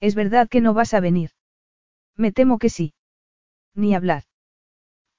¿Es 0.00 0.14
verdad 0.14 0.48
que 0.48 0.62
no 0.62 0.72
vas 0.72 0.94
a 0.94 1.00
venir? 1.00 1.32
Me 2.16 2.32
temo 2.32 2.58
que 2.58 2.70
sí. 2.70 2.94
Ni 3.74 3.94
hablar. 3.94 4.22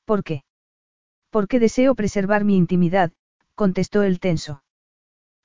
¿Por 0.04 0.24
qué? 0.24 0.42
Porque 1.30 1.60
deseo 1.60 1.94
preservar 1.94 2.44
mi 2.44 2.58
intimidad, 2.58 3.12
contestó 3.60 4.04
el 4.04 4.22
tenso. 4.22 4.64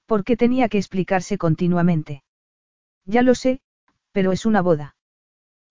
¿Por 0.07 0.23
qué 0.23 0.37
tenía 0.37 0.69
que 0.69 0.79
explicarse 0.79 1.37
continuamente? 1.37 2.23
Ya 3.05 3.23
lo 3.23 3.35
sé, 3.35 3.61
pero 4.13 4.31
es 4.31 4.47
una 4.47 4.63
boda. 4.63 4.95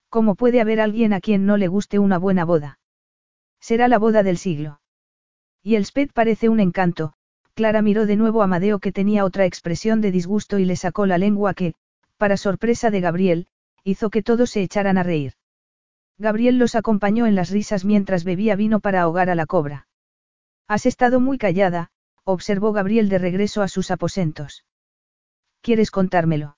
¿Cómo 0.09 0.35
puede 0.35 0.59
haber 0.59 0.81
alguien 0.81 1.13
a 1.13 1.21
quien 1.21 1.45
no 1.45 1.55
le 1.55 1.69
guste 1.69 1.99
una 1.99 2.17
buena 2.17 2.43
boda? 2.43 2.79
Será 3.61 3.87
la 3.87 3.97
boda 3.97 4.23
del 4.23 4.37
siglo. 4.37 4.81
Y 5.61 5.75
el 5.75 5.85
Sped 5.85 6.09
parece 6.13 6.49
un 6.49 6.59
encanto, 6.59 7.13
Clara 7.53 7.81
miró 7.81 8.05
de 8.05 8.17
nuevo 8.17 8.43
a 8.43 8.47
Madeo 8.47 8.79
que 8.79 8.91
tenía 8.91 9.23
otra 9.23 9.45
expresión 9.45 10.01
de 10.01 10.11
disgusto 10.11 10.59
y 10.59 10.65
le 10.65 10.75
sacó 10.75 11.05
la 11.05 11.17
lengua 11.17 11.53
que, 11.53 11.75
para 12.17 12.35
sorpresa 12.35 12.91
de 12.91 12.99
Gabriel, 12.99 13.47
hizo 13.85 14.09
que 14.09 14.21
todos 14.21 14.49
se 14.49 14.63
echaran 14.63 14.97
a 14.97 15.03
reír. 15.03 15.35
Gabriel 16.17 16.57
los 16.57 16.75
acompañó 16.75 17.25
en 17.25 17.35
las 17.35 17.51
risas 17.51 17.85
mientras 17.85 18.25
bebía 18.25 18.57
vino 18.57 18.81
para 18.81 19.03
ahogar 19.03 19.29
a 19.29 19.35
la 19.35 19.45
cobra. 19.45 19.87
Has 20.67 20.85
estado 20.85 21.21
muy 21.21 21.37
callada, 21.37 21.89
observó 22.25 22.71
Gabriel 22.71 23.09
de 23.09 23.17
regreso 23.17 23.61
a 23.61 23.67
sus 23.67 23.91
aposentos. 23.91 24.65
¿Quieres 25.61 25.91
contármelo? 25.91 26.57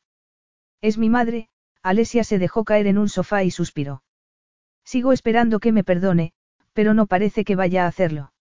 Es 0.82 0.98
mi 0.98 1.10
madre, 1.10 1.50
Alesia 1.82 2.24
se 2.24 2.40
dejó 2.40 2.64
caer 2.64 2.88
en 2.88 2.98
un 2.98 3.10
sofá 3.10 3.44
y 3.44 3.52
suspiró. 3.52 4.04
Sigo 4.84 5.14
esperando 5.14 5.60
que 5.60 5.72
me 5.72 5.84
perdone, 5.84 6.34
pero 6.74 6.94
no 6.94 7.08
parece 7.08 7.44
que 7.44 7.56
vaya 7.56 7.86
a 7.86 7.88
hacerlo. 7.88 8.34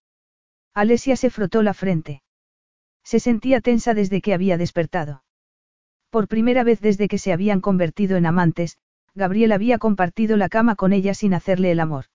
Alesia 0.73 1.15
se 1.15 1.29
frotó 1.29 1.63
la 1.63 1.73
frente. 1.73 2.21
Se 3.03 3.19
sentía 3.19 3.61
tensa 3.61 3.93
desde 3.93 4.21
que 4.21 4.33
había 4.33 4.57
despertado. 4.57 5.23
Por 6.09 6.27
primera 6.27 6.63
vez 6.63 6.81
desde 6.81 7.07
que 7.07 7.17
se 7.17 7.33
habían 7.33 7.61
convertido 7.61 8.17
en 8.17 8.25
amantes, 8.25 8.77
Gabriel 9.13 9.51
había 9.51 9.77
compartido 9.77 10.37
la 10.37 10.49
cama 10.49 10.75
con 10.75 10.91
ella 10.91 11.13
sin 11.13 11.33
hacerle 11.33 11.71
el 11.71 11.79
amor. 11.79 12.05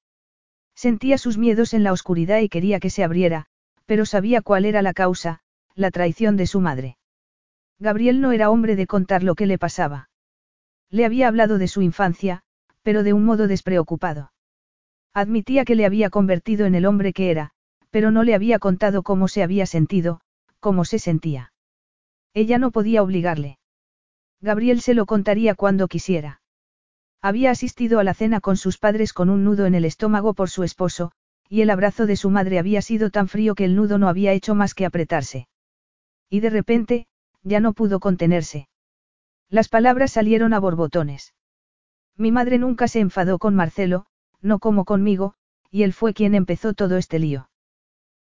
Sentía 0.75 1.19
sus 1.19 1.39
miedos 1.39 1.75
en 1.75 1.85
la 1.85 1.93
oscuridad 1.93 2.41
y 2.41 2.49
quería 2.49 2.81
que 2.81 2.91
se 2.91 3.05
abriera, 3.05 3.47
pero 3.91 4.07
sabía 4.07 4.41
cuál 4.41 4.67
era 4.67 4.83
la 4.83 4.93
causa, 4.93 5.41
la 5.75 5.91
traición 5.91 6.37
de 6.37 6.47
su 6.47 6.61
madre. 6.61 6.97
Gabriel 7.81 8.21
no 8.21 8.31
era 8.31 8.49
hombre 8.49 8.77
de 8.77 8.87
contar 8.87 9.25
lo 9.25 9.35
que 9.35 9.47
le 9.47 9.59
pasaba. 9.59 10.11
Le 10.91 11.05
había 11.05 11.27
hablado 11.27 11.59
de 11.59 11.67
su 11.67 11.83
infancia, 11.83 12.43
pero 12.83 13.03
de 13.03 13.15
un 13.15 13.25
modo 13.25 13.49
despreocupado. 13.49 14.33
Admitía 15.13 15.65
que 15.65 15.75
le 15.75 15.87
había 15.87 16.09
convertido 16.09 16.67
en 16.67 16.77
el 16.77 16.87
hombre 16.87 17.13
que 17.13 17.33
era, 17.33 17.51
pero 17.91 18.13
no 18.13 18.23
le 18.23 18.37
había 18.37 18.61
contado 18.61 19.03
cómo 19.03 19.27
se 19.27 19.43
había 19.43 19.67
sentido, 19.67 20.21
cómo 20.61 20.85
se 20.85 21.01
sentía. 21.01 21.53
Ella 22.33 22.59
no 22.59 22.71
podía 22.71 23.03
obligarle. 23.03 23.59
Gabriel 24.41 24.83
se 24.83 24.95
lo 24.95 25.05
contaría 25.05 25.57
cuando 25.57 25.89
quisiera. 25.89 26.43
Había 27.21 27.51
asistido 27.51 27.99
a 27.99 28.05
la 28.05 28.15
cena 28.15 28.41
con 28.41 28.57
sus 28.57 28.79
padres 28.79 29.13
con 29.13 29.31
un 29.31 29.43
nudo 29.43 29.67
en 29.67 29.75
el 29.75 29.85
estómago 29.85 30.33
por 30.33 30.49
su 30.49 30.63
esposo, 30.63 31.11
y 31.51 31.63
el 31.63 31.71
abrazo 31.71 32.07
de 32.07 32.15
su 32.15 32.31
madre 32.31 32.61
había 32.61 32.81
sido 32.81 33.11
tan 33.11 33.27
frío 33.27 33.57
que 33.57 33.65
el 33.65 33.75
nudo 33.75 33.99
no 33.99 34.09
había 34.09 34.33
hecho 34.33 34.55
más 34.55 34.73
que 34.73 34.87
apretarse. 34.87 35.49
Y 36.31 36.39
de 36.39 36.49
repente, 36.49 37.09
ya 37.43 37.59
no 37.59 37.73
pudo 37.73 37.99
contenerse. 37.99 38.69
Las 39.49 39.69
palabras 39.69 40.13
salieron 40.13 40.55
a 40.55 40.61
borbotones. 40.61 41.35
Mi 42.17 42.31
madre 42.31 42.59
nunca 42.59 42.87
se 42.87 43.01
enfadó 43.01 43.41
con 43.41 43.57
Marcelo, 43.57 44.07
no 44.41 44.61
como 44.61 44.85
conmigo, 44.85 45.35
y 45.73 45.83
él 45.83 45.93
fue 45.93 46.15
quien 46.15 46.37
empezó 46.37 46.73
todo 46.73 46.97
este 46.97 47.19
lío. 47.19 47.51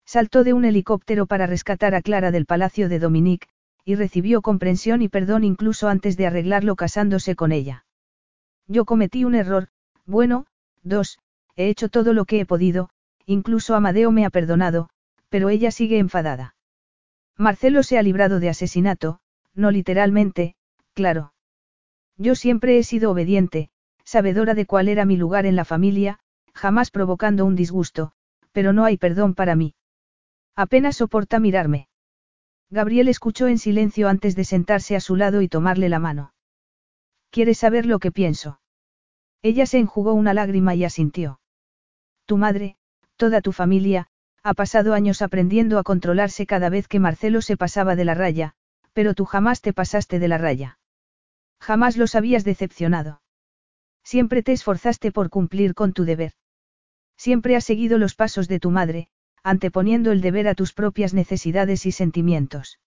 Saltó 0.04 0.44
de 0.44 0.52
un 0.52 0.66
helicóptero 0.66 1.24
para 1.24 1.46
rescatar 1.46 1.94
a 1.94 2.02
Clara 2.02 2.30
del 2.30 2.44
palacio 2.44 2.90
de 2.90 2.98
Dominique, 2.98 3.48
y 3.86 3.94
recibió 3.94 4.42
comprensión 4.42 5.00
y 5.00 5.08
perdón 5.08 5.44
incluso 5.44 5.88
antes 5.88 6.18
de 6.18 6.26
arreglarlo 6.26 6.76
casándose 6.76 7.36
con 7.36 7.52
ella. 7.52 7.86
Yo 8.66 8.84
cometí 8.84 9.24
un 9.24 9.34
error, 9.34 9.68
bueno, 10.04 10.44
dos, 10.82 11.18
he 11.56 11.68
hecho 11.70 11.88
todo 11.88 12.12
lo 12.12 12.26
que 12.26 12.40
he 12.40 12.46
podido, 12.46 12.90
incluso 13.26 13.74
Amadeo 13.74 14.10
me 14.10 14.24
ha 14.24 14.30
perdonado, 14.30 14.88
pero 15.28 15.48
ella 15.48 15.70
sigue 15.70 15.98
enfadada. 15.98 16.54
Marcelo 17.36 17.82
se 17.82 17.98
ha 17.98 18.02
librado 18.02 18.40
de 18.40 18.48
asesinato, 18.48 19.20
no 19.54 19.70
literalmente, 19.70 20.54
claro. 20.92 21.32
Yo 22.16 22.34
siempre 22.34 22.78
he 22.78 22.82
sido 22.84 23.10
obediente, 23.10 23.70
sabedora 24.04 24.54
de 24.54 24.66
cuál 24.66 24.88
era 24.88 25.04
mi 25.04 25.16
lugar 25.16 25.46
en 25.46 25.56
la 25.56 25.64
familia, 25.64 26.20
jamás 26.52 26.90
provocando 26.90 27.44
un 27.44 27.56
disgusto, 27.56 28.12
pero 28.52 28.72
no 28.72 28.84
hay 28.84 28.96
perdón 28.96 29.34
para 29.34 29.56
mí. 29.56 29.74
Apenas 30.54 30.96
soporta 30.96 31.40
mirarme. 31.40 31.88
Gabriel 32.70 33.08
escuchó 33.08 33.48
en 33.48 33.58
silencio 33.58 34.08
antes 34.08 34.36
de 34.36 34.44
sentarse 34.44 34.94
a 34.94 35.00
su 35.00 35.16
lado 35.16 35.42
y 35.42 35.48
tomarle 35.48 35.88
la 35.88 35.98
mano. 35.98 36.32
¿Quieres 37.30 37.58
saber 37.58 37.86
lo 37.86 37.98
que 37.98 38.12
pienso? 38.12 38.60
Ella 39.42 39.66
se 39.66 39.78
enjugó 39.78 40.14
una 40.14 40.32
lágrima 40.34 40.74
y 40.74 40.84
asintió. 40.84 41.40
Tu 42.26 42.36
madre, 42.36 42.76
toda 43.16 43.40
tu 43.40 43.52
familia, 43.52 44.08
ha 44.42 44.54
pasado 44.54 44.94
años 44.94 45.22
aprendiendo 45.22 45.78
a 45.78 45.82
controlarse 45.82 46.46
cada 46.46 46.68
vez 46.68 46.86
que 46.88 47.00
Marcelo 47.00 47.40
se 47.40 47.56
pasaba 47.56 47.96
de 47.96 48.04
la 48.04 48.14
raya, 48.14 48.54
pero 48.92 49.14
tú 49.14 49.24
jamás 49.24 49.60
te 49.60 49.72
pasaste 49.72 50.18
de 50.18 50.28
la 50.28 50.38
raya. 50.38 50.78
Jamás 51.60 51.96
los 51.96 52.14
habías 52.14 52.44
decepcionado. 52.44 53.22
Siempre 54.02 54.42
te 54.42 54.52
esforzaste 54.52 55.12
por 55.12 55.30
cumplir 55.30 55.74
con 55.74 55.92
tu 55.92 56.04
deber. 56.04 56.32
Siempre 57.16 57.56
has 57.56 57.64
seguido 57.64 57.96
los 57.96 58.14
pasos 58.14 58.48
de 58.48 58.60
tu 58.60 58.70
madre, 58.70 59.08
anteponiendo 59.42 60.12
el 60.12 60.20
deber 60.20 60.46
a 60.48 60.54
tus 60.54 60.72
propias 60.72 61.14
necesidades 61.14 61.86
y 61.86 61.92
sentimientos. 61.92 62.80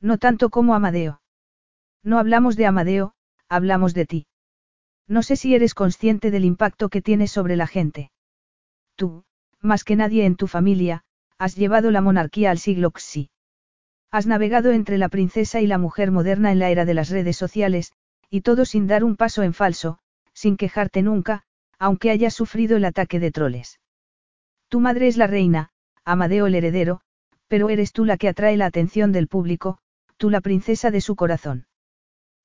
No 0.00 0.18
tanto 0.18 0.50
como 0.50 0.74
Amadeo. 0.74 1.22
No 2.02 2.18
hablamos 2.18 2.56
de 2.56 2.66
Amadeo, 2.66 3.14
hablamos 3.48 3.94
de 3.94 4.04
ti. 4.04 4.26
No 5.08 5.22
sé 5.22 5.36
si 5.36 5.54
eres 5.54 5.74
consciente 5.74 6.30
del 6.30 6.44
impacto 6.44 6.88
que 6.88 7.00
tienes 7.00 7.30
sobre 7.30 7.56
la 7.56 7.66
gente. 7.66 8.10
Tú, 8.96 9.24
más 9.64 9.82
que 9.82 9.96
nadie 9.96 10.26
en 10.26 10.36
tu 10.36 10.46
familia, 10.46 11.02
has 11.38 11.56
llevado 11.56 11.90
la 11.90 12.00
monarquía 12.00 12.50
al 12.50 12.58
siglo 12.58 12.92
XI. 12.96 13.30
Has 14.10 14.26
navegado 14.26 14.70
entre 14.70 14.98
la 14.98 15.08
princesa 15.08 15.60
y 15.60 15.66
la 15.66 15.78
mujer 15.78 16.10
moderna 16.12 16.52
en 16.52 16.58
la 16.58 16.70
era 16.70 16.84
de 16.84 16.94
las 16.94 17.08
redes 17.08 17.36
sociales, 17.36 17.92
y 18.30 18.42
todo 18.42 18.64
sin 18.64 18.86
dar 18.86 19.02
un 19.02 19.16
paso 19.16 19.42
en 19.42 19.54
falso, 19.54 19.98
sin 20.32 20.56
quejarte 20.56 21.02
nunca, 21.02 21.42
aunque 21.78 22.10
hayas 22.10 22.34
sufrido 22.34 22.76
el 22.76 22.84
ataque 22.84 23.18
de 23.18 23.32
troles. 23.32 23.80
Tu 24.68 24.80
madre 24.80 25.08
es 25.08 25.16
la 25.16 25.26
reina, 25.26 25.70
Amadeo 26.04 26.46
el 26.46 26.54
heredero, 26.54 27.00
pero 27.48 27.70
eres 27.70 27.92
tú 27.92 28.04
la 28.04 28.16
que 28.16 28.28
atrae 28.28 28.56
la 28.56 28.66
atención 28.66 29.12
del 29.12 29.28
público, 29.28 29.78
tú 30.16 30.30
la 30.30 30.40
princesa 30.40 30.90
de 30.90 31.00
su 31.00 31.16
corazón. 31.16 31.66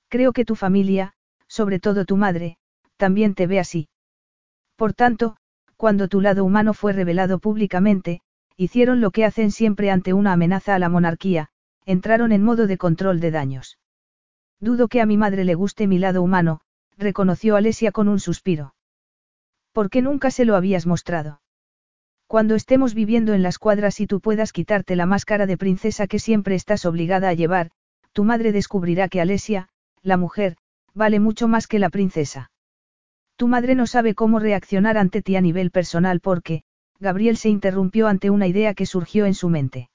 Creo 0.08 0.34
que 0.34 0.46
tu 0.46 0.56
familia, 0.56 1.14
sobre 1.48 1.80
todo 1.80 2.06
tu 2.06 2.18
madre, 2.18 2.58
también 2.98 3.36
te 3.36 3.48
ve 3.48 3.60
así. 3.60 3.90
Por 4.76 4.94
tanto, 4.94 5.38
cuando 5.80 6.10
tu 6.10 6.20
lado 6.20 6.44
humano 6.44 6.74
fue 6.74 6.92
revelado 6.92 7.40
públicamente, 7.40 8.20
hicieron 8.58 9.00
lo 9.00 9.12
que 9.12 9.24
hacen 9.24 9.50
siempre 9.50 9.92
ante 9.92 10.12
una 10.12 10.34
amenaza 10.34 10.76
a 10.76 10.80
la 10.80 10.90
monarquía, 10.90 11.48
entraron 11.86 12.34
en 12.34 12.44
modo 12.44 12.68
de 12.68 12.78
control 12.78 13.22
de 13.22 13.32
daños. 13.32 13.80
Dudo 14.60 14.90
que 14.90 15.00
a 15.00 15.06
mi 15.06 15.16
madre 15.16 15.46
le 15.46 15.56
guste 15.56 15.88
mi 15.88 15.98
lado 15.98 16.22
humano, 16.22 16.60
reconoció 16.98 17.56
Alesia 17.56 17.94
con 17.94 18.10
un 18.10 18.20
suspiro. 18.20 18.76
¿Por 19.72 19.90
qué 19.90 20.02
nunca 20.02 20.32
se 20.32 20.44
lo 20.44 20.58
habías 20.58 20.86
mostrado? 20.86 21.40
Cuando 22.28 22.56
estemos 22.56 22.94
viviendo 22.94 23.34
en 23.34 23.42
las 23.42 23.58
cuadras 23.58 24.02
y 24.02 24.06
tú 24.06 24.20
puedas 24.20 24.52
quitarte 24.52 24.98
la 24.98 25.06
máscara 25.06 25.46
de 25.46 25.56
princesa 25.56 26.08
que 26.08 26.20
siempre 26.20 26.56
estás 26.56 26.86
obligada 26.86 27.30
a 27.30 27.34
llevar, 27.36 27.72
tu 28.12 28.26
madre 28.26 28.52
descubrirá 28.52 29.08
que 29.08 29.22
Alesia, 29.22 29.70
la 30.02 30.18
mujer, 30.18 30.58
vale 30.94 31.22
mucho 31.22 31.48
más 31.48 31.68
que 31.68 31.80
la 31.80 31.90
princesa. 31.90 32.52
Tu 33.40 33.48
madre 33.48 33.74
no 33.74 33.88
sabe 33.88 34.16
cómo 34.16 34.40
reaccionar 34.40 34.98
ante 34.98 35.22
ti 35.22 35.38
a 35.38 35.42
nivel 35.42 35.72
personal 35.72 36.20
porque, 36.20 36.64
Gabriel 37.00 37.38
se 37.38 37.48
interrumpió 37.48 38.10
ante 38.10 38.30
una 38.30 38.48
idea 38.48 38.74
que 38.74 38.86
surgió 38.86 39.26
en 39.26 39.34
su 39.34 39.48
mente. 39.48 39.90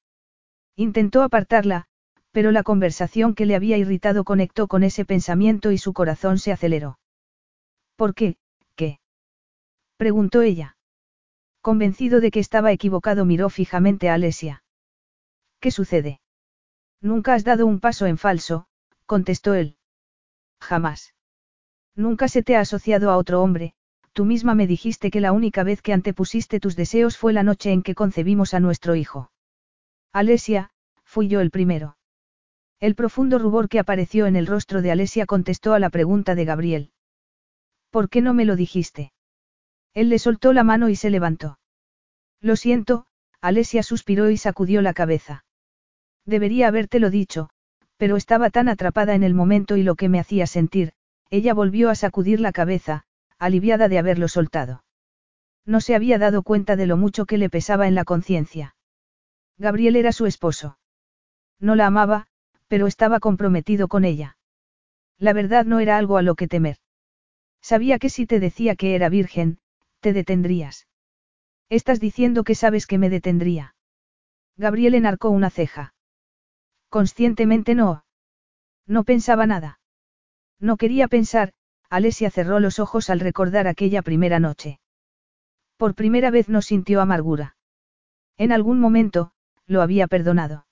Intentó 0.77 1.23
apartarla, 1.23 1.85
pero 2.33 2.53
la 2.53 2.63
conversación 2.63 3.35
que 3.35 3.45
le 3.45 3.55
había 3.55 3.77
irritado 3.77 4.25
conectó 4.25 4.67
con 4.67 4.83
ese 4.83 5.05
pensamiento 5.05 5.73
y 5.73 5.77
su 5.77 5.93
corazón 5.93 6.39
se 6.39 6.53
aceleró. 6.53 6.99
¿Por 7.97 8.15
qué? 8.15 8.39
¿Qué? 8.77 8.99
preguntó 9.99 10.41
ella. 10.41 10.79
Convencido 11.61 12.23
de 12.23 12.31
que 12.31 12.41
estaba 12.41 12.73
equivocado 12.73 13.27
miró 13.27 13.51
fijamente 13.51 14.09
a 14.09 14.15
Alesia. 14.15 14.65
¿Qué 15.61 15.71
sucede? 15.71 16.23
Nunca 17.03 17.35
has 17.35 17.45
dado 17.45 17.67
un 17.67 17.79
paso 17.79 18.07
en 18.07 18.17
falso, 18.17 18.69
contestó 19.05 19.53
él. 19.53 19.77
Jamás. 20.61 21.14
Nunca 21.97 22.29
se 22.29 22.43
te 22.43 22.57
ha 22.57 22.61
asociado 22.61 23.11
a 23.11 23.17
otro 23.17 23.43
hombre, 23.43 23.75
tú 24.13 24.25
misma 24.25 24.55
me 24.55 24.67
dijiste 24.67 25.11
que 25.11 25.21
la 25.21 25.33
única 25.33 25.63
vez 25.63 25.83
que 25.83 25.93
antepusiste 25.93 26.61
tus 26.61 26.77
deseos 26.77 27.17
fue 27.17 27.33
la 27.33 27.43
noche 27.43 27.73
en 27.73 27.83
que 27.83 27.95
concebimos 27.95 28.55
a 28.55 28.61
nuestro 28.61 28.95
hijo. 28.95 29.31
Alesia, 30.13 30.71
fui 31.05 31.29
yo 31.29 31.41
el 31.41 31.51
primero. 31.51 31.97
El 32.81 32.95
profundo 32.95 33.39
rubor 33.39 33.69
que 33.69 33.79
apareció 33.79 34.27
en 34.27 34.37
el 34.37 34.47
rostro 34.47 34.83
de 34.83 34.91
Alesia 34.91 35.27
contestó 35.27 35.73
a 35.75 35.79
la 35.79 35.91
pregunta 35.91 36.35
de 36.35 36.45
Gabriel. 36.45 36.91
¿Por 37.91 38.09
qué 38.09 38.21
no 38.21 38.35
me 38.35 38.45
lo 38.45 38.57
dijiste? 38.57 39.13
Él 39.95 40.09
le 40.09 40.19
soltó 40.19 40.53
la 40.53 40.65
mano 40.65 40.89
y 40.89 40.97
se 40.97 41.11
levantó. 41.11 41.59
Lo 42.41 42.57
siento, 42.57 43.07
Alesia 43.41 43.83
suspiró 43.83 44.31
y 44.31 44.37
sacudió 44.37 44.83
la 44.83 44.95
cabeza. 44.95 45.45
Debería 46.27 46.69
habértelo 46.69 47.11
dicho, 47.11 47.51
pero 47.97 48.17
estaba 48.17 48.51
tan 48.51 48.69
atrapada 48.69 49.15
en 49.15 49.23
el 49.23 49.35
momento 49.35 49.77
y 49.77 49.83
lo 49.83 49.95
que 49.95 50.09
me 50.09 50.19
hacía 50.19 50.47
sentir, 50.47 50.93
ella 51.35 51.53
volvió 51.53 51.91
a 51.91 51.97
sacudir 51.97 52.39
la 52.39 52.53
cabeza, 52.53 53.03
aliviada 53.41 53.89
de 53.89 53.99
haberlo 53.99 54.29
soltado. 54.29 54.85
No 55.67 55.81
se 55.81 55.97
había 55.97 56.17
dado 56.17 56.45
cuenta 56.45 56.77
de 56.77 56.87
lo 56.87 56.97
mucho 56.97 57.27
que 57.27 57.39
le 57.39 57.51
pesaba 57.51 57.89
en 57.89 57.97
la 57.97 58.05
conciencia. 58.05 58.77
Gabriel 59.59 59.97
era 59.97 60.13
su 60.13 60.27
esposo. 60.27 60.79
No 61.59 61.75
la 61.75 61.87
amaba, 61.87 62.29
pero 62.69 62.87
estaba 62.87 63.19
comprometido 63.19 63.89
con 63.89 64.05
ella. 64.05 64.37
La 65.19 65.33
verdad 65.33 65.65
no 65.65 65.81
era 65.81 65.97
algo 65.97 66.19
a 66.19 66.23
lo 66.23 66.37
que 66.37 66.47
temer. 66.47 66.77
Sabía 67.61 67.99
que 67.99 68.11
si 68.11 68.27
te 68.27 68.39
decía 68.39 68.77
que 68.77 68.95
era 68.95 69.09
virgen, 69.09 69.59
te 69.99 70.13
detendrías. 70.13 70.87
Estás 71.69 71.99
diciendo 71.99 72.45
que 72.45 72.55
sabes 72.55 72.87
que 72.87 72.99
me 72.99 73.11
detendría. 73.11 73.75
Gabriel 74.57 74.95
enarcó 74.95 75.31
una 75.31 75.51
ceja. 75.51 75.95
Conscientemente 76.91 77.75
no. 77.75 78.05
No 78.87 79.03
pensaba 79.03 79.47
nada. 79.47 79.81
No 80.60 80.76
quería 80.76 81.08
pensar, 81.08 81.52
Alesia 81.91 82.31
cerró 82.31 82.60
los 82.60 82.78
ojos 82.78 83.10
al 83.10 83.20
recordar 83.20 83.66
aquella 83.66 84.02
primera 84.02 84.41
noche. 84.41 84.81
Por 85.76 85.94
primera 85.94 86.31
vez 86.31 86.49
no 86.49 86.62
sintió 86.62 87.00
amargura. 87.00 87.57
En 88.36 88.52
algún 88.52 88.81
momento, 88.81 89.33
lo 89.66 89.83
había 89.83 90.07
perdonado. 90.07 90.66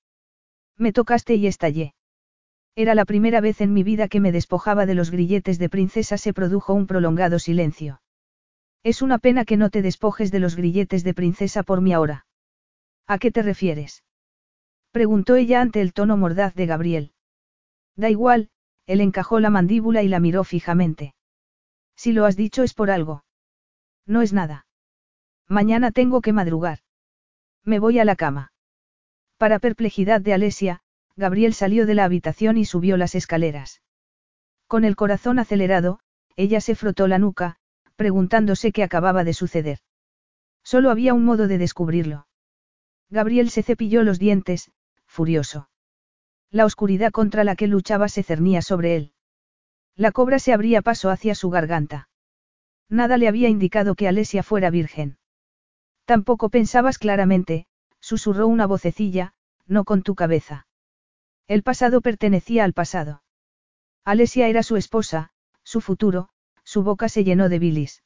Me 0.77 0.93
tocaste 0.93 1.35
y 1.35 1.47
estallé. 1.47 1.95
Era 2.75 2.95
la 2.95 3.05
primera 3.05 3.41
vez 3.41 3.61
en 3.61 3.73
mi 3.73 3.83
vida 3.83 4.09
que 4.09 4.21
me 4.21 4.33
despojaba 4.33 4.87
de 4.87 4.95
los 4.95 5.11
grilletes 5.11 5.59
de 5.59 5.69
princesa, 5.69 6.17
se 6.17 6.33
produjo 6.33 6.73
un 6.73 6.87
prolongado 6.87 7.39
silencio. 7.39 8.01
Es 8.83 9.03
una 9.03 9.19
pena 9.19 9.45
que 9.45 9.57
no 9.57 9.71
te 9.71 9.83
despojes 9.83 10.33
de 10.33 10.41
los 10.41 10.57
grilletes 10.57 11.05
de 11.05 11.15
princesa 11.15 11.63
por 11.63 11.83
mí 11.83 11.93
ahora. 11.93 12.27
¿A 13.07 13.19
qué 13.19 13.31
te 13.31 13.43
refieres? 13.43 14.03
Preguntó 14.91 15.37
ella 15.37 15.61
ante 15.61 15.81
el 15.81 15.93
tono 15.93 16.17
mordaz 16.17 16.55
de 16.55 16.67
Gabriel. 16.67 17.13
Da 17.97 18.11
igual, 18.11 18.51
él 18.87 19.01
encajó 19.01 19.41
la 19.41 19.51
mandíbula 19.51 20.03
y 20.03 20.09
la 20.09 20.21
miró 20.21 20.45
fijamente. 20.45 21.15
Si 21.97 22.13
lo 22.13 22.25
has 22.25 22.37
dicho 22.37 22.63
es 22.63 22.75
por 22.75 22.91
algo. 22.91 23.25
No 24.07 24.23
es 24.23 24.33
nada. 24.33 24.67
Mañana 25.49 25.93
tengo 25.93 26.21
que 26.21 26.33
madrugar. 26.33 26.81
Me 27.65 27.79
voy 27.79 27.99
a 27.99 28.05
la 28.05 28.17
cama. 28.17 28.53
Para 29.37 29.59
perplejidad 29.59 30.21
de 30.21 30.35
Alesia, 30.35 30.81
Gabriel 31.17 31.55
salió 31.55 31.87
de 31.87 31.95
la 31.95 32.05
habitación 32.05 32.57
y 32.57 32.65
subió 32.65 32.97
las 32.97 33.15
escaleras. 33.15 33.83
Con 34.67 34.85
el 34.85 34.97
corazón 34.97 35.39
acelerado, 35.39 36.01
ella 36.37 36.61
se 36.61 36.75
frotó 36.75 37.07
la 37.07 37.19
nuca, 37.19 37.57
preguntándose 37.97 38.73
qué 38.73 38.83
acababa 38.83 39.23
de 39.23 39.35
suceder. 39.35 39.79
Solo 40.65 40.91
había 40.91 41.13
un 41.15 41.25
modo 41.25 41.49
de 41.49 41.59
descubrirlo. 41.59 42.27
Gabriel 43.11 43.51
se 43.51 43.63
cepilló 43.63 44.03
los 44.05 44.19
dientes, 44.19 44.71
furioso. 45.07 45.69
La 46.53 46.67
oscuridad 46.67 47.13
contra 47.13 47.45
la 47.45 47.57
que 47.57 47.67
luchaba 47.67 48.11
se 48.11 48.23
cernía 48.23 48.61
sobre 48.61 48.95
él. 48.95 49.13
La 49.97 50.13
cobra 50.13 50.39
se 50.39 50.53
abría 50.53 50.83
paso 50.83 51.09
hacia 51.09 51.35
su 51.35 51.49
garganta. 51.49 52.11
Nada 52.91 53.17
le 53.17 53.27
había 53.27 53.49
indicado 53.49 53.95
que 53.95 54.07
Alesia 54.07 54.43
fuera 54.43 54.69
virgen. 54.69 55.17
Tampoco 56.05 56.51
pensabas 56.51 56.99
claramente, 56.99 57.67
susurró 58.01 58.49
una 58.49 58.67
vocecilla, 58.67 59.33
no 59.67 59.85
con 59.85 60.03
tu 60.03 60.15
cabeza. 60.15 60.67
El 61.49 61.63
pasado 61.63 62.03
pertenecía 62.03 62.65
al 62.65 62.75
pasado. 62.75 63.23
Alesia 64.05 64.47
era 64.49 64.63
su 64.63 64.77
esposa, 64.77 65.31
su 65.63 65.81
futuro, 65.81 66.29
su 66.65 66.83
boca 66.83 67.09
se 67.09 67.25
llenó 67.25 67.49
de 67.49 67.61
bilis. 67.61 68.03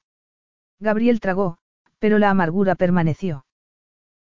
Gabriel 0.78 1.18
tragó, 1.18 1.58
pero 1.99 2.20
la 2.20 2.31
amargura 2.31 2.76
permaneció. 2.76 3.44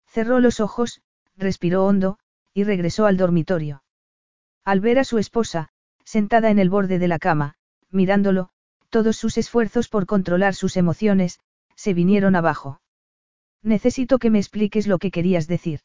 Cerró 0.08 0.40
los 0.40 0.60
ojos, 0.60 1.04
respiró 1.38 1.86
hondo, 1.86 2.18
y 2.56 2.64
regresó 2.64 3.06
al 3.06 3.18
dormitorio. 3.18 3.84
Al 4.66 4.80
ver 4.80 4.98
a 4.98 5.04
su 5.04 5.20
esposa, 5.20 5.70
sentada 6.04 6.50
en 6.50 6.58
el 6.58 6.72
borde 6.72 6.98
de 6.98 7.08
la 7.08 7.20
cama, 7.20 7.54
mirándolo, 7.92 8.50
todos 8.90 9.16
sus 9.16 9.38
esfuerzos 9.38 9.90
por 9.90 10.08
controlar 10.08 10.56
sus 10.56 10.76
emociones, 10.76 11.40
se 11.76 11.94
vinieron 11.94 12.36
abajo. 12.36 12.82
Necesito 13.62 14.18
que 14.18 14.32
me 14.32 14.40
expliques 14.40 14.88
lo 14.88 14.98
que 14.98 15.12
querías 15.12 15.48
decir. 15.48 15.82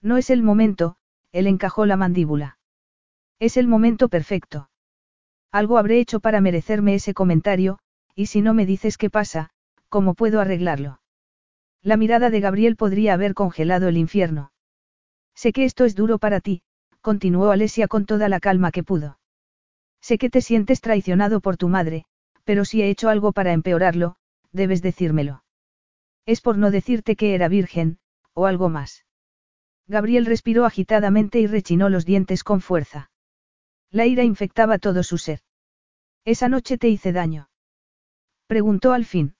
No 0.00 0.16
es 0.16 0.30
el 0.30 0.42
momento, 0.42 0.96
él 1.30 1.46
encajó 1.46 1.86
la 1.86 1.96
mandíbula. 1.96 2.58
Es 3.38 3.56
el 3.56 3.68
momento 3.68 4.08
perfecto. 4.08 4.68
Algo 5.52 5.78
habré 5.78 6.00
hecho 6.00 6.18
para 6.18 6.40
merecerme 6.40 6.94
ese 6.94 7.14
comentario, 7.14 7.78
y 8.16 8.26
si 8.26 8.40
no 8.42 8.52
me 8.52 8.66
dices 8.66 8.98
qué 8.98 9.10
pasa, 9.10 9.50
¿cómo 9.88 10.14
puedo 10.14 10.40
arreglarlo? 10.40 11.00
La 11.82 11.96
mirada 11.96 12.30
de 12.30 12.40
Gabriel 12.40 12.74
podría 12.74 13.14
haber 13.14 13.34
congelado 13.34 13.86
el 13.86 13.96
infierno. 13.96 14.52
Sé 15.34 15.52
que 15.52 15.64
esto 15.64 15.84
es 15.84 15.94
duro 15.94 16.18
para 16.18 16.40
ti, 16.40 16.62
continuó 17.02 17.50
Alesia 17.50 17.88
con 17.88 18.06
toda 18.06 18.30
la 18.30 18.40
calma 18.40 18.70
que 18.70 18.82
pudo. 18.82 19.18
Sé 20.00 20.16
que 20.18 20.30
te 20.30 20.40
sientes 20.40 20.80
traicionado 20.80 21.40
por 21.40 21.56
tu 21.56 21.68
madre, 21.68 22.06
pero 22.44 22.64
si 22.64 22.80
he 22.80 22.88
hecho 22.88 23.08
algo 23.08 23.32
para 23.32 23.52
empeorarlo, 23.52 24.16
debes 24.52 24.80
decírmelo. 24.82 25.44
Es 26.24 26.40
por 26.40 26.56
no 26.56 26.70
decirte 26.70 27.16
que 27.16 27.34
era 27.34 27.48
virgen, 27.48 27.98
o 28.32 28.46
algo 28.46 28.68
más. 28.68 29.04
Gabriel 29.86 30.26
respiró 30.26 30.64
agitadamente 30.64 31.40
y 31.40 31.46
rechinó 31.46 31.88
los 31.88 32.06
dientes 32.06 32.44
con 32.44 32.60
fuerza. 32.60 33.10
La 33.90 34.06
ira 34.06 34.22
infectaba 34.22 34.78
todo 34.78 35.02
su 35.02 35.18
ser. 35.18 35.40
¿Esa 36.24 36.48
noche 36.48 36.78
te 36.78 36.88
hice 36.88 37.12
daño? 37.12 37.50
Preguntó 38.46 38.92
al 38.92 39.04
fin. 39.04 39.34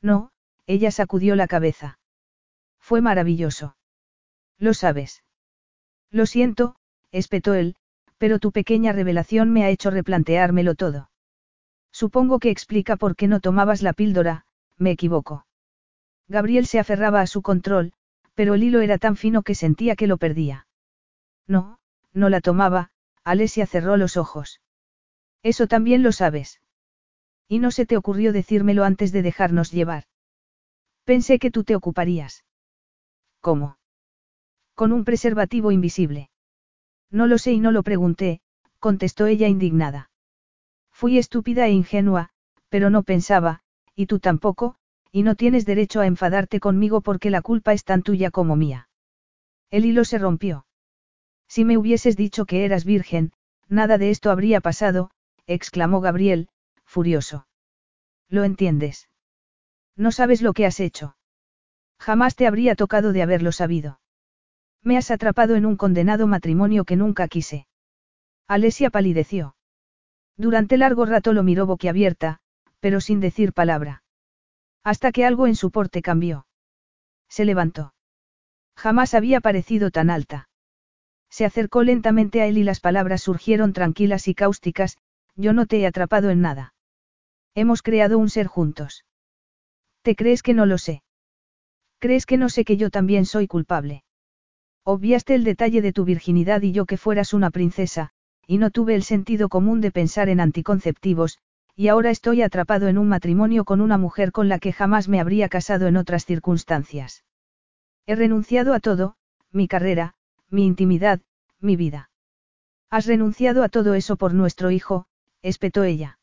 No, 0.00 0.30
ella 0.66 0.90
sacudió 0.90 1.34
la 1.36 1.48
cabeza. 1.48 1.98
Fue 2.78 3.00
maravilloso. 3.00 3.76
Lo 4.58 4.72
sabes. 4.72 5.24
Lo 6.10 6.26
siento, 6.26 6.76
espetó 7.12 7.54
él, 7.54 7.76
pero 8.18 8.38
tu 8.38 8.52
pequeña 8.52 8.92
revelación 8.92 9.52
me 9.52 9.64
ha 9.64 9.70
hecho 9.70 9.90
replanteármelo 9.90 10.74
todo. 10.74 11.10
Supongo 11.92 12.38
que 12.38 12.50
explica 12.50 12.96
por 12.96 13.16
qué 13.16 13.28
no 13.28 13.40
tomabas 13.40 13.82
la 13.82 13.92
píldora, 13.92 14.44
me 14.76 14.90
equivoco. 14.90 15.46
Gabriel 16.28 16.66
se 16.66 16.78
aferraba 16.78 17.20
a 17.20 17.26
su 17.26 17.42
control, 17.42 17.92
pero 18.34 18.54
el 18.54 18.62
hilo 18.62 18.80
era 18.80 18.98
tan 18.98 19.16
fino 19.16 19.42
que 19.42 19.54
sentía 19.54 19.96
que 19.96 20.06
lo 20.06 20.18
perdía. 20.18 20.66
No, 21.46 21.78
no 22.12 22.28
la 22.28 22.40
tomaba, 22.40 22.90
Alesia 23.24 23.66
cerró 23.66 23.96
los 23.96 24.16
ojos. 24.16 24.60
Eso 25.42 25.66
también 25.66 26.02
lo 26.02 26.12
sabes. 26.12 26.60
Y 27.48 27.60
no 27.60 27.70
se 27.70 27.86
te 27.86 27.96
ocurrió 27.96 28.32
decírmelo 28.32 28.84
antes 28.84 29.12
de 29.12 29.22
dejarnos 29.22 29.70
llevar. 29.70 30.04
Pensé 31.04 31.38
que 31.38 31.50
tú 31.50 31.62
te 31.62 31.76
ocuparías. 31.76 32.44
¿Cómo? 33.40 33.78
Con 34.76 34.92
un 34.92 35.04
preservativo 35.04 35.72
invisible. 35.72 36.28
No 37.10 37.26
lo 37.26 37.38
sé 37.38 37.52
y 37.52 37.60
no 37.60 37.72
lo 37.72 37.82
pregunté, 37.82 38.40
contestó 38.78 39.26
ella 39.26 39.48
indignada. 39.48 40.10
Fui 40.92 41.16
estúpida 41.16 41.66
e 41.66 41.70
ingenua, 41.70 42.28
pero 42.68 42.90
no 42.90 43.02
pensaba, 43.02 43.60
y 43.94 44.04
tú 44.04 44.18
tampoco, 44.18 44.76
y 45.10 45.22
no 45.22 45.34
tienes 45.34 45.64
derecho 45.64 46.00
a 46.00 46.06
enfadarte 46.06 46.60
conmigo 46.60 47.00
porque 47.00 47.30
la 47.30 47.40
culpa 47.40 47.72
es 47.72 47.84
tan 47.84 48.02
tuya 48.02 48.30
como 48.30 48.54
mía. 48.54 48.90
El 49.70 49.86
hilo 49.86 50.04
se 50.04 50.18
rompió. 50.18 50.66
Si 51.48 51.64
me 51.64 51.78
hubieses 51.78 52.14
dicho 52.14 52.44
que 52.44 52.66
eras 52.66 52.84
virgen, 52.84 53.32
nada 53.68 53.96
de 53.96 54.10
esto 54.10 54.30
habría 54.30 54.60
pasado, 54.60 55.10
exclamó 55.46 56.02
Gabriel, 56.02 56.50
furioso. 56.84 57.46
¿Lo 58.28 58.44
entiendes? 58.44 59.08
No 59.96 60.12
sabes 60.12 60.42
lo 60.42 60.52
que 60.52 60.66
has 60.66 60.80
hecho. 60.80 61.16
Jamás 61.98 62.36
te 62.36 62.46
habría 62.46 62.74
tocado 62.74 63.14
de 63.14 63.22
haberlo 63.22 63.52
sabido. 63.52 64.00
Me 64.86 64.96
has 64.96 65.10
atrapado 65.10 65.56
en 65.56 65.66
un 65.66 65.76
condenado 65.76 66.28
matrimonio 66.28 66.84
que 66.84 66.94
nunca 66.94 67.26
quise. 67.26 67.66
Alesia 68.46 68.88
palideció. 68.88 69.56
Durante 70.36 70.76
largo 70.76 71.04
rato 71.06 71.32
lo 71.32 71.42
miró 71.42 71.66
boquiabierta, 71.66 72.38
pero 72.78 73.00
sin 73.00 73.18
decir 73.18 73.52
palabra. 73.52 74.04
Hasta 74.84 75.10
que 75.10 75.24
algo 75.24 75.48
en 75.48 75.56
su 75.56 75.72
porte 75.72 76.02
cambió. 76.02 76.46
Se 77.28 77.44
levantó. 77.44 77.94
Jamás 78.76 79.14
había 79.14 79.40
parecido 79.40 79.90
tan 79.90 80.08
alta. 80.08 80.48
Se 81.30 81.44
acercó 81.44 81.82
lentamente 81.82 82.40
a 82.40 82.46
él 82.46 82.56
y 82.56 82.62
las 82.62 82.78
palabras 82.78 83.22
surgieron 83.22 83.72
tranquilas 83.72 84.28
y 84.28 84.36
cáusticas, 84.36 84.98
yo 85.34 85.52
no 85.52 85.66
te 85.66 85.80
he 85.80 85.86
atrapado 85.88 86.30
en 86.30 86.42
nada. 86.42 86.74
Hemos 87.56 87.82
creado 87.82 88.18
un 88.18 88.30
ser 88.30 88.46
juntos. 88.46 89.04
¿Te 90.02 90.14
crees 90.14 90.44
que 90.44 90.54
no 90.54 90.64
lo 90.64 90.78
sé? 90.78 91.02
¿Crees 91.98 92.24
que 92.24 92.36
no 92.36 92.48
sé 92.50 92.64
que 92.64 92.76
yo 92.76 92.90
también 92.90 93.26
soy 93.26 93.48
culpable? 93.48 94.04
Obviaste 94.88 95.34
el 95.34 95.42
detalle 95.42 95.82
de 95.82 95.92
tu 95.92 96.04
virginidad 96.04 96.62
y 96.62 96.70
yo 96.70 96.86
que 96.86 96.96
fueras 96.96 97.34
una 97.34 97.50
princesa, 97.50 98.10
y 98.46 98.58
no 98.58 98.70
tuve 98.70 98.94
el 98.94 99.02
sentido 99.02 99.48
común 99.48 99.80
de 99.80 99.90
pensar 99.90 100.28
en 100.28 100.38
anticonceptivos, 100.38 101.40
y 101.74 101.88
ahora 101.88 102.10
estoy 102.10 102.42
atrapado 102.42 102.86
en 102.86 102.96
un 102.96 103.08
matrimonio 103.08 103.64
con 103.64 103.80
una 103.80 103.98
mujer 103.98 104.30
con 104.30 104.48
la 104.48 104.60
que 104.60 104.72
jamás 104.72 105.08
me 105.08 105.18
habría 105.18 105.48
casado 105.48 105.88
en 105.88 105.96
otras 105.96 106.24
circunstancias. 106.24 107.24
He 108.06 108.14
renunciado 108.14 108.74
a 108.74 108.78
todo, 108.78 109.16
mi 109.50 109.66
carrera, 109.66 110.14
mi 110.50 110.64
intimidad, 110.64 111.20
mi 111.58 111.74
vida. 111.74 112.10
Has 112.88 113.06
renunciado 113.06 113.64
a 113.64 113.68
todo 113.68 113.94
eso 113.94 114.14
por 114.14 114.34
nuestro 114.34 114.70
hijo, 114.70 115.06
espetó 115.42 115.82
ella. 115.82 116.20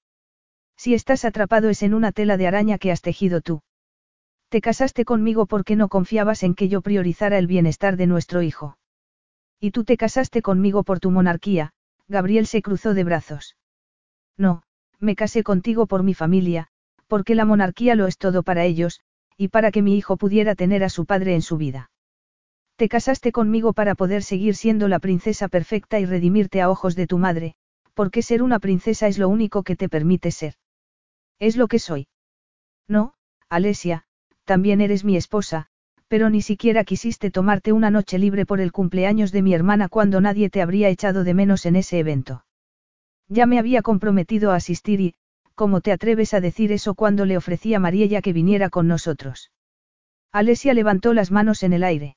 Si 0.77 0.93
estás 0.93 1.25
atrapado 1.25 1.67
es 1.67 1.83
en 1.83 1.93
una 1.93 2.13
tela 2.13 2.37
de 2.37 2.47
araña 2.47 2.77
que 2.77 2.93
has 2.93 3.01
tejido 3.01 3.41
tú. 3.41 3.61
Te 4.53 4.61
casaste 4.61 5.03
conmigo 5.03 5.47
porque 5.47 5.75
no 5.75 5.89
confiabas 5.89 6.43
en 6.43 6.53
que 6.53 6.69
yo 6.69 6.81
priorizara 6.81 7.39
el 7.39 7.47
bienestar 7.47 7.97
de 7.97 8.05
nuestro 8.05 8.43
hijo. 8.43 8.77
Y 9.59 9.71
tú 9.71 9.83
te 9.83 9.97
casaste 9.97 10.43
conmigo 10.43 10.83
por 10.83 10.99
tu 10.99 11.09
monarquía, 11.09 11.71
Gabriel 12.07 12.45
se 12.45 12.61
cruzó 12.61 12.93
de 12.93 13.03
brazos. 13.03 13.57
No, 14.37 14.61
me 14.99 15.15
casé 15.15 15.41
contigo 15.41 15.87
por 15.87 16.03
mi 16.03 16.13
familia, 16.13 16.67
porque 17.07 17.33
la 17.33 17.45
monarquía 17.45 17.95
lo 17.95 18.05
es 18.05 18.19
todo 18.19 18.43
para 18.43 18.63
ellos, 18.63 19.01
y 19.37 19.47
para 19.47 19.71
que 19.71 19.81
mi 19.81 19.97
hijo 19.97 20.17
pudiera 20.17 20.53
tener 20.53 20.83
a 20.83 20.89
su 20.89 21.07
padre 21.07 21.33
en 21.33 21.41
su 21.41 21.57
vida. 21.57 21.89
Te 22.75 22.89
casaste 22.89 23.31
conmigo 23.31 23.73
para 23.73 23.95
poder 23.95 24.21
seguir 24.21 24.55
siendo 24.55 24.87
la 24.87 24.99
princesa 24.99 25.47
perfecta 25.47 25.99
y 25.99 26.05
redimirte 26.05 26.61
a 26.61 26.69
ojos 26.69 26.95
de 26.95 27.07
tu 27.07 27.17
madre, 27.17 27.55
porque 27.95 28.21
ser 28.21 28.43
una 28.43 28.59
princesa 28.59 29.07
es 29.07 29.17
lo 29.17 29.29
único 29.29 29.63
que 29.63 29.75
te 29.75 29.89
permite 29.89 30.29
ser. 30.29 30.53
Es 31.39 31.57
lo 31.57 31.67
que 31.67 31.79
soy. 31.79 32.05
No, 32.87 33.15
Alesia, 33.49 34.05
también 34.45 34.81
eres 34.81 35.03
mi 35.03 35.15
esposa, 35.15 35.67
pero 36.07 36.29
ni 36.29 36.41
siquiera 36.41 36.83
quisiste 36.83 37.31
tomarte 37.31 37.71
una 37.71 37.89
noche 37.89 38.19
libre 38.19 38.45
por 38.45 38.61
el 38.61 38.71
cumpleaños 38.71 39.31
de 39.31 39.41
mi 39.41 39.53
hermana 39.53 39.89
cuando 39.89 40.21
nadie 40.21 40.49
te 40.49 40.61
habría 40.61 40.89
echado 40.89 41.23
de 41.23 41.33
menos 41.33 41.65
en 41.65 41.75
ese 41.75 41.97
evento. 41.99 42.45
Ya 43.27 43.45
me 43.45 43.57
había 43.57 43.81
comprometido 43.81 44.51
a 44.51 44.55
asistir 44.55 45.01
y, 45.01 45.15
¿cómo 45.55 45.81
te 45.81 45.91
atreves 45.91 46.33
a 46.33 46.41
decir 46.41 46.71
eso 46.71 46.93
cuando 46.93 47.25
le 47.25 47.37
ofrecí 47.37 47.73
a 47.73 47.79
Mariella 47.79 48.21
que 48.21 48.33
viniera 48.33 48.69
con 48.69 48.87
nosotros? 48.87 49.51
Alesia 50.31 50.73
levantó 50.73 51.13
las 51.13 51.31
manos 51.31 51.63
en 51.63 51.73
el 51.73 51.83
aire. 51.83 52.15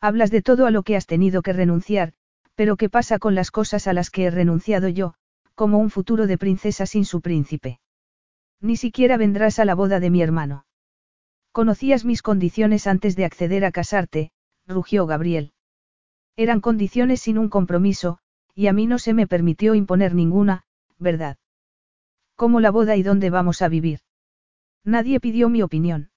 Hablas 0.00 0.30
de 0.30 0.42
todo 0.42 0.66
a 0.66 0.70
lo 0.70 0.82
que 0.82 0.96
has 0.96 1.06
tenido 1.06 1.42
que 1.42 1.54
renunciar, 1.54 2.12
pero 2.54 2.76
¿qué 2.76 2.90
pasa 2.90 3.18
con 3.18 3.34
las 3.34 3.50
cosas 3.50 3.86
a 3.86 3.94
las 3.94 4.10
que 4.10 4.24
he 4.24 4.30
renunciado 4.30 4.88
yo, 4.88 5.14
como 5.54 5.78
un 5.78 5.88
futuro 5.88 6.26
de 6.26 6.36
princesa 6.36 6.84
sin 6.84 7.06
su 7.06 7.22
príncipe? 7.22 7.80
Ni 8.60 8.76
siquiera 8.76 9.16
vendrás 9.16 9.58
a 9.58 9.64
la 9.64 9.74
boda 9.74 10.00
de 10.00 10.10
mi 10.10 10.20
hermano. 10.22 10.65
Conocías 11.56 12.04
mis 12.04 12.20
condiciones 12.20 12.86
antes 12.86 13.16
de 13.16 13.24
acceder 13.24 13.64
a 13.64 13.72
casarte, 13.72 14.30
rugió 14.66 15.06
Gabriel. 15.06 15.54
Eran 16.36 16.60
condiciones 16.60 17.22
sin 17.22 17.38
un 17.38 17.48
compromiso, 17.48 18.18
y 18.54 18.66
a 18.66 18.74
mí 18.74 18.86
no 18.86 18.98
se 18.98 19.14
me 19.14 19.26
permitió 19.26 19.74
imponer 19.74 20.14
ninguna, 20.14 20.64
¿verdad? 20.98 21.38
¿Cómo 22.34 22.60
la 22.60 22.70
boda 22.70 22.94
y 22.96 23.02
dónde 23.02 23.30
vamos 23.30 23.62
a 23.62 23.68
vivir? 23.68 24.00
Nadie 24.84 25.18
pidió 25.18 25.48
mi 25.48 25.62
opinión. 25.62 26.10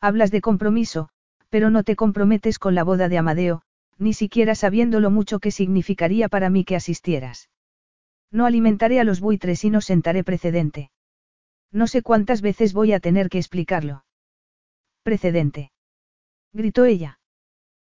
Hablas 0.00 0.30
de 0.30 0.40
compromiso, 0.40 1.10
pero 1.50 1.68
no 1.68 1.82
te 1.82 1.94
comprometes 1.94 2.58
con 2.58 2.74
la 2.74 2.84
boda 2.84 3.10
de 3.10 3.18
Amadeo, 3.18 3.60
ni 3.98 4.14
siquiera 4.14 4.54
sabiendo 4.54 4.98
lo 4.98 5.10
mucho 5.10 5.40
que 5.40 5.50
significaría 5.50 6.30
para 6.30 6.48
mí 6.48 6.64
que 6.64 6.76
asistieras. 6.76 7.50
No 8.30 8.46
alimentaré 8.46 8.98
a 8.98 9.04
los 9.04 9.20
buitres 9.20 9.62
y 9.62 9.68
no 9.68 9.82
sentaré 9.82 10.24
precedente. 10.24 10.90
No 11.70 11.86
sé 11.86 12.00
cuántas 12.00 12.40
veces 12.40 12.72
voy 12.72 12.94
a 12.94 13.00
tener 13.00 13.28
que 13.28 13.36
explicarlo. 13.36 14.03
Precedente. 15.04 15.70
Gritó 16.54 16.86
ella. 16.86 17.18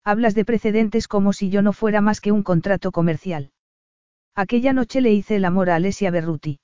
Hablas 0.05 0.35
de 0.35 0.45
precedentes 0.45 1.09
como 1.09 1.33
si 1.33 1.49
yo 1.49 1.63
no 1.63 1.73
fuera 1.73 2.03
más 2.03 2.21
que 2.21 2.33
un 2.33 2.43
contrato 2.43 2.93
comercial. 2.93 3.51
Aquella 4.35 4.75
noche 4.75 5.01
le 5.01 5.15
hice 5.15 5.37
el 5.37 5.47
amor 5.47 5.71
a 5.71 5.77
Alesia 5.77 6.11
Berruti. 6.11 6.61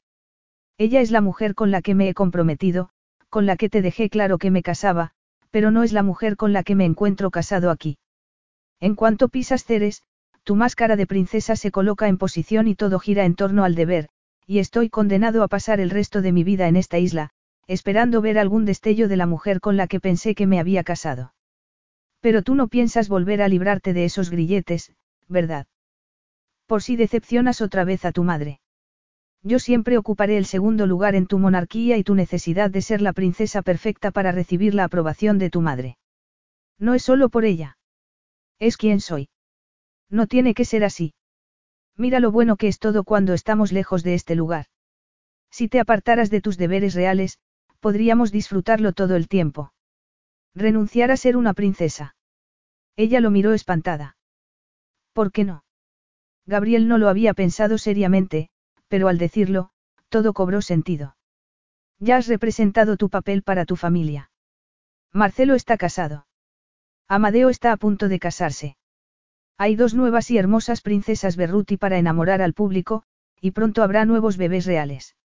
Ella 0.77 1.01
es 1.01 1.11
la 1.11 1.23
mujer 1.23 1.55
con 1.55 1.71
la 1.71 1.81
que 1.81 1.95
me 1.95 2.11
he 2.11 2.15
comprometido, 2.15 2.91
con 3.31 3.47
la 3.47 3.57
que 3.57 3.71
te 3.71 3.81
dejé 3.81 4.11
claro 4.11 4.37
que 4.37 4.51
me 4.51 4.63
casaba, 4.63 5.13
pero 5.51 5.71
no 5.71 5.83
es 5.83 5.95
la 5.95 6.03
mujer 6.03 6.37
con 6.37 6.53
la 6.53 6.63
que 6.63 6.75
me 6.75 6.85
encuentro 6.85 7.31
casado 7.31 7.71
aquí. 7.71 7.97
En 8.81 8.97
cuanto 8.97 9.31
pisas 9.31 9.65
Ceres, 9.65 10.03
tu 10.43 10.57
máscara 10.57 10.97
de 10.97 11.07
princesa 11.07 11.57
se 11.57 11.71
coloca 11.71 12.07
en 12.07 12.19
posición 12.19 12.69
y 12.69 12.75
todo 12.75 12.99
gira 12.99 13.25
en 13.25 13.35
torno 13.35 13.65
al 13.65 13.75
deber, 13.75 14.11
y 14.47 14.59
estoy 14.59 14.91
condenado 14.91 15.43
a 15.43 15.49
pasar 15.49 15.81
el 15.81 15.89
resto 15.89 16.21
de 16.21 16.33
mi 16.33 16.45
vida 16.45 16.69
en 16.69 16.77
esta 16.77 16.99
isla, 16.99 17.31
esperando 17.67 18.20
ver 18.20 18.39
algún 18.39 18.65
destello 18.65 19.09
de 19.09 19.17
la 19.17 19.26
mujer 19.26 19.60
con 19.60 19.76
la 19.76 19.86
que 19.86 20.01
pensé 20.01 20.34
que 20.34 20.47
me 20.47 20.60
había 20.60 20.84
casado. 20.84 21.34
Pero 22.20 22.43
tú 22.43 22.55
no 22.55 22.68
piensas 22.68 23.09
volver 23.09 23.43
a 23.43 23.49
librarte 23.49 23.93
de 23.93 24.05
esos 24.05 24.31
grilletes, 24.31 24.93
¿verdad? 25.28 25.67
Por 26.67 26.83
si 26.83 26.97
decepcionas 26.97 27.60
otra 27.60 27.84
vez 27.84 28.05
a 28.05 28.12
tu 28.12 28.25
madre. 28.25 28.60
Yo 29.43 29.59
siempre 29.59 29.99
ocuparé 29.99 30.39
el 30.39 30.47
segundo 30.47 30.86
lugar 30.86 31.15
en 31.15 31.26
tu 31.26 31.39
monarquía 31.39 31.99
y 31.99 32.05
tu 32.05 32.15
necesidad 32.15 32.70
de 32.70 32.81
ser 32.81 33.02
la 33.02 33.12
princesa 33.12 33.60
perfecta 33.60 34.10
para 34.10 34.33
recibir 34.33 34.75
la 34.75 34.84
aprobación 34.84 35.39
de 35.39 35.51
tu 35.51 35.60
madre. 35.60 35.99
No 36.78 36.94
es 36.94 37.02
solo 37.02 37.28
por 37.28 37.44
ella. 37.44 37.76
Es 38.59 38.78
quien 38.78 39.01
soy. 39.01 39.28
No 40.09 40.26
tiene 40.26 40.55
que 40.55 40.65
ser 40.65 40.83
así. 40.83 41.12
Mira 41.97 42.20
lo 42.20 42.33
bueno 42.33 42.57
que 42.57 42.68
es 42.68 42.78
todo 42.78 43.05
cuando 43.05 43.34
estamos 43.34 43.70
lejos 43.70 44.02
de 44.02 44.15
este 44.15 44.34
lugar. 44.34 44.67
Si 45.51 45.68
te 45.68 45.78
apartaras 45.78 46.31
de 46.31 46.41
tus 46.41 46.57
deberes 46.57 46.94
reales, 46.94 47.39
podríamos 47.85 48.33
disfrutarlo 48.33 48.95
todo 48.95 49.15
el 49.15 49.29
tiempo. 49.29 49.75
Renunciar 50.55 51.11
a 51.11 51.19
ser 51.19 51.37
una 51.37 51.53
princesa. 51.53 52.17
Ella 52.97 53.21
lo 53.21 53.31
miró 53.31 53.53
espantada. 53.53 54.17
¿Por 55.13 55.31
qué 55.33 55.45
no? 55.45 55.65
Gabriel 56.47 56.89
no 56.89 56.97
lo 56.97 57.11
había 57.11 57.35
pensado 57.35 57.77
seriamente, 57.77 58.49
pero 58.89 59.09
al 59.09 59.19
decirlo, 59.19 59.69
todo 60.09 60.33
cobró 60.33 60.63
sentido. 60.63 61.19
Ya 61.99 62.17
has 62.17 62.27
representado 62.27 62.97
tu 62.97 63.11
papel 63.11 63.43
para 63.43 63.67
tu 63.67 63.77
familia. 63.77 64.31
Marcelo 65.13 65.55
está 65.55 65.77
casado. 65.77 66.27
Amadeo 67.07 67.51
está 67.51 67.71
a 67.71 67.77
punto 67.77 68.09
de 68.09 68.19
casarse. 68.19 68.79
Hay 69.59 69.77
dos 69.77 69.93
nuevas 69.93 70.31
y 70.31 70.39
hermosas 70.39 70.81
princesas 70.81 71.37
Berruti 71.37 71.77
para 71.77 71.99
enamorar 71.99 72.41
al 72.41 72.55
público, 72.55 73.03
y 73.43 73.51
pronto 73.51 73.83
habrá 73.83 74.07
nuevos 74.07 74.39
bebés 74.39 74.65
reales. 74.65 75.17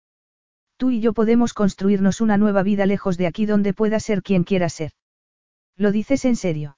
Tú 0.79 0.91
y 0.91 1.01
yo 1.01 1.11
podemos 1.11 1.53
construirnos 1.53 2.21
una 2.21 2.37
nueva 2.37 2.63
vida 2.63 2.85
lejos 2.85 3.17
de 3.17 3.27
aquí 3.27 3.45
donde 3.45 3.73
pueda 3.73 3.99
ser 3.99 4.23
quien 4.23 4.45
quiera 4.45 4.69
ser. 4.69 4.93
¿Lo 5.75 5.91
dices 5.91 6.23
en 6.23 6.37
serio? 6.37 6.77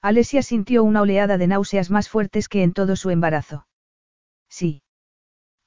Alesia 0.00 0.42
sintió 0.42 0.82
una 0.82 1.02
oleada 1.02 1.38
de 1.38 1.46
náuseas 1.46 1.88
más 1.88 2.08
fuertes 2.08 2.48
que 2.48 2.64
en 2.64 2.72
todo 2.72 2.96
su 2.96 3.10
embarazo. 3.10 3.68
Sí. 4.48 4.82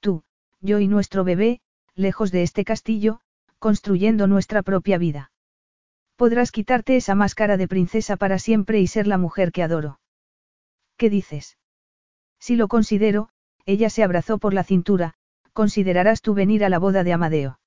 Tú, 0.02 0.24
yo 0.60 0.80
y 0.80 0.90
nuestro 0.90 1.24
bebé, 1.24 1.62
lejos 1.96 2.30
de 2.34 2.44
este 2.44 2.66
castillo, 2.66 3.22
construyendo 3.58 4.28
nuestra 4.28 4.62
propia 4.62 4.98
vida. 4.98 5.32
Podrás 6.18 6.52
quitarte 6.52 6.98
esa 6.98 7.16
máscara 7.16 7.56
de 7.56 7.70
princesa 7.70 8.18
para 8.18 8.38
siempre 8.38 8.82
y 8.82 8.88
ser 8.88 9.08
la 9.08 9.18
mujer 9.18 9.54
que 9.54 9.64
adoro. 9.64 10.02
¿Qué 10.98 11.10
dices? 11.10 11.58
Si 12.38 12.58
lo 12.58 12.68
considero, 12.68 13.30
ella 13.66 13.90
se 13.90 14.04
abrazó 14.04 14.40
por 14.40 14.54
la 14.54 14.66
cintura, 14.66 15.16
considerarás 15.56 16.22
tú 16.22 16.34
venir 16.34 16.66
a 16.66 16.70
la 16.70 16.80
boda 16.80 17.04
de 17.06 17.14
Amadeo. 17.14 17.60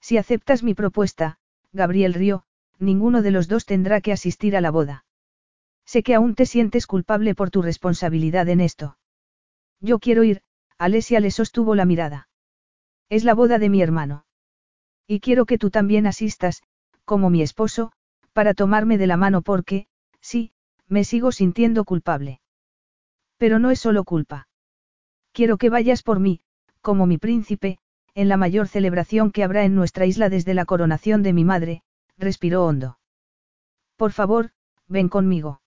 Si 0.00 0.18
aceptas 0.18 0.64
mi 0.64 0.74
propuesta, 0.74 1.38
Gabriel 1.72 2.12
rió, 2.12 2.42
ninguno 2.78 3.22
de 3.22 3.30
los 3.30 3.46
dos 3.46 3.64
tendrá 3.64 4.00
que 4.00 4.12
asistir 4.12 4.56
a 4.56 4.60
la 4.60 4.72
boda. 4.72 5.06
Sé 5.86 6.02
que 6.02 6.14
aún 6.14 6.34
te 6.34 6.44
sientes 6.44 6.86
culpable 6.86 7.34
por 7.34 7.50
tu 7.50 7.62
responsabilidad 7.62 8.48
en 8.48 8.60
esto. 8.60 8.98
Yo 9.80 10.00
quiero 10.00 10.24
ir, 10.24 10.42
Alesia 10.76 11.20
le 11.20 11.30
sostuvo 11.30 11.76
la 11.76 11.84
mirada. 11.84 12.28
Es 13.08 13.22
la 13.22 13.34
boda 13.34 13.58
de 13.58 13.68
mi 13.68 13.80
hermano. 13.80 14.26
Y 15.06 15.20
quiero 15.20 15.46
que 15.46 15.56
tú 15.56 15.70
también 15.70 16.06
asistas, 16.06 16.62
como 17.04 17.30
mi 17.30 17.42
esposo, 17.42 17.92
para 18.32 18.54
tomarme 18.54 18.98
de 18.98 19.06
la 19.06 19.16
mano 19.16 19.42
porque, 19.42 19.86
sí, 20.20 20.52
me 20.88 21.04
sigo 21.04 21.30
sintiendo 21.30 21.84
culpable. 21.84 22.40
Pero 23.36 23.60
no 23.60 23.70
es 23.70 23.78
solo 23.78 24.02
culpa. 24.02 24.48
Quiero 25.32 25.58
que 25.58 25.70
vayas 25.70 26.02
por 26.02 26.18
mí, 26.18 26.40
como 26.84 27.06
mi 27.06 27.16
príncipe, 27.18 27.78
en 28.14 28.28
la 28.28 28.36
mayor 28.36 28.68
celebración 28.68 29.32
que 29.32 29.42
habrá 29.42 29.64
en 29.64 29.74
nuestra 29.74 30.04
isla 30.04 30.28
desde 30.28 30.52
la 30.52 30.66
coronación 30.66 31.22
de 31.22 31.32
mi 31.32 31.42
madre, 31.42 31.82
respiró 32.18 32.64
hondo. 32.66 32.98
Por 33.96 34.12
favor, 34.12 34.50
ven 34.86 35.08
conmigo. 35.08 35.62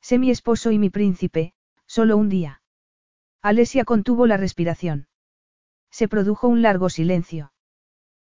Sé 0.00 0.18
mi 0.18 0.30
esposo 0.30 0.72
y 0.72 0.78
mi 0.80 0.90
príncipe, 0.90 1.54
solo 1.86 2.16
un 2.16 2.28
día. 2.28 2.60
Alesia 3.40 3.84
contuvo 3.84 4.26
la 4.26 4.36
respiración. 4.36 5.06
Se 5.92 6.08
produjo 6.08 6.48
un 6.48 6.60
largo 6.60 6.90
silencio. 6.90 7.52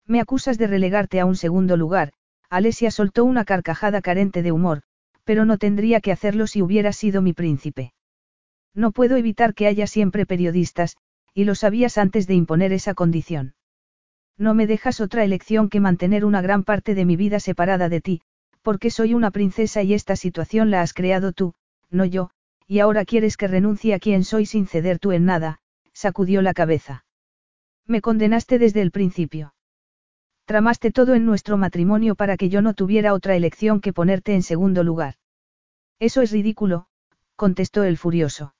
Me 0.05 0.21
acusas 0.21 0.59
de 0.59 0.67
relegarte 0.67 1.19
a 1.19 1.25
un 1.25 1.35
segundo 1.35 1.77
lugar, 1.77 2.13
Alesia 2.47 2.91
soltó 2.91 3.25
una 3.25 3.43
carcajada 3.43 4.01
carente 4.01 4.43
de 4.43 4.51
humor, 4.51 4.83
pero 5.23 5.45
no 5.45 5.57
tendría 5.57 5.99
que 5.99 6.11
hacerlo 6.11 6.45
si 6.45 6.61
hubiera 6.61 6.93
sido 6.93 7.23
mi 7.23 7.33
príncipe. 7.33 7.93
No 8.75 8.91
puedo 8.91 9.17
evitar 9.17 9.55
que 9.55 9.65
haya 9.65 9.87
siempre 9.87 10.27
periodistas, 10.27 10.97
y 11.33 11.45
lo 11.45 11.55
sabías 11.55 11.97
antes 11.97 12.27
de 12.27 12.35
imponer 12.35 12.73
esa 12.73 12.93
condición. 12.93 13.55
No 14.37 14.53
me 14.53 14.67
dejas 14.67 15.01
otra 15.01 15.23
elección 15.23 15.69
que 15.69 15.79
mantener 15.79 16.25
una 16.25 16.41
gran 16.41 16.63
parte 16.63 16.95
de 16.95 17.05
mi 17.05 17.15
vida 17.15 17.39
separada 17.39 17.89
de 17.89 18.01
ti, 18.01 18.21
porque 18.61 18.89
soy 18.89 19.13
una 19.13 19.31
princesa 19.31 19.83
y 19.83 19.93
esta 19.93 20.15
situación 20.15 20.71
la 20.71 20.81
has 20.81 20.93
creado 20.93 21.33
tú, 21.33 21.53
no 21.89 22.05
yo, 22.05 22.29
y 22.67 22.79
ahora 22.79 23.05
quieres 23.05 23.37
que 23.37 23.47
renuncie 23.47 23.93
a 23.93 23.99
quien 23.99 24.23
soy 24.23 24.45
sin 24.45 24.67
ceder 24.67 24.99
tú 24.99 25.11
en 25.11 25.25
nada, 25.25 25.59
sacudió 25.93 26.41
la 26.41 26.53
cabeza. 26.53 27.05
Me 27.85 28.01
condenaste 28.01 28.59
desde 28.59 28.81
el 28.81 28.91
principio. 28.91 29.53
Tramaste 30.45 30.91
todo 30.91 31.13
en 31.13 31.25
nuestro 31.25 31.57
matrimonio 31.57 32.15
para 32.15 32.37
que 32.37 32.49
yo 32.49 32.61
no 32.61 32.73
tuviera 32.73 33.13
otra 33.13 33.35
elección 33.35 33.81
que 33.81 33.93
ponerte 33.93 34.33
en 34.33 34.43
segundo 34.43 34.83
lugar. 34.83 35.15
Eso 35.99 36.21
es 36.21 36.31
ridículo, 36.31 36.87
contestó 37.35 37.83
el 37.83 37.97
furioso. 37.97 38.55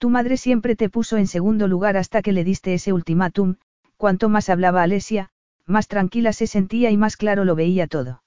Tu 0.00 0.08
madre 0.08 0.38
siempre 0.38 0.76
te 0.76 0.88
puso 0.88 1.18
en 1.18 1.26
segundo 1.26 1.68
lugar 1.68 1.98
hasta 1.98 2.22
que 2.22 2.32
le 2.32 2.42
diste 2.42 2.72
ese 2.72 2.94
ultimátum, 2.94 3.56
cuanto 3.98 4.30
más 4.30 4.48
hablaba 4.48 4.82
Alesia, 4.82 5.28
más 5.66 5.88
tranquila 5.88 6.32
se 6.32 6.46
sentía 6.46 6.90
y 6.90 6.96
más 6.96 7.18
claro 7.18 7.44
lo 7.44 7.54
veía 7.54 7.86
todo. 7.86 8.22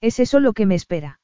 ¿Es 0.00 0.18
eso 0.20 0.40
lo 0.40 0.54
que 0.54 0.64
me 0.64 0.74
espera? 0.74 1.20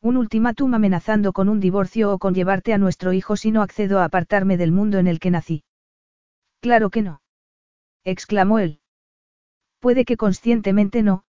Un 0.00 0.16
ultimátum 0.16 0.72
amenazando 0.72 1.34
con 1.34 1.50
un 1.50 1.60
divorcio 1.60 2.10
o 2.10 2.18
con 2.18 2.32
llevarte 2.32 2.72
a 2.72 2.78
nuestro 2.78 3.12
hijo 3.12 3.36
si 3.36 3.50
no 3.50 3.60
accedo 3.60 3.98
a 3.98 4.04
apartarme 4.04 4.56
del 4.56 4.72
mundo 4.72 4.96
en 4.96 5.08
el 5.08 5.20
que 5.20 5.30
nací. 5.30 5.62
Claro 6.60 6.88
que 6.88 7.02
no. 7.02 7.20
exclamó 8.02 8.60
él. 8.60 8.80
Puede 9.78 10.06
que 10.06 10.16
conscientemente 10.16 11.02
no, 11.02 11.24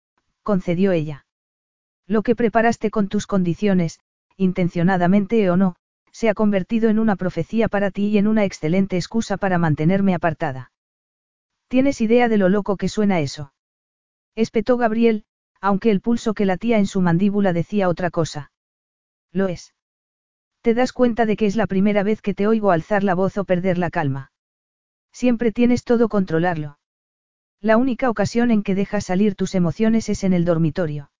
concedió 0.43 0.91
ella. 0.91 1.25
Lo 2.05 2.21
que 2.21 2.35
preparaste 2.35 2.91
con 2.91 3.07
tus 3.07 3.25
condiciones, 3.25 4.01
intencionadamente 4.37 5.49
o 5.49 5.57
no, 5.57 5.77
se 6.15 6.29
ha 6.29 6.33
convertido 6.33 6.89
en 6.89 6.97
una 6.97 7.17
profecía 7.17 7.67
para 7.67 7.91
ti 7.91 8.07
y 8.07 8.17
en 8.17 8.27
una 8.27 8.45
excelente 8.45 8.95
excusa 8.95 9.35
para 9.35 9.57
mantenerme 9.57 10.15
apartada. 10.15 10.71
¿Tienes 11.67 11.99
idea 11.99 12.29
de 12.29 12.37
lo 12.37 12.47
loco 12.47 12.77
que 12.77 12.87
suena 12.87 13.19
eso? 13.19 13.51
Espetó 14.33 14.77
Gabriel, 14.77 15.25
aunque 15.59 15.91
el 15.91 15.99
pulso 15.99 16.33
que 16.33 16.45
latía 16.45 16.77
en 16.77 16.87
su 16.87 17.01
mandíbula 17.01 17.51
decía 17.51 17.89
otra 17.89 18.11
cosa. 18.11 18.53
Lo 19.33 19.49
es. 19.49 19.73
¿Te 20.61 20.73
das 20.73 20.93
cuenta 20.93 21.25
de 21.25 21.35
que 21.35 21.47
es 21.47 21.57
la 21.57 21.67
primera 21.67 22.01
vez 22.01 22.21
que 22.21 22.33
te 22.33 22.47
oigo 22.47 22.71
alzar 22.71 23.03
la 23.03 23.13
voz 23.13 23.37
o 23.37 23.43
perder 23.43 23.77
la 23.77 23.89
calma? 23.89 24.31
Siempre 25.11 25.51
tienes 25.51 25.83
todo 25.83 26.07
controlarlo. 26.07 26.79
La 27.59 27.75
única 27.75 28.09
ocasión 28.09 28.51
en 28.51 28.63
que 28.63 28.73
dejas 28.73 29.03
salir 29.03 29.35
tus 29.35 29.53
emociones 29.53 30.07
es 30.07 30.23
en 30.23 30.31
el 30.31 30.45
dormitorio. 30.45 31.11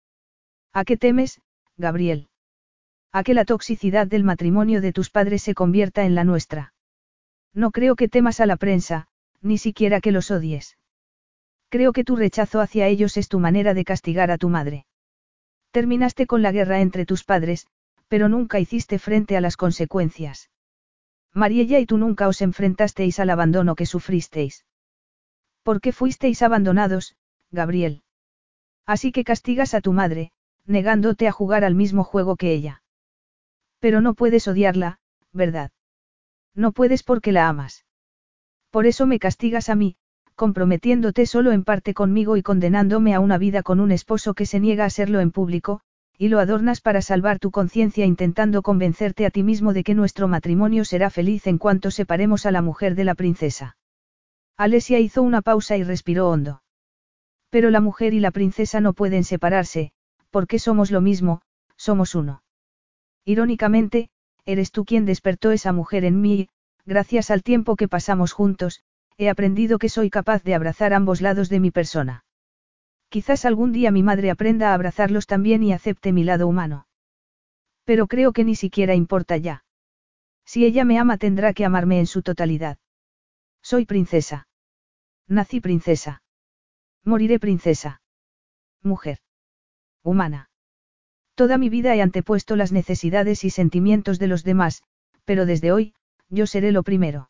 ¿A 0.72 0.86
qué 0.86 0.96
temes, 0.96 1.42
Gabriel? 1.76 2.30
A 3.16 3.24
que 3.24 3.34
la 3.34 3.46
toxicidad 3.46 4.08
del 4.08 4.26
matrimonio 4.26 4.82
de 4.82 4.92
tus 4.92 5.10
padres 5.10 5.42
se 5.42 5.54
convierta 5.54 6.04
en 6.04 6.16
la 6.16 6.26
nuestra. 6.26 6.74
No 7.54 7.72
creo 7.72 7.96
que 7.96 8.10
temas 8.10 8.42
a 8.42 8.46
la 8.46 8.58
prensa, 8.58 9.08
ni 9.42 9.58
siquiera 9.58 10.02
que 10.02 10.12
los 10.12 10.32
odies. 10.32 10.78
Creo 11.70 11.94
que 11.94 12.04
tu 12.04 12.18
rechazo 12.18 12.60
hacia 12.60 12.88
ellos 12.88 13.16
es 13.16 13.30
tu 13.30 13.40
manera 13.40 13.74
de 13.74 13.86
castigar 13.86 14.32
a 14.32 14.38
tu 14.38 14.50
madre. 14.50 14.86
Terminaste 15.72 16.28
con 16.28 16.42
la 16.42 16.52
guerra 16.52 16.82
entre 16.82 17.06
tus 17.06 17.24
padres, 17.24 17.68
pero 18.10 18.28
nunca 18.28 18.60
hiciste 18.60 19.00
frente 19.00 19.38
a 19.38 19.42
las 19.42 19.56
consecuencias. 19.56 20.50
Mariella 21.34 21.80
y 21.80 21.86
tú 21.86 21.98
nunca 21.98 22.28
os 22.28 22.42
enfrentasteis 22.42 23.22
al 23.22 23.30
abandono 23.30 23.76
que 23.76 23.86
sufristeis. 23.86 24.66
¿Por 25.64 25.80
qué 25.80 25.94
fuisteis 25.94 26.42
abandonados, 26.42 27.16
Gabriel? 27.50 28.04
Así 28.86 29.14
que 29.14 29.24
castigas 29.24 29.74
a 29.74 29.80
tu 29.80 29.94
madre, 29.94 30.34
negándote 30.66 31.30
a 31.30 31.32
jugar 31.32 31.64
al 31.64 31.76
mismo 31.76 32.04
juego 32.04 32.36
que 32.36 32.52
ella. 32.52 32.82
Pero 33.80 34.02
no 34.02 34.14
puedes 34.14 34.48
odiarla, 34.48 35.00
¿verdad? 35.32 35.72
No 36.54 36.72
puedes 36.72 37.04
porque 37.04 37.32
la 37.32 37.50
amas. 37.50 37.86
Por 38.72 38.86
eso 38.86 39.06
me 39.06 39.20
castigas 39.20 39.70
a 39.70 39.76
mí, 39.76 39.98
comprometiéndote 40.36 41.26
solo 41.26 41.52
en 41.52 41.64
parte 41.64 41.94
conmigo 41.94 42.38
y 42.38 42.44
condenándome 42.44 43.14
a 43.14 43.20
una 43.20 43.38
vida 43.38 43.64
con 43.64 43.80
un 43.80 43.92
esposo 43.92 44.34
que 44.34 44.46
se 44.46 44.60
niega 44.60 44.86
a 44.86 44.90
serlo 44.90 45.20
en 45.20 45.32
público, 45.32 45.82
y 46.18 46.30
lo 46.30 46.40
adornas 46.40 46.82
para 46.82 47.02
salvar 47.02 47.40
tu 47.40 47.52
conciencia 47.52 48.06
intentando 48.06 48.62
convencerte 48.62 49.26
a 49.26 49.30
ti 49.30 49.44
mismo 49.44 49.74
de 49.74 49.84
que 49.84 49.96
nuestro 49.96 50.28
matrimonio 50.28 50.86
será 50.86 51.10
feliz 51.10 51.46
en 51.48 51.58
cuanto 51.58 51.92
separemos 51.92 52.46
a 52.46 52.52
la 52.52 52.62
mujer 52.62 52.96
de 52.96 53.04
la 53.04 53.16
princesa. 53.16 53.78
Alesia 54.58 55.00
hizo 55.00 55.22
una 55.22 55.42
pausa 55.42 55.76
y 55.76 55.84
respiró 55.84 56.30
hondo. 56.30 56.62
Pero 57.50 57.70
la 57.70 57.82
mujer 57.82 58.14
y 58.14 58.20
la 58.20 58.32
princesa 58.32 58.80
no 58.80 58.94
pueden 58.94 59.26
separarse, 59.26 59.92
porque 60.30 60.60
somos 60.60 60.92
lo 60.92 61.02
mismo, 61.02 61.42
somos 61.76 62.16
uno. 62.16 62.44
Irónicamente, 63.26 64.10
eres 64.46 64.72
tú 64.72 64.86
quien 64.86 65.06
despertó 65.06 65.52
esa 65.52 65.74
mujer 65.74 66.06
en 66.06 66.22
mí 66.22 66.42
y, 66.42 66.50
gracias 66.86 67.32
al 67.32 67.42
tiempo 67.42 67.76
que 67.76 67.88
pasamos 67.88 68.32
juntos, 68.32 68.84
he 69.18 69.30
aprendido 69.30 69.80
que 69.80 69.90
soy 69.90 70.10
capaz 70.10 70.44
de 70.44 70.54
abrazar 70.54 70.94
ambos 70.94 71.22
lados 71.22 71.50
de 71.50 71.60
mi 71.60 71.72
persona. 71.72 72.24
Quizás 73.10 73.46
algún 73.46 73.72
día 73.72 73.92
mi 73.92 74.04
madre 74.04 74.30
aprenda 74.30 74.72
a 74.72 74.74
abrazarlos 74.74 75.26
también 75.26 75.64
y 75.64 75.74
acepte 75.74 76.12
mi 76.12 76.24
lado 76.24 76.48
humano. 76.48 76.88
Pero 77.84 78.08
creo 78.08 78.34
que 78.34 78.44
ni 78.44 78.56
siquiera 78.56 78.94
importa 78.94 79.38
ya. 79.38 79.64
Si 80.46 80.66
ella 80.66 80.86
me 80.86 81.00
ama 81.00 81.18
tendrá 81.18 81.54
que 81.54 81.66
amarme 81.66 82.00
en 82.00 82.08
su 82.08 82.22
totalidad. 82.22 82.78
Soy 83.62 83.86
princesa. 83.86 84.48
Nací 85.28 85.60
princesa. 85.60 86.22
Moriré 87.04 87.40
princesa. 87.40 88.02
Mujer. 88.84 89.20
Humana. 90.04 90.50
Toda 91.36 91.58
mi 91.58 91.70
vida 91.70 91.94
he 91.96 92.02
antepuesto 92.02 92.56
las 92.56 92.72
necesidades 92.72 93.44
y 93.44 93.50
sentimientos 93.50 94.20
de 94.20 94.28
los 94.28 94.44
demás, 94.44 94.84
pero 95.26 95.46
desde 95.46 95.74
hoy, 95.74 95.94
yo 96.30 96.48
seré 96.48 96.72
lo 96.72 96.84
primero. 96.84 97.30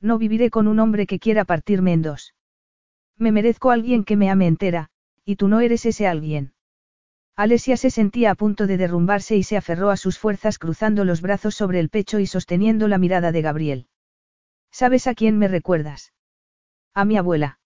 No 0.00 0.18
viviré 0.18 0.50
con 0.50 0.68
un 0.68 0.78
hombre 0.78 1.06
que 1.06 1.18
quiera 1.18 1.46
partirme 1.46 1.94
en 1.94 2.02
dos. 2.02 2.34
Me 3.16 3.32
merezco 3.32 3.70
alguien 3.70 4.04
que 4.04 4.16
me 4.16 4.30
ame 4.30 4.46
entera, 4.46 4.90
y 5.24 5.36
tú 5.36 5.48
no 5.48 5.60
eres 5.60 5.86
ese 5.86 6.06
alguien. 6.06 6.52
Alesia 7.34 7.76
se 7.78 7.90
sentía 7.90 8.30
a 8.30 8.34
punto 8.34 8.66
de 8.66 8.76
derrumbarse 8.76 9.36
y 9.36 9.42
se 9.42 9.56
aferró 9.56 9.90
a 9.90 9.96
sus 9.96 10.18
fuerzas 10.18 10.58
cruzando 10.58 11.04
los 11.04 11.22
brazos 11.22 11.54
sobre 11.54 11.80
el 11.80 11.88
pecho 11.88 12.18
y 12.18 12.26
sosteniendo 12.26 12.88
la 12.88 12.98
mirada 12.98 13.32
de 13.32 13.42
Gabriel. 13.42 13.86
¿Sabes 14.70 15.06
a 15.06 15.14
quién 15.14 15.38
me 15.38 15.48
recuerdas? 15.48 16.12
A 16.92 17.04
mi 17.04 17.16
abuela. 17.16 17.58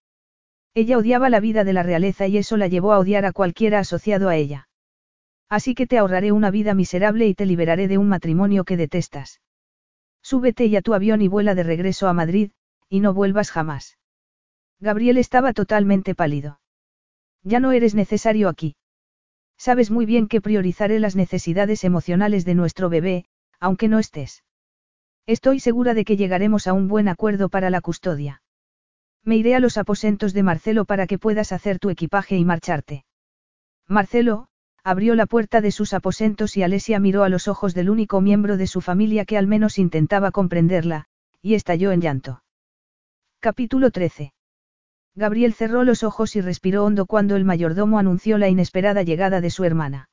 Ella 0.74 0.96
odiaba 0.96 1.28
la 1.28 1.40
vida 1.40 1.64
de 1.64 1.72
la 1.72 1.82
realeza 1.82 2.28
y 2.28 2.38
eso 2.38 2.56
la 2.56 2.68
llevó 2.68 2.92
a 2.92 2.98
odiar 2.98 3.24
a 3.24 3.32
cualquiera 3.32 3.80
asociado 3.80 4.28
a 4.28 4.36
ella. 4.36 4.67
Así 5.48 5.74
que 5.74 5.86
te 5.86 5.98
ahorraré 5.98 6.32
una 6.32 6.50
vida 6.50 6.74
miserable 6.74 7.26
y 7.26 7.34
te 7.34 7.46
liberaré 7.46 7.88
de 7.88 7.98
un 7.98 8.08
matrimonio 8.08 8.64
que 8.64 8.76
detestas. 8.76 9.40
Súbete 10.22 10.68
ya 10.68 10.82
tu 10.82 10.94
avión 10.94 11.22
y 11.22 11.28
vuela 11.28 11.54
de 11.54 11.62
regreso 11.62 12.06
a 12.08 12.12
Madrid, 12.12 12.50
y 12.88 13.00
no 13.00 13.14
vuelvas 13.14 13.50
jamás. 13.50 13.98
Gabriel 14.80 15.18
estaba 15.18 15.52
totalmente 15.52 16.14
pálido. 16.14 16.60
Ya 17.42 17.60
no 17.60 17.72
eres 17.72 17.94
necesario 17.94 18.48
aquí. 18.48 18.76
Sabes 19.56 19.90
muy 19.90 20.06
bien 20.06 20.28
que 20.28 20.40
priorizaré 20.40 21.00
las 21.00 21.16
necesidades 21.16 21.82
emocionales 21.82 22.44
de 22.44 22.54
nuestro 22.54 22.88
bebé, 22.88 23.24
aunque 23.58 23.88
no 23.88 23.98
estés. 23.98 24.44
Estoy 25.26 25.60
segura 25.60 25.94
de 25.94 26.04
que 26.04 26.16
llegaremos 26.16 26.66
a 26.66 26.72
un 26.72 26.88
buen 26.88 27.08
acuerdo 27.08 27.48
para 27.48 27.70
la 27.70 27.80
custodia. 27.80 28.42
Me 29.24 29.36
iré 29.36 29.54
a 29.54 29.60
los 29.60 29.76
aposentos 29.76 30.32
de 30.32 30.42
Marcelo 30.42 30.84
para 30.84 31.06
que 31.06 31.18
puedas 31.18 31.52
hacer 31.52 31.78
tu 31.78 31.90
equipaje 31.90 32.36
y 32.36 32.44
marcharte. 32.44 33.04
Marcelo, 33.86 34.47
abrió 34.84 35.14
la 35.14 35.26
puerta 35.26 35.60
de 35.60 35.70
sus 35.70 35.92
aposentos 35.92 36.56
y 36.56 36.62
Alesia 36.62 37.00
miró 37.00 37.24
a 37.24 37.28
los 37.28 37.48
ojos 37.48 37.74
del 37.74 37.90
único 37.90 38.20
miembro 38.20 38.56
de 38.56 38.66
su 38.66 38.80
familia 38.80 39.24
que 39.24 39.36
al 39.36 39.46
menos 39.46 39.78
intentaba 39.78 40.30
comprenderla, 40.30 41.06
y 41.42 41.54
estalló 41.54 41.92
en 41.92 42.00
llanto. 42.00 42.42
Capítulo 43.40 43.90
13. 43.90 44.32
Gabriel 45.14 45.52
cerró 45.52 45.84
los 45.84 46.04
ojos 46.04 46.36
y 46.36 46.40
respiró 46.40 46.84
hondo 46.84 47.06
cuando 47.06 47.36
el 47.36 47.44
mayordomo 47.44 47.98
anunció 47.98 48.38
la 48.38 48.48
inesperada 48.48 49.02
llegada 49.02 49.40
de 49.40 49.50
su 49.50 49.64
hermana. 49.64 50.08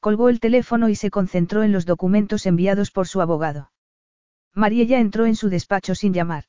Colgó 0.00 0.28
el 0.28 0.40
teléfono 0.40 0.88
y 0.88 0.96
se 0.96 1.10
concentró 1.10 1.62
en 1.62 1.72
los 1.72 1.86
documentos 1.86 2.46
enviados 2.46 2.90
por 2.90 3.06
su 3.06 3.20
abogado. 3.20 3.70
Mariella 4.54 4.98
entró 4.98 5.26
en 5.26 5.36
su 5.36 5.48
despacho 5.48 5.94
sin 5.94 6.12
llamar. 6.12 6.44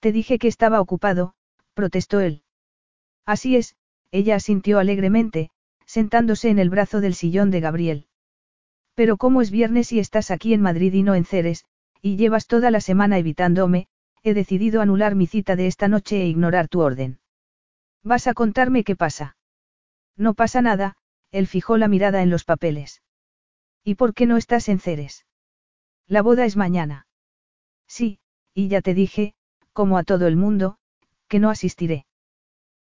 Te 0.00 0.12
dije 0.12 0.38
que 0.38 0.48
estaba 0.48 0.80
ocupado, 0.80 1.34
protestó 1.74 2.20
él. 2.20 2.42
Así 3.26 3.56
es, 3.56 3.76
ella 4.10 4.36
asintió 4.36 4.78
alegremente, 4.78 5.50
sentándose 5.90 6.50
en 6.50 6.60
el 6.60 6.70
brazo 6.70 7.00
del 7.00 7.16
sillón 7.16 7.50
de 7.50 7.58
Gabriel. 7.58 8.06
Pero 8.94 9.16
como 9.16 9.42
es 9.42 9.50
viernes 9.50 9.90
y 9.90 9.98
estás 9.98 10.30
aquí 10.30 10.54
en 10.54 10.62
Madrid 10.62 10.92
y 10.92 11.02
no 11.02 11.16
en 11.16 11.24
Ceres, 11.24 11.64
y 12.00 12.16
llevas 12.16 12.46
toda 12.46 12.70
la 12.70 12.80
semana 12.80 13.18
evitándome, 13.18 13.88
he 14.22 14.32
decidido 14.32 14.82
anular 14.82 15.16
mi 15.16 15.26
cita 15.26 15.56
de 15.56 15.66
esta 15.66 15.88
noche 15.88 16.22
e 16.22 16.26
ignorar 16.26 16.68
tu 16.68 16.80
orden. 16.80 17.18
¿Vas 18.04 18.28
a 18.28 18.34
contarme 18.34 18.84
qué 18.84 18.94
pasa? 18.94 19.36
No 20.16 20.34
pasa 20.34 20.62
nada, 20.62 20.96
él 21.32 21.48
fijó 21.48 21.76
la 21.76 21.88
mirada 21.88 22.22
en 22.22 22.30
los 22.30 22.44
papeles. 22.44 23.02
¿Y 23.82 23.96
por 23.96 24.14
qué 24.14 24.26
no 24.26 24.36
estás 24.36 24.68
en 24.68 24.78
Ceres? 24.78 25.26
La 26.06 26.22
boda 26.22 26.44
es 26.44 26.56
mañana. 26.56 27.08
Sí, 27.88 28.20
y 28.54 28.68
ya 28.68 28.80
te 28.80 28.94
dije, 28.94 29.34
como 29.72 29.98
a 29.98 30.04
todo 30.04 30.28
el 30.28 30.36
mundo, 30.36 30.78
que 31.26 31.40
no 31.40 31.50
asistiré. 31.50 32.06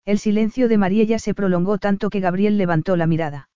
El 0.08 0.18
silencio 0.18 0.68
de 0.68 0.78
Mariella 0.78 1.18
se 1.18 1.34
prolongó 1.34 1.76
tanto 1.76 2.08
que 2.08 2.20
Gabriel 2.20 2.56
levantó 2.56 2.96
la 2.96 3.06
mirada. 3.06 3.50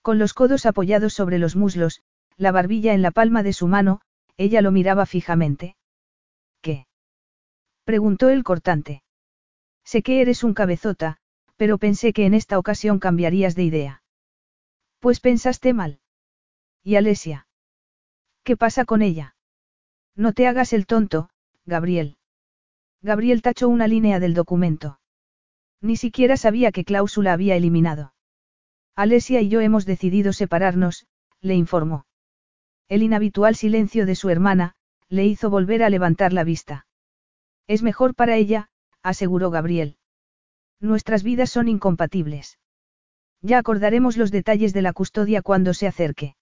Con 0.00 0.18
los 0.18 0.32
codos 0.32 0.64
apoyados 0.64 1.12
sobre 1.12 1.38
los 1.38 1.54
muslos, 1.54 2.00
la 2.38 2.50
barbilla 2.50 2.94
en 2.94 3.02
la 3.02 3.10
palma 3.10 3.42
de 3.42 3.52
su 3.52 3.66
mano, 3.68 4.00
ella 4.38 4.62
lo 4.62 4.72
miraba 4.72 5.04
fijamente. 5.04 5.76
¿Qué? 6.62 6.86
Preguntó 7.84 8.30
el 8.30 8.42
cortante. 8.42 9.02
Sé 9.84 10.00
que 10.00 10.22
eres 10.22 10.44
un 10.44 10.54
cabezota, 10.54 11.18
pero 11.56 11.76
pensé 11.76 12.14
que 12.14 12.24
en 12.24 12.32
esta 12.32 12.58
ocasión 12.58 12.98
cambiarías 12.98 13.54
de 13.54 13.64
idea. 13.64 14.02
Pues 14.98 15.20
pensaste 15.20 15.74
mal. 15.74 16.00
¿Y 16.84 16.96
Alesia? 16.96 17.48
¿Qué 18.44 18.56
pasa 18.56 18.86
con 18.86 19.02
ella? 19.02 19.36
No 20.14 20.32
te 20.32 20.46
hagas 20.46 20.72
el 20.72 20.86
tonto, 20.86 21.28
Gabriel. 21.66 22.16
Gabriel 23.02 23.42
tachó 23.42 23.68
una 23.68 23.86
línea 23.86 24.20
del 24.20 24.32
documento. 24.32 25.00
Ni 25.80 25.96
siquiera 25.96 26.36
sabía 26.36 26.72
qué 26.72 26.84
cláusula 26.84 27.32
había 27.32 27.56
eliminado. 27.56 28.14
Alesia 28.94 29.40
y 29.40 29.48
yo 29.48 29.60
hemos 29.60 29.84
decidido 29.84 30.32
separarnos, 30.32 31.06
le 31.40 31.54
informó. 31.54 32.06
El 32.88 33.02
inhabitual 33.02 33.56
silencio 33.56 34.06
de 34.06 34.14
su 34.14 34.30
hermana, 34.30 34.74
le 35.08 35.24
hizo 35.24 35.50
volver 35.50 35.82
a 35.82 35.90
levantar 35.90 36.32
la 36.32 36.44
vista. 36.44 36.86
Es 37.66 37.82
mejor 37.82 38.14
para 38.14 38.36
ella, 38.36 38.68
aseguró 39.02 39.50
Gabriel. 39.50 39.98
Nuestras 40.80 41.22
vidas 41.22 41.50
son 41.50 41.68
incompatibles. 41.68 42.58
Ya 43.42 43.58
acordaremos 43.58 44.16
los 44.16 44.30
detalles 44.30 44.72
de 44.72 44.82
la 44.82 44.92
custodia 44.92 45.42
cuando 45.42 45.74
se 45.74 45.86
acerque. 45.86 46.36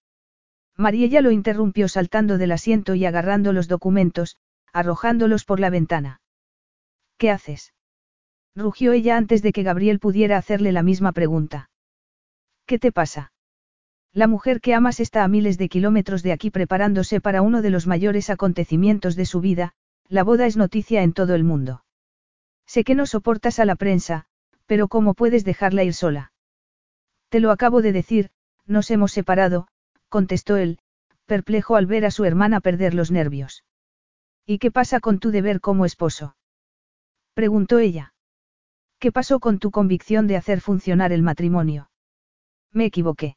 Mariella 0.77 1.21
lo 1.21 1.31
interrumpió 1.31 1.89
saltando 1.89 2.39
del 2.39 2.53
asiento 2.53 2.95
y 2.95 3.05
agarrando 3.05 3.53
los 3.53 3.69
documentos, 3.69 4.37
arrojándolos 4.73 5.45
por 5.45 5.61
la 5.61 5.71
ventana. 5.71 6.21
¿Qué 7.17 7.31
haces? 7.31 7.73
Rugió 8.55 8.93
ella 8.93 9.17
antes 9.17 9.43
de 9.43 9.53
que 9.53 9.63
Gabriel 9.63 9.99
pudiera 9.99 10.37
hacerle 10.37 10.73
la 10.73 10.83
misma 10.83 11.13
pregunta. 11.13 11.71
¿Qué 12.67 12.79
te 12.79 12.93
pasa? 12.93 13.33
La 14.13 14.29
mujer 14.29 14.61
que 14.61 14.75
amas 14.75 15.01
está 15.01 15.25
a 15.25 15.29
miles 15.29 15.59
de 15.59 15.69
kilómetros 15.69 16.23
de 16.23 16.33
aquí 16.33 16.51
preparándose 16.51 17.21
para 17.21 17.43
uno 17.43 17.63
de 17.63 17.71
los 17.71 17.87
mayores 17.87 18.31
acontecimientos 18.31 19.17
de 19.17 19.27
su 19.27 19.41
vida, 19.41 19.73
la 20.09 20.23
boda 20.23 20.47
es 20.47 20.57
noticia 20.57 21.03
en 21.03 21.13
todo 21.13 21.35
el 21.35 21.43
mundo. 21.43 21.85
Sé 22.67 22.85
que 22.85 22.95
no 22.95 23.07
soportas 23.07 23.59
a 23.59 23.65
la 23.65 23.75
prensa, 23.75 24.27
pero 24.67 24.87
¿cómo 24.89 25.15
puedes 25.15 25.45
dejarla 25.45 25.83
ir 25.83 25.95
sola? 25.95 26.33
Te 27.29 27.41
lo 27.41 27.51
acabo 27.51 27.83
de 27.83 27.93
decir, 27.93 28.31
nos 28.67 28.91
hemos 28.91 29.13
separado, 29.13 29.67
contestó 30.09 30.57
él, 30.57 30.79
perplejo 31.27 31.75
al 31.75 31.87
ver 31.87 32.05
a 32.05 32.13
su 32.13 32.25
hermana 32.25 32.61
perder 32.61 32.95
los 32.95 33.11
nervios. 33.11 33.65
¿Y 34.47 34.59
qué 34.59 34.71
pasa 34.71 35.01
con 35.01 35.19
tu 35.19 35.31
deber 35.33 35.61
como 35.61 35.85
esposo? 35.85 36.37
preguntó 37.35 37.81
ella. 37.81 38.14
¿Qué 39.05 39.13
pasó 39.13 39.39
con 39.39 39.59
tu 39.59 39.71
convicción 39.71 40.27
de 40.27 40.39
hacer 40.39 40.63
funcionar 40.63 41.13
el 41.13 41.23
matrimonio? 41.23 41.91
Me 42.73 42.87
equivoqué. 42.87 43.37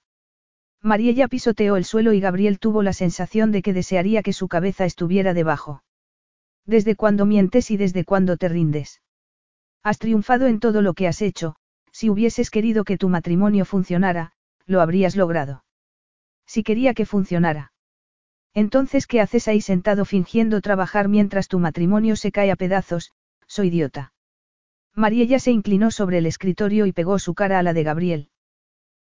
Mariella 0.82 1.28
pisoteó 1.28 1.76
el 1.76 1.84
suelo 1.84 2.14
y 2.14 2.22
Gabriel 2.22 2.58
tuvo 2.58 2.84
la 2.84 2.94
sensación 2.94 3.52
de 3.52 3.62
que 3.62 3.74
desearía 3.74 4.24
que 4.24 4.32
su 4.32 4.48
cabeza 4.48 4.86
estuviera 4.86 5.34
debajo. 5.34 5.84
¿Desde 6.66 6.96
cuándo 6.96 7.26
mientes 7.26 7.70
y 7.70 7.76
desde 7.76 8.06
cuándo 8.06 8.38
te 8.38 8.48
rindes? 8.48 9.02
Has 9.84 10.00
triunfado 10.00 10.48
en 10.48 10.62
todo 10.62 10.82
lo 10.82 10.94
que 10.94 11.06
has 11.06 11.22
hecho, 11.22 11.58
si 11.92 12.10
hubieses 12.10 12.50
querido 12.50 12.86
que 12.86 12.98
tu 12.98 13.10
matrimonio 13.10 13.66
funcionara, 13.66 14.32
lo 14.68 14.80
habrías 14.80 15.18
logrado. 15.18 15.66
Si 16.46 16.64
quería 16.64 16.94
que 16.94 17.06
funcionara. 17.06 17.74
Entonces, 18.54 19.06
¿qué 19.06 19.20
haces 19.20 19.50
ahí 19.50 19.60
sentado 19.60 20.06
fingiendo 20.06 20.62
trabajar 20.62 21.10
mientras 21.10 21.50
tu 21.50 21.60
matrimonio 21.60 22.16
se 22.16 22.32
cae 22.32 22.52
a 22.52 22.56
pedazos? 22.56 23.12
Soy 23.48 23.68
idiota. 23.68 24.14
Mariella 24.98 25.38
se 25.38 25.52
inclinó 25.52 25.92
sobre 25.92 26.18
el 26.18 26.26
escritorio 26.26 26.88
y 26.88 26.92
pegó 26.92 27.20
su 27.20 27.36
cara 27.36 27.60
a 27.60 27.64
la 27.64 27.74
de 27.74 27.84
Gabriel. 27.84 28.30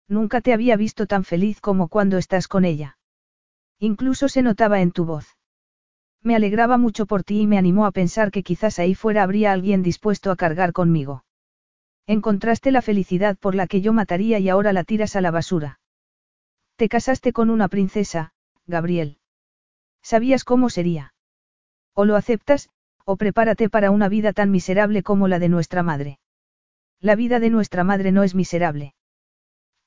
Nunca 0.07 0.41
te 0.41 0.51
había 0.51 0.75
visto 0.75 1.05
tan 1.05 1.23
feliz 1.23 1.61
como 1.61 1.87
cuando 1.87 2.17
estás 2.17 2.47
con 2.47 2.65
ella. 2.65 2.97
Incluso 3.77 4.27
se 4.27 4.41
notaba 4.41 4.81
en 4.81 4.91
tu 4.91 5.05
voz. 5.05 5.37
Me 6.23 6.35
alegraba 6.35 6.79
mucho 6.79 7.05
por 7.05 7.23
ti 7.23 7.41
y 7.41 7.47
me 7.47 7.59
animó 7.59 7.85
a 7.85 7.91
pensar 7.91 8.31
que 8.31 8.41
quizás 8.41 8.79
ahí 8.79 8.95
fuera 8.95 9.21
habría 9.21 9.51
alguien 9.51 9.83
dispuesto 9.83 10.31
a 10.31 10.35
cargar 10.35 10.73
conmigo. 10.73 11.25
Encontraste 12.07 12.71
la 12.71 12.81
felicidad 12.81 13.37
por 13.37 13.53
la 13.53 13.67
que 13.67 13.81
yo 13.81 13.93
mataría 13.93 14.39
y 14.39 14.49
ahora 14.49 14.73
la 14.73 14.83
tiras 14.83 15.15
a 15.15 15.21
la 15.21 15.29
basura. 15.29 15.79
Te 16.75 16.89
casaste 16.89 17.33
con 17.33 17.51
una 17.51 17.67
princesa, 17.67 18.33
Gabriel. 18.65 19.19
Sabías 20.01 20.43
cómo 20.43 20.71
sería. 20.71 21.13
O 21.93 22.05
lo 22.05 22.15
aceptas, 22.15 22.69
o 23.05 23.17
prepárate 23.17 23.69
para 23.69 23.91
una 23.91 24.09
vida 24.09 24.33
tan 24.33 24.51
miserable 24.51 25.03
como 25.03 25.27
la 25.27 25.39
de 25.39 25.49
nuestra 25.49 25.83
madre. 25.83 26.19
La 26.99 27.15
vida 27.15 27.39
de 27.39 27.49
nuestra 27.49 27.83
madre 27.83 28.11
no 28.11 28.23
es 28.23 28.33
miserable. 28.35 28.95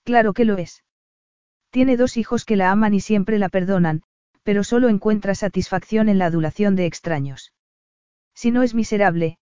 Claro 0.05 0.35
que 0.35 0.45
lo 0.45 0.59
es. 0.59 0.85
Tiene 1.71 1.97
dos 1.97 2.17
hijos 2.17 2.45
que 2.45 2.57
la 2.57 2.71
aman 2.71 2.95
y 2.95 3.01
siempre 3.01 3.39
la 3.39 3.49
perdonan, 3.49 4.03
pero 4.43 4.65
solo 4.65 4.89
encuentra 4.89 5.35
satisfacción 5.35 6.09
en 6.09 6.19
la 6.19 6.27
adulación 6.27 6.77
de 6.77 6.87
extraños. 6.87 7.53
Si 8.35 8.51
no 8.51 8.63
es 8.63 8.75
miserable, 8.75 9.39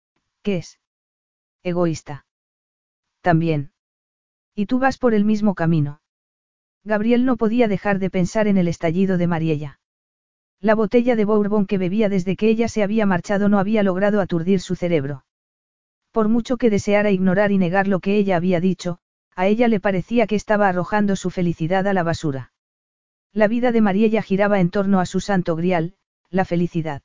¿qué 0.42 0.58
es? 0.58 0.78
Egoísta. 1.62 2.26
También. 3.20 3.72
Y 4.54 4.66
tú 4.66 4.78
vas 4.78 4.98
por 4.98 5.14
el 5.14 5.24
mismo 5.24 5.54
camino. 5.54 6.02
Gabriel 6.84 7.24
no 7.24 7.36
podía 7.36 7.68
dejar 7.68 7.98
de 7.98 8.10
pensar 8.10 8.46
en 8.48 8.58
el 8.58 8.68
estallido 8.68 9.18
de 9.18 9.26
Mariella. 9.26 9.79
La 10.60 10.74
botella 10.74 11.16
de 11.16 11.24
Bourbon 11.24 11.66
que 11.66 11.78
bebía 11.78 12.08
desde 12.08 12.36
que 12.36 12.48
ella 12.48 12.68
se 12.68 12.82
había 12.82 13.06
marchado 13.06 13.48
no 13.48 13.58
había 13.58 13.82
logrado 13.82 14.20
aturdir 14.20 14.60
su 14.60 14.76
cerebro. 14.76 15.24
Por 16.12 16.28
mucho 16.28 16.58
que 16.58 16.68
deseara 16.68 17.10
ignorar 17.10 17.50
y 17.50 17.58
negar 17.58 17.88
lo 17.88 18.00
que 18.00 18.16
ella 18.16 18.36
había 18.36 18.60
dicho, 18.60 18.98
a 19.34 19.46
ella 19.46 19.68
le 19.68 19.80
parecía 19.80 20.26
que 20.26 20.34
estaba 20.34 20.68
arrojando 20.68 21.16
su 21.16 21.30
felicidad 21.30 21.86
a 21.86 21.94
la 21.94 22.02
basura. 22.02 22.52
La 23.32 23.48
vida 23.48 23.72
de 23.72 23.80
Mariella 23.80 24.22
giraba 24.22 24.60
en 24.60 24.70
torno 24.70 25.00
a 25.00 25.06
su 25.06 25.20
santo 25.20 25.56
grial, 25.56 25.94
la 26.28 26.44
felicidad. 26.44 27.02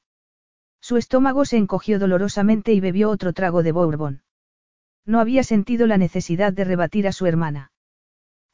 Su 0.82 0.98
estómago 0.98 1.46
se 1.46 1.58
encogió 1.58 1.98
dolorosamente 1.98 2.74
y 2.74 2.80
bebió 2.80 3.10
otro 3.10 3.32
trago 3.32 3.64
de 3.64 3.72
Bourbon. 3.72 4.24
No 5.06 5.20
había 5.20 5.44
sentido 5.44 5.88
la 5.88 5.98
necesidad 5.98 6.52
de 6.52 6.64
rebatir 6.64 7.08
a 7.08 7.12
su 7.12 7.26
hermana. 7.26 7.72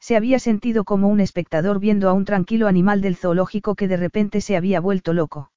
Se 0.02 0.16
había 0.16 0.40
sentido 0.40 0.82
como 0.82 1.06
un 1.06 1.20
espectador 1.20 1.78
viendo 1.78 2.08
a 2.08 2.12
un 2.12 2.24
tranquilo 2.24 2.66
animal 2.66 3.00
del 3.02 3.14
zoológico 3.14 3.76
que 3.76 3.86
de 3.86 3.96
repente 3.96 4.40
se 4.40 4.56
había 4.56 4.80
vuelto 4.80 5.12
loco. 5.12 5.52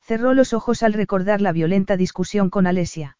Cerró 0.00 0.34
los 0.34 0.52
ojos 0.52 0.82
al 0.82 0.92
recordar 0.92 1.40
la 1.40 1.52
violenta 1.52 1.96
discusión 1.96 2.50
con 2.50 2.66
Alesia. 2.66 3.16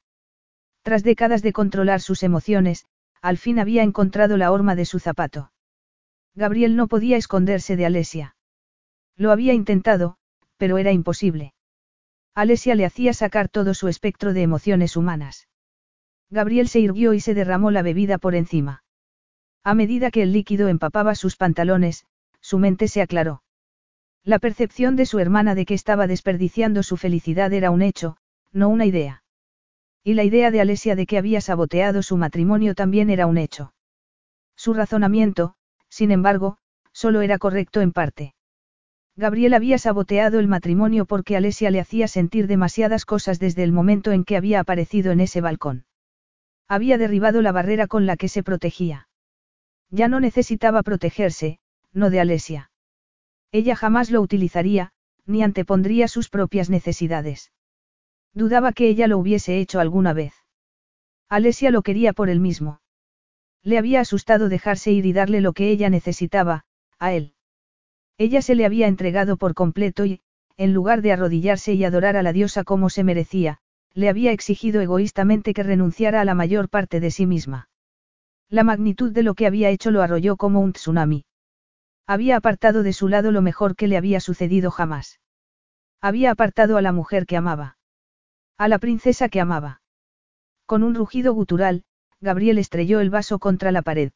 Tras 0.82 1.04
décadas 1.04 1.42
de 1.42 1.52
controlar 1.52 2.00
sus 2.00 2.24
emociones, 2.24 2.86
al 3.22 3.38
fin 3.38 3.60
había 3.60 3.84
encontrado 3.84 4.36
la 4.36 4.50
horma 4.50 4.74
de 4.74 4.86
su 4.86 4.98
zapato. 4.98 5.52
Gabriel 6.34 6.74
no 6.74 6.88
podía 6.88 7.16
esconderse 7.16 7.76
de 7.76 7.86
Alesia. 7.86 8.34
Lo 9.14 9.30
había 9.30 9.52
intentado, 9.52 10.16
pero 10.56 10.78
era 10.78 10.90
imposible. 10.90 11.54
Alesia 12.34 12.74
le 12.74 12.86
hacía 12.86 13.12
sacar 13.12 13.48
todo 13.48 13.72
su 13.72 13.86
espectro 13.86 14.32
de 14.32 14.42
emociones 14.42 14.96
humanas. 14.96 15.46
Gabriel 16.28 16.66
se 16.66 16.80
irguió 16.80 17.14
y 17.14 17.20
se 17.20 17.34
derramó 17.34 17.70
la 17.70 17.82
bebida 17.82 18.18
por 18.18 18.34
encima. 18.34 18.82
A 19.62 19.74
medida 19.74 20.10
que 20.10 20.22
el 20.22 20.32
líquido 20.32 20.68
empapaba 20.68 21.14
sus 21.14 21.36
pantalones, 21.36 22.06
su 22.40 22.58
mente 22.58 22.89
se 22.89 23.02
aclaró. 23.02 23.42
La 24.24 24.39
percepción 24.39 24.97
de 24.97 25.06
su 25.06 25.18
hermana 25.18 25.55
de 25.55 25.66
que 25.66 25.74
estaba 25.74 26.06
desperdiciando 26.06 26.82
su 26.82 26.97
felicidad 26.97 27.52
era 27.52 27.70
un 27.70 27.82
hecho, 27.82 28.16
no 28.52 28.68
una 28.68 28.86
idea. 28.86 29.22
Y 30.02 30.14
la 30.14 30.24
idea 30.24 30.50
de 30.50 30.62
Alesia 30.62 30.97
de 30.97 31.06
que 31.06 31.18
había 31.18 31.42
saboteado 31.42 32.02
su 32.02 32.16
matrimonio 32.16 32.74
también 32.74 33.10
era 33.10 33.26
un 33.26 33.36
hecho. 33.36 33.74
Su 34.56 34.72
razonamiento, 34.72 35.55
sin 35.90 36.10
embargo, 36.10 36.56
solo 36.92 37.20
era 37.20 37.39
correcto 37.39 37.82
en 37.82 37.92
parte. 37.92 38.34
Gabriel 39.16 39.52
había 39.52 39.76
saboteado 39.76 40.39
el 40.39 40.48
matrimonio 40.48 41.05
porque 41.05 41.36
Alesia 41.36 41.70
le 41.70 41.80
hacía 41.80 42.08
sentir 42.08 42.47
demasiadas 42.47 43.05
cosas 43.05 43.39
desde 43.39 43.62
el 43.62 43.72
momento 43.72 44.12
en 44.12 44.24
que 44.24 44.39
había 44.39 44.60
aparecido 44.60 45.12
en 45.12 45.20
ese 45.20 45.42
balcón. 45.42 45.84
Había 46.66 46.97
derribado 46.97 47.42
la 47.42 47.52
barrera 47.52 47.86
con 47.86 48.06
la 48.06 48.16
que 48.16 48.28
se 48.28 48.42
protegía. 48.42 49.09
Ya 49.91 50.09
no 50.09 50.20
necesitaba 50.20 50.83
protegerse, 50.83 51.59
no 51.93 52.10
de 52.10 52.20
Alesia. 52.20 52.70
Ella 53.52 53.75
jamás 53.75 54.10
lo 54.10 54.20
utilizaría, 54.20 54.93
ni 55.27 55.43
antepondría 55.43 56.09
sus 56.09 56.28
propias 56.28 56.70
necesidades. 56.70 57.52
Dudaba 58.33 58.73
que 58.73 58.89
ella 58.89 59.09
lo 59.09 59.19
hubiese 59.19 59.59
hecho 59.59 59.81
alguna 59.81 60.12
vez. 60.12 60.35
Alesia 61.28 61.70
lo 61.70 61.83
quería 61.83 62.12
por 62.12 62.28
él 62.28 62.41
mismo. 62.41 62.81
Le 63.62 63.78
había 63.78 64.01
asustado 64.01 64.49
dejarse 64.49 64.93
ir 64.93 65.07
y 65.07 65.12
darle 65.12 65.41
lo 65.41 65.52
que 65.52 65.70
ella 65.70 65.91
necesitaba, 65.91 66.65
a 66.99 67.12
él. 67.12 67.35
Ella 68.19 68.43
se 68.43 68.55
le 68.55 68.67
había 68.67 68.86
entregado 68.86 69.36
por 69.36 69.55
completo 69.55 70.05
y, 70.05 70.20
en 70.57 70.75
lugar 70.75 71.01
de 71.01 71.12
arrodillarse 71.12 71.73
y 71.73 71.85
adorar 71.85 72.17
a 72.17 72.23
la 72.23 72.33
diosa 72.33 72.65
como 72.65 72.91
se 72.91 73.02
merecía, 73.02 73.59
le 73.94 74.09
había 74.10 74.33
exigido 74.33 74.81
egoístamente 74.83 75.55
que 75.55 75.62
renunciara 75.62 76.20
a 76.20 76.25
la 76.25 76.35
mayor 76.35 76.69
parte 76.69 77.01
de 77.01 77.10
sí 77.10 77.27
misma. 77.27 77.69
La 78.50 78.64
magnitud 78.64 79.12
de 79.12 79.22
lo 79.22 79.34
que 79.34 79.46
había 79.46 79.70
hecho 79.70 79.92
lo 79.92 80.02
arrolló 80.02 80.36
como 80.36 80.60
un 80.60 80.72
tsunami. 80.72 81.24
Había 82.04 82.36
apartado 82.36 82.82
de 82.82 82.92
su 82.92 83.06
lado 83.06 83.30
lo 83.30 83.42
mejor 83.42 83.76
que 83.76 83.86
le 83.86 83.96
había 83.96 84.18
sucedido 84.18 84.72
jamás. 84.72 85.20
Había 86.00 86.32
apartado 86.32 86.76
a 86.76 86.82
la 86.82 86.90
mujer 86.90 87.26
que 87.26 87.36
amaba. 87.36 87.78
A 88.58 88.66
la 88.66 88.80
princesa 88.80 89.28
que 89.28 89.40
amaba. 89.40 89.82
Con 90.66 90.82
un 90.82 90.96
rugido 90.96 91.32
gutural, 91.32 91.84
Gabriel 92.20 92.58
estrelló 92.58 92.98
el 92.98 93.08
vaso 93.08 93.38
contra 93.38 93.70
la 93.70 93.82
pared. 93.82 94.10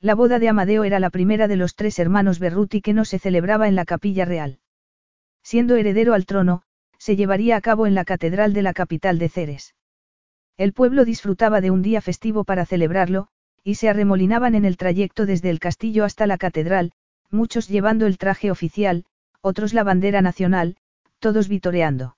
La 0.00 0.16
boda 0.16 0.40
de 0.40 0.48
Amadeo 0.48 0.82
era 0.82 0.98
la 0.98 1.10
primera 1.10 1.46
de 1.46 1.56
los 1.56 1.76
tres 1.76 2.00
hermanos 2.00 2.40
Berruti 2.40 2.82
que 2.82 2.92
no 2.92 3.04
se 3.04 3.20
celebraba 3.20 3.68
en 3.68 3.76
la 3.76 3.84
capilla 3.84 4.24
real. 4.24 4.58
Siendo 5.44 5.76
heredero 5.76 6.14
al 6.14 6.26
trono, 6.26 6.62
se 6.98 7.14
llevaría 7.14 7.56
a 7.56 7.60
cabo 7.60 7.86
en 7.86 7.94
la 7.94 8.04
catedral 8.04 8.52
de 8.52 8.62
la 8.62 8.74
capital 8.74 9.20
de 9.20 9.28
Ceres. 9.28 9.76
El 10.56 10.72
pueblo 10.72 11.04
disfrutaba 11.04 11.60
de 11.60 11.70
un 11.70 11.82
día 11.82 12.00
festivo 12.00 12.44
para 12.44 12.66
celebrarlo, 12.66 13.28
y 13.64 13.76
se 13.76 13.88
arremolinaban 13.88 14.54
en 14.54 14.66
el 14.66 14.76
trayecto 14.76 15.24
desde 15.24 15.48
el 15.50 15.58
castillo 15.58 16.04
hasta 16.04 16.26
la 16.26 16.36
catedral, 16.36 16.92
muchos 17.30 17.66
llevando 17.66 18.06
el 18.06 18.18
traje 18.18 18.50
oficial, 18.50 19.06
otros 19.40 19.72
la 19.72 19.82
bandera 19.82 20.20
nacional, 20.20 20.76
todos 21.18 21.48
vitoreando. 21.48 22.16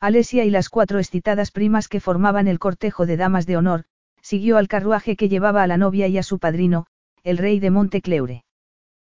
Alesia 0.00 0.44
y 0.44 0.50
las 0.50 0.68
cuatro 0.68 0.98
excitadas 0.98 1.52
primas 1.52 1.88
que 1.88 2.00
formaban 2.00 2.48
el 2.48 2.58
cortejo 2.58 3.06
de 3.06 3.16
damas 3.16 3.46
de 3.46 3.56
honor, 3.56 3.84
siguió 4.20 4.58
al 4.58 4.68
carruaje 4.68 5.16
que 5.16 5.28
llevaba 5.28 5.62
a 5.62 5.66
la 5.68 5.76
novia 5.76 6.08
y 6.08 6.18
a 6.18 6.24
su 6.24 6.38
padrino, 6.40 6.86
el 7.22 7.38
rey 7.38 7.60
de 7.60 7.70
Montecleure. 7.70 8.44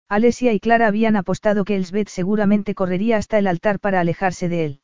Alesia 0.08 0.54
y 0.54 0.60
Clara 0.60 0.88
habían 0.88 1.16
apostado 1.16 1.66
que 1.66 1.76
Elsbeth 1.76 2.10
seguramente 2.10 2.76
correría 2.76 3.18
hasta 3.18 3.38
el 3.40 3.48
altar 3.48 3.80
para 3.80 4.00
alejarse 4.00 4.50
de 4.50 4.66
él. 4.66 4.82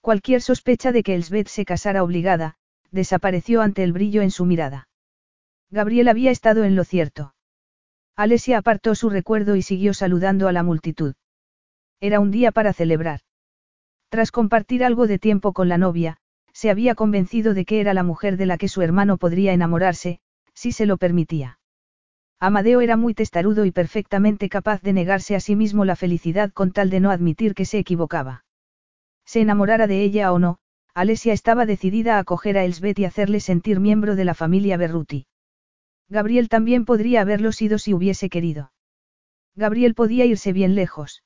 Cualquier 0.00 0.42
sospecha 0.42 0.92
de 0.92 1.02
que 1.02 1.14
Elsbeth 1.14 1.48
se 1.48 1.64
casara 1.64 2.02
obligada, 2.02 2.56
desapareció 2.90 3.62
ante 3.62 3.82
el 3.84 3.92
brillo 3.92 4.22
en 4.22 4.30
su 4.30 4.44
mirada. 4.44 4.88
Gabriel 5.72 6.08
había 6.08 6.30
estado 6.30 6.64
en 6.64 6.76
lo 6.76 6.84
cierto. 6.84 7.34
Alesia 8.14 8.58
apartó 8.58 8.94
su 8.94 9.08
recuerdo 9.08 9.56
y 9.56 9.62
siguió 9.62 9.94
saludando 9.94 10.46
a 10.46 10.52
la 10.52 10.62
multitud. 10.62 11.14
Era 11.98 12.20
un 12.20 12.30
día 12.30 12.52
para 12.52 12.74
celebrar. 12.74 13.20
Tras 14.10 14.30
compartir 14.30 14.84
algo 14.84 15.06
de 15.06 15.18
tiempo 15.18 15.54
con 15.54 15.70
la 15.70 15.78
novia, 15.78 16.18
se 16.52 16.68
había 16.68 16.94
convencido 16.94 17.54
de 17.54 17.64
que 17.64 17.80
era 17.80 17.94
la 17.94 18.02
mujer 18.02 18.36
de 18.36 18.44
la 18.44 18.58
que 18.58 18.68
su 18.68 18.82
hermano 18.82 19.16
podría 19.16 19.54
enamorarse, 19.54 20.20
si 20.52 20.72
se 20.72 20.84
lo 20.84 20.98
permitía. 20.98 21.58
Amadeo 22.38 22.82
era 22.82 22.98
muy 22.98 23.14
testarudo 23.14 23.64
y 23.64 23.70
perfectamente 23.70 24.50
capaz 24.50 24.82
de 24.82 24.92
negarse 24.92 25.36
a 25.36 25.40
sí 25.40 25.56
mismo 25.56 25.86
la 25.86 25.96
felicidad 25.96 26.52
con 26.52 26.72
tal 26.72 26.90
de 26.90 27.00
no 27.00 27.10
admitir 27.10 27.54
que 27.54 27.64
se 27.64 27.78
equivocaba. 27.78 28.44
Se 29.24 29.40
enamorara 29.40 29.86
de 29.86 30.02
ella 30.02 30.34
o 30.34 30.38
no, 30.38 30.58
Alesia 30.92 31.32
estaba 31.32 31.64
decidida 31.64 32.16
a 32.16 32.18
acoger 32.18 32.58
a 32.58 32.64
Elsbeth 32.64 32.98
y 32.98 33.06
hacerle 33.06 33.40
sentir 33.40 33.80
miembro 33.80 34.16
de 34.16 34.26
la 34.26 34.34
familia 34.34 34.76
Berruti. 34.76 35.28
Gabriel 36.08 36.48
también 36.48 36.84
podría 36.84 37.22
haberlo 37.22 37.52
sido 37.52 37.78
si 37.78 37.94
hubiese 37.94 38.28
querido. 38.28 38.72
Gabriel 39.54 39.94
podía 39.94 40.24
irse 40.24 40.52
bien 40.52 40.74
lejos. 40.74 41.22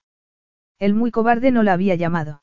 El 0.79 0.95
muy 0.95 1.11
cobarde 1.11 1.51
no 1.51 1.63
la 1.63 1.73
había 1.73 1.95
llamado. 1.95 2.43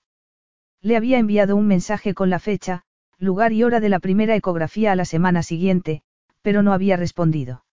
Le 0.82 0.98
había 0.98 1.20
enviado 1.20 1.56
un 1.56 1.68
mensaje 1.68 2.14
con 2.14 2.30
la 2.30 2.40
fecha, 2.40 2.84
lugar 3.18 3.54
y 3.54 3.64
hora 3.64 3.80
de 3.80 3.90
la 3.90 4.00
primera 4.00 4.36
ecografía 4.36 4.92
a 4.92 4.96
la 4.96 5.06
semana 5.06 5.44
siguiente, 5.44 6.04
pero 6.42 6.64
no 6.64 6.74
había 6.74 6.98
respondido. 6.98 7.64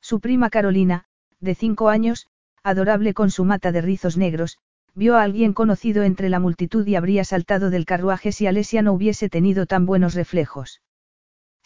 Su 0.00 0.20
prima 0.20 0.50
Carolina, 0.50 1.06
de 1.40 1.54
cinco 1.54 1.88
años, 1.88 2.28
adorable 2.62 3.14
con 3.14 3.30
su 3.30 3.44
mata 3.44 3.72
de 3.72 3.80
rizos 3.80 4.16
negros, 4.16 4.58
vio 4.94 5.16
a 5.16 5.22
alguien 5.22 5.52
conocido 5.52 6.02
entre 6.02 6.28
la 6.28 6.40
multitud 6.40 6.86
y 6.86 6.96
habría 6.96 7.24
saltado 7.24 7.70
del 7.70 7.86
carruaje 7.86 8.32
si 8.32 8.46
Alesia 8.46 8.82
no 8.82 8.92
hubiese 8.92 9.28
tenido 9.28 9.66
tan 9.66 9.86
buenos 9.86 10.14
reflejos. 10.14 10.80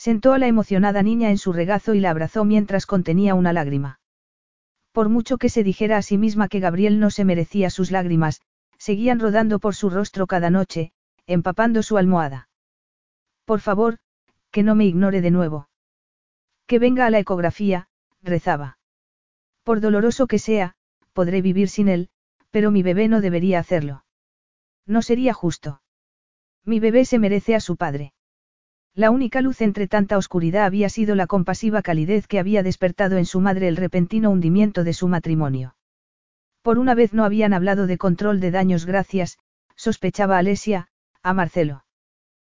Sentó 0.02 0.32
a 0.32 0.38
la 0.40 0.48
emocionada 0.48 1.00
niña 1.04 1.30
en 1.30 1.38
su 1.38 1.52
regazo 1.52 1.94
y 1.94 2.00
la 2.00 2.10
abrazó 2.10 2.44
mientras 2.44 2.86
contenía 2.86 3.36
una 3.36 3.52
lágrima. 3.52 4.00
Por 4.90 5.08
mucho 5.08 5.38
que 5.38 5.48
se 5.48 5.62
dijera 5.62 5.96
a 5.96 6.02
sí 6.02 6.18
misma 6.18 6.48
que 6.48 6.58
Gabriel 6.58 6.98
no 6.98 7.08
se 7.10 7.24
merecía 7.24 7.70
sus 7.70 7.92
lágrimas, 7.92 8.40
seguían 8.78 9.20
rodando 9.20 9.60
por 9.60 9.76
su 9.76 9.90
rostro 9.90 10.26
cada 10.26 10.50
noche, 10.50 10.92
empapando 11.28 11.84
su 11.84 11.98
almohada. 11.98 12.48
Por 13.44 13.60
favor, 13.60 13.98
que 14.50 14.64
no 14.64 14.74
me 14.74 14.86
ignore 14.86 15.20
de 15.20 15.30
nuevo. 15.30 15.68
Que 16.66 16.80
venga 16.80 17.06
a 17.06 17.10
la 17.10 17.20
ecografía, 17.20 17.86
rezaba. 18.22 18.78
Por 19.62 19.80
doloroso 19.80 20.26
que 20.26 20.40
sea, 20.40 20.74
podré 21.12 21.42
vivir 21.42 21.68
sin 21.68 21.86
él, 21.86 22.10
pero 22.50 22.72
mi 22.72 22.82
bebé 22.82 23.06
no 23.06 23.20
debería 23.20 23.60
hacerlo. 23.60 24.04
No 24.84 25.00
sería 25.00 25.32
justo. 25.32 25.80
Mi 26.64 26.80
bebé 26.80 27.04
se 27.04 27.20
merece 27.20 27.54
a 27.54 27.60
su 27.60 27.76
padre. 27.76 28.14
La 28.94 29.10
única 29.10 29.40
luz 29.40 29.62
entre 29.62 29.88
tanta 29.88 30.18
oscuridad 30.18 30.66
había 30.66 30.90
sido 30.90 31.14
la 31.14 31.26
compasiva 31.26 31.80
calidez 31.80 32.26
que 32.26 32.38
había 32.38 32.62
despertado 32.62 33.16
en 33.16 33.24
su 33.24 33.40
madre 33.40 33.68
el 33.68 33.76
repentino 33.76 34.30
hundimiento 34.30 34.84
de 34.84 34.92
su 34.92 35.08
matrimonio. 35.08 35.76
Por 36.60 36.78
una 36.78 36.94
vez 36.94 37.14
no 37.14 37.24
habían 37.24 37.54
hablado 37.54 37.86
de 37.86 37.96
control 37.96 38.38
de 38.38 38.50
daños 38.50 38.84
gracias, 38.84 39.38
sospechaba 39.76 40.36
Alesia, 40.36 40.88
a 41.22 41.32
Marcelo. 41.32 41.84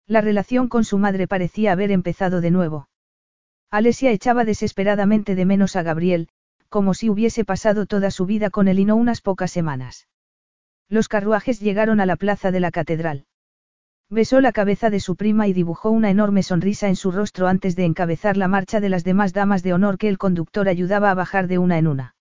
La 0.07 0.23
relación 0.23 0.69
con 0.69 0.85
su 0.85 0.97
madre 0.97 1.29
parecía 1.29 1.73
haber 1.73 1.91
empezado 1.91 2.41
de 2.41 2.51
nuevo. 2.51 2.89
Alesia 3.71 4.11
echaba 4.11 4.45
desesperadamente 4.45 5.35
de 5.35 5.45
menos 5.45 5.77
a 5.77 5.83
Gabriel, 5.83 6.29
como 6.71 6.95
si 6.95 7.11
hubiese 7.11 7.45
pasado 7.45 7.85
toda 7.85 8.11
su 8.11 8.25
vida 8.25 8.49
con 8.49 8.69
él 8.69 8.79
y 8.79 8.87
no 8.87 8.97
unas 8.97 9.21
pocas 9.21 9.51
semanas. 9.51 10.09
Los 10.89 11.09
carruajes 11.09 11.61
llegaron 11.61 12.01
a 12.01 12.07
la 12.07 12.17
plaza 12.17 12.51
de 12.51 12.61
la 12.61 12.71
catedral. 12.71 13.27
Besó 14.13 14.43
la 14.43 14.53
cabeza 14.53 14.91
de 14.91 15.01
su 15.01 15.17
prima 15.17 15.49
y 15.49 15.55
dibujó 15.55 15.91
una 15.91 16.11
enorme 16.11 16.43
sonrisa 16.43 16.89
en 16.89 16.97
su 16.97 17.11
rostro 17.11 17.49
antes 17.49 17.77
de 17.77 17.87
encabezar 17.87 18.37
la 18.37 18.47
marcha 18.47 18.79
de 18.79 18.91
las 18.91 19.05
demás 19.05 19.33
damas 19.33 19.63
de 19.63 19.73
honor 19.73 19.97
que 19.97 20.09
el 20.09 20.19
conductor 20.19 20.69
ayudaba 20.69 21.11
a 21.11 21.15
bajar 21.15 21.49
de 21.49 21.57
una 21.57 21.79
en 21.79 21.87
una. 21.87 22.15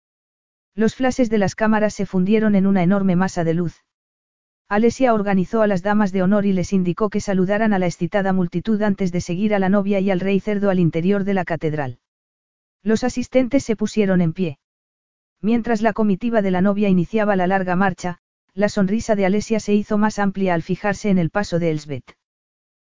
Los 0.74 0.96
flashes 0.96 1.30
de 1.30 1.38
las 1.38 1.54
cámaras 1.54 1.94
se 1.94 2.06
fundieron 2.06 2.56
en 2.56 2.66
una 2.66 2.82
enorme 2.82 3.18
masa 3.18 3.44
de 3.44 3.56
luz, 3.56 3.84
Alesia 4.72 5.14
organizó 5.14 5.62
a 5.62 5.68
las 5.68 5.84
damas 5.84 6.14
de 6.14 6.24
honor 6.24 6.46
y 6.46 6.54
les 6.54 6.72
indicó 6.72 7.10
que 7.10 7.20
saludaran 7.20 7.74
a 7.74 7.78
la 7.78 7.88
excitada 7.88 8.32
multitud 8.32 8.82
antes 8.84 9.12
de 9.12 9.20
seguir 9.20 9.54
a 9.54 9.60
la 9.60 9.68
novia 9.68 10.00
y 10.00 10.10
al 10.10 10.22
rey 10.22 10.40
cerdo 10.40 10.70
al 10.70 10.80
interior 10.80 11.26
de 11.26 11.34
la 11.34 11.44
catedral. 11.44 12.00
Los 12.82 13.04
asistentes 13.04 13.66
se 13.66 13.76
pusieron 13.76 14.22
en 14.22 14.32
pie. 14.32 14.60
Mientras 15.42 15.82
la 15.82 15.92
comitiva 15.92 16.42
de 16.42 16.52
la 16.52 16.62
novia 16.62 16.88
iniciaba 16.88 17.36
la 17.36 17.48
larga 17.48 17.76
marcha, 17.76 18.20
la 18.54 18.68
sonrisa 18.70 19.16
de 19.16 19.26
Alesia 19.26 19.60
se 19.60 19.74
hizo 19.74 19.98
más 19.98 20.20
amplia 20.20 20.54
al 20.54 20.62
fijarse 20.62 21.10
en 21.10 21.18
el 21.18 21.30
paso 21.30 21.58
de 21.58 21.72
Elsbeth. 21.72 22.18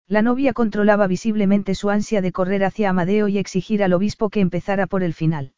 La 0.07 0.21
novia 0.21 0.53
controlaba 0.53 1.05
visiblemente 1.07 1.75
su 1.75 1.89
ansia 1.89 2.21
de 2.21 2.31
correr 2.31 2.63
hacia 2.63 2.89
Amadeo 2.89 3.27
y 3.27 3.37
exigir 3.37 3.83
al 3.83 3.93
obispo 3.93 4.29
que 4.29 4.39
empezara 4.39 4.87
por 4.87 5.03
el 5.03 5.13
final. 5.13 5.53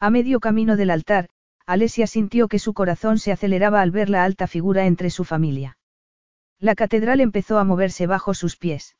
A 0.00 0.10
medio 0.10 0.40
camino 0.40 0.76
del 0.76 0.90
altar, 0.90 1.28
Alesia 1.64 2.06
sintió 2.06 2.48
que 2.48 2.58
su 2.58 2.74
corazón 2.74 3.18
se 3.18 3.32
aceleraba 3.32 3.80
al 3.80 3.92
ver 3.92 4.10
la 4.10 4.24
alta 4.24 4.46
figura 4.46 4.86
entre 4.86 5.10
su 5.10 5.24
familia. 5.24 5.78
La 6.58 6.74
catedral 6.74 7.20
empezó 7.20 7.58
a 7.58 7.64
moverse 7.64 8.06
bajo 8.06 8.34
sus 8.34 8.56
pies. 8.56 8.96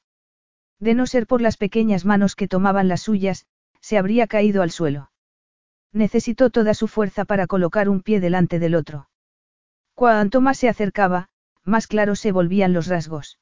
De 0.78 0.94
no 0.94 1.06
ser 1.06 1.26
por 1.26 1.40
las 1.40 1.56
pequeñas 1.56 2.04
manos 2.04 2.34
que 2.36 2.48
tomaban 2.48 2.88
las 2.88 3.02
suyas, 3.02 3.46
se 3.80 3.98
habría 3.98 4.26
caído 4.26 4.62
al 4.62 4.70
suelo. 4.70 5.10
Necesitó 5.92 6.50
toda 6.50 6.74
su 6.74 6.88
fuerza 6.88 7.24
para 7.24 7.46
colocar 7.46 7.88
un 7.88 8.00
pie 8.00 8.20
delante 8.20 8.58
del 8.58 8.74
otro. 8.74 9.08
Cuanto 9.94 10.40
más 10.40 10.58
se 10.58 10.68
acercaba, 10.68 11.28
más 11.64 11.86
claros 11.86 12.20
se 12.20 12.32
volvían 12.32 12.72
los 12.72 12.86
rasgos. 12.86 13.38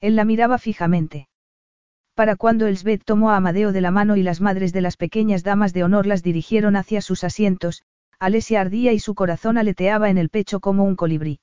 Él 0.00 0.16
la 0.16 0.24
miraba 0.24 0.58
fijamente. 0.58 1.28
Para 2.14 2.36
cuando 2.36 2.66
Elsbeth 2.66 3.04
tomó 3.04 3.30
a 3.30 3.36
Amadeo 3.36 3.72
de 3.72 3.80
la 3.80 3.90
mano 3.90 4.16
y 4.16 4.22
las 4.22 4.40
madres 4.40 4.72
de 4.72 4.82
las 4.82 4.96
pequeñas 4.96 5.44
damas 5.44 5.72
de 5.72 5.84
honor 5.84 6.06
las 6.06 6.22
dirigieron 6.22 6.76
hacia 6.76 7.00
sus 7.00 7.24
asientos, 7.24 7.84
Alesia 8.18 8.60
ardía 8.60 8.92
y 8.92 9.00
su 9.00 9.14
corazón 9.14 9.58
aleteaba 9.58 10.10
en 10.10 10.18
el 10.18 10.28
pecho 10.28 10.60
como 10.60 10.84
un 10.84 10.94
colibrí. 10.94 11.40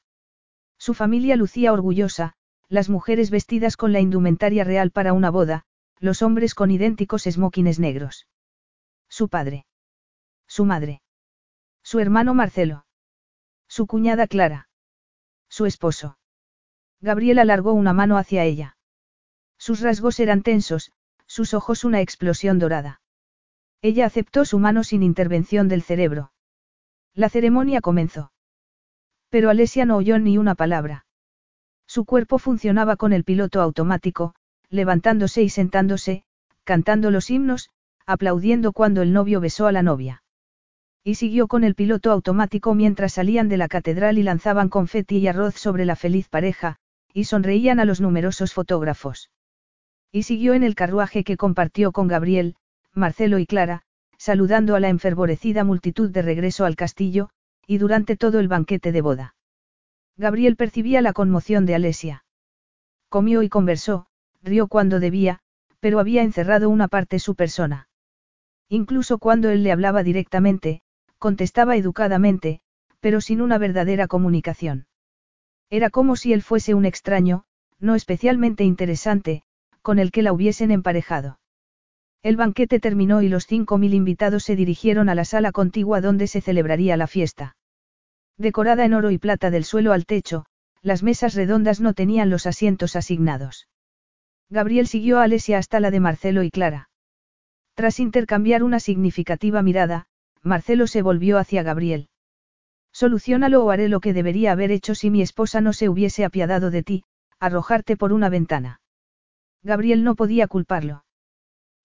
Su 0.78 0.94
familia 0.94 1.36
lucía 1.36 1.74
orgullosa, 1.74 2.36
las 2.70 2.88
mujeres 2.88 3.32
vestidas 3.32 3.76
con 3.76 3.92
la 3.92 4.00
indumentaria 4.00 4.64
real 4.64 4.92
para 4.92 5.14
una 5.14 5.32
boda, 5.32 5.66
los 6.00 6.22
hombres 6.22 6.54
con 6.54 6.72
idénticos 6.72 7.28
esmokines 7.28 7.80
negros. 7.80 8.28
Su 9.10 9.28
padre. 9.28 9.66
Su 10.48 10.66
madre. 10.66 11.02
Su 11.84 12.00
hermano 12.00 12.34
Marcelo. 12.34 12.86
Su 13.70 13.86
cuñada 13.86 14.26
Clara. 14.26 14.68
Su 15.48 15.68
esposo. 15.68 16.18
Gabriel 17.02 17.38
alargó 17.38 17.74
una 17.74 17.94
mano 17.94 18.18
hacia 18.18 18.44
ella. 18.44 18.78
Sus 19.60 19.82
rasgos 19.82 20.20
eran 20.20 20.42
tensos, 20.42 20.92
sus 21.28 21.54
ojos 21.54 21.84
una 21.84 22.02
explosión 22.02 22.58
dorada. 22.58 23.00
Ella 23.82 24.08
aceptó 24.08 24.44
su 24.44 24.58
mano 24.58 24.84
sin 24.84 25.04
intervención 25.04 25.68
del 25.68 25.84
cerebro. 25.84 26.34
La 27.14 27.30
ceremonia 27.30 27.80
comenzó. 27.80 28.32
Pero 29.30 29.52
Alesia 29.52 29.86
no 29.86 29.98
oyó 29.98 30.18
ni 30.18 30.40
una 30.40 30.56
palabra. 30.56 31.06
Su 31.86 32.06
cuerpo 32.06 32.40
funcionaba 32.40 32.96
con 32.96 33.14
el 33.14 33.24
piloto 33.24 33.62
automático, 33.62 34.34
levantándose 34.70 35.44
y 35.44 35.50
sentándose, 35.50 36.24
cantando 36.64 37.12
los 37.12 37.30
himnos, 37.30 37.70
aplaudiendo 38.08 38.74
cuando 38.74 39.04
el 39.04 39.14
novio 39.14 39.40
besó 39.40 39.68
a 39.68 39.72
la 39.72 39.84
novia. 39.84 40.24
Y 41.04 41.16
siguió 41.16 41.48
con 41.48 41.64
el 41.64 41.76
piloto 41.76 42.12
automático 42.12 42.76
mientras 42.76 43.14
salían 43.14 43.48
de 43.48 43.58
la 43.58 43.68
catedral 43.68 44.18
y 44.18 44.24
lanzaban 44.24 44.70
confeti 44.70 45.18
y 45.18 45.28
arroz 45.28 45.56
sobre 45.56 45.86
la 45.86 45.96
feliz 45.96 46.28
pareja, 46.28 46.78
y 47.14 47.26
sonreían 47.26 47.80
a 47.80 47.86
los 47.86 48.02
numerosos 48.02 48.54
fotógrafos. 48.54 49.32
Y 50.12 50.24
siguió 50.24 50.54
en 50.54 50.64
el 50.64 50.76
carruaje 50.76 51.24
que 51.24 51.38
compartió 51.38 51.92
con 51.92 52.08
Gabriel, 52.08 52.56
Marcelo 52.94 53.40
y 53.40 53.46
Clara, 53.46 53.84
saludando 54.18 54.76
a 54.76 54.80
la 54.80 54.90
enfervorecida 54.90 55.64
multitud 55.64 56.10
de 56.10 56.22
regreso 56.22 56.66
al 56.66 56.76
castillo, 56.76 57.30
y 57.66 57.78
durante 57.78 58.18
todo 58.18 58.40
el 58.40 58.48
banquete 58.48 58.92
de 58.92 59.02
boda. 59.02 59.36
Gabriel 60.18 60.58
percibía 60.58 61.02
la 61.02 61.14
conmoción 61.14 61.66
de 61.66 61.76
Alesia. 61.76 62.26
Comió 63.08 63.42
y 63.42 63.50
conversó, 63.50 64.08
rió 64.42 64.68
cuando 64.68 65.00
debía, 65.00 65.40
pero 65.80 66.00
había 66.00 66.24
encerrado 66.24 66.70
una 66.70 66.88
parte 66.88 67.20
su 67.20 67.36
persona. 67.36 67.88
Incluso 68.68 69.18
cuando 69.18 69.50
él 69.50 69.64
le 69.64 69.72
hablaba 69.72 70.04
directamente, 70.04 70.82
contestaba 71.20 71.76
educadamente, 71.76 72.62
pero 73.00 73.22
sin 73.22 73.42
una 73.42 73.58
verdadera 73.58 74.08
comunicación. 74.08 74.88
Era 75.70 75.90
como 75.90 76.16
si 76.16 76.34
él 76.34 76.42
fuese 76.42 76.74
un 76.74 76.86
extraño, 76.86 77.44
no 77.80 77.96
especialmente 77.96 78.64
interesante, 78.64 79.44
con 79.82 80.00
el 80.00 80.12
que 80.12 80.24
la 80.24 80.34
hubiesen 80.34 80.72
emparejado. 80.72 81.40
El 82.22 82.36
banquete 82.36 82.80
terminó 82.80 83.22
y 83.22 83.30
los 83.30 83.46
cinco 83.46 83.78
mil 83.78 83.94
invitados 83.94 84.44
se 84.44 84.56
dirigieron 84.56 85.08
a 85.08 85.16
la 85.16 85.24
sala 85.24 85.52
contigua 85.52 86.02
donde 86.02 86.28
se 86.28 86.42
celebraría 86.42 86.98
la 86.98 87.08
fiesta. 87.08 87.56
Decorada 88.38 88.84
en 88.84 88.94
oro 88.94 89.12
y 89.12 89.18
plata 89.18 89.52
del 89.52 89.64
suelo 89.64 89.94
al 89.94 90.06
techo, 90.06 90.46
las 90.82 91.04
mesas 91.04 91.36
redondas 91.36 91.80
no 91.80 91.94
tenían 91.94 92.30
los 92.30 92.46
asientos 92.46 92.96
asignados. 92.96 93.68
Gabriel 94.50 94.88
siguió 94.88 95.20
a 95.20 95.24
Alesia 95.24 95.58
hasta 95.58 95.80
la 95.80 95.92
de 95.92 96.00
Marcelo 96.00 96.44
y 96.44 96.50
Clara. 96.50 96.90
Tras 97.74 98.00
intercambiar 98.00 98.64
una 98.64 98.80
significativa 98.80 99.62
mirada, 99.62 100.08
Marcelo 100.44 100.88
se 100.88 101.02
volvió 101.02 101.38
hacia 101.38 101.64
Gabriel. 101.64 102.10
Solucionalo 102.92 103.64
o 103.64 103.72
haré 103.72 103.90
lo 103.90 104.00
que 104.00 104.14
debería 104.14 104.52
haber 104.52 104.72
hecho 104.72 104.96
si 104.96 105.10
mi 105.10 105.22
esposa 105.22 105.62
no 105.62 105.74
se 105.74 105.90
hubiese 105.90 106.26
apiadado 106.26 106.72
de 106.72 106.84
ti, 106.84 107.04
arrojarte 107.40 107.98
por 107.98 108.14
una 108.14 108.30
ventana. 108.30 108.82
Gabriel 109.64 110.04
no 110.04 110.16
podía 110.16 110.48
culparlo. 110.48 111.06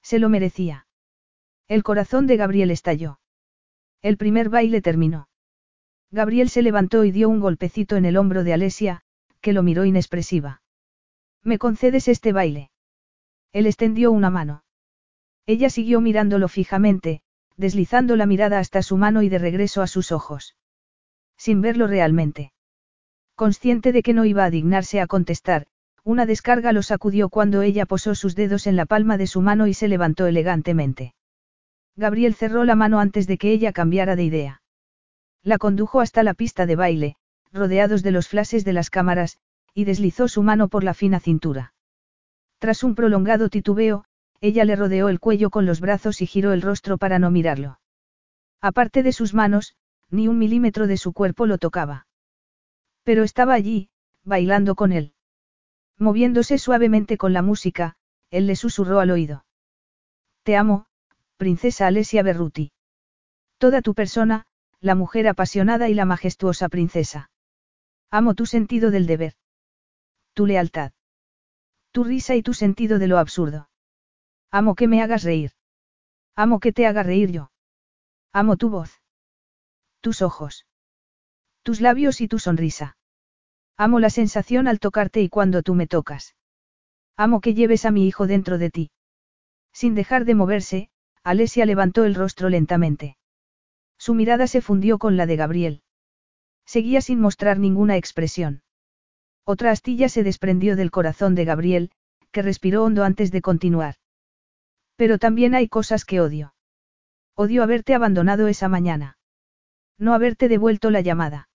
Se 0.02 0.18
lo 0.18 0.28
merecía. 0.28 0.86
El 1.66 1.83
corazón 1.83 2.26
de 2.26 2.36
Gabriel 2.36 2.70
estalló. 2.70 3.18
El 4.02 4.16
primer 4.16 4.49
baile 4.49 4.83
terminó. 4.83 5.28
Gabriel 6.10 6.49
se 6.49 6.62
levantó 6.62 7.05
y 7.05 7.10
dio 7.10 7.28
un 7.28 7.41
golpecito 7.41 7.97
en 7.97 8.05
el 8.05 8.16
hombro 8.16 8.44
de 8.44 8.52
Alesia, 8.52 9.02
que 9.41 9.52
lo 9.52 9.62
miró 9.62 9.84
inexpresiva. 9.84 10.62
¿Me 11.42 11.58
concedes 11.58 12.07
este 12.08 12.33
baile? 12.33 12.70
Él 13.52 13.66
extendió 13.66 14.12
una 14.12 14.31
mano. 14.31 14.65
Ella 15.47 15.70
siguió 15.70 16.00
mirándolo 16.00 16.49
fijamente, 16.49 17.23
deslizando 17.57 18.16
la 18.16 18.26
mirada 18.26 18.58
hasta 18.58 18.83
su 18.83 18.97
mano 18.97 19.23
y 19.23 19.28
de 19.28 19.39
regreso 19.39 19.83
a 19.83 19.86
sus 19.86 20.12
ojos. 20.12 20.57
Sin 21.36 21.60
verlo 21.60 21.86
realmente. 21.86 22.52
Consciente 23.34 23.92
de 23.92 24.02
que 24.02 24.15
no 24.15 24.24
iba 24.24 24.44
a 24.44 24.50
dignarse 24.50 25.00
a 25.00 25.07
contestar, 25.07 25.66
una 26.05 26.26
descarga 26.26 26.73
lo 26.73 26.83
sacudió 26.83 27.28
cuando 27.28 27.62
ella 27.62 27.86
posó 27.86 28.15
sus 28.15 28.34
dedos 28.34 28.66
en 28.66 28.76
la 28.76 28.86
palma 28.86 29.16
de 29.16 29.26
su 29.26 29.41
mano 29.41 29.66
y 29.66 29.74
se 29.74 29.89
levantó 29.89 30.26
elegantemente. 30.26 31.15
Gabriel 31.97 32.34
cerró 32.34 32.65
la 32.65 32.74
mano 32.74 33.00
antes 33.00 33.26
de 33.26 33.39
que 33.39 33.52
ella 33.52 33.73
cambiara 33.73 34.16
de 34.16 34.24
idea. 34.24 34.62
La 35.42 35.58
condujo 35.58 36.00
hasta 36.00 36.23
la 36.23 36.34
pista 36.34 36.66
de 36.66 36.76
baile, 36.76 37.16
rodeados 37.52 38.02
de 38.02 38.10
los 38.10 38.28
flashes 38.28 38.65
de 38.65 38.73
las 38.73 38.91
cámaras, 38.91 39.39
y 39.73 39.84
deslizó 39.84 40.28
su 40.28 40.42
mano 40.42 40.68
por 40.68 40.84
la 40.84 40.94
fina 40.94 41.20
cintura. 41.20 41.73
Tras 42.58 42.83
un 42.83 42.94
prolongado 42.94 43.49
titubeo, 43.49 44.05
ella 44.44 44.66
le 44.66 44.76
rodeó 44.76 45.08
el 45.08 45.20
cuello 45.20 45.48
con 45.48 45.64
los 45.64 45.81
brazos 45.81 46.20
y 46.20 46.26
giró 46.26 46.52
el 46.52 46.60
rostro 46.60 46.98
para 46.98 47.18
no 47.18 47.31
mirarlo. 47.31 47.81
Aparte 48.60 49.02
de 49.02 49.14
sus 49.14 49.32
manos, 49.32 49.74
ni 50.10 50.28
un 50.28 50.39
milímetro 50.39 50.86
de 50.86 50.98
su 50.98 51.14
cuerpo 51.14 51.47
lo 51.47 51.56
tocaba. 51.56 52.06
Pero 53.05 53.23
estaba 53.23 53.55
allí, 53.55 53.89
bailando 54.23 54.74
con 54.74 54.92
él. 54.92 55.14
Moviéndose 55.98 56.58
suavemente 56.58 57.16
con 57.16 57.32
la 57.32 57.40
música, 57.40 57.97
él 58.28 58.47
le 58.47 58.55
susurró 58.55 59.00
al 59.00 59.12
oído. 59.12 59.47
Te 60.42 60.56
amo, 60.56 60.89
princesa 61.39 61.86
Alesia 61.86 62.23
Berruti. 62.23 62.70
Toda 63.56 63.81
tu 63.81 63.94
persona, 63.94 64.44
la 64.78 64.94
mujer 64.94 65.26
apasionada 65.26 65.89
y 65.89 65.94
la 65.94 66.05
majestuosa 66.05 66.68
princesa. 66.68 67.31
Amo 68.10 68.34
tu 68.34 68.44
sentido 68.44 68.90
del 68.90 69.06
deber. 69.06 69.32
Tu 70.34 70.44
lealtad. 70.44 70.92
Tu 71.92 72.05
risa 72.05 72.34
y 72.34 72.42
tu 72.42 72.52
sentido 72.52 72.98
de 72.98 73.06
lo 73.06 73.16
absurdo. 73.16 73.70
Amo 74.60 74.76
que 74.76 74.86
me 74.86 75.02
hagas 75.02 75.24
reír. 75.24 75.50
Amo 76.36 76.60
que 76.60 76.73
te 76.73 76.86
haga 76.86 77.02
reír 77.02 77.33
yo. 77.33 77.50
Amo 78.33 78.57
tu 78.57 78.68
voz. 78.70 79.00
Tus 80.00 80.23
ojos. 80.23 80.65
Tus 81.65 81.81
labios 81.81 82.20
y 82.20 82.28
tu 82.28 82.39
sonrisa. 82.39 82.97
Amo 83.76 83.99
la 83.99 84.10
sensación 84.10 84.68
al 84.68 84.78
tocarte 84.78 85.23
y 85.23 85.28
cuando 85.28 85.65
tú 85.65 85.74
me 85.74 85.89
tocas. 85.89 86.36
Amo 87.16 87.41
que 87.41 87.55
lleves 87.55 87.84
a 87.84 87.91
mi 87.91 88.07
hijo 88.07 88.28
dentro 88.28 88.58
de 88.58 88.70
ti. 88.70 88.92
Sin 89.73 89.97
dejar 89.97 90.24
de 90.24 90.36
moverse, 90.36 90.89
Alesia 91.24 91.66
levantó 91.66 92.05
el 92.05 92.15
rostro 92.15 92.49
lentamente. 92.49 93.16
Su 93.99 94.15
mirada 94.15 94.47
se 94.47 94.60
fundió 94.60 94.99
con 94.99 95.16
la 95.16 95.26
de 95.26 95.34
Gabriel. 95.34 95.83
Seguía 96.65 97.00
sin 97.00 97.18
mostrar 97.18 97.58
ninguna 97.58 97.97
expresión. 97.97 98.62
Otra 99.44 99.73
astilla 99.73 100.08
se 100.08 100.23
desprendió 100.23 100.76
del 100.76 100.92
corazón 100.92 101.34
de 101.34 101.44
Gabriel, 101.44 101.91
que 102.31 102.42
respiró 102.42 102.84
hondo 102.84 103.02
antes 103.02 103.33
de 103.33 103.42
continuar. 103.42 103.97
Pero 104.97 105.18
también 105.18 105.55
hay 105.55 105.68
cosas 105.68 106.05
que 106.05 106.20
odio. 106.20 106.55
Odio 107.34 107.62
haberte 107.62 107.94
abandonado 107.94 108.47
esa 108.47 108.68
mañana. 108.68 109.18
No 109.98 110.14
haberte 110.14 110.48
devuelto 110.48 110.90
la 110.90 111.00
llamada. 111.00 111.48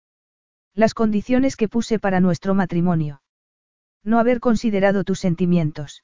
Las 0.73 0.93
condiciones 0.93 1.55
que 1.55 1.69
puse 1.69 1.99
para 1.99 2.19
nuestro 2.19 2.53
matrimonio. 2.53 3.21
No 4.03 4.19
haber 4.19 4.39
considerado 4.39 5.03
tus 5.03 5.19
sentimientos. 5.19 6.03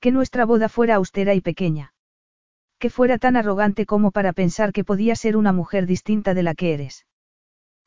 Que 0.00 0.12
nuestra 0.12 0.44
boda 0.44 0.68
fuera 0.68 0.96
austera 0.96 1.34
y 1.34 1.40
pequeña. 1.40 1.92
Que 2.78 2.90
fuera 2.90 3.18
tan 3.18 3.36
arrogante 3.36 3.86
como 3.86 4.12
para 4.12 4.32
pensar 4.32 4.72
que 4.72 4.84
podía 4.84 5.16
ser 5.16 5.36
una 5.36 5.52
mujer 5.52 5.86
distinta 5.86 6.34
de 6.34 6.42
la 6.44 6.54
que 6.54 6.74
eres. 6.74 7.06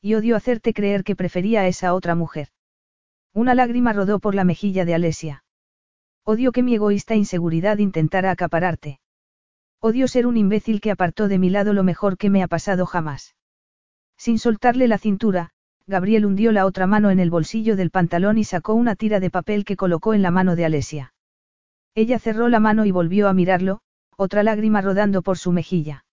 Y 0.01 0.15
odio 0.15 0.35
hacerte 0.35 0.73
creer 0.73 1.03
que 1.03 1.15
prefería 1.15 1.61
a 1.61 1.67
esa 1.67 1.93
otra 1.93 2.15
mujer. 2.15 2.49
Una 3.33 3.55
lágrima 3.55 3.93
rodó 3.93 4.19
por 4.19 4.35
la 4.35 4.43
mejilla 4.43 4.83
de 4.83 4.95
Alesia. 4.95 5.45
Odio 6.23 6.51
que 6.51 6.63
mi 6.63 6.75
egoísta 6.75 7.15
inseguridad 7.15 7.79
intentara 7.79 8.31
acapararte. 8.31 8.99
Odio 9.79 10.07
ser 10.07 10.27
un 10.27 10.37
imbécil 10.37 10.79
que 10.79 10.91
apartó 10.91 11.27
de 11.27 11.39
mi 11.39 11.49
lado 11.49 11.73
lo 11.73 11.83
mejor 11.83 12.17
que 12.17 12.29
me 12.29 12.43
ha 12.43 12.47
pasado 12.47 12.85
jamás. 12.85 13.35
Sin 14.17 14.37
soltarle 14.37 14.87
la 14.87 14.99
cintura, 14.99 15.49
Gabriel 15.87 16.27
hundió 16.27 16.51
la 16.51 16.67
otra 16.67 16.85
mano 16.85 17.09
en 17.09 17.19
el 17.19 17.31
bolsillo 17.31 17.75
del 17.75 17.89
pantalón 17.89 18.37
y 18.37 18.43
sacó 18.43 18.75
una 18.75 18.95
tira 18.95 19.19
de 19.19 19.31
papel 19.31 19.65
que 19.65 19.75
colocó 19.75 20.13
en 20.13 20.21
la 20.21 20.29
mano 20.29 20.55
de 20.55 20.65
Alesia. 20.65 21.13
Ella 21.95 22.19
cerró 22.19 22.49
la 22.49 22.59
mano 22.59 22.85
y 22.85 22.91
volvió 22.91 23.27
a 23.27 23.33
mirarlo, 23.33 23.81
otra 24.15 24.43
lágrima 24.43 24.81
rodando 24.81 25.23
por 25.23 25.39
su 25.39 25.51
mejilla. 25.51 26.05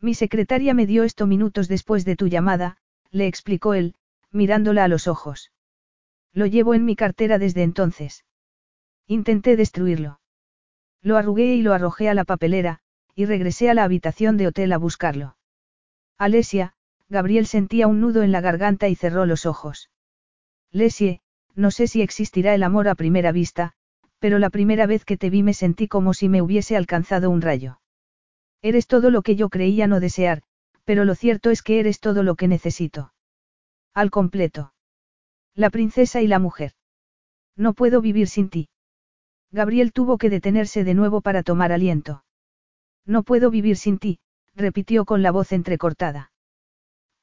Mi 0.00 0.14
secretaria 0.14 0.74
me 0.74 0.86
dio 0.86 1.02
esto 1.02 1.26
minutos 1.26 1.66
después 1.66 2.04
de 2.04 2.14
tu 2.14 2.28
llamada, 2.28 2.76
le 3.10 3.26
explicó 3.26 3.74
él, 3.74 3.96
mirándola 4.30 4.84
a 4.84 4.88
los 4.88 5.08
ojos. 5.08 5.50
Lo 6.32 6.46
llevo 6.46 6.74
en 6.74 6.84
mi 6.84 6.94
cartera 6.94 7.38
desde 7.38 7.64
entonces. 7.64 8.24
Intenté 9.06 9.56
destruirlo. 9.56 10.20
Lo 11.02 11.16
arrugué 11.16 11.54
y 11.54 11.62
lo 11.62 11.74
arrojé 11.74 12.08
a 12.08 12.14
la 12.14 12.24
papelera, 12.24 12.80
y 13.14 13.26
regresé 13.26 13.68
a 13.68 13.74
la 13.74 13.84
habitación 13.84 14.36
de 14.36 14.46
hotel 14.46 14.72
a 14.72 14.78
buscarlo. 14.78 15.36
Alesia, 16.16 16.74
Gabriel 17.08 17.46
sentía 17.46 17.86
un 17.86 18.00
nudo 18.00 18.22
en 18.22 18.32
la 18.32 18.40
garganta 18.40 18.88
y 18.88 18.94
cerró 18.94 19.26
los 19.26 19.46
ojos. 19.46 19.90
Lesie, 20.72 21.20
no 21.54 21.70
sé 21.70 21.86
si 21.86 22.02
existirá 22.02 22.54
el 22.54 22.62
amor 22.62 22.88
a 22.88 22.94
primera 22.94 23.30
vista, 23.30 23.72
pero 24.18 24.38
la 24.38 24.50
primera 24.50 24.86
vez 24.86 25.04
que 25.04 25.16
te 25.16 25.30
vi 25.30 25.42
me 25.42 25.54
sentí 25.54 25.86
como 25.86 26.14
si 26.14 26.28
me 26.28 26.40
hubiese 26.40 26.76
alcanzado 26.76 27.30
un 27.30 27.42
rayo. 27.42 27.80
Eres 28.62 28.86
todo 28.86 29.10
lo 29.10 29.22
que 29.22 29.36
yo 29.36 29.50
creía 29.50 29.86
no 29.86 30.00
desear, 30.00 30.42
pero 30.84 31.04
lo 31.04 31.14
cierto 31.14 31.50
es 31.50 31.62
que 31.62 31.78
eres 31.78 32.00
todo 32.00 32.22
lo 32.22 32.34
que 32.34 32.48
necesito. 32.48 33.12
Al 33.92 34.10
completo. 34.10 34.72
La 35.54 35.70
princesa 35.70 36.22
y 36.22 36.26
la 36.26 36.38
mujer. 36.38 36.72
No 37.54 37.74
puedo 37.74 38.00
vivir 38.00 38.28
sin 38.28 38.48
ti. 38.48 38.68
Gabriel 39.54 39.92
tuvo 39.92 40.18
que 40.18 40.30
detenerse 40.30 40.82
de 40.82 40.94
nuevo 40.94 41.20
para 41.20 41.44
tomar 41.44 41.70
aliento. 41.70 42.24
No 43.06 43.22
puedo 43.22 43.50
vivir 43.50 43.76
sin 43.76 43.98
ti, 43.98 44.18
repitió 44.56 45.04
con 45.04 45.22
la 45.22 45.30
voz 45.30 45.52
entrecortada. 45.52 46.32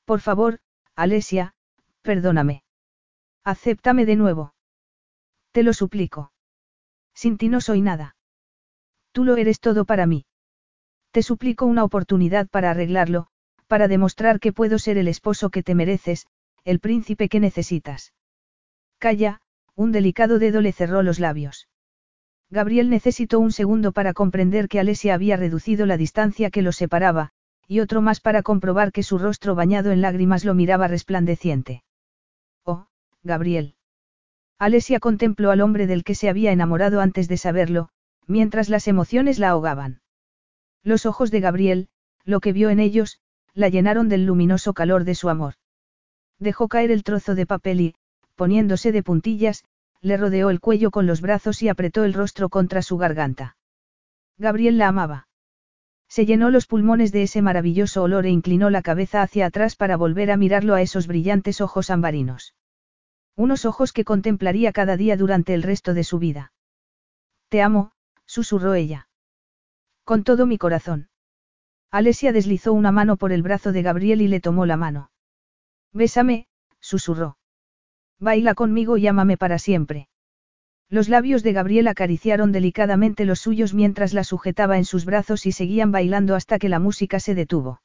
Por 0.06 0.22
favor, 0.22 0.60
Alesia, 0.96 1.56
perdóname. 2.02 2.64
Acéptame 3.44 4.06
de 4.06 4.16
nuevo. 4.16 4.54
Te 5.52 5.62
lo 5.62 5.74
suplico. 5.74 6.32
Sin 7.14 7.38
ti 7.38 7.50
no 7.50 7.60
soy 7.60 7.82
nada. 7.82 8.16
Tú 9.12 9.26
lo 9.26 9.36
eres 9.36 9.60
todo 9.60 9.84
para 9.84 10.06
mí. 10.06 10.26
Te 11.12 11.24
suplico 11.24 11.66
una 11.66 11.84
oportunidad 11.84 12.48
para 12.48 12.72
arreglarlo, 12.72 13.28
para 13.68 13.90
demostrar 13.90 14.40
que 14.40 14.54
puedo 14.54 14.80
ser 14.80 14.98
el 14.98 15.10
esposo 15.10 15.50
que 15.50 15.64
te 15.64 15.76
mereces, 15.76 16.28
el 16.64 16.80
príncipe 16.80 17.28
que 17.28 17.42
necesitas. 17.42 18.14
Calla, 19.00 19.42
un 19.76 19.92
delicado 19.92 20.40
dedo 20.40 20.62
le 20.62 20.72
cerró 20.72 21.04
los 21.04 21.20
labios. 21.20 21.68
Gabriel 22.52 22.90
necesitó 22.90 23.40
un 23.40 23.54
segundo 23.54 23.94
para 23.94 24.14
comprender 24.14 24.68
que 24.68 24.80
Alesia 24.80 25.14
había 25.14 25.38
reducido 25.38 25.86
la 25.86 25.96
distancia 25.96 26.52
que 26.52 26.62
los 26.62 26.76
separaba, 26.76 27.32
y 27.66 27.80
otro 27.80 28.02
más 28.02 28.20
para 28.20 28.44
comprobar 28.44 28.92
que 28.92 29.04
su 29.04 29.18
rostro 29.18 29.56
bañado 29.56 29.92
en 29.92 30.02
lágrimas 30.02 30.44
lo 30.44 30.54
miraba 30.54 30.90
resplandeciente. 30.90 31.84
Oh, 32.66 32.88
Gabriel. 33.24 33.76
Alesia 34.60 35.00
contempló 35.00 35.52
al 35.52 35.62
hombre 35.62 35.88
del 35.88 36.04
que 36.04 36.14
se 36.14 36.28
había 36.28 36.52
enamorado 36.52 37.00
antes 37.00 37.30
de 37.30 37.38
saberlo, 37.38 37.88
mientras 38.28 38.68
las 38.68 38.90
emociones 38.90 39.40
la 39.40 39.50
ahogaban. 39.50 40.02
Los 40.84 41.06
ojos 41.06 41.32
de 41.32 41.40
Gabriel, 41.40 41.88
lo 42.26 42.42
que 42.42 42.52
vio 42.52 42.70
en 42.70 42.82
ellos, 42.82 43.20
la 43.54 43.70
llenaron 43.70 44.10
del 44.10 44.26
luminoso 44.26 44.74
calor 44.74 45.06
de 45.06 45.16
su 45.16 45.30
amor. 45.30 45.54
Dejó 46.38 46.68
caer 46.68 46.92
el 46.92 47.04
trozo 47.04 47.34
de 47.34 47.46
papel 47.46 47.80
y, 47.80 47.96
poniéndose 48.36 48.92
de 48.92 49.04
puntillas, 49.04 49.64
le 50.02 50.18
rodeó 50.18 50.50
el 50.50 50.60
cuello 50.60 50.92
con 50.92 51.06
los 51.06 51.22
brazos 51.22 51.62
y 51.62 51.70
apretó 51.70 52.04
el 52.04 52.14
rostro 52.14 52.50
contra 52.50 52.82
su 52.82 52.98
garganta. 52.98 53.56
Gabriel 54.38 54.78
la 54.78 54.88
amaba. 54.88 55.28
Se 56.08 56.26
llenó 56.26 56.50
los 56.50 56.68
pulmones 56.68 57.12
de 57.12 57.24
ese 57.24 57.42
maravilloso 57.42 58.04
olor 58.04 58.26
e 58.26 58.30
inclinó 58.30 58.70
la 58.70 58.82
cabeza 58.82 59.22
hacia 59.22 59.46
atrás 59.46 59.76
para 59.76 59.96
volver 59.96 60.32
a 60.32 60.38
mirarlo 60.38 60.74
a 60.74 60.82
esos 60.82 61.08
brillantes 61.08 61.62
ojos 61.62 61.90
ambarinos. 61.90 62.54
Unos 63.36 63.66
ojos 63.66 63.94
que 63.94 64.04
contemplaría 64.04 64.74
cada 64.74 64.98
día 64.98 65.16
durante 65.16 65.54
el 65.54 65.64
resto 65.64 65.94
de 65.94 66.04
su 66.04 66.20
vida. 66.20 66.52
Te 67.48 67.62
amo, 67.62 67.94
susurró 68.26 68.74
ella. 68.74 69.08
Con 70.04 70.24
todo 70.24 70.46
mi 70.46 70.58
corazón. 70.58 71.10
Alesia 71.92 72.32
deslizó 72.32 72.74
una 72.74 72.92
mano 72.92 73.18
por 73.18 73.32
el 73.32 73.44
brazo 73.44 73.72
de 73.72 73.82
Gabriel 73.82 74.22
y 74.22 74.28
le 74.28 74.40
tomó 74.40 74.66
la 74.66 74.78
mano. 74.78 75.12
Bésame, 75.94 76.48
susurró. 76.80 77.38
Baila 78.22 78.54
conmigo 78.54 78.98
y 78.98 79.08
ámame 79.08 79.36
para 79.36 79.58
siempre. 79.58 80.08
Los 80.90 81.10
labios 81.10 81.42
de 81.42 81.54
Gabriel 81.54 81.88
acariciaron 81.88 82.52
delicadamente 82.52 83.26
los 83.26 83.40
suyos 83.40 83.74
mientras 83.74 84.14
la 84.14 84.24
sujetaba 84.24 84.78
en 84.78 84.86
sus 84.86 85.06
brazos 85.06 85.48
y 85.48 85.52
seguían 85.52 85.92
bailando 85.92 86.36
hasta 86.36 86.60
que 86.60 86.70
la 86.70 86.78
música 86.78 87.20
se 87.20 87.34
detuvo. 87.34 87.82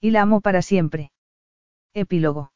Y 0.00 0.12
la 0.12 0.22
amó 0.22 0.40
para 0.40 0.62
siempre. 0.62 1.10
Epílogo. 1.92 2.52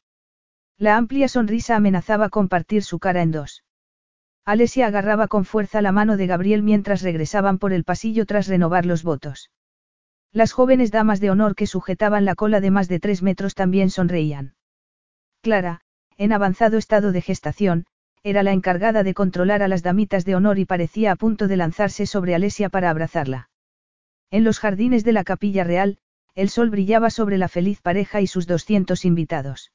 La 0.79 0.97
amplia 0.97 1.27
sonrisa 1.27 1.75
amenazaba 1.75 2.29
con 2.29 2.49
partir 2.49 2.85
su 2.85 3.01
cara 3.01 3.23
en 3.23 3.33
dos. 3.33 3.65
Alesia 4.45 4.87
agarraba 4.87 5.27
con 5.27 5.45
fuerza 5.45 5.83
la 5.83 5.91
mano 5.91 6.17
de 6.17 6.27
Gabriel 6.29 6.63
mientras 6.63 7.03
regresaban 7.03 7.59
por 7.59 7.73
el 7.73 7.83
pasillo 7.83 8.27
tras 8.27 8.47
renovar 8.47 8.87
los 8.87 9.03
votos. 9.03 9.51
Las 10.33 10.53
jóvenes 10.53 10.91
damas 10.91 11.21
de 11.21 11.31
honor 11.31 11.57
que 11.57 11.67
sujetaban 11.67 12.25
la 12.25 12.35
cola 12.37 12.61
de 12.61 12.71
más 12.71 12.89
de 12.89 13.01
tres 13.01 13.23
metros 13.23 13.55
también 13.55 13.91
sonreían. 13.91 14.55
Clara, 15.43 15.82
en 16.19 16.33
avanzado 16.33 16.79
estado 16.79 17.13
de 17.13 17.21
gestación, 17.21 17.87
era 18.23 18.43
la 18.43 18.53
encargada 18.53 19.03
de 19.03 19.15
controlar 19.15 19.63
a 19.63 19.69
las 19.69 19.83
damitas 19.83 20.25
de 20.25 20.37
honor 20.37 20.59
y 20.59 20.65
parecía 20.65 21.13
a 21.13 21.17
punto 21.17 21.49
de 21.49 21.57
lanzarse 21.57 22.07
sobre 22.07 22.35
Alesia 22.35 22.69
para 22.69 22.91
abrazarla. 22.91 23.51
En 24.31 24.45
los 24.45 24.61
jardines 24.61 25.05
de 25.05 25.13
la 25.13 25.25
capilla 25.25 25.65
real, 25.65 25.99
el 26.35 26.49
sol 26.49 26.71
brillaba 26.71 27.11
sobre 27.11 27.37
la 27.37 27.49
feliz 27.49 27.81
pareja 27.81 28.21
y 28.21 28.27
sus 28.27 28.47
doscientos 28.47 29.05
invitados. 29.05 29.73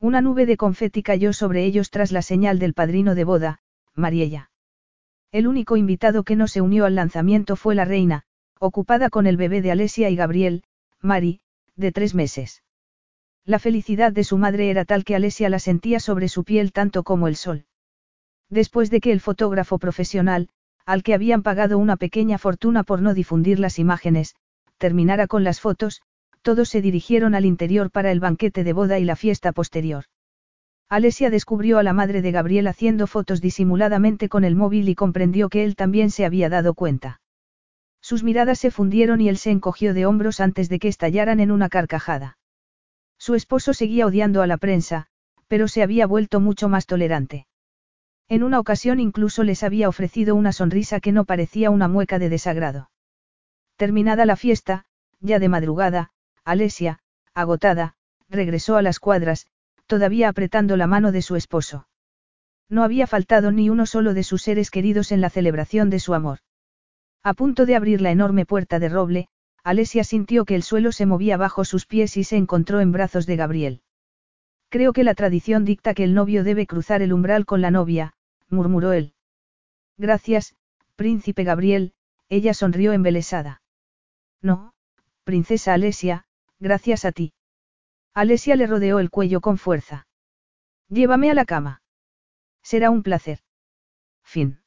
Una 0.00 0.20
nube 0.20 0.46
de 0.46 0.56
confeti 0.56 1.02
cayó 1.02 1.32
sobre 1.32 1.64
ellos 1.64 1.90
tras 1.90 2.10
la 2.10 2.22
señal 2.22 2.58
del 2.58 2.74
padrino 2.74 3.14
de 3.14 3.24
boda, 3.24 3.60
Mariella. 3.94 4.50
El 5.30 5.46
único 5.46 5.76
invitado 5.76 6.24
que 6.24 6.36
no 6.36 6.48
se 6.48 6.60
unió 6.60 6.86
al 6.86 6.94
lanzamiento 6.94 7.54
fue 7.56 7.74
la 7.74 7.84
reina, 7.84 8.24
ocupada 8.58 9.10
con 9.10 9.26
el 9.26 9.36
bebé 9.36 9.60
de 9.60 9.72
Alesia 9.72 10.08
y 10.08 10.16
Gabriel, 10.16 10.64
Mari, 11.00 11.40
de 11.76 11.92
tres 11.92 12.14
meses. 12.14 12.62
La 13.48 13.58
felicidad 13.58 14.12
de 14.12 14.24
su 14.24 14.36
madre 14.36 14.68
era 14.68 14.84
tal 14.84 15.04
que 15.04 15.16
Alesia 15.16 15.48
la 15.48 15.58
sentía 15.58 16.00
sobre 16.00 16.28
su 16.28 16.44
piel 16.44 16.70
tanto 16.70 17.02
como 17.02 17.28
el 17.28 17.34
sol. 17.34 17.64
Después 18.50 18.90
de 18.90 19.00
que 19.00 19.10
el 19.10 19.20
fotógrafo 19.20 19.78
profesional, 19.78 20.50
al 20.84 21.02
que 21.02 21.14
habían 21.14 21.42
pagado 21.42 21.78
una 21.78 21.96
pequeña 21.96 22.36
fortuna 22.36 22.82
por 22.82 23.00
no 23.00 23.14
difundir 23.14 23.58
las 23.58 23.78
imágenes, 23.78 24.34
terminara 24.76 25.26
con 25.26 25.44
las 25.44 25.62
fotos, 25.62 26.02
todos 26.42 26.68
se 26.68 26.82
dirigieron 26.82 27.34
al 27.34 27.46
interior 27.46 27.90
para 27.90 28.12
el 28.12 28.20
banquete 28.20 28.64
de 28.64 28.74
boda 28.74 28.98
y 28.98 29.04
la 29.04 29.16
fiesta 29.16 29.52
posterior. 29.52 30.04
Alesia 30.90 31.30
descubrió 31.30 31.78
a 31.78 31.82
la 31.82 31.94
madre 31.94 32.20
de 32.20 32.32
Gabriel 32.32 32.66
haciendo 32.66 33.06
fotos 33.06 33.40
disimuladamente 33.40 34.28
con 34.28 34.44
el 34.44 34.56
móvil 34.56 34.90
y 34.90 34.94
comprendió 34.94 35.48
que 35.48 35.64
él 35.64 35.74
también 35.74 36.10
se 36.10 36.26
había 36.26 36.50
dado 36.50 36.74
cuenta. 36.74 37.22
Sus 38.02 38.22
miradas 38.22 38.58
se 38.58 38.70
fundieron 38.70 39.22
y 39.22 39.30
él 39.30 39.38
se 39.38 39.50
encogió 39.52 39.94
de 39.94 40.04
hombros 40.04 40.40
antes 40.40 40.68
de 40.68 40.78
que 40.78 40.88
estallaran 40.88 41.40
en 41.40 41.50
una 41.50 41.70
carcajada. 41.70 42.37
Su 43.18 43.34
esposo 43.34 43.74
seguía 43.74 44.06
odiando 44.06 44.42
a 44.42 44.46
la 44.46 44.56
prensa, 44.56 45.08
pero 45.48 45.68
se 45.68 45.82
había 45.82 46.06
vuelto 46.06 46.40
mucho 46.40 46.68
más 46.68 46.86
tolerante. 46.86 47.46
En 48.28 48.42
una 48.42 48.60
ocasión 48.60 49.00
incluso 49.00 49.42
les 49.42 49.62
había 49.62 49.88
ofrecido 49.88 50.34
una 50.34 50.52
sonrisa 50.52 51.00
que 51.00 51.12
no 51.12 51.24
parecía 51.24 51.70
una 51.70 51.88
mueca 51.88 52.18
de 52.18 52.28
desagrado. 52.28 52.90
Terminada 53.76 54.26
la 54.26 54.36
fiesta, 54.36 54.84
ya 55.20 55.38
de 55.38 55.48
madrugada, 55.48 56.10
Alesia, 56.44 57.00
agotada, 57.34 57.94
regresó 58.28 58.76
a 58.76 58.82
las 58.82 59.00
cuadras, 59.00 59.46
todavía 59.86 60.28
apretando 60.28 60.76
la 60.76 60.86
mano 60.86 61.12
de 61.12 61.22
su 61.22 61.36
esposo. 61.36 61.88
No 62.68 62.84
había 62.84 63.06
faltado 63.06 63.50
ni 63.50 63.70
uno 63.70 63.86
solo 63.86 64.12
de 64.12 64.24
sus 64.24 64.42
seres 64.42 64.70
queridos 64.70 65.10
en 65.10 65.22
la 65.22 65.30
celebración 65.30 65.88
de 65.88 66.00
su 66.00 66.12
amor. 66.12 66.40
A 67.22 67.32
punto 67.32 67.64
de 67.64 67.76
abrir 67.76 68.02
la 68.02 68.10
enorme 68.10 68.44
puerta 68.44 68.78
de 68.78 68.90
roble, 68.90 69.28
Alesia 69.64 70.04
sintió 70.04 70.44
que 70.44 70.54
el 70.54 70.62
suelo 70.62 70.92
se 70.92 71.06
movía 71.06 71.36
bajo 71.36 71.64
sus 71.64 71.86
pies 71.86 72.16
y 72.16 72.24
se 72.24 72.36
encontró 72.36 72.80
en 72.80 72.92
brazos 72.92 73.26
de 73.26 73.36
Gabriel. 73.36 73.82
Creo 74.68 74.92
que 74.92 75.04
la 75.04 75.14
tradición 75.14 75.64
dicta 75.64 75.94
que 75.94 76.04
el 76.04 76.14
novio 76.14 76.44
debe 76.44 76.66
cruzar 76.66 77.02
el 77.02 77.12
umbral 77.12 77.46
con 77.46 77.60
la 77.60 77.70
novia, 77.70 78.14
murmuró 78.48 78.92
él. 78.92 79.14
Gracias, 79.96 80.54
príncipe 80.96 81.44
Gabriel, 81.44 81.92
ella 82.28 82.54
sonrió 82.54 82.92
embelesada. 82.92 83.62
No, 84.42 84.74
princesa 85.24 85.74
Alesia, 85.74 86.26
gracias 86.60 87.04
a 87.04 87.12
ti. 87.12 87.32
Alesia 88.14 88.56
le 88.56 88.66
rodeó 88.66 88.98
el 88.98 89.10
cuello 89.10 89.40
con 89.40 89.58
fuerza. 89.58 90.06
Llévame 90.88 91.30
a 91.30 91.34
la 91.34 91.44
cama. 91.44 91.82
Será 92.62 92.90
un 92.90 93.02
placer. 93.02 93.40
Fin. 94.22 94.60